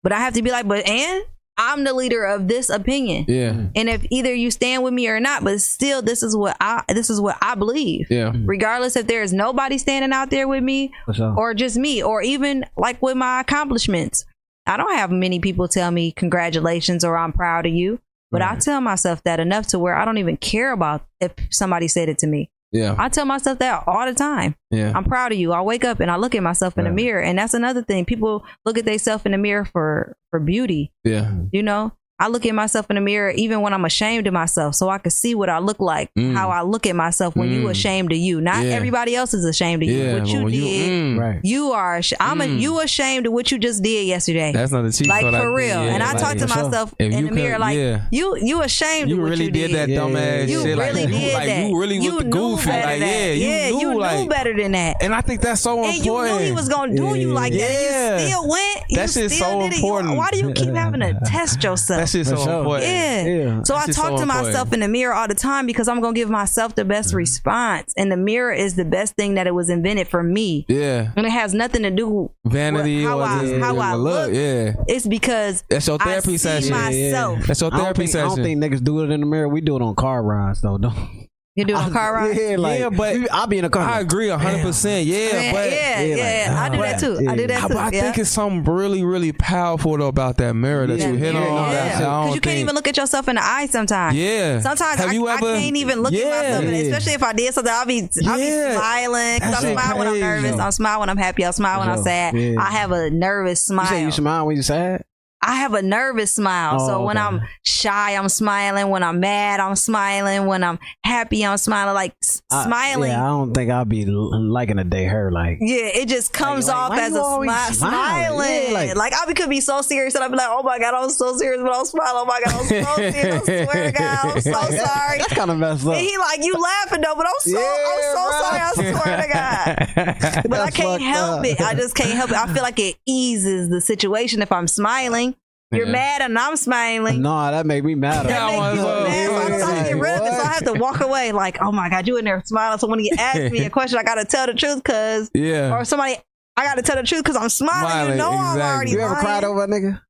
But 0.03 0.11
I 0.11 0.19
have 0.19 0.33
to 0.33 0.41
be 0.41 0.51
like, 0.51 0.67
but 0.67 0.85
and 0.87 1.23
I'm 1.57 1.83
the 1.83 1.93
leader 1.93 2.23
of 2.23 2.47
this 2.47 2.69
opinion. 2.69 3.25
yeah, 3.27 3.51
mm. 3.51 3.71
And 3.75 3.89
if 3.89 4.05
either 4.09 4.33
you 4.33 4.51
stand 4.51 4.83
with 4.83 4.93
me 4.93 5.07
or 5.07 5.19
not, 5.19 5.43
but 5.43 5.59
still 5.61 6.01
this 6.01 6.23
is 6.23 6.35
what 6.35 6.55
I 6.61 6.83
this 6.89 7.09
is 7.09 7.19
what 7.19 7.37
I 7.41 7.55
believe. 7.55 8.07
yeah, 8.09 8.31
mm. 8.31 8.43
Regardless 8.45 8.95
if 8.95 9.07
there 9.07 9.23
is 9.23 9.33
nobody 9.33 9.77
standing 9.77 10.13
out 10.13 10.29
there 10.29 10.47
with 10.47 10.63
me 10.63 10.93
sure. 11.13 11.33
or 11.37 11.53
just 11.53 11.77
me 11.77 12.03
or 12.03 12.21
even 12.21 12.65
like 12.77 13.01
with 13.01 13.17
my 13.17 13.41
accomplishments. 13.41 14.25
I 14.65 14.75
don't 14.75 14.95
have 14.95 15.11
many 15.11 15.39
people 15.39 15.69
tell 15.69 15.91
me 15.91 16.11
congratulations 16.11 17.05
or 17.05 17.17
I'm 17.17 17.31
proud 17.31 17.65
of 17.65 17.71
you. 17.71 17.99
But 18.29 18.41
I 18.41 18.57
tell 18.57 18.81
myself 18.81 19.23
that 19.23 19.39
enough 19.39 19.67
to 19.67 19.79
where 19.79 19.95
I 19.95 20.03
don't 20.03 20.17
even 20.17 20.35
care 20.35 20.73
about 20.73 21.05
if 21.21 21.31
somebody 21.49 21.87
said 21.87 22.09
it 22.09 22.17
to 22.19 22.27
me. 22.27 22.49
Yeah. 22.71 22.95
I 22.97 23.09
tell 23.09 23.25
myself 23.25 23.59
that 23.59 23.83
all 23.87 24.05
the 24.05 24.13
time. 24.13 24.55
Yeah. 24.71 24.91
I'm 24.93 25.05
proud 25.05 25.31
of 25.31 25.37
you. 25.37 25.53
I 25.53 25.61
wake 25.61 25.85
up 25.85 25.99
and 25.99 26.11
I 26.11 26.17
look 26.17 26.35
at 26.35 26.43
myself 26.43 26.77
in 26.77 26.83
the 26.85 26.91
mirror, 26.91 27.21
and 27.21 27.37
that's 27.39 27.53
another 27.53 27.81
thing. 27.81 28.05
People 28.05 28.45
look 28.65 28.77
at 28.77 28.85
themselves 28.85 29.25
in 29.25 29.31
the 29.31 29.37
mirror 29.37 29.65
for 29.65 30.17
for 30.29 30.39
beauty. 30.39 30.91
Yeah. 31.03 31.31
You 31.51 31.63
know, 31.63 31.93
I 32.19 32.29
look 32.29 32.47
at 32.47 32.55
myself 32.55 32.87
in 32.89 32.95
the 32.95 33.01
mirror 33.01 33.29
even 33.35 33.61
when 33.61 33.73
I'm 33.73 33.85
ashamed 33.85 34.25
of 34.25 34.33
myself, 34.33 34.73
so 34.73 34.89
I 34.89 34.97
can 34.97 35.11
see 35.11 35.35
what 35.35 35.49
I 35.49 35.59
look 35.59 35.79
like. 35.79 36.11
Mm. 36.15 36.33
How 36.33 36.49
I 36.49 36.63
look 36.63 36.87
at 36.87 36.95
myself 36.95 37.35
when 37.35 37.51
you 37.51 37.61
Mm. 37.67 37.69
ashamed 37.71 38.11
of 38.11 38.17
you. 38.17 38.41
Not 38.41 38.65
Yeah. 38.65 38.71
everybody 38.71 39.15
else 39.15 39.35
is 39.35 39.45
ashamed 39.45 39.83
of 39.83 39.89
you. 39.89 39.97
Yeah. 40.03 40.13
what 40.15 40.27
you 40.27 40.49
did, 40.49 40.89
mm, 40.89 41.19
Right. 41.19 41.39
you 41.43 41.71
are. 41.73 41.97
Ash- 41.97 42.13
I'm. 42.19 42.41
A, 42.41 42.45
Mm. 42.45 42.59
you 42.59 42.79
ashamed 42.79 43.27
of 43.27 43.33
what 43.33 43.51
you 43.51 43.59
just 43.59 43.83
did 43.83 44.07
yesterday. 44.07 44.51
That's 44.51 44.71
not 44.71 44.81
the 44.83 44.91
cheat 44.91 45.07
like 45.07 45.21
code 45.21 45.35
I 45.35 45.41
for 45.41 45.53
real. 45.53 45.67
yeah, 45.83 45.93
and 45.93 46.01
I 46.01 46.13
like, 46.13 46.17
talk 46.21 46.37
to 46.37 46.47
for 46.47 46.63
myself 46.63 46.93
in 46.97 47.11
you 47.11 47.27
the 47.27 47.31
mirror 47.35 47.59
like, 47.59 47.77
you 48.11 48.35
you 48.41 48.61
ashamed 48.63 49.09
you 49.09 49.17
of 49.17 49.21
what 49.21 49.29
really 49.31 49.45
you 49.45 49.51
did 49.51 49.71
that 49.75 49.89
Yeah, 49.89 50.07
yeah, 50.07 50.17
yeah. 50.17 50.41
You 50.43 50.61
shit. 50.63 50.77
like, 50.77 50.87
really 50.93 51.01
you, 51.03 51.07
did 51.19 51.33
like, 51.35 51.47
that. 51.47 51.67
you 51.69 51.79
really 51.79 51.97
you 51.97 52.17
the 52.19 52.23
goofy. 52.23 52.69
Like, 52.69 52.99
yeah, 52.99 53.31
you 53.33 53.47
yeah, 53.47 53.69
knew, 53.69 53.79
you 53.79 53.89
knew 53.93 53.99
like, 53.99 54.29
better 54.29 54.55
than 54.57 54.71
that. 54.71 54.97
and 55.01 55.13
I 55.13 55.21
think 55.21 55.41
that's 55.41 55.61
so 55.61 55.83
And 55.83 55.95
you 56.03 56.11
knew 56.23 56.37
he 56.39 56.51
was 56.51 56.67
gonna 56.67 56.95
do 56.95 57.15
you 57.15 57.31
like 57.33 57.53
that. 57.53 58.21
You 58.21 58.27
still 58.27 58.47
went. 58.47 58.83
You 58.89 58.95
That 58.97 59.09
shit's 59.11 59.37
so 59.37 59.61
did. 59.61 59.73
You- 59.73 59.77
important. 59.77 60.17
why 60.17 60.29
do 60.31 60.39
you 60.39 60.51
keep 60.53 60.73
having 60.73 61.01
to 61.01 61.13
test 61.25 61.63
yourself? 61.63 62.06
That 62.07 62.17
shit's 62.17 62.29
For 62.29 62.37
so 62.37 62.43
sure. 62.43 62.59
important. 62.59 62.87
yeah. 62.87 63.25
Yeah. 63.25 63.63
So 63.63 63.73
That 63.73 63.89
I 63.89 63.91
talk 63.91 63.95
so 63.95 64.01
to 64.01 64.07
important. 64.21 64.27
myself 64.27 64.73
in 64.73 64.79
the 64.79 64.87
mirror 64.87 65.13
all 65.13 65.27
the 65.27 65.35
time 65.35 65.65
because 65.65 65.87
I'm 65.87 66.01
gonna 66.01 66.13
give 66.13 66.29
myself 66.29 66.75
the 66.75 66.85
best 66.85 67.09
mm-hmm. 67.09 67.17
response. 67.17 67.93
And 67.97 68.11
the 68.11 68.17
mirror 68.17 68.53
is 68.53 68.75
the 68.75 68.85
best 68.85 69.15
thing 69.15 69.35
that 69.35 69.47
it 69.47 69.53
was 69.53 69.69
invented 69.69 70.07
for 70.07 70.23
me. 70.23 70.65
Yeah. 70.67 71.11
And 71.15 71.25
it 71.25 71.31
has 71.31 71.53
nothing 71.53 71.83
to 71.83 71.91
do 71.91 72.31
Vanity 72.45 72.97
with 72.97 73.05
how 73.05 73.19
or 73.19 73.23
I 73.23 73.41
just 73.41 73.61
how 73.61 73.77
I 73.77 73.93
look. 73.95 74.27
look. 74.27 74.33
Yeah. 74.33 74.73
It's 74.87 75.07
because 75.07 75.63
That's 75.69 75.87
your 75.87 75.97
I 75.99 76.05
therapy 76.05 76.31
see 76.31 76.37
session. 76.37 76.71
myself. 76.71 77.39
That's 77.45 77.61
your 77.61 77.73
I 77.73 77.77
don't, 77.77 77.83
therapy 77.83 78.07
think, 78.07 78.15
I 78.15 78.27
don't 78.27 78.35
think 78.43 78.63
niggas 78.63 78.83
do 78.83 79.03
it 79.03 79.11
in 79.11 79.19
the 79.19 79.25
mirror. 79.25 79.47
We 79.49 79.61
do 79.61 79.75
it 79.75 79.81
on 79.81 79.95
car 79.95 80.23
rides 80.23 80.61
though. 80.61 80.77
Don't. 80.77 81.26
You 81.57 81.65
do 81.65 81.75
a 81.75 81.89
car 81.89 82.13
ride. 82.13 82.37
Yeah, 82.37 82.55
like, 82.57 82.79
Yeah, 82.79 82.89
but 82.89 83.29
I'll 83.31 83.47
be 83.47 83.57
in 83.57 83.65
a 83.65 83.69
car. 83.69 83.81
I 83.83 83.99
agree 83.99 84.29
hundred 84.29 84.61
percent. 84.61 85.05
Yeah, 85.05 85.17
Yeah, 85.17 85.51
but 85.51 85.69
yeah, 85.71 86.01
yeah, 86.01 86.15
yeah, 86.15 86.53
like, 86.53 86.71
I 86.71 86.75
do 86.75 86.81
that 86.83 86.99
too. 86.99 87.27
I 87.29 87.35
do 87.35 87.47
that 87.47 87.61
too. 87.63 87.67
but 87.69 87.77
I 87.77 87.89
yeah. 87.91 88.01
think 88.03 88.17
it's 88.19 88.29
something 88.29 88.63
really, 88.63 89.03
really 89.03 89.31
powerful 89.33 89.97
though 89.97 90.07
about 90.07 90.37
that 90.37 90.53
mirror 90.53 90.87
that 90.87 90.99
Yeah, 90.99 91.09
you 91.11 91.17
hit 91.17 91.33
yeah, 91.33 91.39
on. 91.39 91.45
no, 91.45 91.55
that 91.55 91.71
that's 91.73 91.95
I 91.95 91.97
it. 91.97 92.01
don't 92.03 92.21
Because 92.25 92.35
you 92.35 92.41
can't 92.41 92.57
even 92.59 92.75
look 92.75 92.87
at 92.87 92.95
yourself 92.97 93.27
in 93.27 93.35
the 93.35 93.43
eye 93.43 93.65
sometimes. 93.67 94.15
Yeah. 94.15 94.59
Sometimes 94.61 94.99
Have 94.99 95.09
I, 95.09 95.13
you 95.13 95.27
I 95.27 95.37
can't 95.37 95.75
even 95.75 96.01
look 96.01 96.13
Yeah. 96.13 96.25
at 96.25 96.43
myself, 96.43 96.63
and 96.65 96.71
Yeah. 96.77 96.83
especially 96.83 97.13
if 97.13 97.23
I 97.23 97.33
did 97.33 97.53
something, 97.53 97.73
I'll 97.73 97.85
be 97.85 98.01
I'll 98.27 98.37
be 98.37 98.73
smiling 98.75 99.35
because 99.39 99.55
I'm 99.55 99.61
shit 99.77 99.97
when 99.97 100.07
I'm 100.07 100.19
nervous. 100.19 100.59
I'm 100.59 100.71
smiling 100.71 100.99
when 101.01 101.09
I'm 101.09 101.17
happy. 101.17 101.43
I'm 101.45 101.51
smiling 101.53 101.87
when 101.89 101.97
I'm 101.97 102.03
sad. 102.03 102.35
Yeah. 102.35 102.55
I 102.59 102.71
have 102.71 102.91
a 102.91 103.09
nervous 103.09 103.67
You 103.69 103.77
say 103.79 103.85
smile. 103.87 103.99
you 104.05 104.11
smile 104.11 104.45
when 104.45 104.55
you're 104.55 104.63
sad? 104.63 105.03
I 105.41 105.55
have 105.57 105.73
a 105.75 105.81
nervous 105.81 106.33
smile. 106.33 106.77
Oh, 106.81 106.87
so 106.87 107.03
when 107.05 107.17
okay. 107.17 107.25
I'm 107.25 107.41
shy, 107.63 108.15
I'm 108.15 108.27
smiling. 108.27 108.89
When 108.89 109.03
I'm 109.03 109.19
mad, 109.19 109.59
I'm 109.59 109.75
smiling. 109.75 110.45
When 110.47 110.63
I'm 110.63 110.79
happy, 111.03 111.45
I'm 111.45 111.57
smiling. 111.57 111.93
Like 111.93 112.15
s- 112.23 112.41
I- 112.51 112.65
smiling. 112.65 113.11
yeah, 113.11 113.23
I 113.23 113.27
don't 113.27 113.53
think 113.53 113.69
I'll 113.71 113.85
be 113.85 114.05
liking 114.05 114.79
a 114.79 114.83
day 114.83 115.05
her 115.05 115.31
like. 115.31 115.59
Yeah, 115.61 115.89
it 115.93 116.07
just 116.09 116.33
comes 116.33 116.67
like, 116.67 116.75
off 116.75 116.89
why 116.89 117.01
as 117.01 117.11
a 117.13 117.15
smile, 117.23 117.71
smiling? 117.71 117.73
smiling. 117.73 118.63
Yeah, 118.67 118.73
like, 118.73 118.95
like- 118.95 119.13
I 119.29 119.33
could 119.33 119.49
be 119.49 119.61
so 119.61 119.81
serious 119.81 120.15
and 120.15 120.23
I'd 120.23 120.31
be 120.31 120.37
like, 120.37 120.47
"Oh 120.49 120.63
my 120.63 120.79
god, 120.79 120.93
I'm 120.95 121.09
so 121.11 121.37
serious," 121.37 121.61
but 121.61 121.71
I'm 121.73 121.85
smiling. 121.85 122.13
Oh 122.15 122.25
my 122.25 122.41
god, 122.43 122.53
I'm 122.55 122.65
so 122.65 122.95
serious. 123.11 123.49
I 123.49 123.65
swear 123.65 123.91
to 123.91 123.97
God, 123.97 124.25
I'm 124.25 124.41
so 124.41 124.51
sorry. 124.85 125.17
That's 125.19 125.33
kind 125.33 125.51
of 125.51 125.57
messed 125.59 125.85
up. 125.85 125.93
And 125.93 126.01
he 126.01 126.17
like, 126.17 126.43
"You 126.43 126.53
laughing 126.53 127.01
though?" 127.01 127.15
But 127.15 127.27
I'm 127.27 127.33
so, 127.39 127.57
I'm 127.57 128.01
so 128.01 128.29
Yeah, 128.29 128.41
sorry. 128.41 128.59
I 128.59 128.73
swear 128.73 129.21
to 129.21 129.33
God. 129.33 130.43
But 130.49 130.59
I 130.59 130.71
can't 130.71 131.01
help 131.01 131.39
up. 131.39 131.45
it. 131.45 131.61
I 131.61 131.73
just 131.73 131.95
can't 131.95 132.11
help 132.11 132.29
it. 132.31 132.35
I 132.37 132.47
feel 132.53 132.63
like 132.63 132.79
it 132.79 132.95
eases 133.05 133.69
the 133.69 133.81
situation 133.81 134.41
if 134.41 134.51
I'm 134.51 134.67
smiling. 134.67 135.35
You're 135.71 135.85
Yeah. 135.85 135.91
mad 135.91 136.21
and 136.21 136.37
I'm 136.39 136.55
smiling. 136.55 137.21
no, 137.21 137.51
that 137.51 137.65
made 137.65 137.83
me 137.83 137.95
mad. 137.95 138.25
That 138.25 138.29
Yeah, 138.29 138.45
I 138.45 138.51
makes 138.51 138.59
was 138.59 138.73
me 138.73 138.81
so- 138.81 139.03
mad. 139.03 139.27
So 139.27 139.35
I 139.35 139.39
yeah, 139.49 139.65
try 139.65 139.77
to 139.83 139.83
get 139.89 139.97
rid 140.01 140.13
of 140.21 140.25
it. 140.27 140.31
So 140.31 140.41
I 140.43 140.45
have 140.53 140.63
to 140.65 140.73
walk 140.73 140.99
away 141.01 141.31
like, 141.33 141.57
oh 141.61 141.71
my 141.73 141.89
God, 141.89 142.07
you 142.07 142.17
in 142.17 142.25
there 142.25 142.41
smiling. 142.45 142.79
So 142.79 142.87
when 142.87 142.99
he 142.99 143.11
asks 143.17 143.51
me 143.51 143.65
a 143.65 143.69
question, 143.77 143.99
I 143.99 144.03
got 144.03 144.15
to 144.15 144.25
tell 144.25 144.45
the 144.45 144.53
truth 144.53 144.77
because, 144.77 145.29
yeah. 145.33 145.73
or 145.75 145.83
somebody, 145.83 146.15
I 146.55 146.63
got 146.63 146.75
to 146.75 146.81
tell 146.83 146.95
the 146.95 147.03
truth 147.03 147.23
because 147.23 147.35
I'm 147.35 147.49
smiling. 147.49 147.83
you 147.83 147.89
Smiling, 147.89 148.17
know 148.17 148.31
I'm 148.31 148.55
exactly. 148.55 148.61
already 148.63 148.91
You 148.91 148.99
ever 149.01 149.13
lying. 149.13 149.25
cried 149.25 149.43
over 149.43 149.63
a 149.63 149.67
nigga? 149.67 150.01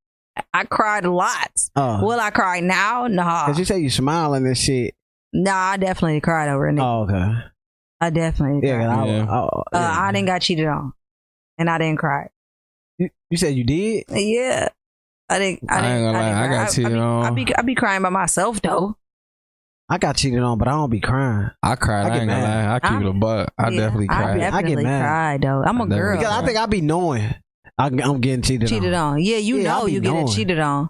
I 0.54 0.64
cried 0.66 1.06
a 1.06 1.12
lot. 1.12 1.52
Oh, 1.76 2.06
Will 2.06 2.20
I 2.20 2.30
cry 2.30 2.60
now? 2.60 3.08
Nah. 3.08 3.48
cause 3.48 3.58
you 3.58 3.66
say 3.66 3.80
you 3.80 3.90
smiling 3.90 4.46
and 4.46 4.56
shit. 4.58 4.94
Nah, 5.34 5.72
I 5.72 5.78
definitely 5.78 6.22
cried 6.22 6.50
over 6.50 6.68
a 6.68 6.72
nigga. 6.72 6.82
Oh, 6.84 7.02
okay. 7.12 7.34
I 8.00 8.10
definitely 8.12 8.68
Yeah, 8.68 8.76
cried. 8.86 9.00
I, 9.00 9.06
Yeah. 9.08 9.26
I, 9.26 9.38
Uh, 9.40 9.62
yeah. 9.74 10.02
I 10.04 10.12
didn't 10.12 10.28
got 10.28 10.42
cheated 10.42 10.68
on. 10.68 10.94
And 11.58 11.68
I 11.68 11.80
didn't 11.80 11.98
cry. 11.98 12.28
You, 13.00 13.10
you 13.32 13.38
said 13.38 13.56
you 13.56 13.64
did? 13.64 14.04
Yeah. 14.12 14.70
I 15.30 15.40
didn't. 15.40 15.70
I, 15.70 15.78
I 15.78 15.82
didn't, 15.82 15.98
ain't 15.98 16.06
gonna 16.06 16.18
lie, 16.18 16.26
didn't 16.30 16.38
I 16.44 16.48
cry. 16.48 16.58
got 16.66 16.72
cheated 16.74 16.92
be, 16.94 16.98
on. 17.00 17.26
I 17.26 17.30
be, 17.32 17.56
I 17.56 17.62
be 17.64 17.76
crying 17.76 18.02
by 18.02 18.10
myself 18.10 18.62
though. 18.62 18.98
I 19.90 19.98
got 19.98 20.18
cheated 20.18 20.40
on, 20.40 20.58
but 20.58 20.68
I 20.68 20.72
don't 20.72 20.90
be 20.90 21.00
crying. 21.00 21.50
I 21.64 21.76
cried. 21.76 22.06
I 22.06 22.08
I, 22.08 22.10
get 22.10 22.22
ain't 22.22 22.30
gonna 22.30 22.42
mad. 22.42 22.66
lie. 22.68 22.76
I 22.76 22.80
keep 22.80 22.92
I'm- 22.92 23.02
it 23.04 23.10
a 23.10 23.14
butt. 23.14 23.54
I 23.58 23.70
Yeah, 23.70 23.78
definitely 23.80 24.08
I 24.10 24.16
cried. 24.22 24.40
definitely 24.40 24.84
mad. 24.84 25.02
cried 25.02 25.42
though. 25.42 25.64
I'm 25.64 25.82
I 25.82 25.86
a 25.86 25.88
definitely 25.88 25.98
girl. 25.98 26.18
Because 26.18 26.34
I 26.34 26.46
think 26.46 26.58
I 26.58 26.66
be 26.66 26.82
knowing 26.82 27.36
I, 27.78 27.86
I'm 27.88 28.22
getting 28.22 28.42
cheated, 28.42 28.68
cheated 28.70 28.94
on. 28.94 29.14
on. 29.16 29.22
Yeah, 29.24 29.38
you 29.38 29.58
Yeah, 29.58 29.64
know 29.80 29.86
be 29.86 29.92
you 29.94 30.02
getting 30.02 30.28
cheated 30.28 30.60
on. 30.60 30.90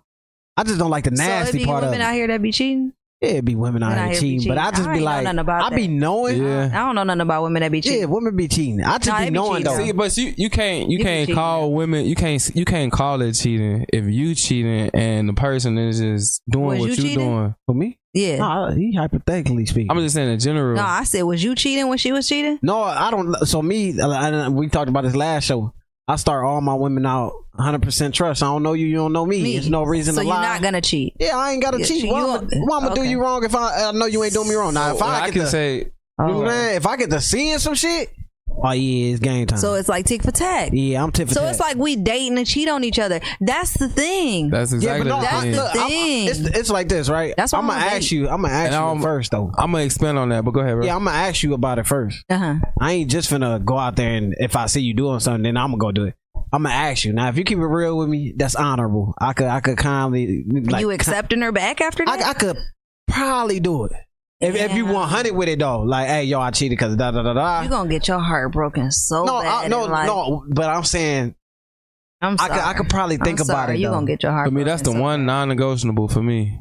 I 0.55 0.63
just 0.63 0.79
don't 0.79 0.89
like 0.89 1.03
the 1.03 1.15
so 1.15 1.23
it 1.23 1.27
nasty 1.27 1.57
be 1.59 1.65
part 1.65 1.83
of 1.83 1.89
women 1.91 2.01
it. 2.01 2.03
out 2.05 2.13
here 2.15 2.27
that 2.27 2.41
be 2.41 2.51
cheating. 2.51 2.93
Yeah, 3.21 3.29
it 3.29 3.45
be 3.45 3.55
women 3.55 3.81
out 3.81 3.89
Men 3.95 3.97
here 4.09 4.15
out 4.15 4.19
cheating, 4.21 4.47
but 4.47 4.59
I 4.59 4.65
cheating. 4.65 4.77
just 4.77 4.87
I 4.89 4.91
be 4.93 4.97
ain't 4.99 5.05
know 5.05 5.11
like, 5.11 5.35
nothing 5.35 5.49
I 5.49 5.69
be 5.75 5.87
that. 5.87 5.93
knowing. 5.93 6.43
Yeah. 6.43 6.65
I 6.71 6.85
don't 6.85 6.93
know 6.93 7.03
nothing 7.03 7.21
about 7.21 7.41
women 7.43 7.61
that 7.63 7.71
be 7.71 7.81
cheating. 7.81 7.99
Yeah, 8.01 8.05
women 8.05 8.35
be 8.35 8.47
cheating. 8.47 8.83
I 8.83 8.97
just 8.99 9.07
Nah, 9.07 9.17
be 9.17 9.23
they 9.23 9.29
be 9.31 9.33
knowing 9.33 9.63
cheating. 9.63 9.77
though. 9.77 9.85
See, 9.85 9.91
but 9.91 10.17
you 10.17 10.33
you 10.37 10.49
can't 10.51 10.89
you 10.91 10.99
You 10.99 11.03
can't 11.03 11.21
cheating. 11.23 11.35
call 11.35 11.73
women 11.73 12.05
you 12.05 12.13
can't 12.15 12.51
you 12.53 12.63
can't 12.63 12.91
call 12.91 13.21
it 13.23 13.33
cheating 13.33 13.87
if 13.91 14.05
you 14.05 14.35
cheating 14.35 14.91
and 14.93 15.27
the 15.27 15.33
person 15.33 15.79
is 15.79 15.99
just 15.99 16.43
doing 16.47 16.79
Was 16.79 16.89
what 16.89 16.97
you 16.99 17.09
you 17.09 17.15
doing. 17.17 17.55
For 17.65 17.73
me? 17.73 17.97
yeah. 18.13 18.37
No, 18.37 18.69
he 18.75 18.93
hypothetically 18.95 19.65
speaking. 19.65 19.89
I'm 19.89 19.97
just 19.97 20.13
saying 20.13 20.29
in 20.33 20.39
general. 20.39 20.75
No, 20.75 20.83
I 20.83 21.03
said, 21.03 21.23
was 21.23 21.43
you 21.43 21.55
cheating 21.55 21.87
when 21.87 21.97
she 21.97 22.11
was 22.11 22.27
cheating? 22.29 22.59
No, 22.61 22.81
I 22.83 23.09
don't. 23.09 23.33
So 23.47 23.63
me, 23.63 23.99
uh, 23.99 24.09
I, 24.09 24.29
I- 24.29 24.49
we 24.49 24.67
talked 24.69 24.89
about 24.89 25.05
this 25.05 25.15
last 25.15 25.45
show. 25.45 25.73
I 26.07 26.17
start 26.17 26.45
all 26.45 26.61
my 26.61 26.75
women 26.75 27.05
out 27.07 27.33
100 27.57 27.81
percent 27.81 28.13
trust. 28.15 28.41
I 28.43 28.47
don't 28.47 28.63
know 28.63 28.73
you, 28.73 28.85
you 28.87 28.95
don't 28.95 29.13
know 29.13 29.25
me. 29.25 29.41
Me. 29.43 29.53
There's 29.53 29.69
no 29.69 29.83
reason 29.83 30.15
so 30.15 30.21
to 30.21 30.27
you're 30.27 30.35
not 30.35 30.61
gonna 30.61 30.81
cheat. 30.81 31.13
yeah, 31.19 31.35
I 31.37 31.51
ain't 31.53 31.61
gotta 31.61 31.79
Yeah, 31.79 31.85
cheat. 31.85 32.09
Why 32.11 32.19
you 32.21 32.27
I'ma 32.27 32.77
I'ma 32.77 32.93
do 32.93 33.03
you 33.03 33.19
wrong 33.21 33.43
if 33.43 33.53
I, 33.55 33.87
I 33.87 33.91
know 33.91 34.05
you 34.05 34.23
ain't 34.23 34.33
doing 34.33 34.47
me 34.49 34.55
wrong? 34.55 34.73
Now, 34.73 34.93
if 34.93 34.99
Well, 35.01 35.09
I, 35.09 35.21
I 35.21 35.25
get 35.27 35.33
can 35.33 35.41
to, 35.41 35.47
say 35.47 35.77
you 35.77 35.91
know 36.19 36.39
what 36.39 36.53
if 36.75 36.87
I 36.87 36.97
get 36.97 37.09
to 37.11 37.21
seeing 37.21 37.57
some 37.59 37.75
shit, 37.75 38.09
oh 38.63 38.71
yeah, 38.71 39.11
it's 39.11 39.19
game 39.19 39.45
time. 39.45 39.59
So 39.59 39.75
it's 39.75 39.87
like 39.89 40.05
tick 40.05 40.23
for 40.23 40.31
tack. 40.31 40.69
yeah, 40.73 41.03
I'm 41.03 41.11
tick 41.11 41.27
for 41.27 41.33
tack. 41.35 41.43
So 41.43 41.49
it's 41.49 41.59
like 41.59 41.77
we 41.77 41.95
dating 41.95 42.37
and 42.37 42.47
cheat 42.47 42.67
on 42.69 42.83
each 42.83 42.97
other. 42.99 43.19
That's 43.41 43.73
the 43.77 43.87
thing. 43.89 44.49
that's 44.49 44.71
yeah, 44.71 44.77
exactly 44.77 45.09
but 45.09 45.15
no, 45.15 45.21
the 45.21 45.27
That's 45.27 45.41
thing. 45.43 45.51
the 45.51 45.57
look, 45.57 45.75
I'm- 45.75 45.89
thing. 45.89 46.27
it's, 46.29 46.39
it's 46.39 46.69
like 46.71 46.89
this, 46.89 47.07
right? 47.09 47.33
That's 47.37 47.53
why 47.53 47.59
I'm 47.59 47.67
gonna 47.67 47.79
I'm 47.79 47.85
gonna 47.85 47.95
ask 47.97 48.11
you. 48.11 48.29
I'm 48.29 48.41
gonna 48.41 48.53
ask 48.53 48.65
And 48.71 48.73
you 48.81 48.87
I'm- 48.87 49.01
first 49.01 49.31
though. 49.31 49.51
I'm 49.57 49.71
gonna 49.71 49.83
expand 49.83 50.17
on 50.17 50.29
that, 50.29 50.43
but 50.43 50.51
go 50.51 50.61
ahead, 50.61 50.75
bro. 50.75 50.85
Yeah, 50.85 50.95
I'm 50.95 51.03
gonna 51.03 51.17
ask 51.17 51.43
you 51.43 51.53
about 51.53 51.77
it 51.79 51.85
first. 51.87 52.23
uh 52.29 52.37
huh. 52.37 52.55
I 52.79 52.93
ain't 52.93 53.11
just 53.11 53.29
gonna 53.29 53.59
go 53.59 53.77
out 53.77 53.95
there 53.95 54.13
and 54.15 54.33
if 54.39 54.55
I 54.55 54.65
see 54.67 54.81
you 54.81 54.93
doing 54.95 55.19
something, 55.19 55.43
then 55.43 55.57
I'm 55.57 55.69
gonna 55.71 55.77
go 55.79 55.91
do 55.91 56.05
it. 56.05 56.15
I'm 56.51 56.63
gonna 56.63 56.73
ask 56.75 57.03
you 57.05 57.13
now. 57.13 57.27
If 57.29 57.37
you 57.37 57.43
keep 57.43 57.57
it 57.57 57.65
real 57.65 57.97
with 57.97 58.07
me, 58.09 58.33
that's 58.35 58.55
honorable. 58.55 59.13
I 59.19 59.33
could, 59.33 59.47
I 59.47 59.59
could 59.59 59.77
kindly 59.77 60.43
like. 60.47 60.81
you 60.81 60.91
accepting 60.91 61.41
her 61.41 61.51
back 61.51 61.81
after 61.81 62.05
that? 62.05 62.21
I, 62.21 62.29
I 62.29 62.33
could 62.33 62.57
probably 63.07 63.59
do 63.59 63.85
it. 63.85 63.91
If, 64.39 64.55
if 64.55 64.73
you 64.75 64.85
Yeah. 64.85 64.93
100 64.93 65.33
with 65.33 65.49
it 65.49 65.59
though, 65.59 65.81
like, 65.81 66.07
hey, 66.07 66.23
yo, 66.25 66.39
I 66.39 66.51
cheated 66.51 66.77
because 66.77 66.95
da 66.95 67.11
da 67.11 67.23
da 67.23 67.33
da. 67.33 67.61
you 67.63 67.69
gonna 67.69 67.89
get 67.89 68.07
your 68.07 68.19
heart 68.19 68.51
broken 68.51 68.91
so 68.91 69.23
no, 69.25 69.41
bad. 69.41 69.65
I, 69.65 69.67
no, 69.67 69.83
and, 69.83 69.91
like, 69.91 70.07
no. 70.07 70.45
But 70.49 70.69
I'm 70.69 70.83
saying 70.83 71.33
I'm 72.21 72.33
I 72.33 72.35
sorry. 72.47 72.49
could, 72.51 72.59
I 72.67 72.73
could 72.73 72.89
probably 72.89 73.17
think 73.17 73.39
I'm 73.39 73.45
about 73.47 73.65
sorry. 73.65 73.75
it. 73.75 73.79
You 73.79 73.87
though. 73.87 73.93
gonna 73.95 74.05
get 74.07 74.23
your 74.23 74.31
heart. 74.31 74.47
For 74.49 74.53
me, 74.53 74.63
that's 74.63 74.83
the 74.83 74.91
so 74.91 74.99
one 75.01 75.21
bad. 75.21 75.25
non-negotiable 75.27 76.07
for 76.07 76.21
me. 76.21 76.59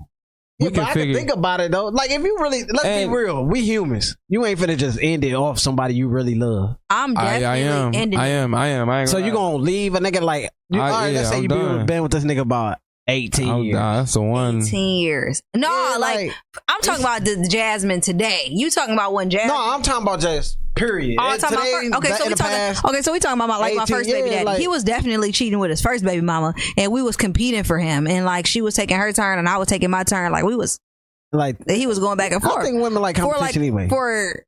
Yeah, 0.58 0.68
We 0.68 0.70
but 0.70 0.74
can 0.80 0.84
I 0.90 0.94
figure. 0.94 1.14
can 1.14 1.26
think 1.26 1.38
about 1.38 1.60
it 1.60 1.70
though. 1.70 1.86
Like 1.88 2.10
if 2.10 2.22
you 2.22 2.38
really, 2.40 2.64
let's 2.64 2.84
And- 2.86 3.10
be 3.10 3.16
real. 3.16 3.44
We 3.44 3.60
humans. 3.62 4.16
You 4.28 4.46
ain't 4.46 4.58
finna 4.58 4.76
just 4.78 4.98
end 5.02 5.22
it 5.24 5.34
off 5.34 5.58
somebody 5.58 5.94
you 5.94 6.08
really 6.08 6.34
love. 6.34 6.76
I'm 6.88 7.16
I, 7.16 7.22
definitely 7.40 7.46
I 7.46 7.56
am. 7.56 7.94
ending. 7.94 8.18
I 8.18 8.26
it. 8.28 8.30
am. 8.30 8.54
I 8.54 8.66
am. 8.68 8.88
I 8.88 9.00
am. 9.02 9.06
So 9.06 9.18
you 9.18 9.24
lie. 9.26 9.30
gonna 9.32 9.56
leave 9.56 9.94
a 9.94 9.98
nigga 9.98 10.22
like? 10.22 10.50
You, 10.70 10.80
I- 10.80 10.90
all 10.90 11.00
right, 11.02 11.08
yeah, 11.08 11.18
let's 11.18 11.28
say 11.28 11.36
I'm 11.36 11.42
you 11.42 11.48
been, 11.48 11.58
done. 11.58 11.86
been 11.86 12.02
with 12.02 12.12
this 12.12 12.24
nigga 12.24 12.40
about 12.40 12.78
18 13.08 13.48
I'm- 13.48 13.62
years. 13.62 13.74
nah, 13.74 13.96
that's 13.98 14.12
the 14.14 14.20
one. 14.22 14.62
18 14.62 14.98
years. 14.98 15.42
No, 15.54 15.68
Yeah, 15.68 15.96
like, 15.98 16.32
I'm 16.68 16.80
talking 16.80 17.02
about 17.04 17.24
the 17.24 17.46
Jasmine 17.48 18.00
today. 18.00 18.48
You 18.50 18.70
talking 18.70 18.94
about 18.94 19.12
one 19.12 19.30
Jasmine? 19.30 19.48
no, 19.48 19.56
I'm 19.74 19.82
talking 19.82 20.02
about 20.02 20.20
just 20.20 20.58
period. 20.74 21.16
Oh, 21.18 21.24
I'm 21.24 21.38
talking 21.38 21.56
today, 21.56 21.70
about 21.88 22.02
first, 22.02 22.12
okay, 22.12 22.18
so 22.18 22.28
we 22.28 22.34
talking 22.34 22.52
past, 22.56 22.84
okay, 22.84 23.02
so 23.02 23.12
we 23.12 23.18
talking 23.20 23.38
about 23.38 23.48
my, 23.48 23.56
like 23.58 23.76
my 23.76 23.86
first 23.86 24.10
baby 24.10 24.28
yeah, 24.28 24.34
daddy. 24.36 24.44
like- 24.44 24.58
he 24.58 24.68
was 24.68 24.84
definitely 24.84 25.32
cheating 25.32 25.58
with 25.58 25.70
his 25.70 25.80
first 25.80 26.04
baby 26.04 26.20
mama, 26.20 26.54
and 26.76 26.92
we 26.92 27.00
was 27.02 27.16
competing 27.16 27.62
for 27.62 27.78
him, 27.78 28.06
and 28.06 28.24
like 28.26 28.46
she 28.46 28.60
was 28.60 28.74
taking 28.74 28.96
her 28.96 29.12
turn, 29.12 29.38
and 29.38 29.48
I 29.48 29.56
was 29.58 29.68
taking 29.68 29.90
my 29.90 30.02
turn. 30.04 30.32
Like 30.32 30.44
we 30.44 30.54
was, 30.56 30.78
like 31.32 31.56
he 31.70 31.86
was 31.86 31.98
going 31.98 32.18
back 32.18 32.32
and 32.32 32.42
forth. 32.42 32.58
I 32.58 32.64
think 32.64 32.82
women 32.82 33.00
like 33.02 33.16
for 33.18 33.36
like 33.38 33.56
anyway. 33.56 33.88
for 33.88 34.42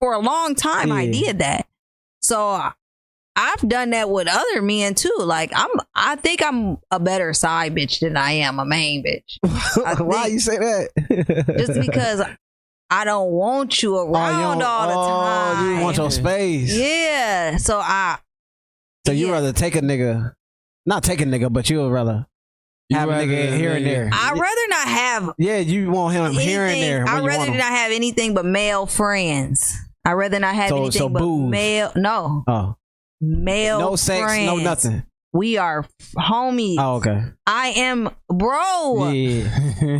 for 0.00 0.12
a 0.14 0.18
long 0.18 0.54
time. 0.54 0.92
I 0.92 1.06
did 1.06 1.38
that, 1.38 1.66
so 2.20 2.70
I've 3.36 3.66
done 3.68 3.90
that 3.90 4.10
with 4.10 4.28
other 4.30 4.60
men 4.62 4.94
too. 4.94 5.14
Like 5.20 5.50
I'm, 5.54 5.68
I 5.94 6.16
think 6.16 6.42
I'm 6.44 6.78
a 6.90 6.98
better 7.00 7.32
side 7.32 7.74
bitch 7.74 8.00
than 8.00 8.16
I 8.16 8.32
am 8.32 8.58
a 8.58 8.64
main 8.64 9.04
bitch, 9.04 9.38
Why 10.00 10.26
you 10.26 10.40
say 10.40 10.58
that? 10.58 11.54
just 11.58 11.80
because. 11.80 12.22
I 12.92 13.04
don't 13.04 13.30
want 13.30 13.84
you 13.84 13.96
Oh, 13.96 14.02
you 14.08 14.12
around 14.12 14.62
all 14.64 14.88
the 14.88 14.94
oh, 14.94 15.06
time. 15.06 15.50
oh, 15.50 15.54
time. 15.54 15.76
you 15.76 15.80
want 15.84 15.96
your 15.96 16.10
space. 16.10 16.76
Yeah. 16.76 17.56
So 17.58 17.78
I 17.78 18.18
So 19.06 19.12
you 19.12 19.28
yeah. 19.28 19.32
rather 19.34 19.52
take 19.52 19.76
a 19.76 19.80
nigga, 19.80 20.32
not 20.86 21.04
take 21.04 21.20
a 21.20 21.24
nigga, 21.24 21.52
but 21.52 21.70
you 21.70 21.82
would 21.82 21.92
rather 21.92 22.26
You 22.88 22.98
have 22.98 23.08
a 23.08 23.12
nigga 23.12 23.56
here 23.56 23.74
and 23.74 23.86
there. 23.86 24.10
I'd 24.12 24.36
rather 24.36 24.68
not 24.70 24.88
have 24.88 25.30
Yeah, 25.38 25.58
you 25.58 25.88
want 25.92 26.14
him 26.16 26.24
anything. 26.24 26.48
here 26.48 26.64
and 26.66 26.82
there. 26.82 27.04
I'd 27.08 27.24
rather 27.24 27.46
not 27.52 27.60
have 27.62 27.92
anything 27.92 28.34
but 28.34 28.44
male 28.44 28.86
friends. 28.86 29.72
I'd 30.04 30.14
rather 30.14 30.40
not 30.40 30.56
have 30.56 30.70
So- 30.70 30.76
anything 30.78 30.98
so 30.98 31.08
but 31.08 31.20
booze. 31.20 31.48
male. 31.48 31.92
No, 31.94 32.42
Oh, 32.48 32.74
male. 33.20 33.78
no 33.80 33.96
sex, 33.96 34.36
no 34.38 34.56
nothing. 34.56 35.02
We 35.32 35.58
are 35.58 35.86
homies. 36.18 36.74
Oh, 36.80 36.96
okay. 36.96 37.22
I 37.46 37.68
am, 37.76 38.10
bro. 38.28 39.10
Yeah. 39.12 39.48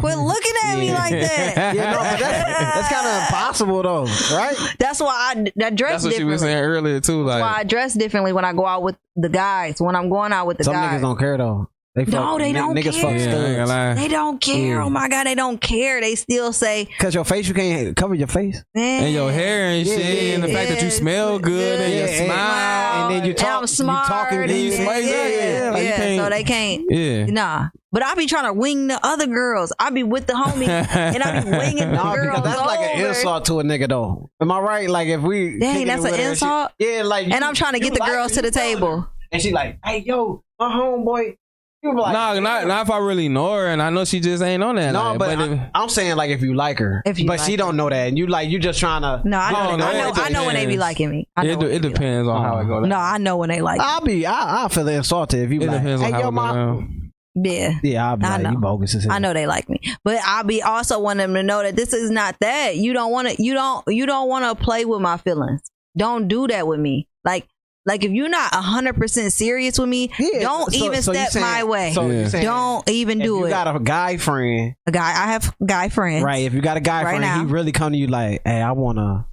Quit 0.01 0.19
looking 0.19 0.53
at 0.65 0.77
me 0.77 0.93
like 0.93 1.13
that. 1.13 1.75
Yeah, 1.77 1.93
no, 1.93 2.03
that's, 2.03 2.21
that's 2.21 2.89
kind 2.89 3.07
of 3.07 3.23
impossible 3.23 3.83
though, 3.85 4.05
right? 4.37 4.57
That's 4.81 4.99
why 5.01 5.35
I, 5.37 5.53
I 5.65 5.71
dress 5.71 6.03
That's 6.03 6.05
what 6.05 6.15
she 6.15 6.25
was 6.25 6.41
differently. 6.41 6.49
saying 6.49 6.59
earlier 6.65 7.01
too. 7.01 7.25
That's 7.27 7.41
why 7.43 7.59
I 7.59 7.63
dress 7.63 7.95
differently 7.95 8.33
when 8.33 8.45
I 8.45 8.53
go 8.53 8.67
out 8.67 8.83
with 8.83 8.97
the 9.15 9.29
guys. 9.29 9.81
When 9.81 9.95
I'm 9.95 10.11
going 10.11 10.33
out 10.33 10.49
with 10.49 10.59
the 10.59 10.65
Some 10.65 10.75
guys, 10.75 10.99
niggas 10.99 11.03
don't 11.03 11.19
care 11.19 11.39
though. 11.39 11.69
They 12.05 12.13
No, 12.17 12.39
they 12.39 12.49
n- 12.51 12.55
don't 12.55 12.75
niggas 12.77 12.93
care. 12.93 13.03
fuck 13.03 13.03
yeah, 13.03 13.09
I 13.11 13.21
ain't 13.21 13.31
gonna 13.31 13.67
studs. 13.67 13.69
lie. 13.71 13.95
they 13.95 14.09
don't 14.09 14.41
care. 14.41 14.77
Yeah. 14.77 14.85
Oh 14.85 14.91
my 14.91 15.09
god, 15.09 15.25
they 15.27 15.35
don't 15.35 15.61
care. 15.61 16.01
They 16.01 16.15
still 16.15 16.53
say, 16.53 16.89
Cause 16.99 17.15
your 17.15 17.25
face, 17.25 17.49
you 17.49 17.55
can't 17.55 17.97
cover 17.97 18.15
your 18.15 18.29
face. 18.29 18.63
Man, 18.75 19.05
and 19.05 19.13
your 19.15 19.31
hair 19.33 19.67
and 19.71 19.87
Yeah, 19.87 19.97
shit, 19.97 20.35
and 20.35 20.43
the 20.45 20.49
fact 20.49 20.71
that 20.71 20.83
you 20.83 20.91
smell 20.91 21.39
good, 21.39 21.81
and 21.81 21.93
you 21.93 21.99
your 22.01 22.09
and- 22.09 22.27
smile, 22.27 23.07
and 23.07 23.15
then 23.17 23.25
you 23.27 23.35
talk- 23.35 23.49
I'm 23.57 23.63
you 23.63 23.67
smart, 23.69 24.07
talking 24.09 24.39
and- 24.39 24.47
good. 24.49 24.57
You 24.57 24.73
smile. 24.73 25.01
yeah, 25.01 25.29
yeah, 25.29 25.63
yeah, 25.65 25.71
like 25.71 25.83
yeah. 25.85 25.97
can't- 25.97 26.21
So 26.25 26.31
they 26.31 26.45
can't. 26.45 26.85
yeah. 26.91 27.27
Nah, 27.27 27.69
but 27.93 28.03
I 28.05 28.15
be 28.15 28.27
trying 28.27 28.45
to 28.45 28.53
wing 28.53 28.87
the 28.89 28.99
other 29.05 29.27
girls. 29.27 29.73
I 29.79 29.91
be 29.91 30.03
with 30.03 30.27
the 30.27 30.35
homies, 30.35 30.69
and 30.95 31.23
I 31.23 31.41
be 31.43 31.51
winging 31.51 31.91
the 31.91 31.97
No, 31.97 32.15
girls 32.15 32.37
because 32.37 32.45
that's 32.45 32.61
like 32.67 32.81
an 32.81 33.07
insult 33.07 33.45
to 33.47 33.61
a 33.61 33.63
nigga 33.65 33.89
though. 33.89 34.31
Am 34.41 34.51
I 34.53 34.59
right? 34.61 34.89
Like 34.91 35.09
if 35.09 35.21
we 35.23 35.59
Dang, 35.59 35.87
that's 35.87 36.05
an 36.05 36.11
with 36.11 36.17
her, 36.21 36.25
she- 36.25 36.31
insult? 36.31 36.71
yeah, 36.79 37.03
like 37.05 37.25
And 37.25 37.35
you- 37.35 37.41
I'm 37.47 37.55
trying 37.55 37.75
to 37.75 37.81
get 37.81 37.95
the 37.95 38.01
like 38.01 38.11
girls 38.11 38.33
to 38.33 38.43
the 38.43 38.51
table. 38.51 39.01
her. 39.03 39.07
and 39.33 39.41
she 39.43 39.53
like, 39.53 39.79
hey 39.85 39.99
yo, 39.99 40.43
my 40.59 40.69
homeboy. 40.71 41.37
You 41.83 41.93
be 41.93 41.97
like, 41.97 42.13
No, 42.13 42.39
not, 42.41 42.67
not 42.67 42.87
if 42.87 42.91
I 42.91 42.99
really 42.99 43.29
know 43.31 43.55
her, 43.55 43.67
and 43.67 43.81
I 43.81 43.89
know 43.89 44.05
she 44.05 44.21
just 44.21 44.43
ain't 44.43 44.63
on 44.63 44.75
that. 44.77 44.93
No, 44.93 45.15
like, 45.15 45.19
but, 45.19 45.41
if- 45.41 45.61
I, 45.75 45.83
am 45.83 45.89
saying 45.89 46.15
like 46.17 46.31
if 46.31 46.43
you 46.43 46.55
like 46.55 46.79
her, 46.79 47.03
If 47.07 47.19
you 47.19 47.27
but 47.27 47.39
like 47.39 47.49
she 47.49 47.57
don't 47.57 47.77
know 47.77 47.89
that, 47.89 48.09
and 48.09 48.19
you 48.19 48.27
like 48.27 48.51
you 48.51 48.59
just 48.59 48.79
trying 48.79 49.01
to. 49.01 49.27
No, 49.27 49.39
I 49.39 49.51
know. 49.51 49.77
No, 49.77 49.87
I 49.87 49.93
know. 49.93 50.13
I 50.15 50.29
know 50.29 50.45
when 50.45 50.57
they 50.57 50.67
be 50.67 50.77
liking 50.77 51.11
me. 51.11 51.27
I 51.37 51.45
know 51.45 51.53
it, 51.53 51.59
when 51.59 51.67
it 51.67 51.71
they 51.71 51.89
be 51.89 51.95
depends 51.95 52.29
on 52.29 52.43
how 52.43 52.59
it 52.59 52.67
goes. 52.67 52.87
No, 52.87 52.97
I 52.97 53.17
know 53.17 53.39
when 53.39 53.49
they 53.49 53.63
like. 53.63 53.81
I'll 53.81 54.03
be, 54.03 54.27
I, 54.27 54.63
I'll 54.63 54.69
feel 54.69 54.87
insulted 54.89 55.41
if 55.41 55.51
you 55.51 55.57
It 55.57 55.61
be 55.61 55.67
like, 55.69 55.79
depends 55.79 56.03
on 56.03 56.07
hey 56.07 56.13
how 56.13 56.21
yo, 56.21 56.29
it 56.29 56.33
my. 56.33 56.87
Yeah. 57.35 57.79
Yeah, 57.83 58.11
I'll 58.11 58.17
be 58.17 58.27
I 58.27 58.33
like, 58.33 58.43
know. 58.43 58.51
you 58.51 58.59
bogus 58.59 58.95
as 58.95 59.05
hell. 59.05 59.13
I 59.13 59.19
know 59.19 59.33
they 59.33 59.47
like 59.47 59.69
me, 59.71 59.81
but 60.05 60.19
I 60.23 60.43
be 60.43 60.63
also 60.63 60.99
want 61.01 61.19
them 61.19 61.33
to 61.35 61.43
know 61.43 61.63
that 61.63 61.77
this 61.77 61.95
is 61.95 62.11
not 62.11 62.37
that. 62.41 62.77
You 62.77 62.93
don't 62.93 63.13
want 63.13 63.29
to. 63.29 63.43
You 63.43 63.55
don't. 63.55 63.85
You 63.89 64.05
don't 64.05 64.29
want 64.29 64.45
to 64.45 64.63
play 64.63 64.85
with 64.85 65.01
my 65.01 65.17
feelings. 65.17 65.63
Don't 65.97 66.29
do 66.29 66.47
that 66.49 66.67
with 66.67 66.81
me. 66.81 67.09
Like, 67.25 67.47
like 67.91 68.05
if 68.05 68.13
you're 68.13 68.29
not 68.29 68.55
hundred 68.55 68.95
percent 68.97 69.33
serious 69.33 69.79
with 69.79 69.89
me, 69.89 70.11
Yeah, 70.19 70.41
don't 70.41 70.73
so- 70.73 70.85
even 70.85 71.03
so 71.03 71.13
step 71.13 71.31
saying- 71.31 71.45
my 71.45 71.65
way. 71.65 71.93
So 71.93 72.09
Yeah. 72.09 72.29
don't 72.43 72.89
even 72.89 73.21
if 73.21 73.27
do 73.27 73.37
you 73.39 73.47
it. 73.47 73.51
got 73.51 73.75
a 73.75 73.81
guy 73.81 74.17
friend, 74.17 74.75
a 74.87 74.93
guy, 74.93 75.09
I 75.11 75.33
have 75.33 75.55
guy 75.67 75.89
friends. 75.89 76.23
right? 76.25 76.45
If 76.47 76.55
you 76.55 76.61
got 76.61 76.77
a 76.77 76.81
guy 76.81 77.03
Right 77.03 77.11
friend, 77.17 77.23
now. 77.23 77.41
he 77.41 77.47
really 77.53 77.73
come 77.73 77.93
to 77.93 77.99
you 77.99 78.07
like, 78.07 78.43
hey, 78.45 78.63
I 78.63 78.73
want 78.73 78.99
to 78.99 79.27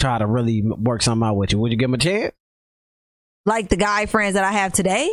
try 0.00 0.18
to 0.18 0.26
really 0.26 0.62
work 0.62 1.02
something 1.02 1.26
out 1.26 1.36
with 1.36 1.52
you. 1.52 1.58
Would 1.60 1.70
you 1.70 1.78
give 1.78 1.88
him 1.90 1.94
a 1.94 1.98
chance? 1.98 2.34
Like 3.46 3.68
the 3.68 3.76
guy 3.76 4.06
friends 4.06 4.34
that 4.34 4.44
I 4.44 4.52
have 4.52 4.72
today. 4.72 5.08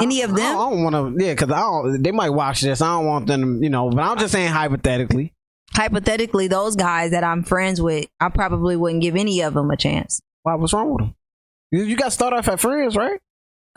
Any 0.00 0.22
of 0.22 0.30
them? 0.34 0.40
I 0.46 0.52
don't, 0.52 0.82
want 0.82 0.94
to, 1.18 1.22
yeah, 1.24 1.32
because 1.34 1.50
I 1.50 1.60
don't. 1.60 2.02
They 2.02 2.12
might 2.12 2.30
watch 2.30 2.62
this. 2.62 2.80
I 2.80 2.86
don't 2.96 3.06
want 3.06 3.26
them, 3.26 3.62
you 3.62 3.68
know. 3.68 3.90
But 3.90 4.00
I'm 4.02 4.18
just 4.18 4.32
saying 4.32 4.48
hypothetically. 4.50 5.34
Hypothetically, 5.74 6.48
those 6.48 6.74
guys 6.76 7.10
that 7.10 7.22
I'm 7.24 7.42
friends 7.42 7.82
with, 7.82 8.06
I 8.18 8.30
probably 8.30 8.76
wouldn't 8.76 9.02
give 9.02 9.16
any 9.16 9.42
of 9.42 9.52
them 9.54 9.70
a 9.70 9.76
chance. 9.76 10.20
Why? 10.42 10.54
What's 10.54 10.72
wrong 10.72 10.90
with 10.90 10.98
them? 11.00 11.14
You, 11.70 11.84
you 11.84 11.96
got 11.96 12.06
to 12.06 12.10
start 12.10 12.32
off 12.32 12.48
at 12.48 12.60
friends, 12.60 12.96
right? 12.96 13.20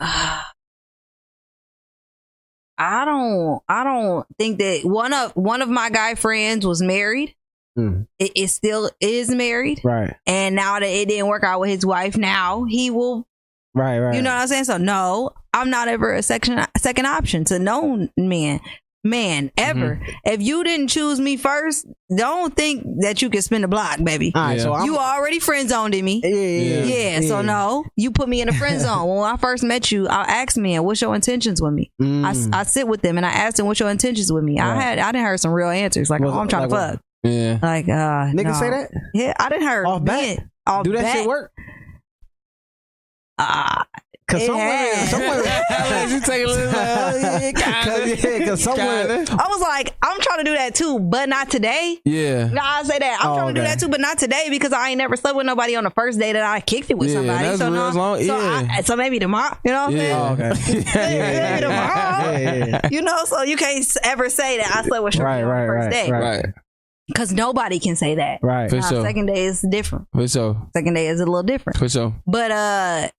I 2.76 3.04
don't. 3.04 3.62
I 3.68 3.84
don't 3.84 4.26
think 4.36 4.58
that 4.58 4.80
one 4.84 5.12
of 5.12 5.32
one 5.36 5.62
of 5.62 5.68
my 5.68 5.90
guy 5.90 6.16
friends 6.16 6.66
was 6.66 6.82
married. 6.82 7.34
Hmm. 7.76 8.02
It, 8.18 8.32
it 8.36 8.48
still 8.48 8.90
is 9.00 9.30
married, 9.30 9.80
Right, 9.82 10.14
and 10.26 10.54
now 10.54 10.78
that 10.78 10.86
it 10.86 11.08
didn't 11.08 11.26
work 11.26 11.42
out 11.42 11.60
with 11.60 11.70
his 11.70 11.84
wife, 11.84 12.16
now 12.16 12.64
he 12.64 12.90
will. 12.90 13.26
right, 13.74 13.98
right. 13.98 14.14
You 14.14 14.22
know 14.22 14.30
what 14.32 14.42
I'm 14.42 14.46
saying? 14.48 14.64
So 14.64 14.76
no, 14.76 15.30
I'm 15.52 15.70
not 15.70 15.88
ever 15.88 16.12
a 16.14 16.22
section 16.22 16.64
second 16.76 17.06
option 17.06 17.44
to 17.46 17.58
no 17.58 18.08
man. 18.16 18.60
Man, 19.06 19.50
ever. 19.58 19.96
Mm-hmm. 19.96 20.12
If 20.24 20.40
you 20.40 20.64
didn't 20.64 20.88
choose 20.88 21.20
me 21.20 21.36
first, 21.36 21.86
don't 22.16 22.56
think 22.56 22.86
that 23.02 23.20
you 23.20 23.28
can 23.28 23.42
spin 23.42 23.60
the 23.60 23.68
block, 23.68 24.02
baby. 24.02 24.32
All 24.34 24.42
right, 24.42 24.56
Yeah. 24.56 24.62
so 24.62 24.72
I'm, 24.72 24.86
you 24.86 24.96
already 24.96 25.40
friend 25.40 25.68
zoned 25.68 25.92
me. 26.02 26.22
yeah, 26.24 26.30
yeah, 26.30 27.18
Yeah, 27.20 27.28
so 27.28 27.42
no, 27.42 27.84
you 27.96 28.10
put 28.10 28.30
me 28.30 28.40
in 28.40 28.48
a 28.48 28.52
friend 28.54 28.80
zone. 28.80 29.06
when 29.06 29.18
I 29.30 29.36
first 29.36 29.62
met 29.62 29.92
you, 29.92 30.08
I 30.08 30.22
asked 30.22 30.56
men, 30.56 30.82
"What's 30.84 31.02
your 31.02 31.14
intentions 31.14 31.60
with 31.60 31.74
me?" 31.74 31.92
I, 32.00 32.04
Mm. 32.04 32.54
I 32.54 32.62
sit 32.62 32.88
with 32.88 33.02
them 33.02 33.18
and 33.18 33.26
I 33.26 33.30
asked 33.30 33.58
them, 33.58 33.66
"What's 33.66 33.78
your 33.80 33.90
intentions 33.90 34.32
with 34.32 34.42
me?" 34.42 34.58
I 34.58 34.74
had 34.80 34.98
I 34.98 35.12
didn't 35.12 35.26
hear 35.26 35.36
some 35.36 35.52
real 35.52 35.68
answers 35.68 36.08
like, 36.08 36.22
Was 36.22 36.32
"Oh, 36.32 36.38
I'm 36.38 36.46
it- 36.46 36.50
trying 36.50 36.68
to 36.68 36.74
like 36.74 36.90
fuck." 36.92 37.00
Yeah. 37.24 37.58
Like, 37.62 37.88
uh, 37.88 38.32
Niggas 38.32 38.44
no. 38.44 38.52
say 38.54 38.70
that? 38.70 38.90
Yeah, 39.12 39.34
I 39.38 39.48
didn't 39.50 39.62
hear. 39.68 39.84
Off 39.86 40.02
bat? 40.04 40.38
off 40.66 40.84
Do 40.84 40.92
that 40.92 41.02
bat. 41.02 41.16
shit 41.16 41.26
work? 41.26 41.52
Ah, 43.38 43.84
Cause 44.34 44.42
It 44.42 44.46
some 44.46 44.56
women, 44.56 44.68
has. 44.68 45.10
some 45.10 45.20
women, 45.20 46.10
you 46.10 46.20
take 46.20 46.44
a 46.44 46.46
little. 46.48 46.72
Cause, 46.72 48.24
yeah, 48.24 48.46
cause 48.46 48.62
some 48.64 48.76
women, 48.76 49.26
I 49.30 49.46
was 49.48 49.60
like, 49.60 49.94
I'm 50.02 50.20
trying 50.20 50.38
to 50.38 50.44
do 50.44 50.54
that 50.54 50.74
too, 50.74 50.98
but 50.98 51.28
not 51.28 51.50
today. 51.50 51.98
Yeah. 52.04 52.48
No, 52.48 52.60
I 52.60 52.82
say 52.82 52.98
that 52.98 53.20
I'm 53.22 53.30
Oh, 53.30 53.34
trying 53.36 53.54
to 53.54 53.60
do 53.60 53.64
that 53.64 53.78
too, 53.78 53.88
but 53.88 54.00
not 54.00 54.18
today 54.18 54.46
because 54.50 54.72
I 54.72 54.88
ain't 54.88 54.98
never 54.98 55.14
slept 55.16 55.36
with 55.36 55.46
nobody 55.46 55.76
on 55.76 55.84
the 55.84 55.90
first 55.90 56.18
day 56.18 56.32
that 56.32 56.42
I 56.42 56.58
kicked 56.60 56.90
it 56.90 56.98
with 56.98 57.10
Yeah, 57.10 57.14
somebody. 57.16 57.44
that's 57.44 57.58
so 57.58 57.70
real 57.70 57.74
no, 57.92 57.98
long- 57.98 58.16
so, 58.18 58.22
yeah. 58.40 58.66
I, 58.70 58.80
so 58.82 58.96
maybe 58.96 59.18
tomorrow. 59.20 59.56
You 59.64 59.70
know 59.72 59.84
what 59.86 59.92
I'm 59.92 59.98
saying? 59.98 60.16
Oh, 60.16 60.32
okay. 60.32 60.84
Maybe 60.94 61.60
tomorrow. 61.62 62.32
Yeah, 62.32 62.54
yeah. 62.66 62.80
You 62.90 63.02
know, 63.02 63.24
so 63.26 63.42
you 63.42 63.56
can't 63.56 63.86
ever 64.02 64.28
say 64.30 64.58
that 64.58 64.74
I 64.74 64.82
slept 64.82 65.04
with 65.04 65.14
Shorty 65.14 65.24
Right, 65.26 65.42
on 65.44 65.48
right, 65.48 65.60
the 65.62 65.66
first 65.68 65.84
right, 65.84 65.90
day 65.92 66.10
right. 66.10 66.20
Right. 66.44 66.44
because 67.06 67.32
nobody 67.32 67.78
can 67.78 67.94
say 67.96 68.16
that. 68.16 68.40
right. 68.42 68.68
For 68.68 68.76
Now, 68.76 68.88
sure. 68.88 69.02
Second 69.04 69.26
day 69.26 69.44
is 69.44 69.62
different. 69.70 70.08
For 70.12 70.26
sure. 70.26 70.66
Second 70.76 70.94
day 70.94 71.06
is 71.08 71.20
a 71.20 71.24
little 71.24 71.42
different. 71.42 71.78
For 71.78 71.88
sure. 71.88 72.14
But 72.26 72.50
uh, 72.50 72.54
I- 72.54 73.10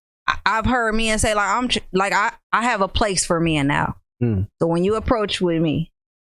I've 0.45 0.65
heard 0.65 0.93
men 0.95 1.19
say 1.19 1.33
like 1.35 1.47
I'm 1.49 1.69
like 1.93 2.13
I 2.13 2.31
I 2.51 2.63
have 2.63 2.81
a 2.81 2.87
place 2.87 3.25
for 3.25 3.39
men 3.39 3.67
now. 3.67 3.95
Hmm. 4.19 4.41
So 4.59 4.67
when 4.67 4.83
you 4.83 4.95
approach 4.95 5.41
with 5.41 5.61
me, 5.61 5.91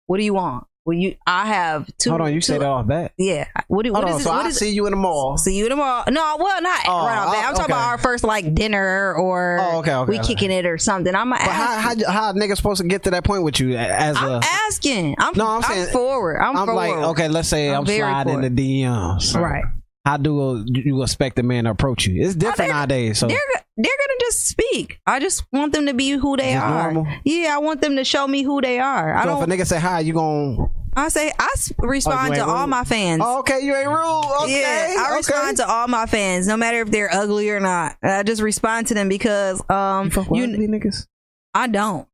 what 0.07 0.19
do 0.19 0.25
you 0.25 0.35
want? 0.35 0.65
Well, 0.85 0.97
you 0.97 1.17
I 1.27 1.47
have 1.47 1.91
two. 1.99 2.09
Hold 2.11 2.23
on, 2.23 2.29
you 2.33 2.41
two, 2.41 2.47
say 2.47 2.59
that 2.59 2.65
off 2.67 2.87
bat. 2.87 3.13
Yeah. 3.19 3.47
What 3.69 3.85
do 3.85 3.93
Hold 3.93 4.05
what 4.05 4.13
on, 4.15 4.19
is 4.21 4.25
so? 4.25 4.31
What 4.31 4.47
I 4.47 4.49
is 4.49 4.57
see 4.59 4.71
you 4.71 4.87
in 4.87 4.93
the 4.93 4.97
mall. 4.97 5.37
See 5.37 5.55
you 5.57 5.69
tomorrow. 5.69 6.05
No, 6.11 6.37
well, 6.41 6.63
not 6.63 6.81
Oh, 6.87 7.07
right 7.07 7.19
off 7.19 7.33
bat. 7.35 7.45
I'm 7.45 7.53
oh, 7.53 7.57
talking 7.59 7.73
about 7.73 7.89
our 7.89 7.99
first 7.99 8.25
like 8.25 8.55
dinner 8.55 9.15
or 9.15 9.59
Oh, 9.61 9.79
okay, 9.81 9.93
okay, 9.95 10.11
we 10.11 10.19
okay. 10.19 10.29
kicking 10.29 10.51
it 10.51 10.65
or 10.65 10.79
something. 10.79 11.15
I'm 11.15 11.29
But 11.29 11.41
how, 11.41 11.79
how 11.79 12.11
how 12.11 12.33
niggas 12.33 12.57
supposed 12.57 12.81
to 12.81 12.89
get 12.89 13.03
to 13.05 13.11
that 13.11 13.25
point 13.25 13.43
with 13.43 13.61
you 13.61 13.77
as 13.77 14.17
a? 14.17 14.21
I'm 14.21 14.43
asking. 14.43 15.15
I'm 15.19 15.35
No, 15.37 15.47
I'm 15.47 15.57
I'm, 15.57 15.63
saying- 15.63 15.93
forward. 15.93 16.39
I'm, 16.41 16.57
I'm 16.57 16.67
forward. 16.67 16.75
like, 16.75 16.95
okay, 17.11 17.29
let's 17.29 17.49
say 17.49 17.69
I'm, 17.69 17.81
I'm 17.81 17.87
sliding 17.87 18.33
in 18.35 18.41
forward. 18.41 18.57
the 18.57 18.83
DMs. 18.83 19.39
Right. 19.39 19.65
How 20.05 20.17
do 20.17 20.65
you 20.67 21.03
expect 21.03 21.39
a 21.39 21.43
man 21.43 21.65
to 21.65 21.71
approach 21.71 22.07
you? 22.07 22.25
It's 22.25 22.35
different 22.35 22.59
they're- 22.59 22.69
nowadays. 22.69 23.19
So 23.19 23.29
They're 23.29 23.39
they're 23.77 23.85
gonna 24.07 24.19
just 24.21 24.49
speak. 24.49 25.01
I 25.07 25.21
just 25.21 25.45
want 25.53 25.73
them 25.73 25.87
to 25.87 25.95
be 25.95 26.11
who 26.11 26.37
they 26.37 26.53
Just 26.55 26.65
are. 26.65 26.93
normal? 26.93 27.13
Yeah, 27.25 27.55
I 27.55 27.59
want 27.59 27.81
them 27.81 27.97
to 27.97 28.05
show 28.05 28.27
me 28.27 28.43
who 28.43 28.61
they 28.61 28.79
are. 28.81 29.15
I 29.17 29.25
don't. 29.25 29.43
if 29.43 29.49
a 29.49 29.51
nigga 29.53 29.67
say 29.67 29.79
hi, 29.79 30.01
you 30.01 30.15
gon' 30.15 30.71
I 30.97 31.09
say 31.11 31.31
I 31.39 31.49
respond 31.79 32.31
Oh, 32.33 32.35
to 32.35 32.41
ain't 32.41 32.51
all 32.51 32.67
my 32.67 32.83
fans. 32.85 33.23
Oh, 33.25 33.39
okay, 33.41 33.61
you 33.63 33.77
ain't 33.77 33.89
rude. 33.89 34.43
Okay, 34.45 34.61
yeah, 34.63 35.01
I 35.01 35.05
okay. 35.09 35.17
respond 35.17 35.57
to 35.59 35.69
all 35.69 35.87
my 35.87 36.07
fans, 36.07 36.49
no 36.49 36.57
matter 36.57 36.81
if 36.81 36.91
they're 36.91 37.13
ugly 37.13 37.51
or 37.51 37.61
not. 37.61 37.97
I 38.03 38.23
just 38.25 38.43
respond 38.43 38.89
to 38.89 38.95
them 38.95 39.09
because 39.09 39.63
um 39.71 40.07
You 40.07 40.11
fuck 40.11 40.31
with 40.31 40.41
you, 40.41 40.69
niggas? 40.69 41.07
I 41.55 41.67
don't 41.69 42.09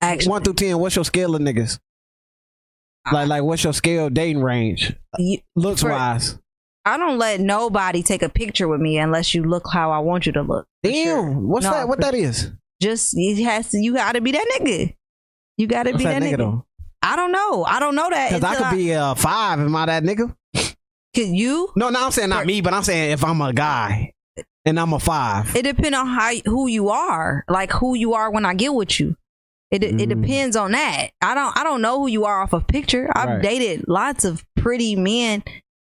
actually. 0.00 0.30
One 0.30 0.42
through 0.44 0.54
ten, 0.54 0.78
what's 0.78 0.94
your 0.94 1.04
scale 1.04 1.34
of 1.34 1.40
niggas? 1.40 1.80
Like, 3.10 3.26
like, 3.28 3.42
what's 3.42 3.64
your 3.64 3.72
scale 3.72 4.10
dating 4.10 4.42
range, 4.42 4.94
You- 5.18 5.38
looks 5.56 5.80
For- 5.80 5.90
wise? 5.90 6.38
I 6.88 6.96
don't 6.96 7.18
let 7.18 7.40
nobody 7.40 8.02
take 8.02 8.22
a 8.22 8.28
picture 8.28 8.66
with 8.68 8.80
me 8.80 8.98
unless 8.98 9.34
you 9.34 9.44
look 9.44 9.64
how 9.72 9.90
I 9.90 9.98
want 9.98 10.26
you 10.26 10.32
to 10.32 10.42
look. 10.42 10.66
Damn, 10.82 11.04
sure. 11.04 11.30
what's 11.32 11.64
No, 11.64 11.70
that? 11.72 11.88
What 11.88 12.00
that 12.00 12.14
is? 12.14 12.50
Just 12.80 13.14
it 13.16 13.42
has 13.44 13.70
to. 13.70 13.78
You 13.78 13.94
got 13.94 14.12
to 14.12 14.20
be 14.20 14.32
that 14.32 14.46
nigga. 14.58 14.94
You 15.56 15.66
got 15.66 15.84
to 15.84 15.96
be 15.96 16.04
that 16.04 16.20
that, 16.20 16.22
nigga 16.22 16.36
nigga. 16.38 16.64
I 17.02 17.16
don't 17.16 17.32
know. 17.32 17.64
I 17.64 17.80
don't 17.80 17.94
know 17.94 18.08
that. 18.10 18.32
Because 18.32 18.44
I 18.44 18.70
could 18.70 18.76
be 18.76 18.90
a 18.92 19.14
five. 19.16 19.58
Am 19.60 19.74
I 19.74 19.86
that 19.86 20.02
nigga? 20.02 20.34
Cause 21.14 21.26
you. 21.26 21.70
No, 21.76 21.88
no, 21.90 22.04
I'm 22.06 22.10
saying 22.12 22.28
not 22.28 22.46
me, 22.46 22.60
but 22.60 22.72
I'm 22.74 22.82
saying 22.82 23.12
if 23.12 23.24
I'm 23.24 23.40
a 23.40 23.52
guy 23.52 24.12
and 24.64 24.78
I'm 24.78 24.92
a 24.92 25.00
five. 25.00 25.54
It 25.56 25.62
depends 25.62 25.96
on 25.98 26.06
how 26.06 26.32
who 26.44 26.66
you 26.68 26.90
are, 26.90 27.44
like 27.48 27.72
who 27.72 27.94
you 27.94 28.14
are 28.14 28.30
when 28.30 28.44
I 28.44 28.54
get 28.54 28.74
with 28.74 29.00
you. 29.00 29.16
It 29.70 29.82
it 29.82 29.96
Mm. 29.96 30.22
depends 30.22 30.54
on 30.56 30.72
that. 30.72 31.08
I 31.20 31.34
don't 31.34 31.56
I 31.58 31.64
don't 31.64 31.82
know 31.82 31.98
who 32.00 32.06
you 32.08 32.24
are 32.24 32.42
off 32.42 32.52
a 32.52 32.60
picture. 32.60 33.10
I've 33.14 33.28
Right. 33.28 33.42
dated 33.42 33.84
lots 33.88 34.24
of 34.24 34.44
pretty 34.56 34.94
men 34.96 35.42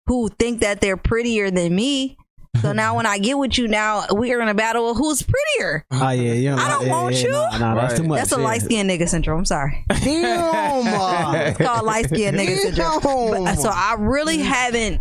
who 0.07 0.29
think 0.39 0.61
that 0.61 0.81
they're 0.81 0.97
prettier 0.97 1.51
than 1.51 1.75
me. 1.75 2.17
So 2.61 2.73
now 2.73 2.97
when 2.97 3.05
I 3.05 3.17
get 3.17 3.37
with 3.37 3.57
you, 3.57 3.67
now 3.67 4.05
we 4.13 4.33
are 4.33 4.41
in 4.41 4.47
a 4.49 4.53
battle 4.53 4.91
of 4.91 4.97
who's 4.97 5.21
prettier. 5.23 5.85
Oh 5.91 6.09
yeah, 6.09 6.33
you 6.33 6.49
know, 6.51 6.57
I 6.57 6.69
don't 6.69 6.85
yeah, 6.85 6.91
want 6.91 7.15
yeah, 7.15 7.21
you. 7.21 7.31
No, 7.31 7.49
no, 7.51 7.57
that's 7.75 7.75
Right. 7.93 7.97
too 7.97 8.03
much. 8.03 8.17
That's 8.19 8.31
a 8.33 8.37
yeah. 8.37 8.43
light 8.43 8.61
skinned 8.61 8.89
nigga 8.89 9.07
syndrome. 9.07 9.39
I'm 9.39 9.45
sorry. 9.45 9.85
Damn. 10.03 11.35
It's 11.47 11.57
called 11.57 11.85
light 11.85 12.05
skinned 12.05 12.37
nigga 12.37 12.57
syndrome. 12.57 12.99
But, 13.45 13.51
uh, 13.51 13.55
so 13.55 13.69
I 13.73 13.95
really 13.99 14.37
haven't 14.39 14.99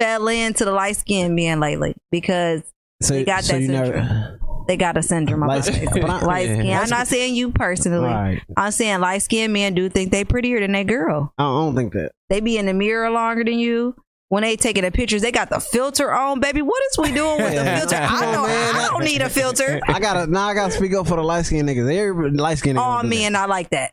fell 0.00 0.28
into 0.28 0.64
the 0.64 0.72
light 0.72 0.96
skinned 0.96 1.34
men 1.36 1.60
lately 1.60 1.94
because 2.10 2.62
so, 3.02 3.14
they 3.14 3.24
got 3.24 3.44
so 3.44 3.54
that 3.54 3.60
you 3.60 3.66
syndrome. 3.68 4.04
never. 4.06 4.38
They 4.68 4.76
got 4.76 4.96
a 4.96 5.02
syndrome 5.02 5.40
Light 5.40 5.66
about 5.68 5.74
skin- 5.74 5.88
it. 5.96 6.00
but 6.02 6.10
I- 6.10 6.20
light 6.24 6.48
yeah, 6.48 6.54
skin. 6.60 6.72
I'm 6.74 6.88
not 6.90 7.08
saying 7.08 7.34
you 7.34 7.50
personally. 7.50 8.06
Right. 8.08 8.40
I'm 8.56 8.70
saying 8.70 9.00
light 9.00 9.22
skinned 9.22 9.52
men 9.52 9.74
do 9.74 9.88
think 9.88 10.12
they 10.12 10.24
prettier 10.24 10.60
than 10.60 10.70
that 10.72 10.86
girl. 10.86 11.32
I 11.38 11.42
don't 11.42 11.74
think 11.74 11.92
that. 11.94 12.12
They 12.30 12.40
be 12.40 12.56
in 12.58 12.66
the 12.66 12.74
mirror 12.74 13.10
longer 13.10 13.42
than 13.42 13.58
you. 13.58 13.96
when 14.28 14.42
they 14.42 14.56
taking 14.56 14.82
the 14.84 14.90
pictures, 14.90 15.22
they 15.22 15.32
got 15.32 15.48
the 15.48 15.58
filter 15.58 16.12
on, 16.12 16.38
baby. 16.38 16.60
What 16.60 16.82
is 16.92 16.98
we 16.98 17.10
doing 17.12 17.42
with 17.42 17.54
the 17.54 17.64
filter? 17.78 17.96
I 17.96 18.06
Come 18.06 18.32
know 18.32 18.42
on, 18.42 18.48
man. 18.48 18.76
I 18.76 18.88
don't 18.90 19.04
need 19.04 19.22
a 19.22 19.30
filter. 19.30 19.80
I 19.88 19.98
gotta 19.98 20.30
now. 20.30 20.48
I 20.48 20.54
gotta 20.54 20.70
speak 20.72 20.92
up 20.94 21.06
for 21.08 21.16
the 21.16 21.22
light 21.24 21.46
skinned 21.46 21.66
niggas. 21.68 21.90
Every 21.92 22.30
light 22.32 22.58
skinned 22.58 22.78
niggas. 22.78 22.98
Oh 22.98 23.00
don't 23.00 23.08
man, 23.08 23.34
I 23.34 23.46
like 23.46 23.70
that. 23.70 23.86
that. 23.88 23.92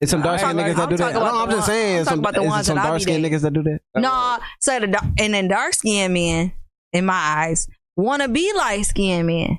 It's 0.00 0.10
some 0.12 0.22
dark 0.22 0.38
skinned 0.38 0.58
niggas 0.60 0.76
that 0.76 0.88
do 0.90 0.96
that. 0.98 1.14
No, 1.14 1.24
I'm 1.24 1.50
just 1.50 1.66
saying. 1.66 1.98
I'm 2.00 2.04
Some, 2.04 2.18
about 2.20 2.34
the 2.34 2.42
ones 2.44 2.66
some 2.68 2.76
dark 2.76 2.98
be 2.98 3.02
skinned 3.02 3.24
niggas 3.24 3.40
that 3.42 3.52
do 3.52 3.62
that. 3.64 3.80
No, 3.96 4.38
so 4.60 4.78
the 4.78 5.12
and 5.18 5.34
then 5.34 5.48
dark 5.48 5.74
skinned 5.74 6.14
men, 6.14 6.52
in 6.92 7.04
my 7.06 7.14
eyes, 7.14 7.66
want 7.96 8.22
to 8.22 8.28
be 8.28 8.52
light 8.56 8.82
skinned 8.86 9.26
men. 9.26 9.58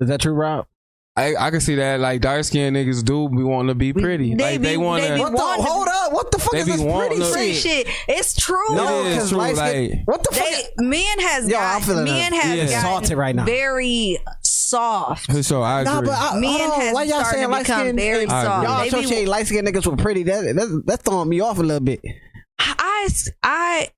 Is 0.00 0.08
that 0.08 0.20
true, 0.20 0.32
Rob? 0.32 0.66
I, 1.16 1.34
I 1.38 1.50
can 1.50 1.60
see 1.60 1.74
that. 1.74 2.00
Like 2.00 2.20
dark 2.22 2.44
skinned 2.44 2.74
niggas 2.76 3.04
do 3.04 3.28
be 3.28 3.42
wanting 3.42 3.68
to 3.68 3.74
be 3.74 3.92
pretty. 3.92 4.34
They 4.34 4.52
like 4.52 4.60
be- 4.62 4.68
they 4.68 4.76
want 4.78 5.02
to. 5.02 5.08
The? 5.10 5.18
Hold 5.18 5.88
up. 5.88 6.12
What 6.12 6.30
the 6.30 6.38
fuck 6.38 6.54
is 6.54 6.66
this 6.66 6.82
pretty 6.82 7.16
to- 7.16 7.24
shit? 7.34 7.56
shit. 7.56 7.86
It's 8.08 8.34
true. 8.34 8.74
No, 8.74 9.04
It 9.04 9.08
is 9.08 9.18
'cause 9.18 9.28
true, 9.30 9.38
light 9.38 9.56
skin- 9.56 9.90
like- 9.90 10.02
what 10.06 10.22
the 10.24 10.34
fuck? 10.34 10.46
They 10.48 10.84
men 10.84 11.18
has 11.20 11.48
Yo, 11.48 11.58
I'm 11.58 11.80
got 11.86 12.04
men 12.04 12.32
a- 12.32 12.36
has 12.36 12.56
Yeah. 12.56 12.64
gotten 12.66 12.80
Salted 13.04 13.18
right 13.18 13.34
now. 13.34 13.44
very 13.44 14.18
soft. 14.42 15.26
For 15.30 15.42
sure, 15.42 15.62
I 15.64 15.80
agree. 15.82 15.92
Nah, 15.94 16.00
but 16.02 16.10
I, 16.12 16.38
Men 16.40 16.60
on. 16.70 16.80
has 16.80 16.94
Why 16.94 17.02
y'all 17.02 17.18
started 17.20 17.30
saying 17.36 17.46
to 17.46 17.52
light 17.52 17.62
become 17.64 17.80
skinned? 17.80 17.98
very 17.98 18.26
I 18.26 18.28
soft. 18.28 18.46
agree. 18.64 18.66
Y'all 18.68 18.80
They 18.80 18.88
associate 18.88 19.28
light 19.28 19.46
skinned 19.46 19.68
niggas 19.68 19.90
with 19.90 19.98
pretty. 20.00 20.22
That, 20.22 20.42
that 20.54 20.82
that's 20.86 21.02
throwing 21.02 21.28
me 21.28 21.40
off 21.40 21.58
a 21.58 21.62
little 21.62 21.80
bit. 21.84 22.00
I 22.60 23.08
I 23.42 23.88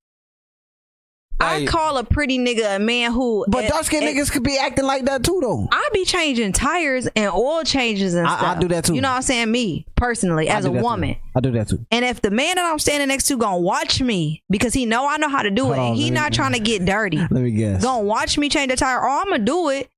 I 1.39 1.65
call 1.65 1.97
a 1.97 2.03
pretty 2.03 2.39
nigga 2.39 2.77
a 2.77 2.79
man 2.79 3.11
who 3.11 3.45
But 3.49 3.65
eh, 3.65 3.67
dark 3.67 3.83
skinned 3.85 4.05
eh, 4.05 4.13
niggas 4.13 4.31
could 4.31 4.43
be 4.43 4.57
acting 4.57 4.85
like 4.85 5.05
that 5.05 5.23
too, 5.23 5.39
though. 5.41 5.67
I 5.71 5.89
be 5.93 6.05
changing 6.05 6.53
tires 6.53 7.07
and 7.15 7.31
oil 7.31 7.63
changes 7.63 8.13
and 8.13 8.25
I- 8.27 8.55
I 8.55 8.59
do 8.59 8.67
that 8.69 8.85
too. 8.85 8.95
You 8.95 9.01
know 9.01 9.09
what 9.09 9.15
I'm 9.17 9.21
saying? 9.23 9.51
Me 9.51 9.85
personally, 9.95 10.47
as 10.47 10.65
a 10.65 10.69
that 10.69 10.77
too. 10.77 10.83
woman. 10.83 11.15
I 11.35 11.39
do 11.41 11.51
that 11.51 11.67
too. 11.69 11.85
And 11.91 12.05
if 12.05 12.21
the 12.21 12.31
man 12.31 12.55
that 12.55 12.65
I'm 12.71 12.79
standing 12.79 13.07
next 13.09 13.25
to 13.27 13.37
gonna 13.37 13.57
watch 13.59 14.01
me 14.01 14.43
because 14.49 14.73
he 14.73 14.85
know 14.85 15.07
I 15.07 15.17
know 15.17 15.27
how 15.29 15.41
to 15.41 15.51
do 15.51 15.63
Hold 15.65 15.75
it, 15.75 15.79
on, 15.79 15.87
and 15.87 15.95
he 15.97 16.03
let 16.05 16.11
me- 16.11 16.15
not 16.19 16.33
trying 16.33 16.53
to 16.53 16.59
get 16.59 16.85
dirty, 16.85 17.17
Let 17.17 17.31
me 17.31 17.51
guess. 17.51 17.83
gonna 17.83 18.03
watch 18.03 18.37
me 18.37 18.47
change 18.49 18.71
the 18.71 18.77
tire, 18.77 18.99
or 18.99 19.09
I'm 19.09 19.25
gonna 19.29 19.39
do 19.43 19.69
it. 19.69 19.89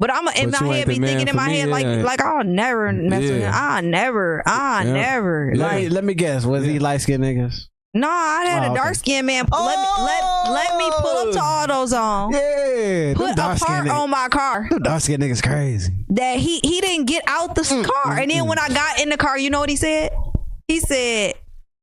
But 0.00 0.12
I'm 0.12 0.28
in 0.28 0.50
But 0.52 0.60
my 0.60 0.76
head 0.76 0.86
be 0.86 0.94
thinking 1.00 1.26
in 1.26 1.34
my 1.34 1.50
head 1.50 1.68
like 1.70 1.84
yeah. 1.84 2.02
like 2.04 2.20
I'll 2.20 2.44
never 2.44 2.92
mess 2.92 3.22
with 3.22 3.30
him. 3.30 3.40
Yeah. 3.40 3.52
I 3.52 3.80
never, 3.80 4.44
I 4.46 4.84
Yeah. 4.84 4.92
never. 4.92 5.52
let, 5.56 5.74
me, 5.74 5.88
let 5.88 6.04
me 6.04 6.14
guess. 6.14 6.44
Was 6.44 6.64
he 6.64 6.78
light 6.78 7.00
skinned 7.00 7.24
niggas? 7.24 7.64
No, 8.00 8.08
I 8.10 8.44
had 8.46 8.62
Oh, 8.62 8.66
a 8.66 8.70
okay. 8.70 8.74
dark 8.76 8.94
skinned 8.94 9.26
man. 9.26 9.44
Let 9.50 9.78
me 9.78 9.88
let 10.04 10.50
let 10.50 10.76
me 10.78 10.90
pull 10.98 11.28
up 11.28 11.32
to 11.32 11.40
all 11.42 11.66
those 11.66 11.92
on. 11.92 12.32
Yeah. 12.32 13.14
Put 13.14 13.38
a 13.38 13.56
part 13.58 13.88
on 13.88 14.10
my 14.10 14.28
car 14.28 14.66
The 14.70 14.78
Dark 14.80 15.00
skinned 15.02 15.22
niggas 15.22 15.42
crazy. 15.42 15.92
that 16.10 16.38
he 16.38 16.60
he 16.62 16.80
didn't 16.80 17.06
get 17.06 17.22
out 17.26 17.54
the 17.54 17.62
Mm, 17.62 17.84
car, 17.84 18.18
and 18.18 18.30
then 18.30 18.46
when 18.46 18.58
I 18.58 18.68
got 18.68 19.00
in 19.00 19.08
the 19.10 19.16
car, 19.16 19.38
you 19.38 19.50
know 19.50 19.60
what 19.60 19.68
he 19.70 19.76
said? 19.76 20.10
He 20.68 20.80
said, 20.80 21.34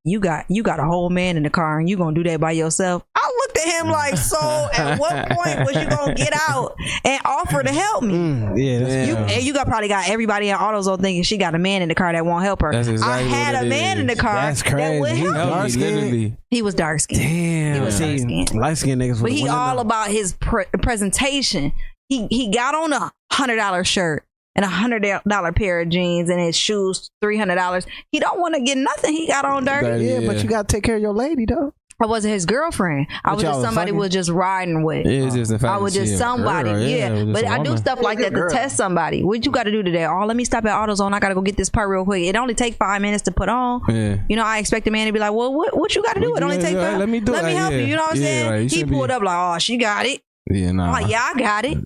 "You 0.05 0.19
got 0.19 0.45
you 0.49 0.63
got 0.63 0.79
a 0.79 0.83
whole 0.85 1.09
man 1.09 1.35
in 1.35 1.43
the 1.43 1.49
car, 1.49 1.79
and 1.79 1.89
you 1.89 1.97
gonna 1.97 2.15
do 2.15 2.23
that 2.23 2.39
by 2.39 2.51
yourself." 2.51 3.03
I 3.15 3.31
looked 3.39 3.57
at 3.57 3.67
him 3.81 3.91
like, 3.91 4.15
"So, 4.17 4.37
at 4.73 4.99
what 4.99 5.29
point 5.31 5.59
was 5.65 5.75
you 5.75 5.89
gonna 5.89 6.13
get 6.13 6.31
out 6.47 6.75
and 7.03 7.19
offer 7.25 7.63
to 7.63 7.71
help 7.71 8.03
me?" 8.03 8.13
Mm, 8.13 8.57
yeah, 8.63 8.79
that's 8.79 8.93
Yeah. 8.93 9.05
You 9.05 9.15
and 9.17 9.43
you 9.43 9.53
got 9.53 9.67
probably 9.67 9.87
got 9.89 10.07
everybody 10.09 10.49
in 10.49 10.55
AutoZone 10.57 11.01
thinking 11.01 11.23
she 11.23 11.37
got 11.37 11.55
a 11.55 11.59
man 11.59 11.81
in 11.81 11.89
the 11.89 11.95
car 11.95 12.13
that 12.13 12.25
won't 12.25 12.43
help 12.43 12.61
her. 12.61 12.71
That's 12.71 12.87
exactly 12.87 13.13
I 13.33 13.35
had 13.35 13.55
what 13.55 13.65
a 13.65 13.69
man 13.69 13.97
is. 13.97 14.01
in 14.01 14.07
the 14.07 14.15
car 14.15 14.35
That's 14.35 14.61
that 14.63 14.99
would 15.01 15.11
help. 15.11 15.33
dark 15.35 15.49
Help 15.49 15.63
me, 15.65 15.69
skinned? 15.71 16.37
He 16.51 16.61
was 16.61 16.75
dark 16.75 16.99
skinned. 16.99 17.21
Damn. 17.21 17.73
He 17.75 17.79
was 17.81 17.97
See, 17.97 18.05
dark-skinned. 18.17 18.55
light 18.55 18.77
skinned 18.77 19.01
niggas. 19.01 19.21
But 19.21 19.31
he 19.31 19.47
all 19.47 19.79
about 19.79 20.09
his 20.09 20.33
pre- 20.33 20.65
presentation. 20.81 21.73
He 22.09 22.27
he 22.27 22.51
got 22.51 22.75
on 22.75 22.93
a 22.93 23.11
hundred 23.31 23.55
dollar 23.57 23.83
shirt 23.83 24.23
and 24.55 24.63
a 24.65 24.69
hundred 24.69 25.05
dollar 25.27 25.51
pair 25.51 25.81
of 25.81 25.89
jeans 25.89 26.29
and 26.29 26.39
his 26.39 26.55
shoes 26.55 27.09
three 27.21 27.37
hundred 27.37 27.55
dollars. 27.55 27.85
He 28.11 28.19
don't 28.19 28.39
want 28.39 28.55
to 28.55 28.61
get 28.61 28.77
nothing. 28.77 29.13
He 29.13 29.27
got 29.27 29.45
on 29.45 29.65
dirty. 29.65 29.85
Dirty. 29.87 30.05
Yeah, 30.05 30.19
but 30.27 30.41
you 30.43 30.49
gotta 30.49 30.67
take 30.67 30.83
care 30.83 30.95
of 30.95 31.01
your 31.01 31.13
lady, 31.13 31.45
though. 31.45 31.73
I 31.97 32.07
wasn't 32.07 32.33
his 32.33 32.45
girlfriend. 32.45 33.07
I 33.23 33.29
But 33.29 33.33
was 33.35 33.43
just 33.43 33.61
somebody 33.61 33.91
fucking? 33.91 33.97
was 33.99 34.09
just 34.09 34.29
riding 34.29 34.83
with. 34.83 35.05
It's 35.05 35.33
just 35.33 35.57
the 35.57 35.65
I 35.65 35.77
was 35.77 35.93
just 35.93 36.17
somebody, 36.17 36.69
girl, 36.69 36.81
yeah. 36.81 37.07
it 37.13 37.23
was 37.25 37.33
But 37.41 37.45
I 37.49 37.63
do 37.63 37.77
stuff 37.77 38.01
like 38.01 38.19
that 38.19 38.33
Girl. 38.33 38.49
to 38.49 38.53
test 38.53 38.75
somebody. 38.75 39.23
What 39.23 39.45
you 39.45 39.51
got 39.51 39.63
to 39.63 39.71
do 39.71 39.81
today? 39.81 40.03
Oh, 40.05 40.25
let 40.25 40.35
me 40.35 40.43
stop 40.43 40.65
at 40.65 40.71
AutoZone. 40.73 41.13
I 41.13 41.19
got 41.21 41.29
to 41.29 41.35
go 41.35 41.41
get 41.41 41.55
this 41.55 41.69
part 41.69 41.87
real 41.89 42.03
quick. 42.03 42.23
It 42.23 42.35
only 42.35 42.53
take 42.53 42.73
five 42.75 43.01
minutes 43.01 43.23
to 43.23 43.31
put 43.31 43.47
on. 43.47 43.81
Yeah. 43.87 44.17
You 44.27 44.35
know, 44.35 44.43
I 44.43 44.57
expect 44.57 44.85
a 44.89 44.91
man 44.91 45.07
to 45.07 45.13
be 45.13 45.19
like, 45.19 45.31
"Well, 45.31 45.53
what 45.53 45.77
what 45.77 45.95
you 45.95 46.03
got 46.03 46.15
to 46.15 46.19
do? 46.19 46.35
It 46.35 46.43
only 46.43 46.57
gotta 46.57 46.67
take 46.67 46.75
do? 46.75 46.81
five. 46.81 46.99
Let 46.99 47.07
me 47.07 47.21
do 47.21 47.31
Let 47.31 47.45
it. 47.45 47.47
me 47.47 47.53
help 47.53 47.71
Yeah. 47.71 47.77
you. 47.79 47.85
You 47.85 47.95
know 47.95 48.01
what 48.01 48.11
I'm 48.11 48.17
Yeah, 48.21 48.27
saying? 48.27 48.45
like, 48.51 48.59
he 48.63 48.67
shouldn't 48.69 48.89
be- 48.89 48.95
pulled 48.97 49.11
up 49.11 49.21
like, 49.23 49.55
"Oh, 49.55 49.59
she 49.59 49.77
got 49.77 50.05
it. 50.05 50.21
Yeah, 50.51 50.71
nah. 50.73 50.87
I'm 50.87 50.91
like, 51.01 51.09
yeah, 51.09 51.31
I 51.33 51.39
got 51.39 51.63
it. 51.63 51.77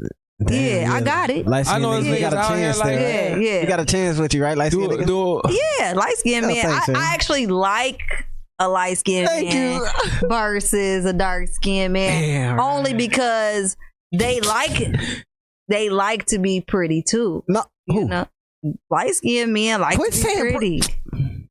Yeah, 0.48 0.90
I 0.94 1.02
got 1.02 1.30
it. 1.30 1.45
Light 1.45 1.68
I 1.68 1.80
know 1.80 1.99
skinned 1.99 2.07
it's 2.16 2.22
niggas 2.24 2.32
got 2.32 2.34
a 2.34 2.36
niggas 2.38 2.48
here 2.48 2.57
chance 2.66 2.78
like 2.80 2.88
there. 2.95 2.99
Yeah, 3.30 3.34
right? 3.34 3.41
yeah. 3.41 3.61
You 3.61 3.68
got 3.68 3.80
a 3.82 3.86
chance 3.86 4.18
with 4.20 4.34
you, 4.34 4.44
right? 4.44 4.57
Light 4.57 4.72
skinned 4.72 4.90
Do, 4.91 4.98
niggas. 4.98 5.06
do, 5.06 5.41
Yeah, 5.80 5.94
light 5.94 6.18
skinned 6.18 6.45
Oh, 6.45 6.48
man. 6.49 6.64
thanks, 6.66 6.84
I, 6.84 6.86
Sam. 6.86 6.95
I 6.95 7.14
actually 7.14 7.48
like 7.48 7.99
a 8.60 8.70
light 8.70 8.98
skinned 8.98 9.28
Thank 9.28 9.53
man 9.53 9.82
versus 10.30 11.06
a 11.06 11.14
dark 11.14 11.48
skinned 11.49 11.94
man. 11.94 12.22
Damn, 12.22 12.60
Only 12.60 12.91
right. 12.91 12.98
because 12.98 13.76
they 14.14 14.40
like 14.41 14.95
they 15.68 15.90
like 15.90 16.26
to 16.28 16.40
be 16.40 16.61
pretty 16.61 17.03
too. 17.03 17.44
No, 17.48 17.64
You 17.88 18.02
who? 18.02 18.07
know, 18.07 18.28
light 18.90 19.16
skinned 19.16 19.52
men 19.53 19.82
like 19.82 19.95
Quit 19.98 20.14
to 20.14 20.18
be 20.22 20.24
saying 20.28 20.52
pretty. 20.52 20.82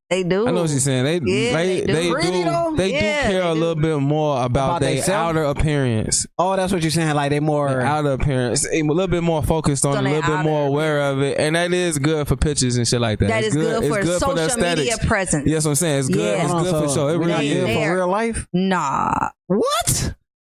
They 0.09 0.23
do. 0.23 0.47
I 0.47 0.51
know 0.51 0.61
what 0.61 0.71
you're 0.71 0.79
saying. 0.79 1.03
They 1.03 1.13
Yeah, 1.31 1.53
they 1.53 1.81
they 1.81 1.85
do. 1.85 1.93
they 1.93 2.07
do 2.07 2.15
Really, 2.15 2.43
though? 2.43 2.73
they 2.75 2.93
Yeah, 2.93 2.99
do 3.27 3.31
care 3.31 3.41
they 3.43 3.49
a 3.51 3.53
do. 3.53 3.59
little 3.59 3.75
bit 3.75 3.97
more 3.99 4.37
about, 4.43 4.69
About 4.69 4.81
their 4.81 4.95
theyself? 4.95 5.29
outer 5.29 5.43
appearance. 5.43 6.25
Oh, 6.39 6.55
that's 6.55 6.73
what 6.73 6.81
you're 6.81 6.89
saying. 6.89 7.13
Like 7.15 7.29
they 7.29 7.39
more. 7.39 7.69
Their 7.69 7.81
outer 7.81 8.13
appearance, 8.13 8.65
a 8.73 8.81
little 8.81 9.07
bit 9.07 9.21
more 9.21 9.43
focused 9.43 9.85
on, 9.85 9.97
On 9.97 10.07
it, 10.07 10.09
a 10.09 10.13
their 10.13 10.21
little 10.21 10.29
bit 10.31 10.39
outer 10.39 10.49
more 10.49 10.67
aware 10.67 11.01
of 11.11 11.21
it, 11.21 11.37
and 11.39 11.55
that 11.55 11.71
is 11.73 11.99
good 11.99 12.27
for 12.27 12.35
pictures 12.35 12.75
and 12.77 12.87
shit 12.87 12.99
like 12.99 13.19
that. 13.19 13.27
that 13.27 13.43
It's 13.43 13.55
is 13.55 13.61
good, 13.61 13.83
It's 13.83 13.95
for 13.95 14.01
good 14.01 14.19
social 14.19 14.35
the 14.35 14.41
media 14.57 14.71
aesthetics. 14.93 15.05
presence. 15.05 15.43
Yes, 15.47 15.65
I'm 15.65 15.75
saying 15.75 15.99
it's 15.99 16.07
good. 16.09 16.17
Yeah. 16.37 16.41
It's 16.43 16.51
Hold 16.51 16.63
good 16.63 16.73
on, 16.73 16.81
for 16.83 16.89
so 16.89 16.95
sure. 16.95 17.09
It 17.11 17.17
we 17.19 17.25
really 17.27 17.31
not 17.31 17.39
They- 17.41 17.47
is. 17.49 17.65
they- 17.67 17.85
for 17.85 17.95
real 17.95 18.07
life. 18.07 18.47
Nah, 18.51 19.29
What? 19.45 20.13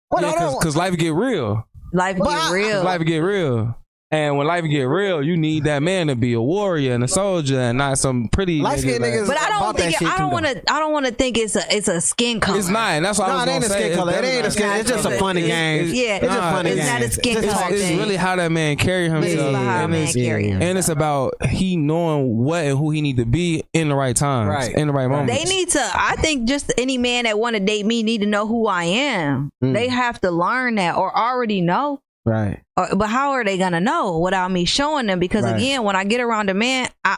What? 0.10 0.22
Yeah, 0.24 0.30
hold 0.32 0.42
on. 0.56 0.60
because 0.60 0.76
life 0.76 0.98
get 0.98 1.14
real. 1.14 1.64
life 1.94 2.18
But 2.18 2.26
get 2.30 2.38
I- 2.40 2.54
real. 2.54 2.84
Life 2.84 3.06
get 3.06 3.20
real. 3.20 3.76
And 4.14 4.38
when 4.38 4.46
life 4.48 4.64
get 4.70 4.84
real, 4.84 5.24
you 5.24 5.36
need 5.36 5.64
that 5.64 5.82
man 5.82 6.08
to 6.08 6.16
be 6.16 6.34
a 6.34 6.42
warrior 6.42 6.94
and 6.94 7.04
a 7.04 7.08
soldier 7.08 7.60
and 7.60 7.78
not 7.78 7.98
some 7.98 8.28
pretty 8.30 8.62
Light-skinned 8.62 9.04
niggas- 9.04 9.28
but 9.28 9.38
I 9.40 9.50
don't 9.50 9.76
think 9.76 10.02
it, 10.02 10.08
I 10.08 10.18
don't 10.20 10.32
want 10.32 10.46
to. 10.46 10.62
I 10.72 10.80
don't 10.80 10.94
want 10.94 11.06
to 11.08 11.12
think 11.12 11.38
it's 11.38 11.56
a 11.56 11.64
it's 11.76 11.88
a 11.88 12.00
skin 12.00 12.40
color. 12.40 12.60
It's 12.60 12.70
not, 12.70 12.92
and 12.92 13.06
that's 13.06 13.18
what 13.18 13.28
No, 13.28 13.34
I 13.34 13.38
was 13.38 13.48
it 13.48 13.52
ain't 13.52 13.64
a 13.66 13.70
skin 13.70 13.88
It's 13.88 13.96
color. 13.96 14.14
It 14.14 14.24
ain't 14.26 14.46
a 14.48 14.52
skin. 14.52 14.70
It's 14.80 14.90
just 14.90 15.06
a 15.06 15.12
funny 15.18 15.42
it's- 15.44 15.58
game. 15.58 15.80
it's- 15.90 15.98
Yeah, 15.98 16.16
It's 16.18 16.26
just 16.26 16.38
nah, 16.40 16.52
funny 16.52 16.70
it's 16.72 16.80
game. 16.82 16.94
not 16.94 17.02
a 17.02 17.10
skin 17.12 17.38
It's, 17.38 17.46
color 17.48 17.58
talk 17.64 17.72
it's 17.72 17.82
thing. 17.82 17.98
really 17.98 18.16
how 18.16 18.36
that 18.36 18.52
man 18.52 18.76
carry 18.78 19.10
himself. 19.10 19.26
It's 19.26 19.42
about 19.42 19.66
how 19.66 19.80
a 19.80 19.84
and 19.84 19.92
man 19.92 20.04
it's, 20.04 20.16
carry 20.16 20.44
himself. 20.50 20.64
and 20.70 20.78
it's 20.78 20.90
about 20.90 21.48
he 21.50 21.76
knowing 21.76 22.38
what 22.38 22.64
and 22.66 22.78
who 22.78 22.92
he 22.92 23.02
need 23.02 23.18
to 23.18 23.26
be 23.26 23.64
in 23.74 23.90
the 23.90 23.96
right 23.96 24.16
times, 24.16 24.50
Right. 24.50 24.76
in 24.76 24.88
the 24.88 24.94
right 24.94 25.08
moment. 25.08 25.30
They 25.30 25.44
need 25.46 25.70
to. 25.70 25.82
I 25.94 26.16
think 26.18 26.48
just 26.48 26.72
any 26.78 26.98
man 27.00 27.24
that 27.24 27.40
want 27.40 27.56
to 27.56 27.60
date 27.60 27.86
me 27.86 28.04
need 28.04 28.22
to 28.22 28.28
know 28.28 28.46
who 28.46 28.68
I 28.68 28.84
am. 28.84 29.50
Mm. 29.64 29.74
They 29.74 29.88
have 29.88 30.22
to 30.22 30.30
learn 30.32 30.76
that 30.76 30.96
or 30.98 31.18
already 31.18 31.62
know. 31.62 32.00
Right. 32.26 32.62
Or, 32.78 32.96
but 32.96 33.10
how 33.10 33.32
are 33.32 33.44
they 33.44 33.58
gonna 33.58 33.82
know 33.82 34.20
without 34.20 34.50
me 34.52 34.66
showing 34.66 35.08
them? 35.08 35.20
Because 35.20 35.44
Right. 35.44 35.56
again, 35.58 35.84
when 35.84 35.96
I 35.96 36.04
get 36.06 36.22
around 36.22 36.50
a 36.50 36.54
man, 36.54 36.90
I 37.04 37.18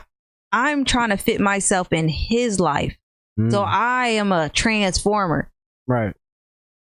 I'm 0.51 0.85
trying 0.85 1.09
to 1.09 1.17
fit 1.17 1.41
myself 1.41 1.91
in 1.91 2.07
his 2.07 2.59
life. 2.59 2.95
Mm. 3.39 3.51
So 3.51 3.61
I 3.61 4.07
am 4.09 4.31
a 4.31 4.49
transformer. 4.49 5.51
right. 5.87 6.13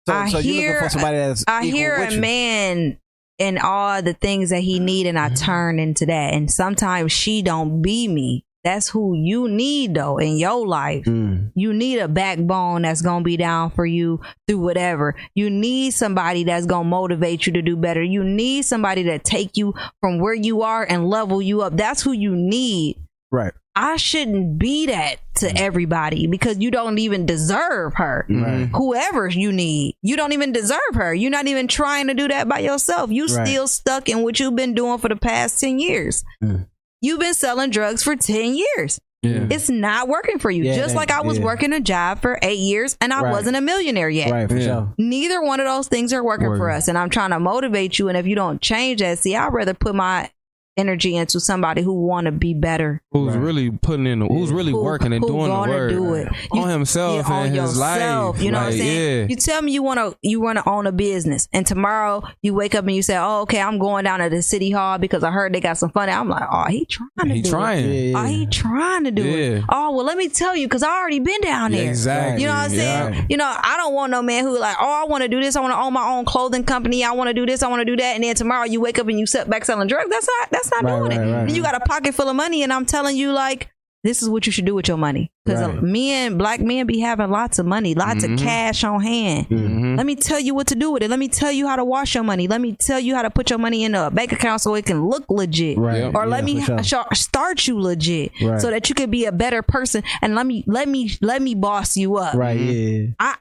So, 0.07 0.13
I 0.13 0.29
so 0.29 0.37
hear- 0.39 0.73
looking 0.73 0.83
for 0.83 0.89
somebody 0.91 1.17
that's 1.17 1.43
I 1.47 1.65
hear 1.65 1.95
a 1.95 2.13
you. 2.13 2.21
man 2.21 2.99
and 3.39 3.57
all 3.57 4.03
the 4.03 4.13
things 4.13 4.51
that 4.51 4.59
he 4.61 4.79
need, 4.79 5.07
and 5.07 5.17
I 5.17 5.29
Mm-hmm. 5.29 5.43
turn 5.45 5.79
into 5.79 6.05
that. 6.05 6.33
And 6.35 6.49
sometimes 6.51 7.11
she 7.11 7.41
don't 7.41 7.81
be 7.81 8.07
me. 8.07 8.45
That's 8.65 8.89
who 8.89 9.13
you 9.15 9.47
need 9.47 9.93
though 9.93 10.17
in 10.17 10.37
your 10.37 10.65
life. 10.65 11.05
Mm. 11.05 11.51
You 11.55 11.71
need 11.71 11.99
a 11.99 12.07
backbone 12.07 12.81
that's 12.81 13.03
gonna 13.03 13.23
be 13.23 13.37
down 13.37 13.69
for 13.69 13.85
you 13.85 14.19
through 14.47 14.57
whatever. 14.59 15.15
You 15.35 15.51
need 15.51 15.91
somebody 15.91 16.43
that's 16.43 16.65
gonna 16.65 16.89
motivate 16.89 17.45
you 17.45 17.53
to 17.53 17.61
do 17.61 17.77
better. 17.77 18.01
You 18.01 18.23
need 18.23 18.63
somebody 18.65 19.03
to 19.03 19.19
take 19.19 19.55
you 19.55 19.75
from 20.01 20.19
where 20.19 20.33
you 20.33 20.63
are 20.63 20.83
and 20.83 21.07
level 21.07 21.43
you 21.43 21.61
up. 21.61 21.77
That's 21.77 22.01
who 22.01 22.11
you 22.11 22.35
need. 22.35 22.97
Right. 23.31 23.53
I 23.77 23.97
shouldn't 23.97 24.57
be 24.57 24.85
that 24.87 25.17
to 25.35 25.55
everybody 25.57 26.27
because 26.27 26.57
you 26.59 26.71
don't 26.71 26.97
even 26.97 27.25
deserve 27.25 27.93
her. 27.95 28.25
Right. 28.29 28.69
Whoever 28.73 29.27
you 29.27 29.51
need, 29.51 29.95
you 30.01 30.15
don't 30.15 30.31
even 30.31 30.53
deserve 30.53 30.79
her. 30.95 31.13
You're 31.13 31.29
not 31.29 31.47
even 31.47 31.67
trying 31.67 32.07
to 32.07 32.13
do 32.13 32.29
that 32.29 32.47
by 32.47 32.59
yourself. 32.59 33.11
You 33.11 33.25
Right. 33.27 33.45
still 33.47 33.67
stuck 33.67 34.07
in 34.09 34.23
what 34.23 34.39
you've 34.39 34.55
been 34.55 34.73
doing 34.73 34.97
for 34.97 35.09
the 35.09 35.17
past 35.17 35.59
10 35.59 35.77
years. 35.79 36.23
Mm. 36.41 36.67
You've 37.01 37.19
been 37.19 37.33
selling 37.33 37.69
drugs 37.69 38.03
for 38.03 38.15
10 38.15 38.55
years 38.55 38.99
Yeah. 39.21 39.47
it's 39.49 39.69
not 39.69 40.07
working 40.07 40.39
for 40.39 40.49
you. 40.51 40.63
Yeah, 40.63 40.75
Just 40.75 40.95
like 40.95 41.11
I 41.11 41.21
was 41.21 41.37
yeah. 41.39 41.43
working 41.45 41.73
a 41.73 41.79
job 41.79 42.21
for 42.21 42.37
eight 42.41 42.59
years 42.59 42.95
and 43.01 43.11
I 43.13 43.21
Right. 43.21 43.31
wasn't 43.31 43.57
a 43.57 43.61
millionaire 43.61 44.09
yet. 44.09 44.31
Right. 44.31 44.49
For 44.49 44.57
Yeah. 44.57 44.65
sure. 44.65 44.93
Neither 44.97 45.41
one 45.41 45.59
of 45.59 45.65
those 45.65 45.87
things 45.87 46.13
are 46.13 46.23
working 46.23 46.55
for 46.57 46.69
us. 46.71 46.87
And 46.87 46.97
I'm 46.97 47.09
trying 47.09 47.31
to 47.31 47.39
motivate 47.39 47.97
you. 47.99 48.07
And 48.07 48.17
if 48.17 48.25
you 48.27 48.35
don't 48.35 48.61
change 48.61 49.01
that, 49.01 49.19
see, 49.19 49.35
I'd 49.35 49.53
rather 49.53 49.73
put 49.73 49.95
my 49.95 50.29
energy 50.77 51.15
into 51.15 51.39
somebody 51.39 51.81
who 51.81 51.93
want 51.93 52.25
to 52.25 52.31
be 52.31 52.53
better. 52.53 53.01
Who's 53.11 53.33
Right. 53.35 53.41
really 53.43 53.71
putting 53.71 54.07
in, 54.07 54.19
the, 54.19 54.27
who's 54.27 54.51
really 54.51 54.71
Who- 54.71 54.83
working 54.83 55.13
and 55.13 55.21
who 55.23 55.27
doing 55.29 55.49
the 55.51 55.57
work 55.69 55.89
do 55.89 56.13
it. 56.15 56.27
You- 56.53 56.61
on 56.61 56.69
himself 56.69 57.25
Yeah, 57.27 57.33
on 57.33 57.45
and 57.47 57.55
his 57.55 57.77
yourself. 57.77 58.35
life. 58.35 58.43
You 58.43 58.51
know 58.51 58.57
what 58.59 58.67
I'm 58.67 58.71
saying? 58.73 59.19
Yeah. 59.21 59.25
You 59.29 59.35
tell 59.37 59.61
me 59.61 59.71
you 59.71 59.83
want 59.83 59.99
to 59.99 60.17
you 60.21 60.41
want 60.41 60.57
to 60.57 60.69
own 60.69 60.85
a 60.87 60.91
business, 60.91 61.47
and 61.53 61.65
tomorrow 61.65 62.23
you 62.41 62.53
wake 62.53 62.75
up 62.75 62.85
and 62.85 62.95
you 62.95 63.01
say, 63.01 63.15
"Oh, 63.17 63.41
okay, 63.41 63.61
I'm 63.61 63.79
going 63.79 64.03
down 64.03 64.19
to 64.19 64.29
the 64.29 64.41
city 64.41 64.69
hall 64.71 64.97
because 64.97 65.23
I 65.23 65.31
heard 65.31 65.53
they 65.53 65.59
got 65.61 65.77
some 65.77 65.89
fun." 65.91 66.09
I'm 66.09 66.29
like, 66.29 66.43
"Oh, 66.51 66.65
he 66.69 66.85
trying 66.85 67.29
to 67.29 67.35
he 67.35 67.41
do 67.41 67.49
trying. 67.49 67.85
it. 67.85 68.09
Yeah. 68.11 68.21
Oh, 68.21 68.25
he 68.25 68.45
trying 68.47 69.03
to 69.05 69.11
do 69.11 69.23
Yeah. 69.23 69.57
it. 69.59 69.63
Oh, 69.69 69.95
well, 69.95 70.05
let 70.05 70.17
me 70.17 70.27
tell 70.29 70.55
you 70.55 70.67
because 70.67 70.83
I 70.83 70.89
already 70.89 71.19
been 71.19 71.41
down 71.41 71.71
Yeah, 71.71 71.79
there. 71.79 71.89
exactly. 71.89 72.41
You 72.41 72.47
know 72.47 72.53
what 72.53 72.63
I'm 72.63 72.69
saying? 72.71 73.13
Yeah. 73.13 73.21
You 73.29 73.37
know, 73.37 73.45
I 73.57 73.77
don't 73.77 73.93
want 73.93 74.11
no 74.11 74.21
man 74.21 74.43
who 74.43 74.57
like, 74.59 74.75
oh, 74.79 75.03
I 75.03 75.05
want 75.09 75.23
to 75.23 75.29
do 75.29 75.39
this. 75.39 75.55
I 75.55 75.61
want 75.61 75.73
to 75.73 75.79
own 75.79 75.93
my 75.93 76.07
own 76.07 76.25
clothing 76.25 76.63
company. 76.63 77.03
I 77.03 77.11
want 77.11 77.29
to 77.29 77.33
do 77.33 77.45
this. 77.45 77.63
I 77.63 77.67
want 77.69 77.79
to 77.81 77.85
do 77.85 77.95
that. 77.97 78.15
And 78.15 78.23
then 78.23 78.35
tomorrow 78.35 78.65
you 78.65 78.81
wake 78.81 78.99
up 78.99 79.07
and 79.07 79.17
you 79.19 79.25
sit 79.25 79.49
back 79.49 79.63
selling 79.65 79.87
drugs. 79.87 80.09
That's 80.09 80.27
not. 80.41 80.49
That's 80.51 80.64
not 80.71 80.83
Right, 80.83 80.97
doing 80.99 81.17
right, 81.17 81.27
it. 81.27 81.31
right. 81.31 81.41
And 81.47 81.51
you 81.51 81.61
got 81.61 81.75
a 81.75 81.79
pocket 81.81 82.13
full 82.15 82.29
of 82.29 82.35
money, 82.35 82.63
and 82.63 82.71
I'm 82.73 82.85
telling 82.85 83.15
you, 83.17 83.31
like, 83.31 83.69
this 84.03 84.21
is 84.21 84.29
what 84.29 84.45
you 84.45 84.51
should 84.51 84.65
do 84.65 84.75
with 84.75 84.87
your 84.87 84.97
money. 84.97 85.31
Because 85.43 85.61
Right. 85.65 85.81
men, 85.81 86.37
black 86.37 86.59
men, 86.61 86.85
be 86.85 86.99
having 86.99 87.31
lots 87.31 87.57
of 87.57 87.65
money, 87.65 87.95
lots 87.95 88.23
Mhm. 88.23 88.33
of 88.33 88.39
cash 88.39 88.83
on 88.83 89.01
hand. 89.01 89.49
Mhm. 89.49 89.97
Let 89.97 90.05
me 90.05 90.15
tell 90.15 90.39
you 90.39 90.53
what 90.53 90.67
to 90.67 90.75
do 90.75 90.91
with 90.91 91.01
it. 91.01 91.09
Let 91.09 91.17
me 91.17 91.27
tell 91.27 91.51
you 91.51 91.67
how 91.67 91.75
to 91.75 91.83
wash 91.83 92.13
your 92.13 92.23
money. 92.23 92.47
Let 92.47 92.61
me 92.61 92.77
tell 92.79 92.99
you 92.99 93.15
how 93.15 93.23
to 93.23 93.31
put 93.31 93.49
your 93.49 93.57
money 93.57 93.83
in 93.83 93.95
a 93.95 94.11
bank 94.11 94.31
account 94.31 94.61
so 94.61 94.75
it 94.75 94.85
can 94.85 95.07
look 95.07 95.25
legit. 95.27 95.79
Right. 95.79 96.03
Yep. 96.03 96.13
Or 96.13 96.27
let 96.27 96.43
me 96.43 96.61
sure. 96.61 97.03
start 97.13 97.65
you 97.67 97.79
legit 97.79 98.31
Right. 98.43 98.61
so 98.61 98.69
that 98.69 98.89
you 98.89 98.95
could 98.95 99.09
be 99.09 99.25
a 99.25 99.31
better 99.31 99.63
person 99.63 100.03
and 100.21 100.35
let 100.35 100.45
me 100.45 100.63
let 100.67 100.87
me 100.87 101.09
let 101.21 101.41
me 101.41 101.55
boss 101.55 101.97
you 101.97 102.17
up. 102.17 102.35
Right. 102.35 102.59
yeah 102.59 103.07
Yeah. 103.19 103.35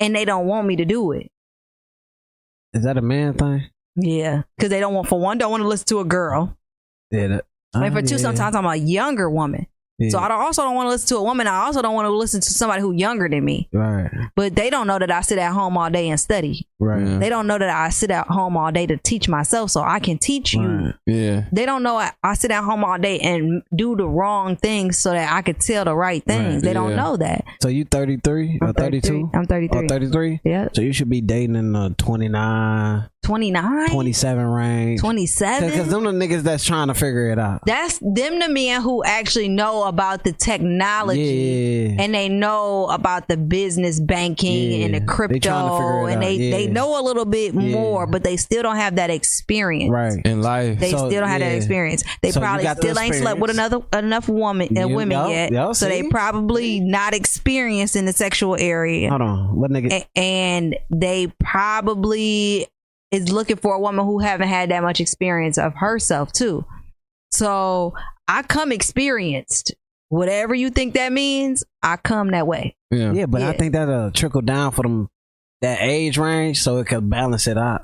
And 0.00 0.16
they 0.16 0.24
don't 0.24 0.46
want 0.46 0.66
me 0.66 0.76
to 0.76 0.86
do 0.86 1.12
it. 1.12 1.30
Is 2.72 2.84
that 2.84 2.96
a 2.96 3.02
man 3.02 3.34
thing? 3.34 3.64
Yeah, 3.96 4.42
because 4.56 4.70
they 4.70 4.80
don't 4.80 4.94
want 4.94 5.08
for 5.08 5.20
one 5.20 5.38
don't 5.38 5.50
want 5.50 5.62
to 5.62 5.68
listen 5.68 5.86
to 5.88 6.00
a 6.00 6.04
girl, 6.04 6.56
Yeah. 7.10 7.26
That, 7.28 7.44
and 7.74 7.92
for 7.92 7.98
uh, 8.00 8.02
two 8.02 8.16
yeah. 8.16 8.20
sometimes 8.22 8.54
I'm 8.56 8.66
a 8.66 8.76
younger 8.76 9.28
woman, 9.30 9.66
Yeah. 9.98 10.10
so 10.10 10.18
I 10.18 10.28
don't, 10.28 10.40
also 10.40 10.62
don't 10.62 10.74
want 10.74 10.86
to 10.86 10.90
listen 10.90 11.08
to 11.08 11.16
a 11.16 11.22
woman. 11.22 11.46
I 11.46 11.64
also 11.64 11.80
don't 11.82 11.94
want 11.94 12.04
to 12.06 12.10
listen 12.10 12.40
to 12.42 12.50
somebody 12.50 12.80
who 12.82 12.92
younger 12.92 13.28
than 13.30 13.44
me. 13.44 13.68
Right. 13.72 14.10
But 14.36 14.56
they 14.56 14.68
don't 14.70 14.86
know 14.86 14.98
that 14.98 15.10
I 15.10 15.20
sit 15.22 15.38
at 15.38 15.52
home 15.52 15.76
all 15.78 15.88
day 15.90 16.08
and 16.10 16.18
study. 16.20 16.66
Right. 16.78 17.06
Yeah. 17.06 17.18
They 17.18 17.28
don't 17.30 17.46
know 17.46 17.58
that 17.58 17.68
I 17.70 17.88
sit 17.90 18.10
at 18.10 18.26
home 18.26 18.56
all 18.58 18.72
day 18.72 18.86
to 18.86 18.96
teach 18.98 19.26
myself, 19.28 19.70
so 19.70 19.80
I 19.82 20.00
can 20.00 20.18
teach 20.18 20.52
you. 20.54 20.66
Right. 20.66 20.94
Yeah. 21.06 21.44
They 21.52 21.64
don't 21.66 21.82
know 21.82 21.96
I, 21.96 22.12
I 22.22 22.34
sit 22.34 22.50
at 22.50 22.62
home 22.64 22.84
all 22.84 22.98
day 22.98 23.18
and 23.20 23.62
do 23.74 23.94
the 23.96 24.06
wrong 24.08 24.56
things 24.56 24.98
so 24.98 25.12
that 25.12 25.32
I 25.32 25.40
could 25.42 25.60
tell 25.60 25.84
the 25.86 25.94
right 25.94 26.22
things. 26.24 26.54
Right, 26.56 26.62
They 26.62 26.72
don't 26.72 26.90
yeah. 26.90 26.96
know 26.96 27.16
that. 27.18 27.44
So 27.62 27.68
you 27.68 27.84
33 27.84 28.58
or 28.60 28.68
I'm 28.68 28.74
32 28.74 29.30
I'm 29.34 29.46
33. 29.46 29.78
or 29.78 29.88
33? 29.88 30.40
Yeah, 30.44 30.68
So 30.74 30.82
you 30.82 30.92
should 30.92 31.08
be 31.10 31.20
dating 31.22 31.74
a 31.76 31.90
29, 31.90 33.08
29, 33.22 33.90
27 33.90 34.44
range. 34.44 35.00
27. 35.00 35.70
Because 35.70 35.88
them 35.88 36.02
the 36.04 36.10
niggas 36.10 36.42
that's 36.42 36.64
trying 36.64 36.88
to 36.88 36.94
figure 36.94 37.28
it 37.30 37.38
out. 37.38 37.60
That's 37.66 37.98
them 38.00 38.40
the 38.40 38.48
men 38.48 38.82
who 38.82 39.04
actually 39.04 39.48
know 39.48 39.84
about 39.84 40.24
the 40.24 40.32
technology 40.32 41.20
Yeah. 41.96 42.02
and 42.02 42.12
they 42.14 42.28
know 42.28 42.86
about 42.86 43.28
the 43.28 43.36
business 43.36 44.00
banking 44.00 44.72
Yeah. 44.72 44.86
and 44.86 44.94
the 44.94 45.00
They 45.00 45.06
crypto 45.06 45.38
trying 45.38 45.68
to 45.68 45.76
figure 45.76 46.08
it 46.08 46.12
and 46.14 46.22
they, 46.22 46.34
out. 46.52 46.58
they 46.58 46.66
know 46.66 47.00
a 47.00 47.02
little 47.02 47.24
bit 47.24 47.54
Yeah. 47.54 47.60
more, 47.60 48.06
but 48.08 48.24
they 48.24 48.36
still 48.36 48.62
don't 48.64 48.76
have 48.76 48.96
that 48.96 49.10
experience. 49.10 49.90
right. 49.92 50.14
In 50.24 50.42
life. 50.42 50.80
They 50.80 50.90
So, 50.90 50.96
still 51.08 51.20
don't 51.20 51.28
have 51.28 51.40
that 51.40 51.54
experience. 51.54 52.02
They 52.22 52.32
So 52.32 52.40
probably 52.40 52.64
got 52.64 52.76
the 52.78 52.82
still 52.88 52.98
ain't 52.98 53.14
slept 53.14 53.38
with 53.40 53.50
another 53.52 53.78
enough 53.96 54.28
woman 54.28 54.76
uh, 54.76 54.88
women 54.88 55.12
yup, 55.16 55.30
yet. 55.30 55.52
yup, 55.52 55.76
so 55.76 55.86
they 55.88 56.02
probably 56.08 56.80
not 56.80 57.14
experienced 57.14 57.94
in 57.94 58.04
the 58.04 58.12
sexual 58.12 58.56
area. 58.58 59.10
Hold 59.10 59.22
on. 59.22 59.56
What 59.56 59.70
nigga? 59.70 59.92
A- 59.92 60.18
and 60.18 60.76
they 60.90 61.32
probably 61.38 62.66
is 63.12 63.30
looking 63.30 63.56
for 63.56 63.74
a 63.74 63.80
woman 63.80 64.04
who 64.04 64.18
haven't 64.18 64.48
had 64.48 64.70
that 64.70 64.82
much 64.82 65.00
experience 65.00 65.58
of 65.58 65.74
herself 65.76 66.32
too. 66.32 66.64
So 67.30 67.94
I 68.26 68.42
come 68.42 68.72
experienced. 68.72 69.74
Whatever 70.08 70.54
you 70.54 70.70
think 70.70 70.94
that 70.94 71.12
means, 71.12 71.64
I 71.82 71.96
come 71.96 72.32
that 72.32 72.46
way. 72.46 72.76
yeah. 72.90 73.12
Yeah, 73.12 73.26
but 73.26 73.42
I 73.42 73.52
think 73.54 73.72
that'll 73.72 74.10
trickle 74.10 74.42
down 74.42 74.72
for 74.72 74.82
them 74.82 75.08
that 75.62 75.78
age 75.80 76.18
range 76.18 76.60
so 76.60 76.78
it 76.78 76.86
could 76.86 77.08
balance 77.08 77.46
it 77.46 77.56
out. 77.56 77.82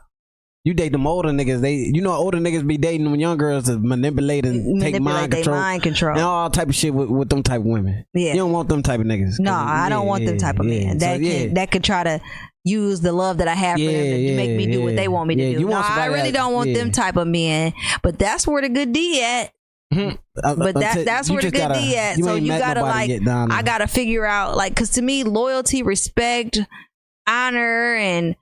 You 0.65 0.75
date 0.75 0.93
them 0.93 1.07
older 1.07 1.31
niggas, 1.31 1.63
they 1.63 1.75
you 1.77 2.03
know 2.03 2.13
older 2.13 2.37
niggas 2.37 2.67
be 2.67 2.77
dating 2.77 3.05
them 3.05 3.15
young 3.19 3.39
girls 3.39 3.65
to 3.67 3.79
manipulate 3.79 4.45
and 4.45 4.79
take 4.83 5.01
mind 5.01 5.33
control 5.33 5.57
mind 5.57 5.83
control. 5.83 6.13
and 6.17 6.21
all 6.21 6.51
type 6.51 6.69
of 6.69 6.75
shit 6.75 6.93
with, 6.93 7.09
with 7.09 7.31
them 7.31 7.43
type 7.43 7.61
of 7.61 7.67
women. 7.67 8.05
yeah. 8.13 8.33
You 8.33 8.41
don't 8.41 8.53
want 8.53 8.69
them 8.69 8.83
type 8.83 9.01
of 9.01 9.07
niggas. 9.07 9.39
no, 9.39 9.55
I 9.55 9.89
don't 9.89 10.03
yeah, 10.03 10.09
want 10.09 10.27
them 10.27 10.37
type 10.37 10.59
of 10.59 10.67
yeah. 10.67 10.85
men 10.89 11.01
So, 11.01 11.07
that 11.07 11.21
yeah. 11.23 11.33
can 11.47 11.55
that 11.55 11.71
could 11.71 11.85
try 11.85 12.03
to 12.05 12.21
use 12.65 13.01
the 13.01 13.13
love 13.13 13.39
that 13.39 13.49
I 13.49 13.55
have 13.55 13.77
for 13.79 13.85
them 13.85 13.93
to 13.93 14.17
Yeah, 14.19 14.37
make 14.37 14.51
me 14.57 14.67
do 14.67 14.79
yeah, 14.81 14.85
what 14.85 14.97
they 14.97 15.09
want 15.09 15.29
me 15.29 15.37
to 15.37 15.43
yeah. 15.53 15.59
do. 15.59 15.69
No, 15.69 15.77
I 15.83 16.07
really 16.07 16.31
that- 16.31 16.35
don't 16.35 16.53
want 16.53 16.71
yeah. 16.71 16.79
them 16.79 16.91
type 16.93 17.17
of 17.17 17.27
men. 17.29 17.73
But 18.03 18.19
that's 18.19 18.47
where 18.47 18.61
the 18.63 18.69
good 18.69 18.93
D 18.93 19.23
at. 19.23 19.53
Uh, 19.91 20.13
But 20.35 20.77
uh, 20.77 20.81
that 20.81 21.05
that's 21.07 21.31
where 21.31 21.41
the 21.41 21.51
good 21.51 21.59
gotta- 21.59 21.81
D 21.81 21.97
at. 21.97 22.19
You 22.19 22.25
so 22.25 22.35
you 22.35 22.49
gotta 22.49 22.83
like 22.83 23.11
I 23.27 23.63
gotta 23.63 23.87
figure 23.87 24.27
out 24.27 24.57
like 24.57 24.75
because 24.75 24.91
to 24.91 25.03
me 25.03 25.25
loyalty, 25.25 25.83
respect, 25.83 26.59
honor, 27.27 27.95
and 27.95 28.37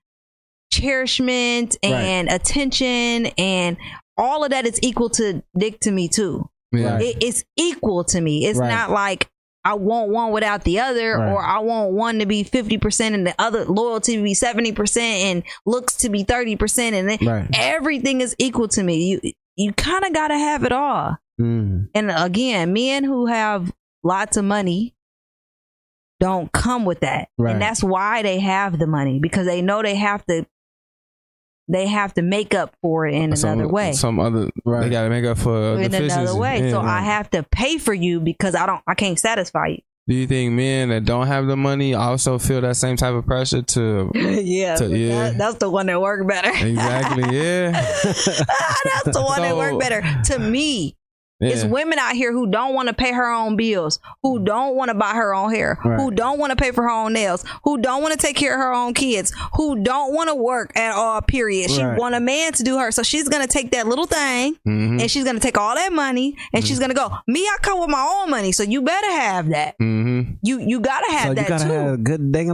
cherishment 0.72 1.76
and 1.82 2.28
attention 2.28 3.26
and 3.38 3.76
all 4.18 4.44
of 4.44 4.50
that 4.50 4.66
is 4.66 4.78
equal 4.82 5.10
to 5.10 5.42
dick 5.56 5.78
to 5.80 5.90
me 5.90 6.08
too. 6.08 6.48
Yeah. 6.72 6.98
It, 6.98 7.18
it's 7.22 7.44
equal 7.56 8.04
to 8.04 8.20
me. 8.20 8.46
It's 8.46 8.58
Right. 8.58 8.68
not 8.68 8.90
like 8.90 9.28
I 9.66 9.74
want 9.74 10.10
one 10.10 10.30
without 10.32 10.62
the 10.64 10.78
other, 10.80 11.18
Right. 11.18 11.32
or 11.32 11.42
I 11.42 11.58
want 11.58 11.92
one 11.92 12.18
to 12.20 12.26
be 12.26 12.42
fifty 12.44 12.78
percent 12.78 13.14
and 13.14 13.26
the 13.26 13.34
other 13.38 13.64
loyalty 13.64 14.16
to 14.16 14.22
be 14.22 14.34
seventy 14.34 14.72
percent 14.72 15.22
and 15.24 15.42
looks 15.66 15.96
to 15.96 16.08
be 16.08 16.22
thirty 16.22 16.54
percent, 16.56 16.94
and 16.94 17.08
then 17.08 17.18
Right. 17.26 17.48
everything 17.54 18.20
is 18.20 18.36
equal 18.38 18.68
to 18.68 18.82
me. 18.82 19.18
You 19.24 19.32
you 19.56 19.72
kind 19.72 20.04
of 20.04 20.12
got 20.12 20.28
to 20.28 20.38
have 20.38 20.64
it 20.64 20.72
all. 20.72 21.16
Mm. 21.40 21.88
And 21.94 22.10
again, 22.10 22.72
men 22.72 23.04
who 23.04 23.26
have 23.26 23.72
lots 24.04 24.36
of 24.36 24.44
money 24.44 24.94
don't 26.20 26.50
come 26.52 26.84
with 26.84 27.00
that. 27.00 27.28
Right. 27.36 27.52
And 27.52 27.60
that's 27.62 27.82
why 27.82 28.22
they 28.22 28.38
have 28.40 28.78
the 28.78 28.86
money 28.86 29.18
because 29.18 29.46
they 29.46 29.60
know 29.62 29.82
they 29.82 29.96
have 29.96 30.24
to 30.26 30.46
they 31.68 31.86
have 31.86 32.14
to 32.14 32.22
make 32.22 32.54
up 32.54 32.74
for 32.82 33.06
it 33.06 33.14
in 33.14 33.34
some, 33.36 33.50
another 33.58 33.68
way. 33.72 33.92
Some 33.92 34.20
other. 34.20 34.50
Right. 34.64 34.84
They 34.84 34.90
got 34.90 35.04
to 35.04 35.10
make 35.10 35.24
up 35.24 35.38
for 35.38 35.80
in 35.80 35.92
another 35.94 36.36
way. 36.36 36.60
Yeah. 36.64 36.70
so 36.70 36.80
I 36.80 37.00
have 37.00 37.28
to 37.30 37.42
pay 37.50 37.78
for 37.78 37.92
you 37.94 38.20
because 38.20 38.54
I 38.54 38.66
don't 38.66 38.82
I 38.86 38.94
can't 38.94 39.18
satisfy 39.18 39.66
you. 39.68 39.78
Do 40.08 40.14
you 40.14 40.28
think 40.28 40.52
men 40.52 40.90
that 40.90 41.04
don't 41.04 41.26
have 41.26 41.46
the 41.48 41.56
money 41.56 41.92
also 41.94 42.38
feel 42.38 42.60
that 42.60 42.76
same 42.76 42.96
type 42.96 43.14
of 43.14 43.26
pressure 43.26 43.62
to? 43.62 44.12
yeah, 44.14 44.76
So, 44.76 44.88
but 44.88 44.96
yeah. 44.96 45.30
that- 45.30 45.38
that's 45.38 45.56
the 45.56 45.68
one 45.68 45.86
that 45.86 46.00
worked 46.00 46.28
better. 46.28 46.50
Exactly. 46.50 47.36
Yeah. 47.36 47.72
that's 47.72 49.16
the 49.16 49.22
one 49.24 49.42
that 49.42 49.50
So- 49.50 49.56
worked 49.56 49.80
better 49.80 50.02
to 50.26 50.38
me. 50.38 50.96
It's 51.38 51.64
women 51.64 51.98
out 51.98 52.14
here 52.14 52.32
who 52.32 52.46
don't 52.46 52.72
want 52.74 52.88
to 52.88 52.94
pay 52.94 53.12
her 53.12 53.30
own 53.30 53.56
bills, 53.56 53.98
who 54.22 54.38
don't 54.42 54.74
want 54.74 54.88
to 54.88 54.94
buy 54.94 55.12
her 55.12 55.34
own 55.34 55.52
hair, 55.54 55.78
Right. 55.84 56.00
who 56.00 56.10
don't 56.10 56.38
want 56.38 56.50
to 56.50 56.56
pay 56.56 56.70
for 56.70 56.82
her 56.84 56.90
own 56.90 57.12
nails, 57.12 57.44
who 57.64 57.76
don't 57.78 58.00
want 58.00 58.12
to 58.12 58.18
take 58.18 58.36
care 58.36 58.54
of 58.54 58.58
her 58.60 58.72
own 58.72 58.94
kids, 58.94 59.34
who 59.54 59.82
don't 59.82 60.14
want 60.14 60.30
to 60.30 60.34
work 60.34 60.72
at 60.76 60.92
all. 60.94 61.20
Period. 61.20 61.70
She 61.70 61.82
Right. 61.82 61.98
want 61.98 62.14
a 62.14 62.20
man 62.20 62.52
to 62.54 62.62
do 62.62 62.78
her, 62.78 62.90
so 62.90 63.02
she's 63.02 63.28
gonna 63.28 63.46
take 63.46 63.72
that 63.72 63.86
little 63.86 64.06
thing 64.06 64.56
Mhm. 64.66 65.00
and 65.02 65.10
she's 65.10 65.24
gonna 65.24 65.38
take 65.40 65.58
all 65.58 65.74
that 65.74 65.92
money 65.92 66.36
and 66.54 66.66
she's 66.66 66.78
gonna 66.78 66.94
go. 66.94 67.10
Me, 67.26 67.40
I 67.40 67.56
come 67.60 67.80
with 67.80 67.90
my 67.90 68.20
own 68.22 68.30
money, 68.30 68.50
so 68.52 68.62
you 68.62 68.80
better 68.80 69.10
have 69.10 69.50
that. 69.50 69.74
Mhm. 69.78 70.38
You 70.42 70.58
you 70.60 70.80
gotta 70.80 71.12
have 71.12 71.22
So 71.24 71.28
you 71.30 71.34
that 71.34 71.48
gotta 71.48 71.64
too. 71.64 71.70
have 71.72 71.92
a 71.92 71.96
good 71.98 72.32
ding 72.32 72.46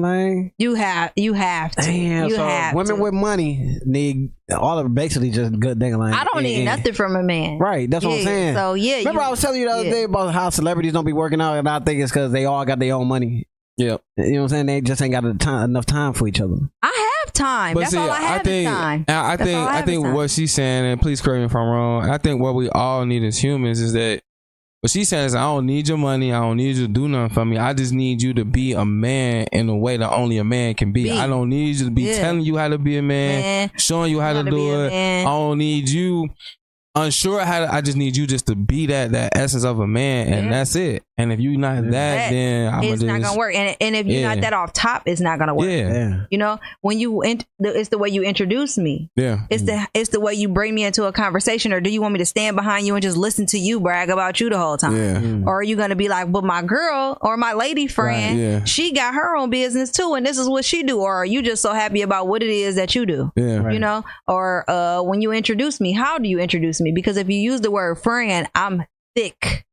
you 0.58 0.74
have 0.74 1.12
you 1.16 1.34
have 1.34 1.70
to. 1.76 1.82
Damn, 1.82 2.28
you 2.28 2.34
so 2.34 2.44
have 2.44 2.74
women 2.74 2.96
to. 2.96 3.02
with 3.02 3.12
money 3.14 3.78
need 3.86 4.30
all 4.50 4.78
of 4.78 4.94
basically 4.94 5.30
just 5.30 5.58
good 5.58 5.78
ding 5.78 5.94
I 5.94 6.24
don't 6.24 6.42
need 6.42 6.64
nothing 6.64 6.92
from 6.94 7.16
a 7.16 7.22
man. 7.22 7.58
Right, 7.58 7.90
that's 7.90 8.04
what 8.04 8.18
I'm 8.18 8.24
saying. 8.24 8.54
So 8.54 8.74
yeah, 8.74 8.98
Remember, 8.98 9.20
you- 9.20 9.26
I 9.26 9.30
was 9.30 9.40
telling 9.40 9.60
you 9.60 9.68
the 9.68 9.72
other 9.72 9.84
yeah. 9.84 9.90
day 9.90 10.02
about 10.04 10.34
how 10.34 10.50
celebrities 10.50 10.92
don't 10.92 11.04
be 11.04 11.12
working 11.12 11.40
out, 11.40 11.54
and 11.54 11.68
I 11.68 11.78
think 11.80 12.02
it's 12.02 12.12
because 12.12 12.32
they 12.32 12.44
all 12.44 12.64
got 12.64 12.78
their 12.78 12.94
own 12.94 13.08
money. 13.08 13.46
Yep. 13.78 14.02
You 14.18 14.24
know 14.24 14.30
what 14.32 14.42
I'm 14.42 14.48
saying? 14.48 14.66
They 14.66 14.80
just 14.82 15.00
ain't 15.00 15.12
got 15.12 15.22
the 15.22 15.34
time, 15.34 15.70
enough 15.70 15.86
time 15.86 16.12
for 16.12 16.28
each 16.28 16.40
other. 16.40 16.56
I 16.82 17.20
have 17.24 17.32
time. 17.32 17.76
That's 17.76 17.94
all 17.94 18.10
I 18.10 18.20
have 18.20 18.42
think, 18.42 18.68
is 18.68 18.74
time. 18.74 19.04
I 19.08 19.32
I 19.32 19.36
think, 19.36 19.58
I 19.58 19.78
I, 19.78 19.82
think 19.82 20.04
what 20.04 20.30
she's 20.30 20.52
saying, 20.52 20.84
and 20.84 21.00
please 21.00 21.20
correct 21.20 21.38
me 21.40 21.46
if 21.46 21.56
I'm 21.56 21.68
wrong. 21.68 22.08
I 22.08 22.18
think 22.18 22.40
what 22.40 22.54
we 22.54 22.68
all 22.70 23.06
need 23.06 23.22
as 23.24 23.42
humans 23.42 23.80
is 23.80 23.94
that 23.94 24.22
what 24.82 24.90
she 24.90 25.04
says, 25.04 25.34
I 25.36 25.42
don't 25.42 25.64
need 25.66 25.86
your 25.88 25.96
money. 25.96 26.32
I 26.32 26.40
don't 26.40 26.56
need 26.56 26.74
you 26.76 26.86
to 26.88 26.92
do 26.92 27.08
nothing 27.08 27.32
for 27.32 27.44
me. 27.44 27.56
I 27.56 27.72
just 27.72 27.92
need 27.92 28.20
you 28.20 28.34
to 28.34 28.44
be 28.44 28.72
a 28.72 28.84
man 28.84 29.46
in 29.52 29.68
a 29.68 29.76
way 29.76 29.96
that 29.96 30.10
only 30.12 30.38
a 30.38 30.44
man 30.44 30.74
can 30.74 30.90
be. 30.92 31.04
Be. 31.04 31.12
I 31.12 31.28
don't 31.28 31.48
need 31.48 31.76
you 31.76 31.84
to 31.84 31.90
be 31.92 32.02
Yeah. 32.02 32.18
telling 32.20 32.42
you 32.42 32.56
how 32.56 32.66
to 32.68 32.78
be 32.78 32.96
a 32.98 33.02
man, 33.02 33.42
Man, 33.42 33.70
showing 33.78 34.10
you 34.10 34.18
how 34.20 34.34
how 34.34 34.42
to 34.42 34.44
to 34.44 34.50
do 34.50 34.84
it. 34.86 34.92
I 34.92 35.22
don't 35.24 35.58
need 35.58 35.88
you 35.88 36.28
unsure 36.96 37.44
how 37.44 37.60
to. 37.60 37.72
I 37.72 37.80
just 37.80 37.96
need 37.96 38.16
you 38.16 38.26
just 38.26 38.46
to 38.48 38.56
be 38.56 38.86
that 38.86 39.12
that 39.12 39.36
essence 39.36 39.62
of 39.64 39.78
a 39.78 39.86
man, 39.86 40.26
and 40.32 40.44
Yeah. 40.46 40.50
that's 40.50 40.74
it. 40.74 41.04
And 41.22 41.32
if 41.32 41.40
you're 41.40 41.58
not 41.58 41.82
that, 41.84 41.90
That 41.90 42.30
then 42.30 42.74
I'm 42.74 42.84
it's 42.84 43.02
not 43.02 43.20
gonna 43.22 43.38
work. 43.38 43.54
And 43.54 43.76
and 43.80 43.96
if 43.96 44.06
you're 44.06 44.20
Yeah. 44.20 44.34
not 44.34 44.40
that 44.42 44.52
off 44.52 44.72
top, 44.72 45.02
it's 45.06 45.20
not 45.20 45.38
gonna 45.38 45.54
work. 45.54 45.68
Yeah, 45.68 45.92
Yeah. 45.92 46.20
You 46.30 46.38
know, 46.38 46.58
when 46.80 46.98
you 46.98 47.22
int- 47.22 47.46
it's 47.60 47.88
the 47.90 47.98
way 47.98 48.08
you 48.08 48.22
introduce 48.22 48.76
me. 48.76 49.10
yeah, 49.16 49.40
It's 49.50 49.62
the 49.62 49.86
it's 49.94 50.10
the 50.10 50.20
way 50.20 50.34
you 50.34 50.48
bring 50.48 50.74
me 50.74 50.84
into 50.84 51.04
a 51.04 51.12
conversation, 51.12 51.72
or 51.72 51.80
do 51.80 51.90
you 51.90 52.00
want 52.02 52.12
me 52.12 52.18
to 52.18 52.26
stand 52.26 52.56
behind 52.56 52.86
you 52.86 52.94
and 52.94 53.02
just 53.02 53.16
listen 53.16 53.46
to 53.46 53.58
you 53.58 53.80
brag 53.80 54.10
about 54.10 54.40
you 54.40 54.50
the 54.50 54.58
whole 54.58 54.76
time? 54.76 54.96
yeah. 54.96 55.20
Mm. 55.20 55.46
Or 55.46 55.60
are 55.60 55.62
you 55.62 55.76
gonna 55.76 55.96
be 55.96 56.08
like, 56.08 56.30
but 56.32 56.44
my 56.44 56.62
girl 56.62 57.18
or 57.20 57.36
my 57.36 57.52
lady 57.54 57.86
friend, 57.86 58.38
Right, 58.38 58.42
yeah. 58.44 58.64
she 58.64 58.92
got 58.92 59.14
her 59.14 59.36
own 59.36 59.50
business 59.50 59.90
too, 59.90 60.14
and 60.14 60.26
this 60.26 60.38
is 60.38 60.48
what 60.48 60.64
she 60.64 60.82
do? 60.82 60.98
Or 61.00 61.14
are 61.14 61.24
you 61.26 61.42
just 61.42 61.62
so 61.62 61.72
happy 61.72 62.02
about 62.02 62.28
what 62.28 62.42
it 62.42 62.50
is 62.50 62.76
that 62.76 62.94
you 62.94 63.06
do? 63.06 63.30
Yeah. 63.36 63.58
Right. 63.58 63.74
You 63.74 63.78
know, 63.80 64.04
or 64.26 64.68
uh, 64.70 65.02
when 65.02 65.22
you 65.22 65.32
introduce 65.32 65.80
me, 65.80 65.92
how 65.92 66.18
do 66.18 66.28
you 66.28 66.38
introduce 66.38 66.80
me? 66.80 66.92
Because 66.92 67.16
if 67.16 67.28
you 67.28 67.36
use 67.36 67.60
the 67.60 67.70
word 67.70 67.98
friend, 68.00 68.48
I'm 68.54 68.84
thick 69.14 69.64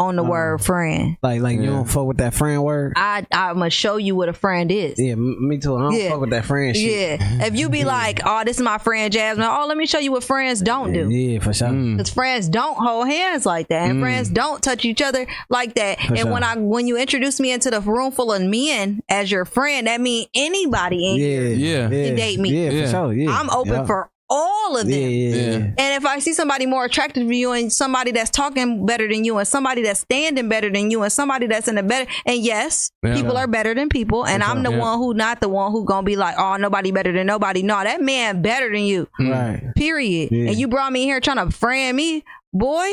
on 0.00 0.16
the 0.16 0.22
Oh. 0.24 0.30
word 0.30 0.60
friend. 0.62 1.16
Like 1.22 1.40
like 1.42 1.58
you 1.60 1.66
don't 1.66 1.84
fuck 1.84 2.06
with 2.06 2.16
that 2.16 2.34
friend 2.34 2.64
word. 2.64 2.94
I 2.96 3.24
I'm 3.30 3.58
gonna 3.58 3.70
show 3.70 3.96
you 3.98 4.16
what 4.16 4.28
a 4.28 4.32
friend 4.32 4.72
is. 4.72 4.94
Yeah, 4.98 5.14
me 5.14 5.58
too. 5.58 5.76
I 5.76 5.82
don't 5.82 5.92
Yeah. 5.94 6.08
fuck 6.10 6.20
with 6.22 6.30
that 6.30 6.46
friend 6.46 6.74
shit. 6.74 7.20
Yeah. 7.20 7.46
If 7.46 7.54
you 7.56 7.68
be 7.68 7.84
like, 7.84 8.20
oh, 8.24 8.42
this 8.44 8.56
is 8.56 8.62
my 8.62 8.78
friend 8.78 9.12
Jasmine. 9.12 9.46
Oh, 9.48 9.66
let 9.68 9.76
me 9.76 9.86
show 9.86 9.98
you 9.98 10.10
what 10.10 10.24
friends 10.24 10.60
don't 10.60 10.92
do. 10.92 11.08
Yeah, 11.10 11.38
for 11.40 11.52
sure. 11.52 11.68
Mm. 11.68 11.98
Because 11.98 12.10
friends 12.12 12.48
don't 12.48 12.76
hold 12.78 13.06
hands 13.08 13.44
like 13.46 13.68
that, 13.68 13.88
and 13.90 13.98
Mm. 13.98 14.00
friends 14.02 14.30
don't 14.30 14.62
touch 14.62 14.84
each 14.84 15.02
other 15.02 15.26
like 15.50 15.74
that. 15.74 16.00
For 16.00 16.14
and 16.14 16.18
sure. 16.20 16.32
when 16.32 16.42
I 16.42 16.56
when 16.56 16.86
you 16.88 16.96
introduce 16.96 17.38
me 17.38 17.52
into 17.52 17.70
the 17.70 17.80
room 17.80 18.10
full 18.10 18.32
of 18.32 18.40
men 18.42 19.02
as 19.08 19.30
your 19.30 19.44
friend, 19.44 19.86
that 19.86 20.00
means 20.00 20.28
anybody 20.34 21.06
in 21.10 21.16
Yeah, 21.16 21.26
here. 21.26 21.88
Yeah. 21.90 22.06
Can 22.06 22.16
date 22.16 22.40
me. 22.40 22.50
Yeah, 22.50 22.70
Yeah. 22.70 22.84
for 22.86 22.90
sure. 22.90 23.12
Yeah, 23.12 23.38
I'm 23.38 23.50
open 23.50 23.72
Yeah. 23.74 23.84
for 23.84 24.10
all 24.30 24.76
of 24.76 24.86
them. 24.86 25.10
Yeah. 25.10 25.56
And 25.76 25.76
if 25.78 26.06
I 26.06 26.20
see 26.20 26.32
somebody 26.32 26.64
more 26.66 26.84
attractive 26.84 27.26
to 27.28 27.34
you, 27.34 27.52
and 27.52 27.72
somebody 27.72 28.12
that's 28.12 28.30
talking 28.30 28.86
better 28.86 29.08
than 29.08 29.24
you, 29.24 29.36
and 29.38 29.46
somebody 29.48 29.82
that's 29.82 30.00
standing 30.00 30.48
better 30.48 30.70
than 30.70 30.90
you, 30.90 31.02
and 31.02 31.12
somebody 31.12 31.46
that's 31.48 31.66
in 31.68 31.76
a 31.78 31.82
better, 31.82 32.08
and 32.24 32.38
yes, 32.38 32.92
Yeah. 33.04 33.14
people 33.16 33.36
are 33.36 33.46
better 33.48 33.74
than 33.74 33.88
people, 33.88 34.24
and 34.24 34.42
I'm 34.42 34.62
the 34.62 34.70
Yeah. 34.70 34.78
one 34.78 34.98
who 34.98 35.12
not 35.14 35.40
the 35.40 35.48
one 35.48 35.72
who 35.72 35.84
gonna 35.84 36.04
be 36.04 36.16
like, 36.16 36.36
oh, 36.38 36.56
nobody 36.56 36.92
better 36.92 37.12
than 37.12 37.26
nobody. 37.26 37.62
No, 37.62 37.82
that 37.82 38.00
man 38.00 38.40
better 38.40 38.70
than 38.72 38.84
you. 38.84 39.08
Right. 39.18 39.60
Period. 39.76 40.30
Yeah. 40.30 40.48
And 40.50 40.56
you 40.56 40.68
brought 40.68 40.92
me 40.92 41.04
here 41.04 41.18
trying 41.20 41.44
to 41.44 41.50
friend 41.54 41.96
me, 41.96 42.22
boy. 42.52 42.86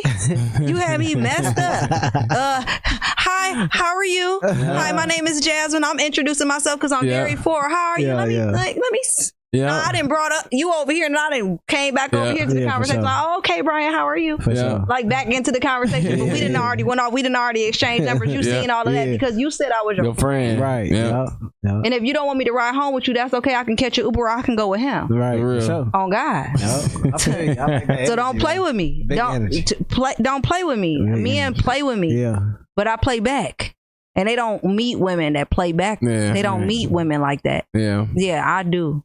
you 0.61 0.76
had 0.77 0.99
me 0.99 1.14
messed 1.15 1.57
up. 1.59 1.91
Uh, 2.30 2.64
hi, 2.65 3.68
how 3.72 3.95
are 3.95 4.05
you? 4.05 4.39
Hi, 4.43 4.91
my 4.91 5.05
name 5.05 5.27
is 5.27 5.39
Jasmine. 5.41 5.84
I'm 5.84 5.99
introducing 5.99 6.47
myself 6.47 6.80
because 6.80 6.91
I'm 6.91 7.05
Yeah. 7.05 7.23
Gary 7.23 7.35
Four. 7.35 7.69
How 7.69 7.91
are 7.91 7.99
you? 7.99 8.07
Yeah, 8.07 8.15
let 8.15 8.27
me 8.27 8.35
yeah. 8.35 8.45
like, 8.51 8.76
let 8.76 8.91
me. 8.91 8.99
s- 9.03 9.31
Yeah. 9.57 9.84
I 9.88 9.91
didn't 9.91 10.09
brought 10.09 10.31
up 10.31 10.47
you 10.51 10.73
over 10.73 10.91
here, 10.91 11.05
and 11.07 11.17
I 11.17 11.29
didn't 11.31 11.59
came 11.67 11.93
back 11.93 12.13
over 12.13 12.31
here 12.31 12.45
to 12.45 12.53
the 12.53 12.61
Yeah, 12.61 12.71
conversation. 12.71 13.01
sure. 13.01 13.03
Like, 13.05 13.23
oh, 13.25 13.38
okay, 13.39 13.61
Brian, 13.61 13.91
how 13.93 14.07
are 14.07 14.17
you? 14.17 14.38
Yeah. 14.47 14.53
sure. 14.53 14.85
Like 14.88 15.07
back 15.09 15.27
into 15.27 15.51
the 15.51 15.59
conversation, 15.59 16.19
but 16.19 16.25
we 16.25 16.39
didn't 16.39 16.55
already 16.55 16.84
went 16.84 16.99
off. 17.01 17.11
We 17.13 17.21
didn't 17.21 17.35
already 17.38 17.65
exchange 17.65 18.05
numbers. 18.05 18.29
You 18.34 18.41
Yeah. 18.41 18.61
seen 18.61 18.69
all 18.69 18.88
of 18.88 18.93
that 18.93 19.05
because 19.09 19.38
you 19.38 19.49
said 19.51 19.71
I 19.71 19.81
was 19.84 19.97
your. 19.97 20.05
Your 20.07 20.15
friend. 20.15 20.59
Right. 20.61 20.89
Yeah. 20.91 21.07
Yeah. 21.07 21.25
yeah. 21.63 21.81
And 21.85 21.93
if 21.93 22.03
you 22.03 22.13
don't 22.13 22.27
want 22.27 22.39
me 22.39 22.45
to 22.45 22.51
ride 22.53 22.75
home 22.75 22.93
with 22.93 23.07
you, 23.07 23.13
that's 23.13 23.34
okay. 23.34 23.55
I 23.55 23.63
can 23.63 23.75
catch 23.75 23.97
an 23.97 24.05
Uber. 24.05 24.19
Or 24.21 24.29
I 24.29 24.41
can 24.41 24.55
go 24.55 24.67
with 24.69 24.79
him. 24.79 25.07
Right. 25.09 25.38
For 25.39 25.47
real. 25.49 25.61
Sure. 25.61 25.89
On 25.93 26.09
God. 26.09 26.47
Yep. 26.59 26.59
I 27.13 27.17
feel 27.17 27.43
you. 27.43 27.51
I 27.61 27.65
like 27.65 27.88
that 27.88 28.07
So 28.07 28.15
don't 28.15 28.39
play 28.39 28.55
man. 28.55 28.63
with 28.63 28.75
me. 28.75 29.05
Big 29.07 29.17
don't 29.17 29.49
t- 29.51 29.75
play. 29.89 30.13
Don't 30.21 30.43
play 30.43 30.63
with 30.63 30.79
me. 30.79 30.97
Big 30.97 31.23
Men 31.23 31.38
energy. 31.38 31.61
play 31.61 31.84
with 31.84 31.97
me, 31.97 32.19
Yeah. 32.21 32.39
but 32.75 32.88
I 32.88 32.95
play 32.95 33.19
back. 33.19 33.73
And 34.15 34.27
they 34.27 34.35
don't 34.35 34.63
meet 34.63 34.97
women 34.99 35.34
that 35.34 35.51
play 35.51 35.71
back. 35.73 35.99
Yeah. 36.01 36.34
They 36.34 36.41
don't 36.41 36.61
Right. 36.61 36.67
meet 36.67 36.89
women 36.89 37.21
like 37.21 37.43
that. 37.43 37.65
Yeah. 37.75 38.07
Yeah, 38.15 38.43
I 38.43 38.63
do. 38.63 39.03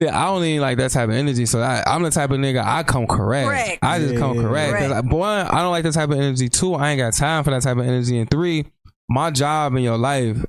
Yeah, 0.00 0.16
I 0.16 0.26
don't 0.26 0.42
need 0.42 0.60
like 0.60 0.78
that 0.78 0.92
type 0.92 1.08
of 1.08 1.14
energy. 1.14 1.44
So 1.44 1.60
I, 1.60 1.82
I'm 1.84 2.02
the 2.02 2.10
type 2.10 2.30
of 2.30 2.38
nigga 2.38 2.62
I 2.64 2.84
come 2.84 3.06
correct. 3.08 3.48
Correct. 3.48 3.78
I 3.82 3.98
just 3.98 4.16
come 4.16 4.40
correct. 4.40 4.78
Cause 4.78 4.88
Correct. 4.88 5.06
I, 5.12 5.14
one, 5.14 5.46
I 5.46 5.60
don't 5.62 5.72
like 5.72 5.82
that 5.84 5.94
type 5.94 6.10
of 6.10 6.16
energy. 6.16 6.48
Two, 6.48 6.74
I 6.74 6.90
ain't 6.90 6.98
got 6.98 7.14
time 7.14 7.42
for 7.42 7.50
that 7.50 7.62
type 7.62 7.76
of 7.76 7.84
energy. 7.84 8.16
And 8.18 8.30
three, 8.30 8.66
my 9.08 9.32
job 9.32 9.74
in 9.74 9.82
your 9.82 9.98
life 9.98 10.44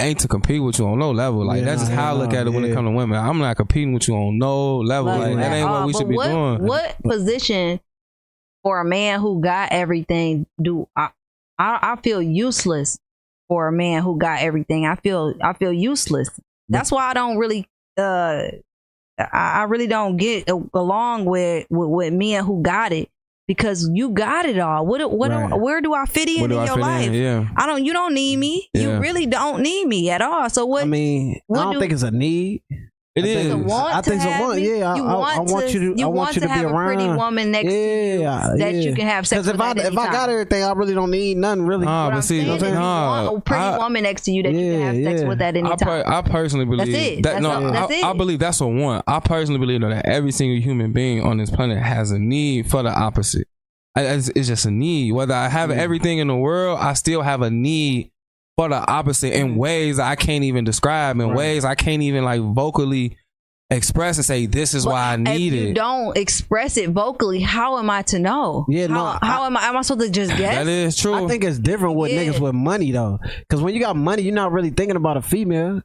ain't 0.00 0.18
to 0.20 0.28
compete 0.28 0.62
with 0.62 0.80
you 0.80 0.86
on 0.86 0.98
no 0.98 1.12
level. 1.12 1.46
Like 1.46 1.60
Yeah, 1.60 1.66
that's 1.66 1.82
just 1.82 1.92
how 1.92 2.10
I 2.10 2.12
look 2.12 2.32
at 2.32 2.48
it 2.48 2.50
when 2.50 2.64
it 2.64 2.74
comes 2.74 2.88
to 2.88 2.90
women. 2.90 3.18
I'm 3.18 3.38
not 3.38 3.56
competing 3.56 3.92
with 3.92 4.08
you 4.08 4.16
on 4.16 4.36
no 4.38 4.78
level. 4.78 5.12
Love 5.12 5.20
Like 5.20 5.36
that 5.36 5.52
at 5.52 5.58
ain't 5.58 5.70
what 5.70 5.86
we 5.86 5.92
But 5.92 5.98
should 5.98 6.08
be 6.08 6.16
what, 6.16 6.28
doing. 6.28 6.66
What 6.66 6.96
position 7.04 7.80
for 8.64 8.80
a 8.80 8.84
man 8.84 9.20
who 9.20 9.40
got 9.40 9.70
everything 9.70 10.46
do 10.60 10.88
I, 10.96 11.10
I 11.56 11.78
I 11.82 11.96
feel 12.02 12.20
useless 12.20 12.98
for 13.46 13.68
a 13.68 13.72
man 13.72 14.02
who 14.02 14.18
got 14.18 14.42
everything. 14.42 14.86
I 14.86 14.96
feel 14.96 15.34
I 15.40 15.52
feel 15.52 15.72
useless. 15.72 16.28
That's 16.68 16.90
why 16.90 17.08
I 17.08 17.14
don't 17.14 17.38
really 17.38 17.68
uh 17.96 18.42
I, 19.18 19.60
I 19.60 19.62
really 19.64 19.86
don't 19.86 20.16
get 20.16 20.48
along 20.74 21.24
with, 21.24 21.66
with 21.70 21.88
with 21.88 22.12
men 22.12 22.44
who 22.44 22.62
got 22.62 22.92
it 22.92 23.08
because 23.46 23.88
you 23.92 24.10
got 24.10 24.44
it 24.46 24.58
all. 24.58 24.86
What 24.86 25.10
what 25.10 25.30
Right. 25.30 25.52
where 25.58 25.80
do 25.80 25.94
I 25.94 26.04
fit 26.06 26.28
in 26.28 26.48
do 26.48 26.54
in 26.56 26.58
I 26.60 26.66
your 26.66 26.76
life? 26.76 27.06
in? 27.08 27.14
Yeah. 27.14 27.48
I 27.56 27.66
don't. 27.66 27.84
You 27.84 27.92
don't 27.92 28.14
need 28.14 28.36
me. 28.36 28.68
You 28.74 28.98
really 28.98 29.26
don't 29.26 29.62
need 29.62 29.86
me 29.86 30.10
at 30.10 30.20
all. 30.22 30.48
So 30.50 30.66
what? 30.66 30.82
I 30.82 30.86
mean, 30.86 31.40
what 31.46 31.60
I 31.60 31.64
don't 31.64 31.72
do- 31.74 31.80
think 31.80 31.92
it's 31.92 32.02
a 32.02 32.10
need. 32.10 32.62
It 33.18 33.24
I 33.24 33.26
think 33.26 33.38
is. 33.40 33.46
to 33.46 33.52
it's- 33.60 33.70
want 33.70 33.94
I 33.94 34.00
to 34.00 34.10
think 34.10 34.16
it's 34.16 34.24
a 34.24 34.30
have 34.30 34.40
want. 34.40 34.56
me? 34.56 34.78
Yeah, 34.78 34.92
I- 34.92 34.96
you 34.96 35.04
want 35.04 35.36
I 35.36 35.40
want 35.40 35.68
to, 35.68 35.72
you 35.80 35.94
to- 35.94 36.02
I 36.02 36.06
want 36.06 36.34
you 36.36 36.40
to 36.42 36.46
be 36.46 36.52
have 36.52 36.70
a 36.70 36.74
pretty 36.74 37.08
woman 37.08 37.50
next 37.50 37.68
to 37.68 37.74
you 37.74 38.20
Yeah, 38.20 38.54
that 38.58 38.74
you 38.74 38.94
can 38.94 39.06
have 39.06 39.26
sex 39.26 39.42
Because 39.46 39.54
if 39.54 39.60
I 39.60 39.70
if 39.72 39.98
I 39.98 40.12
got 40.12 40.28
everything, 40.30 40.62
I 40.64 40.72
really 40.72 40.94
don't 40.94 41.10
need 41.10 41.36
nothing. 41.36 41.62
Really. 41.62 41.84
Nah, 41.86 42.04
What 42.04 42.10
but 42.10 42.16
I'm 42.16 42.22
saying 42.22 42.48
is 42.48 42.62
you 42.62 42.70
nah, 42.70 43.24
want 43.26 43.38
a 43.38 43.40
pretty 43.42 43.62
I- 43.62 43.78
woman 43.78 44.02
next 44.02 44.22
to 44.22 44.32
you 44.32 44.42
that 44.42 44.52
you 44.52 44.58
can 44.72 44.80
have 44.82 45.04
sex 45.04 45.20
yeah. 45.22 45.28
with 45.28 45.40
at 45.42 45.56
any 45.56 45.68
I, 45.70 45.76
time. 45.76 45.88
per, 45.88 46.04
I 46.06 46.22
personally 46.22 46.64
believe 46.66 46.94
it. 46.94 47.22
that 47.22 47.32
That's 47.34 47.42
no, 47.42 47.50
all- 47.50 47.72
that's 47.72 47.92
I, 47.92 47.94
it. 47.96 48.04
I 48.04 48.12
believe 48.12 48.38
that's 48.38 48.60
a 48.60 48.66
one. 48.66 49.02
I 49.06 49.20
personally 49.20 49.60
believe 49.60 49.80
that 49.82 50.06
every 50.06 50.32
single 50.32 50.60
human 50.60 50.92
being 50.92 51.22
on 51.22 51.38
this 51.38 51.50
planet 51.50 51.78
has 51.78 52.10
a 52.10 52.18
need 52.18 52.70
for 52.70 52.82
the 52.82 52.90
opposite. 52.90 53.46
It's, 53.96 54.28
it's 54.28 54.46
just 54.46 54.64
a 54.64 54.70
need. 54.70 55.10
Whether 55.12 55.34
I 55.34 55.48
have 55.48 55.70
everything 55.72 56.18
in 56.18 56.28
the 56.28 56.36
world, 56.36 56.78
I 56.80 56.92
still 56.92 57.20
have 57.22 57.42
a 57.42 57.50
need 57.50 58.12
for 58.58 58.68
the 58.68 58.90
opposite 58.90 59.32
in 59.38 59.50
mm-hmm. 59.50 59.56
ways 59.56 59.98
I 60.00 60.16
can't 60.16 60.42
even 60.42 60.64
describe, 60.64 61.20
in 61.20 61.28
Right. 61.28 61.36
ways 61.36 61.64
I 61.64 61.76
can't 61.76 62.02
even 62.02 62.24
like 62.24 62.40
vocally 62.40 63.16
express 63.70 64.16
and 64.16 64.24
say 64.24 64.46
this 64.46 64.74
is 64.74 64.84
But 64.84 64.90
why 64.94 65.12
I 65.12 65.16
need 65.16 65.52
if 65.52 65.62
you 65.62 65.68
it. 65.68 65.74
don't 65.74 66.16
express 66.16 66.76
it 66.76 66.90
vocally, 66.90 67.38
how 67.38 67.78
am 67.78 67.88
I 67.88 68.02
to 68.02 68.18
know? 68.18 68.66
Yeah, 68.68 68.88
how, 68.88 68.94
no, 68.94 69.04
I- 69.04 69.18
how 69.22 69.44
am 69.44 69.56
I? 69.56 69.62
Am 69.66 69.76
I 69.76 69.82
supposed 69.82 70.06
to 70.06 70.10
just 70.10 70.36
guess? 70.36 70.56
That 70.56 70.66
is 70.66 70.96
true. 70.96 71.14
I 71.14 71.28
think 71.28 71.44
it's 71.44 71.60
different 71.60 71.94
with 71.94 72.10
Yeah. 72.10 72.24
niggas 72.24 72.40
with 72.40 72.54
money 72.54 72.90
though, 72.90 73.20
because 73.40 73.62
when 73.62 73.74
you 73.74 73.80
got 73.80 73.94
money, 73.94 74.22
you're 74.22 74.34
not 74.34 74.50
really 74.50 74.70
thinking 74.70 74.96
about 74.96 75.16
a 75.16 75.22
female. 75.22 75.80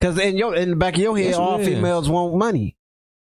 Because 0.00 0.18
in 0.18 0.36
your 0.36 0.56
in 0.56 0.70
the 0.70 0.76
back 0.76 0.96
of 0.96 1.00
your 1.00 1.16
head, 1.16 1.26
Yes, 1.26 1.34
it 1.36 1.40
all 1.40 1.60
is. 1.60 1.68
females 1.68 2.08
want 2.08 2.34
money. 2.34 2.76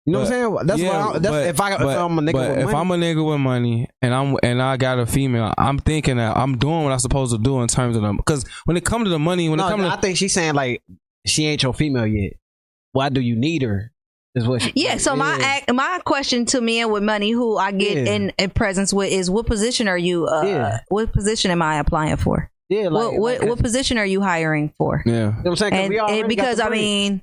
You 0.07 0.13
know 0.13 0.19
what 0.19 0.25
I'm 0.27 0.31
saying? 0.33 0.67
That's 0.67 0.81
Yeah, 0.81 1.05
what 1.07 1.15
I, 1.15 1.19
that's 1.19 1.31
but- 1.31 1.47
if 1.47 1.61
I 1.61 1.73
if 1.73 1.79
but- 1.79 1.97
I'm 1.97 2.19
a 2.19 2.21
nigga 2.21 2.31
but 2.33 2.49
with 2.49 2.57
if 2.59 2.65
money. 2.65 2.77
I'm 2.77 2.91
a 2.91 2.95
nigga 2.95 3.27
with 3.31 3.39
money 3.39 3.87
and 4.03 4.13
I'm 4.13 4.37
and 4.43 4.61
I 4.61 4.77
got 4.77 4.99
a 4.99 5.05
female, 5.07 5.51
I'm 5.57 5.79
thinking 5.79 6.17
that 6.17 6.37
I'm 6.37 6.57
doing 6.57 6.83
what 6.83 6.93
I'm 6.93 6.99
supposed 6.99 7.31
to 7.35 7.39
do 7.41 7.61
in 7.61 7.67
terms 7.67 7.95
of 7.95 8.03
them. 8.03 8.17
Because 8.17 8.45
when 8.65 8.77
it 8.77 8.85
comes 8.85 9.05
to 9.05 9.09
the 9.09 9.17
money, 9.19 9.49
when 9.49 9.57
no, 9.57 9.67
it 9.67 9.71
comes 9.71 9.83
I 9.85 9.95
to 9.95 10.01
think 10.01 10.17
she's 10.17 10.33
saying 10.33 10.53
like 10.53 10.83
she 11.25 11.47
ain't 11.47 11.63
your 11.63 11.73
female 11.73 12.05
yet. 12.05 12.33
Why 12.91 13.09
do 13.09 13.19
you 13.19 13.35
need 13.35 13.63
her? 13.63 13.91
Is 14.35 14.47
what 14.47 14.61
she, 14.61 14.73
Yeah. 14.75 14.97
So 14.97 15.15
my 15.15 15.37
Yeah. 15.39 15.45
act, 15.45 15.73
my 15.73 15.99
question 16.05 16.45
to 16.47 16.61
men 16.61 16.91
with 16.91 17.01
money 17.03 17.31
who 17.31 17.57
I 17.57 17.71
get 17.71 17.95
Yeah. 17.97 18.13
in, 18.13 18.33
in 18.37 18.49
presence 18.51 18.93
with 18.93 19.11
is 19.11 19.31
what 19.31 19.47
position 19.47 19.87
are 19.87 19.97
you? 19.97 20.27
Uh, 20.27 20.43
Yeah. 20.43 20.79
What 20.89 21.13
position 21.13 21.49
am 21.51 21.61
I 21.61 21.79
applying 21.79 22.17
for? 22.17 22.51
yeah, 22.69 22.89
like, 22.89 22.91
what 22.91 23.17
what, 23.19 23.39
like, 23.39 23.49
what 23.49 23.59
position 23.59 23.97
are 23.97 24.05
you 24.05 24.21
hiring 24.21 24.71
for? 24.77 25.01
yeah. 25.05 25.13
You 25.13 25.19
know 25.19 25.31
what 25.37 25.47
I'm 25.51 25.55
saying? 25.55 25.71
'Cause 25.71 25.79
And, 25.79 25.89
we 25.89 25.99
and 25.99 26.27
because 26.27 26.59
I 26.59 26.67
bread. 26.67 26.79
mean, 26.79 27.21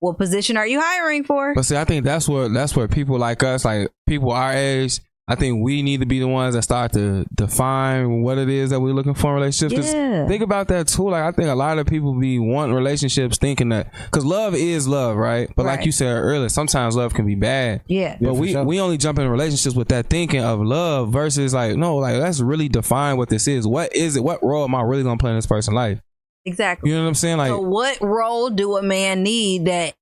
what 0.00 0.18
position 0.18 0.56
are 0.56 0.66
you 0.66 0.80
hiring 0.80 1.24
for? 1.24 1.54
But 1.54 1.64
see, 1.64 1.76
I 1.76 1.84
think 1.84 2.04
that's 2.04 2.28
what 2.28 2.52
that's 2.52 2.74
what 2.74 2.90
people 2.90 3.18
like 3.18 3.42
us, 3.42 3.64
like 3.64 3.88
people 4.06 4.32
our 4.32 4.52
age, 4.52 5.00
I 5.30 5.36
think 5.36 5.62
we 5.62 5.82
need 5.82 6.00
to 6.00 6.06
be 6.06 6.18
the 6.18 6.26
ones 6.26 6.56
that 6.56 6.62
start 6.62 6.92
to 6.94 7.24
define 7.32 8.22
what 8.22 8.36
it 8.36 8.48
is 8.48 8.70
that 8.70 8.80
we're 8.80 8.92
looking 8.92 9.14
for 9.14 9.28
in 9.28 9.34
relationships. 9.34 9.92
Yeah. 9.92 10.26
Think 10.26 10.42
about 10.42 10.66
that 10.68 10.88
too. 10.88 11.08
Like 11.08 11.22
I 11.22 11.30
think 11.30 11.48
a 11.48 11.54
lot 11.54 11.78
of 11.78 11.86
people 11.86 12.14
be 12.14 12.40
wanting 12.40 12.74
relationships 12.74 13.38
thinking 13.38 13.68
that 13.68 13.94
because 14.06 14.24
love 14.24 14.56
is 14.56 14.88
love, 14.88 15.16
right? 15.16 15.48
But 15.54 15.66
like 15.66 15.86
you 15.86 15.92
said 15.92 16.08
earlier, 16.08 16.48
sometimes 16.48 16.96
love 16.96 17.14
can 17.14 17.26
be 17.26 17.36
bad. 17.36 17.82
Yeah. 17.86 18.16
But 18.20 18.30
for 18.30 18.40
we 18.40 18.52
sure. 18.52 18.64
we 18.64 18.80
only 18.80 18.98
jump 18.98 19.20
in 19.20 19.28
relationships 19.28 19.76
with 19.76 19.86
that 19.88 20.08
thinking 20.08 20.42
of 20.42 20.60
love 20.60 21.12
versus 21.12 21.54
like 21.54 21.76
no, 21.76 21.98
like 21.98 22.16
let's 22.16 22.40
really 22.40 22.68
define 22.68 23.16
what 23.16 23.28
this 23.28 23.46
is. 23.46 23.68
What 23.68 23.94
is 23.94 24.16
it? 24.16 24.24
What 24.24 24.42
role 24.42 24.64
am 24.64 24.74
I 24.74 24.82
really 24.82 25.04
gonna 25.04 25.16
play 25.16 25.30
in 25.30 25.36
this 25.36 25.46
person's 25.46 25.76
life? 25.76 26.00
Exactly. 26.46 26.90
You 26.90 26.96
know 26.96 27.02
what 27.02 27.08
I'm 27.08 27.14
saying? 27.14 27.38
Like 27.38 27.48
so 27.48 27.60
what 27.60 28.00
role 28.00 28.50
do 28.50 28.76
a 28.76 28.82
man 28.82 29.22
need 29.22 29.66
that 29.66 29.94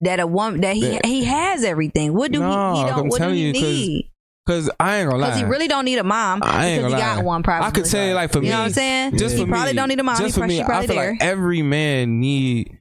that 0.00 0.20
a 0.20 0.26
woman 0.26 0.60
that 0.62 0.74
he 0.76 0.82
That- 0.88 1.06
he 1.06 1.24
has 1.24 1.64
everything? 1.64 2.14
What 2.14 2.30
do 2.32 2.40
No, 2.40 2.50
he, 2.74 2.78
he 2.78 2.84
I'm 2.84 2.96
don't 2.96 3.08
what 3.08 3.20
do 3.22 3.28
he 3.30 3.46
you, 3.48 3.52
'cause 3.52 3.62
need? 3.62 4.10
because 4.46 4.70
I 4.78 4.96
ain't 4.98 5.10
gonna 5.10 5.20
lie. 5.22 5.28
Because 5.28 5.40
he 5.40 5.44
really 5.46 5.68
don't 5.68 5.84
need 5.86 5.98
a 5.98 6.04
mom 6.04 6.40
I 6.42 6.66
ain't 6.66 6.82
gonna 6.82 6.92
lie. 6.94 7.00
got 7.00 7.24
one 7.24 7.42
probably. 7.42 7.66
I 7.66 7.70
could 7.70 7.86
say 7.86 8.12
like 8.14 8.30
for 8.30 8.38
you 8.38 8.42
me, 8.42 8.48
you 8.48 8.52
know 8.52 8.58
what 8.60 8.64
I'm 8.66 8.72
saying? 8.72 9.16
just 9.18 9.34
he 9.36 9.42
for 9.42 9.48
probably 9.48 9.72
me, 9.72 9.76
don't 9.76 9.88
need 9.88 10.00
a 10.00 10.02
mom. 10.02 10.16
Just 10.18 10.26
He 10.26 10.32
for 10.32 10.38
probably, 10.40 10.58
me, 10.58 10.64
probably 10.64 10.84
I 10.84 10.86
feel 10.88 10.96
there. 10.96 11.10
like 11.12 11.22
every 11.22 11.62
man 11.62 12.20
need 12.20 12.78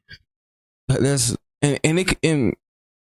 uh, 0.90 0.98
this, 1.00 1.36
and 1.62 1.80
and, 1.84 2.00
it, 2.00 2.18
and 2.24 2.54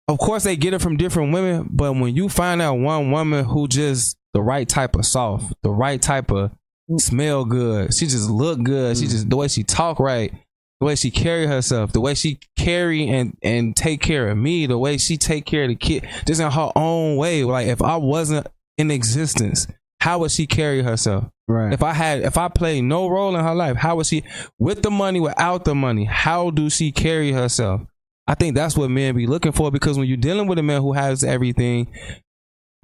of 0.08 0.18
course 0.18 0.44
they 0.44 0.56
get 0.56 0.72
it 0.72 0.80
from 0.80 0.96
different 0.96 1.32
women. 1.32 1.68
But 1.70 1.94
when 1.94 2.14
you 2.14 2.28
find 2.28 2.62
out 2.62 2.74
one 2.78 3.10
woman 3.10 3.44
who 3.44 3.66
just 3.68 4.16
the 4.32 4.40
right 4.42 4.68
type 4.68 4.94
of 4.94 5.04
soft, 5.04 5.52
the 5.62 5.70
right 5.70 6.00
type 6.00 6.30
of 6.30 6.52
Mm. 6.90 7.00
smell 7.00 7.44
good, 7.44 7.94
she 7.94 8.06
just 8.06 8.30
look 8.30 8.62
good, 8.62 8.96
she 8.96 9.04
mm. 9.04 9.10
just 9.10 9.30
the 9.30 9.36
way 9.36 9.48
she 9.48 9.62
talk 9.62 9.98
right. 9.98 10.32
The 10.80 10.86
way 10.86 10.94
she 10.94 11.10
carry 11.10 11.46
herself, 11.46 11.92
the 11.92 12.02
way 12.02 12.14
she 12.14 12.38
carry 12.58 13.08
and 13.08 13.34
and 13.42 13.74
take 13.74 14.02
care 14.02 14.28
of 14.28 14.36
me, 14.36 14.66
the 14.66 14.76
way 14.76 14.98
she 14.98 15.16
take 15.16 15.46
care 15.46 15.62
of 15.62 15.70
the 15.70 15.74
kid, 15.74 16.06
just 16.26 16.38
in 16.38 16.50
her 16.50 16.70
own 16.76 17.16
way. 17.16 17.44
Like 17.44 17.68
if 17.68 17.80
I 17.80 17.96
wasn't 17.96 18.46
in 18.76 18.90
existence, 18.90 19.66
how 20.00 20.18
would 20.18 20.30
she 20.30 20.46
carry 20.46 20.82
herself? 20.82 21.24
Right. 21.48 21.72
If 21.72 21.82
I 21.82 21.92
had, 21.92 22.22
if 22.22 22.36
I 22.36 22.48
played 22.48 22.82
no 22.82 23.08
role 23.08 23.34
in 23.36 23.44
her 23.44 23.54
life, 23.54 23.76
how 23.76 23.96
would 23.96 24.06
she, 24.06 24.24
with 24.58 24.82
the 24.82 24.90
money, 24.90 25.20
without 25.20 25.64
the 25.64 25.74
money, 25.74 26.04
how 26.04 26.50
do 26.50 26.68
she 26.68 26.92
carry 26.92 27.32
herself? 27.32 27.82
I 28.26 28.34
think 28.34 28.56
that's 28.56 28.76
what 28.76 28.90
men 28.90 29.14
be 29.14 29.26
looking 29.26 29.52
for 29.52 29.70
because 29.70 29.96
when 29.96 30.08
you're 30.08 30.16
dealing 30.16 30.48
with 30.48 30.58
a 30.58 30.62
man 30.62 30.82
who 30.82 30.92
has 30.92 31.22
everything, 31.22 31.92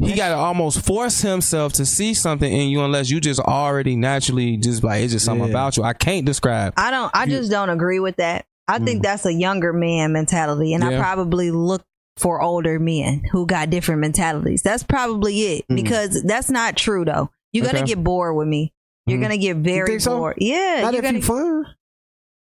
he 0.05 0.15
got 0.17 0.29
to 0.31 0.35
almost 0.37 0.85
force 0.85 1.21
himself 1.21 1.73
to 1.75 1.87
see 1.87 2.15
something 2.15 2.53
in 2.53 2.69
you 2.69 2.83
unless 2.83 3.11
you 3.11 3.21
just 3.21 3.41
already 3.41 3.97
naturally 3.97 4.57
just 4.57 4.83
like 4.83 5.03
it's 5.03 5.13
just 5.13 5.25
something 5.25 5.45
Yeah. 5.47 5.53
about 5.53 5.77
you. 5.77 5.83
I 5.85 5.93
can't 5.93 6.25
describe. 6.27 6.75
I 6.77 6.91
don't. 6.91 7.11
I 7.15 7.27
just 7.27 7.51
don't 7.51 7.71
agree 7.71 8.01
with 8.01 8.17
that. 8.17 8.45
I 8.69 8.79
think 8.79 9.03
that's 9.03 9.27
a 9.27 9.33
younger 9.33 9.73
man 9.73 10.13
mentality, 10.13 10.73
and 10.75 10.85
I 10.85 10.93
Mm. 10.93 11.01
Probably 11.01 11.51
look 11.51 11.83
for 12.17 12.41
older 12.43 12.79
men 12.79 13.23
who 13.33 13.47
got 13.47 13.71
different 13.71 14.01
mentalities. 14.01 14.63
That's 14.63 14.83
probably 14.83 15.41
it 15.41 15.65
Mm. 15.71 15.77
because 15.77 16.23
that's 16.23 16.51
not 16.51 16.77
true 16.77 17.05
though. 17.05 17.31
You're 17.53 17.67
gonna 17.67 17.83
get 17.85 18.03
bored 18.03 18.37
with 18.37 18.49
me. 18.49 18.73
You're 19.07 19.19
Mhm. 19.19 19.23
gonna 19.23 19.37
get 19.39 19.57
very 19.59 19.87
think 19.87 20.01
so? 20.01 20.19
bored. 20.19 20.37
Yeah, 20.39 20.81
Not 20.83 20.93
you're 20.95 21.01
if 21.01 21.05
gonna. 21.05 21.19
you 21.19 21.25
fun. 21.25 21.67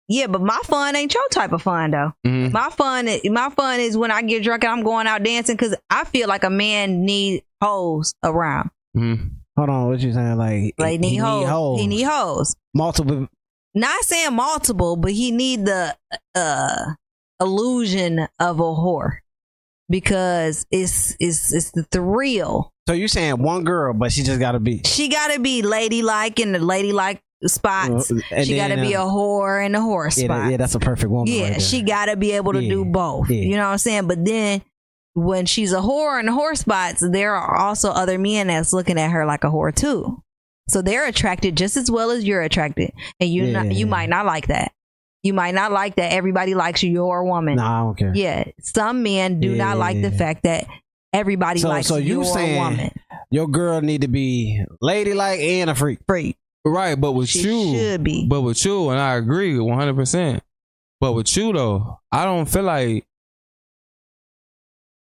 Yeah, 0.09 0.27
but 0.27 0.41
my 0.41 0.59
fun 0.65 0.97
ain't 0.97 1.13
your 1.15 1.29
type 1.31 1.53
of 1.53 1.63
fun 1.63 1.91
though. 1.93 2.13
Mhm. 2.27 2.53
My 2.53 2.71
fun, 2.71 3.09
my 3.27 3.51
fun 3.51 3.81
is 3.81 3.97
when 3.97 4.11
I 4.11 4.23
get 4.23 4.43
drunk 4.43 4.65
and 4.65 4.73
I'm 4.73 4.83
going 4.83 5.07
out 5.07 5.23
dancing 5.23 5.55
because 5.57 5.75
I 5.91 6.05
feel 6.05 6.29
like 6.29 6.45
a 6.45 6.51
man 6.51 7.05
need 7.05 7.43
hoes 7.63 8.13
around. 8.25 8.71
Mhm. 8.97 9.31
Hold 9.57 9.69
on, 9.71 9.89
what 9.89 10.01
you 10.01 10.13
saying? 10.13 10.37
Like, 10.37 10.75
Like 10.79 10.93
he 10.93 10.99
need 10.99 11.17
hoes. 11.17 11.49
hoes. 11.49 11.81
He 11.81 11.87
need 11.87 12.03
hoes. 12.03 12.55
multiple. 12.75 13.27
not 13.75 14.03
saying 14.05 14.33
multiple, 14.35 14.97
but 14.97 15.13
he 15.13 15.31
need 15.31 15.65
the 15.67 15.97
uh 16.35 16.93
illusion 17.41 18.27
of 18.41 18.59
a 18.61 18.63
whore 18.63 19.19
because 19.89 20.67
it's 20.71 21.17
it's 21.21 21.53
it's 21.53 21.71
the 21.73 21.85
thrill. 21.85 22.73
So 22.89 22.95
you 22.95 23.09
saying 23.09 23.43
one 23.43 23.65
girl, 23.65 23.93
but 23.95 24.13
she 24.13 24.23
just 24.23 24.41
got 24.41 24.53
to 24.53 24.61
be. 24.61 24.83
She 24.87 25.09
got 25.09 25.33
to 25.33 25.39
be 25.41 25.61
ladylike 25.63 26.41
and 26.41 26.55
the 26.55 26.59
ladylike 26.59 27.21
spots. 27.47 28.11
And 28.11 28.47
she 28.47 28.57
got 28.57 28.69
to 28.69 28.77
then, 28.77 28.87
be 28.87 28.95
a 28.95 29.03
uh, 29.03 29.07
whore 29.07 29.65
in 29.65 29.73
the 29.73 29.79
whore 29.79 30.05
Yeah, 30.07 30.25
spots. 30.25 30.29
that- 30.45 30.51
yeah, 30.51 30.57
that's 30.57 30.75
a 30.75 30.81
perfect 30.81 31.11
woman. 31.11 31.27
Yeah, 31.33 31.51
right 31.53 31.63
she 31.63 31.83
got 31.83 32.07
to 32.07 32.17
be 32.17 32.33
able 32.33 32.53
to 32.53 32.61
do 32.61 32.85
both. 32.85 33.31
yeah. 33.31 33.41
You 33.43 33.57
know 33.57 33.67
what 33.67 33.73
I'm 33.73 33.79
saying? 33.79 34.07
But 34.09 34.25
then 34.25 34.63
when 35.15 35.47
she's 35.47 35.73
a 35.73 35.79
whore 35.81 36.19
in 36.21 36.27
the 36.27 36.33
whore 36.33 36.57
spots, 36.57 37.01
there 37.09 37.35
are 37.35 37.57
also 37.57 37.91
other 37.91 38.19
men 38.19 38.49
that's 38.49 38.73
looking 38.73 38.99
at 38.99 39.11
her 39.11 39.25
like 39.27 39.45
a 39.45 39.49
whore 39.49 39.75
too. 39.75 40.23
So 40.69 40.83
they're 40.83 41.07
attracted 41.07 41.57
just 41.57 41.77
as 41.77 41.91
well 41.91 42.11
as 42.11 42.25
you're 42.25 42.43
attracted, 42.43 42.93
and 43.21 43.31
you 43.31 43.45
Yeah, 43.47 43.63
not, 43.63 43.73
you 43.73 43.87
yeah. 43.87 43.91
might 43.91 44.09
not 44.11 44.27
like 44.27 44.49
that. 44.49 44.73
You 45.23 45.33
might 45.33 45.55
not 45.55 45.73
like 45.73 45.97
that 45.97 46.13
everybody 46.13 46.55
likes 46.55 46.83
you, 46.83 46.93
your 46.93 47.25
woman. 47.25 47.57
Nah, 47.57 47.81
I 47.81 47.85
don't 47.85 47.97
care. 47.99 48.13
Yeah, 48.15 48.45
some 48.61 49.03
men 49.03 49.41
do 49.41 49.57
not 49.57 49.79
like 49.79 50.01
the 50.03 50.11
fact 50.13 50.43
that 50.45 50.67
everybody 51.13 51.61
So- 51.61 51.69
likes 51.71 51.87
so 51.89 51.97
you 51.97 52.17
your 52.23 52.25
saying- 52.25 52.57
woman. 52.61 52.91
Your 53.31 53.47
girl 53.49 53.81
need 53.81 54.03
to 54.03 54.09
be 54.09 54.63
ladylike 54.81 55.41
and 55.41 55.69
a 55.71 55.75
freak. 55.75 55.99
Free. 56.07 56.37
Right, 56.69 57.01
but 57.01 57.13
with 57.13 57.29
She 57.29 57.41
you, 57.43 57.77
should 57.79 58.05
be. 58.05 58.27
but 58.27 58.43
with 58.43 58.65
you, 58.65 58.91
and 58.91 59.01
I 59.01 59.15
agree 59.17 59.59
one 59.59 59.79
hundred 59.79 59.97
percent. 59.97 60.43
But 61.01 61.13
with 61.13 61.35
you 61.37 61.53
though, 61.53 62.01
I 62.13 62.25
don't 62.25 62.47
feel 62.47 62.63
like. 62.65 63.05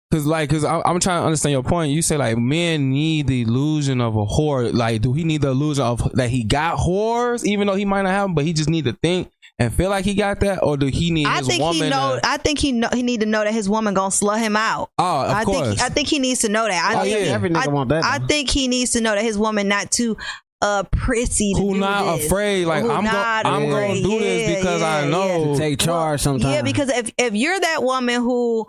Cause 0.09 0.25
like, 0.25 0.49
cause 0.49 0.63
I, 0.63 0.77
I'm 0.85 1.01
trying 1.01 1.19
to 1.21 1.25
understand 1.25 1.51
your 1.51 1.63
point. 1.63 1.91
You 1.91 2.01
say 2.01 2.15
like 2.15 2.37
men 2.37 2.91
need 2.91 3.27
the 3.27 3.41
illusion 3.41 3.99
of 3.99 4.15
a 4.15 4.25
whore. 4.25 4.73
Like, 4.73 5.01
do 5.01 5.11
he 5.11 5.25
need 5.25 5.41
the 5.41 5.49
illusion 5.49 5.83
of 5.83 6.01
that 6.13 6.29
he 6.29 6.45
got 6.45 6.77
whores, 6.77 7.43
even 7.43 7.67
though 7.67 7.75
he 7.75 7.83
might 7.83 8.03
not 8.03 8.11
have 8.11 8.23
them, 8.23 8.33
but 8.33 8.45
he 8.45 8.53
just 8.53 8.69
need 8.69 8.85
to 8.85 8.93
think 8.93 9.29
and 9.59 9.73
feel 9.73 9.89
like 9.89 10.05
he 10.05 10.13
got 10.13 10.39
that, 10.39 10.63
or 10.63 10.77
do 10.77 10.85
he 10.85 11.11
need 11.11 11.25
I 11.25 11.39
his 11.39 11.47
think 11.47 11.59
woman? 11.61 11.75
he 11.83 11.89
know. 11.89 12.19
to- 12.21 12.25
I 12.25 12.37
think 12.37 12.57
he 12.59 12.71
know. 12.71 12.87
He 12.93 13.03
need 13.03 13.19
to 13.19 13.25
know 13.25 13.43
that 13.43 13.53
his 13.53 13.67
woman 13.69 13.93
gonna 13.95 14.09
slut 14.11 14.39
him 14.39 14.55
out. 14.55 14.91
oh, 14.97 15.25
of 15.25 15.31
I 15.31 15.43
course. 15.43 15.67
think. 15.67 15.81
I 15.81 15.89
think 15.89 16.07
he 16.07 16.19
needs 16.19 16.39
to 16.39 16.49
know 16.49 16.65
that. 16.65 16.95
I 16.95 16.99
Oh, 17.01 17.03
think 17.03 17.25
yeah. 17.25 17.33
Every 17.33 17.49
nigga 17.49 17.67
I, 17.67 17.69
want 17.69 17.89
that. 17.89 18.05
I 18.05 18.19
think 18.19 18.49
he 18.49 18.69
needs 18.69 18.91
to 18.91 19.01
know 19.01 19.13
that 19.13 19.23
his 19.25 19.37
woman 19.37 19.67
not 19.67 19.91
too 19.91 20.15
uh 20.61 20.83
prissy 20.91 21.53
to 21.53 21.59
who 21.59 21.73
do 21.75 21.79
not 21.79 22.15
this. 22.17 22.25
afraid? 22.25 22.65
Like 22.65 22.81
Who 22.83 22.89
I'm 22.91 23.03
going, 23.03 23.13
not 23.13 23.45
I'm 23.45 23.69
gonna 23.69 23.93
do 23.95 24.19
this 24.19 24.49
Yeah, 24.49 24.55
because 24.55 24.81
I 24.81 25.07
know. 25.07 25.51
yeah. 25.53 25.57
take 25.57 25.79
charge 25.79 26.21
sometimes. 26.21 26.51
Yeah, 26.53 26.61
because 26.63 26.89
if 26.89 27.11
if 27.17 27.33
you're 27.35 27.59
that 27.59 27.83
woman 27.83 28.15
who, 28.21 28.65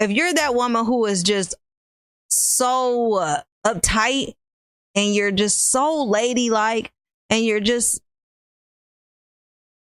if 0.00 0.10
you're 0.10 0.34
that 0.34 0.54
woman 0.54 0.84
who 0.84 1.06
is 1.06 1.22
just 1.22 1.54
so 2.28 3.14
uh, 3.14 3.40
uptight 3.64 4.34
and 4.94 5.14
you're 5.14 5.30
just 5.30 5.70
so 5.70 6.04
ladylike 6.04 6.92
and 7.30 7.44
you're 7.44 7.60
just 7.60 8.00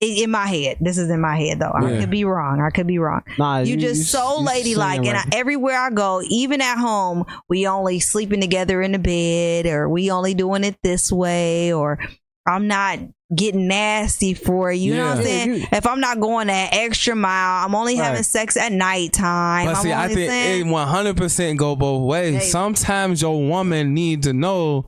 in, 0.03 0.23
in 0.23 0.31
my 0.31 0.47
head. 0.47 0.77
This 0.81 0.97
is 0.97 1.09
in 1.09 1.21
my 1.21 1.37
head 1.37 1.59
though. 1.59 1.71
I 1.71 1.89
Yeah. 1.91 1.99
could 2.01 2.09
be 2.09 2.25
wrong. 2.25 2.61
I 2.61 2.69
could 2.69 2.87
be 2.87 2.99
wrong. 2.99 3.21
nah, 3.37 3.59
You 3.59 3.77
just 3.77 4.11
so 4.11 4.39
you 4.39 4.45
ladylike, 4.45 5.03
saying 5.03 5.07
and 5.09 5.17
I, 5.17 5.23
everywhere 5.37 5.79
I 5.79 5.89
go, 5.89 6.21
even 6.29 6.61
at 6.61 6.77
home, 6.77 7.25
we 7.49 7.67
only 7.67 7.99
sleeping 7.99 8.41
together 8.41 8.81
in 8.81 8.91
the 8.93 8.99
bed, 8.99 9.65
or 9.65 9.89
we 9.89 10.11
only 10.11 10.33
doing 10.33 10.63
it 10.63 10.77
this 10.83 11.11
way, 11.11 11.71
or 11.73 11.99
I'm 12.45 12.67
not 12.67 12.99
getting 13.33 13.67
nasty 13.67 14.33
for 14.35 14.71
you. 14.71 14.91
You 14.91 14.97
know 14.97 15.07
what 15.07 15.17
I'm 15.17 15.23
saying? 15.23 15.49
Yeah, 15.49 15.55
you- 15.55 15.67
if 15.71 15.87
I'm 15.87 15.99
not 15.99 16.19
going 16.19 16.47
that 16.47 16.69
extra 16.73 17.15
mile, 17.15 17.65
I'm 17.65 17.73
only 17.73 17.95
having 17.95 18.21
sex 18.21 18.57
at 18.57 18.71
nighttime. 18.71 19.65
But 19.67 19.75
I'm 19.77 19.81
see, 19.83 19.93
I 19.93 20.07
think 20.09 20.29
saying, 20.29 20.67
it 20.67 20.71
100% 20.71 21.57
go 21.57 21.75
both 21.75 22.03
ways. 22.07 22.35
Hey. 22.43 22.49
Sometimes 22.49 23.21
your 23.21 23.41
woman 23.47 23.93
need 23.93 24.23
to 24.23 24.33
know 24.33 24.85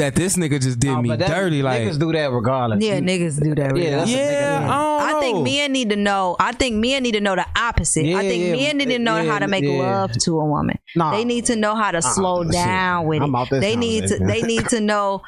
that 0.00 0.14
this 0.14 0.36
nigga 0.36 0.60
just 0.60 0.78
did 0.80 0.90
Nah, 0.90 1.00
me 1.02 1.14
that- 1.16 1.28
dirty. 1.28 1.62
Like, 1.62 1.82
niggas 1.82 1.98
do 1.98 2.10
that 2.12 2.30
regardless. 2.32 2.82
yeah, 2.82 2.98
niggas 3.00 3.42
do 3.42 3.54
that. 3.54 3.76
Yeah, 3.76 3.96
that's 3.98 4.10
a 4.10 4.14
yeah, 4.14 4.66
I 4.68 5.10
don't 5.10 5.16
I 5.16 5.20
think 5.20 5.36
know. 5.38 5.42
men 5.44 5.72
need 5.72 5.90
to 5.90 5.96
know. 5.96 6.36
I 6.40 6.52
think 6.52 6.76
men 6.76 7.02
need 7.02 7.12
to 7.12 7.20
know 7.20 7.36
the 7.36 7.46
opposite. 7.56 8.06
I 8.06 8.22
think 8.28 8.42
yeah, 8.44 8.56
men 8.68 8.78
need 8.78 8.88
to 8.88 8.98
know 8.98 9.20
yeah, 9.20 9.30
how 9.30 9.38
to 9.38 9.46
make 9.46 9.64
yeah. 9.64 9.78
love 9.78 10.12
to 10.12 10.40
a 10.40 10.44
woman. 10.44 10.78
Nah. 10.96 11.12
They 11.12 11.24
need 11.24 11.44
to 11.46 11.56
know 11.56 11.74
how 11.74 11.90
to 11.90 12.02
slow 12.02 12.42
shit. 12.44 12.52
down 12.52 13.06
with 13.06 13.22
I'm 13.22 13.34
it. 13.34 13.38
out 13.38 13.50
this 13.50 13.60
They 13.60 13.76
need 13.76 14.08
to. 14.08 14.18
conversation. 14.18 14.26
They 14.26 14.42
need 14.54 14.68
to 14.70 14.80
know 14.90 15.22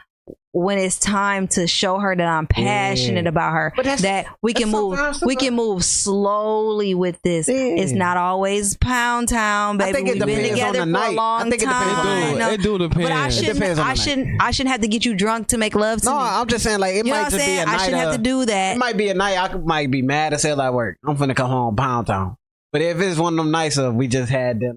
when 0.55 0.77
it's 0.79 0.99
time 0.99 1.49
to 1.49 1.67
show 1.67 1.99
her 1.99 2.15
that 2.15 2.27
I'm 2.27 2.47
passionate 2.47 3.25
Yeah. 3.25 3.29
about 3.31 3.53
her. 3.55 3.73
But 3.75 3.85
that's- 3.87 4.03
that 4.03 4.27
we 4.43 4.53
can 4.53 4.69
move. 4.71 4.97
sometimes- 4.99 5.23
We 5.25 5.35
can 5.35 5.55
move 5.55 5.83
slowly 5.83 6.95
with 6.95 7.21
this. 7.23 7.49
Yeah. 7.49 7.55
It's 7.57 7.93
not 7.93 8.19
always 8.19 8.77
pound 8.77 9.29
town, 9.29 9.79
baby. 9.79 9.91
I 9.91 9.93
think 9.95 10.09
it 10.09 10.13
We've 10.15 10.27
been 10.27 10.29
depends 10.29 10.51
on 10.51 10.57
together 10.57 10.79
the 10.79 10.85
for 10.85 10.91
night. 10.91 11.09
a 11.09 11.11
I 11.11 11.15
long 11.15 11.41
think 11.51 11.55
it 11.63 11.67
depends 11.67 11.95
time. 11.95 12.23
it 12.23 12.33
do, 12.33 12.39
No, 12.39 12.51
it 12.51 12.63
do 12.63 12.79
depend. 12.79 13.03
But 13.05 13.13
I 13.13 13.29
shouldn't. 13.31 13.55
depends 13.55 13.79
on 13.79 13.87
I 13.87 13.89
the 13.95 13.97
night. 13.97 14.05
shouldn't. 14.05 14.43
I 14.43 14.51
shouldn't 14.51 14.73
have 14.73 14.81
to 14.83 14.89
get 14.89 15.05
you 15.07 15.15
drunk 15.15 15.49
to 15.49 15.57
make 15.59 15.75
love 15.75 16.01
to 16.03 16.05
No, 16.07 16.17
me. 16.19 16.23
I'm 16.23 16.47
just 16.47 16.65
saying 16.65 16.81
like 16.81 16.97
it 16.97 17.07
you 17.07 17.13
might 17.13 17.19
what 17.23 17.25
I'm 17.27 17.31
just 17.33 17.47
be 17.47 17.53
a 17.59 17.65
night. 17.65 17.75
I 17.75 17.85
shouldn't 17.85 18.03
have 18.03 18.13
to 18.13 18.19
do 18.19 18.45
that. 18.45 18.77
It 18.77 18.79
might 18.79 18.97
be 18.99 19.09
a 19.09 19.15
night 19.15 19.39
I 19.39 19.57
might 19.57 19.91
be 19.91 20.03
mad 20.03 20.35
as 20.35 20.43
hell 20.43 20.61
at 20.61 20.75
work. 20.75 20.99
I'm 21.07 21.17
finna 21.17 21.35
come 21.35 21.49
home 21.51 21.77
pound 21.77 22.09
town. 22.09 22.37
But 22.73 22.83
if 22.83 23.01
it's 23.01 23.19
one 23.19 23.33
of 23.33 23.37
them 23.39 23.51
nights 23.51 23.79
of 23.79 23.95
we 23.95 24.07
just 24.07 24.31
had 24.31 24.61
the 24.61 24.77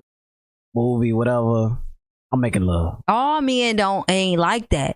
movie, 0.74 1.12
whatever, 1.14 1.78
I'm 2.32 2.40
making 2.42 2.64
love. 2.64 3.02
All 3.10 3.42
men 3.42 3.76
don't 3.76 4.06
ain't 4.10 4.40
like 4.40 4.70
that. 4.70 4.96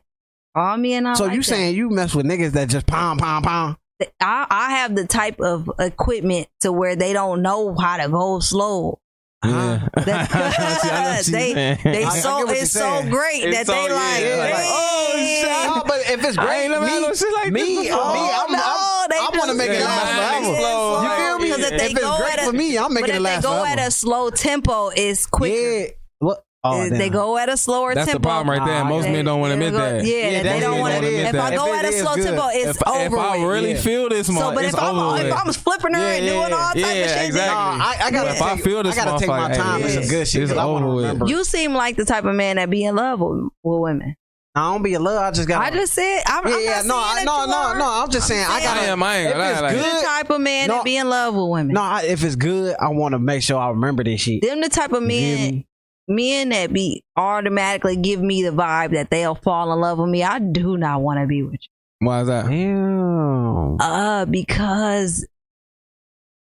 All 0.60 0.78
men 0.78 1.04
not 1.04 1.18
so 1.18 1.26
like 1.26 1.34
you 1.36 1.40
that. 1.42 1.46
saying 1.46 1.76
you 1.76 1.90
mess 1.90 2.14
with 2.14 2.26
niggas 2.26 2.52
that 2.52 2.70
just 2.70 2.86
pound, 2.86 3.20
pound, 3.20 3.46
pound? 3.46 3.78
I, 4.22 4.46
I 4.50 4.72
have 4.78 4.96
the 4.96 5.06
type 5.06 5.40
of 5.42 5.70
equipment 5.80 6.48
to 6.62 6.72
where 6.72 6.96
they 6.96 7.14
don't 7.14 7.42
know 7.42 7.76
how 7.76 7.98
to 7.98 8.10
go 8.10 8.40
slow. 8.40 9.00
Yeah. 9.44 9.88
That- 10.06 10.30
see, 10.32 10.90
I 10.90 10.92
know 10.92 11.10
what 11.10 11.28
you're 11.28 11.40
they 11.84 11.92
they 11.92 12.04
I- 12.04 12.10
I 12.10 12.20
so 12.20 12.38
get 12.40 12.48
what 12.48 12.58
it's 12.58 12.72
so 12.72 13.04
great 13.10 13.44
It's 13.46 13.58
that 13.58 13.66
so- 13.68 13.72
they 13.74 13.88
yeah, 13.88 13.94
like, 13.94 14.22
yeah, 14.22 14.36
like, 14.38 14.54
oh, 14.58 15.14
shit. 15.16 15.68
No, 15.76 15.84
but 15.88 16.00
if 16.12 16.26
it's 16.26 16.38
I 16.38 16.46
great, 16.46 16.64
ain't 16.66 16.82
me, 16.84 17.02
no 17.02 17.14
shit 17.14 17.34
like 17.34 17.52
me, 17.54 17.62
this 17.62 17.70
me, 17.70 17.84
before. 17.90 18.00
Oh, 18.04 18.46
I'm, 18.48 18.52
no, 18.52 18.60
I'm, 18.62 19.10
they 19.10 19.16
I 19.18 19.40
want 19.40 19.52
to 19.52 19.58
make 19.58 19.70
it 19.70 19.82
last 19.82 20.18
mind 20.18 20.46
forever. 20.46 20.60
explode. 20.60 21.04
You 21.04 21.10
feel 21.16 21.40
me? 21.40 21.52
If 21.52 21.72
if 21.72 21.80
they 21.80 21.86
it's 21.92 22.00
go 22.00 22.18
great 22.18 22.34
at 22.34 22.40
a- 22.40 22.46
for 22.48 22.54
me, 22.54 22.78
I'm 22.78 22.94
But 22.94 23.04
if 23.10 23.24
they 23.24 23.36
go 23.42 23.42
forever. 23.64 23.66
at 23.66 23.88
a 23.88 23.92
slow 23.92 24.30
tempo, 24.30 24.90
it's 24.96 25.26
quicker. 25.26 25.56
Yeah. 25.80 25.88
What? 26.20 26.44
Oh, 26.62 26.82
If 26.84 26.90
damn. 26.90 27.00
they 27.00 27.10
go 27.10 27.38
at 27.38 27.48
a 27.48 27.56
slower 27.56 27.94
tempo. 27.94 28.02
That's 28.06 28.14
the 28.14 28.20
problem 28.20 28.50
right 28.50 28.66
there. 28.68 28.84
Nah, 28.84 28.90
Most 28.90 29.04
they- 29.06 29.14
men 29.14 29.24
don't 29.24 29.40
want 29.40 29.54
to 29.54 29.60
they 29.60 29.68
admit 29.68 29.80
go- 29.80 29.92
that. 29.98 30.04
Yeah, 30.06 30.16
Yeah, 30.18 30.30
they 30.30 30.44
that's 30.44 30.60
don't 30.62 30.78
it, 30.78 30.82
want 30.82 30.94
that 30.94 31.02
to. 31.02 31.08
is 31.08 31.20
If 31.22 31.28
I 31.28 31.32
that. 31.32 31.56
go 31.56 31.66
If 31.68 31.80
at 31.80 31.86
it 31.86 31.88
a 31.88 31.96
is 31.96 32.02
slow 32.02 32.16
good. 32.16 32.24
tempo, 32.26 32.48
it's 32.52 32.66
if, 32.82 32.88
over. 32.88 33.00
if 33.00 33.14
I 33.14 33.38
with. 33.38 33.48
really 33.48 33.72
Yeah. 33.72 33.78
feel 33.80 34.10
this 34.10 34.28
so, 34.28 34.34
month, 34.34 34.56
but 34.56 34.66
it's 34.66 34.74
if 34.74 34.80
I'm, 34.84 35.00
over 35.00 35.18
if 35.20 35.24
with. 35.24 35.34
I'm 35.34 35.54
flipping 35.54 35.94
her 35.94 36.00
Yeah, 36.02 36.08
and 36.16 36.26
doing 36.28 36.50
yeah, 36.50 36.56
all 36.56 36.68
type 36.74 36.76
yeah, 36.76 36.88
of 36.90 37.10
shit, 37.12 37.26
exactly. 37.28 37.56
Nah, 37.56 37.86
I, 37.86 37.98
I 38.04 38.12
gotta 38.12 38.30
If 38.32 38.42
I 38.42 38.56
take, 38.56 38.64
feel 38.66 38.84
this 38.84 38.98
I 39.00 39.06
gotta 39.06 39.20
take 39.20 39.28
my 39.30 39.40
motherfucker, 39.50 39.56
time 39.56 39.82
with 39.84 39.94
hey, 39.96 40.02
some 40.02 40.10
good 40.12 40.28
shit. 40.28 40.44
it's 40.44 40.52
'cause 40.52 40.58
I 40.60 40.66
want 40.66 40.84
to 40.84 40.88
over 40.88 40.96
with. 40.96 41.06
remember. 41.06 41.26
you 41.28 41.44
seem 41.46 41.74
like 41.76 41.96
the 41.96 42.04
type 42.04 42.26
of 42.26 42.36
man 42.36 42.58
that 42.58 42.70
be 42.70 42.84
in 42.84 42.94
love 42.94 43.22
with, 43.22 43.40
with 43.64 43.80
women. 43.82 44.16
I 44.54 44.74
don't 44.74 44.84
be 44.84 44.96
in 44.96 45.02
love. 45.04 45.22
I 45.24 45.32
just 45.32 45.48
got. 45.48 45.62
I 45.62 45.72
just 45.72 45.94
said, 45.94 46.24
I'm, 46.26 46.46
Yeah, 46.46 46.56
I'm 46.56 46.62
yeah. 46.62 46.70
not 46.82 46.86
No, 46.88 46.94
saying 46.96 47.06
I, 47.06 47.16
that 47.16 47.26
no, 47.26 47.42
you 47.42 47.48
no, 47.48 47.58
are. 47.58 47.78
no. 47.80 47.86
I'm 48.04 48.10
just 48.10 48.28
saying. 48.28 48.44
I 48.46 48.60
saying- 48.60 48.64
gotta. 48.64 48.82
I 48.82 48.84
am, 48.86 49.04
I 49.04 49.16
ain't 49.18 49.28
if 49.28 49.32
gonna 49.34 49.44
lie, 49.46 49.52
it's 49.52 49.62
like- 49.62 49.76
the 49.78 49.82
good, 49.84 50.04
type 50.04 50.30
of 50.32 50.42
man 50.42 50.68
No. 50.68 50.74
that 50.74 50.84
be 50.84 50.98
in 50.98 51.10
love 51.10 51.36
with 51.36 51.50
women. 51.50 51.74
no. 51.74 51.82
I, 51.82 52.02
if 52.02 52.22
it's 52.24 52.36
good, 52.36 52.76
I 52.82 52.90
want 52.90 53.14
to 53.14 53.20
make 53.20 53.44
sure 53.44 53.58
I 53.60 53.70
remember 53.70 54.04
this 54.04 54.20
shit. 54.20 54.42
Them 54.42 54.60
the 54.60 54.68
type 54.68 54.92
of 54.92 55.04
You 55.04 55.08
feel 55.10 55.38
men, 55.38 55.52
me? 55.52 55.68
Men 56.10 56.50
that 56.50 56.74
be 56.74 57.04
automatically 57.16 57.96
give 57.96 58.20
me 58.22 58.44
the 58.44 58.50
vibe 58.52 58.92
that 58.92 59.10
they'll 59.10 59.36
fall 59.36 59.72
in 59.72 59.80
love 59.80 60.00
with 60.00 60.10
me. 60.10 60.24
I 60.24 60.40
do 60.40 60.76
not 60.78 61.02
want 61.02 61.20
to 61.20 61.28
be 61.28 61.44
with 61.44 61.54
you. 61.62 62.08
Why 62.08 62.22
is 62.22 62.28
that? 62.28 62.48
Damn. 62.48 63.80
Uh, 63.80 64.26
because 64.26 65.26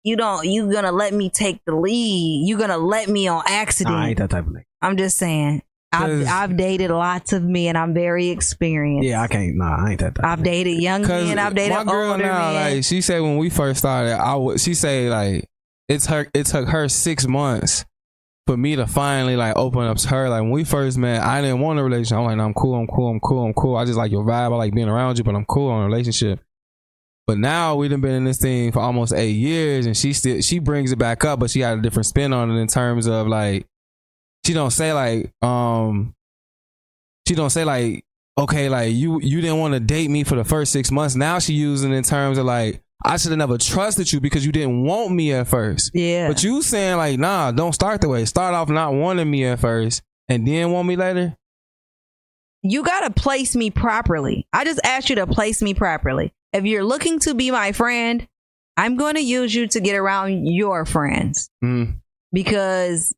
you 0.03 0.15
don't. 0.15 0.45
You 0.47 0.71
gonna 0.71 0.91
let 0.91 1.13
me 1.13 1.29
take 1.29 1.59
the 1.65 1.75
lead. 1.75 2.43
You 2.47 2.57
gonna 2.57 2.77
let 2.77 3.07
me 3.09 3.27
on 3.27 3.43
accident. 3.47 3.95
Nah, 3.95 4.03
I 4.03 4.07
ain't 4.09 4.17
that 4.19 4.29
type 4.29 4.47
of 4.47 4.53
nigga. 4.53 4.63
I'm 4.81 4.97
just 4.97 5.17
saying. 5.17 5.61
I've, 5.91 6.01
'Cause- 6.09 6.27
I've 6.27 6.57
dated 6.57 6.91
lots 6.91 7.31
of 7.33 7.43
men. 7.43 7.75
I'm 7.77 7.93
very 7.93 8.27
experienced. 8.29 9.07
Yeah, 9.07 9.21
I 9.21 9.27
can't. 9.27 9.55
Nah, 9.55 9.85
I 9.85 9.91
ain't 9.91 9.99
that 10.01 10.15
type. 10.15 10.25
I've 10.25 10.43
dated 10.43 10.81
young 10.81 11.01
men. 11.07 11.39
I've 11.39 11.55
dated 11.55 11.77
my 11.77 11.83
girl 11.85 12.11
older 12.11 12.23
now, 12.23 12.51
men. 12.51 12.75
like 12.75 12.83
she 12.83 13.01
said 13.01 13.21
when 13.21 13.37
we 13.37 13.49
first 13.49 13.79
started, 13.79 14.13
I 14.13 14.35
would 14.35 14.59
she 14.59 14.73
say 14.73 15.09
like 15.09 15.45
it's 15.87 16.05
her 16.07 16.27
it 16.33 16.45
took 16.47 16.67
her 16.67 16.87
six 16.89 17.25
months 17.25 17.85
for 18.47 18.57
me 18.57 18.75
to 18.77 18.87
finally 18.87 19.35
like 19.35 19.55
open 19.55 19.83
up 19.83 19.97
to 19.97 20.07
her, 20.07 20.29
like 20.29 20.41
when 20.41 20.51
we 20.51 20.63
first 20.63 20.97
met, 20.97 21.21
I 21.21 21.41
didn't 21.41 21.59
want 21.59 21.77
a 21.77 21.83
relationship. 21.83 22.17
I'm 22.17 22.25
like, 22.25 22.37
no, 22.37 22.45
I'm 22.45 22.53
cool, 22.53 22.75
I'm 22.75 22.87
cool, 22.87 23.09
I'm 23.09 23.19
cool, 23.19 23.45
I'm 23.45 23.53
cool. 23.53 23.75
I 23.75 23.85
just 23.85 23.97
like 23.97 24.11
your 24.11 24.23
vibe. 24.23 24.53
I 24.53 24.55
like 24.55 24.73
being 24.73 24.89
around 24.89 25.17
you, 25.17 25.23
but 25.23 25.35
I'm 25.35 25.45
cool 25.45 25.69
on 25.69 25.83
a 25.83 25.85
relationship. 25.85 26.39
But 27.27 27.37
now 27.37 27.75
we've 27.75 27.89
been 27.89 28.05
in 28.05 28.23
this 28.23 28.37
thing 28.37 28.71
for 28.71 28.79
almost 28.79 29.13
eight 29.13 29.35
years, 29.35 29.85
and 29.85 29.95
she 29.95 30.13
still 30.13 30.41
she 30.41 30.59
brings 30.59 30.93
it 30.93 30.97
back 30.97 31.25
up, 31.25 31.39
but 31.39 31.51
she 31.51 31.59
got 31.59 31.77
a 31.77 31.81
different 31.81 32.05
spin 32.05 32.31
on 32.31 32.49
it 32.49 32.59
in 32.59 32.67
terms 32.67 33.05
of 33.05 33.27
like 33.27 33.67
she 34.45 34.53
don't 34.53 34.71
say 34.71 34.93
like 34.93 35.33
um 35.41 36.15
she 37.27 37.35
don't 37.35 37.49
say 37.49 37.65
like 37.65 38.05
okay 38.37 38.69
like 38.69 38.93
you 38.93 39.19
you 39.19 39.41
didn't 39.41 39.59
want 39.59 39.73
to 39.73 39.81
date 39.81 40.09
me 40.09 40.23
for 40.23 40.35
the 40.35 40.45
first 40.45 40.71
six 40.71 40.89
months. 40.89 41.15
Now 41.15 41.39
she 41.39 41.53
using 41.53 41.91
in 41.91 42.03
terms 42.03 42.37
of 42.37 42.45
like 42.45 42.81
I 43.05 43.17
should 43.17 43.31
have 43.31 43.37
never 43.37 43.57
trusted 43.57 44.11
you 44.11 44.19
because 44.19 44.45
you 44.45 44.51
didn't 44.51 44.83
want 44.83 45.11
me 45.11 45.31
at 45.33 45.47
first. 45.47 45.91
Yeah. 45.93 46.27
But 46.27 46.43
you 46.43 46.61
saying 46.61 46.97
like 46.97 47.19
nah, 47.19 47.51
don't 47.51 47.73
start 47.73 48.01
the 48.01 48.09
way. 48.09 48.25
Start 48.25 48.53
off 48.53 48.69
not 48.69 48.93
wanting 48.93 49.29
me 49.29 49.45
at 49.45 49.59
first 49.59 50.01
and 50.27 50.47
then 50.47 50.71
want 50.71 50.87
me 50.87 50.95
later. 50.95 51.35
you 52.63 52.83
got 52.83 53.01
to 53.01 53.11
place 53.21 53.55
me 53.55 53.69
properly. 53.69 54.47
I 54.51 54.65
just 54.65 54.79
asked 54.83 55.09
you 55.09 55.15
to 55.17 55.27
place 55.27 55.61
me 55.61 55.73
properly. 55.73 56.33
If 56.53 56.65
you're 56.65 56.83
looking 56.83 57.19
to 57.19 57.33
be 57.33 57.51
my 57.51 57.71
friend, 57.71 58.27
I'm 58.75 58.95
going 58.97 59.15
to 59.15 59.21
use 59.21 59.53
you 59.55 59.67
to 59.67 59.79
get 59.79 59.95
around 59.95 60.45
your 60.47 60.85
friends 60.85 61.49
Mm. 61.63 61.99
because 62.33 63.13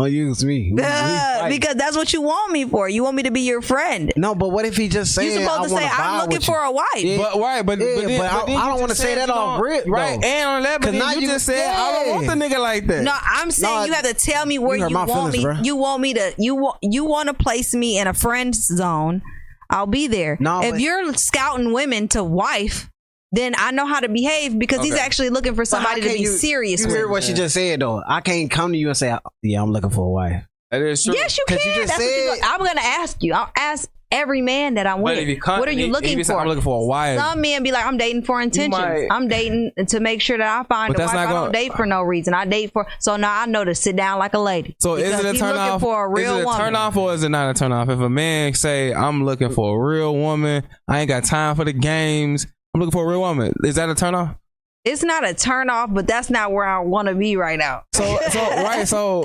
Don't 0.00 0.12
use 0.12 0.44
me. 0.44 0.70
We- 0.72 0.76
we 0.76 0.82
uh, 0.82 1.40
fight. 1.40 1.48
because 1.50 1.74
that's 1.76 1.96
what 1.96 2.12
you 2.12 2.22
want 2.22 2.52
me 2.52 2.64
for. 2.64 2.88
You 2.88 3.04
want 3.04 3.16
me 3.16 3.22
to 3.24 3.30
be 3.30 3.42
your 3.42 3.60
friend. 3.62 4.12
no, 4.16 4.34
but 4.34 4.48
what 4.50 4.64
if 4.64 4.76
he 4.76 4.88
just 4.88 5.14
saying 5.14 5.32
You're 5.32 5.42
supposed 5.48 5.70
to 5.70 5.76
I 5.76 5.80
say 5.80 5.88
I'm 5.92 6.20
looking 6.22 6.40
for 6.40 6.58
a 6.58 6.70
wife. 6.72 6.86
Yeah. 6.96 7.18
But 7.18 7.38
right, 7.40 7.62
but 7.64 7.78
Yeah, 7.78 7.94
but, 7.96 8.04
then, 8.06 8.18
but 8.20 8.32
I- 8.32 8.46
then 8.46 8.56
I 8.56 8.64
you 8.64 8.70
don't 8.70 8.80
wanna 8.80 8.94
say 8.94 9.14
that 9.16 9.28
you 9.28 9.34
off 9.34 9.60
rip, 9.60 9.86
right? 9.86 10.20
though. 10.20 10.26
And 10.26 10.48
on 10.48 10.62
that, 10.62 10.80
but 10.80 10.86
'Cause 10.86 10.92
then 10.92 10.98
now 11.00 11.12
you, 11.12 11.20
you- 11.20 11.28
just 11.28 11.46
said 11.46 11.74
I 11.74 11.92
don't 11.92 12.14
want 12.14 12.26
the 12.26 12.32
nigga 12.46 12.58
like 12.60 12.86
that. 12.86 13.02
No, 13.02 13.12
I'm 13.20 13.50
saying 13.50 13.74
No, 13.74 13.84
you 13.84 13.92
have 13.92 14.04
to 14.06 14.14
tell 14.14 14.46
me 14.46 14.58
where 14.58 14.76
you 14.76 14.88
you, 14.88 14.94
want 14.94 15.10
feelings, 15.10 15.36
me. 15.36 15.44
bruh. 15.44 15.64
You 15.64 15.76
want 15.76 16.00
me 16.02 16.14
to 16.14 16.34
you 16.38 16.54
want 16.54 16.78
you 16.82 17.04
want 17.04 17.28
to 17.28 17.34
place 17.34 17.74
me 17.74 17.98
in 17.98 18.06
a 18.06 18.14
friend 18.14 18.54
zone. 18.54 19.22
I'll 19.68 19.86
be 19.86 20.06
there. 20.08 20.36
No, 20.40 20.62
if 20.62 20.72
but- 20.72 20.80
you're 20.80 21.14
scouting 21.14 21.72
women 21.72 22.08
to 22.08 22.24
wife, 22.24 22.88
then 23.32 23.54
I 23.56 23.70
know 23.70 23.86
how 23.86 24.00
to 24.00 24.08
behave 24.08 24.58
because 24.58 24.82
he's 24.82 24.94
actually 24.96 25.30
looking 25.30 25.54
for 25.54 25.64
somebody 25.64 26.00
to 26.00 26.08
be 26.08 26.20
you- 26.20 26.26
serious 26.28 26.80
You 26.80 26.86
with. 26.88 26.96
hear 26.96 27.08
what 27.08 27.22
she 27.24 27.32
just 27.32 27.54
said 27.54 27.80
though. 27.80 28.02
I 28.06 28.20
can't 28.20 28.50
come 28.50 28.72
to 28.72 28.78
you 28.78 28.88
and 28.88 28.96
say, 28.96 29.16
"Yeah, 29.42 29.62
I'm 29.62 29.70
looking 29.70 29.90
for 29.90 30.06
a 30.06 30.10
wife." 30.10 30.42
that 30.70 30.82
is 30.82 31.02
true. 31.04 31.14
Yes, 31.14 31.36
you 31.38 31.44
can. 31.48 31.58
you 31.58 31.74
just 31.74 31.88
That's 31.88 31.98
what 32.00 32.06
you 32.06 32.40
I'm 32.44 32.58
going 32.58 32.76
to 32.76 32.84
ask 32.84 33.22
you. 33.22 33.32
I'll 33.34 33.50
ask 33.56 33.88
every 34.12 34.40
man 34.42 34.74
that 34.74 34.86
I'm 34.88 35.02
with. 35.02 35.40
come, 35.40 35.58
what 35.60 35.68
are 35.68 35.72
you 35.72 35.86
if 35.86 35.92
looking 35.92 36.16
you 36.18 36.24
say, 36.24 36.32
for? 36.32 36.40
I'm 36.40 36.46
looking 36.48 36.62
for 36.62 36.82
a 36.82 36.84
wife. 36.86 37.18
Some 37.18 37.40
men 37.40 37.62
be 37.64 37.70
like, 37.72 37.84
I'm 37.86 37.96
dating 37.96 38.22
for 38.24 38.40
intentions. 38.40 38.70
might- 38.80 39.06
I'm 39.10 39.26
dating 39.28 39.70
to 39.88 40.00
make 40.00 40.20
sure 40.20 40.36
that 40.38 40.46
I 40.48 40.62
find 40.64 40.92
But 40.92 40.96
a 40.96 40.98
that's 41.02 41.12
wife. 41.12 41.14
not 41.14 41.28
I 41.28 41.32
gonna- 41.32 41.46
don't 41.46 41.52
date 41.52 41.72
for 41.74 41.86
no 41.86 42.02
reason. 42.02 42.34
I 42.34 42.44
date 42.44 42.72
for 42.72 42.86
so 43.00 43.16
now 43.16 43.40
I 43.42 43.46
know 43.46 43.64
to 43.64 43.74
sit 43.74 43.94
down 43.96 44.18
like 44.20 44.34
a 44.34 44.38
lady. 44.40 44.74
So 44.80 44.94
is 44.94 45.04
Because 45.10 45.24
it 45.24 45.36
a 45.36 45.38
turn 45.38 45.48
looking 45.50 45.60
off? 45.72 45.80
for 45.80 46.04
a 46.04 46.08
real 46.08 46.34
is 46.34 46.38
it 46.38 46.42
a 46.42 46.46
woman. 46.46 46.60
turn 46.60 46.76
off 46.76 46.96
or 46.96 47.14
is 47.14 47.22
it 47.24 47.28
not 47.30 47.50
a 47.50 47.54
turn 47.58 47.70
off? 47.72 47.88
If 47.88 47.98
a 48.00 48.08
man 48.08 48.54
say 48.54 48.92
I'm 48.92 49.24
looking 49.24 49.50
for 49.50 49.76
a 49.76 49.88
real 49.96 50.14
woman, 50.14 50.64
I 50.88 51.00
ain't 51.00 51.08
got 51.08 51.24
time 51.24 51.54
for 51.56 51.64
the 51.64 51.72
games. 51.72 52.46
I'm 52.74 52.80
looking 52.80 52.92
for 52.92 53.04
a 53.04 53.08
real 53.08 53.20
woman. 53.20 53.52
Is 53.64 53.74
that 53.76 53.88
a 53.90 53.94
turn 53.94 54.14
off? 54.14 54.36
It's 54.84 55.02
not 55.02 55.28
a 55.28 55.34
turn 55.34 55.68
off, 55.68 55.90
but 55.92 56.06
that's 56.06 56.30
not 56.30 56.52
where 56.52 56.64
I 56.64 56.78
want 56.78 57.08
to 57.08 57.14
be 57.14 57.36
right 57.36 57.58
now. 57.58 57.82
So 57.94 58.18
so 58.30 58.40
right 58.62 58.86
so 58.88 59.22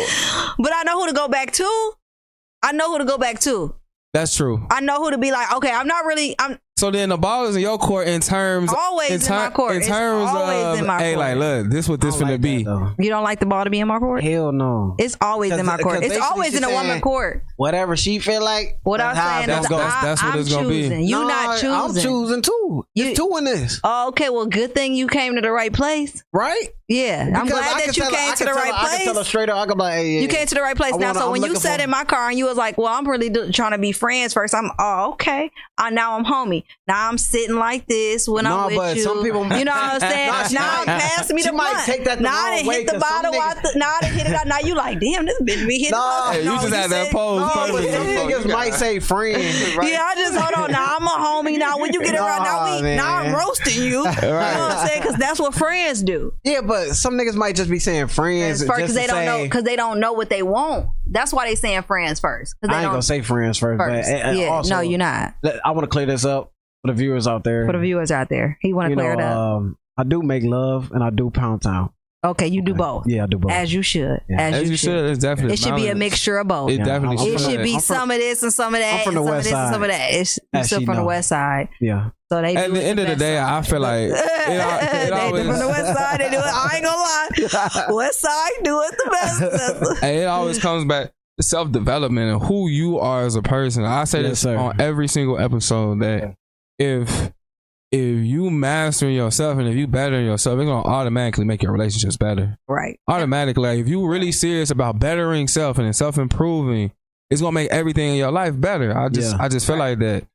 But 0.57 0.73
I 0.73 0.83
know 0.83 0.99
who 0.99 1.07
to 1.07 1.13
go 1.13 1.27
back 1.27 1.51
to. 1.53 1.91
I 2.63 2.71
know 2.73 2.91
who 2.91 2.97
to 2.99 3.05
go 3.05 3.17
back 3.17 3.39
to. 3.41 3.73
that's 4.13 4.35
true. 4.35 4.65
I 4.69 4.81
know 4.81 4.97
who 5.03 5.11
to 5.11 5.17
be 5.17 5.31
like. 5.31 5.53
Okay, 5.53 5.71
I'm 5.71 5.87
not 5.87 6.05
really. 6.05 6.35
I'm 6.39 6.59
So 6.77 6.91
then 6.91 7.07
the 7.07 7.15
ball 7.17 7.45
is 7.45 7.55
in 7.55 7.61
your 7.61 7.77
court 7.77 8.05
in 8.09 8.19
terms 8.19 8.69
Always 8.77 9.25
in 9.29 9.33
my 9.33 9.49
court. 9.49 9.75
In 9.75 9.77
It's 9.77 9.87
terms 9.87 10.29
always 10.29 10.61
of 10.61 10.79
in 10.79 10.85
my 10.85 10.99
hey, 11.01 11.13
court. 11.13 11.19
like 11.25 11.37
look, 11.37 11.69
this 11.71 11.87
what 11.87 12.01
this 12.01 12.15
I 12.15 12.19
don't 12.19 12.27
finna 12.27 12.31
like 12.33 12.41
be. 12.41 12.63
that, 12.63 12.69
though. 12.69 12.91
You 13.01 13.09
don't 13.09 13.23
like 13.23 13.39
the 13.39 13.45
ball 13.45 13.63
to 13.63 13.69
be 13.69 13.79
in 13.79 13.87
my 13.87 13.97
court? 13.97 14.21
Hell 14.21 14.51
no. 14.51 14.93
It's 14.99 15.15
always 15.21 15.53
in 15.53 15.65
my 15.65 15.77
court. 15.77 16.03
It's 16.03 16.17
always 16.19 16.53
in 16.53 16.65
a 16.65 16.69
woman 16.69 16.99
court. 16.99 17.45
Whatever 17.55 17.95
she 17.95 18.19
feel 18.19 18.43
like. 18.43 18.77
What 18.83 18.99
I'm 18.99 19.15
saying 19.15 19.57
it's 19.57 19.67
is, 19.67 19.69
gonna. 19.69 19.83
I, 19.83 20.01
That's 20.03 20.21
what 20.21 20.33
I'm 20.33 20.39
it's 20.41 20.49
gonna 20.53 20.67
be. 20.67 20.81
choosing. 20.81 21.03
You 21.05 21.19
Nah, 21.21 21.27
not 21.29 21.53
choosing. 21.59 21.71
I'm 21.71 21.93
choosing 21.95 22.41
too. 22.41 22.85
You- 22.93 23.05
It's 23.05 23.17
two 23.19 23.31
in 23.37 23.45
this, 23.45 23.79
Oh, 23.85 24.09
okay. 24.09 24.29
Well, 24.29 24.45
good 24.47 24.75
thing 24.75 24.95
you 24.95 25.07
came 25.07 25.35
to 25.35 25.41
the 25.41 25.51
right 25.51 25.71
place. 25.71 26.25
right? 26.33 26.67
Yeah, 26.89 27.31
I'm 27.33 27.45
Because 27.45 27.59
I 27.61 27.63
glad 27.71 27.87
that 27.87 27.97
you 27.97 28.03
tell 28.03 28.11
her- 28.11 28.17
came 28.17 28.33
to 28.35 28.43
the 28.43 28.53
right 28.53 28.67
her- 28.73 28.73
I 28.73 28.87
can 28.89 28.97
tell 28.97 29.07
her 29.07 29.13
place. 29.13 29.27
straight 29.27 29.49
up. 29.49 29.57
I 29.57 29.65
can 29.65 29.75
be 29.77 29.79
like, 29.83 29.93
hey, 29.93 30.21
You 30.21 30.27
came 30.27 30.45
to 30.45 30.53
the 30.55 30.61
right 30.61 30.75
place 30.77 30.91
now. 30.95 31.07
wanna- 31.07 31.19
So 31.19 31.25
I'm 31.27 31.31
when 31.31 31.43
you 31.43 31.55
sat 31.55 31.79
in 31.79 31.89
my 31.89 32.03
car 32.03 32.29
and 32.29 32.37
you 32.37 32.45
was 32.45 32.57
like, 32.57 32.77
"Well, 32.77 32.87
I'm 32.93 33.07
really 33.07 33.29
do- 33.29 33.51
trying 33.51 33.71
to 33.71 33.77
be 33.79 33.91
friends 33.93 34.33
first. 34.33 34.53
I'm 34.53 34.69
oh 34.77 35.13
okay. 35.13 35.49
Uh, 35.79 35.89
now 35.89 36.15
I'm 36.17 36.25
homie. 36.25 36.64
Now 36.87 37.09
I'm 37.09 37.17
sitting 37.17 37.55
like 37.55 37.87
this 37.87 38.27
when 38.27 38.43
No, 38.43 38.57
I'm 38.59 38.65
with 38.67 38.75
but 38.77 38.95
you. 38.95 39.01
some 39.01 39.23
people- 39.23 39.43
you 39.57 39.65
know 39.65 39.71
what 39.71 39.93
I'm 39.93 39.99
saying? 40.11 40.27
Nah, 40.29 40.43
she 40.47 40.53
now 40.55 40.77
might- 40.77 40.85
pass 40.85 41.31
me 41.33 41.41
she 41.41 41.47
the 41.49 41.53
might 41.53 41.71
blunt. 41.71 41.85
take 41.85 42.05
that 42.05 42.17
the 42.19 42.23
now 42.23 42.29
I 42.35 42.49
wrong 42.49 42.57
done 42.57 42.67
way, 42.67 42.75
hit 42.75 42.85
the 42.85 42.91
some 42.91 42.99
bottle. 42.99 43.41
out 43.41 43.57
niggas- 43.57 43.73
the, 43.73 43.79
now 43.79 43.93
I 43.95 43.99
done 44.01 44.11
hit 44.13 44.27
it 44.27 44.33
out. 44.33 44.47
Now 44.47 44.59
you 44.59 44.75
like, 44.75 44.99
damn, 44.99 45.25
this 45.25 45.41
bitch 45.41 45.67
be 45.67 45.79
hitting 45.79 45.91
Nah, 45.91 45.97
the 45.97 46.01
bottle. 46.01 46.31
Hey, 46.33 46.39
you 46.43 46.45
No, 46.45 46.61
just 46.61 46.73
had 46.75 46.89
that 46.91 47.11
pose 47.11 47.39
No, 47.41 47.47
but 47.73 47.83
some 47.91 48.05
niggas 48.07 48.51
might 48.53 48.73
say 48.75 48.99
friends. 48.99 49.45
Right? 49.75 49.91
Yeah, 49.91 50.03
I 50.03 50.15
just 50.15 50.37
hold 50.37 50.53
on. 50.65 50.71
Now 50.71 50.95
I'm 50.97 51.03
a 51.03 51.09
homie. 51.09 51.57
Now 51.57 51.79
when 51.79 51.91
you 51.93 52.01
get 52.03 52.13
around, 52.15 52.43
now 52.43 52.65
Nah, 52.65 52.75
we, 52.77 52.81
man. 52.83 52.97
now 52.97 53.15
I'm 53.17 53.33
roasting 53.35 53.81
you. 53.83 53.85
You 54.05 54.31
know 54.31 54.35
what 54.35 54.71
I'm 54.71 54.87
saying? 54.87 55.01
Because 55.01 55.15
that's 55.17 55.39
what 55.39 55.53
friends 55.55 56.01
do. 56.03 56.33
Yeah, 56.43 56.61
but 56.61 56.89
some 56.95 57.15
niggas 57.15 57.35
might 57.35 57.55
just 57.55 57.69
be 57.69 57.79
saying 57.79 58.07
friends 58.07 58.63
Because 58.63 58.93
they 58.93 59.07
don't 59.07 59.25
know 59.25 59.43
because 59.43 59.63
they 59.63 59.75
don't 59.75 59.99
know 59.99 60.13
what 60.13 60.29
they 60.29 60.43
want. 60.43 60.87
That's 61.07 61.33
why 61.33 61.47
they 61.47 61.55
saying 61.55 61.83
friends 61.83 62.19
first. 62.19 62.55
Because 62.61 62.73
I 62.73 62.79
ain't 62.79 62.83
don't 62.85 62.93
gonna 62.93 63.01
say 63.01 63.21
friends 63.21 63.57
first, 63.57 63.79
first. 63.79 64.09
but 64.11 64.35
yeah, 64.35 64.47
also, 64.47 64.75
no, 64.75 64.81
you're 64.81 64.97
not. 64.99 65.33
I 65.63 65.71
want 65.71 65.83
to 65.83 65.87
clear 65.87 66.05
this 66.05 66.25
up 66.25 66.51
for 66.85 66.93
the 66.93 66.97
viewers 66.97 67.27
out 67.27 67.43
there. 67.43 67.65
For 67.65 67.73
the 67.73 67.79
viewers 67.79 68.11
out 68.11 68.29
there, 68.29 68.57
he 68.61 68.73
want 68.73 68.89
to 68.91 68.95
clear 68.95 69.15
know, 69.15 69.21
it 69.21 69.25
up. 69.25 69.37
um, 69.37 69.77
I 69.97 70.03
do 70.03 70.21
make 70.21 70.43
love 70.43 70.91
and 70.91 71.03
I 71.03 71.09
do 71.09 71.29
pound 71.29 71.61
town. 71.61 71.89
okay, 72.25 72.47
you 72.47 72.61
do 72.63 72.73
both. 72.73 73.05
Yeah, 73.07 73.23
I 73.23 73.27
do 73.27 73.37
both. 73.37 73.51
As 73.51 73.71
you 73.73 73.81
should. 73.83 74.19
Yeah. 74.27 74.41
As, 74.41 74.55
As 74.63 74.69
you 74.71 74.75
should, 74.77 75.05
it's 75.11 75.19
definitely 75.19 75.53
It 75.53 75.59
should 75.59 75.75
be 75.75 75.87
a 75.89 75.95
mixture 75.95 76.37
of 76.39 76.47
both. 76.47 76.71
It 76.71 76.79
Yeah, 76.79 76.85
definitely 76.85 77.17
I'm- 77.17 77.27
it 77.27 77.39
should. 77.39 77.51
should 77.51 77.63
be 77.63 77.75
I'm 77.75 77.81
from- 77.81 77.95
some 77.95 78.11
of 78.11 78.17
this 78.17 78.41
and 78.43 78.51
some 78.51 78.73
of 78.73 78.79
that. 78.81 78.93
I'm 78.99 79.03
from 79.05 79.13
the 79.15 79.19
some 79.21 79.25
west 79.29 79.37
of 79.37 79.43
this 79.51 79.53
and 79.53 79.73
some 79.73 79.83
of 79.83 79.89
that. 79.89 80.13
It's 80.13 80.37
you 80.53 80.59
As 80.59 80.65
still 80.67 80.79
she 80.79 80.85
from 80.85 80.95
the 80.95 81.03
west 81.03 81.29
side. 81.29 81.69
yeah. 81.79 82.09
So 82.31 82.41
they 82.41 82.55
At 82.55 82.73
the 82.73 82.83
end 82.83 82.99
of 82.99 83.07
the 83.07 83.15
day, 83.15 83.35
side. 83.37 83.53
I 83.53 83.61
feel 83.61 83.79
like 83.79 83.99
it, 84.09 84.11
al- 84.11 84.79
it 84.79 84.91
they 84.91 85.11
always 85.11 85.45
from 85.45 85.59
the 85.59 85.67
west 85.67 85.93
side. 85.97 86.19
They 86.19 86.29
do 86.31 86.37
it. 86.37 86.43
I 86.43 86.71
ain't 86.75 86.83
gonna 86.83 86.97
lie. 86.97 87.85
West 87.93 88.19
side 88.21 88.51
do 88.63 88.81
it 88.81 88.91
the 89.03 89.09
best. 89.11 89.97
Hey, 90.01 90.23
it 90.23 90.25
always 90.25 90.57
comes 90.59 90.85
back 90.85 91.11
to 91.37 91.43
self 91.43 91.71
development 91.71 92.31
and 92.33 92.41
who 92.43 92.67
you 92.69 92.97
are 92.99 93.23
as 93.25 93.35
a 93.35 93.43
person. 93.43 93.83
I 93.83 94.05
say 94.05 94.21
Yes, 94.21 94.31
this 94.31 94.39
sir. 94.41 94.57
on 94.57 94.81
every 94.81 95.07
single 95.07 95.37
episode 95.37 95.99
that 96.01 96.35
if 96.79 97.31
if 97.91 98.25
you 98.25 98.49
master 98.49 99.09
yourself 99.09 99.57
and 99.57 99.67
if 99.67 99.75
you 99.75 99.87
better 99.87 100.19
yourself, 100.21 100.59
it's 100.59 100.67
gonna 100.67 100.87
automatically 100.87 101.45
make 101.45 101.63
your 101.63 101.71
relationships 101.71 102.17
better. 102.17 102.57
right. 102.67 102.99
Automatically, 103.07 103.63
like, 103.63 103.79
if 103.79 103.87
you 103.87 104.05
really 104.07 104.31
serious 104.31 104.69
about 104.69 104.99
bettering 104.99 105.47
self 105.47 105.77
and 105.77 105.95
self 105.95 106.17
improving, 106.17 106.91
it's 107.29 107.41
gonna 107.41 107.53
make 107.53 107.71
everything 107.71 108.11
in 108.11 108.15
your 108.15 108.31
life 108.31 108.59
better. 108.59 108.97
I 108.97 109.09
just 109.09 109.35
Yeah. 109.35 109.43
I 109.43 109.47
just 109.47 109.65
feel 109.65 109.77
like 109.77 109.99
that. 109.99 110.25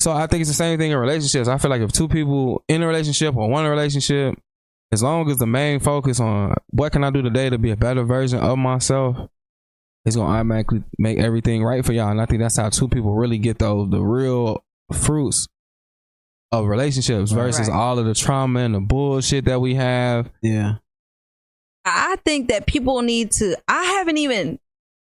So 0.00 0.10
I 0.10 0.26
think 0.26 0.40
it's 0.40 0.50
the 0.50 0.54
same 0.54 0.78
thing 0.78 0.90
in 0.90 0.98
relationships. 0.98 1.46
I 1.46 1.58
feel 1.58 1.70
like 1.70 1.82
if 1.82 1.92
two 1.92 2.08
people 2.08 2.64
in 2.68 2.82
a 2.82 2.86
relationship 2.86 3.36
or 3.36 3.48
one 3.48 3.64
relationship, 3.66 4.36
as 4.90 5.02
long 5.02 5.30
as 5.30 5.36
the 5.36 5.46
main 5.46 5.78
focus 5.78 6.18
on 6.18 6.54
what 6.70 6.92
can 6.92 7.04
I 7.04 7.10
do 7.10 7.22
today 7.22 7.48
to 7.48 7.58
be 7.58 7.70
a 7.70 7.76
better 7.76 8.02
version 8.02 8.40
of 8.40 8.58
myself, 8.58 9.16
it's 10.04 10.16
gonna 10.16 10.28
automatically 10.34 10.82
make 10.98 11.18
everything 11.18 11.62
right 11.62 11.84
for 11.84 11.92
y'all. 11.92 12.10
And 12.10 12.20
I 12.20 12.26
think 12.26 12.40
that's 12.40 12.56
how 12.56 12.68
two 12.70 12.88
people 12.88 13.14
really 13.14 13.38
get 13.38 13.58
those 13.60 13.88
the 13.90 14.00
real 14.00 14.64
fruits 14.92 15.46
of 16.52 16.66
relationships 16.66 17.32
versus 17.32 17.68
Right. 17.68 17.76
all 17.76 17.98
of 17.98 18.04
the 18.06 18.14
trauma 18.14 18.60
and 18.60 18.74
the 18.74 18.80
bullshit 18.80 19.46
that 19.46 19.60
we 19.60 19.74
have. 19.74 20.30
Yeah. 20.42 20.74
I 21.84 22.16
think 22.24 22.48
that 22.48 22.66
people 22.66 23.02
need 23.02 23.32
to. 23.32 23.56
I 23.66 23.82
haven't 23.84 24.18
even 24.18 24.58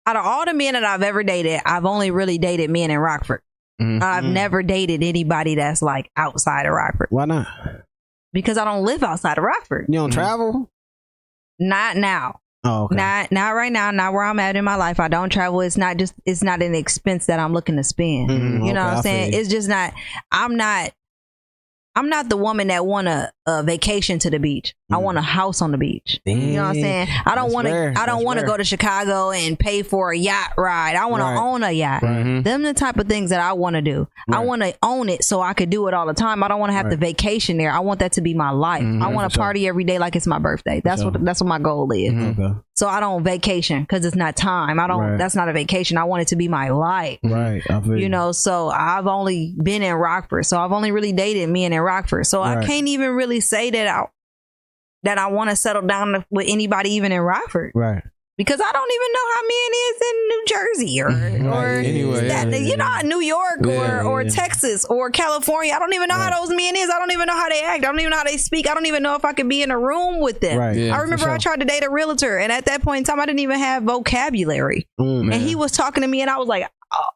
out 0.06 0.16
of 0.16 0.24
all 0.26 0.44
the 0.44 0.52
men 0.54 0.74
that 0.74 0.84
I've 0.84 1.02
ever 1.02 1.22
dated, 1.22 1.60
I've 1.64 1.84
only 1.86 2.10
really 2.10 2.36
dated 2.38 2.68
men 2.70 2.90
in 2.90 2.98
Rockford. 2.98 3.40
Mhm. 3.80 4.02
I've 4.02 4.24
Mhm. 4.24 4.32
never 4.32 4.62
dated 4.62 5.02
anybody 5.02 5.54
that's 5.54 5.80
like 5.82 6.10
outside 6.16 6.66
of 6.66 6.72
Rockford 6.72 7.08
Why 7.10 7.24
not? 7.24 7.46
because 8.32 8.58
I 8.58 8.64
don't 8.64 8.84
live 8.84 9.02
outside 9.02 9.38
of 9.38 9.44
Rockford. 9.44 9.86
You 9.88 9.94
don't 10.00 10.10
Mhm. 10.10 10.14
travel? 10.14 10.70
Not 11.58 11.96
now. 11.96 12.40
Oh, 12.64 12.84
okay. 12.84 12.96
Not 12.96 13.30
not 13.32 13.50
right 13.54 13.72
now. 13.72 13.90
Not 13.90 14.12
where 14.14 14.24
I'm 14.24 14.40
at 14.40 14.56
in 14.56 14.64
my 14.64 14.76
life. 14.76 14.98
I 14.98 15.08
don't 15.08 15.30
travel. 15.30 15.60
It's 15.60 15.76
not 15.76 15.96
just. 15.98 16.14
It's 16.24 16.42
not 16.42 16.62
an 16.62 16.74
expense 16.74 17.26
that 17.26 17.38
I'm 17.38 17.52
looking 17.52 17.76
to 17.76 17.84
spend. 17.84 18.30
Mhm, 18.30 18.66
You 18.66 18.72
know 18.72 18.80
okay, 18.80 18.84
what 18.86 18.92
I 18.92 18.96
I'm 18.96 19.02
saying? 19.02 19.32
It's 19.34 19.48
just 19.50 19.68
not. 19.68 19.92
I'm 20.32 20.56
not. 20.56 20.90
I'm 21.96 22.08
not 22.08 22.28
the 22.28 22.36
woman 22.36 22.68
that 22.68 22.84
want 22.84 23.06
a, 23.06 23.30
a 23.46 23.62
vacation 23.62 24.18
to 24.20 24.30
the 24.30 24.38
beach. 24.40 24.74
I 24.90 24.96
Mm. 24.96 25.02
want 25.02 25.18
a 25.18 25.22
house 25.22 25.62
on 25.62 25.70
the 25.72 25.78
beach. 25.78 26.20
You 26.24 26.34
know 26.34 26.62
what 26.62 26.68
I'm 26.70 26.74
saying? 26.74 27.08
I 27.24 27.34
don't 27.34 27.52
want 27.52 27.68
to. 27.68 27.94
I 27.96 28.04
don't 28.06 28.24
want 28.24 28.40
to 28.40 28.46
go 28.46 28.56
to 28.56 28.64
Chicago 28.64 29.30
and 29.30 29.58
pay 29.58 29.82
for 29.82 30.10
a 30.12 30.16
yacht 30.16 30.52
ride. 30.58 30.96
I 30.96 31.06
want 31.06 31.22
Right. 31.22 31.34
to 31.34 31.40
own 31.40 31.62
a 31.62 31.70
yacht. 31.70 32.02
Mhm. 32.02 32.42
Them 32.44 32.62
the 32.62 32.74
type 32.74 32.98
of 32.98 33.06
things 33.06 33.30
that 33.30 33.40
I 33.40 33.52
want 33.52 33.74
to 33.74 33.82
do. 33.82 34.08
I 34.30 34.40
want 34.40 34.62
to 34.62 34.74
own 34.82 35.08
it 35.08 35.22
so 35.24 35.40
I 35.40 35.52
could 35.54 35.70
do 35.70 35.86
it 35.88 35.94
all 35.94 36.06
the 36.06 36.14
time. 36.14 36.42
I 36.42 36.48
don't 36.48 36.58
want 36.60 36.70
to 36.70 36.76
have 36.76 36.86
to 36.86 36.90
Right. 36.96 36.98
vacation 37.00 37.56
there. 37.58 37.70
I 37.70 37.78
want 37.80 38.00
that 38.00 38.12
to 38.12 38.20
be 38.20 38.34
my 38.34 38.50
life. 38.50 38.82
Mhm, 38.82 39.02
I 39.02 39.08
want 39.08 39.26
for 39.26 39.30
to 39.30 39.34
sure. 39.34 39.42
party 39.44 39.68
every 39.68 39.84
day 39.84 39.98
like 39.98 40.16
it's 40.16 40.26
my 40.26 40.38
birthday. 40.38 40.80
That's 40.84 41.02
sure. 41.02 41.10
what 41.12 41.24
that's 41.24 41.40
what 41.40 41.48
my 41.48 41.58
goal 41.58 41.90
is. 41.92 42.12
Mhm. 42.12 42.38
Okay. 42.38 42.58
So 42.74 42.88
I 42.88 42.98
don't 42.98 43.22
vacation 43.22 43.82
because 43.82 44.04
it's 44.04 44.16
not 44.16 44.36
time. 44.36 44.80
I 44.80 44.88
don't. 44.88 45.00
Right. 45.00 45.16
That's 45.16 45.36
not 45.36 45.48
a 45.48 45.52
vacation. 45.52 45.96
I 45.96 46.04
want 46.04 46.22
it 46.22 46.28
to 46.28 46.36
be 46.36 46.48
my 46.48 46.70
life. 46.70 47.20
Right. 47.22 47.62
I 47.70 47.80
You 47.84 48.08
know, 48.08 48.32
so 48.32 48.68
I've 48.68 49.06
only 49.06 49.54
been 49.62 49.82
in 49.82 49.94
Rockford. 49.94 50.44
So 50.46 50.58
I've 50.58 50.72
only 50.72 50.90
really 50.90 51.12
dated 51.12 51.48
men 51.50 51.72
in 51.72 51.80
Rockford. 51.80 52.26
So 52.26 52.42
I 52.42 52.64
can't 52.64 52.88
even 52.88 53.10
really 53.10 53.40
say 53.40 53.70
that 53.70 53.86
I 53.86 54.06
that 55.04 55.18
I 55.18 55.28
want 55.28 55.50
to 55.50 55.56
settle 55.56 55.82
down 55.82 56.24
with 56.30 56.46
anybody 56.48 56.94
even 56.94 57.12
in 57.12 57.20
Rockford. 57.20 57.72
Right. 57.74 58.02
Because 58.36 58.60
I 58.60 58.72
don't 58.72 58.90
even 58.92 59.12
know 59.12 59.26
how 59.34 59.42
men 59.42 59.70
is 59.86 60.02
in 60.10 60.28
New 60.28 60.44
Jersey 60.46 61.00
or 61.00 61.54
or 61.54 61.74
Right, 61.76 61.86
anyway, 61.86 62.28
that, 62.28 62.50
yeah, 62.50 62.56
you 62.56 62.76
know 62.76 63.00
New 63.04 63.20
York 63.20 63.60
Yeah, 63.64 64.00
or 64.00 64.02
or 64.02 64.22
yeah. 64.22 64.30
Texas 64.30 64.84
or 64.86 65.10
California. 65.10 65.72
I 65.72 65.78
don't 65.78 65.94
even 65.94 66.08
know 66.08 66.16
how 66.16 66.40
those 66.40 66.50
men 66.54 66.76
is. 66.76 66.90
I 66.90 66.98
don't 66.98 67.12
even 67.12 67.26
know 67.26 67.34
how 67.34 67.48
they 67.48 67.62
act. 67.62 67.84
I 67.84 67.88
don't 67.88 68.00
even 68.00 68.10
know 68.10 68.16
how 68.16 68.24
they 68.24 68.36
speak. 68.36 68.68
I 68.68 68.74
don't 68.74 68.86
even 68.86 69.02
know 69.02 69.14
if 69.14 69.24
I 69.24 69.32
could 69.32 69.48
be 69.48 69.62
in 69.62 69.70
a 69.70 69.78
room 69.78 70.20
with 70.20 70.40
them. 70.40 70.58
Right. 70.58 70.90
I 70.90 70.98
remember 70.98 71.28
I 71.28 71.38
tried 71.38 71.60
to 71.60 71.66
date 71.66 71.84
a 71.84 71.90
realtor, 71.90 72.38
and 72.38 72.50
at 72.50 72.66
that 72.66 72.82
point 72.82 72.98
in 72.98 73.04
time, 73.04 73.20
I 73.20 73.26
didn't 73.26 73.40
even 73.40 73.58
have 73.58 73.84
vocabulary. 73.84 74.88
Mm. 74.98 75.32
And 75.32 75.42
he 75.42 75.54
was 75.54 75.72
talking 75.72 76.02
to 76.02 76.08
me, 76.08 76.20
and 76.20 76.30
I 76.30 76.38
was 76.38 76.48
like, 76.48 76.68
oh, 76.92 77.08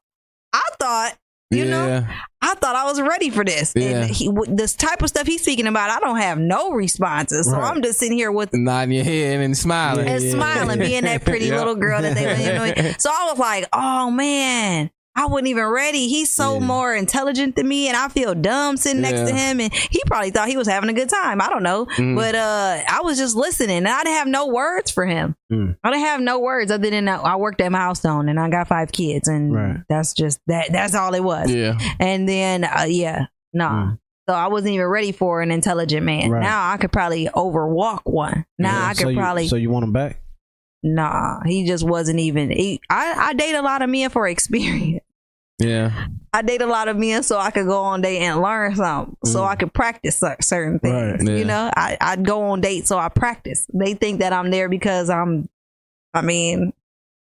I 0.53 0.69
thought, 0.79 1.17
you 1.51 1.65
know. 1.65 2.07
I 2.41 2.55
thought 2.55 2.77
I 2.77 2.85
was 2.85 3.01
ready 3.01 3.31
for 3.31 3.45
this. 3.45 3.73
Yeah. 3.75 4.03
And 4.03 4.11
he, 4.11 4.31
this 4.47 4.75
type 4.75 5.03
of 5.03 5.09
stuff 5.09 5.27
he's 5.27 5.43
speaking 5.43 5.67
about, 5.67 5.91
I 5.91 5.99
don't 6.01 6.19
have 6.19 6.39
no 6.39 6.71
responses. 6.71 7.47
So 7.51 7.57
Right. 7.59 7.71
I'm 7.75 7.83
just 7.83 7.99
sitting 7.99 8.17
here 8.17 8.31
with 8.33 8.51
nodding 8.55 8.93
your 8.93 9.05
head 9.05 9.41
and 9.41 9.57
smiling. 9.57 10.07
Yeah, 10.07 10.15
and 10.15 10.23
smiling, 10.31 10.79
being 10.79 11.03
that 11.03 11.25
pretty 11.25 11.47
Yeah. 11.49 11.59
little 11.59 11.75
girl 11.75 12.01
that 12.01 12.15
they. 12.15 12.29
You 12.79 12.83
know, 12.83 12.93
so 12.99 13.11
I 13.13 13.29
was 13.31 13.39
like, 13.39 13.67
oh 13.73 14.11
man. 14.11 14.91
I 15.19 15.27
wasn't 15.27 15.49
even 15.49 15.65
ready. 15.67 16.07
He's 16.09 16.33
so 16.35 16.55
Yeah. 16.55 16.61
more 16.67 16.95
intelligent 16.95 17.57
than 17.57 17.67
me, 17.67 17.89
and 17.89 17.97
I 17.97 18.07
feel 18.09 18.35
dumb 18.35 18.77
sitting 18.77 19.03
next 19.03 19.29
to 19.29 19.35
him. 19.35 19.61
And 19.61 19.73
he 19.75 20.01
probably 20.07 20.31
thought 20.31 20.49
he 20.49 20.57
was 20.57 20.69
having 20.69 20.89
a 20.89 20.93
good 20.93 21.09
time. 21.09 21.41
I 21.41 21.49
don't 21.49 21.63
know, 21.65 21.87
Mm. 21.97 22.15
but 22.15 22.35
uh, 22.37 22.79
I 22.89 23.01
was 23.03 23.19
just 23.19 23.35
listening, 23.35 23.79
and 23.79 23.89
I 23.89 24.05
didn't 24.05 24.17
have 24.17 24.29
no 24.29 24.47
words 24.47 24.91
for 24.93 25.05
him. 25.05 25.35
Mm. 25.53 25.77
I 25.83 25.91
didn't 25.91 26.05
have 26.07 26.21
no 26.21 26.39
words 26.39 26.71
other 26.71 26.89
than 26.89 27.07
that 27.07 27.21
I 27.25 27.35
worked 27.37 27.61
at 27.61 27.73
Milestone, 27.73 28.29
and 28.29 28.39
I 28.39 28.49
got 28.49 28.69
five 28.69 28.93
kids, 28.93 29.27
and 29.29 29.53
Right. 29.55 29.77
that's 29.89 30.13
just 30.13 30.39
that. 30.47 30.69
That's 30.71 30.95
all 30.95 31.13
it 31.15 31.25
was. 31.25 31.51
yeah. 31.51 31.77
And 31.99 32.29
then, 32.29 32.63
uh, 32.65 32.87
yeah, 32.89 33.27
nah. 33.53 33.87
Mm. 33.87 33.99
So 34.29 34.35
I 34.35 34.47
wasn't 34.49 34.75
even 34.75 34.87
ready 34.87 35.11
for 35.13 35.41
an 35.43 35.51
intelligent 35.51 36.05
man. 36.07 36.31
Right. 36.31 36.43
Now 36.43 36.71
I 36.71 36.77
could 36.77 36.93
probably 36.93 37.29
overwalk 37.35 38.03
one. 38.05 38.45
Now 38.59 38.73
Yeah, 38.79 38.87
I 38.87 38.89
could 38.95 39.01
so 39.03 39.09
you- 39.09 39.17
probably 39.19 39.49
So 39.49 39.57
you 39.57 39.71
want 39.71 39.85
him 39.85 39.93
back? 39.93 40.21
nah. 40.83 41.41
He 41.45 41.67
just 41.67 41.83
wasn't 41.83 42.21
even. 42.21 42.51
He, 42.51 42.81
I 42.91 43.15
I 43.17 43.33
date 43.33 43.55
a 43.55 43.63
lot 43.63 43.83
of 43.83 43.91
men 43.91 44.11
for 44.11 44.29
experience. 44.29 45.03
Yeah. 45.59 46.07
I 46.33 46.43
date 46.43 46.63
a 46.63 46.67
lot 46.67 46.89
of 46.89 46.97
men 46.97 47.23
so 47.23 47.39
I 47.39 47.51
could 47.51 47.67
go 47.67 47.81
on 47.83 48.01
date 48.01 48.19
and 48.19 48.41
learn 48.41 48.77
something, 48.77 49.17
so 49.25 49.41
Mm. 49.41 49.49
I 49.49 49.57
could 49.57 49.73
practice 49.75 50.23
certain 50.41 50.79
things. 50.79 51.23
Right. 51.23 51.29
Yeah. 51.33 51.37
You 51.37 51.45
know, 51.45 51.71
I 51.77 51.97
I'd 52.01 52.25
go 52.25 52.43
on 52.51 52.61
dates 52.61 52.89
so 52.89 52.99
I 52.99 53.09
practice. 53.09 53.67
They 53.75 53.95
think 53.95 54.21
that 54.21 54.33
I'm 54.33 54.51
there 54.51 54.69
because 54.69 55.11
I'm. 55.11 55.49
I 56.15 56.23
mean, 56.23 56.73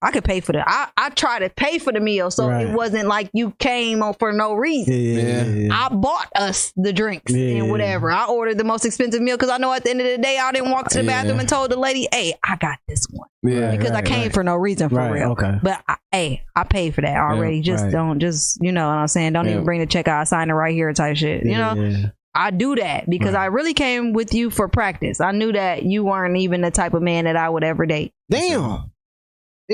I 0.03 0.11
could 0.11 0.24
pay 0.24 0.41
for 0.41 0.53
the. 0.53 0.69
I 0.69 0.89
I 0.97 1.11
try 1.11 1.39
to 1.39 1.49
pay 1.51 1.79
for 1.79 1.93
the 1.93 2.01
meal, 2.01 2.31
so 2.31 2.49
Right. 2.49 2.66
it 2.66 2.74
wasn't 2.74 3.07
like 3.09 3.31
you 3.33 3.53
came 3.59 4.03
on 4.03 4.15
for 4.15 4.33
no 4.33 4.55
reason. 4.55 4.93
Yeah. 4.95 5.45
Yeah. 5.45 5.69
I 5.73 5.89
bought 5.95 6.29
us 6.35 6.73
the 6.77 6.93
drinks 6.93 7.33
Yeah. 7.33 7.59
and 7.61 7.70
whatever. 7.70 8.11
I 8.11 8.27
ordered 8.27 8.59
the 8.59 8.65
most 8.65 8.85
expensive 8.85 9.23
meal 9.23 9.37
because 9.37 9.51
I 9.51 9.59
know 9.59 9.73
at 9.73 9.85
the 9.85 9.91
end 9.91 10.01
of 10.01 10.07
the 10.07 10.19
day 10.19 10.39
I 10.39 10.51
didn't 10.53 10.70
walk 10.70 10.89
to 10.91 10.99
the 10.99 11.05
Yeah. 11.05 11.23
bathroom 11.23 11.41
and 11.41 11.49
told 11.49 11.70
the 11.70 11.79
lady, 11.79 12.09
"Hey, 12.12 12.35
I 12.45 12.57
got 12.57 12.79
this 12.89 13.07
one," 13.11 13.29
Yeah. 13.43 13.69
Right, 13.69 13.79
because 13.79 13.93
I 13.93 14.03
came 14.03 14.23
right. 14.23 14.33
for 14.33 14.43
no 14.43 14.57
reason 14.57 14.89
for 14.89 14.97
Right, 14.97 15.12
real. 15.12 15.31
okay. 15.33 15.55
But 15.62 15.81
I, 15.89 15.97
hey, 16.11 16.43
I 16.57 16.65
paid 16.65 16.95
for 16.95 17.03
that 17.03 17.16
already. 17.16 17.61
just 17.61 17.85
right. 17.85 17.93
don't, 17.93 18.19
just 18.19 18.59
you 18.61 18.73
know 18.73 18.89
what 18.89 18.95
I'm 18.99 19.09
saying. 19.09 19.33
Don't 19.35 19.47
Yeah. 19.47 19.53
even 19.53 19.65
bring 19.65 19.81
the 19.81 19.87
check 19.87 20.09
out. 20.09 20.20
I 20.20 20.24
signed 20.24 20.51
it 20.51 20.55
right 20.55 20.74
here 20.74 20.93
type 20.93 21.16
shit. 21.16 21.45
You 21.45 21.57
know, 21.59 21.74
Yeah. 21.74 22.07
I 22.35 22.51
do 22.51 22.74
that 22.77 23.09
because 23.11 23.35
Right. 23.35 23.43
I 23.43 23.47
really 23.47 23.74
came 23.74 24.15
with 24.15 24.33
you 24.33 24.49
for 24.49 24.66
practice. 24.66 25.20
I 25.20 25.33
knew 25.33 25.53
that 25.53 25.83
you 25.83 26.03
weren't 26.03 26.37
even 26.39 26.62
the 26.62 26.70
type 26.70 26.95
of 26.95 27.03
man 27.03 27.24
that 27.24 27.37
I 27.37 27.49
would 27.49 27.62
ever 27.62 27.85
date. 27.85 28.12
Damn. 28.31 28.70
It, 28.70 28.81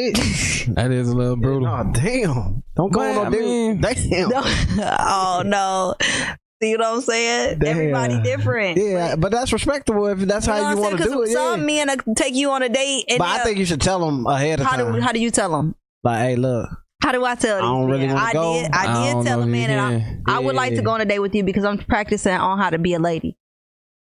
That 0.74 0.90
is 0.92 1.08
uh, 1.08 1.12
a 1.12 1.14
little 1.14 1.36
brutal. 1.36 1.66
oh, 1.68 1.90
damn. 1.92 2.62
Don't 2.76 2.92
go 2.92 3.00
But, 3.00 3.08
on 3.08 3.14
no 3.14 3.22
I 3.22 3.30
dude. 3.30 3.40
mean- 3.40 3.80
Damn. 4.10 4.30
oh 5.00 5.42
no. 5.46 5.94
See 6.62 6.76
what 6.76 6.84
I'm 6.86 7.00
saying? 7.00 7.58
Damn. 7.60 7.68
Everybody 7.76 8.20
different. 8.22 8.78
Yeah, 8.78 9.16
but 9.16 9.30
that's 9.32 9.52
respectable 9.52 10.06
if 10.08 10.18
that's 10.20 10.46
You 10.46 10.52
how 10.52 10.58
you 10.58 10.64
I'm 10.66 10.78
want 10.78 10.96
to 10.98 11.02
saying? 11.04 11.10
do 11.12 11.22
it. 11.22 11.26
'Cause 11.26 11.32
Some 11.34 11.68
Yeah. 11.68 11.84
men 11.86 12.00
will 12.04 12.14
take 12.14 12.34
you 12.34 12.50
on 12.50 12.62
a 12.62 12.68
date, 12.68 13.04
and 13.08 13.18
But 13.18 13.28
I 13.28 13.38
think 13.44 13.58
you 13.58 13.64
should 13.64 13.80
tell 13.80 14.04
them 14.04 14.26
ahead 14.26 14.60
of 14.60 14.66
how 14.66 14.76
time. 14.76 14.92
do 14.94 15.00
how 15.00 15.12
do 15.12 15.20
you 15.20 15.30
tell 15.30 15.50
them? 15.52 15.74
like, 16.04 16.18
hey, 16.20 16.36
look, 16.36 16.68
How 17.02 17.12
do 17.12 17.24
I 17.24 17.34
tell? 17.36 17.58
I 17.58 17.60
don't 17.60 17.88
really 17.88 18.08
wanna 18.08 18.18
I 18.20 18.32
go. 18.32 18.60
did. 18.60 18.70
I 18.72 18.82
I 18.82 19.04
did 19.14 19.24
tell 19.26 19.38
know 19.38 19.44
a 19.44 19.46
man 19.46 19.60
you 19.70 19.76
that 19.76 20.00
can. 20.00 20.22
I, 20.26 20.36
I 20.36 20.38
would 20.40 20.54
like 20.56 20.74
to 20.74 20.82
go 20.82 20.90
on 20.90 21.00
a 21.00 21.04
date 21.06 21.20
with 21.20 21.34
you 21.34 21.44
because 21.44 21.64
I'm 21.64 21.78
practicing 21.78 22.34
on 22.34 22.58
how 22.58 22.68
to 22.70 22.78
be 22.78 22.92
a 22.94 22.98
lady. 22.98 23.37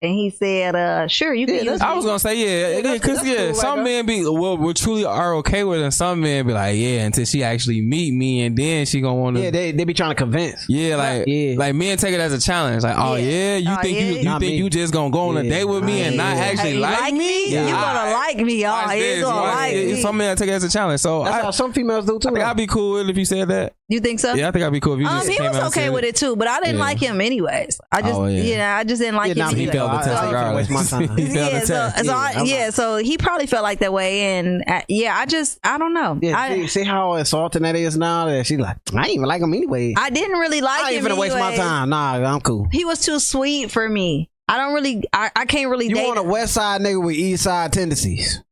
And 0.01 0.13
he 0.13 0.29
said, 0.29 0.77
uh, 0.77 1.09
"Sure, 1.09 1.33
you 1.33 1.45
can 1.45 1.55
Yeah, 1.55 1.71
use." 1.73 1.81
I 1.81 1.89
me." 1.89 1.95
was 1.97 2.05
gonna 2.05 2.19
say 2.19 2.37
yeah, 2.37 2.45
Yeah, 2.77 2.81
that's- 2.83 2.93
because 3.01 3.15
that's 3.17 3.27
yeah, 3.27 3.45
cool, 3.47 3.53
some 3.55 3.79
right, 3.79 3.83
men 3.83 4.05
be 4.05 4.23
well, 4.23 4.55
we 4.57 4.73
truly 4.73 5.03
are 5.03 5.35
okay 5.35 5.65
with 5.65 5.81
it, 5.81 5.83
and 5.83 5.93
some 5.93 6.21
men 6.21 6.47
be 6.47 6.53
like, 6.53 6.77
yeah, 6.77 7.03
until 7.05 7.25
she 7.25 7.43
actually 7.43 7.81
meet 7.81 8.13
me, 8.13 8.43
and 8.45 8.55
then 8.55 8.85
she 8.85 9.01
gonna 9.01 9.15
want 9.15 9.35
to, 9.35 9.41
yeah, 9.41 9.47
yeah, 9.47 9.51
they 9.51 9.71
they 9.73 9.83
be 9.83 9.93
trying 9.93 10.11
to 10.11 10.15
convince. 10.15 10.65
Yeah, 10.69 10.95
like, 10.95 11.25
Yeah. 11.27 11.55
like 11.57 11.75
men 11.75 11.97
take 11.97 12.13
it 12.13 12.21
as 12.21 12.31
a 12.31 12.39
challenge, 12.39 12.81
like, 12.83 12.95
oh 12.97 13.15
Yeah. 13.15 13.25
yeah, 13.29 13.57
you 13.57 13.71
Oh, 13.77 13.81
think 13.81 13.97
yeah. 13.99 14.05
you 14.05 14.13
you 14.19 14.23
Not 14.23 14.39
think 14.39 14.51
me. 14.53 14.57
you 14.59 14.69
just 14.69 14.93
gonna 14.93 15.09
go 15.11 15.19
on 15.29 15.37
a 15.37 15.43
date 15.43 15.65
with 15.65 15.83
me 15.83 16.01
and 16.03 16.15
not 16.15 16.33
Yeah. 16.37 16.43
actually 16.43 16.69
Hey, 16.69 16.75
you 16.75 16.79
like, 16.79 17.13
me? 17.13 17.45
You 17.49 17.51
Yeah. 17.55 17.71
gonna 17.71 18.11
like 18.13 18.37
me? 18.37 18.65
Oh, 18.65 18.69
Watch 18.71 18.93
you 18.95 18.99
this, 19.01 19.23
gonna 19.25 19.41
like 19.41 19.75
me? 19.75 20.01
Some 20.01 20.15
men 20.17 20.37
take 20.37 20.47
it 20.47 20.51
as 20.53 20.63
a 20.63 20.69
challenge, 20.69 21.01
so 21.01 21.25
That's 21.25 21.35
I, 21.35 21.41
how 21.41 21.51
some 21.51 21.73
females 21.73 22.05
do 22.05 22.17
too. 22.19 22.29
I 22.29 22.31
think 22.31 22.45
I'd 22.45 22.55
be 22.55 22.67
cool 22.67 22.93
with 22.93 23.09
if 23.09 23.17
you 23.17 23.25
said 23.25 23.49
that. 23.49 23.73
You 23.91 23.99
think 23.99 24.19
so? 24.19 24.35
Yeah, 24.35 24.47
I 24.49 24.51
think 24.51 24.63
I'd 24.63 24.71
be 24.71 24.79
cool 24.79 24.93
if 24.93 24.99
you 24.99 25.07
Um, 25.07 25.17
just 25.17 25.29
he 25.29 25.35
came 25.37 25.47
was 25.47 25.55
out 25.57 25.63
and 25.63 25.67
okay 25.73 25.85
said 25.85 25.93
with 25.93 26.03
it 26.03 26.15
too, 26.15 26.35
but 26.35 26.47
I 26.47 26.59
didn't 26.59 26.75
Yeah. 26.75 26.81
like 26.81 26.99
him 26.99 27.19
anyways. 27.19 27.81
I 27.91 28.01
just, 28.03 28.13
Oh, 28.19 28.27
yeah. 28.27 28.43
yeah. 28.43 28.77
I 28.77 28.83
just 28.83 29.01
didn't 29.01 29.15
like 29.15 29.35
Yeah, 29.35 29.45
him. 29.45 29.49
nah, 29.49 29.49
He 29.49 29.55
Yeah. 29.55 29.69
anyway. 29.69 29.71
failed 29.73 29.91
the 29.91 29.95
I- 29.95 30.03
test 30.03 30.23
I 30.23 30.25
ain't 30.27 30.35
finna 30.35 30.55
waste 30.55 30.69
my 30.69 30.83
time. 30.83 31.01
he 31.17 31.25
failed 31.25 31.35
yeah, 31.53 31.59
the 31.59 31.65
so, 31.65 31.73
test. 31.73 31.97
so 31.97 32.03
Yeah, 32.05 32.17
I, 32.17 32.33
I'm 32.37 32.45
yeah, 32.45 32.69
so 32.69 32.97
he 32.97 33.17
probably 33.17 33.47
felt 33.47 33.63
like 33.63 33.79
that 33.79 33.91
way, 33.91 34.21
and 34.37 34.63
uh, 34.67 34.81
yeah, 34.87 35.17
I 35.17 35.25
just, 35.25 35.59
I 35.63 35.79
don't 35.79 35.95
know. 35.95 36.19
Yeah, 36.21 36.37
I, 36.39 36.55
see, 36.55 36.67
see 36.67 36.83
how 36.83 37.15
insulting 37.15 37.63
that 37.63 37.75
is 37.75 37.97
now. 37.97 38.27
That 38.27 38.45
she's 38.45 38.59
like, 38.59 38.77
I 38.95 38.99
ain't 39.05 39.09
even 39.15 39.25
like 39.25 39.41
him 39.41 39.53
anyway. 39.55 39.95
I, 39.97 40.03
I 40.05 40.09
didn't 40.11 40.37
really 40.37 40.61
like 40.61 40.81
him. 40.81 40.85
I 40.85 40.91
ain't 40.91 41.05
him. 41.05 41.11
finna 41.11 41.17
waste 41.17 41.33
my 41.35 41.39
anyways. 41.47 41.59
time. 41.59 41.89
Nah, 41.89 42.13
I'm 42.31 42.41
cool. 42.41 42.67
He 42.71 42.85
was 42.85 42.99
too 43.01 43.17
sweet 43.19 43.71
for 43.71 43.89
me. 43.89 44.29
I 44.47 44.57
don't 44.57 44.75
really, 44.75 45.03
I, 45.11 45.31
I 45.35 45.45
can't 45.45 45.69
really 45.71 45.87
You 45.87 45.95
date. 45.95 46.05
want 46.07 46.19
a 46.19 46.21
him. 46.21 46.27
West 46.29 46.53
Side 46.53 46.81
nigga 46.81 47.03
with 47.03 47.15
East 47.15 47.43
Side 47.43 47.73
tendencies, 47.73 48.43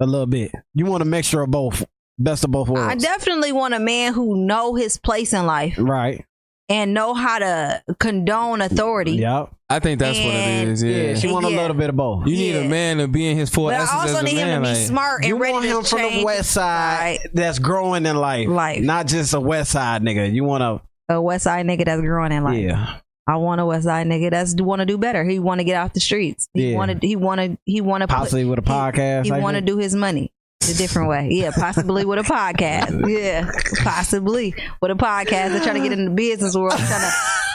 a 0.00 0.06
little 0.06 0.26
bit. 0.26 0.52
You 0.74 0.84
want 0.84 1.02
a 1.02 1.06
mixture 1.06 1.40
of 1.40 1.50
both, 1.50 1.84
best 2.18 2.44
of 2.44 2.50
both 2.50 2.68
worlds. 2.68 2.90
I 2.90 2.94
definitely 2.96 3.52
want 3.52 3.74
a 3.74 3.78
man 3.80 4.12
who 4.14 4.36
know 4.46 4.74
his 4.74 4.98
place 4.98 5.32
in 5.32 5.46
life 5.46 5.74
right. 5.78 6.24
and 6.68 6.92
know 6.94 7.14
how 7.14 7.38
to 7.38 7.82
condone 7.98 8.60
authority. 8.60 9.12
Yep. 9.12 9.50
I 9.70 9.80
think 9.80 9.98
that's 10.00 10.18
what 10.18 10.26
it 10.26 10.32
And- 10.34 10.68
is. 10.70 10.82
Yeah. 10.82 10.96
Yeah, 10.96 11.14
she 11.14 11.30
want 11.30 11.44
a 11.46 11.50
Yeah. 11.50 11.60
little 11.60 11.76
bit 11.76 11.90
of 11.90 11.96
both. 11.96 12.26
you 12.26 12.36
need 12.36 12.54
Yeah. 12.54 12.60
a 12.62 12.68
man 12.68 12.96
to 12.98 13.08
be 13.08 13.28
in 13.28 13.36
his 13.36 13.50
full 13.50 13.66
But 13.66 13.74
I 13.74 13.82
essence 13.82 13.92
also 13.92 14.14
as 14.16 14.20
a 14.20 14.24
need 14.24 14.36
him 14.36 14.46
man. 14.48 14.62
to 14.62 14.68
be 14.68 14.74
like- 14.74 14.86
smart 14.86 15.22
and 15.22 15.28
You 15.28 15.36
ready 15.38 15.52
want 15.52 15.64
to 15.66 15.76
him 15.78 15.84
from 15.84 16.12
the 16.18 16.24
West 16.24 16.50
Side 16.52 17.18
that's 17.34 17.58
growing 17.58 18.06
in 18.06 18.16
life, 18.16 18.48
Life. 18.48 18.80
not 18.82 19.06
just 19.06 19.34
a 19.34 19.40
West 19.40 19.72
Side 19.72 20.02
nigga. 20.02 20.32
You 20.32 20.44
want 20.44 20.80
a 21.10 21.20
West 21.20 21.44
Side 21.44 21.66
nigga 21.66 21.84
that's 21.84 22.00
growing 22.00 22.32
in 22.32 22.42
to, 22.42 22.48
life. 22.48 22.58
yeah, 22.58 22.94
I 23.26 23.36
want 23.36 23.60
a 23.60 23.66
West 23.66 23.84
Side 23.84 24.06
nigga 24.06 24.30
that's 24.30 24.54
want 24.54 24.80
to 24.80 24.86
do 24.86 24.96
better. 24.96 25.22
He 25.24 25.38
want 25.38 25.60
to 25.60 25.64
get 25.64 25.76
off 25.76 25.92
the 25.92 26.00
streets. 26.00 26.48
He 26.54 26.70
Yeah. 26.70 26.76
wanted. 26.76 27.02
He 27.02 27.14
wanted. 27.16 27.58
He 27.66 27.82
want 27.82 28.00
to. 28.02 28.08
possibly 28.08 28.46
with 28.46 28.58
a 28.58 28.62
podcast. 28.62 29.24
He 29.26 29.30
like 29.30 29.42
want 29.42 29.56
to 29.56 29.60
that. 29.60 29.66
do 29.66 29.76
his 29.76 29.94
money 29.94 30.32
a 30.62 30.74
different 30.74 31.08
way. 31.08 31.28
Yeah, 31.30 31.50
possibly 31.52 32.04
with 32.04 32.18
a 32.18 32.22
podcast. 32.22 33.08
Yeah, 33.08 33.50
possibly 33.82 34.54
with 34.82 34.90
a 34.90 34.94
podcast. 34.94 35.50
They're 35.52 35.62
trying 35.62 35.82
to 35.82 35.88
get 35.88 35.98
in 35.98 36.04
the 36.06 36.10
business 36.10 36.54
world, 36.54 36.72
trying 36.72 36.88
to 37.10 37.12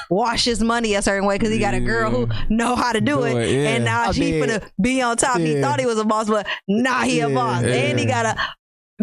wash 0.09 0.45
his 0.45 0.61
money 0.63 0.95
a 0.95 1.01
certain 1.01 1.25
way 1.27 1.35
because 1.35 1.51
he 1.51 1.59
got 1.59 1.73
a 1.73 1.79
girl 1.79 2.09
who 2.11 2.27
know 2.49 2.75
how 2.75 2.91
to 2.93 3.01
do, 3.01 3.17
Do 3.17 3.23
it, 3.23 3.35
it, 3.35 3.51
yeah. 3.51 3.69
and 3.69 3.85
now 3.85 4.03
I 4.09 4.11
she 4.11 4.31
did. 4.31 4.49
finna 4.49 4.69
be 4.81 5.01
on 5.01 5.17
top. 5.17 5.37
He 5.39 5.59
thought 5.59 5.79
he 5.79 5.85
was 5.85 5.99
a 5.99 6.05
boss, 6.05 6.27
but 6.27 6.47
now 6.67 7.01
he 7.03 7.19
a 7.19 7.29
Yeah, 7.29 7.35
boss, 7.35 7.63
and 7.63 7.99
he 7.99 8.05
got 8.05 8.25
a 8.25 8.35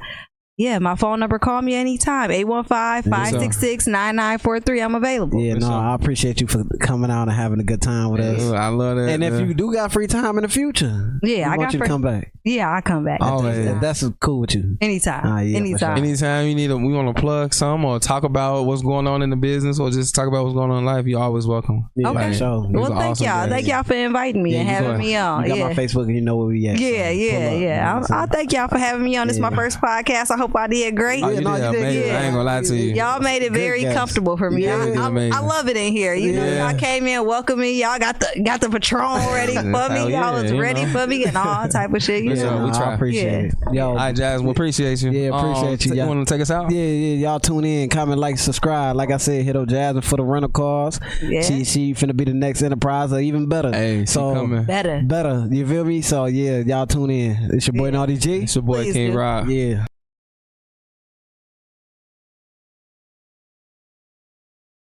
Yeah, 0.59 0.79
my 0.79 0.95
phone 0.95 1.19
number. 1.19 1.37
Call 1.37 1.61
me 1.61 1.75
anytime. 1.75 2.31
815-566-9943. 2.31 4.83
I'm 4.83 4.95
available. 4.95 5.39
Yeah, 5.39 5.53
no. 5.53 5.69
I 5.71 5.93
appreciate 5.93 6.41
you 6.41 6.47
for 6.47 6.63
coming 6.79 7.11
out 7.11 7.27
and 7.27 7.31
having 7.31 7.59
a 7.59 7.63
good 7.63 7.79
time 7.79 8.09
with 8.09 8.21
us. 8.21 8.41
I 8.51 8.69
love 8.69 8.97
that. 8.97 9.07
And 9.09 9.23
if 9.23 9.33
man. 9.33 9.47
you 9.47 9.53
do 9.53 9.71
got 9.71 9.91
free 9.91 10.07
time 10.07 10.35
in 10.37 10.41
the 10.41 10.47
future, 10.49 11.19
Yeah, 11.21 11.35
we 11.37 11.43
I 11.43 11.47
want 11.49 11.59
got 11.61 11.73
you 11.73 11.79
to 11.79 11.85
free- 11.85 11.87
come 11.87 12.01
back. 12.01 12.33
Yeah, 12.43 12.73
I 12.73 12.81
come 12.81 13.03
back. 13.05 13.19
Always. 13.21 13.67
If 13.67 13.79
that's 13.81 14.03
cool 14.19 14.39
with 14.39 14.55
you. 14.55 14.77
Anytime. 14.81 15.21
Ah, 15.25 15.41
yeah, 15.41 15.57
for 15.57 15.63
anytime. 15.63 15.97
Anytime 15.97 16.47
you 16.47 16.55
need 16.55 16.71
a, 16.71 16.77
we 16.77 16.91
want 16.93 17.15
to 17.15 17.21
plug 17.21 17.53
some 17.53 17.85
or 17.85 17.99
talk 17.99 18.23
about 18.23 18.63
what's 18.63 18.81
going 18.81 19.05
on 19.05 19.21
in 19.21 19.29
the 19.29 19.35
business 19.35 19.79
or 19.79 19.91
just 19.91 20.15
talk 20.15 20.27
about 20.27 20.43
what's 20.45 20.55
going 20.55 20.71
on 20.71 20.79
in 20.79 20.85
life, 20.85 21.05
you're 21.05 21.21
always 21.21 21.45
welcome. 21.45 21.87
Yeah, 21.95 22.09
Okay. 22.09 22.31
for 22.31 22.37
sure. 22.37 22.67
Well, 22.71 22.85
thank 22.85 22.99
awesome 23.11 23.25
y'all. 23.27 23.43
day. 23.45 23.49
Thank 23.51 23.67
y'all 23.67 23.83
for 23.83 23.93
inviting 23.95 24.41
me 24.41 24.53
Yeah, 24.53 24.59
and 24.61 24.69
you 24.69 24.73
having 24.75 24.91
go 24.93 24.97
me 24.97 25.15
on. 25.17 25.43
You 25.43 25.49
got 25.49 25.57
yeah. 25.57 25.67
my 25.67 25.73
Facebook 25.75 26.03
and 26.05 26.15
you 26.15 26.21
know 26.21 26.37
where 26.37 26.47
we 26.47 26.65
at. 26.67 26.79
Yeah, 26.79 26.87
so 26.87 26.93
yeah, 26.93 27.09
yeah. 27.11 27.51
you 27.51 27.67
know 27.95 27.99
what 28.01 28.11
I, 28.11 28.23
I 28.23 28.25
thank 28.27 28.53
y'all 28.53 28.67
for 28.69 28.77
having 28.79 29.03
me 29.03 29.17
on. 29.17 29.27
This 29.27 29.35
is 29.35 29.41
my 29.41 29.53
first 29.53 29.79
podcast. 29.81 30.31
I 30.31 30.37
hope 30.37 30.46
I 30.55 30.67
did 30.67 30.95
great. 30.95 31.23
Oh, 31.23 31.29
you 31.29 31.41
no, 31.41 31.55
did 31.57 31.65
you 31.65 31.71
did 31.71 31.79
amazing. 31.81 32.01
good. 32.03 32.11
I 32.15 32.23
ain't 32.23 32.31
gonna 32.33 32.43
lie 32.43 32.61
to 32.61 32.75
you. 32.75 32.93
Y'all 32.93 33.19
made 33.21 33.37
it 33.43 33.53
Good 33.53 33.59
very 33.59 33.81
guess. 33.81 33.95
comfortable 33.95 34.37
for 34.37 34.49
me. 34.51 34.63
Yeah, 34.63 34.77
I, 34.97 35.09
I. 35.09 35.29
I 35.37 35.39
love 35.39 35.67
it 35.67 35.77
in 35.77 35.91
here. 35.91 36.13
You 36.13 36.33
know, 36.33 36.45
Yeah. 36.45 36.69
y'all 36.71 36.79
came 36.79 37.07
in, 37.07 37.25
welcomed 37.25 37.59
me. 37.59 37.81
Y'all 37.81 37.99
got 37.99 38.19
the 38.19 38.41
got 38.43 38.61
the 38.61 38.69
patron 38.69 39.17
ready 39.33 39.55
for 39.55 39.61
me. 39.63 39.67
yeah, 39.69 40.07
y'all 40.31 40.41
was 40.41 40.51
ready 40.53 40.85
know. 40.85 40.91
for 40.91 41.07
me 41.07 41.23
and 41.25 41.35
all 41.37 41.67
type 41.67 41.93
of 41.93 42.01
shit. 42.01 42.23
You 42.23 42.33
Yeah, 42.33 42.43
know, 42.43 42.65
we 42.65 42.69
I 42.71 42.73
try. 42.77 42.93
appreciate 42.93 43.45
it. 43.45 43.53
Yo, 43.73 43.89
All 43.89 43.95
right, 43.95 44.15
Jazz, 44.15 44.41
we 44.41 44.49
appreciate 44.51 45.01
you. 45.01 45.11
Yeah, 45.11 45.37
appreciate 45.37 45.63
Um, 45.65 45.71
you, 45.71 45.77
t- 45.77 45.95
y'all. 45.95 46.07
want 46.07 46.27
to 46.27 46.33
take 46.33 46.41
us 46.41 46.51
out? 46.51 46.71
Yeah, 46.71 46.81
yeah, 46.83 47.15
y'all 47.29 47.39
tune 47.39 47.65
in, 47.65 47.89
comment, 47.89 48.19
like, 48.19 48.37
subscribe. 48.37 48.95
Like 48.95 49.11
I 49.11 49.17
said, 49.17 49.43
hit 49.43 49.55
up 49.55 49.67
Jasmine 49.67 50.01
for 50.03 50.17
the 50.17 50.23
rental 50.23 50.49
cars. 50.51 50.99
Yeah. 51.21 51.41
She 51.41 51.63
she 51.65 51.93
finna 51.93 52.15
be 52.15 52.23
the 52.25 52.33
next 52.33 52.61
enterprise 52.61 53.11
or 53.11 53.19
even 53.19 53.47
better. 53.47 53.71
Hey, 53.71 54.01
she 54.01 54.05
so 54.07 54.33
coming. 54.33 54.63
better. 54.63 55.01
better. 55.03 55.47
You 55.51 55.65
feel 55.67 55.83
me? 55.85 56.01
So 56.01 56.25
yeah, 56.25 56.59
y'all 56.59 56.85
tune 56.85 57.09
in. 57.09 57.49
It's 57.53 57.67
your 57.67 57.73
boy 57.73 57.89
Naughty 57.89 58.17
G. 58.17 58.43
It's 58.43 58.55
your 58.55 58.61
boy 58.63 58.83
Please 58.83 58.93
King 58.93 59.11
do. 59.11 59.17
Rob. 59.17 59.49
Yeah. 59.49 59.85